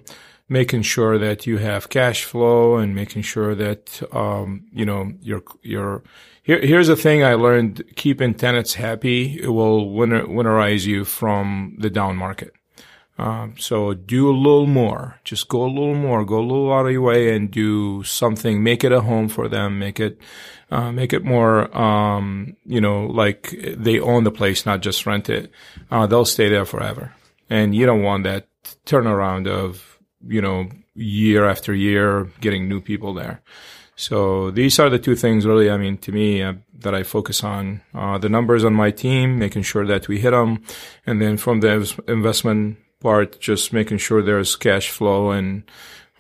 making 0.50 0.82
sure 0.82 1.18
that 1.18 1.46
you 1.48 1.58
have 1.58 1.90
cash 1.90 2.24
flow 2.24 2.78
and 2.78 2.96
making 2.96 3.22
sure 3.22 3.56
that 3.56 4.02
um, 4.14 4.66
you 4.72 4.86
know 4.86 5.12
your 5.22 5.44
your 5.62 6.04
here, 6.44 6.60
here's 6.60 6.88
the 6.88 6.96
thing 6.96 7.24
I 7.24 7.36
learned: 7.36 7.84
keeping 7.96 8.34
tenants 8.34 8.74
happy 8.74 9.40
it 9.42 9.50
will 9.50 9.92
winter, 9.92 10.24
winterize 10.24 10.86
you 10.86 11.06
from 11.06 11.76
the 11.80 11.90
down 11.90 12.16
market. 12.18 12.54
Um, 13.18 13.56
so 13.60 13.94
do 13.94 14.30
a 14.30 14.36
little 14.36 14.66
more. 14.66 15.20
Just 15.24 15.48
go 15.48 15.64
a 15.64 15.68
little 15.68 15.94
more. 15.94 16.26
Go 16.26 16.40
a 16.40 16.42
little 16.42 16.74
out 16.74 16.88
of 16.88 16.92
your 16.92 17.04
way 17.04 17.36
and 17.36 17.52
do 17.52 18.04
something. 18.04 18.64
Make 18.64 18.84
it 18.84 18.92
a 18.92 19.02
home 19.02 19.30
for 19.30 19.48
them. 19.48 19.78
Make 19.78 20.00
it, 20.00 20.20
uh, 20.72 20.92
make 20.92 21.14
it 21.14 21.24
more, 21.24 21.76
um, 21.78 22.56
you 22.66 22.82
know, 22.82 23.06
like 23.06 23.56
they 23.78 24.00
own 24.00 24.24
the 24.24 24.32
place, 24.32 24.66
not 24.66 24.82
just 24.82 25.06
rent 25.06 25.30
it. 25.30 25.52
Uh, 25.92 26.08
they'll 26.08 26.26
stay 26.26 26.50
there 26.50 26.66
forever. 26.66 27.14
And 27.52 27.76
you 27.76 27.86
don't 27.86 28.02
want 28.02 28.24
that 28.24 28.48
turnaround 28.86 29.46
of, 29.46 30.00
you 30.26 30.42
know, 30.42 30.70
year 30.96 31.46
after 31.46 31.74
year 31.74 32.30
getting 32.40 32.70
new 32.70 32.80
people 32.80 33.14
there. 33.14 33.42
So 33.98 34.52
these 34.52 34.80
are 34.80 34.90
the 34.90 34.98
two 34.98 35.16
things 35.16 35.46
really, 35.46 35.70
I 35.70 35.76
mean, 35.76 35.98
to 35.98 36.14
me, 36.14 36.42
uh, 36.42 36.54
that 36.80 36.96
I 36.96 37.04
focus 37.04 37.44
on, 37.44 37.82
uh, 37.94 38.18
the 38.18 38.30
numbers 38.30 38.64
on 38.64 38.74
my 38.74 38.90
team, 38.90 39.38
making 39.38 39.64
sure 39.64 39.86
that 39.86 40.08
we 40.08 40.20
hit 40.20 40.32
them. 40.32 40.64
And 41.06 41.22
then 41.22 41.36
from 41.36 41.60
the 41.60 41.94
investment 42.08 42.78
part, 43.02 43.42
just 43.42 43.74
making 43.74 43.98
sure 43.98 44.22
there's 44.22 44.56
cash 44.56 44.90
flow 44.90 45.32
and, 45.32 45.64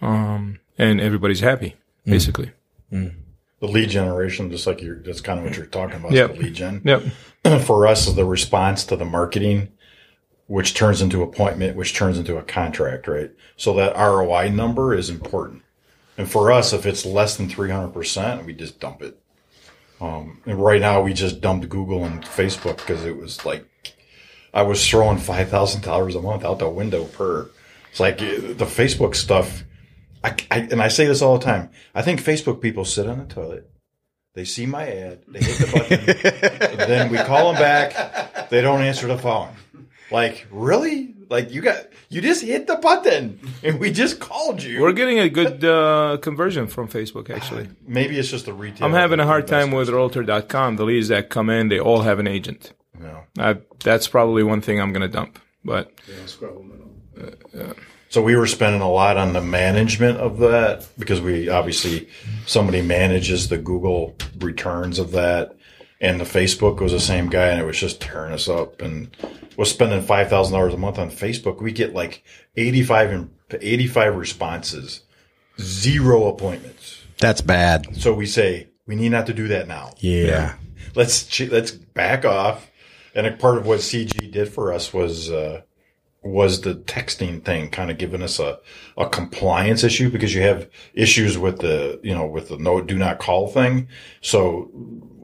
um, 0.01 0.59
and 0.77 0.99
everybody's 0.99 1.39
happy, 1.39 1.77
basically. 2.05 2.51
The 2.91 3.67
lead 3.67 3.89
generation, 3.89 4.51
just 4.51 4.67
like 4.67 4.81
you're, 4.81 4.99
that's 4.99 5.21
kind 5.21 5.39
of 5.39 5.45
what 5.45 5.55
you're 5.55 5.65
talking 5.65 5.95
about. 5.95 6.11
Yep. 6.11 6.35
The 6.35 6.41
lead 6.41 6.53
gen. 6.55 6.81
Yep. 6.83 7.61
For 7.65 7.87
us, 7.87 8.07
is 8.07 8.15
the 8.15 8.25
response 8.25 8.83
to 8.85 8.97
the 8.97 9.05
marketing, 9.05 9.69
which 10.51 10.73
turns 10.73 11.01
into 11.01 11.23
appointment, 11.23 11.77
which 11.77 11.95
turns 11.95 12.17
into 12.17 12.35
a 12.35 12.43
contract, 12.43 13.07
right? 13.07 13.31
So 13.55 13.73
that 13.75 13.95
ROI 13.95 14.49
number 14.49 14.93
is 14.93 15.09
important. 15.09 15.61
And 16.17 16.29
for 16.29 16.51
us, 16.51 16.73
if 16.73 16.85
it's 16.85 17.05
less 17.05 17.37
than 17.37 17.47
300%, 17.47 18.45
we 18.45 18.51
just 18.51 18.77
dump 18.77 19.01
it. 19.01 19.17
Um, 20.01 20.41
and 20.45 20.61
right 20.61 20.81
now 20.81 21.01
we 21.01 21.13
just 21.13 21.39
dumped 21.39 21.69
Google 21.69 22.03
and 22.03 22.21
Facebook 22.21 22.79
because 22.79 23.05
it 23.05 23.15
was 23.15 23.45
like, 23.45 23.65
I 24.53 24.63
was 24.63 24.85
throwing 24.85 25.19
$5,000 25.19 26.15
a 26.17 26.21
month 26.21 26.43
out 26.43 26.59
the 26.59 26.69
window 26.69 27.05
per, 27.05 27.49
it's 27.89 28.01
like 28.01 28.17
the 28.17 28.65
Facebook 28.65 29.15
stuff. 29.15 29.63
I, 30.21 30.35
I, 30.51 30.57
and 30.69 30.81
I 30.81 30.89
say 30.89 31.05
this 31.05 31.21
all 31.21 31.37
the 31.37 31.45
time. 31.45 31.69
I 31.95 32.01
think 32.01 32.21
Facebook 32.21 32.59
people 32.59 32.83
sit 32.83 33.07
on 33.07 33.19
the 33.19 33.33
toilet. 33.33 33.71
They 34.33 34.43
see 34.43 34.65
my 34.65 34.85
ad. 34.85 35.21
They 35.29 35.39
hit 35.39 35.57
the 35.59 36.67
button. 36.67 36.77
then 36.89 37.09
we 37.09 37.19
call 37.19 37.53
them 37.53 37.61
back. 37.61 38.49
They 38.49 38.59
don't 38.59 38.81
answer 38.81 39.07
the 39.07 39.17
phone. 39.17 39.55
Like, 40.11 40.47
really? 40.51 41.15
Like 41.29 41.51
you 41.51 41.61
got, 41.61 41.87
you 42.09 42.19
just 42.21 42.43
hit 42.43 42.67
the 42.67 42.75
button, 42.75 43.39
and 43.63 43.79
we 43.79 43.91
just 43.91 44.19
called 44.19 44.61
you. 44.61 44.81
We're 44.81 44.91
getting 44.91 45.19
a 45.19 45.29
good 45.29 45.63
uh, 45.63 46.17
conversion 46.21 46.67
from 46.67 46.89
Facebook, 46.89 47.29
actually. 47.29 47.69
Maybe 47.87 48.19
it's 48.19 48.29
just 48.29 48.45
the 48.45 48.53
retail. 48.53 48.85
I'm 48.85 48.93
having 48.93 49.21
a 49.21 49.25
hard 49.25 49.47
time 49.47 49.71
with 49.71 49.89
Realtor.com. 49.89 50.75
The 50.75 50.83
leads 50.83 51.07
that 51.07 51.29
come 51.29 51.49
in, 51.49 51.69
they 51.69 51.79
all 51.79 52.01
have 52.01 52.19
an 52.19 52.27
agent. 52.27 52.73
No. 52.99 53.23
I, 53.39 53.57
that's 53.83 54.07
probably 54.09 54.43
one 54.43 54.61
thing 54.61 54.81
I'm 54.81 54.91
going 54.91 55.01
to 55.01 55.07
dump. 55.07 55.39
But 55.63 55.91
So 58.09 58.21
we 58.21 58.35
were 58.35 58.47
spending 58.47 58.81
a 58.81 58.91
lot 58.91 59.15
on 59.15 59.31
the 59.31 59.41
management 59.41 60.17
of 60.17 60.39
that 60.39 60.85
because 60.99 61.21
we 61.21 61.47
obviously 61.47 62.09
somebody 62.45 62.81
manages 62.81 63.47
the 63.47 63.57
Google 63.57 64.17
returns 64.39 64.99
of 64.99 65.11
that, 65.11 65.55
and 66.01 66.19
the 66.19 66.25
Facebook 66.25 66.81
was 66.81 66.91
the 66.91 66.99
same 66.99 67.29
guy, 67.29 67.47
and 67.47 67.61
it 67.61 67.65
was 67.65 67.79
just 67.79 68.01
tearing 68.01 68.33
us 68.33 68.49
up. 68.49 68.81
And 68.81 69.15
was 69.55 69.69
spending 69.69 70.01
five 70.01 70.29
thousand 70.29 70.53
dollars 70.53 70.73
a 70.73 70.77
month 70.77 70.97
on 70.97 71.11
Facebook. 71.11 71.61
We 71.61 71.71
get 71.71 71.93
like 71.93 72.23
eighty 72.57 72.83
five 72.83 73.11
and 73.11 73.29
eighty 73.61 73.87
five 73.87 74.15
responses, 74.15 75.01
zero 75.59 76.27
appointments. 76.27 77.03
That's 77.19 77.41
bad. 77.41 77.95
So 77.95 78.13
we 78.13 78.25
say 78.25 78.69
we 78.87 78.95
need 78.95 79.09
not 79.09 79.27
to 79.27 79.33
do 79.33 79.47
that 79.49 79.67
now. 79.67 79.93
Yeah. 79.99 80.55
let's 80.95 81.39
let's 81.39 81.71
back 81.71 82.25
off. 82.25 82.69
And 83.13 83.27
a 83.27 83.31
part 83.31 83.57
of 83.57 83.67
what 83.67 83.79
CG 83.79 84.31
did 84.31 84.49
for 84.49 84.73
us 84.73 84.93
was 84.93 85.29
uh, 85.29 85.61
was 86.23 86.61
the 86.61 86.75
texting 86.75 87.43
thing, 87.43 87.69
kind 87.69 87.91
of 87.91 87.97
giving 87.97 88.21
us 88.21 88.39
a, 88.39 88.59
a 88.97 89.09
compliance 89.09 89.83
issue 89.83 90.09
because 90.09 90.33
you 90.33 90.41
have 90.41 90.69
issues 90.93 91.37
with 91.37 91.59
the 91.59 91.99
you 92.03 92.15
know 92.15 92.25
with 92.25 92.49
the 92.49 92.57
no 92.57 92.81
do 92.81 92.97
not 92.97 93.19
call 93.19 93.47
thing. 93.47 93.87
So 94.21 94.71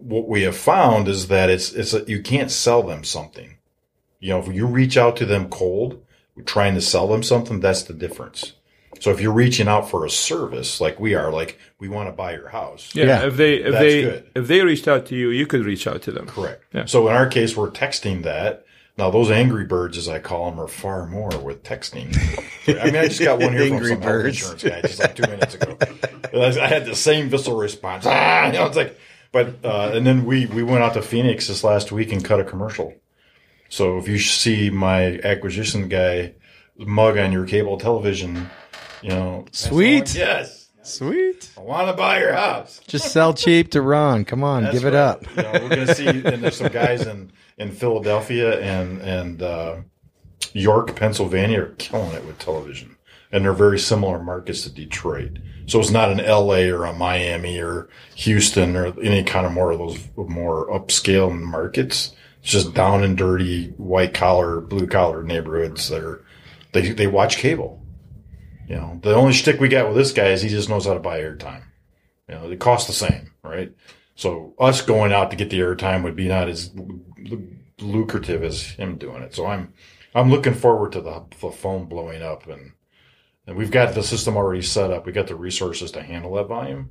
what 0.08 0.28
we 0.28 0.44
have 0.44 0.56
found 0.58 1.08
is 1.08 1.28
that 1.28 1.50
it's 1.50 1.72
it's 1.74 1.94
a, 1.94 2.04
you 2.08 2.22
can't 2.22 2.52
sell 2.52 2.82
them 2.84 3.04
something. 3.04 3.58
You 4.20 4.30
know, 4.30 4.40
if 4.40 4.54
you 4.54 4.66
reach 4.66 4.98
out 4.98 5.18
to 5.18 5.26
them 5.26 5.50
cold, 5.50 6.04
trying 6.46 6.74
to 6.76 6.82
sell 6.82 7.08
them 7.08 7.24
something, 7.24 7.60
that's 7.60 7.84
the 7.84 7.94
difference. 7.94 8.54
So 9.00 9.12
if 9.12 9.22
you're 9.22 9.34
reaching 9.34 9.68
out 9.68 9.90
for 9.92 10.06
a 10.06 10.10
service 10.10 10.82
like 10.82 11.00
we 11.00 11.14
are, 11.14 11.32
like 11.32 11.60
we 11.78 11.88
want 11.88 12.08
to 12.10 12.12
buy 12.14 12.34
your 12.34 12.50
house, 12.50 12.96
yeah, 12.96 13.06
Yeah. 13.06 13.28
if 13.28 13.38
they 13.38 13.56
if 13.56 13.72
That's 13.74 13.84
they 13.84 14.02
good. 14.02 14.30
if 14.36 14.48
they 14.48 14.62
reached 14.62 14.88
out 14.88 15.06
to 15.08 15.16
you, 15.16 15.30
you 15.30 15.46
could 15.46 15.66
reach 15.66 15.86
out 15.86 16.02
to 16.04 16.12
them. 16.12 16.26
Correct. 16.26 16.64
Yeah. 16.74 16.86
So 16.86 17.08
in 17.08 17.14
our 17.16 17.28
case, 17.28 17.56
we're 17.56 17.70
texting 17.70 18.24
that. 18.24 18.64
Now 18.98 19.12
those 19.12 19.30
angry 19.30 19.66
birds, 19.66 19.96
as 20.00 20.10
I 20.10 20.18
call 20.18 20.50
them, 20.50 20.60
are 20.60 20.68
far 20.68 21.06
more 21.06 21.30
with 21.38 21.62
texting. 21.62 22.08
I 22.68 22.86
mean, 22.86 22.96
I 22.96 23.08
just 23.08 23.22
got 23.22 23.40
one 23.40 23.54
here 23.54 23.66
from 23.68 23.74
Angry 23.74 23.90
some 23.90 24.00
birds. 24.00 24.38
insurance 24.42 24.64
guy 24.64 24.82
just 24.82 25.00
like 25.00 25.16
two 25.16 25.22
minutes 25.30 25.54
ago. 25.54 25.78
I 26.34 26.38
I 26.64 26.68
had 26.68 26.86
the 26.88 26.96
same 26.96 27.30
visceral 27.30 27.58
response. 27.58 28.06
Ah, 28.08 28.48
you 28.52 28.54
know, 28.54 28.66
it's 28.66 28.76
like, 28.78 28.98
but 29.38 29.64
uh, 29.64 29.92
and 29.94 30.06
then 30.06 30.26
we 30.26 30.48
we 30.48 30.64
went 30.64 30.84
out 30.84 30.96
to 30.96 31.02
Phoenix 31.04 31.48
this 31.48 31.64
last 31.64 31.92
week 31.92 32.12
and 32.12 32.26
cut 32.26 32.40
a 32.40 32.44
commercial. 32.44 32.96
So 33.70 34.00
if 34.00 34.08
you 34.08 34.18
see 34.18 34.72
my 34.72 35.20
acquisition 35.20 35.90
guy 35.90 36.34
mug 36.76 37.20
on 37.20 37.32
your 37.32 37.46
cable 37.46 37.78
television, 37.78 38.50
you 39.04 39.10
know, 39.10 39.46
Sweet. 39.52 40.16
yes, 40.16 40.70
Sweet. 40.82 41.52
I 41.56 41.62
want 41.62 41.88
to 41.88 41.94
buy 41.94 42.20
your 42.20 42.34
house. 42.34 42.82
Just 42.88 43.12
sell 43.12 43.32
cheap 43.34 43.70
to 43.72 43.82
Ron. 43.84 44.26
Come 44.26 44.44
on, 44.44 44.64
That's 44.64 44.74
give 44.74 44.86
it 44.86 44.96
right. 44.98 45.06
up. 45.06 45.36
You 45.36 45.44
know, 45.44 45.52
we're 45.54 45.70
going 45.70 45.88
to 45.88 45.94
see, 45.94 46.08
and 46.08 46.42
there's 46.42 46.58
some 46.58 46.72
guys 46.72 47.06
in, 47.06 47.32
in 47.60 47.72
Philadelphia 47.72 48.60
and 48.60 49.02
and 49.04 49.42
uh, 49.44 49.76
York, 50.54 50.96
Pennsylvania, 50.96 51.62
are 51.62 51.76
killing 51.78 52.14
it 52.14 52.26
with 52.26 52.40
television, 52.40 52.97
and 53.38 53.46
they're 53.46 53.54
very 53.54 53.78
similar 53.78 54.18
markets 54.18 54.64
to 54.64 54.70
Detroit. 54.72 55.38
So 55.68 55.80
it's 55.80 55.92
not 55.92 56.10
an 56.12 56.20
L.A. 56.20 56.72
or 56.72 56.86
a 56.86 56.94
Miami 56.94 57.60
or 57.60 57.88
Houston 58.16 58.76
or 58.76 59.00
any 59.00 59.24
kind 59.24 59.46
of 59.46 59.52
more 59.52 59.72
of 59.72 59.78
those 59.78 60.00
more 60.18 60.68
upscale 60.72 61.32
markets. 61.40 62.16
It's 62.42 62.52
just 62.52 62.74
down 62.74 63.04
and 63.04 63.16
dirty, 63.16 63.68
white 63.78 64.16
collar, 64.16 64.60
blue 64.60 64.88
collar 64.88 65.22
neighborhoods 65.22 65.88
that 65.90 66.04
are 66.04 66.26
they 66.72 66.94
they 66.94 67.06
watch 67.06 67.38
cable. 67.38 67.86
You 68.68 68.78
know, 68.78 69.00
the 69.04 69.14
only 69.14 69.34
shtick 69.34 69.60
we 69.60 69.68
got 69.70 69.88
with 69.88 69.98
this 69.98 70.14
guy 70.14 70.30
is 70.30 70.42
he 70.42 70.50
just 70.50 70.68
knows 70.68 70.88
how 70.88 70.96
to 70.96 71.00
buy 71.00 71.20
airtime. 71.20 71.62
You 72.28 72.36
know, 72.36 72.50
it 72.50 72.60
costs 72.60 72.88
the 72.88 72.94
same, 72.94 73.34
right? 73.44 73.72
So 74.16 74.56
us 74.58 74.82
going 74.82 75.14
out 75.14 75.30
to 75.30 75.38
get 75.38 75.52
the 75.52 75.60
airtime 75.60 76.04
would 76.04 76.16
be 76.16 76.28
not 76.28 76.50
as 76.50 76.72
lucrative 77.80 78.44
as 78.44 78.64
him 78.64 78.98
doing 78.98 79.22
it. 79.22 79.36
So 79.36 79.46
I'm 79.46 79.74
I'm 80.16 80.32
looking 80.32 80.56
forward 80.56 80.94
to 80.94 81.02
the, 81.02 81.26
the 81.40 81.52
phone 81.52 81.86
blowing 81.86 82.24
up 82.24 82.48
and 82.48 82.72
and 83.48 83.56
we've 83.56 83.72
got 83.72 83.95
the 83.95 84.03
system 84.03 84.36
already 84.36 84.61
set 84.61 84.91
up. 84.91 85.06
We 85.06 85.14
got 85.14 85.28
the 85.28 85.36
resources 85.36 85.91
to 85.91 86.03
handle 86.03 86.34
that 86.36 86.48
volume. 86.48 86.90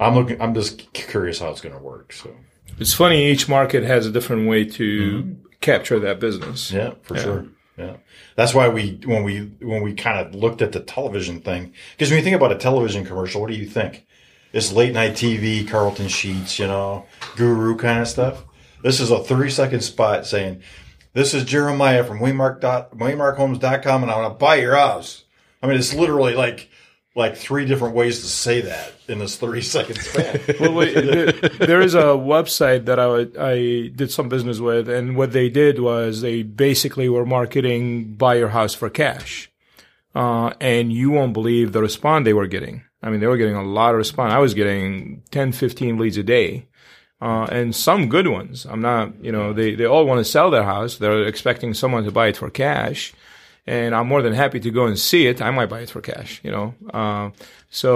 I'm 0.00 0.14
looking. 0.14 0.40
I'm 0.40 0.54
just 0.54 0.92
curious 0.92 1.40
how 1.40 1.50
it's 1.50 1.60
going 1.60 1.74
to 1.74 1.82
work. 1.82 2.12
So 2.12 2.34
It's 2.78 2.94
funny. 2.94 3.30
Each 3.30 3.48
market 3.48 3.82
has 3.82 4.06
a 4.06 4.12
different 4.12 4.48
way 4.48 4.64
to 4.64 5.00
mm-hmm. 5.00 5.46
capture 5.60 5.98
that 5.98 6.20
business. 6.20 6.70
yeah, 6.70 6.92
for 7.02 7.18
sure. 7.18 7.46
Yeah, 7.76 7.96
that's 8.36 8.54
why 8.54 8.68
we 8.68 9.00
when 9.04 9.24
we 9.24 9.52
when 9.60 9.82
we 9.82 9.94
kind 9.94 10.18
of 10.18 10.34
looked 10.34 10.62
at 10.62 10.72
the 10.72 10.80
television 10.80 11.40
thing 11.40 11.74
because 11.92 12.10
when 12.10 12.18
you 12.18 12.24
think 12.24 12.36
about 12.36 12.52
a 12.52 12.56
television 12.56 13.04
commercial, 13.04 13.40
what 13.40 13.50
do 13.50 13.56
you 13.56 13.66
think? 13.66 14.06
It's 14.52 14.72
late 14.72 14.94
night 14.94 15.12
TV, 15.12 15.68
Carleton 15.68 16.08
Sheets, 16.08 16.58
you 16.58 16.66
know, 16.66 17.06
guru 17.36 17.76
kind 17.76 18.00
of 18.00 18.08
stuff. 18.08 18.44
This 18.82 18.98
is 18.98 19.10
a 19.10 19.22
30 19.22 19.50
second 19.50 19.80
spot 19.82 20.26
saying, 20.26 20.62
"This 21.12 21.34
is 21.34 21.44
Jeremiah 21.44 22.02
from 22.02 22.20
Waymark 22.20 22.60
dot 22.60 22.96
WaymarkHomes.com, 22.96 24.02
and 24.02 24.10
I 24.10 24.16
want 24.18 24.34
to 24.34 24.44
buy 24.44 24.56
your 24.56 24.74
house." 24.74 25.24
I 25.62 25.66
mean, 25.66 25.76
it's 25.76 25.94
literally 25.94 26.34
like 26.34 26.68
like 27.18 27.36
three 27.36 27.64
different 27.64 27.96
ways 27.96 28.20
to 28.20 28.26
say 28.26 28.60
that 28.60 28.92
in 29.08 29.18
this 29.18 29.36
30 29.36 29.60
second 29.62 30.00
span. 30.00 30.40
well, 30.60 30.72
wait, 30.72 30.94
there, 31.58 31.80
is 31.80 31.94
a 31.94 32.14
website 32.14 32.84
that 32.84 33.00
I, 33.00 33.26
I 33.42 33.88
did 33.88 34.12
some 34.12 34.28
business 34.28 34.60
with, 34.60 34.88
and 34.88 35.16
what 35.16 35.32
they 35.32 35.48
did 35.48 35.80
was 35.80 36.20
they 36.20 36.44
basically 36.44 37.08
were 37.08 37.26
marketing 37.26 38.14
buy 38.14 38.36
your 38.36 38.50
house 38.50 38.72
for 38.72 38.88
cash. 38.88 39.50
Uh, 40.14 40.52
and 40.60 40.92
you 40.92 41.10
won't 41.10 41.32
believe 41.32 41.72
the 41.72 41.82
response 41.82 42.24
they 42.24 42.32
were 42.32 42.46
getting. 42.46 42.84
I 43.02 43.10
mean, 43.10 43.20
they 43.20 43.26
were 43.26 43.36
getting 43.36 43.56
a 43.56 43.64
lot 43.64 43.94
of 43.94 43.98
response. 43.98 44.32
I 44.32 44.38
was 44.38 44.54
getting 44.54 45.22
10, 45.30 45.52
15 45.52 45.98
leads 45.98 46.16
a 46.16 46.22
day. 46.22 46.68
Uh, 47.20 47.48
and 47.50 47.74
some 47.74 48.08
good 48.08 48.28
ones. 48.28 48.64
I'm 48.64 48.80
not, 48.80 49.24
you 49.24 49.32
know, 49.32 49.52
they, 49.52 49.74
they 49.74 49.86
all 49.86 50.06
want 50.06 50.18
to 50.18 50.24
sell 50.24 50.52
their 50.52 50.62
house. 50.62 50.98
They're 50.98 51.24
expecting 51.24 51.74
someone 51.74 52.04
to 52.04 52.12
buy 52.12 52.28
it 52.28 52.36
for 52.36 52.48
cash 52.48 53.12
and 53.68 53.94
I'm 53.94 54.06
more 54.08 54.22
than 54.22 54.32
happy 54.32 54.60
to 54.60 54.70
go 54.70 54.86
and 54.86 54.98
see 54.98 55.26
it. 55.30 55.40
I 55.42 55.50
might 55.50 55.66
buy 55.68 55.80
it 55.80 55.90
for 55.90 56.00
cash, 56.00 56.40
you 56.42 56.50
know. 56.50 56.74
Uh, 56.92 57.30
so 57.70 57.88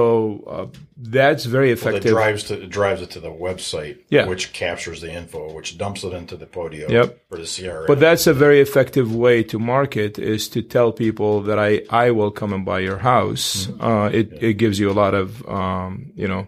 uh, 0.47 0.67
that's 0.99 1.45
very 1.47 1.71
effective. 1.73 2.13
drives 2.13 2.45
to 2.45 2.55
it 2.63 2.69
drives 2.71 3.01
it 3.03 3.11
to 3.13 3.21
the 3.21 3.31
website, 3.47 3.97
Yeah. 4.11 4.27
which 4.27 4.53
captures 4.53 5.01
the 5.01 5.11
info, 5.21 5.51
which 5.53 5.79
dumps 5.79 6.05
it 6.05 6.13
into 6.13 6.37
the 6.37 6.47
Podio 6.47 6.89
Yep. 6.91 7.09
or 7.31 7.39
the 7.39 7.45
CRM. 7.55 7.87
But 7.87 7.99
that's 8.01 8.27
a 8.27 8.35
very 8.35 8.61
effective 8.61 9.09
way 9.15 9.43
to 9.45 9.59
market 9.59 10.19
is 10.19 10.49
to 10.51 10.61
tell 10.63 10.93
people 10.93 11.43
that 11.49 11.59
I, 11.59 11.71
I 11.89 12.11
will 12.11 12.31
come 12.31 12.53
and 12.53 12.65
buy 12.65 12.81
your 12.81 12.99
house. 12.99 13.67
Mm-hmm. 13.67 13.83
Uh, 13.83 14.09
it, 14.09 14.43
it 14.43 14.55
gives 14.55 14.79
you 14.79 14.91
a 14.91 14.97
lot 15.05 15.15
of, 15.15 15.29
um, 15.49 16.13
you 16.15 16.29
know, 16.29 16.47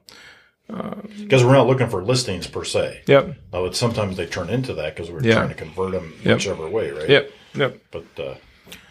because 1.18 1.44
we're 1.44 1.52
not 1.52 1.66
looking 1.66 1.88
for 1.88 2.02
listings 2.02 2.46
per 2.46 2.64
se. 2.64 3.02
yep, 3.06 3.36
Now, 3.52 3.64
it's 3.66 3.78
sometimes 3.78 4.16
they 4.16 4.26
turn 4.26 4.48
into 4.50 4.74
that 4.74 4.94
because 4.94 5.10
we're 5.10 5.22
Yeah. 5.22 5.34
trying 5.34 5.48
to 5.50 5.54
convert 5.54 5.92
them 5.92 6.12
Yep. 6.24 6.34
whichever 6.36 6.68
way, 6.68 6.90
right? 6.90 7.08
yep, 7.08 7.30
yep. 7.54 7.78
But 7.90 8.04
uh, 8.18 8.34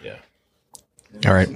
yeah, 0.04 0.18
All 1.26 1.34
right. 1.34 1.48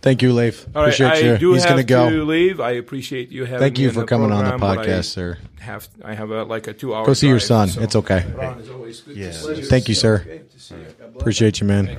Thank 0.00 0.22
you, 0.22 0.32
Laith. 0.32 0.66
All 0.74 0.82
right, 0.82 0.88
Appreciate 0.94 1.12
I 1.28 1.32
you. 1.32 1.38
do 1.38 1.52
He's 1.52 1.62
have 1.64 1.72
going 1.74 1.80
to 1.82 1.86
go. 1.86 2.10
to 2.10 2.24
leave. 2.24 2.60
I 2.60 2.72
appreciate 2.72 3.30
you 3.30 3.44
having 3.44 3.60
Thank 3.60 3.76
me 3.76 3.82
you 3.84 3.88
in 3.90 3.94
for 3.94 4.04
coming 4.04 4.32
on 4.32 4.44
the 4.44 4.50
program, 4.50 4.76
but 4.76 4.78
I 4.78 4.86
podcast, 4.86 5.04
sir. 5.04 5.38
Have 5.60 5.88
I 6.04 6.14
have 6.14 6.30
a, 6.30 6.42
like 6.44 6.66
a 6.66 6.72
two 6.72 6.94
hour 6.94 7.06
Go 7.06 7.12
see 7.14 7.28
your 7.28 7.38
son. 7.38 7.68
so- 7.68 7.82
It's 7.82 7.94
okay. 7.94 8.24
Ron, 8.34 8.58
it's 8.58 8.68
always 8.68 9.00
good 9.00 9.16
Yeah. 9.16 9.26
to 9.28 9.32
see 9.34 9.54
you. 9.56 9.64
Thank 9.64 9.88
you, 9.88 9.94
sir. 9.94 10.18
Great 10.24 10.50
to 10.50 10.58
see 10.58 10.74
you. 10.74 10.80
God 10.98 11.12
bless. 11.12 11.20
Appreciate 11.20 11.60
you, 11.60 11.66
man. 11.68 11.98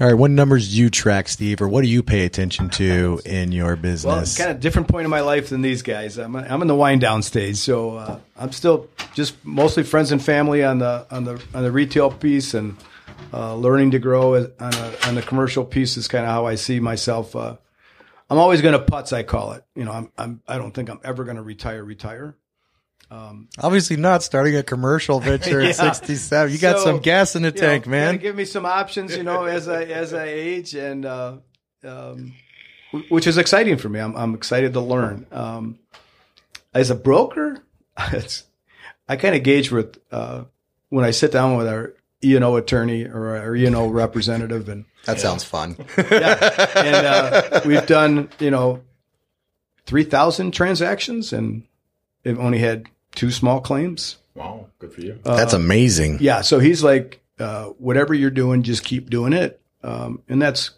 All 0.00 0.08
right. 0.08 0.14
What 0.14 0.32
numbers 0.32 0.72
do 0.72 0.78
you 0.78 0.90
track, 0.90 1.28
Steve, 1.28 1.62
or 1.62 1.68
what 1.68 1.82
do 1.82 1.88
you 1.88 2.02
pay 2.02 2.24
attention 2.24 2.68
to 2.70 3.20
in 3.24 3.52
your 3.52 3.76
business? 3.76 4.04
Well, 4.04 4.20
business? 4.20 4.38
kind 4.38 4.50
of 4.50 4.58
different 4.60 4.88
point 4.88 5.04
in 5.04 5.10
my 5.10 5.20
life 5.20 5.50
than 5.50 5.62
these 5.62 5.82
guys. 5.82 6.16
I'm, 6.18 6.34
I'm 6.34 6.62
in 6.62 6.66
the 6.68 6.74
wind 6.74 7.00
down 7.00 7.22
stage, 7.22 7.56
so 7.58 7.96
uh, 7.98 8.18
I'm 8.36 8.50
still 8.50 8.88
just 9.14 9.36
mostly 9.44 9.84
friends 9.84 10.10
and 10.10 10.20
family 10.20 10.64
on 10.64 10.78
the 10.78 11.06
on 11.12 11.24
the 11.24 11.40
on 11.54 11.62
the 11.62 11.70
retail 11.70 12.10
piece 12.10 12.54
and 12.54 12.76
uh, 13.32 13.54
learning 13.56 13.92
to 13.92 13.98
grow 13.98 14.36
on, 14.36 14.52
a, 14.60 14.94
on 15.06 15.14
the 15.14 15.22
commercial 15.22 15.64
piece 15.64 15.96
is 15.96 16.08
kind 16.08 16.24
of 16.24 16.30
how 16.30 16.46
I 16.46 16.54
see 16.54 16.80
myself. 16.80 17.34
Uh, 17.34 17.56
I'm 18.30 18.38
always 18.38 18.62
going 18.62 18.78
to 18.78 18.84
putz, 18.84 19.12
I 19.12 19.22
call 19.22 19.52
it. 19.52 19.64
You 19.74 19.84
know, 19.84 19.92
I'm, 19.92 20.10
I'm 20.16 20.40
I 20.48 20.56
don't 20.58 20.72
think 20.72 20.88
I'm 20.88 21.00
ever 21.04 21.24
going 21.24 21.36
to 21.36 21.42
retire. 21.42 21.82
Retire. 21.84 22.36
Obviously 23.62 23.96
not 23.96 24.22
starting 24.22 24.56
a 24.56 24.62
commercial 24.62 25.20
venture 25.30 25.60
Yeah. 25.62 25.68
at 25.68 25.76
67. 25.76 26.52
You 26.52 26.58
got 26.58 26.78
So, 26.78 26.84
some 26.84 26.98
gas 27.00 27.36
in 27.36 27.42
the 27.42 27.48
you 27.48 27.54
know, 27.54 27.60
tank, 27.60 27.86
man. 27.86 28.16
Give 28.16 28.34
me 28.34 28.44
some 28.44 28.66
options, 28.66 29.16
you 29.16 29.22
know, 29.22 29.44
as 29.44 29.68
I 29.68 29.84
as 29.84 30.12
I 30.12 30.24
age, 30.26 30.74
and 30.74 31.06
uh, 31.06 31.36
um, 31.84 32.32
which 33.08 33.26
is 33.26 33.38
exciting 33.38 33.76
for 33.76 33.88
me. 33.88 34.00
I'm 34.00 34.16
I'm 34.16 34.34
excited 34.34 34.72
to 34.72 34.80
learn. 34.80 35.26
Um, 35.30 35.78
as 36.72 36.90
a 36.90 36.94
broker, 36.96 37.62
it's, 38.12 38.44
I 39.08 39.14
kind 39.16 39.36
of 39.36 39.42
gauge 39.44 39.70
with 39.70 39.98
uh, 40.10 40.44
when 40.88 41.04
I 41.04 41.12
sit 41.12 41.30
down 41.30 41.56
with 41.56 41.68
our 41.68 41.94
E 42.24 42.38
know 42.38 42.56
attorney 42.56 43.04
or 43.04 43.36
our 43.36 43.54
E 43.54 43.66
and 43.66 43.76
O 43.76 43.86
representative, 43.88 44.68
and 44.68 44.84
That 45.04 45.20
sounds 45.20 45.44
fun. 45.44 45.76
yeah, 45.98 46.72
and 46.76 47.06
uh, 47.06 47.60
we've 47.66 47.86
done 47.86 48.30
you 48.38 48.50
know 48.50 48.82
three 49.86 50.04
thousand 50.04 50.52
transactions, 50.52 51.32
and 51.32 51.64
they've 52.22 52.38
only 52.38 52.58
had 52.58 52.86
two 53.14 53.30
small 53.30 53.60
claims. 53.60 54.16
wow, 54.34 54.66
good 54.78 54.92
for 54.92 55.00
you. 55.02 55.18
That's 55.24 55.52
amazing. 55.52 56.18
Yeah, 56.20 56.40
so 56.40 56.58
he's 56.58 56.82
like, 56.82 57.20
uh, 57.38 57.66
whatever 57.78 58.14
you're 58.14 58.30
doing, 58.30 58.62
just 58.62 58.84
keep 58.84 59.10
doing 59.10 59.32
it. 59.32 59.60
Um, 59.82 60.22
and 60.28 60.40
that's 60.40 60.70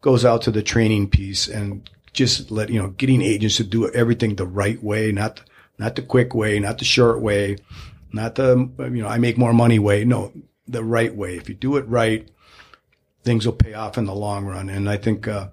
goes 0.00 0.24
out 0.24 0.42
to 0.42 0.50
the 0.50 0.62
training 0.62 1.08
piece 1.08 1.48
and 1.48 1.88
just 2.12 2.50
let, 2.50 2.68
you 2.68 2.78
know, 2.82 2.90
getting 2.90 3.22
agents 3.22 3.56
to 3.56 3.64
do 3.64 3.88
everything 3.92 4.34
the 4.34 4.44
right 4.46 4.82
way, 4.82 5.10
not, 5.12 5.40
not 5.78 5.96
the 5.96 6.02
quick 6.02 6.34
way, 6.34 6.58
not 6.60 6.76
the 6.78 6.84
short 6.84 7.20
way, 7.22 7.56
not 8.12 8.34
the, 8.34 8.68
you 8.78 9.02
know, 9.02 9.08
I 9.08 9.16
make 9.18 9.38
more 9.38 9.52
money 9.54 9.78
way. 9.78 10.04
No, 10.04 10.30
the 10.66 10.84
right 10.84 11.14
way. 11.14 11.36
If 11.36 11.48
you 11.48 11.54
do 11.54 11.76
it 11.76 11.86
right, 11.88 12.28
things 13.22 13.46
will 13.46 13.54
pay 13.54 13.74
off 13.74 13.98
in 13.98 14.04
the 14.04 14.14
long 14.14 14.44
run. 14.46 14.68
And 14.68 14.88
I 14.88 14.96
think, 14.96 15.28
uh, 15.28 15.48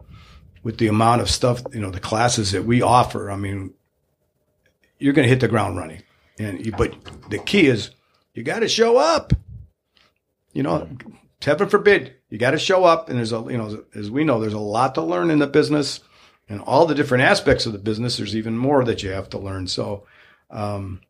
with 0.63 0.77
the 0.77 0.88
amount 0.88 1.21
of 1.21 1.29
stuff, 1.29 1.61
you 1.73 1.79
know, 1.79 1.89
the 1.89 1.99
classes 1.99 2.51
that 2.51 2.65
we 2.65 2.81
offer, 2.81 3.31
I 3.31 3.35
mean, 3.35 3.73
you're 4.99 5.13
going 5.13 5.25
to 5.25 5.29
hit 5.29 5.39
the 5.39 5.47
ground 5.47 5.77
running. 5.77 6.03
And, 6.39 6.63
you, 6.65 6.71
but 6.71 6.95
the 7.29 7.39
key 7.39 7.67
is 7.67 7.91
you 8.33 8.43
got 8.43 8.59
to 8.59 8.67
show 8.67 8.97
up. 8.97 9.33
You 10.53 10.63
know, 10.63 10.88
heaven 11.41 11.69
forbid, 11.69 12.15
you 12.29 12.38
got 12.38 12.51
to 12.51 12.59
show 12.59 12.83
up. 12.83 13.09
And 13.09 13.17
there's 13.17 13.31
a, 13.31 13.43
you 13.49 13.57
know, 13.57 13.83
as 13.95 14.11
we 14.11 14.23
know, 14.23 14.39
there's 14.39 14.53
a 14.53 14.59
lot 14.59 14.95
to 14.95 15.01
learn 15.01 15.31
in 15.31 15.39
the 15.39 15.47
business 15.47 16.01
and 16.49 16.61
all 16.61 16.85
the 16.85 16.95
different 16.95 17.23
aspects 17.23 17.65
of 17.65 17.73
the 17.73 17.79
business. 17.79 18.17
There's 18.17 18.35
even 18.35 18.57
more 18.57 18.83
that 18.83 19.01
you 19.01 19.11
have 19.11 19.29
to 19.29 19.39
learn. 19.39 19.67
So, 19.67 20.05
um, 20.49 21.01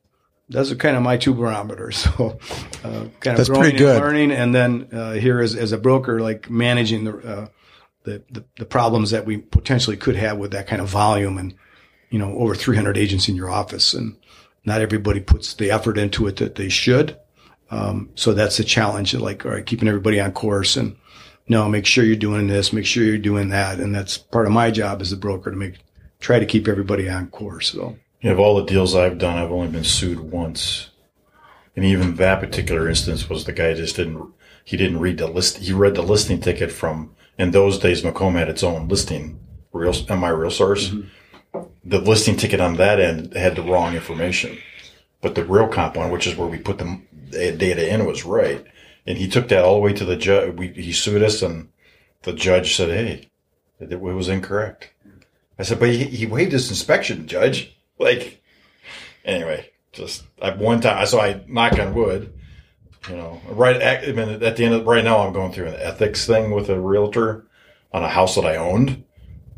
those 0.51 0.71
are 0.71 0.75
kind 0.75 0.95
of 0.97 1.03
my 1.03 1.17
two 1.17 1.33
barometers. 1.33 2.07
So, 2.17 2.37
uh, 2.83 3.05
kind 3.19 3.33
of 3.33 3.37
That's 3.37 3.49
growing 3.49 3.63
pretty 3.63 3.77
good. 3.77 3.95
and 3.95 4.05
learning, 4.05 4.31
and 4.31 4.55
then 4.55 4.87
uh, 4.91 5.13
here 5.13 5.39
as, 5.39 5.55
as 5.55 5.71
a 5.71 5.77
broker, 5.77 6.19
like 6.19 6.49
managing 6.49 7.03
the, 7.05 7.17
uh, 7.17 7.47
the, 8.03 8.23
the 8.31 8.43
the 8.57 8.65
problems 8.65 9.11
that 9.11 9.25
we 9.25 9.37
potentially 9.37 9.97
could 9.97 10.15
have 10.15 10.37
with 10.37 10.51
that 10.51 10.67
kind 10.67 10.81
of 10.81 10.89
volume, 10.89 11.37
and 11.37 11.53
you 12.09 12.19
know, 12.19 12.35
over 12.37 12.55
300 12.55 12.97
agents 12.97 13.29
in 13.29 13.35
your 13.35 13.49
office, 13.49 13.93
and 13.93 14.17
not 14.65 14.81
everybody 14.81 15.19
puts 15.19 15.53
the 15.53 15.71
effort 15.71 15.97
into 15.97 16.27
it 16.27 16.37
that 16.37 16.55
they 16.55 16.69
should. 16.69 17.17
Um, 17.69 18.09
so 18.15 18.33
that's 18.33 18.57
the 18.57 18.63
challenge. 18.63 19.13
Of 19.13 19.21
like, 19.21 19.45
all 19.45 19.51
right, 19.51 19.65
keeping 19.65 19.87
everybody 19.87 20.19
on 20.19 20.31
course, 20.31 20.75
and 20.75 20.95
no, 21.47 21.69
make 21.69 21.85
sure 21.85 22.03
you're 22.03 22.15
doing 22.15 22.47
this, 22.47 22.73
make 22.73 22.85
sure 22.85 23.03
you're 23.03 23.17
doing 23.17 23.49
that, 23.49 23.79
and 23.79 23.93
that's 23.93 24.17
part 24.17 24.47
of 24.47 24.51
my 24.51 24.71
job 24.71 25.01
as 25.01 25.11
a 25.11 25.17
broker 25.17 25.51
to 25.51 25.57
make 25.57 25.75
try 26.19 26.39
to 26.39 26.45
keep 26.45 26.67
everybody 26.67 27.07
on 27.09 27.27
course. 27.27 27.71
So. 27.71 27.97
Of 28.23 28.39
all 28.39 28.55
the 28.55 28.65
deals 28.65 28.95
I've 28.95 29.17
done, 29.17 29.37
I've 29.37 29.51
only 29.51 29.69
been 29.69 29.83
sued 29.83 30.19
once, 30.19 30.91
and 31.75 31.83
even 31.83 32.15
that 32.15 32.39
particular 32.39 32.87
instance 32.87 33.27
was 33.27 33.45
the 33.45 33.51
guy 33.51 33.73
just 33.73 33.95
didn't 33.95 34.31
he 34.63 34.77
didn't 34.77 34.99
read 34.99 35.17
the 35.17 35.27
list. 35.27 35.57
He 35.57 35.73
read 35.73 35.95
the 35.95 36.03
listing 36.03 36.39
ticket 36.39 36.71
from 36.71 37.15
in 37.37 37.51
those 37.51 37.79
days. 37.79 38.03
Macomb 38.03 38.35
had 38.35 38.49
its 38.49 38.63
own 38.63 38.87
listing 38.87 39.39
real 39.73 39.93
my 40.15 40.29
real 40.29 40.51
source. 40.51 40.89
Mm-hmm. 40.89 41.61
The 41.83 41.99
listing 41.99 42.37
ticket 42.37 42.61
on 42.61 42.77
that 42.77 42.99
end 42.99 43.33
had 43.33 43.55
the 43.55 43.63
wrong 43.63 43.95
information, 43.95 44.57
but 45.21 45.35
the 45.35 45.43
Realcomp 45.43 45.97
one, 45.97 46.11
which 46.11 46.27
is 46.27 46.35
where 46.35 46.47
we 46.47 46.57
put 46.57 46.77
the 46.77 47.01
data 47.31 47.91
in, 47.91 48.05
was 48.05 48.23
right. 48.23 48.63
And 49.05 49.17
he 49.17 49.27
took 49.27 49.47
that 49.47 49.63
all 49.63 49.75
the 49.75 49.81
way 49.81 49.93
to 49.93 50.05
the 50.05 50.15
judge. 50.15 50.55
We, 50.55 50.67
he 50.67 50.93
sued 50.93 51.23
us, 51.23 51.41
and 51.41 51.69
the 52.21 52.33
judge 52.33 52.75
said, 52.75 52.89
"Hey, 52.89 53.29
it, 53.79 53.91
it 53.91 53.99
was 53.99 54.29
incorrect." 54.29 54.91
I 55.57 55.63
said, 55.63 55.79
"But 55.79 55.89
he, 55.89 56.03
he 56.03 56.25
waived 56.27 56.51
his 56.51 56.69
inspection, 56.69 57.27
judge." 57.27 57.75
Like, 58.01 58.41
anyway, 59.23 59.69
just 59.91 60.23
I 60.41 60.51
one 60.51 60.81
time. 60.81 61.05
So 61.05 61.19
I 61.19 61.43
knock 61.47 61.79
on 61.79 61.93
wood. 61.93 62.33
You 63.09 63.15
know, 63.15 63.41
right 63.49 63.81
at, 63.81 64.07
I 64.07 64.11
mean, 64.11 64.43
at 64.43 64.57
the 64.57 64.63
end 64.63 64.75
of 64.75 64.85
right 64.85 65.03
now, 65.03 65.25
I'm 65.25 65.33
going 65.33 65.51
through 65.51 65.67
an 65.67 65.75
ethics 65.75 66.27
thing 66.27 66.51
with 66.51 66.69
a 66.69 66.79
realtor 66.79 67.47
on 67.91 68.03
a 68.03 68.07
house 68.07 68.35
that 68.35 68.45
I 68.45 68.57
owned, 68.57 69.03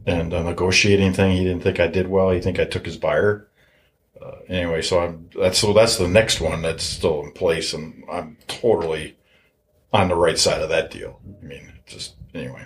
and 0.06 0.34
a 0.34 0.44
negotiating 0.44 1.14
thing. 1.14 1.36
He 1.36 1.44
didn't 1.44 1.62
think 1.62 1.80
I 1.80 1.88
did 1.88 2.08
well. 2.08 2.32
He 2.32 2.40
think 2.40 2.60
I 2.60 2.66
took 2.66 2.86
his 2.86 2.98
buyer. 2.98 3.50
Uh, 4.22 4.36
anyway, 4.48 4.82
so 4.82 5.00
I'm 5.00 5.30
that's 5.38 5.60
so 5.60 5.74
that's 5.74 5.98
the 5.98 6.08
next 6.08 6.40
one 6.40 6.62
that's 6.62 6.84
still 6.84 7.22
in 7.24 7.32
place, 7.34 7.74
and 7.74 8.04
I'm 8.10 8.38
totally 8.48 9.18
on 9.92 10.08
the 10.08 10.16
right 10.16 10.38
side 10.38 10.62
of 10.62 10.70
that 10.70 10.90
deal. 10.90 11.20
I 11.42 11.46
mean, 11.46 11.74
just 11.86 12.16
anyway. 12.34 12.66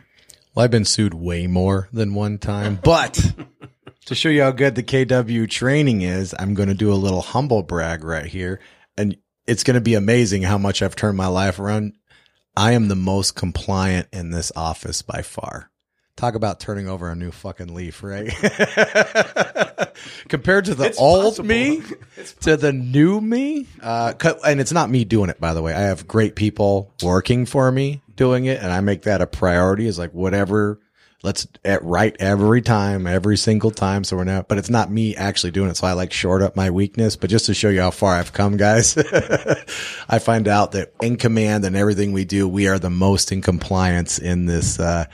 Well, 0.54 0.64
I've 0.64 0.72
been 0.72 0.86
sued 0.86 1.14
way 1.14 1.48
more 1.48 1.90
than 1.92 2.14
one 2.14 2.38
time, 2.38 2.80
but 2.84 3.34
to 4.08 4.16
show 4.16 4.30
you 4.30 4.42
how 4.42 4.52
good 4.52 4.76
the 4.76 4.84
KW 4.84 5.50
training 5.50 6.02
is, 6.02 6.34
I'm 6.38 6.54
going 6.54 6.70
to 6.70 6.76
do 6.76 6.92
a 6.92 6.96
little 6.96 7.22
humble 7.22 7.64
brag 7.64 8.04
right 8.04 8.26
here. 8.26 8.60
And 8.98 9.18
it's 9.46 9.64
going 9.64 9.76
to 9.76 9.82
be 9.82 9.94
amazing 9.94 10.44
how 10.44 10.58
much 10.58 10.82
I've 10.82 10.96
turned 10.96 11.18
my 11.18 11.28
life 11.28 11.60
around. 11.60 11.94
I 12.56 12.72
am 12.72 12.88
the 12.88 12.96
most 12.96 13.36
compliant 13.36 14.08
in 14.12 14.32
this 14.32 14.52
office 14.56 15.02
by 15.02 15.22
far. 15.22 15.70
Talk 16.16 16.34
about 16.36 16.60
turning 16.60 16.90
over 16.90 17.12
a 17.12 17.16
new 17.16 17.32
fucking 17.32 17.76
leaf, 17.76 18.02
right? 18.02 18.28
Compared 20.30 20.66
to 20.66 20.74
the 20.74 20.86
It's 20.86 21.00
old 21.00 21.36
possible. 21.38 21.48
me 21.48 21.82
to 22.42 22.58
the 22.58 22.74
new 22.74 23.22
me. 23.22 23.68
Uh, 23.82 24.14
and 24.46 24.60
it's 24.60 24.72
not 24.72 24.90
me 24.90 25.06
doing 25.06 25.30
it, 25.30 25.40
by 25.40 25.54
the 25.54 25.62
way. 25.62 25.74
I 25.76 25.82
have 25.82 26.08
great 26.08 26.36
people 26.36 26.92
working 27.04 27.46
for 27.46 27.72
me 27.72 28.02
doing 28.16 28.46
it, 28.46 28.60
and 28.62 28.72
I 28.72 28.82
make 28.82 29.04
that 29.04 29.22
a 29.22 29.28
priority. 29.28 29.86
Is 29.86 30.00
like 30.00 30.14
whatever. 30.14 30.80
Let's 31.24 31.48
at 31.66 31.84
right 31.84 32.16
every 32.20 32.62
time, 32.62 33.08
every 33.08 33.38
single 33.38 33.72
time. 33.72 34.04
So 34.04 34.18
we're 34.18 34.24
not, 34.24 34.48
but 34.48 34.60
it's 34.60 34.70
not 34.70 34.92
me 34.92 35.16
actually 35.16 35.50
doing 35.52 35.70
it. 35.72 35.76
So 35.78 35.88
I 35.88 35.94
like 35.94 36.14
short 36.14 36.44
up 36.44 36.56
my 36.56 36.70
weakness, 36.70 37.16
but 37.16 37.30
just 37.32 37.48
to 37.48 37.56
show 37.56 37.70
you 37.70 37.82
how 37.82 37.90
far 37.92 38.14
I've 38.16 38.34
come, 38.34 38.56
guys, 38.56 38.96
I 40.10 40.20
find 40.20 40.48
out 40.48 40.74
that 40.74 40.94
in 41.02 41.18
command 41.18 41.66
and 41.66 41.76
everything 41.76 42.12
we 42.14 42.24
do, 42.26 42.48
we 42.48 42.68
are 42.68 42.78
the 42.80 42.92
most 42.92 43.32
in 43.32 43.42
compliance 43.42 44.20
in 44.20 44.46
this, 44.46 44.80
uh, 44.80 45.06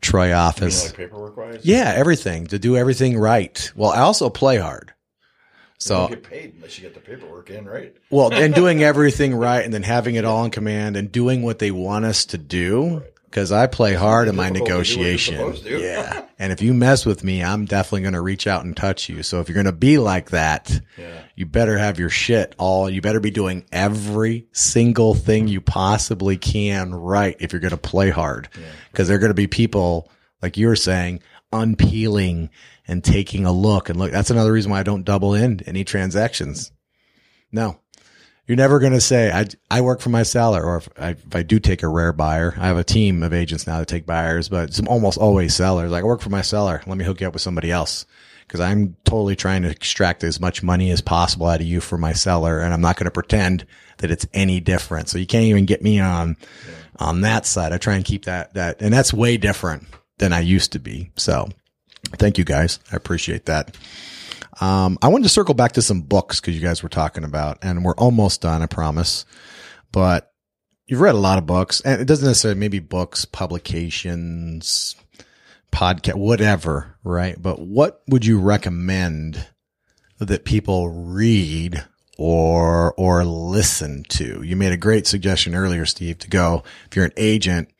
Troy 0.00 0.28
You 0.28 0.34
office. 0.34 0.86
like 0.86 0.96
paperwork 0.96 1.36
wise, 1.36 1.60
Yeah, 1.62 1.92
everything 1.94 2.46
to 2.48 2.58
do 2.58 2.74
everything 2.78 3.18
right. 3.18 3.70
Well, 3.76 3.90
I 3.90 3.98
also 4.00 4.30
play 4.30 4.56
hard. 4.56 4.94
you 4.96 5.74
So 5.78 5.94
don't 5.98 6.10
get 6.10 6.22
paid 6.22 6.54
unless 6.56 6.78
you 6.78 6.84
get 6.84 6.94
the 6.94 7.00
paperwork 7.00 7.50
in, 7.50 7.66
right? 7.66 7.94
well, 8.08 8.32
and 8.32 8.54
doing 8.54 8.82
everything 8.82 9.34
right 9.34 9.62
and 9.62 9.74
then 9.74 9.82
having 9.82 10.14
it 10.14 10.24
all 10.24 10.42
in 10.46 10.50
command 10.52 10.96
and 10.96 11.12
doing 11.12 11.42
what 11.42 11.58
they 11.58 11.70
want 11.70 12.06
us 12.06 12.24
to 12.26 12.38
do. 12.38 13.02
Cause 13.30 13.52
I 13.52 13.68
play 13.68 13.94
hard 13.94 14.26
in 14.26 14.34
my 14.34 14.50
Difficult 14.50 14.84
to 14.86 14.94
do 14.94 14.98
what 15.00 15.06
you're 15.28 15.38
negotiation. 15.44 15.80
Yeah. 15.82 16.26
And 16.40 16.52
if 16.52 16.60
you 16.62 16.74
mess 16.74 17.06
with 17.06 17.22
me, 17.22 17.44
I'm 17.44 17.64
definitely 17.64 18.00
going 18.02 18.14
to 18.14 18.20
reach 18.20 18.46
out 18.48 18.64
and 18.64 18.76
touch 18.76 19.08
you. 19.08 19.22
So 19.22 19.38
if 19.40 19.48
you're 19.48 19.54
going 19.54 19.66
to 19.66 19.72
be 19.72 19.98
like 19.98 20.30
that, 20.30 20.80
Yeah. 20.98 21.22
you 21.36 21.46
better 21.46 21.78
have 21.78 21.98
your 21.98 22.08
shit 22.08 22.56
all, 22.58 22.90
you 22.90 23.00
better 23.00 23.20
be 23.20 23.30
doing 23.30 23.64
every 23.70 24.48
single 24.52 25.14
thing 25.14 25.46
you 25.46 25.60
possibly 25.60 26.36
can 26.38 26.92
right 26.92 27.36
if 27.38 27.52
you're 27.52 27.60
going 27.60 27.70
to 27.70 27.76
play 27.76 28.10
hard. 28.10 28.48
Cause 28.94 29.06
there 29.06 29.16
are 29.16 29.20
going 29.20 29.30
to 29.30 29.34
be 29.34 29.46
people, 29.46 30.10
like 30.42 30.56
you 30.56 30.66
were 30.66 30.74
saying, 30.74 31.20
unpeeling 31.52 32.50
and 32.88 33.04
taking 33.04 33.46
a 33.46 33.52
look 33.52 33.88
and 33.88 33.98
look. 33.98 34.10
That's 34.10 34.30
another 34.30 34.52
reason 34.52 34.72
why 34.72 34.80
I 34.80 34.84
don't 34.84 35.04
double 35.04 35.34
in 35.34 35.60
any 35.66 35.84
transactions. 35.84 36.72
No. 37.52 37.78
You're 38.50 38.56
never 38.56 38.80
going 38.80 38.94
to 38.94 39.00
say, 39.00 39.30
I, 39.30 39.46
I 39.70 39.80
work 39.80 40.00
for 40.00 40.08
my 40.08 40.24
seller, 40.24 40.60
or 40.60 40.78
if 40.78 40.88
I, 40.98 41.10
if 41.10 41.36
I 41.36 41.44
do 41.44 41.60
take 41.60 41.84
a 41.84 41.88
rare 41.88 42.12
buyer, 42.12 42.52
I 42.58 42.66
have 42.66 42.78
a 42.78 42.82
team 42.82 43.22
of 43.22 43.32
agents 43.32 43.64
now 43.64 43.78
that 43.78 43.86
take 43.86 44.06
buyers, 44.06 44.48
but 44.48 44.70
it's 44.70 44.80
almost 44.80 45.18
always 45.18 45.54
sellers. 45.54 45.92
Like, 45.92 46.02
I 46.02 46.06
work 46.06 46.20
for 46.20 46.30
my 46.30 46.42
seller. 46.42 46.82
Let 46.84 46.98
me 46.98 47.04
hook 47.04 47.20
you 47.20 47.28
up 47.28 47.32
with 47.32 47.42
somebody 47.42 47.70
else. 47.70 48.06
Cause 48.48 48.58
I'm 48.58 48.96
totally 49.04 49.36
trying 49.36 49.62
to 49.62 49.70
extract 49.70 50.24
as 50.24 50.40
much 50.40 50.64
money 50.64 50.90
as 50.90 51.00
possible 51.00 51.46
out 51.46 51.60
of 51.60 51.66
you 51.68 51.80
for 51.80 51.96
my 51.96 52.12
seller. 52.12 52.58
And 52.58 52.74
I'm 52.74 52.80
not 52.80 52.96
going 52.96 53.04
to 53.04 53.12
pretend 53.12 53.66
that 53.98 54.10
it's 54.10 54.26
any 54.34 54.58
different. 54.58 55.08
So 55.08 55.18
you 55.18 55.28
can't 55.28 55.44
even 55.44 55.64
get 55.64 55.80
me 55.80 56.00
on, 56.00 56.36
on 56.98 57.20
that 57.20 57.46
side. 57.46 57.72
I 57.72 57.78
try 57.78 57.94
and 57.94 58.04
keep 58.04 58.24
that, 58.24 58.54
that, 58.54 58.82
and 58.82 58.92
that's 58.92 59.14
way 59.14 59.36
different 59.36 59.86
than 60.18 60.32
I 60.32 60.40
used 60.40 60.72
to 60.72 60.80
be. 60.80 61.12
So 61.14 61.48
thank 62.16 62.36
you 62.36 62.42
guys. 62.42 62.80
I 62.90 62.96
appreciate 62.96 63.46
that. 63.46 63.76
Um, 64.60 64.98
I 65.00 65.08
wanted 65.08 65.24
to 65.24 65.30
circle 65.30 65.54
back 65.54 65.72
to 65.72 65.82
some 65.82 66.02
books 66.02 66.40
because 66.40 66.54
you 66.54 66.60
guys 66.60 66.82
were 66.82 66.88
talking 66.88 67.24
about, 67.24 67.58
and 67.62 67.84
we're 67.84 67.94
almost 67.94 68.42
done, 68.42 68.62
I 68.62 68.66
promise. 68.66 69.24
But 69.90 70.32
you've 70.86 71.00
read 71.00 71.14
a 71.14 71.18
lot 71.18 71.38
of 71.38 71.46
books, 71.46 71.80
and 71.80 72.00
it 72.00 72.04
doesn't 72.04 72.26
necessarily 72.26 72.60
maybe 72.60 72.78
books, 72.78 73.24
publications, 73.24 74.96
podcast, 75.72 76.16
whatever, 76.16 76.96
right? 77.02 77.40
But 77.40 77.60
what 77.60 78.02
would 78.08 78.26
you 78.26 78.38
recommend 78.38 79.46
that 80.18 80.44
people 80.44 80.90
read 80.90 81.84
or 82.18 82.92
or 82.94 83.24
listen 83.24 84.04
to? 84.10 84.42
You 84.42 84.56
made 84.56 84.72
a 84.72 84.76
great 84.76 85.06
suggestion 85.06 85.54
earlier, 85.54 85.86
Steve, 85.86 86.18
to 86.18 86.28
go 86.28 86.64
if 86.86 86.96
you're 86.96 87.06
an 87.06 87.12
agent, 87.16 87.70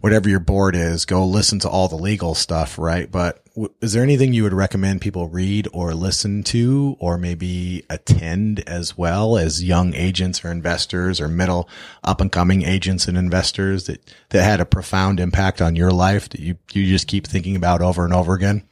whatever 0.00 0.28
your 0.28 0.40
board 0.40 0.74
is, 0.74 1.04
go 1.04 1.24
listen 1.24 1.58
to 1.60 1.68
all 1.68 1.88
the 1.88 1.96
legal 1.96 2.34
stuff, 2.34 2.78
right? 2.78 3.10
But 3.10 3.44
w- 3.54 3.72
is 3.80 3.92
there 3.92 4.02
anything 4.02 4.32
you 4.32 4.42
would 4.42 4.52
recommend 4.52 5.00
people 5.00 5.28
read 5.28 5.68
or 5.72 5.94
listen 5.94 6.42
to, 6.44 6.96
or 6.98 7.16
maybe 7.16 7.84
attend 7.88 8.60
as 8.68 8.98
well 8.98 9.36
as 9.36 9.62
young 9.62 9.94
agents 9.94 10.44
or 10.44 10.50
investors 10.50 11.20
or 11.20 11.28
middle 11.28 11.68
up 12.02 12.20
and 12.20 12.32
coming 12.32 12.62
agents 12.62 13.06
and 13.06 13.16
investors 13.16 13.86
that, 13.86 14.12
that 14.30 14.42
had 14.42 14.60
a 14.60 14.66
profound 14.66 15.20
impact 15.20 15.62
on 15.62 15.76
your 15.76 15.90
life 15.90 16.28
that 16.30 16.40
you, 16.40 16.56
you 16.72 16.86
just 16.86 17.06
keep 17.06 17.26
thinking 17.26 17.56
about 17.56 17.80
over 17.80 18.04
and 18.04 18.12
over 18.12 18.34
again? 18.34 18.64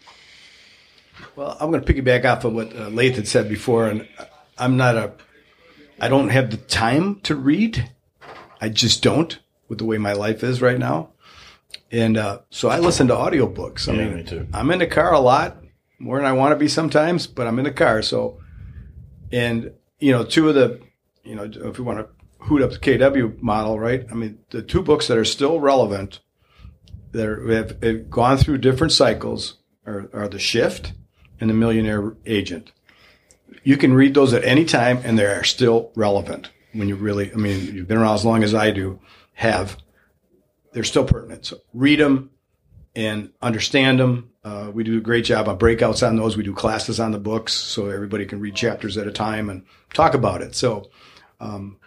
Well, 1.37 1.57
I'm 1.61 1.71
going 1.71 1.85
to 1.85 1.93
piggyback 1.93 2.25
off 2.25 2.45
of 2.45 2.53
what 2.55 2.75
uh, 2.75 2.89
Laith 2.89 3.17
had 3.17 3.29
said 3.29 3.49
before, 3.49 3.87
and 3.87 4.09
I'm 4.59 4.77
not 4.77 4.97
a, 4.97 5.13
I 6.01 6.09
don't 6.09 6.31
have 6.31 6.51
the 6.51 6.57
time 6.57 7.21
to 7.21 7.35
read. 7.35 7.91
I 8.61 8.69
just 8.69 9.03
don't 9.03 9.39
with 9.71 9.79
the 9.79 9.87
way 9.87 9.97
my 9.97 10.13
life 10.13 10.45
is 10.45 10.61
right 10.61 10.79
now. 10.79 11.09
And 11.91 12.19
uh, 12.19 12.41
so 12.51 12.69
I 12.69 12.81
listen 12.81 13.09
to 13.09 13.15
audiobooks. 13.15 13.89
I 13.89 13.93
Yeah, 13.95 14.05
mean, 14.05 14.17
me 14.17 14.25
too. 14.25 14.47
I'm 14.53 14.71
in 14.71 14.81
the 14.81 14.87
car 14.87 15.15
a 15.15 15.21
lot 15.21 15.57
more 15.99 16.17
than 16.17 16.27
I 16.27 16.33
want 16.33 16.53
to 16.53 16.57
be 16.57 16.69
sometimes, 16.69 17.27
but 17.27 17.47
I'm 17.47 17.59
in 17.59 17.65
the 17.65 17.71
car. 17.73 18.03
So, 18.03 18.39
and 19.33 19.73
you 20.01 20.13
know, 20.13 20.25
two 20.25 20.49
of 20.49 20.55
the, 20.55 20.81
you 21.25 21.35
know, 21.35 21.45
if 21.45 21.79
we 21.79 21.85
want 21.85 22.01
to 22.01 22.09
hoot 22.45 22.63
up 22.63 22.73
the 22.73 22.79
KW 22.79 23.41
model, 23.41 23.79
right? 23.79 24.05
I 24.11 24.15
mean, 24.15 24.39
the 24.51 24.63
two 24.63 24.83
books 24.83 25.07
that 25.07 25.17
are 25.17 25.25
still 25.25 25.61
relevant, 25.61 26.21
that 27.13 27.27
are, 27.27 27.47
have, 27.53 27.83
have 27.83 28.11
gone 28.11 28.39
through 28.39 28.59
different 28.59 28.93
cycles, 28.93 29.59
are, 29.87 30.09
are 30.13 30.29
The 30.29 30.39
Shift 30.39 30.93
and 31.41 31.49
The 31.51 31.55
Millionaire 31.55 32.17
Agent. 32.27 32.73
You 33.63 33.77
can 33.77 33.93
read 33.93 34.15
those 34.15 34.33
at 34.33 34.45
any 34.45 34.65
time, 34.65 35.01
and 35.05 35.19
they 35.19 35.27
are 35.27 35.45
still 35.45 35.93
relevant. 35.95 36.51
When 36.73 36.89
you 36.89 36.97
really, 36.97 37.33
I 37.33 37.37
mean, 37.37 37.75
you've 37.75 37.89
been 37.89 37.99
around 37.99 38.15
as 38.15 38.25
long 38.25 38.43
as 38.43 38.55
I 38.55 38.71
do, 38.71 39.01
have 39.41 39.79
they're 40.73 40.85
still 40.85 41.05
pertinent. 41.05 41.47
So 41.47 41.57
read 41.73 41.99
them 41.99 42.31
and 42.95 43.33
understand 43.41 43.99
them. 43.99 44.31
Uh, 44.45 44.71
we 44.73 44.85
do 44.85 44.99
a 44.99 45.01
great 45.01 45.25
job 45.25 45.49
on 45.49 45.59
breakouts 45.59 46.07
on 46.07 46.17
those. 46.17 46.37
We 46.37 46.43
do 46.43 46.53
classes 46.53 47.01
on 47.01 47.13
the 47.13 47.19
books 47.19 47.55
so 47.55 47.89
everybody 47.89 48.27
can 48.27 48.39
read 48.39 48.55
chapters 48.55 48.99
at 48.99 49.07
a 49.07 49.13
time 49.13 49.49
and 49.49 49.65
talk 49.95 50.13
about 50.13 50.43
it. 50.43 50.55
So 50.55 50.91
um, 51.41 51.79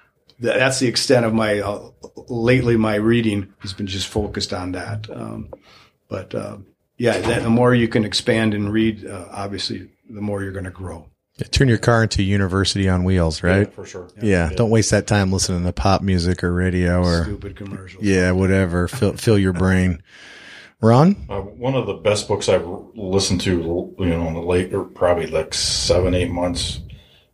th- 0.41 0.55
that's 0.55 0.79
the 0.79 0.87
extent 0.87 1.27
of 1.27 1.33
my 1.35 1.59
uh, 1.59 1.91
lately 2.27 2.75
my 2.75 2.95
reading 2.95 3.53
has 3.59 3.71
been 3.71 3.87
just 3.87 4.07
focused 4.07 4.51
on 4.51 4.71
that. 4.71 5.07
Um, 5.11 5.53
but 6.09 6.33
uh, 6.33 6.57
yeah, 6.97 7.19
that, 7.19 7.43
the 7.43 7.51
more 7.51 7.75
you 7.75 7.87
can 7.87 8.03
expand 8.03 8.55
and 8.55 8.73
read, 8.73 9.05
uh, 9.05 9.27
obviously, 9.29 9.91
the 10.09 10.21
more 10.21 10.41
you're 10.41 10.51
going 10.51 10.65
to 10.65 10.71
grow. 10.71 11.07
Turn 11.51 11.67
your 11.67 11.79
car 11.79 12.03
into 12.03 12.21
university 12.21 12.87
on 12.87 13.03
wheels, 13.03 13.41
right? 13.41 13.73
for 13.73 13.85
sure. 13.85 14.07
Yeah. 14.21 14.49
Don't 14.55 14.69
waste 14.69 14.91
that 14.91 15.07
time 15.07 15.31
listening 15.31 15.63
to 15.63 15.73
pop 15.73 16.01
music 16.03 16.43
or 16.43 16.53
radio 16.53 17.01
or 17.01 17.23
Stupid 17.23 17.55
commercials. 17.55 18.03
yeah, 18.03 18.31
whatever. 18.31 18.87
Fill, 18.87 19.13
fill 19.13 19.39
your 19.39 19.53
brain. 19.53 20.03
Ron? 20.79 21.25
Uh, 21.29 21.39
one 21.41 21.73
of 21.75 21.87
the 21.87 21.93
best 21.95 22.27
books 22.27 22.49
I've 22.49 22.67
listened 22.93 23.41
to, 23.41 23.95
you 23.97 24.05
know, 24.05 24.27
in 24.27 24.33
the 24.33 24.41
late, 24.41 24.73
or 24.73 24.83
probably 24.83 25.27
like 25.27 25.53
seven, 25.53 26.13
eight 26.13 26.29
months, 26.29 26.81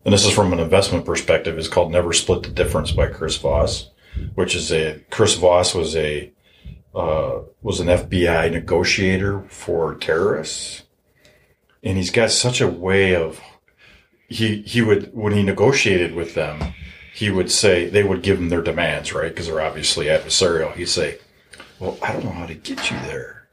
and 0.06 0.14
this 0.14 0.24
is 0.26 0.32
from 0.32 0.54
an 0.54 0.60
investment 0.60 1.04
perspective, 1.06 1.58
is 1.58 1.68
called 1.68 1.92
Never 1.92 2.14
Split 2.14 2.44
the 2.44 2.50
Difference 2.50 2.92
by 2.92 3.08
Chris 3.08 3.38
Voss, 3.38 3.90
which 4.36 4.56
is 4.56 4.72
a, 4.72 5.04
Chris 5.10 5.34
Voss 5.36 5.74
was 5.74 5.96
a, 5.96 6.32
uh, 6.96 7.40
was 7.62 7.80
an 7.80 7.88
FBI 7.88 8.52
negotiator 8.52 9.42
for 9.50 9.96
terrorists. 9.96 10.84
And 11.84 11.98
he's 11.98 12.12
got 12.12 12.30
such 12.32 12.62
a 12.62 12.68
way 12.68 13.16
of, 13.16 13.42
he, 14.30 14.62
he 14.62 14.82
would, 14.82 15.14
when 15.14 15.34
he 15.34 15.44
negotiated 15.44 16.14
with 16.14 16.36
them, 16.36 16.74
he 17.14 17.30
would 17.30 17.52
say, 17.52 17.90
they 17.90 18.04
would 18.04 18.22
give 18.22 18.38
him 18.38 18.50
their 18.50 18.62
demands, 18.62 19.14
right? 19.14 19.30
Because 19.30 19.48
they're 19.48 19.62
obviously 19.62 20.06
adversarial. 20.06 20.74
He'd 20.76 20.88
say, 20.88 21.18
well, 21.80 21.98
I 22.02 22.14
don't 22.14 22.24
know 22.24 22.32
how 22.32 22.46
to 22.46 22.54
get 22.54 22.92
you 22.92 22.98
there. 23.00 23.48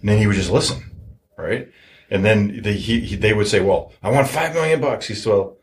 And 0.00 0.08
then 0.08 0.18
he 0.18 0.26
would 0.26 0.36
just 0.36 0.50
listen, 0.50 0.90
right? 1.36 1.70
And 2.10 2.24
then 2.24 2.60
they, 2.62 2.74
he, 2.74 3.00
he, 3.00 3.16
they 3.16 3.32
would 3.32 3.48
say, 3.48 3.60
well, 3.60 3.92
I 4.02 4.10
want 4.10 4.28
five 4.28 4.54
million 4.54 4.80
bucks. 4.80 5.08
He 5.08 5.14
said, 5.14 5.32
well, 5.32 5.56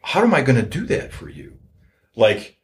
how 0.00 0.22
am 0.22 0.34
I 0.34 0.40
going 0.40 0.60
to 0.60 0.66
do 0.66 0.86
that 0.86 1.12
for 1.12 1.28
you? 1.28 1.58
Like, 2.16 2.58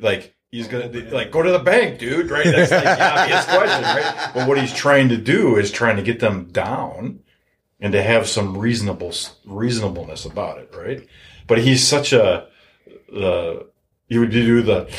like 0.00 0.34
he's 0.50 0.68
to 0.68 1.08
like 1.12 1.30
go 1.30 1.42
to 1.42 1.52
the 1.52 1.58
bank, 1.58 1.98
dude, 1.98 2.30
right? 2.30 2.44
That's 2.44 2.70
like 2.70 2.82
the 2.82 3.20
obvious 3.20 3.44
question, 3.44 3.82
right? 3.82 4.30
But 4.34 4.48
what 4.48 4.58
he's 4.58 4.72
trying 4.72 5.10
to 5.10 5.16
do 5.16 5.56
is 5.56 5.70
trying 5.70 5.96
to 5.96 6.02
get 6.02 6.20
them 6.20 6.46
down 6.50 7.20
and 7.80 7.92
to 7.92 8.02
have 8.02 8.28
some 8.28 8.56
reasonable 8.56 9.12
reasonableness 9.44 10.24
about 10.24 10.58
it, 10.58 10.74
right? 10.76 11.06
But 11.46 11.58
he's 11.58 11.86
such 11.86 12.12
a, 12.12 12.48
uh, 13.14 13.54
he 14.08 14.18
would 14.18 14.30
do 14.30 14.62
the, 14.62 14.90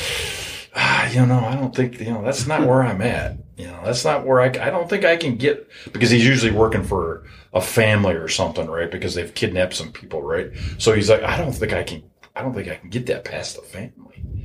ah, 0.75 1.09
you 1.09 1.25
know, 1.25 1.39
I 1.39 1.55
don't 1.55 1.75
think, 1.75 1.99
you 1.99 2.11
know, 2.11 2.23
that's 2.23 2.47
not 2.47 2.67
where 2.67 2.83
I'm 2.83 3.01
at. 3.01 3.37
You 3.57 3.67
know, 3.67 3.81
that's 3.83 4.05
not 4.05 4.25
where 4.25 4.39
I, 4.39 4.45
I 4.45 4.69
don't 4.69 4.89
think 4.89 5.03
I 5.03 5.17
can 5.17 5.35
get, 5.35 5.67
because 5.91 6.09
he's 6.09 6.25
usually 6.25 6.51
working 6.51 6.83
for 6.83 7.25
a 7.53 7.59
family 7.59 8.13
or 8.13 8.29
something, 8.29 8.67
right? 8.67 8.89
Because 8.89 9.15
they've 9.15 9.33
kidnapped 9.33 9.73
some 9.73 9.91
people, 9.91 10.21
right? 10.21 10.51
So 10.77 10.93
he's 10.93 11.09
like, 11.09 11.23
I 11.23 11.37
don't 11.37 11.51
think 11.51 11.73
I 11.73 11.83
can, 11.83 12.03
I 12.35 12.41
don't 12.41 12.53
think 12.53 12.69
I 12.69 12.75
can 12.75 12.89
get 12.89 13.07
that 13.07 13.25
past 13.25 13.57
the 13.57 13.61
family. 13.63 14.38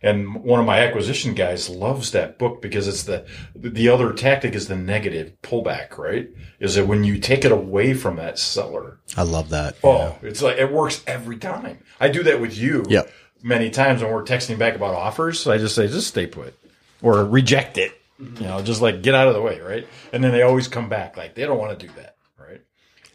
And 0.00 0.44
one 0.44 0.60
of 0.60 0.66
my 0.66 0.78
acquisition 0.78 1.34
guys 1.34 1.68
loves 1.68 2.12
that 2.12 2.38
book 2.38 2.62
because 2.62 2.86
it's 2.86 3.02
the, 3.02 3.26
the 3.56 3.88
other 3.88 4.12
tactic 4.12 4.54
is 4.54 4.68
the 4.68 4.76
negative 4.76 5.32
pullback, 5.42 5.98
right? 5.98 6.28
Is 6.60 6.76
that 6.76 6.86
when 6.86 7.02
you 7.02 7.18
take 7.18 7.44
it 7.44 7.50
away 7.50 7.94
from 7.94 8.16
that 8.16 8.38
seller, 8.38 9.00
I 9.16 9.22
love 9.22 9.48
that. 9.50 9.76
Oh, 9.82 10.16
it's 10.22 10.40
like 10.40 10.58
it 10.58 10.72
works 10.72 11.02
every 11.06 11.36
time. 11.38 11.78
I 11.98 12.08
do 12.08 12.22
that 12.24 12.40
with 12.40 12.56
you. 12.56 12.84
Yep. 12.88 13.10
Many 13.42 13.70
times 13.70 14.02
when 14.02 14.12
we're 14.12 14.24
texting 14.24 14.58
back 14.58 14.76
about 14.76 14.94
offers, 14.94 15.46
I 15.48 15.58
just 15.58 15.74
say 15.74 15.88
just 15.88 16.08
stay 16.08 16.26
put 16.26 16.54
or 17.02 17.24
reject 17.24 17.76
it. 17.78 17.92
You 18.20 18.46
know, 18.46 18.62
just 18.62 18.80
like 18.80 19.02
get 19.02 19.14
out 19.14 19.28
of 19.28 19.34
the 19.34 19.42
way, 19.42 19.60
right? 19.60 19.86
And 20.12 20.22
then 20.22 20.32
they 20.32 20.42
always 20.42 20.66
come 20.68 20.88
back 20.88 21.16
like 21.16 21.34
they 21.34 21.44
don't 21.44 21.58
want 21.58 21.78
to 21.78 21.86
do 21.86 21.92
that, 21.94 22.16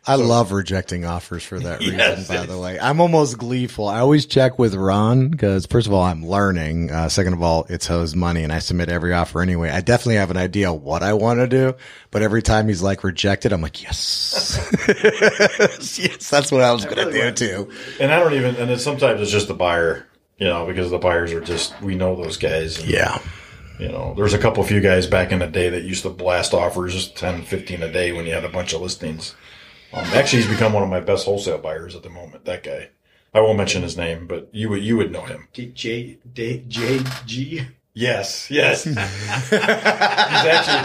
I 0.06 0.16
love 0.16 0.52
rejecting 0.52 1.06
offers 1.06 1.44
for 1.44 1.60
that 1.60 1.80
reason, 1.82 1.98
Yes, 1.98 2.28
by 2.28 2.34
yes. 2.36 2.48
the 2.48 2.60
way. 2.60 2.78
I'm 2.80 3.00
almost 3.00 3.38
gleeful. 3.38 3.88
I 3.88 4.00
always 4.00 4.26
check 4.26 4.60
with 4.60 4.76
Ron 4.76 5.30
because 5.30 5.66
first 5.66 5.88
of 5.88 5.94
all, 5.94 6.04
I'm 6.04 6.26
learning. 6.26 6.92
Uh, 6.92 7.08
second 7.08 7.34
of 7.34 7.42
all, 7.42 7.66
it's 7.70 7.88
his 7.88 8.14
money 8.16 8.44
and 8.44 8.52
I 8.52 8.60
submit 8.60 8.90
every 8.90 9.14
offer 9.14 9.42
anyway. 9.42 9.70
I 9.70 9.80
definitely 9.82 10.16
have 10.16 10.30
an 10.32 10.38
idea 10.38 10.74
what 10.74 11.04
I 11.04 11.14
want 11.14 11.40
to 11.40 11.48
do, 11.48 11.76
but 12.12 12.22
every 12.22 12.42
time 12.42 12.68
he's 12.68 12.82
like 12.82 13.04
rejected, 13.04 13.54
I'm 13.54 13.62
like, 13.62 13.82
yes, 13.82 14.60
yes, 15.98 16.30
that's 16.30 16.52
what 16.52 16.62
I 16.62 16.72
was 16.74 16.86
going 16.86 16.98
to 17.08 17.12
do 17.12 17.32
too. 17.32 17.72
And 18.00 18.12
I 18.12 18.20
don't 18.20 18.34
even. 18.34 18.56
And 18.58 18.70
then 18.70 18.80
sometimes 18.80 19.22
it's 19.22 19.32
just 19.32 19.48
the 19.48 19.54
buyer, 19.54 20.06
you 20.38 20.48
know, 20.48 20.66
because 20.66 20.92
the 20.92 20.98
buyers 20.98 21.32
are 21.32 21.42
just 21.42 21.80
we 21.82 21.96
know 21.96 22.16
those 22.16 22.38
guys. 22.38 22.80
And, 22.80 22.90
Yeah. 22.90 23.20
You 23.80 23.88
know, 23.90 24.14
there's 24.16 24.34
a 24.36 24.38
couple 24.38 24.62
of 24.62 24.70
few 24.70 24.82
guys 24.82 25.08
back 25.08 25.32
in 25.32 25.40
the 25.40 25.48
day 25.48 25.70
that 25.70 25.82
used 25.84 26.04
to 26.04 26.10
blast 26.10 26.54
offers 26.54 27.10
10, 27.10 27.42
15 27.42 27.82
a 27.82 27.92
day 27.92 28.12
when 28.12 28.26
you 28.28 28.34
had 28.34 28.46
a 28.46 28.50
bunch 28.50 28.72
of 28.74 28.82
listings. 28.82 29.34
Um, 29.94 30.06
actually, 30.14 30.42
he's 30.42 30.52
become 30.52 30.74
one 30.74 30.84
of 30.84 30.90
my 30.90 31.00
best 31.00 31.26
wholesale 31.26 31.60
buyers 31.60 31.96
at 31.96 32.04
the 32.04 32.10
moment. 32.10 32.46
That 32.46 32.64
guy. 32.64 32.90
I 33.34 33.42
won't 33.42 33.58
mention 33.58 33.82
his 33.82 33.98
name, 33.98 34.28
but 34.28 34.50
you 34.52 34.70
would 34.70 34.84
you 34.84 34.98
would 34.98 35.12
know 35.12 35.24
him. 35.24 35.48
J, 35.54 35.68
J, 35.68 36.18
J, 36.34 36.64
J, 36.68 37.00
G. 37.26 37.62
Yes, 37.96 38.50
yes. 38.50 38.84
he's 38.86 38.98
actually 38.98 40.78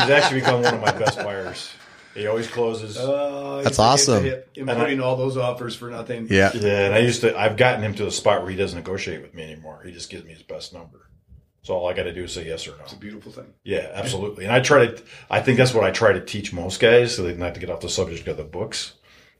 he's 0.00 0.10
actually 0.10 0.40
become 0.40 0.62
one 0.62 0.74
of 0.74 0.80
my 0.80 0.92
best 0.92 1.18
buyers. 1.18 1.70
He 2.14 2.26
always 2.26 2.48
closes. 2.48 2.96
Uh, 2.96 3.60
That's 3.62 3.76
he's 3.76 3.78
a 3.78 3.82
awesome. 3.82 4.24
hit, 4.24 4.48
hit, 4.52 4.68
Including 4.68 5.00
all 5.00 5.16
those 5.16 5.36
offers 5.36 5.76
for 5.76 5.88
nothing. 5.90 6.26
Yeah. 6.30 6.50
yeah, 6.54 6.86
and 6.86 6.94
I 6.94 6.98
used 6.98 7.20
to. 7.20 7.38
I've 7.38 7.56
gotten 7.56 7.82
him 7.82 7.94
to 7.94 8.06
a 8.06 8.10
spot 8.10 8.42
where 8.42 8.50
he 8.50 8.56
doesn't 8.56 8.78
negotiate 8.78 9.22
with 9.22 9.34
me 9.34 9.42
anymore. 9.42 9.82
He 9.84 9.92
just 9.92 10.10
gives 10.10 10.24
me 10.24 10.32
his 10.32 10.42
best 10.42 10.72
number. 10.72 11.07
So 11.62 11.74
all 11.74 11.88
I 11.88 11.92
got 11.92 12.04
to 12.04 12.14
do 12.14 12.24
is 12.24 12.32
say 12.32 12.46
yes 12.46 12.66
or 12.66 12.70
no. 12.72 12.84
It's 12.84 12.92
a 12.92 12.96
beautiful 12.96 13.32
thing. 13.32 13.52
Yeah, 13.64 13.90
absolutely. 13.92 14.44
And 14.44 14.54
I 14.54 14.60
try 14.60 14.86
to, 14.86 15.02
I 15.30 15.40
think 15.40 15.58
that's 15.58 15.74
what 15.74 15.84
I 15.84 15.90
try 15.90 16.12
to 16.12 16.20
teach 16.20 16.52
most 16.52 16.80
guys, 16.80 17.14
so 17.14 17.22
they 17.22 17.34
not 17.34 17.46
have 17.46 17.54
to 17.54 17.60
get 17.60 17.70
off 17.70 17.80
the 17.80 17.88
subject 17.88 18.26
of 18.28 18.36
the 18.36 18.44
books, 18.44 18.94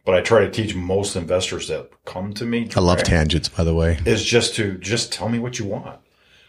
but 0.04 0.14
I 0.14 0.20
try 0.20 0.40
to 0.40 0.50
teach 0.50 0.74
most 0.74 1.16
investors 1.16 1.68
that 1.68 1.90
come 2.04 2.32
to 2.34 2.44
me. 2.44 2.68
I 2.76 2.80
love 2.80 2.98
direct, 2.98 3.06
tangents, 3.08 3.48
by 3.48 3.64
the 3.64 3.74
way. 3.74 3.98
Is 4.04 4.24
just 4.24 4.54
to 4.56 4.76
just 4.78 5.12
tell 5.12 5.28
me 5.28 5.38
what 5.38 5.58
you 5.58 5.64
want. 5.64 6.00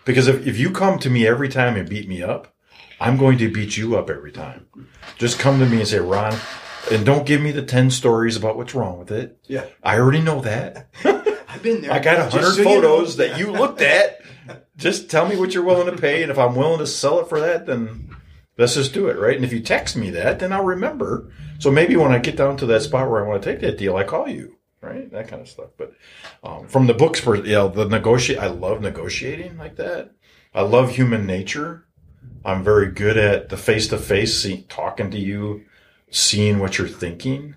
Because 0.06 0.28
if, 0.28 0.46
if 0.48 0.58
you 0.58 0.72
come 0.72 0.98
to 1.00 1.10
me 1.10 1.28
every 1.28 1.50
time 1.50 1.78
and 1.78 1.88
beat 1.88 2.10
me 2.10 2.24
up, 2.24 2.54
I'm 3.00 3.16
going 3.16 3.38
to 3.38 3.52
beat 3.52 3.78
you 3.78 3.98
up 3.98 4.10
every 4.10 4.32
time. 4.32 4.68
Just 5.18 5.40
come 5.40 5.60
to 5.60 5.66
me 5.66 5.80
and 5.80 5.88
say, 5.88 6.00
Ron, 6.00 6.36
and 6.92 7.06
don't 7.06 7.26
give 7.26 7.42
me 7.42 7.52
the 7.52 7.62
10 7.62 7.92
stories 7.92 8.36
about 8.36 8.58
what's 8.58 8.76
wrong 8.76 9.00
with 9.00 9.12
it. 9.12 9.38
Yeah. 9.48 9.66
I 9.84 10.00
already 10.00 10.22
know 10.22 10.42
that. 10.42 10.90
I've 11.50 11.64
been 11.64 11.82
there. 11.82 11.92
I 11.92 12.00
got 12.00 12.20
a 12.20 12.30
hundred 12.30 12.52
so 12.54 12.58
you 12.58 12.64
know. 12.64 12.74
photos 12.76 13.18
that 13.18 13.40
you 13.40 13.52
looked 13.52 13.82
at. 13.82 14.22
Just 14.80 15.10
tell 15.10 15.28
me 15.28 15.36
what 15.36 15.54
you're 15.54 15.64
willing 15.64 15.94
to 15.94 16.02
pay, 16.02 16.24
and 16.24 16.32
if 16.32 16.40
I'm 16.40 16.56
willing 16.56 16.80
to 16.80 16.88
sell 16.88 17.20
it 17.20 17.28
for 17.28 17.40
that, 17.42 17.66
then 17.66 18.16
let's 18.58 18.76
just 18.76 18.94
do 18.94 19.10
it, 19.10 19.20
right? 19.20 19.36
And 19.36 19.44
if 19.44 19.52
you 19.52 19.60
text 19.60 19.98
me 19.98 20.10
that, 20.12 20.40
then 20.40 20.54
I'll 20.54 20.64
remember. 20.64 21.32
So 21.60 21.70
maybe 21.70 21.98
when 21.98 22.14
I 22.14 22.20
get 22.20 22.38
down 22.38 22.56
to 22.58 22.66
that 22.68 22.84
spot 22.84 23.10
where 23.10 23.24
I 23.24 23.28
want 23.28 23.44
to 23.44 23.52
take 23.52 23.60
that 23.60 23.78
deal, 23.78 23.98
I 23.98 24.06
call 24.06 24.30
you, 24.30 24.56
right? 24.82 25.12
That 25.12 25.28
kind 25.28 25.42
of 25.42 25.50
stuff. 25.50 25.72
But 25.78 25.94
um, 26.44 26.68
from 26.68 26.88
the 26.88 26.94
books, 26.94 27.20
for 27.20 27.36
you 27.36 27.52
know, 27.52 27.68
the 27.68 27.86
negotiate, 27.86 28.40
I 28.40 28.48
love 28.48 28.82
negotiating 28.82 29.58
like 29.58 29.76
that. 29.76 30.12
I 30.54 30.62
love 30.62 30.92
human 30.92 31.28
nature. 31.28 31.86
I'm 32.46 32.64
very 32.64 32.90
good 32.90 33.18
at 33.18 33.50
the 33.50 33.58
face 33.58 33.90
to 33.90 33.98
face, 33.98 34.48
talking 34.70 35.12
to 35.12 35.20
you, 35.20 35.66
seeing 36.10 36.60
what 36.60 36.78
you're 36.78 36.88
thinking 36.88 37.56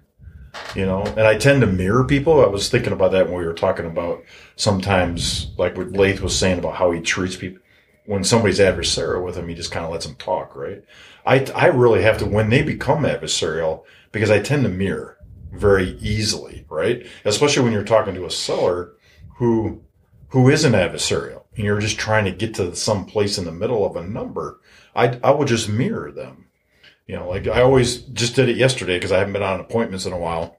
you 0.74 0.86
know? 0.86 1.02
And 1.02 1.20
i 1.20 1.36
tend 1.36 1.60
to 1.60 1.66
mirror 1.66 2.04
people. 2.04 2.42
I 2.42 2.46
was 2.46 2.68
thinking 2.68 2.92
about 2.92 3.12
that 3.12 3.26
when 3.26 3.38
we 3.38 3.46
were 3.46 3.54
talking 3.54 3.86
about 3.86 4.22
sometimes 4.56 5.52
like 5.58 5.76
what 5.76 5.92
Laith 5.92 6.20
was 6.20 6.38
saying 6.38 6.58
about 6.58 6.76
how 6.76 6.90
he 6.90 7.00
treats 7.00 7.36
people. 7.36 7.60
When 8.04 8.24
somebody's 8.24 8.58
adversarial 8.58 9.24
with 9.24 9.36
him 9.36 9.48
he 9.48 9.54
just 9.54 9.70
kind 9.70 9.84
of 9.84 9.92
lets 9.92 10.06
them 10.06 10.16
talk 10.16 10.56
right? 10.56 10.84
I 11.24 11.44
i 11.54 11.66
really 11.66 12.02
have 12.02 12.18
to 12.18 12.26
when 12.26 12.50
they 12.50 12.62
become 12.62 13.04
adversarial 13.04 13.84
because 14.10 14.30
i 14.30 14.40
tend 14.40 14.64
to 14.64 14.68
mirror 14.68 15.18
very 15.52 15.96
easily 15.98 16.64
right? 16.68 17.06
Especially 17.24 17.62
when 17.62 17.72
you're 17.72 17.84
talking 17.84 18.14
to 18.14 18.26
a 18.26 18.30
seller 18.30 18.92
who 19.36 19.82
who 20.28 20.48
isn't 20.48 20.72
adversarial 20.72 21.44
and 21.56 21.64
you're 21.64 21.80
just 21.80 21.98
trying 21.98 22.24
to 22.24 22.30
get 22.30 22.54
to 22.54 22.74
some 22.74 23.04
place 23.04 23.36
in 23.38 23.44
the 23.44 23.52
middle 23.52 23.84
of 23.84 23.96
a 23.96 24.06
number 24.06 24.60
i 24.94 25.18
i 25.22 25.30
will 25.30 25.44
just 25.44 25.68
mirror 25.68 26.10
them 26.10 26.41
you 27.06 27.16
know, 27.16 27.28
like 27.28 27.46
I 27.46 27.62
always 27.62 27.98
just 27.98 28.34
did 28.34 28.48
it 28.48 28.56
yesterday 28.56 28.96
because 28.96 29.12
I 29.12 29.18
haven't 29.18 29.32
been 29.32 29.42
on 29.42 29.60
appointments 29.60 30.06
in 30.06 30.12
a 30.12 30.18
while. 30.18 30.58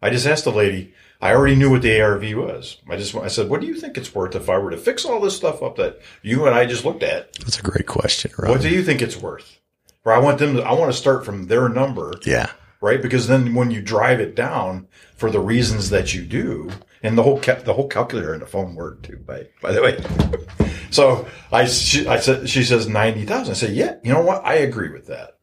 I 0.00 0.10
just 0.10 0.26
asked 0.26 0.44
the 0.44 0.52
lady. 0.52 0.94
I 1.20 1.34
already 1.34 1.54
knew 1.54 1.70
what 1.70 1.82
the 1.82 2.00
ARV 2.00 2.34
was. 2.34 2.78
I 2.88 2.96
just 2.96 3.14
I 3.14 3.28
said, 3.28 3.48
"What 3.48 3.60
do 3.60 3.66
you 3.66 3.74
think 3.74 3.96
it's 3.96 4.14
worth 4.14 4.34
if 4.34 4.48
I 4.48 4.58
were 4.58 4.70
to 4.70 4.76
fix 4.76 5.04
all 5.04 5.20
this 5.20 5.36
stuff 5.36 5.62
up 5.62 5.76
that 5.76 6.00
you 6.22 6.46
and 6.46 6.54
I 6.54 6.66
just 6.66 6.84
looked 6.84 7.04
at? 7.04 7.32
That's 7.34 7.58
a 7.58 7.62
great 7.62 7.86
question. 7.86 8.32
What 8.36 8.60
do 8.60 8.68
you 8.68 8.82
think 8.82 9.00
it's 9.00 9.16
worth?" 9.16 9.60
Or 10.04 10.12
I 10.12 10.18
want 10.18 10.38
them 10.38 10.56
to. 10.56 10.62
I 10.62 10.72
want 10.72 10.90
to 10.90 10.98
start 10.98 11.24
from 11.24 11.46
their 11.46 11.68
number, 11.68 12.14
yeah. 12.26 12.50
right? 12.80 13.00
Because 13.00 13.28
then 13.28 13.54
when 13.54 13.70
you 13.70 13.80
drive 13.80 14.20
it 14.20 14.34
down 14.34 14.88
for 15.14 15.30
the 15.30 15.38
reasons 15.38 15.90
that 15.90 16.12
you 16.12 16.22
do, 16.22 16.70
and 17.02 17.18
the 17.18 17.22
whole 17.22 17.40
ca- 17.40 17.60
the 17.62 17.74
whole 17.74 17.88
calculator 17.88 18.34
in 18.34 18.40
the 18.40 18.46
phone 18.46 18.74
worked 18.74 19.06
too. 19.06 19.16
By 19.26 19.48
by 19.60 19.72
the 19.72 19.82
way, 19.82 20.70
so 20.90 21.26
I 21.50 21.66
she, 21.66 22.06
I 22.06 22.18
said 22.18 22.48
she 22.48 22.62
says 22.62 22.88
ninety 22.88 23.24
thousand. 23.24 23.52
I 23.52 23.56
said, 23.56 23.74
yeah, 23.74 23.96
you 24.02 24.12
know 24.12 24.22
what? 24.22 24.44
I 24.44 24.54
agree 24.54 24.90
with 24.90 25.06
that, 25.08 25.38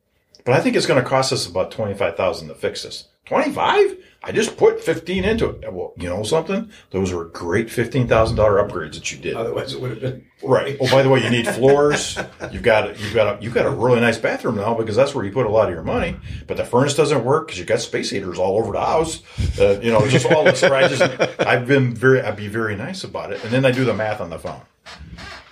but 0.45 0.53
I 0.56 0.61
think 0.61 0.76
it's 0.76 0.86
going 0.86 1.02
to 1.02 1.07
cost 1.07 1.34
us 1.34 1.48
about 1.48 1.72
twenty 1.72 1.94
five 1.94 2.15
thousand 2.15 2.48
to 2.48 2.56
fix 2.56 2.84
this. 2.84 3.07
Twenty 3.26 3.52
five? 3.52 3.98
I 4.21 4.31
just 4.31 4.57
put 4.57 4.83
fifteen 4.83 5.23
into 5.23 5.49
it. 5.49 5.71
Well, 5.71 5.93
you 5.97 6.09
know 6.09 6.23
something? 6.23 6.71
Those 6.91 7.13
were 7.13 7.25
great 7.25 7.69
fifteen 7.69 8.07
thousand 8.07 8.35
dollar 8.35 8.61
upgrades 8.61 8.95
that 8.95 9.11
you 9.11 9.17
did. 9.17 9.35
Otherwise, 9.35 9.73
it 9.73 9.81
would 9.81 9.91
have 9.91 10.01
been 10.01 10.25
Right. 10.41 10.77
Oh, 10.79 10.89
by 10.89 11.03
the 11.03 11.09
way, 11.09 11.21
you 11.21 11.29
need 11.29 11.47
floors. 11.47 12.17
You've 12.51 12.63
got 12.63 12.97
you've 12.99 13.13
got 13.13 13.39
a 13.39 13.43
you've 13.43 13.53
got 13.53 13.65
a 13.65 13.69
really 13.69 13.99
nice 13.99 14.17
bathroom 14.17 14.55
now 14.55 14.73
because 14.73 14.95
that's 14.95 15.13
where 15.13 15.25
you 15.25 15.31
put 15.31 15.45
a 15.45 15.49
lot 15.49 15.67
of 15.67 15.73
your 15.73 15.83
money. 15.83 16.15
But 16.47 16.57
the 16.57 16.65
furnace 16.65 16.95
doesn't 16.95 17.25
work 17.25 17.47
because 17.47 17.59
you've 17.59 17.67
got 17.67 17.79
space 17.79 18.09
heaters 18.09 18.39
all 18.39 18.57
over 18.57 18.71
the 18.71 18.79
house. 18.79 19.21
Uh, 19.59 19.79
you 19.81 19.91
know, 19.91 19.99
it's 20.03 20.13
just 20.13 20.25
all 20.25 20.45
this. 20.45 20.63
I 20.63 20.87
just 20.87 21.01
I've 21.41 21.67
been 21.67 21.93
very 21.93 22.21
I'd 22.21 22.37
be 22.37 22.47
very 22.47 22.75
nice 22.75 23.03
about 23.03 23.33
it, 23.33 23.43
and 23.43 23.51
then 23.51 23.65
I 23.65 23.71
do 23.71 23.83
the 23.83 23.93
math 23.93 24.21
on 24.21 24.29
the 24.29 24.39
phone. 24.39 24.61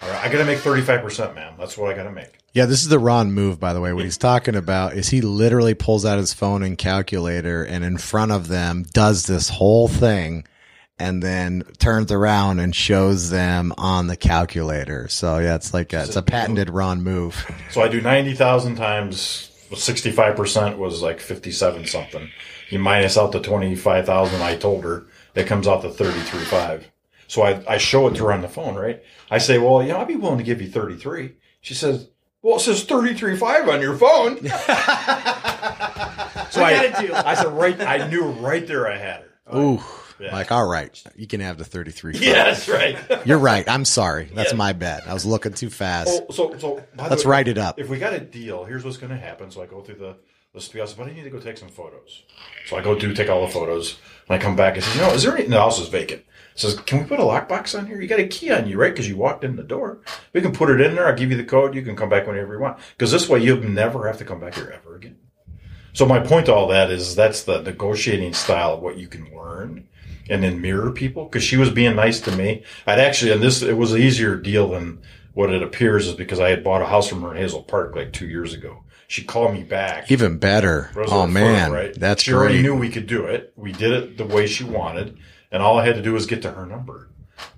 All 0.01 0.09
right, 0.09 0.23
I 0.23 0.31
got 0.31 0.37
to 0.37 0.45
make 0.45 0.59
thirty 0.59 0.81
five 0.81 1.01
percent, 1.01 1.35
man. 1.35 1.53
That's 1.57 1.77
what 1.77 1.91
I 1.91 1.95
got 1.95 2.03
to 2.03 2.11
make. 2.11 2.36
Yeah, 2.53 2.65
this 2.65 2.81
is 2.81 2.87
the 2.87 2.97
Ron 2.99 3.31
move, 3.33 3.59
by 3.59 3.73
the 3.73 3.81
way. 3.81 3.93
What 3.93 4.05
he's 4.05 4.17
talking 4.17 4.55
about 4.55 4.93
is 4.93 5.09
he 5.09 5.21
literally 5.21 5.73
pulls 5.75 6.05
out 6.05 6.17
his 6.17 6.33
phone 6.33 6.63
and 6.63 6.77
calculator 6.77 7.63
and 7.63 7.83
in 7.83 7.97
front 7.97 8.31
of 8.31 8.47
them 8.47 8.83
does 8.93 9.27
this 9.27 9.49
whole 9.49 9.87
thing 9.87 10.45
and 10.99 11.21
then 11.21 11.61
turns 11.77 12.11
around 12.11 12.59
and 12.59 12.75
shows 12.75 13.29
them 13.29 13.73
on 13.77 14.07
the 14.07 14.17
calculator. 14.17 15.07
So 15.07 15.37
yeah, 15.37 15.55
it's 15.55 15.73
like 15.73 15.93
a, 15.93 16.03
it's 16.03 16.15
a 16.15 16.23
patented 16.23 16.69
Ron 16.69 17.03
move. 17.03 17.45
So 17.71 17.81
I 17.83 17.89
do 17.89 18.01
ninety 18.01 18.33
thousand 18.33 18.75
times 18.77 19.51
sixty 19.75 20.11
five 20.11 20.35
percent 20.35 20.79
was 20.79 21.01
like 21.01 21.19
fifty 21.19 21.51
seven 21.51 21.85
something. 21.85 22.29
You 22.69 22.79
minus 22.79 23.17
out 23.17 23.33
the 23.33 23.41
twenty 23.41 23.75
five 23.75 24.05
thousand 24.07 24.41
I 24.41 24.55
told 24.55 24.83
her, 24.83 25.05
it 25.35 25.45
comes 25.45 25.67
out 25.67 25.83
to 25.83 25.89
thirty 25.89 26.21
three 26.21 26.45
five. 26.45 26.89
So 27.27 27.43
I, 27.43 27.61
I 27.67 27.77
show 27.77 28.07
it 28.07 28.15
to 28.15 28.23
her 28.25 28.33
on 28.33 28.41
the 28.41 28.47
phone, 28.47 28.73
right? 28.75 29.03
I 29.29 29.37
say, 29.37 29.59
Well, 29.59 29.83
you 29.83 29.89
know, 29.89 29.99
I'd 29.99 30.07
be 30.07 30.15
willing 30.15 30.37
to 30.39 30.43
give 30.43 30.61
you 30.61 30.69
thirty 30.69 30.95
three. 30.95 31.35
She 31.61 31.73
says, 31.75 32.07
Well, 32.47 32.55
it 32.55 32.61
says 32.61 32.85
thirty 32.85 33.13
three 33.13 33.35
five 33.35 33.67
on 33.67 33.81
your 33.81 33.97
phone. 33.97 34.37
so 34.47 34.47
I, 36.63 36.93
I 37.13 37.33
said 37.35 37.47
right 37.47 37.77
I 37.81 38.07
knew 38.07 38.23
right 38.23 38.65
there 38.65 38.87
I 38.89 38.95
had 38.95 39.25
her. 39.47 39.57
Ooh. 39.57 39.81
Yeah. 40.17 40.31
Like, 40.31 40.49
all 40.49 40.65
right, 40.65 41.03
you 41.17 41.27
can 41.27 41.41
have 41.41 41.57
the 41.57 41.65
33. 41.65 42.17
Yeah, 42.19 42.45
that's 42.45 42.69
right. 42.69 42.97
You're 43.27 43.37
right. 43.37 43.67
I'm 43.69 43.83
sorry. 43.83 44.31
That's 44.33 44.53
Yeah. 44.53 44.57
my 44.57 44.71
bad. 44.71 45.03
I 45.05 45.13
was 45.13 45.25
looking 45.25 45.53
too 45.53 45.69
fast. 45.69 46.09
Oh, 46.09 46.31
so, 46.31 46.57
so 46.57 46.83
by 46.95 47.09
Let's 47.09 47.25
way, 47.25 47.31
write 47.31 47.47
it 47.49 47.57
up. 47.57 47.79
If 47.79 47.89
we 47.89 47.99
got 47.99 48.13
a 48.13 48.19
deal, 48.21 48.63
here's 48.63 48.85
what's 48.85 48.97
going 48.97 49.11
to 49.11 49.17
happen. 49.17 49.51
So 49.51 49.61
I 49.61 49.65
go 49.65 49.81
through 49.81 49.95
the 49.95 50.15
the 50.53 50.61
spiel. 50.61 50.83
I 50.83 50.85
said, 50.85 50.97
but 50.97 51.07
I 51.07 51.11
need 51.11 51.23
to 51.23 51.29
go 51.29 51.39
take 51.39 51.57
some 51.57 51.67
photos. 51.69 52.23
So 52.65 52.77
I 52.77 52.81
go 52.81 52.97
do 52.97 53.13
take 53.13 53.29
all 53.29 53.45
the 53.45 53.51
photos, 53.51 53.97
and 54.29 54.39
I 54.39 54.41
come 54.41 54.55
back 54.55 54.75
and 54.75 54.83
says, 54.85 54.95
you 54.95 55.01
know, 55.01 55.11
is 55.11 55.23
there 55.23 55.35
any? 55.35 55.43
And 55.43 55.53
the 55.53 55.59
house 55.59 55.79
is 55.79 55.89
vacant. 55.89 56.23
Says, 56.57 56.79
can 56.81 56.99
we 56.99 57.05
put 57.05 57.19
a 57.19 57.23
lockbox 57.23 57.77
on 57.77 57.85
here? 57.85 58.01
You 58.01 58.07
got 58.07 58.19
a 58.19 58.27
key 58.27 58.51
on 58.51 58.67
you, 58.67 58.77
right? 58.77 58.91
Because 58.91 59.07
you 59.07 59.15
walked 59.15 59.43
in 59.43 59.55
the 59.55 59.63
door. 59.63 59.99
We 60.33 60.41
can 60.41 60.51
put 60.51 60.71
it 60.71 60.81
in 60.81 60.95
there. 60.95 61.07
I'll 61.07 61.15
give 61.15 61.29
you 61.29 61.37
the 61.37 61.43
code. 61.43 61.75
You 61.75 61.83
can 61.83 61.95
come 61.95 62.09
back 62.09 62.25
whenever 62.25 62.55
you 62.55 62.59
want. 62.59 62.79
Because 62.91 63.11
this 63.11 63.29
way, 63.29 63.39
you'll 63.39 63.61
never 63.61 64.07
have 64.07 64.17
to 64.17 64.25
come 64.25 64.39
back 64.39 64.55
here 64.55 64.73
ever 64.75 64.95
again. 64.95 65.17
So 65.93 66.07
my 66.07 66.19
point 66.19 66.47
to 66.47 66.53
all 66.55 66.67
that 66.69 66.89
is 66.89 67.15
that's 67.15 67.43
the 67.43 67.61
negotiating 67.61 68.33
style 68.33 68.73
of 68.73 68.81
what 68.81 68.97
you 68.97 69.07
can 69.07 69.35
learn 69.35 69.87
and 70.29 70.43
then 70.43 70.59
mirror 70.59 70.91
people. 70.91 71.25
Because 71.25 71.43
she 71.43 71.57
was 71.57 71.69
being 71.69 71.95
nice 71.95 72.19
to 72.21 72.35
me. 72.35 72.63
I'd 72.87 72.99
actually, 72.99 73.33
and 73.33 73.41
this 73.41 73.61
it 73.61 73.77
was 73.77 73.93
an 73.93 74.01
easier 74.01 74.35
deal 74.35 74.69
than 74.69 74.99
what 75.33 75.51
it 75.51 75.61
appears 75.61 76.07
is 76.07 76.15
because 76.15 76.39
I 76.39 76.49
had 76.49 76.63
bought 76.63 76.81
a 76.81 76.87
house 76.87 77.07
from 77.07 77.21
her 77.21 77.31
in 77.31 77.37
Hazel 77.37 77.61
Park 77.61 77.95
like 77.95 78.13
two 78.13 78.27
years 78.27 78.55
ago. 78.55 78.83
She 79.07 79.23
called 79.23 79.53
me 79.53 79.61
back. 79.61 80.11
Even 80.11 80.37
better. 80.39 80.89
Rosa 80.95 81.13
oh 81.13 81.27
man, 81.27 81.71
right? 81.71 81.93
that's 81.93 82.23
she 82.23 82.33
already 82.33 82.61
knew 82.61 82.75
we 82.75 82.89
could 82.89 83.07
do 83.07 83.25
it. 83.25 83.53
We 83.55 83.71
did 83.71 83.91
it 83.91 84.17
the 84.17 84.25
way 84.25 84.47
she 84.47 84.63
wanted, 84.63 85.17
and 85.51 85.61
all 85.63 85.77
I 85.79 85.85
had 85.85 85.95
to 85.95 86.01
do 86.01 86.13
was 86.13 86.25
get 86.25 86.41
to 86.43 86.51
her 86.51 86.65
number. 86.65 87.09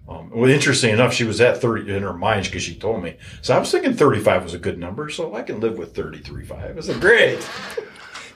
Um, 0.08 0.32
well, 0.34 0.50
interesting 0.50 0.92
enough, 0.92 1.14
she 1.14 1.24
was 1.24 1.40
at 1.40 1.62
thirty 1.62 1.94
in 1.96 2.02
her 2.04 2.14
mind 2.14 2.46
because 2.46 2.64
she 2.64 2.76
told 2.76 3.04
me. 3.04 3.18
So 3.42 3.56
I 3.56 3.60
was 3.60 3.70
thinking 3.72 3.94
thirty-five 3.94 4.44
was 4.44 4.54
a 4.56 4.60
good 4.60 4.80
number, 4.80 5.10
so 5.10 5.36
I 5.36 5.44
can 5.44 5.60
live 5.60 5.78
with 5.78 5.96
thirty-three 5.96 6.46
five. 6.46 6.78
I 6.78 6.82
said, 6.82 7.00
great. 7.00 7.48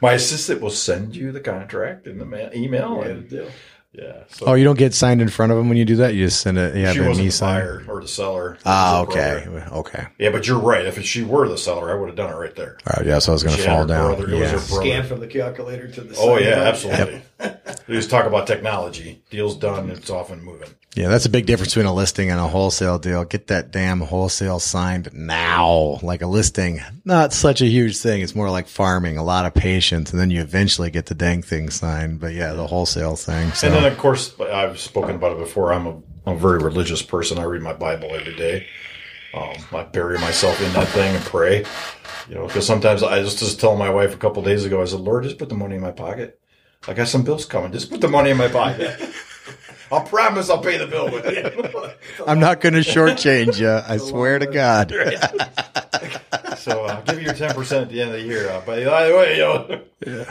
My 0.01 0.13
assistant 0.13 0.61
will 0.61 0.69
send 0.69 1.15
you 1.15 1.31
the 1.31 1.39
contract 1.39 2.07
in 2.07 2.17
the 2.19 2.25
ma- 2.25 2.49
email. 2.53 2.99
Yeah, 3.01 3.07
and, 3.09 3.30
deal. 3.30 3.47
yeah. 3.93 4.23
So 4.27 4.47
Oh, 4.47 4.53
you 4.53 4.65
don't 4.65 4.77
get 4.77 4.93
signed 4.93 5.21
in 5.21 5.30
front 5.30 5.51
of 5.53 5.57
them 5.57 5.69
when 5.69 5.77
you 5.77 5.85
do 5.85 5.95
that. 5.97 6.13
You 6.13 6.25
just 6.25 6.41
send 6.41 6.57
it. 6.57 6.75
You 6.75 6.85
have 6.85 6.93
she 6.95 6.99
wasn't 7.01 7.25
me 7.25 7.30
the 7.30 7.39
buyer 7.39 7.84
or 7.88 8.01
the 8.01 8.07
seller. 8.07 8.57
Ah, 8.65 9.01
It 9.03 9.07
was 9.07 9.15
a 9.15 9.19
okay, 9.19 9.45
brother. 9.49 9.67
okay. 9.75 10.05
Yeah, 10.19 10.30
but 10.31 10.45
you're 10.45 10.59
right. 10.59 10.85
If 10.85 11.01
she 11.05 11.23
were 11.23 11.47
the 11.47 11.57
seller, 11.57 11.89
I 11.89 11.95
would 11.99 12.07
have 12.09 12.17
done 12.17 12.31
it 12.31 12.35
right 12.35 12.55
there. 12.55 12.77
All 12.85 12.93
right, 12.97 13.05
yeah. 13.07 13.19
So 13.19 13.31
I 13.31 13.34
was 13.34 13.43
going 13.43 13.55
to 13.55 13.63
fall 13.63 13.85
down. 13.85 14.15
brother, 14.15 14.35
Yeah. 14.35 14.57
Scan 14.57 15.05
from 15.05 15.21
the 15.21 15.27
calculator 15.27 15.88
to 15.88 16.01
the. 16.01 16.15
Oh 16.17 16.38
yeah, 16.38 16.59
absolutely. 16.63 17.21
we 17.87 17.95
just 17.95 18.09
talk 18.09 18.25
about 18.25 18.47
technology. 18.47 19.21
Deal's 19.29 19.55
done. 19.55 19.89
It's 19.89 20.09
off 20.09 20.31
and 20.31 20.43
moving. 20.43 20.69
Yeah, 20.95 21.07
that's 21.07 21.25
a 21.25 21.29
big 21.29 21.47
difference 21.47 21.73
between 21.73 21.87
a 21.87 21.93
listing 21.93 22.29
and 22.29 22.39
a 22.39 22.47
wholesale 22.47 22.99
deal. 22.99 23.25
Get 23.25 23.47
that 23.47 23.71
damn 23.71 23.99
wholesale 23.99 24.59
signed 24.59 25.09
now. 25.11 25.97
Like 26.03 26.21
a 26.21 26.27
listing, 26.27 26.81
not 27.03 27.33
such 27.33 27.61
a 27.61 27.65
huge 27.65 27.97
thing. 27.97 28.21
It's 28.21 28.35
more 28.35 28.51
like 28.51 28.67
farming, 28.67 29.17
a 29.17 29.23
lot 29.23 29.45
of 29.45 29.55
patience, 29.55 30.11
and 30.11 30.19
then 30.19 30.29
you 30.29 30.41
eventually 30.41 30.91
get 30.91 31.07
the 31.07 31.15
dang 31.15 31.41
thing 31.41 31.71
signed. 31.71 32.19
But 32.19 32.33
yeah, 32.33 32.53
the 32.53 32.67
wholesale 32.67 33.15
thing. 33.15 33.51
So 33.53 33.67
And 33.67 33.75
then, 33.75 33.91
of 33.91 33.97
course, 33.97 34.39
I've 34.39 34.80
spoken 34.80 35.15
about 35.15 35.31
it 35.31 35.39
before. 35.39 35.73
I'm 35.73 35.88
a, 35.88 35.95
I'm 36.27 36.35
a 36.35 36.38
very 36.38 36.59
religious 36.59 37.01
person. 37.01 37.39
I 37.39 37.43
read 37.43 37.63
my 37.63 37.73
Bible 37.73 38.09
every 38.13 38.35
day. 38.35 38.67
Um, 39.33 39.55
I 39.72 39.81
bury 39.83 40.19
myself 40.19 40.61
in 40.61 40.72
that 40.73 40.88
thing 40.89 41.15
and 41.15 41.23
pray. 41.25 41.65
You 42.30 42.35
know, 42.35 42.45
because 42.45 42.67
sometimes 42.67 43.01
I 43.01 43.23
just 43.23 43.39
just 43.39 43.59
tell 43.59 43.75
my 43.75 43.89
wife 43.89 44.13
a 44.13 44.17
couple 44.17 44.43
days 44.43 44.63
ago. 44.63 44.81
I 44.81 44.85
said, 44.85 44.99
"Lord, 44.99 45.23
just 45.23 45.39
put 45.39 45.49
the 45.49 45.55
money 45.55 45.75
in 45.75 45.81
my 45.81 45.91
pocket. 45.91 46.39
I 46.87 46.93
got 46.93 47.07
some 47.07 47.23
bills 47.23 47.45
coming. 47.45 47.71
Just 47.71 47.89
put 47.89 48.01
the 48.01 48.07
money 48.07 48.31
in 48.31 48.37
my 48.37 48.49
pocket. 48.49 48.99
I'll 49.91 50.01
promise 50.01 50.49
I'll 50.49 50.61
pay 50.61 50.77
the 50.77 50.87
bill 50.87 51.05
with 51.05 51.25
it." 51.25 51.99
I'm 52.27 52.39
not 52.39 52.61
going 52.61 52.73
to 52.73 52.79
shortchange 52.79 53.59
you. 53.59 53.69
I 53.69 53.97
swear 54.09 54.39
to 54.39 54.47
God. 54.47 54.89
so 56.57 56.83
uh, 56.85 57.01
give 57.01 57.19
you 57.19 57.25
your 57.25 57.35
ten 57.35 57.53
percent 57.53 57.83
at 57.83 57.89
the 57.89 58.01
end 58.01 58.13
of 58.13 58.19
the 58.19 58.25
year. 58.27 58.49
Uh, 58.49 58.61
but 58.65 58.79
either 58.79 59.15
way, 59.15 59.37
you 59.37 59.43
know, 59.43 59.81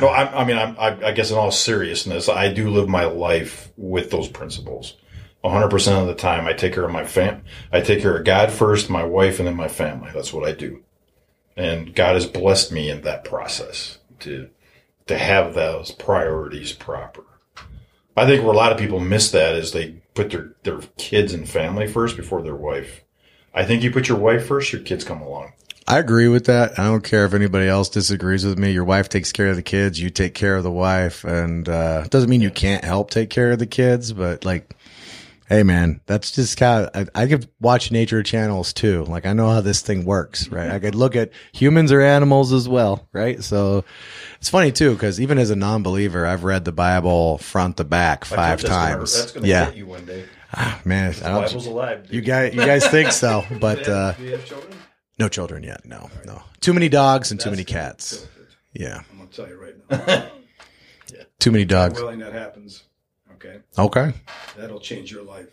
no, 0.01 0.09
I, 0.09 0.43
I 0.43 0.45
mean, 0.45 0.59
I'm, 0.59 0.77
I, 0.79 1.09
I 1.09 1.13
guess 1.13 1.31
in 1.31 1.39
all 1.39 1.51
seriousness, 1.51 2.29
I 2.29 2.53
do 2.53 2.71
live 2.71 2.89
my 2.89 3.05
life 3.05 3.71
with 3.77 4.11
those 4.11 4.29
principles. 4.29 4.97
100 5.43 5.69
percent 5.69 6.01
of 6.01 6.07
the 6.07 6.15
time, 6.15 6.47
I 6.47 6.53
take 6.53 6.75
care 6.75 6.85
of 6.85 6.91
my 6.91 7.05
fam. 7.05 7.45
I 7.73 7.81
take 7.81 8.03
care 8.03 8.17
of 8.17 8.25
God 8.25 8.53
first, 8.53 8.91
my 8.91 9.05
wife, 9.05 9.39
and 9.39 9.49
then 9.49 9.57
my 9.57 9.69
family. 9.69 10.11
That's 10.13 10.33
what 10.33 10.49
I 10.49 10.53
do, 10.53 10.83
and 11.57 11.95
God 11.95 12.15
has 12.15 12.27
blessed 12.27 12.73
me 12.73 12.91
in 12.91 13.03
that 13.03 13.25
process 13.25 13.99
to 14.21 14.51
to 15.07 15.19
have 15.19 15.55
those 15.55 15.91
priorities 15.91 16.73
proper. 16.73 17.25
I 18.17 18.27
think 18.27 18.43
where 18.43 18.53
a 18.53 18.57
lot 18.57 18.73
of 18.73 18.79
people 18.79 19.01
miss 19.01 19.31
that 19.31 19.55
is 19.55 19.73
they 19.73 20.03
put 20.15 20.31
their 20.31 20.55
their 20.63 20.81
kids 20.99 21.33
and 21.33 21.49
family 21.49 21.87
first 21.87 22.17
before 22.17 22.43
their 22.43 22.57
wife. 22.57 23.03
I 23.55 23.65
think 23.65 23.83
you 23.83 23.91
put 23.91 24.09
your 24.09 24.19
wife 24.19 24.47
first, 24.47 24.73
your 24.73 24.83
kids 24.83 25.05
come 25.05 25.21
along. 25.21 25.53
I 25.87 25.99
agree 25.99 26.29
with 26.29 26.47
that. 26.47 26.79
I 26.79 26.85
don't 26.85 27.03
care 27.03 27.25
if 27.25 27.35
anybody 27.35 27.67
else 27.67 27.89
disagrees 27.89 28.47
with 28.47 28.59
me. 28.59 28.71
Your 28.71 28.85
wife 28.85 29.09
takes 29.09 29.33
care 29.33 29.49
of 29.49 29.57
the 29.57 29.63
kids. 29.63 30.01
You 30.01 30.11
take 30.11 30.33
care 30.33 30.57
of 30.57 30.63
the 30.63 30.71
wife, 30.71 31.25
and 31.25 31.69
uh, 31.69 32.07
doesn't 32.09 32.31
mean 32.31 32.41
you 32.41 32.51
can't 32.51 32.85
help 32.85 33.11
take 33.11 33.31
care 33.31 33.51
of 33.51 33.59
the 33.59 33.67
kids. 33.67 34.13
But 34.13 34.45
like, 34.45 34.77
hey, 35.53 35.63
man, 35.63 36.01
that's 36.07 36.31
just 36.31 36.57
kind 36.57 36.87
of. 36.87 37.09
I, 37.15 37.23
I 37.23 37.27
could 37.27 37.47
watch 37.61 37.91
nature 37.93 38.23
channels 38.23 38.73
too. 38.73 39.05
Like, 39.05 39.27
I 39.27 39.35
know 39.35 39.51
how 39.51 39.61
this 39.61 39.83
thing 39.83 40.05
works, 40.07 40.49
right? 40.49 40.71
I 40.71 40.79
could 40.79 40.95
look 40.95 41.15
at 41.15 41.31
humans 41.53 41.93
or 41.93 42.01
animals 42.01 42.53
as 42.53 42.69
well, 42.69 43.07
right? 43.13 43.43
So 43.45 43.85
it's 44.39 44.49
funny 44.49 44.73
too 44.73 44.93
because 44.95 45.21
even 45.21 45.39
as 45.39 45.51
a 45.51 45.57
non-believer, 45.57 46.25
I've 46.27 46.45
read 46.45 46.65
the 46.65 46.73
Bible 46.73 47.37
front 47.39 47.77
to 47.77 47.85
back 47.85 48.25
five 48.25 48.63
That's 48.63 48.71
gonna- 48.71 48.95
times. 48.97 49.19
that's 49.19 49.33
going 49.33 49.43
to 49.45 49.49
yeah, 49.49 49.67
hit 49.67 49.77
you 49.77 49.87
one 49.87 50.07
day. 50.07 50.25
man, 50.85 51.15
I 51.23 51.29
don't. 51.29 51.45
Bible's 51.45 51.67
alive. 51.67 52.05
Dude. 52.05 52.13
You 52.15 52.21
guys, 52.23 52.55
you 52.55 52.61
guys 52.65 52.87
think 52.87 53.13
so, 53.13 53.45
but 53.61 53.87
uh, 53.89 54.13
Do 54.13 54.25
you 54.25 54.33
have 54.33 54.45
children? 54.47 54.73
no 55.19 55.29
children 55.29 55.63
yet. 55.65 55.85
No, 55.85 56.09
no. 56.25 56.43
Too 56.61 56.73
many 56.73 56.89
dogs 56.89 57.31
and 57.31 57.39
too 57.39 57.51
many 57.51 57.65
cats. 57.65 58.27
Yeah. 58.73 59.03
I'm 59.11 59.19
gonna 59.19 59.31
tell 59.31 59.49
you 59.49 59.61
right 59.61 59.75
now. 60.09 60.29
Too 61.39 61.51
many 61.51 61.65
dogs. 61.65 62.01
willing 62.01 62.21
that 62.21 62.33
happens. 62.33 62.85
Okay, 63.45 63.59
Okay. 63.79 64.13
that'll 64.57 64.81
change 64.81 65.11
your 65.11 65.23
life. 65.25 65.49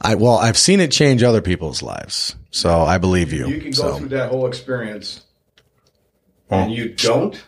I 0.00 0.14
well, 0.14 0.36
I've 0.36 0.58
seen 0.58 0.80
it 0.80 0.90
change 0.90 1.22
other 1.22 1.40
people's 1.42 1.82
lives, 1.82 2.36
so 2.50 2.82
I 2.82 2.98
believe 2.98 3.32
you. 3.32 3.46
You 3.48 3.60
can 3.60 3.70
go 3.70 3.76
so 3.76 3.96
through 3.98 4.08
that 4.08 4.30
whole 4.30 4.46
experience, 4.46 5.24
and 6.50 6.72
you 6.72 6.90
don't. 6.94 7.40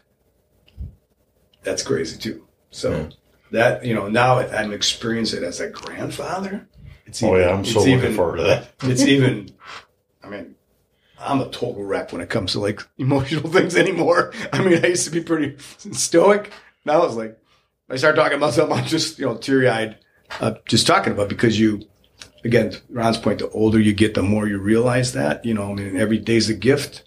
That's 1.62 1.82
crazy 1.82 2.18
too. 2.18 2.46
So 2.70 3.08
that 3.50 3.84
you 3.84 3.94
know 3.94 4.08
now 4.08 4.38
I'm 4.38 4.72
experiencing 4.72 5.42
it 5.42 5.46
as 5.46 5.60
a 5.60 5.68
grandfather. 5.70 6.68
It's 7.06 7.22
Oh 7.22 7.36
yeah, 7.36 7.50
I'm 7.50 7.64
so 7.64 7.80
looking 7.80 7.94
even- 7.98 8.14
forward 8.14 8.38
to 8.38 8.42
that. 8.44 8.68
It's 8.90 9.02
even. 9.02 9.50
I 10.24 10.28
mean, 10.28 10.54
I'm 11.18 11.40
a 11.40 11.48
total 11.50 11.84
wreck 11.84 12.12
when 12.12 12.20
it 12.20 12.30
comes 12.30 12.52
to 12.52 12.60
like 12.60 12.80
emotional 12.98 13.50
things 13.50 13.76
anymore. 13.76 14.32
I 14.52 14.62
mean, 14.62 14.84
I 14.84 14.88
used 14.88 15.04
to 15.04 15.10
be 15.10 15.22
pretty 15.22 15.56
stoic. 15.92 16.50
Now 16.84 17.02
I 17.02 17.06
was 17.06 17.16
like 17.16 17.38
I 17.92 17.96
start 17.96 18.16
talking 18.16 18.38
about 18.38 18.54
something, 18.54 18.76
I'm 18.76 18.86
just 18.86 19.18
you 19.18 19.26
know 19.26 19.36
teary 19.36 19.68
eyed, 19.68 19.98
uh, 20.40 20.54
just 20.66 20.86
talking 20.86 21.12
about 21.12 21.28
because 21.28 21.58
you. 21.58 21.82
Again, 22.44 22.72
Ron's 22.90 23.18
point: 23.18 23.38
the 23.38 23.48
older 23.50 23.78
you 23.78 23.92
get, 23.92 24.14
the 24.14 24.22
more 24.22 24.48
you 24.48 24.58
realize 24.58 25.12
that. 25.12 25.44
You 25.44 25.54
know, 25.54 25.70
I 25.70 25.74
mean, 25.74 25.96
every 25.96 26.18
day's 26.18 26.48
a 26.50 26.54
gift. 26.54 27.04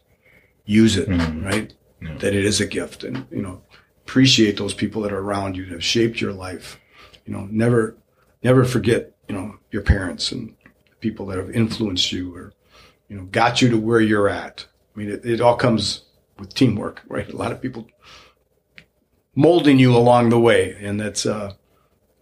Use 0.65 0.95
it, 0.97 1.09
right? 1.43 1.73
That 2.19 2.33
it 2.33 2.45
is 2.45 2.61
a 2.61 2.65
gift, 2.65 3.03
and 3.03 3.27
you 3.31 3.41
know, 3.41 3.61
appreciate 4.03 4.57
those 4.57 4.73
people 4.73 5.01
that 5.01 5.11
are 5.11 5.19
around 5.19 5.57
you 5.57 5.65
that 5.65 5.73
have 5.73 5.83
shaped 5.83 6.21
your 6.21 6.33
life. 6.33 6.79
You 7.25 7.33
know, 7.33 7.47
never, 7.51 7.97
never 8.43 8.63
forget 8.63 9.15
you 9.27 9.35
know, 9.35 9.57
your 9.71 9.81
parents 9.81 10.31
and 10.31 10.55
people 10.99 11.25
that 11.27 11.37
have 11.37 11.51
influenced 11.51 12.11
you 12.11 12.35
or, 12.35 12.53
you 13.07 13.17
know, 13.17 13.23
got 13.25 13.61
you 13.61 13.69
to 13.69 13.77
where 13.77 14.01
you're 14.01 14.29
at. 14.29 14.65
I 14.95 14.99
mean, 14.99 15.09
it, 15.09 15.25
it 15.25 15.41
all 15.41 15.55
comes 15.55 16.03
with 16.39 16.53
teamwork, 16.53 17.01
right? 17.07 17.29
A 17.31 17.35
lot 17.35 17.51
of 17.51 17.61
people 17.61 17.87
molding 19.35 19.77
you 19.79 19.95
along 19.95 20.29
the 20.29 20.39
way. 20.39 20.75
And 20.81 20.99
that's, 20.99 21.25
uh, 21.25 21.53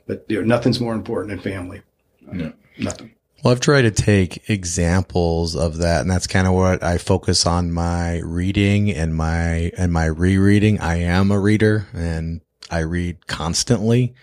but 0.08 0.25
you 0.27 0.42
know, 0.42 0.45
nothing's 0.45 0.80
more 0.80 0.93
important 0.93 1.30
than 1.30 1.53
family. 1.53 1.82
Uh, 2.30 2.50
Nothing. 2.77 3.14
Well, 3.43 3.51
I've 3.51 3.59
tried 3.59 3.82
to 3.82 3.92
take 3.92 4.50
examples 4.50 5.56
of 5.56 5.80
that, 5.80 6.01
and 6.01 6.09
that's 6.09 6.27
kind 6.27 6.48
of 6.48 6.53
what 6.53 6.82
I 6.82 6.98
focus 6.98 7.45
on 7.45 7.74
my 7.74 8.19
reading 8.19 8.90
and 8.90 9.14
my 9.14 9.72
and 9.77 9.92
my 9.92 10.06
rereading. 10.06 10.80
I 10.80 11.01
am 11.01 11.30
a 11.30 11.40
reader, 11.40 11.88
and 11.93 12.40
I 12.72 12.80
read 12.80 13.27
constantly, 13.27 14.16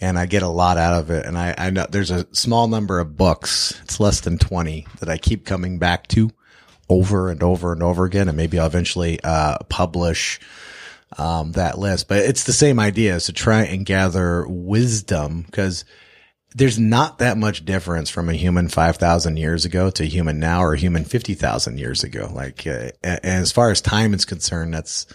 and 0.00 0.18
I 0.18 0.24
get 0.24 0.42
a 0.42 0.48
lot 0.48 0.78
out 0.78 0.94
of 0.94 1.10
it. 1.10 1.26
And 1.26 1.36
I, 1.36 1.54
I 1.58 1.68
know 1.68 1.86
there's 1.88 2.10
a 2.10 2.26
small 2.34 2.66
number 2.66 2.98
of 2.98 3.16
books; 3.16 3.78
it's 3.82 4.00
less 4.00 4.20
than 4.20 4.38
twenty 4.38 4.86
that 5.00 5.08
I 5.10 5.18
keep 5.18 5.44
coming 5.44 5.78
back 5.78 6.08
to 6.08 6.30
over 6.88 7.28
and 7.28 7.42
over 7.42 7.74
and 7.74 7.82
over 7.82 8.06
again, 8.06 8.28
and 8.28 8.36
maybe 8.38 8.58
I'll 8.58 8.66
eventually 8.66 9.20
uh, 9.22 9.58
publish 9.68 10.40
um, 11.18 11.52
that 11.52 11.78
list. 11.78 12.08
But 12.08 12.18
it's 12.18 12.44
the 12.44 12.52
same 12.52 12.78
idea: 12.78 13.16
is 13.16 13.26
to 13.26 13.32
try 13.32 13.62
and 13.62 13.86
gather 13.86 14.46
wisdom 14.48 15.42
because 15.42 15.84
there's 16.54 16.78
not 16.78 17.18
that 17.18 17.38
much 17.38 17.64
difference 17.64 18.10
from 18.10 18.28
a 18.28 18.34
human 18.34 18.68
5,000 18.68 19.36
years 19.38 19.64
ago 19.64 19.90
to 19.90 20.04
human 20.04 20.38
now 20.38 20.62
or 20.62 20.74
human 20.74 21.04
50,000 21.04 21.78
years 21.78 22.04
ago. 22.04 22.30
Like, 22.32 22.66
uh, 22.66 22.90
as 23.02 23.52
far 23.52 23.70
as 23.70 23.80
time 23.80 24.12
is 24.12 24.24
concerned, 24.24 24.74
that's 24.74 25.06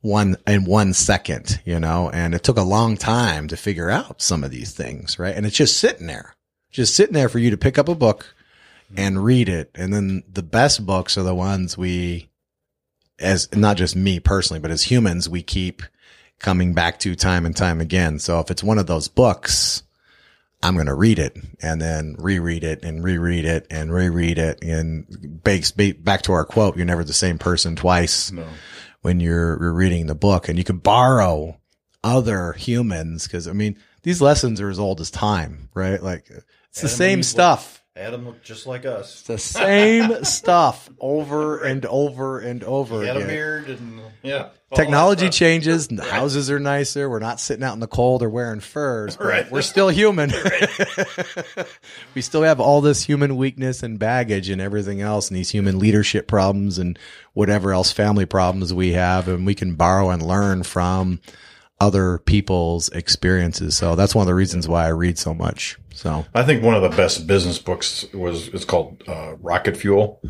one 0.00 0.36
in 0.46 0.64
one 0.64 0.94
second, 0.94 1.60
you 1.64 1.78
know, 1.78 2.10
and 2.10 2.34
it 2.34 2.42
took 2.42 2.56
a 2.56 2.62
long 2.62 2.96
time 2.96 3.48
to 3.48 3.56
figure 3.56 3.90
out 3.90 4.22
some 4.22 4.44
of 4.44 4.50
these 4.50 4.72
things, 4.72 5.18
right? 5.18 5.34
And 5.34 5.44
it's 5.44 5.56
just 5.56 5.78
sitting 5.78 6.06
there, 6.06 6.34
just 6.70 6.94
sitting 6.94 7.14
there 7.14 7.28
for 7.28 7.38
you 7.38 7.50
to 7.50 7.58
pick 7.58 7.76
up 7.76 7.88
a 7.88 7.94
book 7.94 8.34
and 8.96 9.22
read 9.22 9.48
it. 9.48 9.70
And 9.74 9.92
then 9.92 10.22
the 10.30 10.42
best 10.42 10.86
books 10.86 11.18
are 11.18 11.22
the 11.22 11.34
ones 11.34 11.76
we, 11.76 12.29
as 13.20 13.48
not 13.54 13.76
just 13.76 13.94
me 13.96 14.20
personally, 14.20 14.60
but 14.60 14.70
as 14.70 14.82
humans, 14.84 15.28
we 15.28 15.42
keep 15.42 15.82
coming 16.38 16.72
back 16.74 16.98
to 17.00 17.14
time 17.14 17.44
and 17.46 17.56
time 17.56 17.80
again. 17.80 18.18
So 18.18 18.40
if 18.40 18.50
it's 18.50 18.62
one 18.62 18.78
of 18.78 18.86
those 18.86 19.08
books, 19.08 19.82
I'm 20.62 20.74
going 20.74 20.86
to 20.86 20.94
read 20.94 21.18
it 21.18 21.36
and 21.62 21.80
then 21.80 22.16
reread 22.18 22.64
it 22.64 22.82
and 22.82 23.02
reread 23.04 23.44
it 23.44 23.66
and 23.70 23.92
reread 23.92 24.38
it. 24.38 24.62
And 24.62 25.42
bakes 25.42 25.70
back 25.70 26.22
to 26.22 26.32
our 26.32 26.44
quote, 26.44 26.76
you're 26.76 26.86
never 26.86 27.04
the 27.04 27.12
same 27.12 27.38
person 27.38 27.76
twice 27.76 28.30
No. 28.32 28.46
when 29.02 29.20
you're, 29.20 29.58
you're 29.60 29.72
reading 29.72 30.06
the 30.06 30.14
book 30.14 30.48
and 30.48 30.58
you 30.58 30.64
can 30.64 30.78
borrow 30.78 31.58
other 32.04 32.52
humans. 32.54 33.26
Cause 33.26 33.46
I 33.48 33.52
mean, 33.52 33.76
these 34.02 34.20
lessons 34.22 34.60
are 34.60 34.70
as 34.70 34.78
old 34.78 35.00
as 35.00 35.10
time, 35.10 35.68
right? 35.74 36.02
Like 36.02 36.30
it's 36.70 36.80
the 36.80 36.88
same 36.88 37.22
stuff. 37.22 37.79
Adam 38.00 38.24
looked 38.24 38.44
just 38.44 38.66
like 38.66 38.86
us. 38.86 39.22
The 39.22 39.38
same 39.38 40.24
stuff 40.24 40.88
over 40.98 41.62
and 41.62 41.84
over 41.84 42.38
and 42.38 42.64
over 42.64 43.02
He 43.02 43.06
had 43.06 43.18
a 43.18 43.26
beard 43.26 43.68
and 43.68 44.00
yeah. 44.22 44.48
Technology 44.74 45.30
changes. 45.30 45.88
The 45.88 46.04
houses 46.04 46.50
are 46.50 46.60
nicer. 46.60 47.10
We're 47.10 47.18
not 47.18 47.40
sitting 47.40 47.64
out 47.64 47.74
in 47.74 47.80
the 47.80 47.88
cold 47.88 48.22
or 48.22 48.30
wearing 48.30 48.60
furs. 48.60 49.16
But 49.16 49.26
Right. 49.26 49.50
We're 49.50 49.62
still 49.62 49.88
human. 49.88 50.32
we 52.14 52.22
still 52.22 52.42
have 52.42 52.60
all 52.60 52.80
this 52.80 53.02
human 53.02 53.36
weakness 53.36 53.82
and 53.82 53.98
baggage 53.98 54.48
and 54.48 54.60
everything 54.60 55.00
else, 55.00 55.28
and 55.28 55.36
these 55.36 55.50
human 55.50 55.78
leadership 55.78 56.28
problems 56.28 56.78
and 56.78 56.98
whatever 57.32 57.72
else 57.72 57.90
family 57.90 58.26
problems 58.26 58.72
we 58.72 58.92
have, 58.92 59.26
and 59.26 59.44
we 59.44 59.54
can 59.54 59.74
borrow 59.74 60.10
and 60.10 60.22
learn 60.22 60.62
from 60.62 61.20
other 61.80 62.18
people's 62.18 62.88
experiences. 62.90 63.76
So 63.76 63.96
that's 63.96 64.14
one 64.14 64.22
of 64.22 64.26
the 64.26 64.34
reasons 64.34 64.68
why 64.68 64.84
I 64.84 64.88
read 64.88 65.18
so 65.18 65.34
much. 65.34 65.78
So 65.94 66.24
I 66.34 66.42
think 66.42 66.62
one 66.62 66.74
of 66.74 66.82
the 66.82 66.96
best 66.96 67.26
business 67.26 67.58
books 67.58 68.04
was 68.12 68.48
it's 68.48 68.64
called 68.64 69.02
uh, 69.08 69.36
Rocket 69.36 69.76
Fuel, 69.76 70.20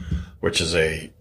which 0.40 0.60
is 0.60 0.74
a 0.74 1.12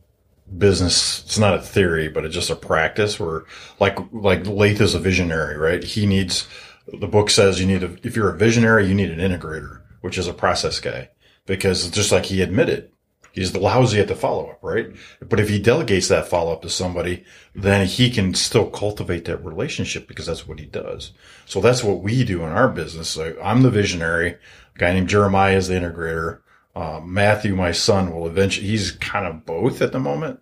business. 0.58 1.24
It's 1.26 1.40
not 1.40 1.54
a 1.54 1.62
theory, 1.62 2.08
but 2.08 2.26
it's 2.26 2.36
just 2.36 2.50
a 2.50 2.56
practice 2.56 3.20
where, 3.20 3.44
like, 3.80 3.98
like 4.12 4.46
Laith 4.48 4.82
is 4.82 4.96
a 4.96 5.00
visionary, 5.00 5.58
right? 5.58 5.84
He 5.84 6.06
needs. 6.06 6.48
The 6.88 7.08
book 7.08 7.30
says 7.30 7.60
you 7.60 7.68
need 7.68 7.84
a. 7.84 7.96
If 8.04 8.16
you're 8.16 8.34
a 8.34 8.38
visionary, 8.38 8.88
you 8.88 8.96
need 8.96 9.12
an 9.12 9.20
integrator, 9.20 9.82
which 10.02 10.18
is 10.18 10.28
a 10.28 10.34
process 10.34 10.80
guy, 10.80 11.10
because 11.46 11.90
just 11.92 12.12
like 12.12 12.26
he 12.26 12.42
admitted. 12.42 12.92
He's 13.32 13.56
lousy 13.56 14.00
at 14.00 14.08
the 14.08 14.16
follow 14.16 14.50
up, 14.50 14.60
right? 14.62 14.88
But 15.22 15.40
if 15.40 15.50
he 15.50 15.60
delegates 15.60 16.08
that 16.08 16.28
follow 16.28 16.52
up 16.52 16.62
to 16.64 16.70
somebody, 16.70 17.24
then 17.56 17.86
he 17.86 18.10
can 18.10 18.34
still 18.34 18.70
cultivate 18.70 19.26
that 19.26 19.44
relationship 19.46 20.08
because 20.08 20.26
that's 20.26 20.48
what 20.48 20.60
he 20.60 20.66
does. 20.66 21.12
So 21.46 21.62
that's 21.62 21.84
what 21.84 22.02
we 22.02 22.24
do 22.24 22.44
in 22.44 22.50
our 22.52 22.68
business. 22.70 23.10
So 23.10 23.36
I'm 23.42 23.62
the 23.62 23.70
visionary. 23.70 24.32
A 24.76 24.80
guy 24.80 24.94
named 24.94 25.10
Jeremiah 25.10 25.56
is 25.58 25.68
the 25.68 25.76
integrator. 25.76 26.40
Uh, 26.76 27.02
Matthew, 27.04 27.56
my 27.56 27.72
son, 27.72 28.14
will 28.14 28.28
eventually, 28.28 28.68
he's 28.68 28.92
kind 28.92 29.26
of 29.26 29.46
both 29.46 29.82
at 29.82 29.92
the 29.92 30.00
moment. 30.00 30.40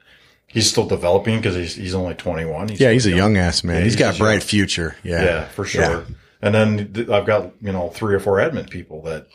He's 0.47 0.69
still 0.69 0.87
developing 0.87 1.37
because 1.37 1.55
he's, 1.55 1.75
he's 1.75 1.93
only 1.93 2.15
21. 2.15 2.69
yeah, 2.75 2.91
he's 2.91 3.05
a 3.05 3.11
young 3.11 3.35
ass 3.37 3.63
man. 3.63 3.77
Yeah, 3.77 3.83
he's 3.83 3.93
he's 3.93 3.99
got 3.99 4.15
a 4.15 4.17
bright 4.17 4.33
young. 4.33 4.41
future. 4.41 4.95
Yeah. 5.03 5.23
Yeah, 5.23 5.45
for 5.49 5.65
sure. 5.65 5.81
Yeah. 5.81 6.01
And 6.41 6.55
then 6.55 6.93
th- 6.93 7.09
I've 7.09 7.25
got 7.25 7.51
you 7.61 7.71
know 7.71 7.89
three 7.89 8.13
or 8.13 8.19
four 8.19 8.37
admin 8.37 8.69
people 8.69 9.01
that 9.03 9.27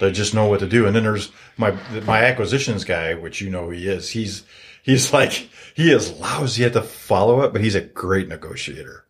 that 0.00 0.12
just 0.12 0.34
know 0.34 0.46
what 0.46 0.60
to 0.60 0.66
do. 0.66 0.86
And 0.86 0.96
then 0.96 1.04
there's 1.04 1.30
my 1.56 1.76
my 2.04 2.24
acquisitions 2.24 2.84
guy, 2.84 3.14
which 3.14 3.40
you 3.40 3.48
know 3.48 3.70
he 3.70 3.88
is. 3.88 4.10
He's 4.10 4.42
he's 4.82 5.12
like 5.12 5.32
he 5.74 5.92
is 5.92 6.12
lousy 6.12 6.64
at 6.64 6.72
the 6.72 6.82
follow 6.82 7.40
up, 7.40 7.52
but 7.52 7.62
he's 7.62 7.76
a 7.76 7.80
great 7.80 8.28
negotiator. 8.28 9.04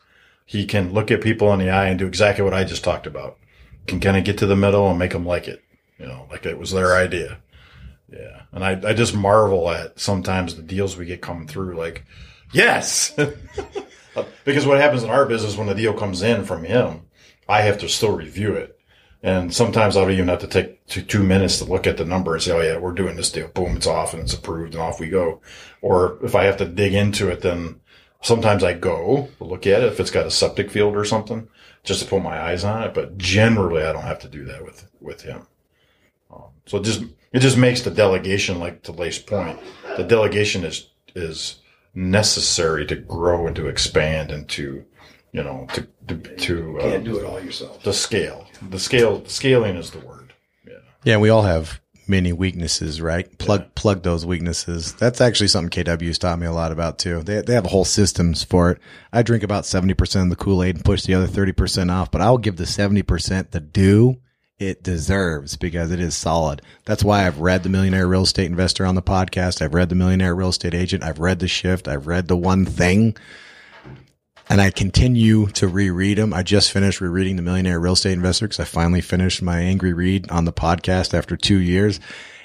He 0.44 0.66
can 0.66 0.92
look 0.92 1.10
at 1.10 1.22
people 1.22 1.52
in 1.52 1.60
the 1.60 1.70
eye 1.70 1.86
and 1.86 1.98
do 1.98 2.06
exactly 2.06 2.44
what 2.44 2.54
I 2.54 2.64
just 2.64 2.84
talked 2.84 3.06
about. 3.06 3.38
Can 3.86 4.00
kind 4.00 4.16
of 4.16 4.24
get 4.24 4.38
to 4.38 4.46
the 4.46 4.56
middle 4.56 4.90
and 4.90 4.98
make 4.98 5.12
them 5.12 5.24
like 5.24 5.48
it. 5.48 5.62
You 5.98 6.06
know, 6.06 6.26
like 6.30 6.44
it 6.44 6.58
was 6.58 6.72
their 6.72 6.96
idea. 6.96 7.38
Yeah. 8.12 8.42
And 8.52 8.64
I, 8.64 8.70
I 8.90 8.92
just 8.92 9.14
marvel 9.14 9.70
at 9.70 10.00
sometimes 10.00 10.56
the 10.56 10.62
deals 10.62 10.96
we 10.96 11.06
get 11.06 11.22
coming 11.22 11.46
through. 11.46 11.76
Like, 11.76 12.04
yes. 12.52 13.12
because 14.44 14.66
what 14.66 14.78
happens 14.78 15.04
in 15.04 15.10
our 15.10 15.26
business 15.26 15.56
when 15.56 15.68
the 15.68 15.74
deal 15.74 15.94
comes 15.94 16.22
in 16.22 16.44
from 16.44 16.64
him, 16.64 17.02
I 17.48 17.62
have 17.62 17.78
to 17.78 17.88
still 17.88 18.16
review 18.16 18.54
it. 18.54 18.79
And 19.22 19.54
sometimes 19.54 19.96
I'll 19.96 20.10
even 20.10 20.28
have 20.28 20.38
to 20.40 20.46
take 20.46 20.86
two, 20.86 21.22
minutes 21.22 21.58
to 21.58 21.64
look 21.64 21.86
at 21.86 21.98
the 21.98 22.06
number 22.06 22.34
and 22.34 22.42
say, 22.42 22.52
oh, 22.52 22.60
yeah, 22.60 22.78
we're 22.78 22.92
doing 22.92 23.16
this 23.16 23.30
deal. 23.30 23.48
Boom, 23.48 23.76
it's 23.76 23.86
off 23.86 24.14
and 24.14 24.22
it's 24.22 24.32
approved 24.32 24.72
and 24.72 24.82
off 24.82 24.98
we 24.98 25.08
go. 25.08 25.42
Or 25.82 26.18
if 26.24 26.34
I 26.34 26.44
have 26.44 26.56
to 26.58 26.64
dig 26.64 26.94
into 26.94 27.28
it, 27.28 27.42
then 27.42 27.80
sometimes 28.22 28.64
I 28.64 28.72
go 28.72 29.28
look 29.38 29.66
at 29.66 29.82
it 29.82 29.92
if 29.92 30.00
it's 30.00 30.10
got 30.10 30.26
a 30.26 30.30
septic 30.30 30.70
field 30.70 30.96
or 30.96 31.04
something 31.04 31.48
just 31.82 32.02
to 32.02 32.08
put 32.08 32.22
my 32.22 32.40
eyes 32.40 32.64
on 32.64 32.82
it. 32.82 32.94
But 32.94 33.18
generally, 33.18 33.82
I 33.82 33.92
don't 33.92 34.02
have 34.02 34.20
to 34.20 34.28
do 34.28 34.44
that 34.46 34.64
with, 34.64 34.90
with 35.00 35.20
him. 35.22 35.46
Um, 36.32 36.44
so 36.64 36.78
it 36.78 36.84
just, 36.84 37.02
it 37.32 37.40
just 37.40 37.58
makes 37.58 37.82
the 37.82 37.90
delegation, 37.90 38.58
like 38.58 38.82
to 38.84 38.92
Laith's 38.92 39.18
point, 39.18 39.58
the 39.98 40.04
delegation 40.04 40.64
is, 40.64 40.88
is 41.14 41.60
necessary 41.94 42.86
to 42.86 42.96
grow 42.96 43.46
and 43.46 43.56
to 43.56 43.68
expand 43.68 44.30
and 44.30 44.48
to, 44.48 44.84
you 45.32 45.42
know, 45.42 45.66
to, 45.74 45.86
to, 46.08 46.16
to, 46.36 46.78
uh, 46.78 46.82
Can't 46.82 47.04
do 47.04 47.18
it 47.18 47.24
all 47.24 47.40
yourself. 47.40 47.82
the 47.82 47.92
scale. 47.92 48.46
The 48.68 48.78
scale 48.78 49.24
scaling 49.26 49.76
is 49.76 49.90
the 49.90 50.00
word. 50.00 50.32
Yeah. 50.66 50.74
Yeah, 51.04 51.16
we 51.18 51.28
all 51.30 51.42
have 51.42 51.80
many 52.08 52.32
weaknesses, 52.32 53.00
right? 53.00 53.38
Plug 53.38 53.74
plug 53.74 54.02
those 54.02 54.26
weaknesses. 54.26 54.94
That's 54.94 55.20
actually 55.20 55.46
something 55.48 55.84
KW's 55.84 56.18
taught 56.18 56.38
me 56.38 56.46
a 56.46 56.52
lot 56.52 56.72
about 56.72 56.98
too. 56.98 57.22
They 57.22 57.40
they 57.42 57.54
have 57.54 57.66
whole 57.66 57.84
systems 57.84 58.42
for 58.42 58.72
it. 58.72 58.78
I 59.12 59.22
drink 59.22 59.42
about 59.44 59.64
seventy 59.66 59.94
percent 59.94 60.24
of 60.24 60.30
the 60.36 60.44
Kool 60.44 60.62
Aid 60.62 60.76
and 60.76 60.84
push 60.84 61.04
the 61.04 61.14
other 61.14 61.26
thirty 61.28 61.52
percent 61.52 61.90
off, 61.90 62.10
but 62.10 62.20
I'll 62.20 62.38
give 62.38 62.56
the 62.56 62.66
seventy 62.66 63.02
percent 63.02 63.52
the 63.52 63.60
due 63.60 64.16
it 64.58 64.82
deserves 64.82 65.56
because 65.56 65.90
it 65.90 66.00
is 66.00 66.14
solid. 66.14 66.60
That's 66.84 67.02
why 67.02 67.26
I've 67.26 67.38
read 67.38 67.62
the 67.62 67.70
Millionaire 67.70 68.06
Real 68.06 68.24
Estate 68.24 68.44
Investor 68.50 68.84
on 68.84 68.94
the 68.94 69.00
podcast. 69.02 69.62
I've 69.62 69.72
read 69.72 69.88
the 69.88 69.94
Millionaire 69.94 70.34
Real 70.34 70.50
Estate 70.50 70.74
Agent. 70.74 71.02
I've 71.02 71.18
read 71.18 71.38
the 71.38 71.48
Shift. 71.48 71.88
I've 71.88 72.06
read 72.06 72.28
the 72.28 72.36
One 72.36 72.66
Thing 72.66 73.16
and 74.50 74.60
I 74.60 74.70
continue 74.70 75.46
to 75.46 75.68
reread 75.68 76.18
them. 76.18 76.34
I 76.34 76.42
just 76.42 76.72
finished 76.72 77.00
rereading 77.00 77.36
The 77.36 77.42
Millionaire 77.42 77.78
Real 77.78 77.92
Estate 77.92 78.14
Investor 78.14 78.48
because 78.48 78.58
I 78.58 78.64
finally 78.64 79.00
finished 79.00 79.42
my 79.42 79.60
angry 79.60 79.92
read 79.92 80.28
on 80.28 80.44
the 80.44 80.52
podcast 80.52 81.14
after 81.14 81.36
two 81.36 81.58
years. 81.60 82.00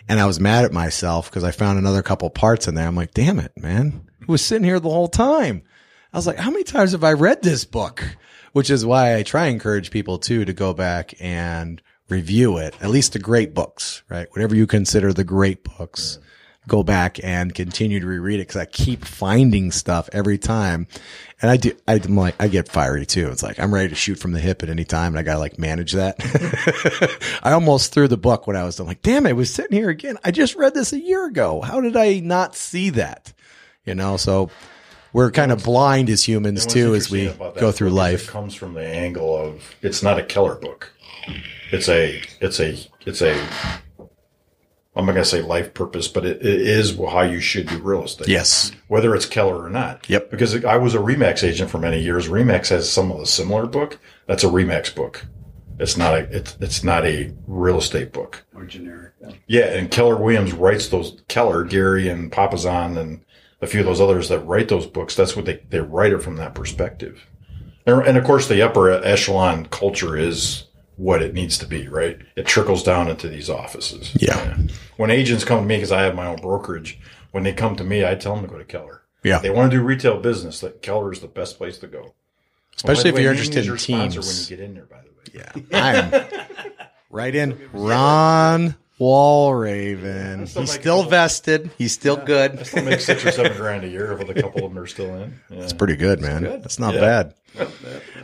And 0.07 0.19
I 0.19 0.27
was 0.27 0.39
mad 0.39 0.65
at 0.65 0.71
myself 0.71 1.31
because 1.31 1.43
I 1.43 1.49
found 1.49 1.79
another 1.79 2.03
couple 2.03 2.29
parts 2.29 2.67
in 2.67 2.75
there. 2.75 2.87
I'm 2.87 2.95
like, 2.95 3.15
damn 3.15 3.39
it, 3.39 3.53
man. 3.57 4.07
It 4.21 4.27
was 4.27 4.45
sitting 4.45 4.63
here 4.63 4.79
the 4.79 4.87
whole 4.87 5.07
time. 5.07 5.63
I 6.13 6.17
was 6.17 6.27
like, 6.27 6.37
how 6.37 6.51
many 6.51 6.63
times 6.63 6.91
have 6.91 7.03
I 7.03 7.13
read 7.13 7.41
this 7.41 7.65
book? 7.65 8.03
Which 8.53 8.69
is 8.69 8.85
why 8.85 9.15
I 9.15 9.23
try 9.23 9.47
and 9.47 9.55
encourage 9.55 9.89
people 9.89 10.19
too 10.19 10.45
to 10.45 10.53
go 10.53 10.75
back 10.75 11.15
and 11.19 11.81
review 12.07 12.59
it, 12.59 12.75
at 12.81 12.91
least 12.91 13.13
the 13.13 13.19
great 13.19 13.55
books, 13.55 14.03
right? 14.09 14.27
Whatever 14.29 14.53
you 14.55 14.67
consider 14.67 15.11
the 15.11 15.23
great 15.23 15.63
books 15.63 16.19
go 16.67 16.83
back 16.83 17.23
and 17.23 17.53
continue 17.53 17.99
to 17.99 18.05
reread 18.05 18.39
it 18.39 18.47
because 18.47 18.55
I 18.55 18.65
keep 18.65 19.05
finding 19.05 19.71
stuff 19.71 20.09
every 20.11 20.37
time. 20.37 20.87
And 21.41 21.51
I 21.51 21.57
do, 21.57 21.73
I'm 21.87 22.15
like, 22.15 22.35
I 22.39 22.47
get 22.47 22.69
fiery 22.69 23.05
too. 23.05 23.29
It's 23.29 23.43
like, 23.43 23.59
I'm 23.59 23.73
ready 23.73 23.89
to 23.89 23.95
shoot 23.95 24.19
from 24.19 24.31
the 24.31 24.39
hip 24.39 24.63
at 24.63 24.69
any 24.69 24.85
time 24.85 25.13
and 25.13 25.19
I 25.19 25.23
gotta 25.23 25.39
like 25.39 25.59
manage 25.59 25.93
that. 25.93 26.15
I 27.43 27.51
almost 27.51 27.93
threw 27.93 28.07
the 28.07 28.17
book 28.17 28.47
when 28.47 28.55
I 28.55 28.63
was 28.63 28.79
I'm 28.79 28.87
like, 28.87 29.01
damn, 29.01 29.25
it 29.25 29.33
was 29.33 29.53
sitting 29.53 29.77
here 29.77 29.89
again. 29.89 30.17
I 30.23 30.31
just 30.31 30.55
read 30.55 30.73
this 30.73 30.93
a 30.93 30.99
year 30.99 31.25
ago. 31.25 31.61
How 31.61 31.81
did 31.81 31.95
I 31.95 32.19
not 32.19 32.55
see 32.55 32.89
that? 32.91 33.33
You 33.85 33.93
know, 33.93 34.17
so 34.17 34.49
we're 35.13 35.31
kind 35.31 35.51
of 35.51 35.63
blind 35.63 36.09
as 36.09 36.27
humans 36.27 36.65
too 36.65 36.95
as 36.95 37.09
we 37.09 37.19
interesting 37.19 37.41
about 37.41 37.53
that 37.55 37.61
go 37.61 37.71
through 37.71 37.91
life. 37.91 38.27
It 38.27 38.31
comes 38.31 38.55
from 38.55 38.73
the 38.73 38.85
angle 38.85 39.37
of 39.37 39.75
it's 39.81 40.01
not 40.01 40.19
a 40.19 40.23
killer 40.23 40.55
book. 40.55 40.91
it's 41.71 41.87
a 41.87 42.21
it's 42.41 42.59
a 42.59 42.77
it's 43.05 43.21
a 43.21 43.47
I'm 44.95 45.05
not 45.05 45.11
gonna 45.13 45.25
say 45.25 45.41
life 45.41 45.73
purpose, 45.73 46.07
but 46.07 46.25
it, 46.25 46.37
it 46.37 46.61
is 46.61 46.97
how 46.97 47.21
you 47.21 47.39
should 47.41 47.67
do 47.67 47.79
real 47.79 48.03
estate. 48.05 48.27
Yes. 48.29 48.71
whether 48.87 49.13
it's 49.13 49.25
Keller 49.25 49.63
or 49.63 49.69
not. 49.69 50.09
Yep. 50.09 50.31
Because 50.31 50.63
I 50.63 50.77
was 50.77 50.95
a 50.95 50.99
Remax 50.99 51.43
agent 51.43 51.69
for 51.69 51.79
many 51.79 52.01
years. 52.01 52.29
Remax 52.29 52.69
has 52.69 52.89
some 52.89 53.11
of 53.11 53.19
the 53.19 53.25
similar 53.25 53.65
book. 53.65 53.99
That's 54.25 54.43
a 54.43 54.47
Remax 54.47 54.95
book. 54.95 55.25
It's 55.79 55.97
not 55.97 56.13
a 56.13 56.19
it's 56.35 56.57
it's 56.61 56.83
not 56.83 57.05
a 57.05 57.33
real 57.47 57.77
estate 57.79 58.13
book. 58.13 58.45
Or 58.55 58.63
generic. 58.65 59.13
yeah. 59.21 59.31
Yeah, 59.47 59.65
and 59.73 59.91
Keller 59.91 60.15
Williams 60.15 60.53
writes 60.53 60.87
those 60.87 61.21
Keller, 61.27 61.65
Gary 61.65 62.07
and 62.07 62.31
Papazan 62.31 62.97
and 62.97 63.25
a 63.61 63.67
few 63.67 63.81
of 63.81 63.85
those 63.85 63.99
others 63.99 64.29
that 64.29 64.39
write 64.39 64.69
those 64.69 64.85
books. 64.85 65.15
That's 65.15 65.35
what 65.35 65.45
they, 65.45 65.61
they 65.69 65.79
write 65.79 66.13
it 66.13 66.21
from 66.23 66.37
that 66.37 66.55
perspective. 66.55 67.25
And, 67.85 68.05
and 68.07 68.17
of 68.17 68.23
course 68.23 68.47
the 68.47 68.61
upper 68.61 68.89
echelon 68.91 69.65
culture 69.65 70.15
is 70.15 70.64
what 70.97 71.21
it 71.21 71.33
needs 71.33 71.57
to 71.59 71.67
be, 71.67 71.87
right? 71.87 72.19
It 72.35 72.45
trickles 72.45 72.83
down 72.83 73.07
into 73.09 73.27
these 73.27 73.49
offices. 73.49 74.15
Yeah. 74.19 74.57
When 74.97 75.11
agents 75.11 75.43
come 75.43 75.59
to 75.59 75.65
me, 75.65 75.77
because 75.77 75.91
I 75.91 76.03
have 76.03 76.15
my 76.15 76.25
own 76.25 76.37
brokerage, 76.37 76.99
when 77.31 77.43
they 77.43 77.53
come 77.53 77.75
to 77.75 77.83
me, 77.83 78.05
I 78.05 78.15
tell 78.15 78.35
them 78.35 78.45
to 78.45 78.51
go 78.51 78.57
to 78.57 78.63
Keller. 78.65 79.01
Yeah. 79.23 79.37
If 79.37 79.41
they 79.41 79.49
want 79.49 79.71
to 79.71 79.77
do 79.77 79.83
retail 79.83 80.19
business, 80.19 80.59
that 80.61 80.81
Keller 80.81 81.11
is 81.11 81.19
the 81.19 81.27
best 81.27 81.57
place 81.57 81.77
to 81.79 81.87
go. 81.87 82.13
Especially 82.75 83.11
Well, 83.11 83.17
if 83.17 83.23
you're 83.23 83.31
way, 83.33 83.37
interested 83.39 83.65
in 83.67 83.77
teams. 83.77 84.17
When 84.17 84.35
you 84.35 84.45
get 84.47 84.59
in 84.59 84.73
there, 84.75 84.85
by 84.85 85.01
the 85.01 85.39
way. 85.41 85.63
Yeah. 85.71 86.11
I'm 86.13 86.25
right 87.09 87.35
in. 87.35 87.69
Ron 87.73 88.75
Walraven. 88.99 90.47
still 90.47 90.61
He's 90.63 90.71
still 90.71 90.97
couple- 90.99 91.09
vested. 91.09 91.71
He's 91.77 91.91
still 91.93 92.17
I 92.19 92.25
good. 92.25 92.65
still 92.65 92.83
make 92.83 92.99
six 92.99 93.25
or 93.25 93.31
seven 93.31 93.57
grand 93.57 93.83
a 93.83 93.87
year, 93.89 94.15
with 94.15 94.29
a 94.29 94.33
couple 94.41 94.65
of 94.65 94.73
them 94.73 94.81
are 94.81 94.87
still 94.87 95.13
in. 95.15 95.39
Yeah. 95.49 95.63
It's 95.63 95.73
pretty 95.73 95.95
good, 95.95 96.21
man. 96.21 96.43
That's 96.43 96.79
not 96.79 96.93
Yeah. 96.95 96.99
bad. 97.01 97.33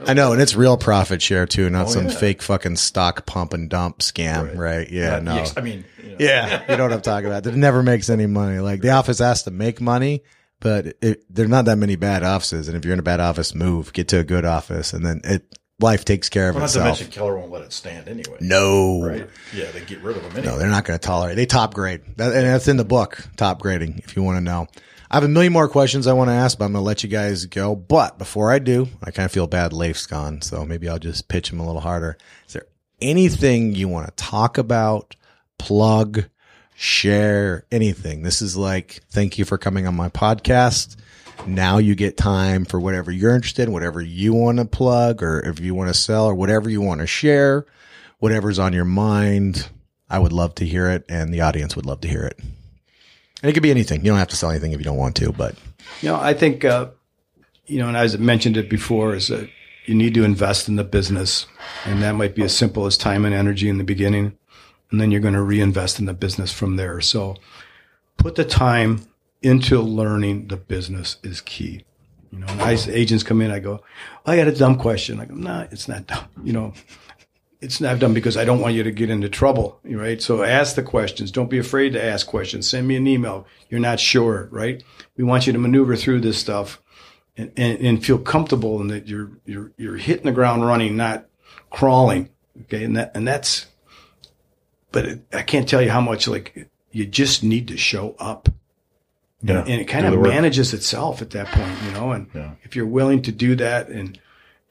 I 0.08 0.14
know, 0.14 0.34
and 0.34 0.42
it's 0.42 0.56
real 0.56 0.76
profit 0.78 1.22
share 1.22 1.46
too, 1.46 1.70
not 1.70 1.88
oh, 1.88 1.90
some 1.92 2.08
Oh, 2.08 2.10
yeah. 2.10 2.16
fake 2.18 2.42
fucking 2.42 2.76
stock 2.76 3.26
pump 3.26 3.54
and 3.54 3.70
dump 3.70 4.00
scam, 4.00 4.58
right? 4.58 4.90
Yeah, 4.90 5.20
Not 5.20 5.24
no. 5.24 5.38
ex- 5.42 5.54
I 5.56 5.62
mean, 5.62 5.86
you 6.04 6.10
know, 6.12 6.16
Yeah, 6.20 6.64
you 6.70 6.78
know 6.78 6.84
what 6.84 6.94
I'm 6.94 7.02
talking 7.02 7.28
about. 7.28 7.46
It 7.48 7.56
never 7.56 7.82
makes 7.84 8.10
any 8.10 8.26
money. 8.26 8.60
Like 8.60 8.82
the 8.82 8.90
office 8.90 9.20
has 9.20 9.44
to 9.44 9.52
make 9.52 9.80
money, 9.80 10.24
but 10.60 10.96
it, 11.02 11.24
there're 11.30 11.48
not 11.48 11.66
that 11.66 11.78
many 11.78 11.96
bad 11.96 12.24
offices. 12.24 12.68
And 12.68 12.76
if 12.76 12.84
you're 12.84 12.94
in 12.94 13.00
a 13.00 13.04
bad 13.04 13.20
office, 13.22 13.56
move, 13.56 13.94
get 13.94 14.10
to 14.10 14.20
a 14.20 14.24
good 14.24 14.44
office, 14.46 14.92
and 14.94 15.06
then 15.06 15.22
it 15.24 15.44
life 15.82 16.06
takes 16.06 16.30
care 16.30 16.50
of 16.50 16.56
Well, 16.56 16.62
not 16.62 16.70
to 16.72 16.80
itself. 16.80 16.86
mention 17.00 17.08
Keller 17.12 17.38
won't 17.38 17.52
let 17.52 17.62
it 17.64 17.74
stand 17.74 18.08
anyway. 18.08 18.38
no, 18.40 19.02
Right? 19.04 19.28
Yeah, 19.54 19.72
they 19.72 19.82
get 19.82 20.02
rid 20.02 20.18
of 20.18 20.24
them 20.24 20.32
anyway. 20.38 20.46
no, 20.54 20.58
they're 20.60 20.70
not 20.70 20.86
going 20.86 20.98
to 21.00 21.06
tolerate. 21.06 21.36
They 21.36 21.46
top 21.46 21.74
grade, 21.74 22.02
that, 22.18 22.34
and 22.34 22.46
that's 22.46 22.68
in 22.68 22.78
the 22.78 22.86
book. 22.86 23.28
Top 23.38 23.62
grading, 23.62 24.02
if 24.04 24.16
you 24.16 24.24
want 24.24 24.38
to 24.38 24.42
know. 24.42 24.68
I 25.10 25.16
have 25.18 25.24
a 25.26 25.28
million 25.28 25.52
more 25.52 25.68
questions 25.68 26.08
I 26.08 26.14
want 26.14 26.30
to 26.30 26.34
ask, 26.34 26.58
but 26.58 26.64
I'm 26.66 26.72
going 26.72 26.82
to 26.84 26.88
let 26.88 27.04
you 27.04 27.10
guys 27.10 27.46
go. 27.46 27.76
But 27.76 28.18
before 28.18 28.50
I 28.50 28.60
do, 28.60 28.88
I 29.04 29.12
kind 29.12 29.26
of 29.26 29.32
feel 29.34 29.46
bad. 29.46 29.74
Laith's 29.74 30.06
gone, 30.06 30.42
so 30.42 30.64
maybe 30.66 30.88
I'll 30.88 31.00
just 31.00 31.28
pitch 31.28 31.52
him 31.52 31.60
a 31.60 31.66
little 31.66 31.82
harder. 31.82 32.18
Is 32.48 32.54
there 32.54 32.66
anything 33.02 33.76
you 33.76 33.90
want 33.90 34.08
to 34.08 34.14
talk 34.16 34.58
about, 34.58 35.18
plug, 35.58 36.26
share, 36.76 37.66
anything? 37.72 38.22
This 38.24 38.42
is 38.42 38.56
like, 38.56 39.02
thank 39.10 39.38
you 39.38 39.44
for 39.44 39.58
coming 39.58 39.86
on 39.86 39.96
my 39.96 40.08
podcast. 40.10 40.96
Now 41.48 41.78
you 41.78 41.96
get 41.96 42.18
time 42.18 42.66
for 42.66 42.80
whatever 42.80 43.12
you're 43.12 43.36
interested 43.36 43.64
in, 43.64 43.74
whatever 43.74 44.02
you 44.02 44.34
want 44.34 44.60
to 44.60 44.66
plug, 44.66 45.24
or 45.24 45.40
if 45.40 45.60
you 45.60 45.74
want 45.74 45.90
to 45.90 45.94
sell, 45.94 46.26
or 46.26 46.36
whatever 46.36 46.70
you 46.70 46.82
want 46.82 47.02
to 47.02 47.08
share, 47.08 47.66
whatever's 48.20 48.60
on 48.60 48.74
your 48.74 48.86
mind. 48.86 49.70
I 50.10 50.20
would 50.20 50.34
love 50.34 50.56
to 50.56 50.66
hear 50.66 50.90
it, 50.90 51.06
and 51.10 51.34
the 51.34 51.42
audience 51.42 51.76
would 51.76 51.86
love 51.86 52.02
to 52.02 52.08
hear 52.08 52.24
it. 52.24 52.38
And 52.40 53.50
it 53.50 53.54
could 53.54 53.64
be 53.64 53.72
anything. 53.72 54.02
You 54.02 54.12
don't 54.12 54.20
have 54.20 54.28
to 54.30 54.36
sell 54.36 54.52
anything 54.52 54.72
if 54.72 54.80
you 54.80 54.84
don't 54.84 54.98
want 54.98 55.16
to, 55.18 55.32
but 55.32 55.56
You 56.02 56.10
know, 56.10 56.20
I 56.20 56.34
think, 56.34 56.66
uh, 56.66 56.90
you 57.66 57.80
know, 57.80 57.88
and 57.88 57.98
as 57.98 58.16
I 58.16 58.18
mentioned 58.18 58.58
it 58.58 58.70
before, 58.70 59.16
is 59.16 59.28
that 59.28 59.50
you 59.86 59.96
need 59.96 60.14
to 60.14 60.24
invest 60.24 60.68
in 60.68 60.76
the 60.76 60.84
business. 60.84 61.48
And 61.86 62.02
that 62.02 62.14
might 62.14 62.36
be 62.36 62.44
as 62.44 62.56
simple 62.56 62.86
as 62.86 62.98
time 62.98 63.26
and 63.26 63.34
energy 63.34 63.68
in 63.70 63.78
the 63.78 63.84
beginning. 63.84 64.38
And 64.92 65.00
then 65.00 65.12
you're 65.12 65.22
going 65.22 65.34
to 65.34 65.42
reinvest 65.42 66.00
in 66.00 66.06
the 66.06 66.14
business 66.14 66.52
from 66.52 66.76
there. 66.76 67.02
So 67.02 67.38
put 68.18 68.36
the 68.36 68.46
time 68.46 69.06
into 69.42 69.82
learning 69.82 70.48
the 70.48 70.58
business 70.58 71.18
is 71.24 71.42
key. 71.42 71.84
You 72.32 72.40
know, 72.40 72.48
I, 72.48 72.78
agents 72.88 73.24
come 73.24 73.42
in, 73.42 73.52
I 73.52 73.60
go, 73.60 73.82
I 74.26 74.38
got 74.38 74.48
a 74.48 74.56
dumb 74.56 74.78
question. 74.78 75.20
I 75.20 75.26
go, 75.26 75.36
nah, 75.36 75.68
it's 75.72 75.88
not 75.88 76.08
dumb. 76.08 76.28
You 76.44 76.54
know, 76.54 76.74
it's 77.60 77.82
not 77.82 78.00
dumb 78.00 78.14
because 78.14 78.38
I 78.38 78.46
don't 78.46 78.62
want 78.62 78.74
you 78.74 78.84
to 78.84 78.92
get 78.92 79.10
into 79.10 79.30
trouble, 79.30 79.80
right? 79.84 80.22
So 80.22 80.44
ask 80.44 80.76
the 80.76 80.84
questions. 80.84 81.32
Don't 81.32 81.50
be 81.50 81.58
afraid 81.58 81.94
to 81.94 82.04
ask 82.04 82.26
questions. 82.26 82.70
Send 82.70 82.88
me 82.88 82.96
an 82.96 83.06
email. 83.06 83.46
You're 83.70 83.82
not 83.82 84.00
sure, 84.00 84.48
right? 84.52 84.82
We 85.18 85.24
want 85.24 85.46
you 85.46 85.54
to 85.54 85.60
maneuver 85.60 85.96
through 85.96 86.22
this 86.22 86.40
stuff 86.40 86.82
and, 87.36 87.52
and, 87.58 87.80
and 87.80 88.06
feel 88.06 88.18
comfortable 88.18 88.80
and 88.80 88.90
that 88.90 89.08
you're, 89.08 89.32
you're, 89.46 89.72
you're 89.78 89.98
hitting 89.98 90.26
the 90.26 90.32
ground 90.32 90.66
running, 90.66 90.96
not 90.96 91.28
crawling. 91.70 92.30
Okay. 92.62 92.84
And 92.84 92.96
that, 92.96 93.12
and 93.14 93.28
that's, 93.28 93.68
but 94.92 95.06
it, 95.06 95.22
I 95.34 95.42
can't 95.42 95.68
tell 95.68 95.82
you 95.82 95.90
how 95.90 96.02
much 96.02 96.28
like 96.28 96.70
you 96.92 97.06
just 97.06 97.44
need 97.44 97.68
to 97.68 97.78
show 97.78 98.16
up 98.20 98.50
Yeah. 99.44 99.62
and 99.62 99.82
it 99.82 99.86
kind 99.86 100.06
Do 100.06 100.14
of 100.14 100.22
manages 100.22 100.74
itself 100.74 101.22
at 101.22 101.32
that 101.32 101.48
point, 101.48 101.76
you 101.86 101.92
know. 101.92 102.12
And 102.12 102.28
Yeah. 102.34 102.52
if 102.64 102.76
you're 102.76 102.86
willing 102.86 103.22
to 103.24 103.32
do 103.32 103.56
that 103.56 103.90
and, 103.90 104.20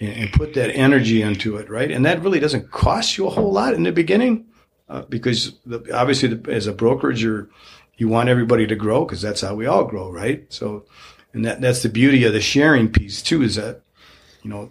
and 0.00 0.12
and 0.12 0.32
put 0.32 0.54
that 0.54 0.70
energy 0.70 1.22
into 1.22 1.56
it, 1.56 1.68
right, 1.68 1.90
and 1.90 2.04
that 2.06 2.22
really 2.22 2.40
doesn't 2.40 2.70
cost 2.70 3.18
you 3.18 3.26
a 3.26 3.30
whole 3.30 3.52
lot 3.52 3.74
in 3.74 3.82
the 3.82 3.92
beginning, 3.92 4.46
uh, 4.88 5.02
because 5.08 5.54
the, 5.66 5.78
obviously 5.94 6.28
the, 6.34 6.52
as 6.52 6.66
a 6.66 6.72
brokerage, 6.72 7.22
you're 7.22 7.48
you 7.96 8.08
want 8.08 8.28
everybody 8.30 8.66
to 8.66 8.74
grow 8.76 9.04
because 9.04 9.20
that's 9.20 9.42
how 9.42 9.54
we 9.54 9.66
all 9.66 9.84
grow, 9.84 10.10
right? 10.10 10.46
So, 10.50 10.84
and 11.34 11.44
that 11.44 11.60
that's 11.60 11.82
the 11.82 11.88
beauty 11.90 12.24
of 12.24 12.32
the 12.32 12.40
sharing 12.40 12.90
piece 12.90 13.22
too, 13.22 13.42
is 13.42 13.56
that 13.56 13.82
you 14.42 14.50
know. 14.50 14.70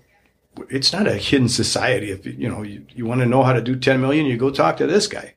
It's 0.70 0.92
not 0.92 1.08
a 1.08 1.14
hidden 1.14 1.48
society. 1.48 2.12
If 2.12 2.26
you 2.26 2.50
know 2.50 2.64
you, 2.64 2.86
you 2.94 3.06
want 3.06 3.22
to 3.22 3.26
know 3.26 3.44
how 3.44 3.54
to 3.54 3.62
do 3.62 3.78
10 3.78 4.02
million, 4.02 4.26
you 4.26 4.36
go 4.36 4.50
talk 4.50 4.76
to 4.78 4.88
this 4.88 5.08
guy. 5.08 5.36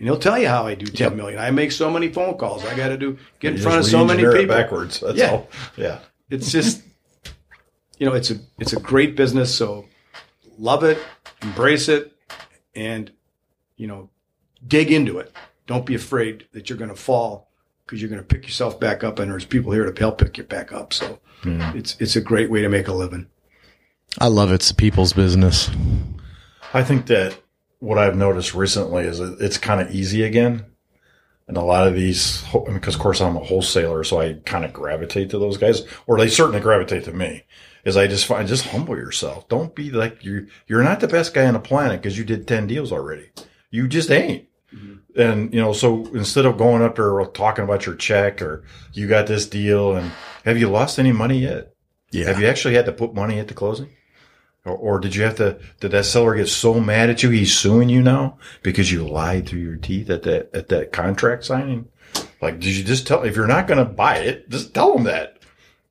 And 0.00 0.08
he'll 0.08 0.18
tell 0.18 0.38
you 0.38 0.48
how 0.48 0.66
I 0.66 0.74
do 0.74 0.86
10 0.86 1.14
million. 1.14 1.38
I 1.38 1.50
make 1.50 1.70
so 1.72 1.90
many 1.90 2.08
phone 2.08 2.38
calls. 2.38 2.64
I 2.64 2.74
got 2.74 2.88
to 2.88 2.96
do 2.96 3.18
get 3.38 3.52
in 3.54 3.60
front 3.60 3.78
of 3.80 3.84
so 3.84 3.98
many 4.02 4.22
re-engineer 4.24 4.30
it 4.30 4.40
people. 4.44 4.56
backwards. 4.56 5.00
That's 5.00 5.18
Yeah. 5.18 5.30
all. 5.30 5.48
Yeah. 5.76 5.98
It's 6.30 6.50
just, 6.50 6.80
you 7.98 8.06
know, 8.06 8.14
it's 8.14 8.30
a 8.30 8.38
it's 8.58 8.72
a 8.72 8.80
great 8.80 9.14
business. 9.14 9.54
So 9.54 9.84
love 10.58 10.84
it, 10.84 10.98
embrace 11.42 11.88
it, 11.90 12.16
and 12.74 13.12
you 13.76 13.86
know, 13.86 14.08
dig 14.66 14.90
into 14.90 15.18
it. 15.18 15.34
Don't 15.66 15.84
be 15.84 15.94
afraid 15.94 16.46
that 16.52 16.70
you're 16.70 16.78
going 16.78 16.90
to 16.90 16.96
fall 16.96 17.50
because 17.84 18.00
you're 18.00 18.08
going 18.10 18.22
to 18.22 18.26
pick 18.26 18.44
yourself 18.44 18.80
back 18.80 19.04
up, 19.04 19.18
and 19.18 19.30
there's 19.30 19.44
people 19.44 19.70
here 19.72 19.90
to 19.90 20.00
help 20.00 20.16
pick 20.18 20.38
you 20.38 20.44
back 20.44 20.72
up. 20.72 20.94
So 20.94 21.18
it's 21.44 21.96
it's 22.00 22.16
a 22.16 22.22
great 22.22 22.50
way 22.50 22.62
to 22.62 22.70
make 22.70 22.88
a 22.88 22.94
living. 22.94 23.26
I 24.18 24.28
love 24.28 24.50
it. 24.50 24.54
It's 24.56 24.70
a 24.70 24.74
people's 24.74 25.12
business. 25.12 25.68
I 26.72 26.82
think 26.82 27.04
that 27.06 27.36
what 27.80 27.98
I've 27.98 28.16
noticed 28.16 28.54
recently 28.54 29.04
is 29.04 29.20
it's 29.20 29.58
kind 29.58 29.80
of 29.80 29.94
easy 29.94 30.22
again. 30.22 30.66
And 31.48 31.56
a 31.56 31.62
lot 31.62 31.88
of 31.88 31.94
these, 31.94 32.44
because 32.72 32.94
of 32.94 33.00
course 33.00 33.20
I'm 33.20 33.36
a 33.36 33.40
wholesaler, 33.40 34.04
so 34.04 34.20
I 34.20 34.34
kind 34.46 34.64
of 34.64 34.72
gravitate 34.72 35.30
to 35.30 35.38
those 35.38 35.56
guys, 35.56 35.82
or 36.06 36.16
they 36.16 36.28
certainly 36.28 36.60
gravitate 36.60 37.04
to 37.04 37.12
me. 37.12 37.42
Is 37.84 37.96
I 37.96 38.06
just 38.06 38.26
find 38.26 38.46
just 38.46 38.68
humble 38.68 38.96
yourself. 38.96 39.48
Don't 39.48 39.74
be 39.74 39.90
like 39.90 40.24
you're 40.24 40.46
You're 40.68 40.84
not 40.84 41.00
the 41.00 41.08
best 41.08 41.34
guy 41.34 41.46
on 41.46 41.54
the 41.54 41.60
planet 41.60 42.00
because 42.00 42.16
you 42.16 42.24
did 42.24 42.46
ten 42.46 42.68
deals 42.68 42.92
already. 42.92 43.30
You 43.70 43.88
just 43.88 44.10
ain't. 44.10 44.46
Mm-hmm. 44.72 45.20
And 45.20 45.52
you 45.52 45.60
know, 45.60 45.72
so 45.72 46.06
instead 46.14 46.46
of 46.46 46.58
going 46.58 46.82
up 46.82 46.96
there 46.96 47.24
talking 47.32 47.64
about 47.64 47.86
your 47.86 47.96
check 47.96 48.42
or 48.42 48.62
you 48.92 49.08
got 49.08 49.26
this 49.26 49.46
deal, 49.46 49.96
and 49.96 50.12
have 50.44 50.58
you 50.58 50.68
lost 50.68 50.98
any 50.98 51.10
money 51.10 51.38
yet? 51.40 51.74
Yeah. 52.12 52.26
Have 52.26 52.38
you 52.38 52.46
actually 52.46 52.74
had 52.74 52.86
to 52.86 52.92
put 52.92 53.14
money 53.14 53.38
at 53.38 53.48
the 53.48 53.54
closing? 53.54 53.90
Or, 54.64 54.76
or 54.76 55.00
did 55.00 55.14
you 55.14 55.22
have 55.22 55.36
to, 55.36 55.58
did 55.80 55.92
that 55.92 56.04
seller 56.04 56.34
get 56.34 56.48
so 56.48 56.80
mad 56.80 57.10
at 57.10 57.22
you, 57.22 57.30
he's 57.30 57.56
suing 57.56 57.88
you 57.88 58.02
now 58.02 58.38
because 58.62 58.92
you 58.92 59.06
lied 59.06 59.48
through 59.48 59.60
your 59.60 59.76
teeth 59.76 60.10
at 60.10 60.22
that, 60.24 60.50
at 60.54 60.68
that 60.68 60.92
contract 60.92 61.44
signing? 61.44 61.88
Like, 62.42 62.60
did 62.60 62.76
you 62.76 62.84
just 62.84 63.06
tell, 63.06 63.22
if 63.22 63.36
you're 63.36 63.46
not 63.46 63.66
going 63.66 63.78
to 63.78 63.90
buy 63.90 64.16
it, 64.18 64.48
just 64.50 64.74
tell 64.74 64.94
them 64.94 65.04
that, 65.04 65.38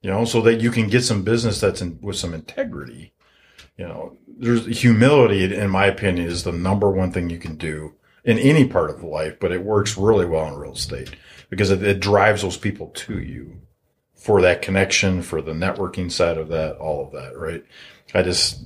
you 0.01 0.09
know, 0.09 0.25
so 0.25 0.41
that 0.41 0.61
you 0.61 0.71
can 0.71 0.87
get 0.87 1.03
some 1.03 1.23
business 1.23 1.59
that's 1.59 1.81
in, 1.81 1.99
with 2.01 2.15
some 2.15 2.33
integrity. 2.33 3.13
You 3.77 3.87
know, 3.87 4.17
there's 4.27 4.65
humility, 4.81 5.43
in 5.55 5.69
my 5.69 5.85
opinion, 5.85 6.27
is 6.27 6.43
the 6.43 6.51
number 6.51 6.91
one 6.91 7.11
thing 7.11 7.29
you 7.29 7.37
can 7.37 7.55
do 7.55 7.93
in 8.23 8.37
any 8.37 8.67
part 8.67 8.89
of 8.89 9.03
life, 9.03 9.39
but 9.39 9.51
it 9.51 9.63
works 9.63 9.97
really 9.97 10.25
well 10.25 10.47
in 10.47 10.55
real 10.55 10.73
estate 10.73 11.15
because 11.49 11.71
it, 11.71 11.81
it 11.81 11.99
drives 11.99 12.41
those 12.41 12.57
people 12.57 12.87
to 12.87 13.19
you 13.19 13.61
for 14.15 14.41
that 14.41 14.61
connection, 14.61 15.21
for 15.21 15.41
the 15.41 15.53
networking 15.53 16.11
side 16.11 16.37
of 16.37 16.49
that, 16.49 16.75
all 16.77 17.05
of 17.05 17.13
that, 17.13 17.37
right? 17.37 17.63
I 18.13 18.21
just, 18.23 18.61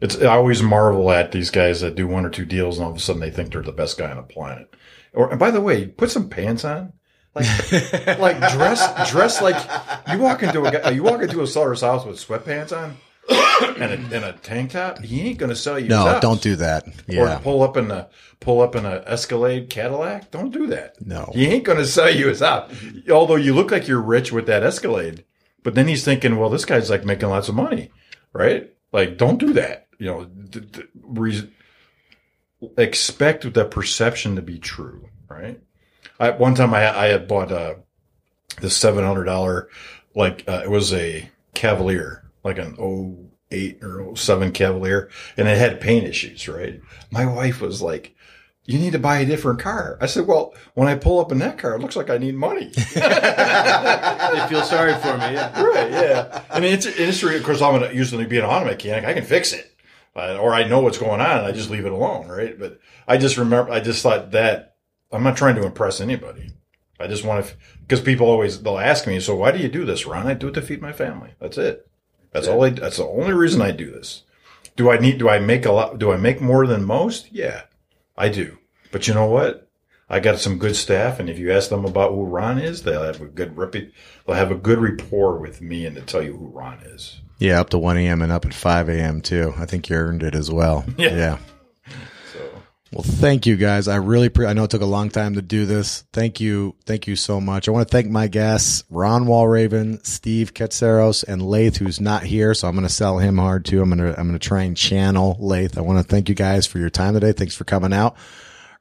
it's, 0.00 0.16
I 0.20 0.26
always 0.36 0.62
marvel 0.62 1.10
at 1.10 1.32
these 1.32 1.50
guys 1.50 1.80
that 1.80 1.94
do 1.94 2.06
one 2.06 2.24
or 2.24 2.30
two 2.30 2.44
deals 2.46 2.78
and 2.78 2.84
all 2.84 2.90
of 2.92 2.96
a 2.96 3.00
sudden 3.00 3.20
they 3.20 3.30
think 3.30 3.52
they're 3.52 3.62
the 3.62 3.72
best 3.72 3.98
guy 3.98 4.10
on 4.10 4.16
the 4.16 4.22
planet. 4.22 4.74
Or, 5.12 5.30
and 5.30 5.38
by 5.38 5.50
the 5.50 5.60
way, 5.60 5.86
put 5.86 6.10
some 6.10 6.28
pants 6.28 6.64
on. 6.64 6.92
Like, 7.34 7.72
like 8.18 8.38
dress, 8.52 9.10
dress 9.10 9.42
like 9.42 9.56
you 10.10 10.18
walk 10.18 10.42
into 10.42 10.64
a 10.64 10.70
guy, 10.72 10.90
you 10.90 11.02
walk 11.02 11.22
into 11.22 11.42
a 11.42 11.46
seller's 11.46 11.82
house 11.82 12.04
with 12.04 12.16
sweatpants 12.16 12.76
on 12.76 12.96
and 13.76 13.82
a, 14.12 14.16
and 14.16 14.24
a 14.24 14.32
tank 14.42 14.70
top. 14.72 14.98
He 15.00 15.20
ain't 15.28 15.38
going 15.38 15.50
to 15.50 15.56
sell 15.56 15.78
you. 15.78 15.88
No, 15.88 16.04
tops. 16.04 16.20
don't 16.20 16.40
do 16.42 16.56
that. 16.56 16.86
Or 16.86 16.92
Yeah. 17.08 17.38
pull 17.38 17.62
up 17.62 17.76
in 17.76 17.90
a 17.90 18.08
pull 18.40 18.60
up 18.60 18.74
in 18.74 18.86
a 18.86 19.02
Escalade 19.06 19.68
Cadillac. 19.70 20.30
Don't 20.30 20.50
do 20.50 20.68
that. 20.68 20.94
No. 21.04 21.30
he 21.34 21.46
ain't 21.46 21.64
going 21.64 21.78
to 21.78 21.86
sell 21.86 22.10
you 22.10 22.28
his 22.28 22.40
house. 22.40 22.72
Although 23.10 23.36
you 23.36 23.54
look 23.54 23.70
like 23.70 23.88
you're 23.88 24.00
rich 24.00 24.32
with 24.32 24.46
that 24.46 24.62
Escalade, 24.62 25.24
but 25.62 25.74
then 25.74 25.88
he's 25.88 26.04
thinking, 26.04 26.38
well, 26.38 26.48
this 26.50 26.64
guy's 26.64 26.88
like 26.90 27.04
making 27.04 27.28
lots 27.28 27.48
of 27.48 27.54
money, 27.54 27.90
right? 28.32 28.70
Like, 28.92 29.18
don't 29.18 29.38
do 29.38 29.52
that. 29.54 29.86
You 29.98 30.06
know, 30.06 30.24
d- 30.24 30.60
d- 30.60 30.82
re- 31.02 31.52
expect 32.76 33.52
the 33.52 33.64
perception 33.64 34.36
to 34.36 34.42
be 34.42 34.58
true, 34.58 35.08
right? 35.28 35.60
I, 36.20 36.30
one 36.30 36.54
time 36.54 36.74
I, 36.74 36.96
I 36.96 37.06
had 37.06 37.28
bought 37.28 37.52
uh, 37.52 37.74
this 38.60 38.76
seven 38.76 39.04
hundred 39.04 39.24
dollar, 39.24 39.68
like 40.14 40.44
uh, 40.48 40.62
it 40.64 40.70
was 40.70 40.92
a 40.92 41.30
Cavalier, 41.54 42.30
like 42.44 42.58
an 42.58 42.76
08 43.50 43.82
or 43.82 44.14
07 44.16 44.52
Cavalier, 44.52 45.10
and 45.36 45.48
it 45.48 45.58
had 45.58 45.80
paint 45.80 46.06
issues, 46.06 46.48
right? 46.48 46.80
My 47.10 47.26
wife 47.26 47.60
was 47.60 47.82
like, 47.82 48.14
you 48.68 48.78
need 48.78 48.92
to 48.92 48.98
buy 48.98 49.20
a 49.20 49.24
different 49.24 49.58
car. 49.60 49.96
I 49.98 50.04
said, 50.04 50.26
well, 50.26 50.54
when 50.74 50.88
I 50.88 50.94
pull 50.94 51.20
up 51.20 51.32
in 51.32 51.38
that 51.38 51.56
car, 51.56 51.74
it 51.74 51.80
looks 51.80 51.96
like 51.96 52.10
I 52.10 52.18
need 52.18 52.34
money. 52.34 52.66
they 52.94 54.46
feel 54.46 54.62
sorry 54.62 54.92
for 54.92 55.16
me. 55.16 55.32
Yeah. 55.32 55.62
right, 55.62 55.90
yeah. 55.90 56.42
And 56.50 56.66
it's 56.66 56.84
an 56.84 56.92
industry, 56.92 57.38
of 57.38 57.44
course, 57.44 57.62
I'm 57.62 57.78
going 57.78 57.90
to 57.90 57.96
usually 57.96 58.26
be 58.26 58.36
an 58.36 58.44
auto 58.44 58.66
mechanic. 58.66 59.06
I 59.06 59.14
can 59.14 59.24
fix 59.24 59.54
it. 59.54 59.74
Uh, 60.14 60.36
or 60.36 60.52
I 60.52 60.68
know 60.68 60.80
what's 60.80 60.98
going 60.98 61.22
on 61.22 61.38
and 61.38 61.46
I 61.46 61.52
just 61.52 61.70
leave 61.70 61.86
it 61.86 61.92
alone, 61.92 62.28
right? 62.28 62.58
But 62.58 62.78
I 63.06 63.16
just 63.16 63.38
remember, 63.38 63.72
I 63.72 63.80
just 63.80 64.02
thought 64.02 64.32
that 64.32 64.76
I'm 65.10 65.22
not 65.22 65.38
trying 65.38 65.54
to 65.54 65.64
impress 65.64 66.02
anybody. 66.02 66.50
I 67.00 67.06
just 67.06 67.24
want 67.24 67.46
to, 67.46 67.54
because 67.80 68.02
people 68.02 68.26
always, 68.26 68.62
they'll 68.62 68.78
ask 68.78 69.06
me, 69.06 69.18
so 69.18 69.34
why 69.34 69.50
do 69.50 69.60
you 69.60 69.68
do 69.68 69.86
this, 69.86 70.04
Ron? 70.04 70.26
I 70.26 70.34
do 70.34 70.48
it 70.48 70.54
to 70.54 70.62
feed 70.62 70.82
my 70.82 70.92
family. 70.92 71.30
That's 71.40 71.56
it. 71.56 71.88
That's 72.32 72.46
all 72.46 72.62
I, 72.62 72.68
that's 72.68 72.98
the 72.98 73.06
only 73.06 73.32
reason 73.32 73.62
I 73.62 73.70
do 73.70 73.90
this. 73.90 74.24
Do 74.76 74.90
I 74.90 74.98
need, 74.98 75.16
do 75.16 75.30
I 75.30 75.38
make 75.38 75.64
a 75.64 75.72
lot, 75.72 75.98
do 75.98 76.12
I 76.12 76.18
make 76.18 76.42
more 76.42 76.66
than 76.66 76.84
most? 76.84 77.32
Yeah, 77.32 77.62
I 78.18 78.28
do. 78.28 78.58
But 78.92 79.08
you 79.08 79.14
know 79.14 79.26
what? 79.26 79.68
I 80.10 80.20
got 80.20 80.38
some 80.38 80.58
good 80.58 80.74
staff, 80.74 81.20
and 81.20 81.28
if 81.28 81.38
you 81.38 81.52
ask 81.52 81.68
them 81.68 81.84
about 81.84 82.12
who 82.12 82.24
Ron 82.24 82.58
is, 82.58 82.82
they'll 82.82 83.02
have 83.04 83.20
a 83.20 83.26
good 83.26 83.54
repu- 83.54 83.92
they'll 84.26 84.36
have 84.36 84.50
a 84.50 84.54
good 84.56 84.78
rapport 84.78 85.38
with 85.38 85.60
me, 85.60 85.84
and 85.86 85.94
to 85.96 86.02
tell 86.02 86.22
you 86.22 86.34
who 86.36 86.46
Ron 86.46 86.78
is. 86.80 87.20
Yeah, 87.38 87.60
up 87.60 87.70
to 87.70 87.78
1 87.78 87.98
a.m. 87.98 88.22
and 88.22 88.32
up 88.32 88.44
at 88.46 88.54
5 88.54 88.88
a.m. 88.88 89.20
too. 89.20 89.54
I 89.56 89.66
think 89.66 89.88
you 89.88 89.96
earned 89.96 90.22
it 90.22 90.34
as 90.34 90.50
well. 90.50 90.84
Yeah. 90.96 91.14
yeah. 91.14 91.38
Well, 92.92 93.02
thank 93.02 93.44
you 93.44 93.56
guys. 93.56 93.86
I 93.86 93.96
really, 93.96 94.30
pre- 94.30 94.46
I 94.46 94.54
know 94.54 94.64
it 94.64 94.70
took 94.70 94.80
a 94.80 94.86
long 94.86 95.10
time 95.10 95.34
to 95.34 95.42
do 95.42 95.66
this. 95.66 96.04
Thank 96.12 96.40
you. 96.40 96.74
Thank 96.86 97.06
you 97.06 97.16
so 97.16 97.38
much. 97.38 97.68
I 97.68 97.70
want 97.70 97.86
to 97.86 97.92
thank 97.92 98.08
my 98.08 98.28
guests, 98.28 98.82
Ron 98.88 99.26
Walraven, 99.26 100.04
Steve 100.06 100.54
Katsaros, 100.54 101.22
and 101.22 101.42
Laith, 101.42 101.76
who's 101.76 102.00
not 102.00 102.22
here. 102.22 102.54
So 102.54 102.66
I'm 102.66 102.74
going 102.74 102.86
to 102.86 102.92
sell 102.92 103.18
him 103.18 103.36
hard 103.36 103.66
too. 103.66 103.82
I'm 103.82 103.90
going 103.90 103.98
to, 103.98 104.18
I'm 104.18 104.26
going 104.26 104.38
to 104.38 104.46
try 104.48 104.62
and 104.62 104.74
channel 104.74 105.36
Laith. 105.38 105.76
I 105.76 105.82
want 105.82 105.98
to 105.98 106.02
thank 106.02 106.30
you 106.30 106.34
guys 106.34 106.66
for 106.66 106.78
your 106.78 106.88
time 106.88 107.12
today. 107.12 107.32
Thanks 107.32 107.54
for 107.54 107.64
coming 107.64 107.92
out. 107.92 108.16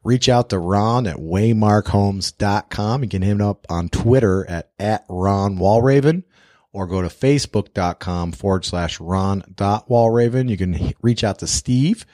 Reach 0.05 0.29
out 0.29 0.51
to 0.51 0.59
Ron 0.59 1.05
at 1.05 1.17
waymarkhomes.com. 1.17 3.03
You 3.03 3.09
can 3.09 3.21
hit 3.21 3.31
him 3.31 3.41
up 3.41 3.65
on 3.69 3.89
Twitter 3.89 4.49
at, 4.49 4.69
at 4.79 5.05
Ron 5.09 5.57
Walraven 5.57 6.23
or 6.71 6.87
go 6.87 7.01
to 7.01 7.09
facebook.com 7.09 8.31
forward 8.31 8.63
slash 8.63 9.01
Ron 9.01 9.43
ron.walraven. 9.59 10.47
You 10.47 10.55
can 10.55 10.93
reach 11.01 11.25
out 11.25 11.39
to 11.39 11.47
Steve. 11.47 12.05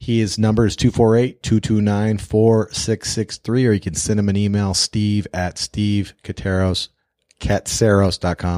His 0.00 0.38
number 0.38 0.64
is 0.64 0.76
248-229-4663, 0.76 3.68
or 3.68 3.72
you 3.72 3.80
can 3.80 3.94
send 3.94 4.18
him 4.18 4.30
an 4.30 4.36
email, 4.36 4.72
steve 4.72 5.26
at 5.34 5.58
steve 5.58 6.14
katsaros.com. 6.24 6.88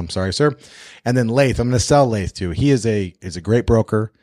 Sorry, 0.09 0.33
sir. 0.33 0.55
And 1.03 1.17
then 1.17 1.27
Laith, 1.27 1.59
I'm 1.59 1.67
going 1.67 1.77
to 1.77 1.83
sell 1.83 2.07
Laith 2.07 2.33
too. 2.33 2.51
He 2.51 2.71
is 2.71 2.85
a, 2.85 3.13
is 3.21 3.35
a 3.35 3.41
great 3.41 3.65
broker. 3.65 4.13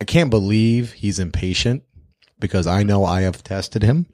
I 0.00 0.04
can't 0.04 0.30
believe 0.30 0.94
he's 0.94 1.20
impatient 1.20 1.84
because 2.40 2.66
I 2.66 2.82
know 2.82 3.04
I 3.04 3.20
have 3.22 3.44
tested 3.44 3.84
him. 3.84 4.06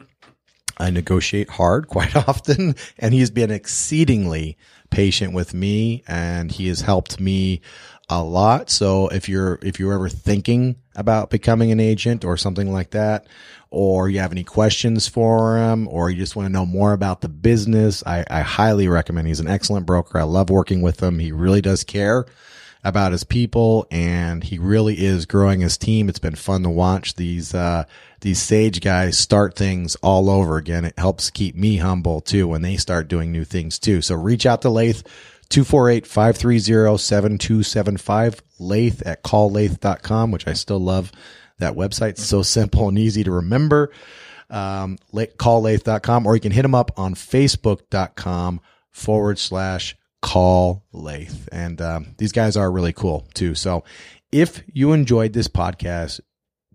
I 0.76 0.90
negotiate 0.90 1.48
hard 1.50 1.89
quite 1.94 2.14
often, 2.14 2.74
and 2.98 3.14
he's 3.14 3.31
been 3.31 3.50
exceedingly 3.50 4.58
patient 4.90 5.32
with 5.32 5.55
me, 5.55 6.05
and 6.06 6.52
he 6.52 6.68
has 6.68 6.82
helped 6.82 7.18
me 7.18 7.62
a 8.08 8.23
lot. 8.23 8.70
So 8.70 9.08
if 9.08 9.28
you're 9.28 9.58
if 9.62 9.81
you're 9.81 9.94
ever 9.94 10.08
thinking 10.08 10.76
about 10.94 11.31
becoming 11.31 11.73
an 11.73 11.81
agent 11.81 12.24
or 12.24 12.36
something 12.36 12.73
like 12.73 12.91
that, 12.91 13.26
or 13.70 14.08
you 14.08 14.20
have 14.20 14.33
any 14.33 14.44
questions 14.44 15.08
for 15.08 15.57
him, 15.57 15.89
or 15.89 16.10
you 16.10 16.16
just 16.16 16.36
want 16.36 16.47
to 16.47 16.52
know 16.52 16.66
more 16.66 16.92
about 16.92 17.20
the 17.20 17.28
business, 17.28 18.02
I, 18.07 18.24
I 18.31 18.42
highly 18.42 18.89
recommend. 18.89 19.28
He's 19.28 19.41
an 19.41 19.49
excellent 19.49 19.86
broker. 19.86 20.18
I 20.18 20.24
love 20.24 20.50
working 20.50 20.83
with 20.83 21.02
him. 21.02 21.18
He 21.18 21.33
really 21.33 21.60
does 21.60 21.83
care 21.83 22.26
about 22.84 23.12
his 23.12 23.24
people 23.24 23.86
and 23.91 24.44
he 24.44 24.58
really 24.58 24.94
is 24.94 25.24
growing 25.24 25.60
his 25.60 25.78
team. 25.78 26.08
It's 26.08 26.18
been 26.18 26.34
fun 26.34 26.62
to 26.65 26.70
watch 26.70 27.15
these, 27.15 27.55
uh, 27.55 27.84
these 28.20 28.41
sage 28.41 28.83
guys 28.83 29.16
start 29.16 29.57
things 29.57 29.97
all 29.97 30.28
over 30.28 30.58
again. 30.58 30.84
It 30.84 30.99
helps 30.99 31.31
keep 31.31 31.57
me 31.57 31.78
humble 31.78 32.20
too 32.20 32.47
when 32.47 32.60
they 32.60 32.76
start 32.76 33.08
doing 33.08 33.33
new 33.33 33.44
things 33.44 33.78
too. 33.78 34.02
So 34.02 34.15
reach 34.15 34.44
out 34.44 34.60
to 34.62 34.68
Laith, 34.68 35.02
248-530-7275, 35.55 38.41
Laith 38.58 39.07
at 39.07 39.23
calllaith.com, 39.23 40.31
which 40.31 40.49
I 40.49 40.52
still 40.52 40.81
love 40.81 41.12
that 41.58 41.74
website. 41.74 42.10
It's 42.10 42.24
so 42.24 42.42
simple 42.42 42.89
and 42.89 42.99
easy 42.99 43.24
to 43.24 43.31
remember. 43.31 43.91
Um, 44.50 44.99
la- 45.12 45.24
calllaith.com 45.24 46.26
or 46.26 46.34
you 46.34 46.41
can 46.41 46.52
hit 46.52 46.65
him 46.65 46.74
up 46.74 46.99
on 46.99 47.15
facebook.com 47.15 48.60
forward 48.91 49.39
slash 49.39 49.97
call 50.23 50.84
Laith. 50.92 51.49
And 51.52 51.81
um, 51.81 52.15
these 52.18 52.33
guys 52.33 52.57
are 52.57 52.70
really 52.70 52.92
cool 52.92 53.26
too. 53.34 53.55
So 53.55 53.84
if 54.33 54.62
you 54.73 54.92
enjoyed 54.92 55.33
this 55.33 55.49
podcast, 55.49 56.20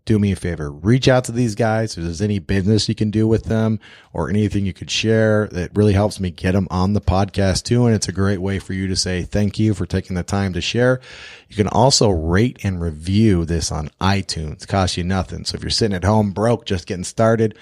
do 0.09 0.17
me 0.17 0.31
a 0.31 0.35
favor, 0.35 0.71
reach 0.71 1.07
out 1.07 1.25
to 1.25 1.31
these 1.31 1.53
guys. 1.53 1.95
If 1.95 2.03
there's 2.03 2.19
any 2.19 2.39
business 2.39 2.89
you 2.89 2.95
can 2.95 3.11
do 3.11 3.27
with 3.27 3.43
them 3.43 3.79
or 4.11 4.27
anything 4.27 4.65
you 4.65 4.73
could 4.73 4.89
share 4.89 5.47
that 5.51 5.69
really 5.77 5.93
helps 5.93 6.19
me 6.19 6.31
get 6.31 6.53
them 6.53 6.67
on 6.71 6.93
the 6.93 6.99
podcast 6.99 7.65
too. 7.65 7.85
And 7.85 7.93
it's 7.93 8.07
a 8.07 8.11
great 8.11 8.41
way 8.41 8.57
for 8.57 8.73
you 8.73 8.88
to 8.88 8.95
say 8.95 9.21
thank 9.21 9.59
you 9.59 9.75
for 9.75 9.85
taking 9.85 10.15
the 10.15 10.23
time 10.23 10.53
to 10.53 10.61
share. 10.61 10.99
You 11.47 11.55
can 11.55 11.67
also 11.67 12.09
rate 12.09 12.57
and 12.63 12.81
review 12.81 13.45
this 13.45 13.71
on 13.71 13.91
iTunes. 14.01 14.63
It 14.63 14.67
costs 14.67 14.97
you 14.97 15.03
nothing. 15.03 15.45
So 15.45 15.57
if 15.57 15.61
you're 15.61 15.69
sitting 15.69 15.95
at 15.95 16.03
home 16.03 16.31
broke, 16.31 16.65
just 16.65 16.88
getting 16.88 17.03
started, 17.03 17.55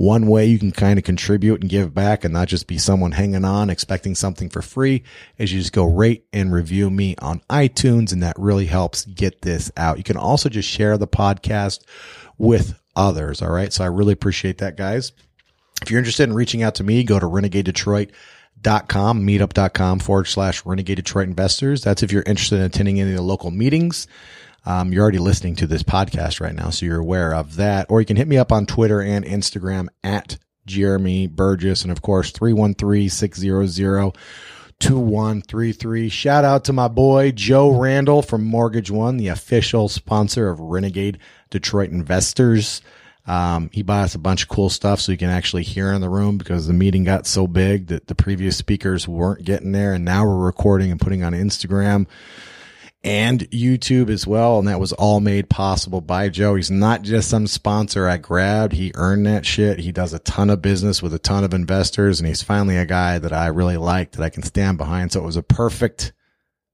one 0.00 0.26
way 0.28 0.46
you 0.46 0.58
can 0.58 0.72
kind 0.72 0.98
of 0.98 1.04
contribute 1.04 1.60
and 1.60 1.68
give 1.68 1.92
back 1.92 2.24
and 2.24 2.32
not 2.32 2.48
just 2.48 2.66
be 2.66 2.78
someone 2.78 3.12
hanging 3.12 3.44
on 3.44 3.68
expecting 3.68 4.14
something 4.14 4.48
for 4.48 4.62
free 4.62 5.02
is 5.36 5.52
you 5.52 5.58
just 5.58 5.74
go 5.74 5.84
rate 5.84 6.24
and 6.32 6.54
review 6.54 6.88
me 6.88 7.14
on 7.18 7.42
iTunes 7.50 8.10
and 8.10 8.22
that 8.22 8.34
really 8.38 8.64
helps 8.64 9.04
get 9.04 9.42
this 9.42 9.70
out. 9.76 9.98
You 9.98 10.02
can 10.02 10.16
also 10.16 10.48
just 10.48 10.66
share 10.66 10.96
the 10.96 11.06
podcast 11.06 11.80
with 12.38 12.80
others. 12.96 13.42
All 13.42 13.50
right. 13.50 13.74
So 13.74 13.84
I 13.84 13.88
really 13.88 14.14
appreciate 14.14 14.56
that 14.56 14.78
guys. 14.78 15.12
If 15.82 15.90
you're 15.90 15.98
interested 15.98 16.22
in 16.22 16.32
reaching 16.32 16.62
out 16.62 16.76
to 16.76 16.82
me, 16.82 17.04
go 17.04 17.18
to 17.18 17.26
renegadedetroit.com, 17.26 19.26
meetup.com 19.26 19.98
forward 19.98 20.28
slash 20.28 20.64
renegade 20.64 20.96
Detroit 20.96 21.28
investors. 21.28 21.84
That's 21.84 22.02
if 22.02 22.10
you're 22.10 22.22
interested 22.22 22.56
in 22.56 22.62
attending 22.62 23.02
any 23.02 23.10
of 23.10 23.16
the 23.16 23.22
local 23.22 23.50
meetings. 23.50 24.06
Um, 24.64 24.92
you're 24.92 25.02
already 25.02 25.18
listening 25.18 25.56
to 25.56 25.66
this 25.66 25.82
podcast 25.82 26.40
right 26.40 26.54
now, 26.54 26.70
so 26.70 26.86
you're 26.86 27.00
aware 27.00 27.34
of 27.34 27.56
that. 27.56 27.86
Or 27.90 28.00
you 28.00 28.06
can 28.06 28.16
hit 28.16 28.28
me 28.28 28.36
up 28.36 28.52
on 28.52 28.66
Twitter 28.66 29.00
and 29.00 29.24
Instagram 29.24 29.88
at 30.04 30.38
Jeremy 30.66 31.26
Burgess. 31.26 31.82
And 31.82 31.90
of 31.90 32.02
course, 32.02 32.30
313 32.30 33.08
600 33.08 34.14
2133. 34.80 36.08
Shout 36.08 36.44
out 36.44 36.64
to 36.64 36.72
my 36.72 36.88
boy 36.88 37.32
Joe 37.32 37.78
Randall 37.78 38.22
from 38.22 38.44
Mortgage 38.44 38.90
One, 38.90 39.18
the 39.18 39.28
official 39.28 39.88
sponsor 39.88 40.48
of 40.48 40.58
Renegade 40.58 41.18
Detroit 41.50 41.90
Investors. 41.90 42.80
Um, 43.26 43.68
he 43.72 43.82
bought 43.82 44.04
us 44.04 44.14
a 44.14 44.18
bunch 44.18 44.42
of 44.42 44.48
cool 44.48 44.70
stuff 44.70 44.98
so 45.00 45.12
you 45.12 45.18
can 45.18 45.28
actually 45.28 45.62
hear 45.62 45.92
in 45.92 46.00
the 46.00 46.08
room 46.08 46.38
because 46.38 46.66
the 46.66 46.72
meeting 46.72 47.04
got 47.04 47.26
so 47.26 47.46
big 47.46 47.88
that 47.88 48.06
the 48.06 48.14
previous 48.14 48.56
speakers 48.56 49.06
weren't 49.06 49.44
getting 49.44 49.72
there. 49.72 49.92
And 49.92 50.04
now 50.04 50.24
we're 50.24 50.46
recording 50.46 50.90
and 50.90 51.00
putting 51.00 51.22
on 51.22 51.32
Instagram 51.32 52.06
and 53.02 53.50
YouTube 53.50 54.10
as 54.10 54.26
well. 54.26 54.58
And 54.58 54.68
that 54.68 54.80
was 54.80 54.92
all 54.92 55.20
made 55.20 55.48
possible 55.48 56.00
by 56.00 56.28
Joe. 56.28 56.54
He's 56.54 56.70
not 56.70 57.02
just 57.02 57.30
some 57.30 57.46
sponsor 57.46 58.06
I 58.06 58.18
grabbed. 58.18 58.74
He 58.74 58.92
earned 58.94 59.26
that 59.26 59.46
shit. 59.46 59.78
He 59.78 59.92
does 59.92 60.12
a 60.12 60.18
ton 60.18 60.50
of 60.50 60.60
business 60.60 61.02
with 61.02 61.14
a 61.14 61.18
ton 61.18 61.44
of 61.44 61.54
investors. 61.54 62.20
And 62.20 62.28
he's 62.28 62.42
finally 62.42 62.76
a 62.76 62.84
guy 62.84 63.18
that 63.18 63.32
I 63.32 63.46
really 63.46 63.78
like 63.78 64.12
that 64.12 64.22
I 64.22 64.28
can 64.28 64.42
stand 64.42 64.76
behind. 64.76 65.12
So 65.12 65.20
it 65.20 65.26
was 65.26 65.36
a 65.36 65.42
perfect 65.42 66.12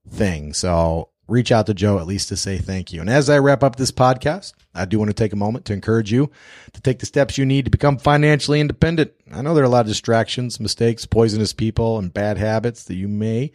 thing. 0.08 0.52
So 0.52 1.10
reach 1.28 1.52
out 1.52 1.66
to 1.66 1.74
Joe 1.74 1.98
at 1.98 2.06
least 2.06 2.28
to 2.28 2.36
say 2.36 2.58
thank 2.58 2.92
you. 2.92 3.00
And 3.00 3.10
as 3.10 3.30
I 3.30 3.38
wrap 3.38 3.62
up 3.62 3.76
this 3.76 3.92
podcast, 3.92 4.52
I 4.74 4.84
do 4.84 4.98
want 4.98 5.10
to 5.10 5.14
take 5.14 5.32
a 5.32 5.36
moment 5.36 5.64
to 5.66 5.72
encourage 5.72 6.12
you 6.12 6.30
to 6.72 6.80
take 6.80 6.98
the 6.98 7.06
steps 7.06 7.38
you 7.38 7.46
need 7.46 7.64
to 7.64 7.70
become 7.70 7.98
financially 7.98 8.60
independent. 8.60 9.12
I 9.32 9.42
know 9.42 9.54
there 9.54 9.64
are 9.64 9.66
a 9.66 9.70
lot 9.70 9.80
of 9.80 9.86
distractions, 9.86 10.60
mistakes, 10.60 11.06
poisonous 11.06 11.52
people, 11.52 11.98
and 11.98 12.12
bad 12.12 12.36
habits 12.38 12.84
that 12.84 12.94
you 12.94 13.08
may 13.08 13.52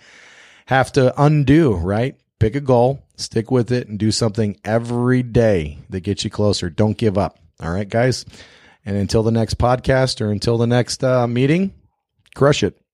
have 0.66 0.91
to 0.93 1.14
undo, 1.22 1.74
right? 1.75 2.16
Pick 2.42 2.56
a 2.56 2.60
goal, 2.60 3.06
stick 3.18 3.52
with 3.52 3.72
it, 3.72 3.88
and 3.88 4.00
do 4.00 4.11
something 4.11 4.60
every 4.66 5.22
day 5.22 5.78
that 5.92 6.00
gets 6.00 6.24
you 6.24 6.32
closer. 6.32 6.72
Don't 6.72 6.98
give 6.98 7.16
up. 7.16 7.38
All 7.60 7.70
right, 7.70 7.88
guys. 7.88 8.26
And 8.84 8.98
until 8.98 9.22
the 9.22 9.30
next 9.30 9.60
podcast 9.60 10.22
or 10.22 10.32
until 10.32 10.58
the 10.58 10.66
next 10.66 11.03
uh, 11.03 11.28
meeting, 11.28 11.72
crush 12.34 12.64
it. 12.64 12.81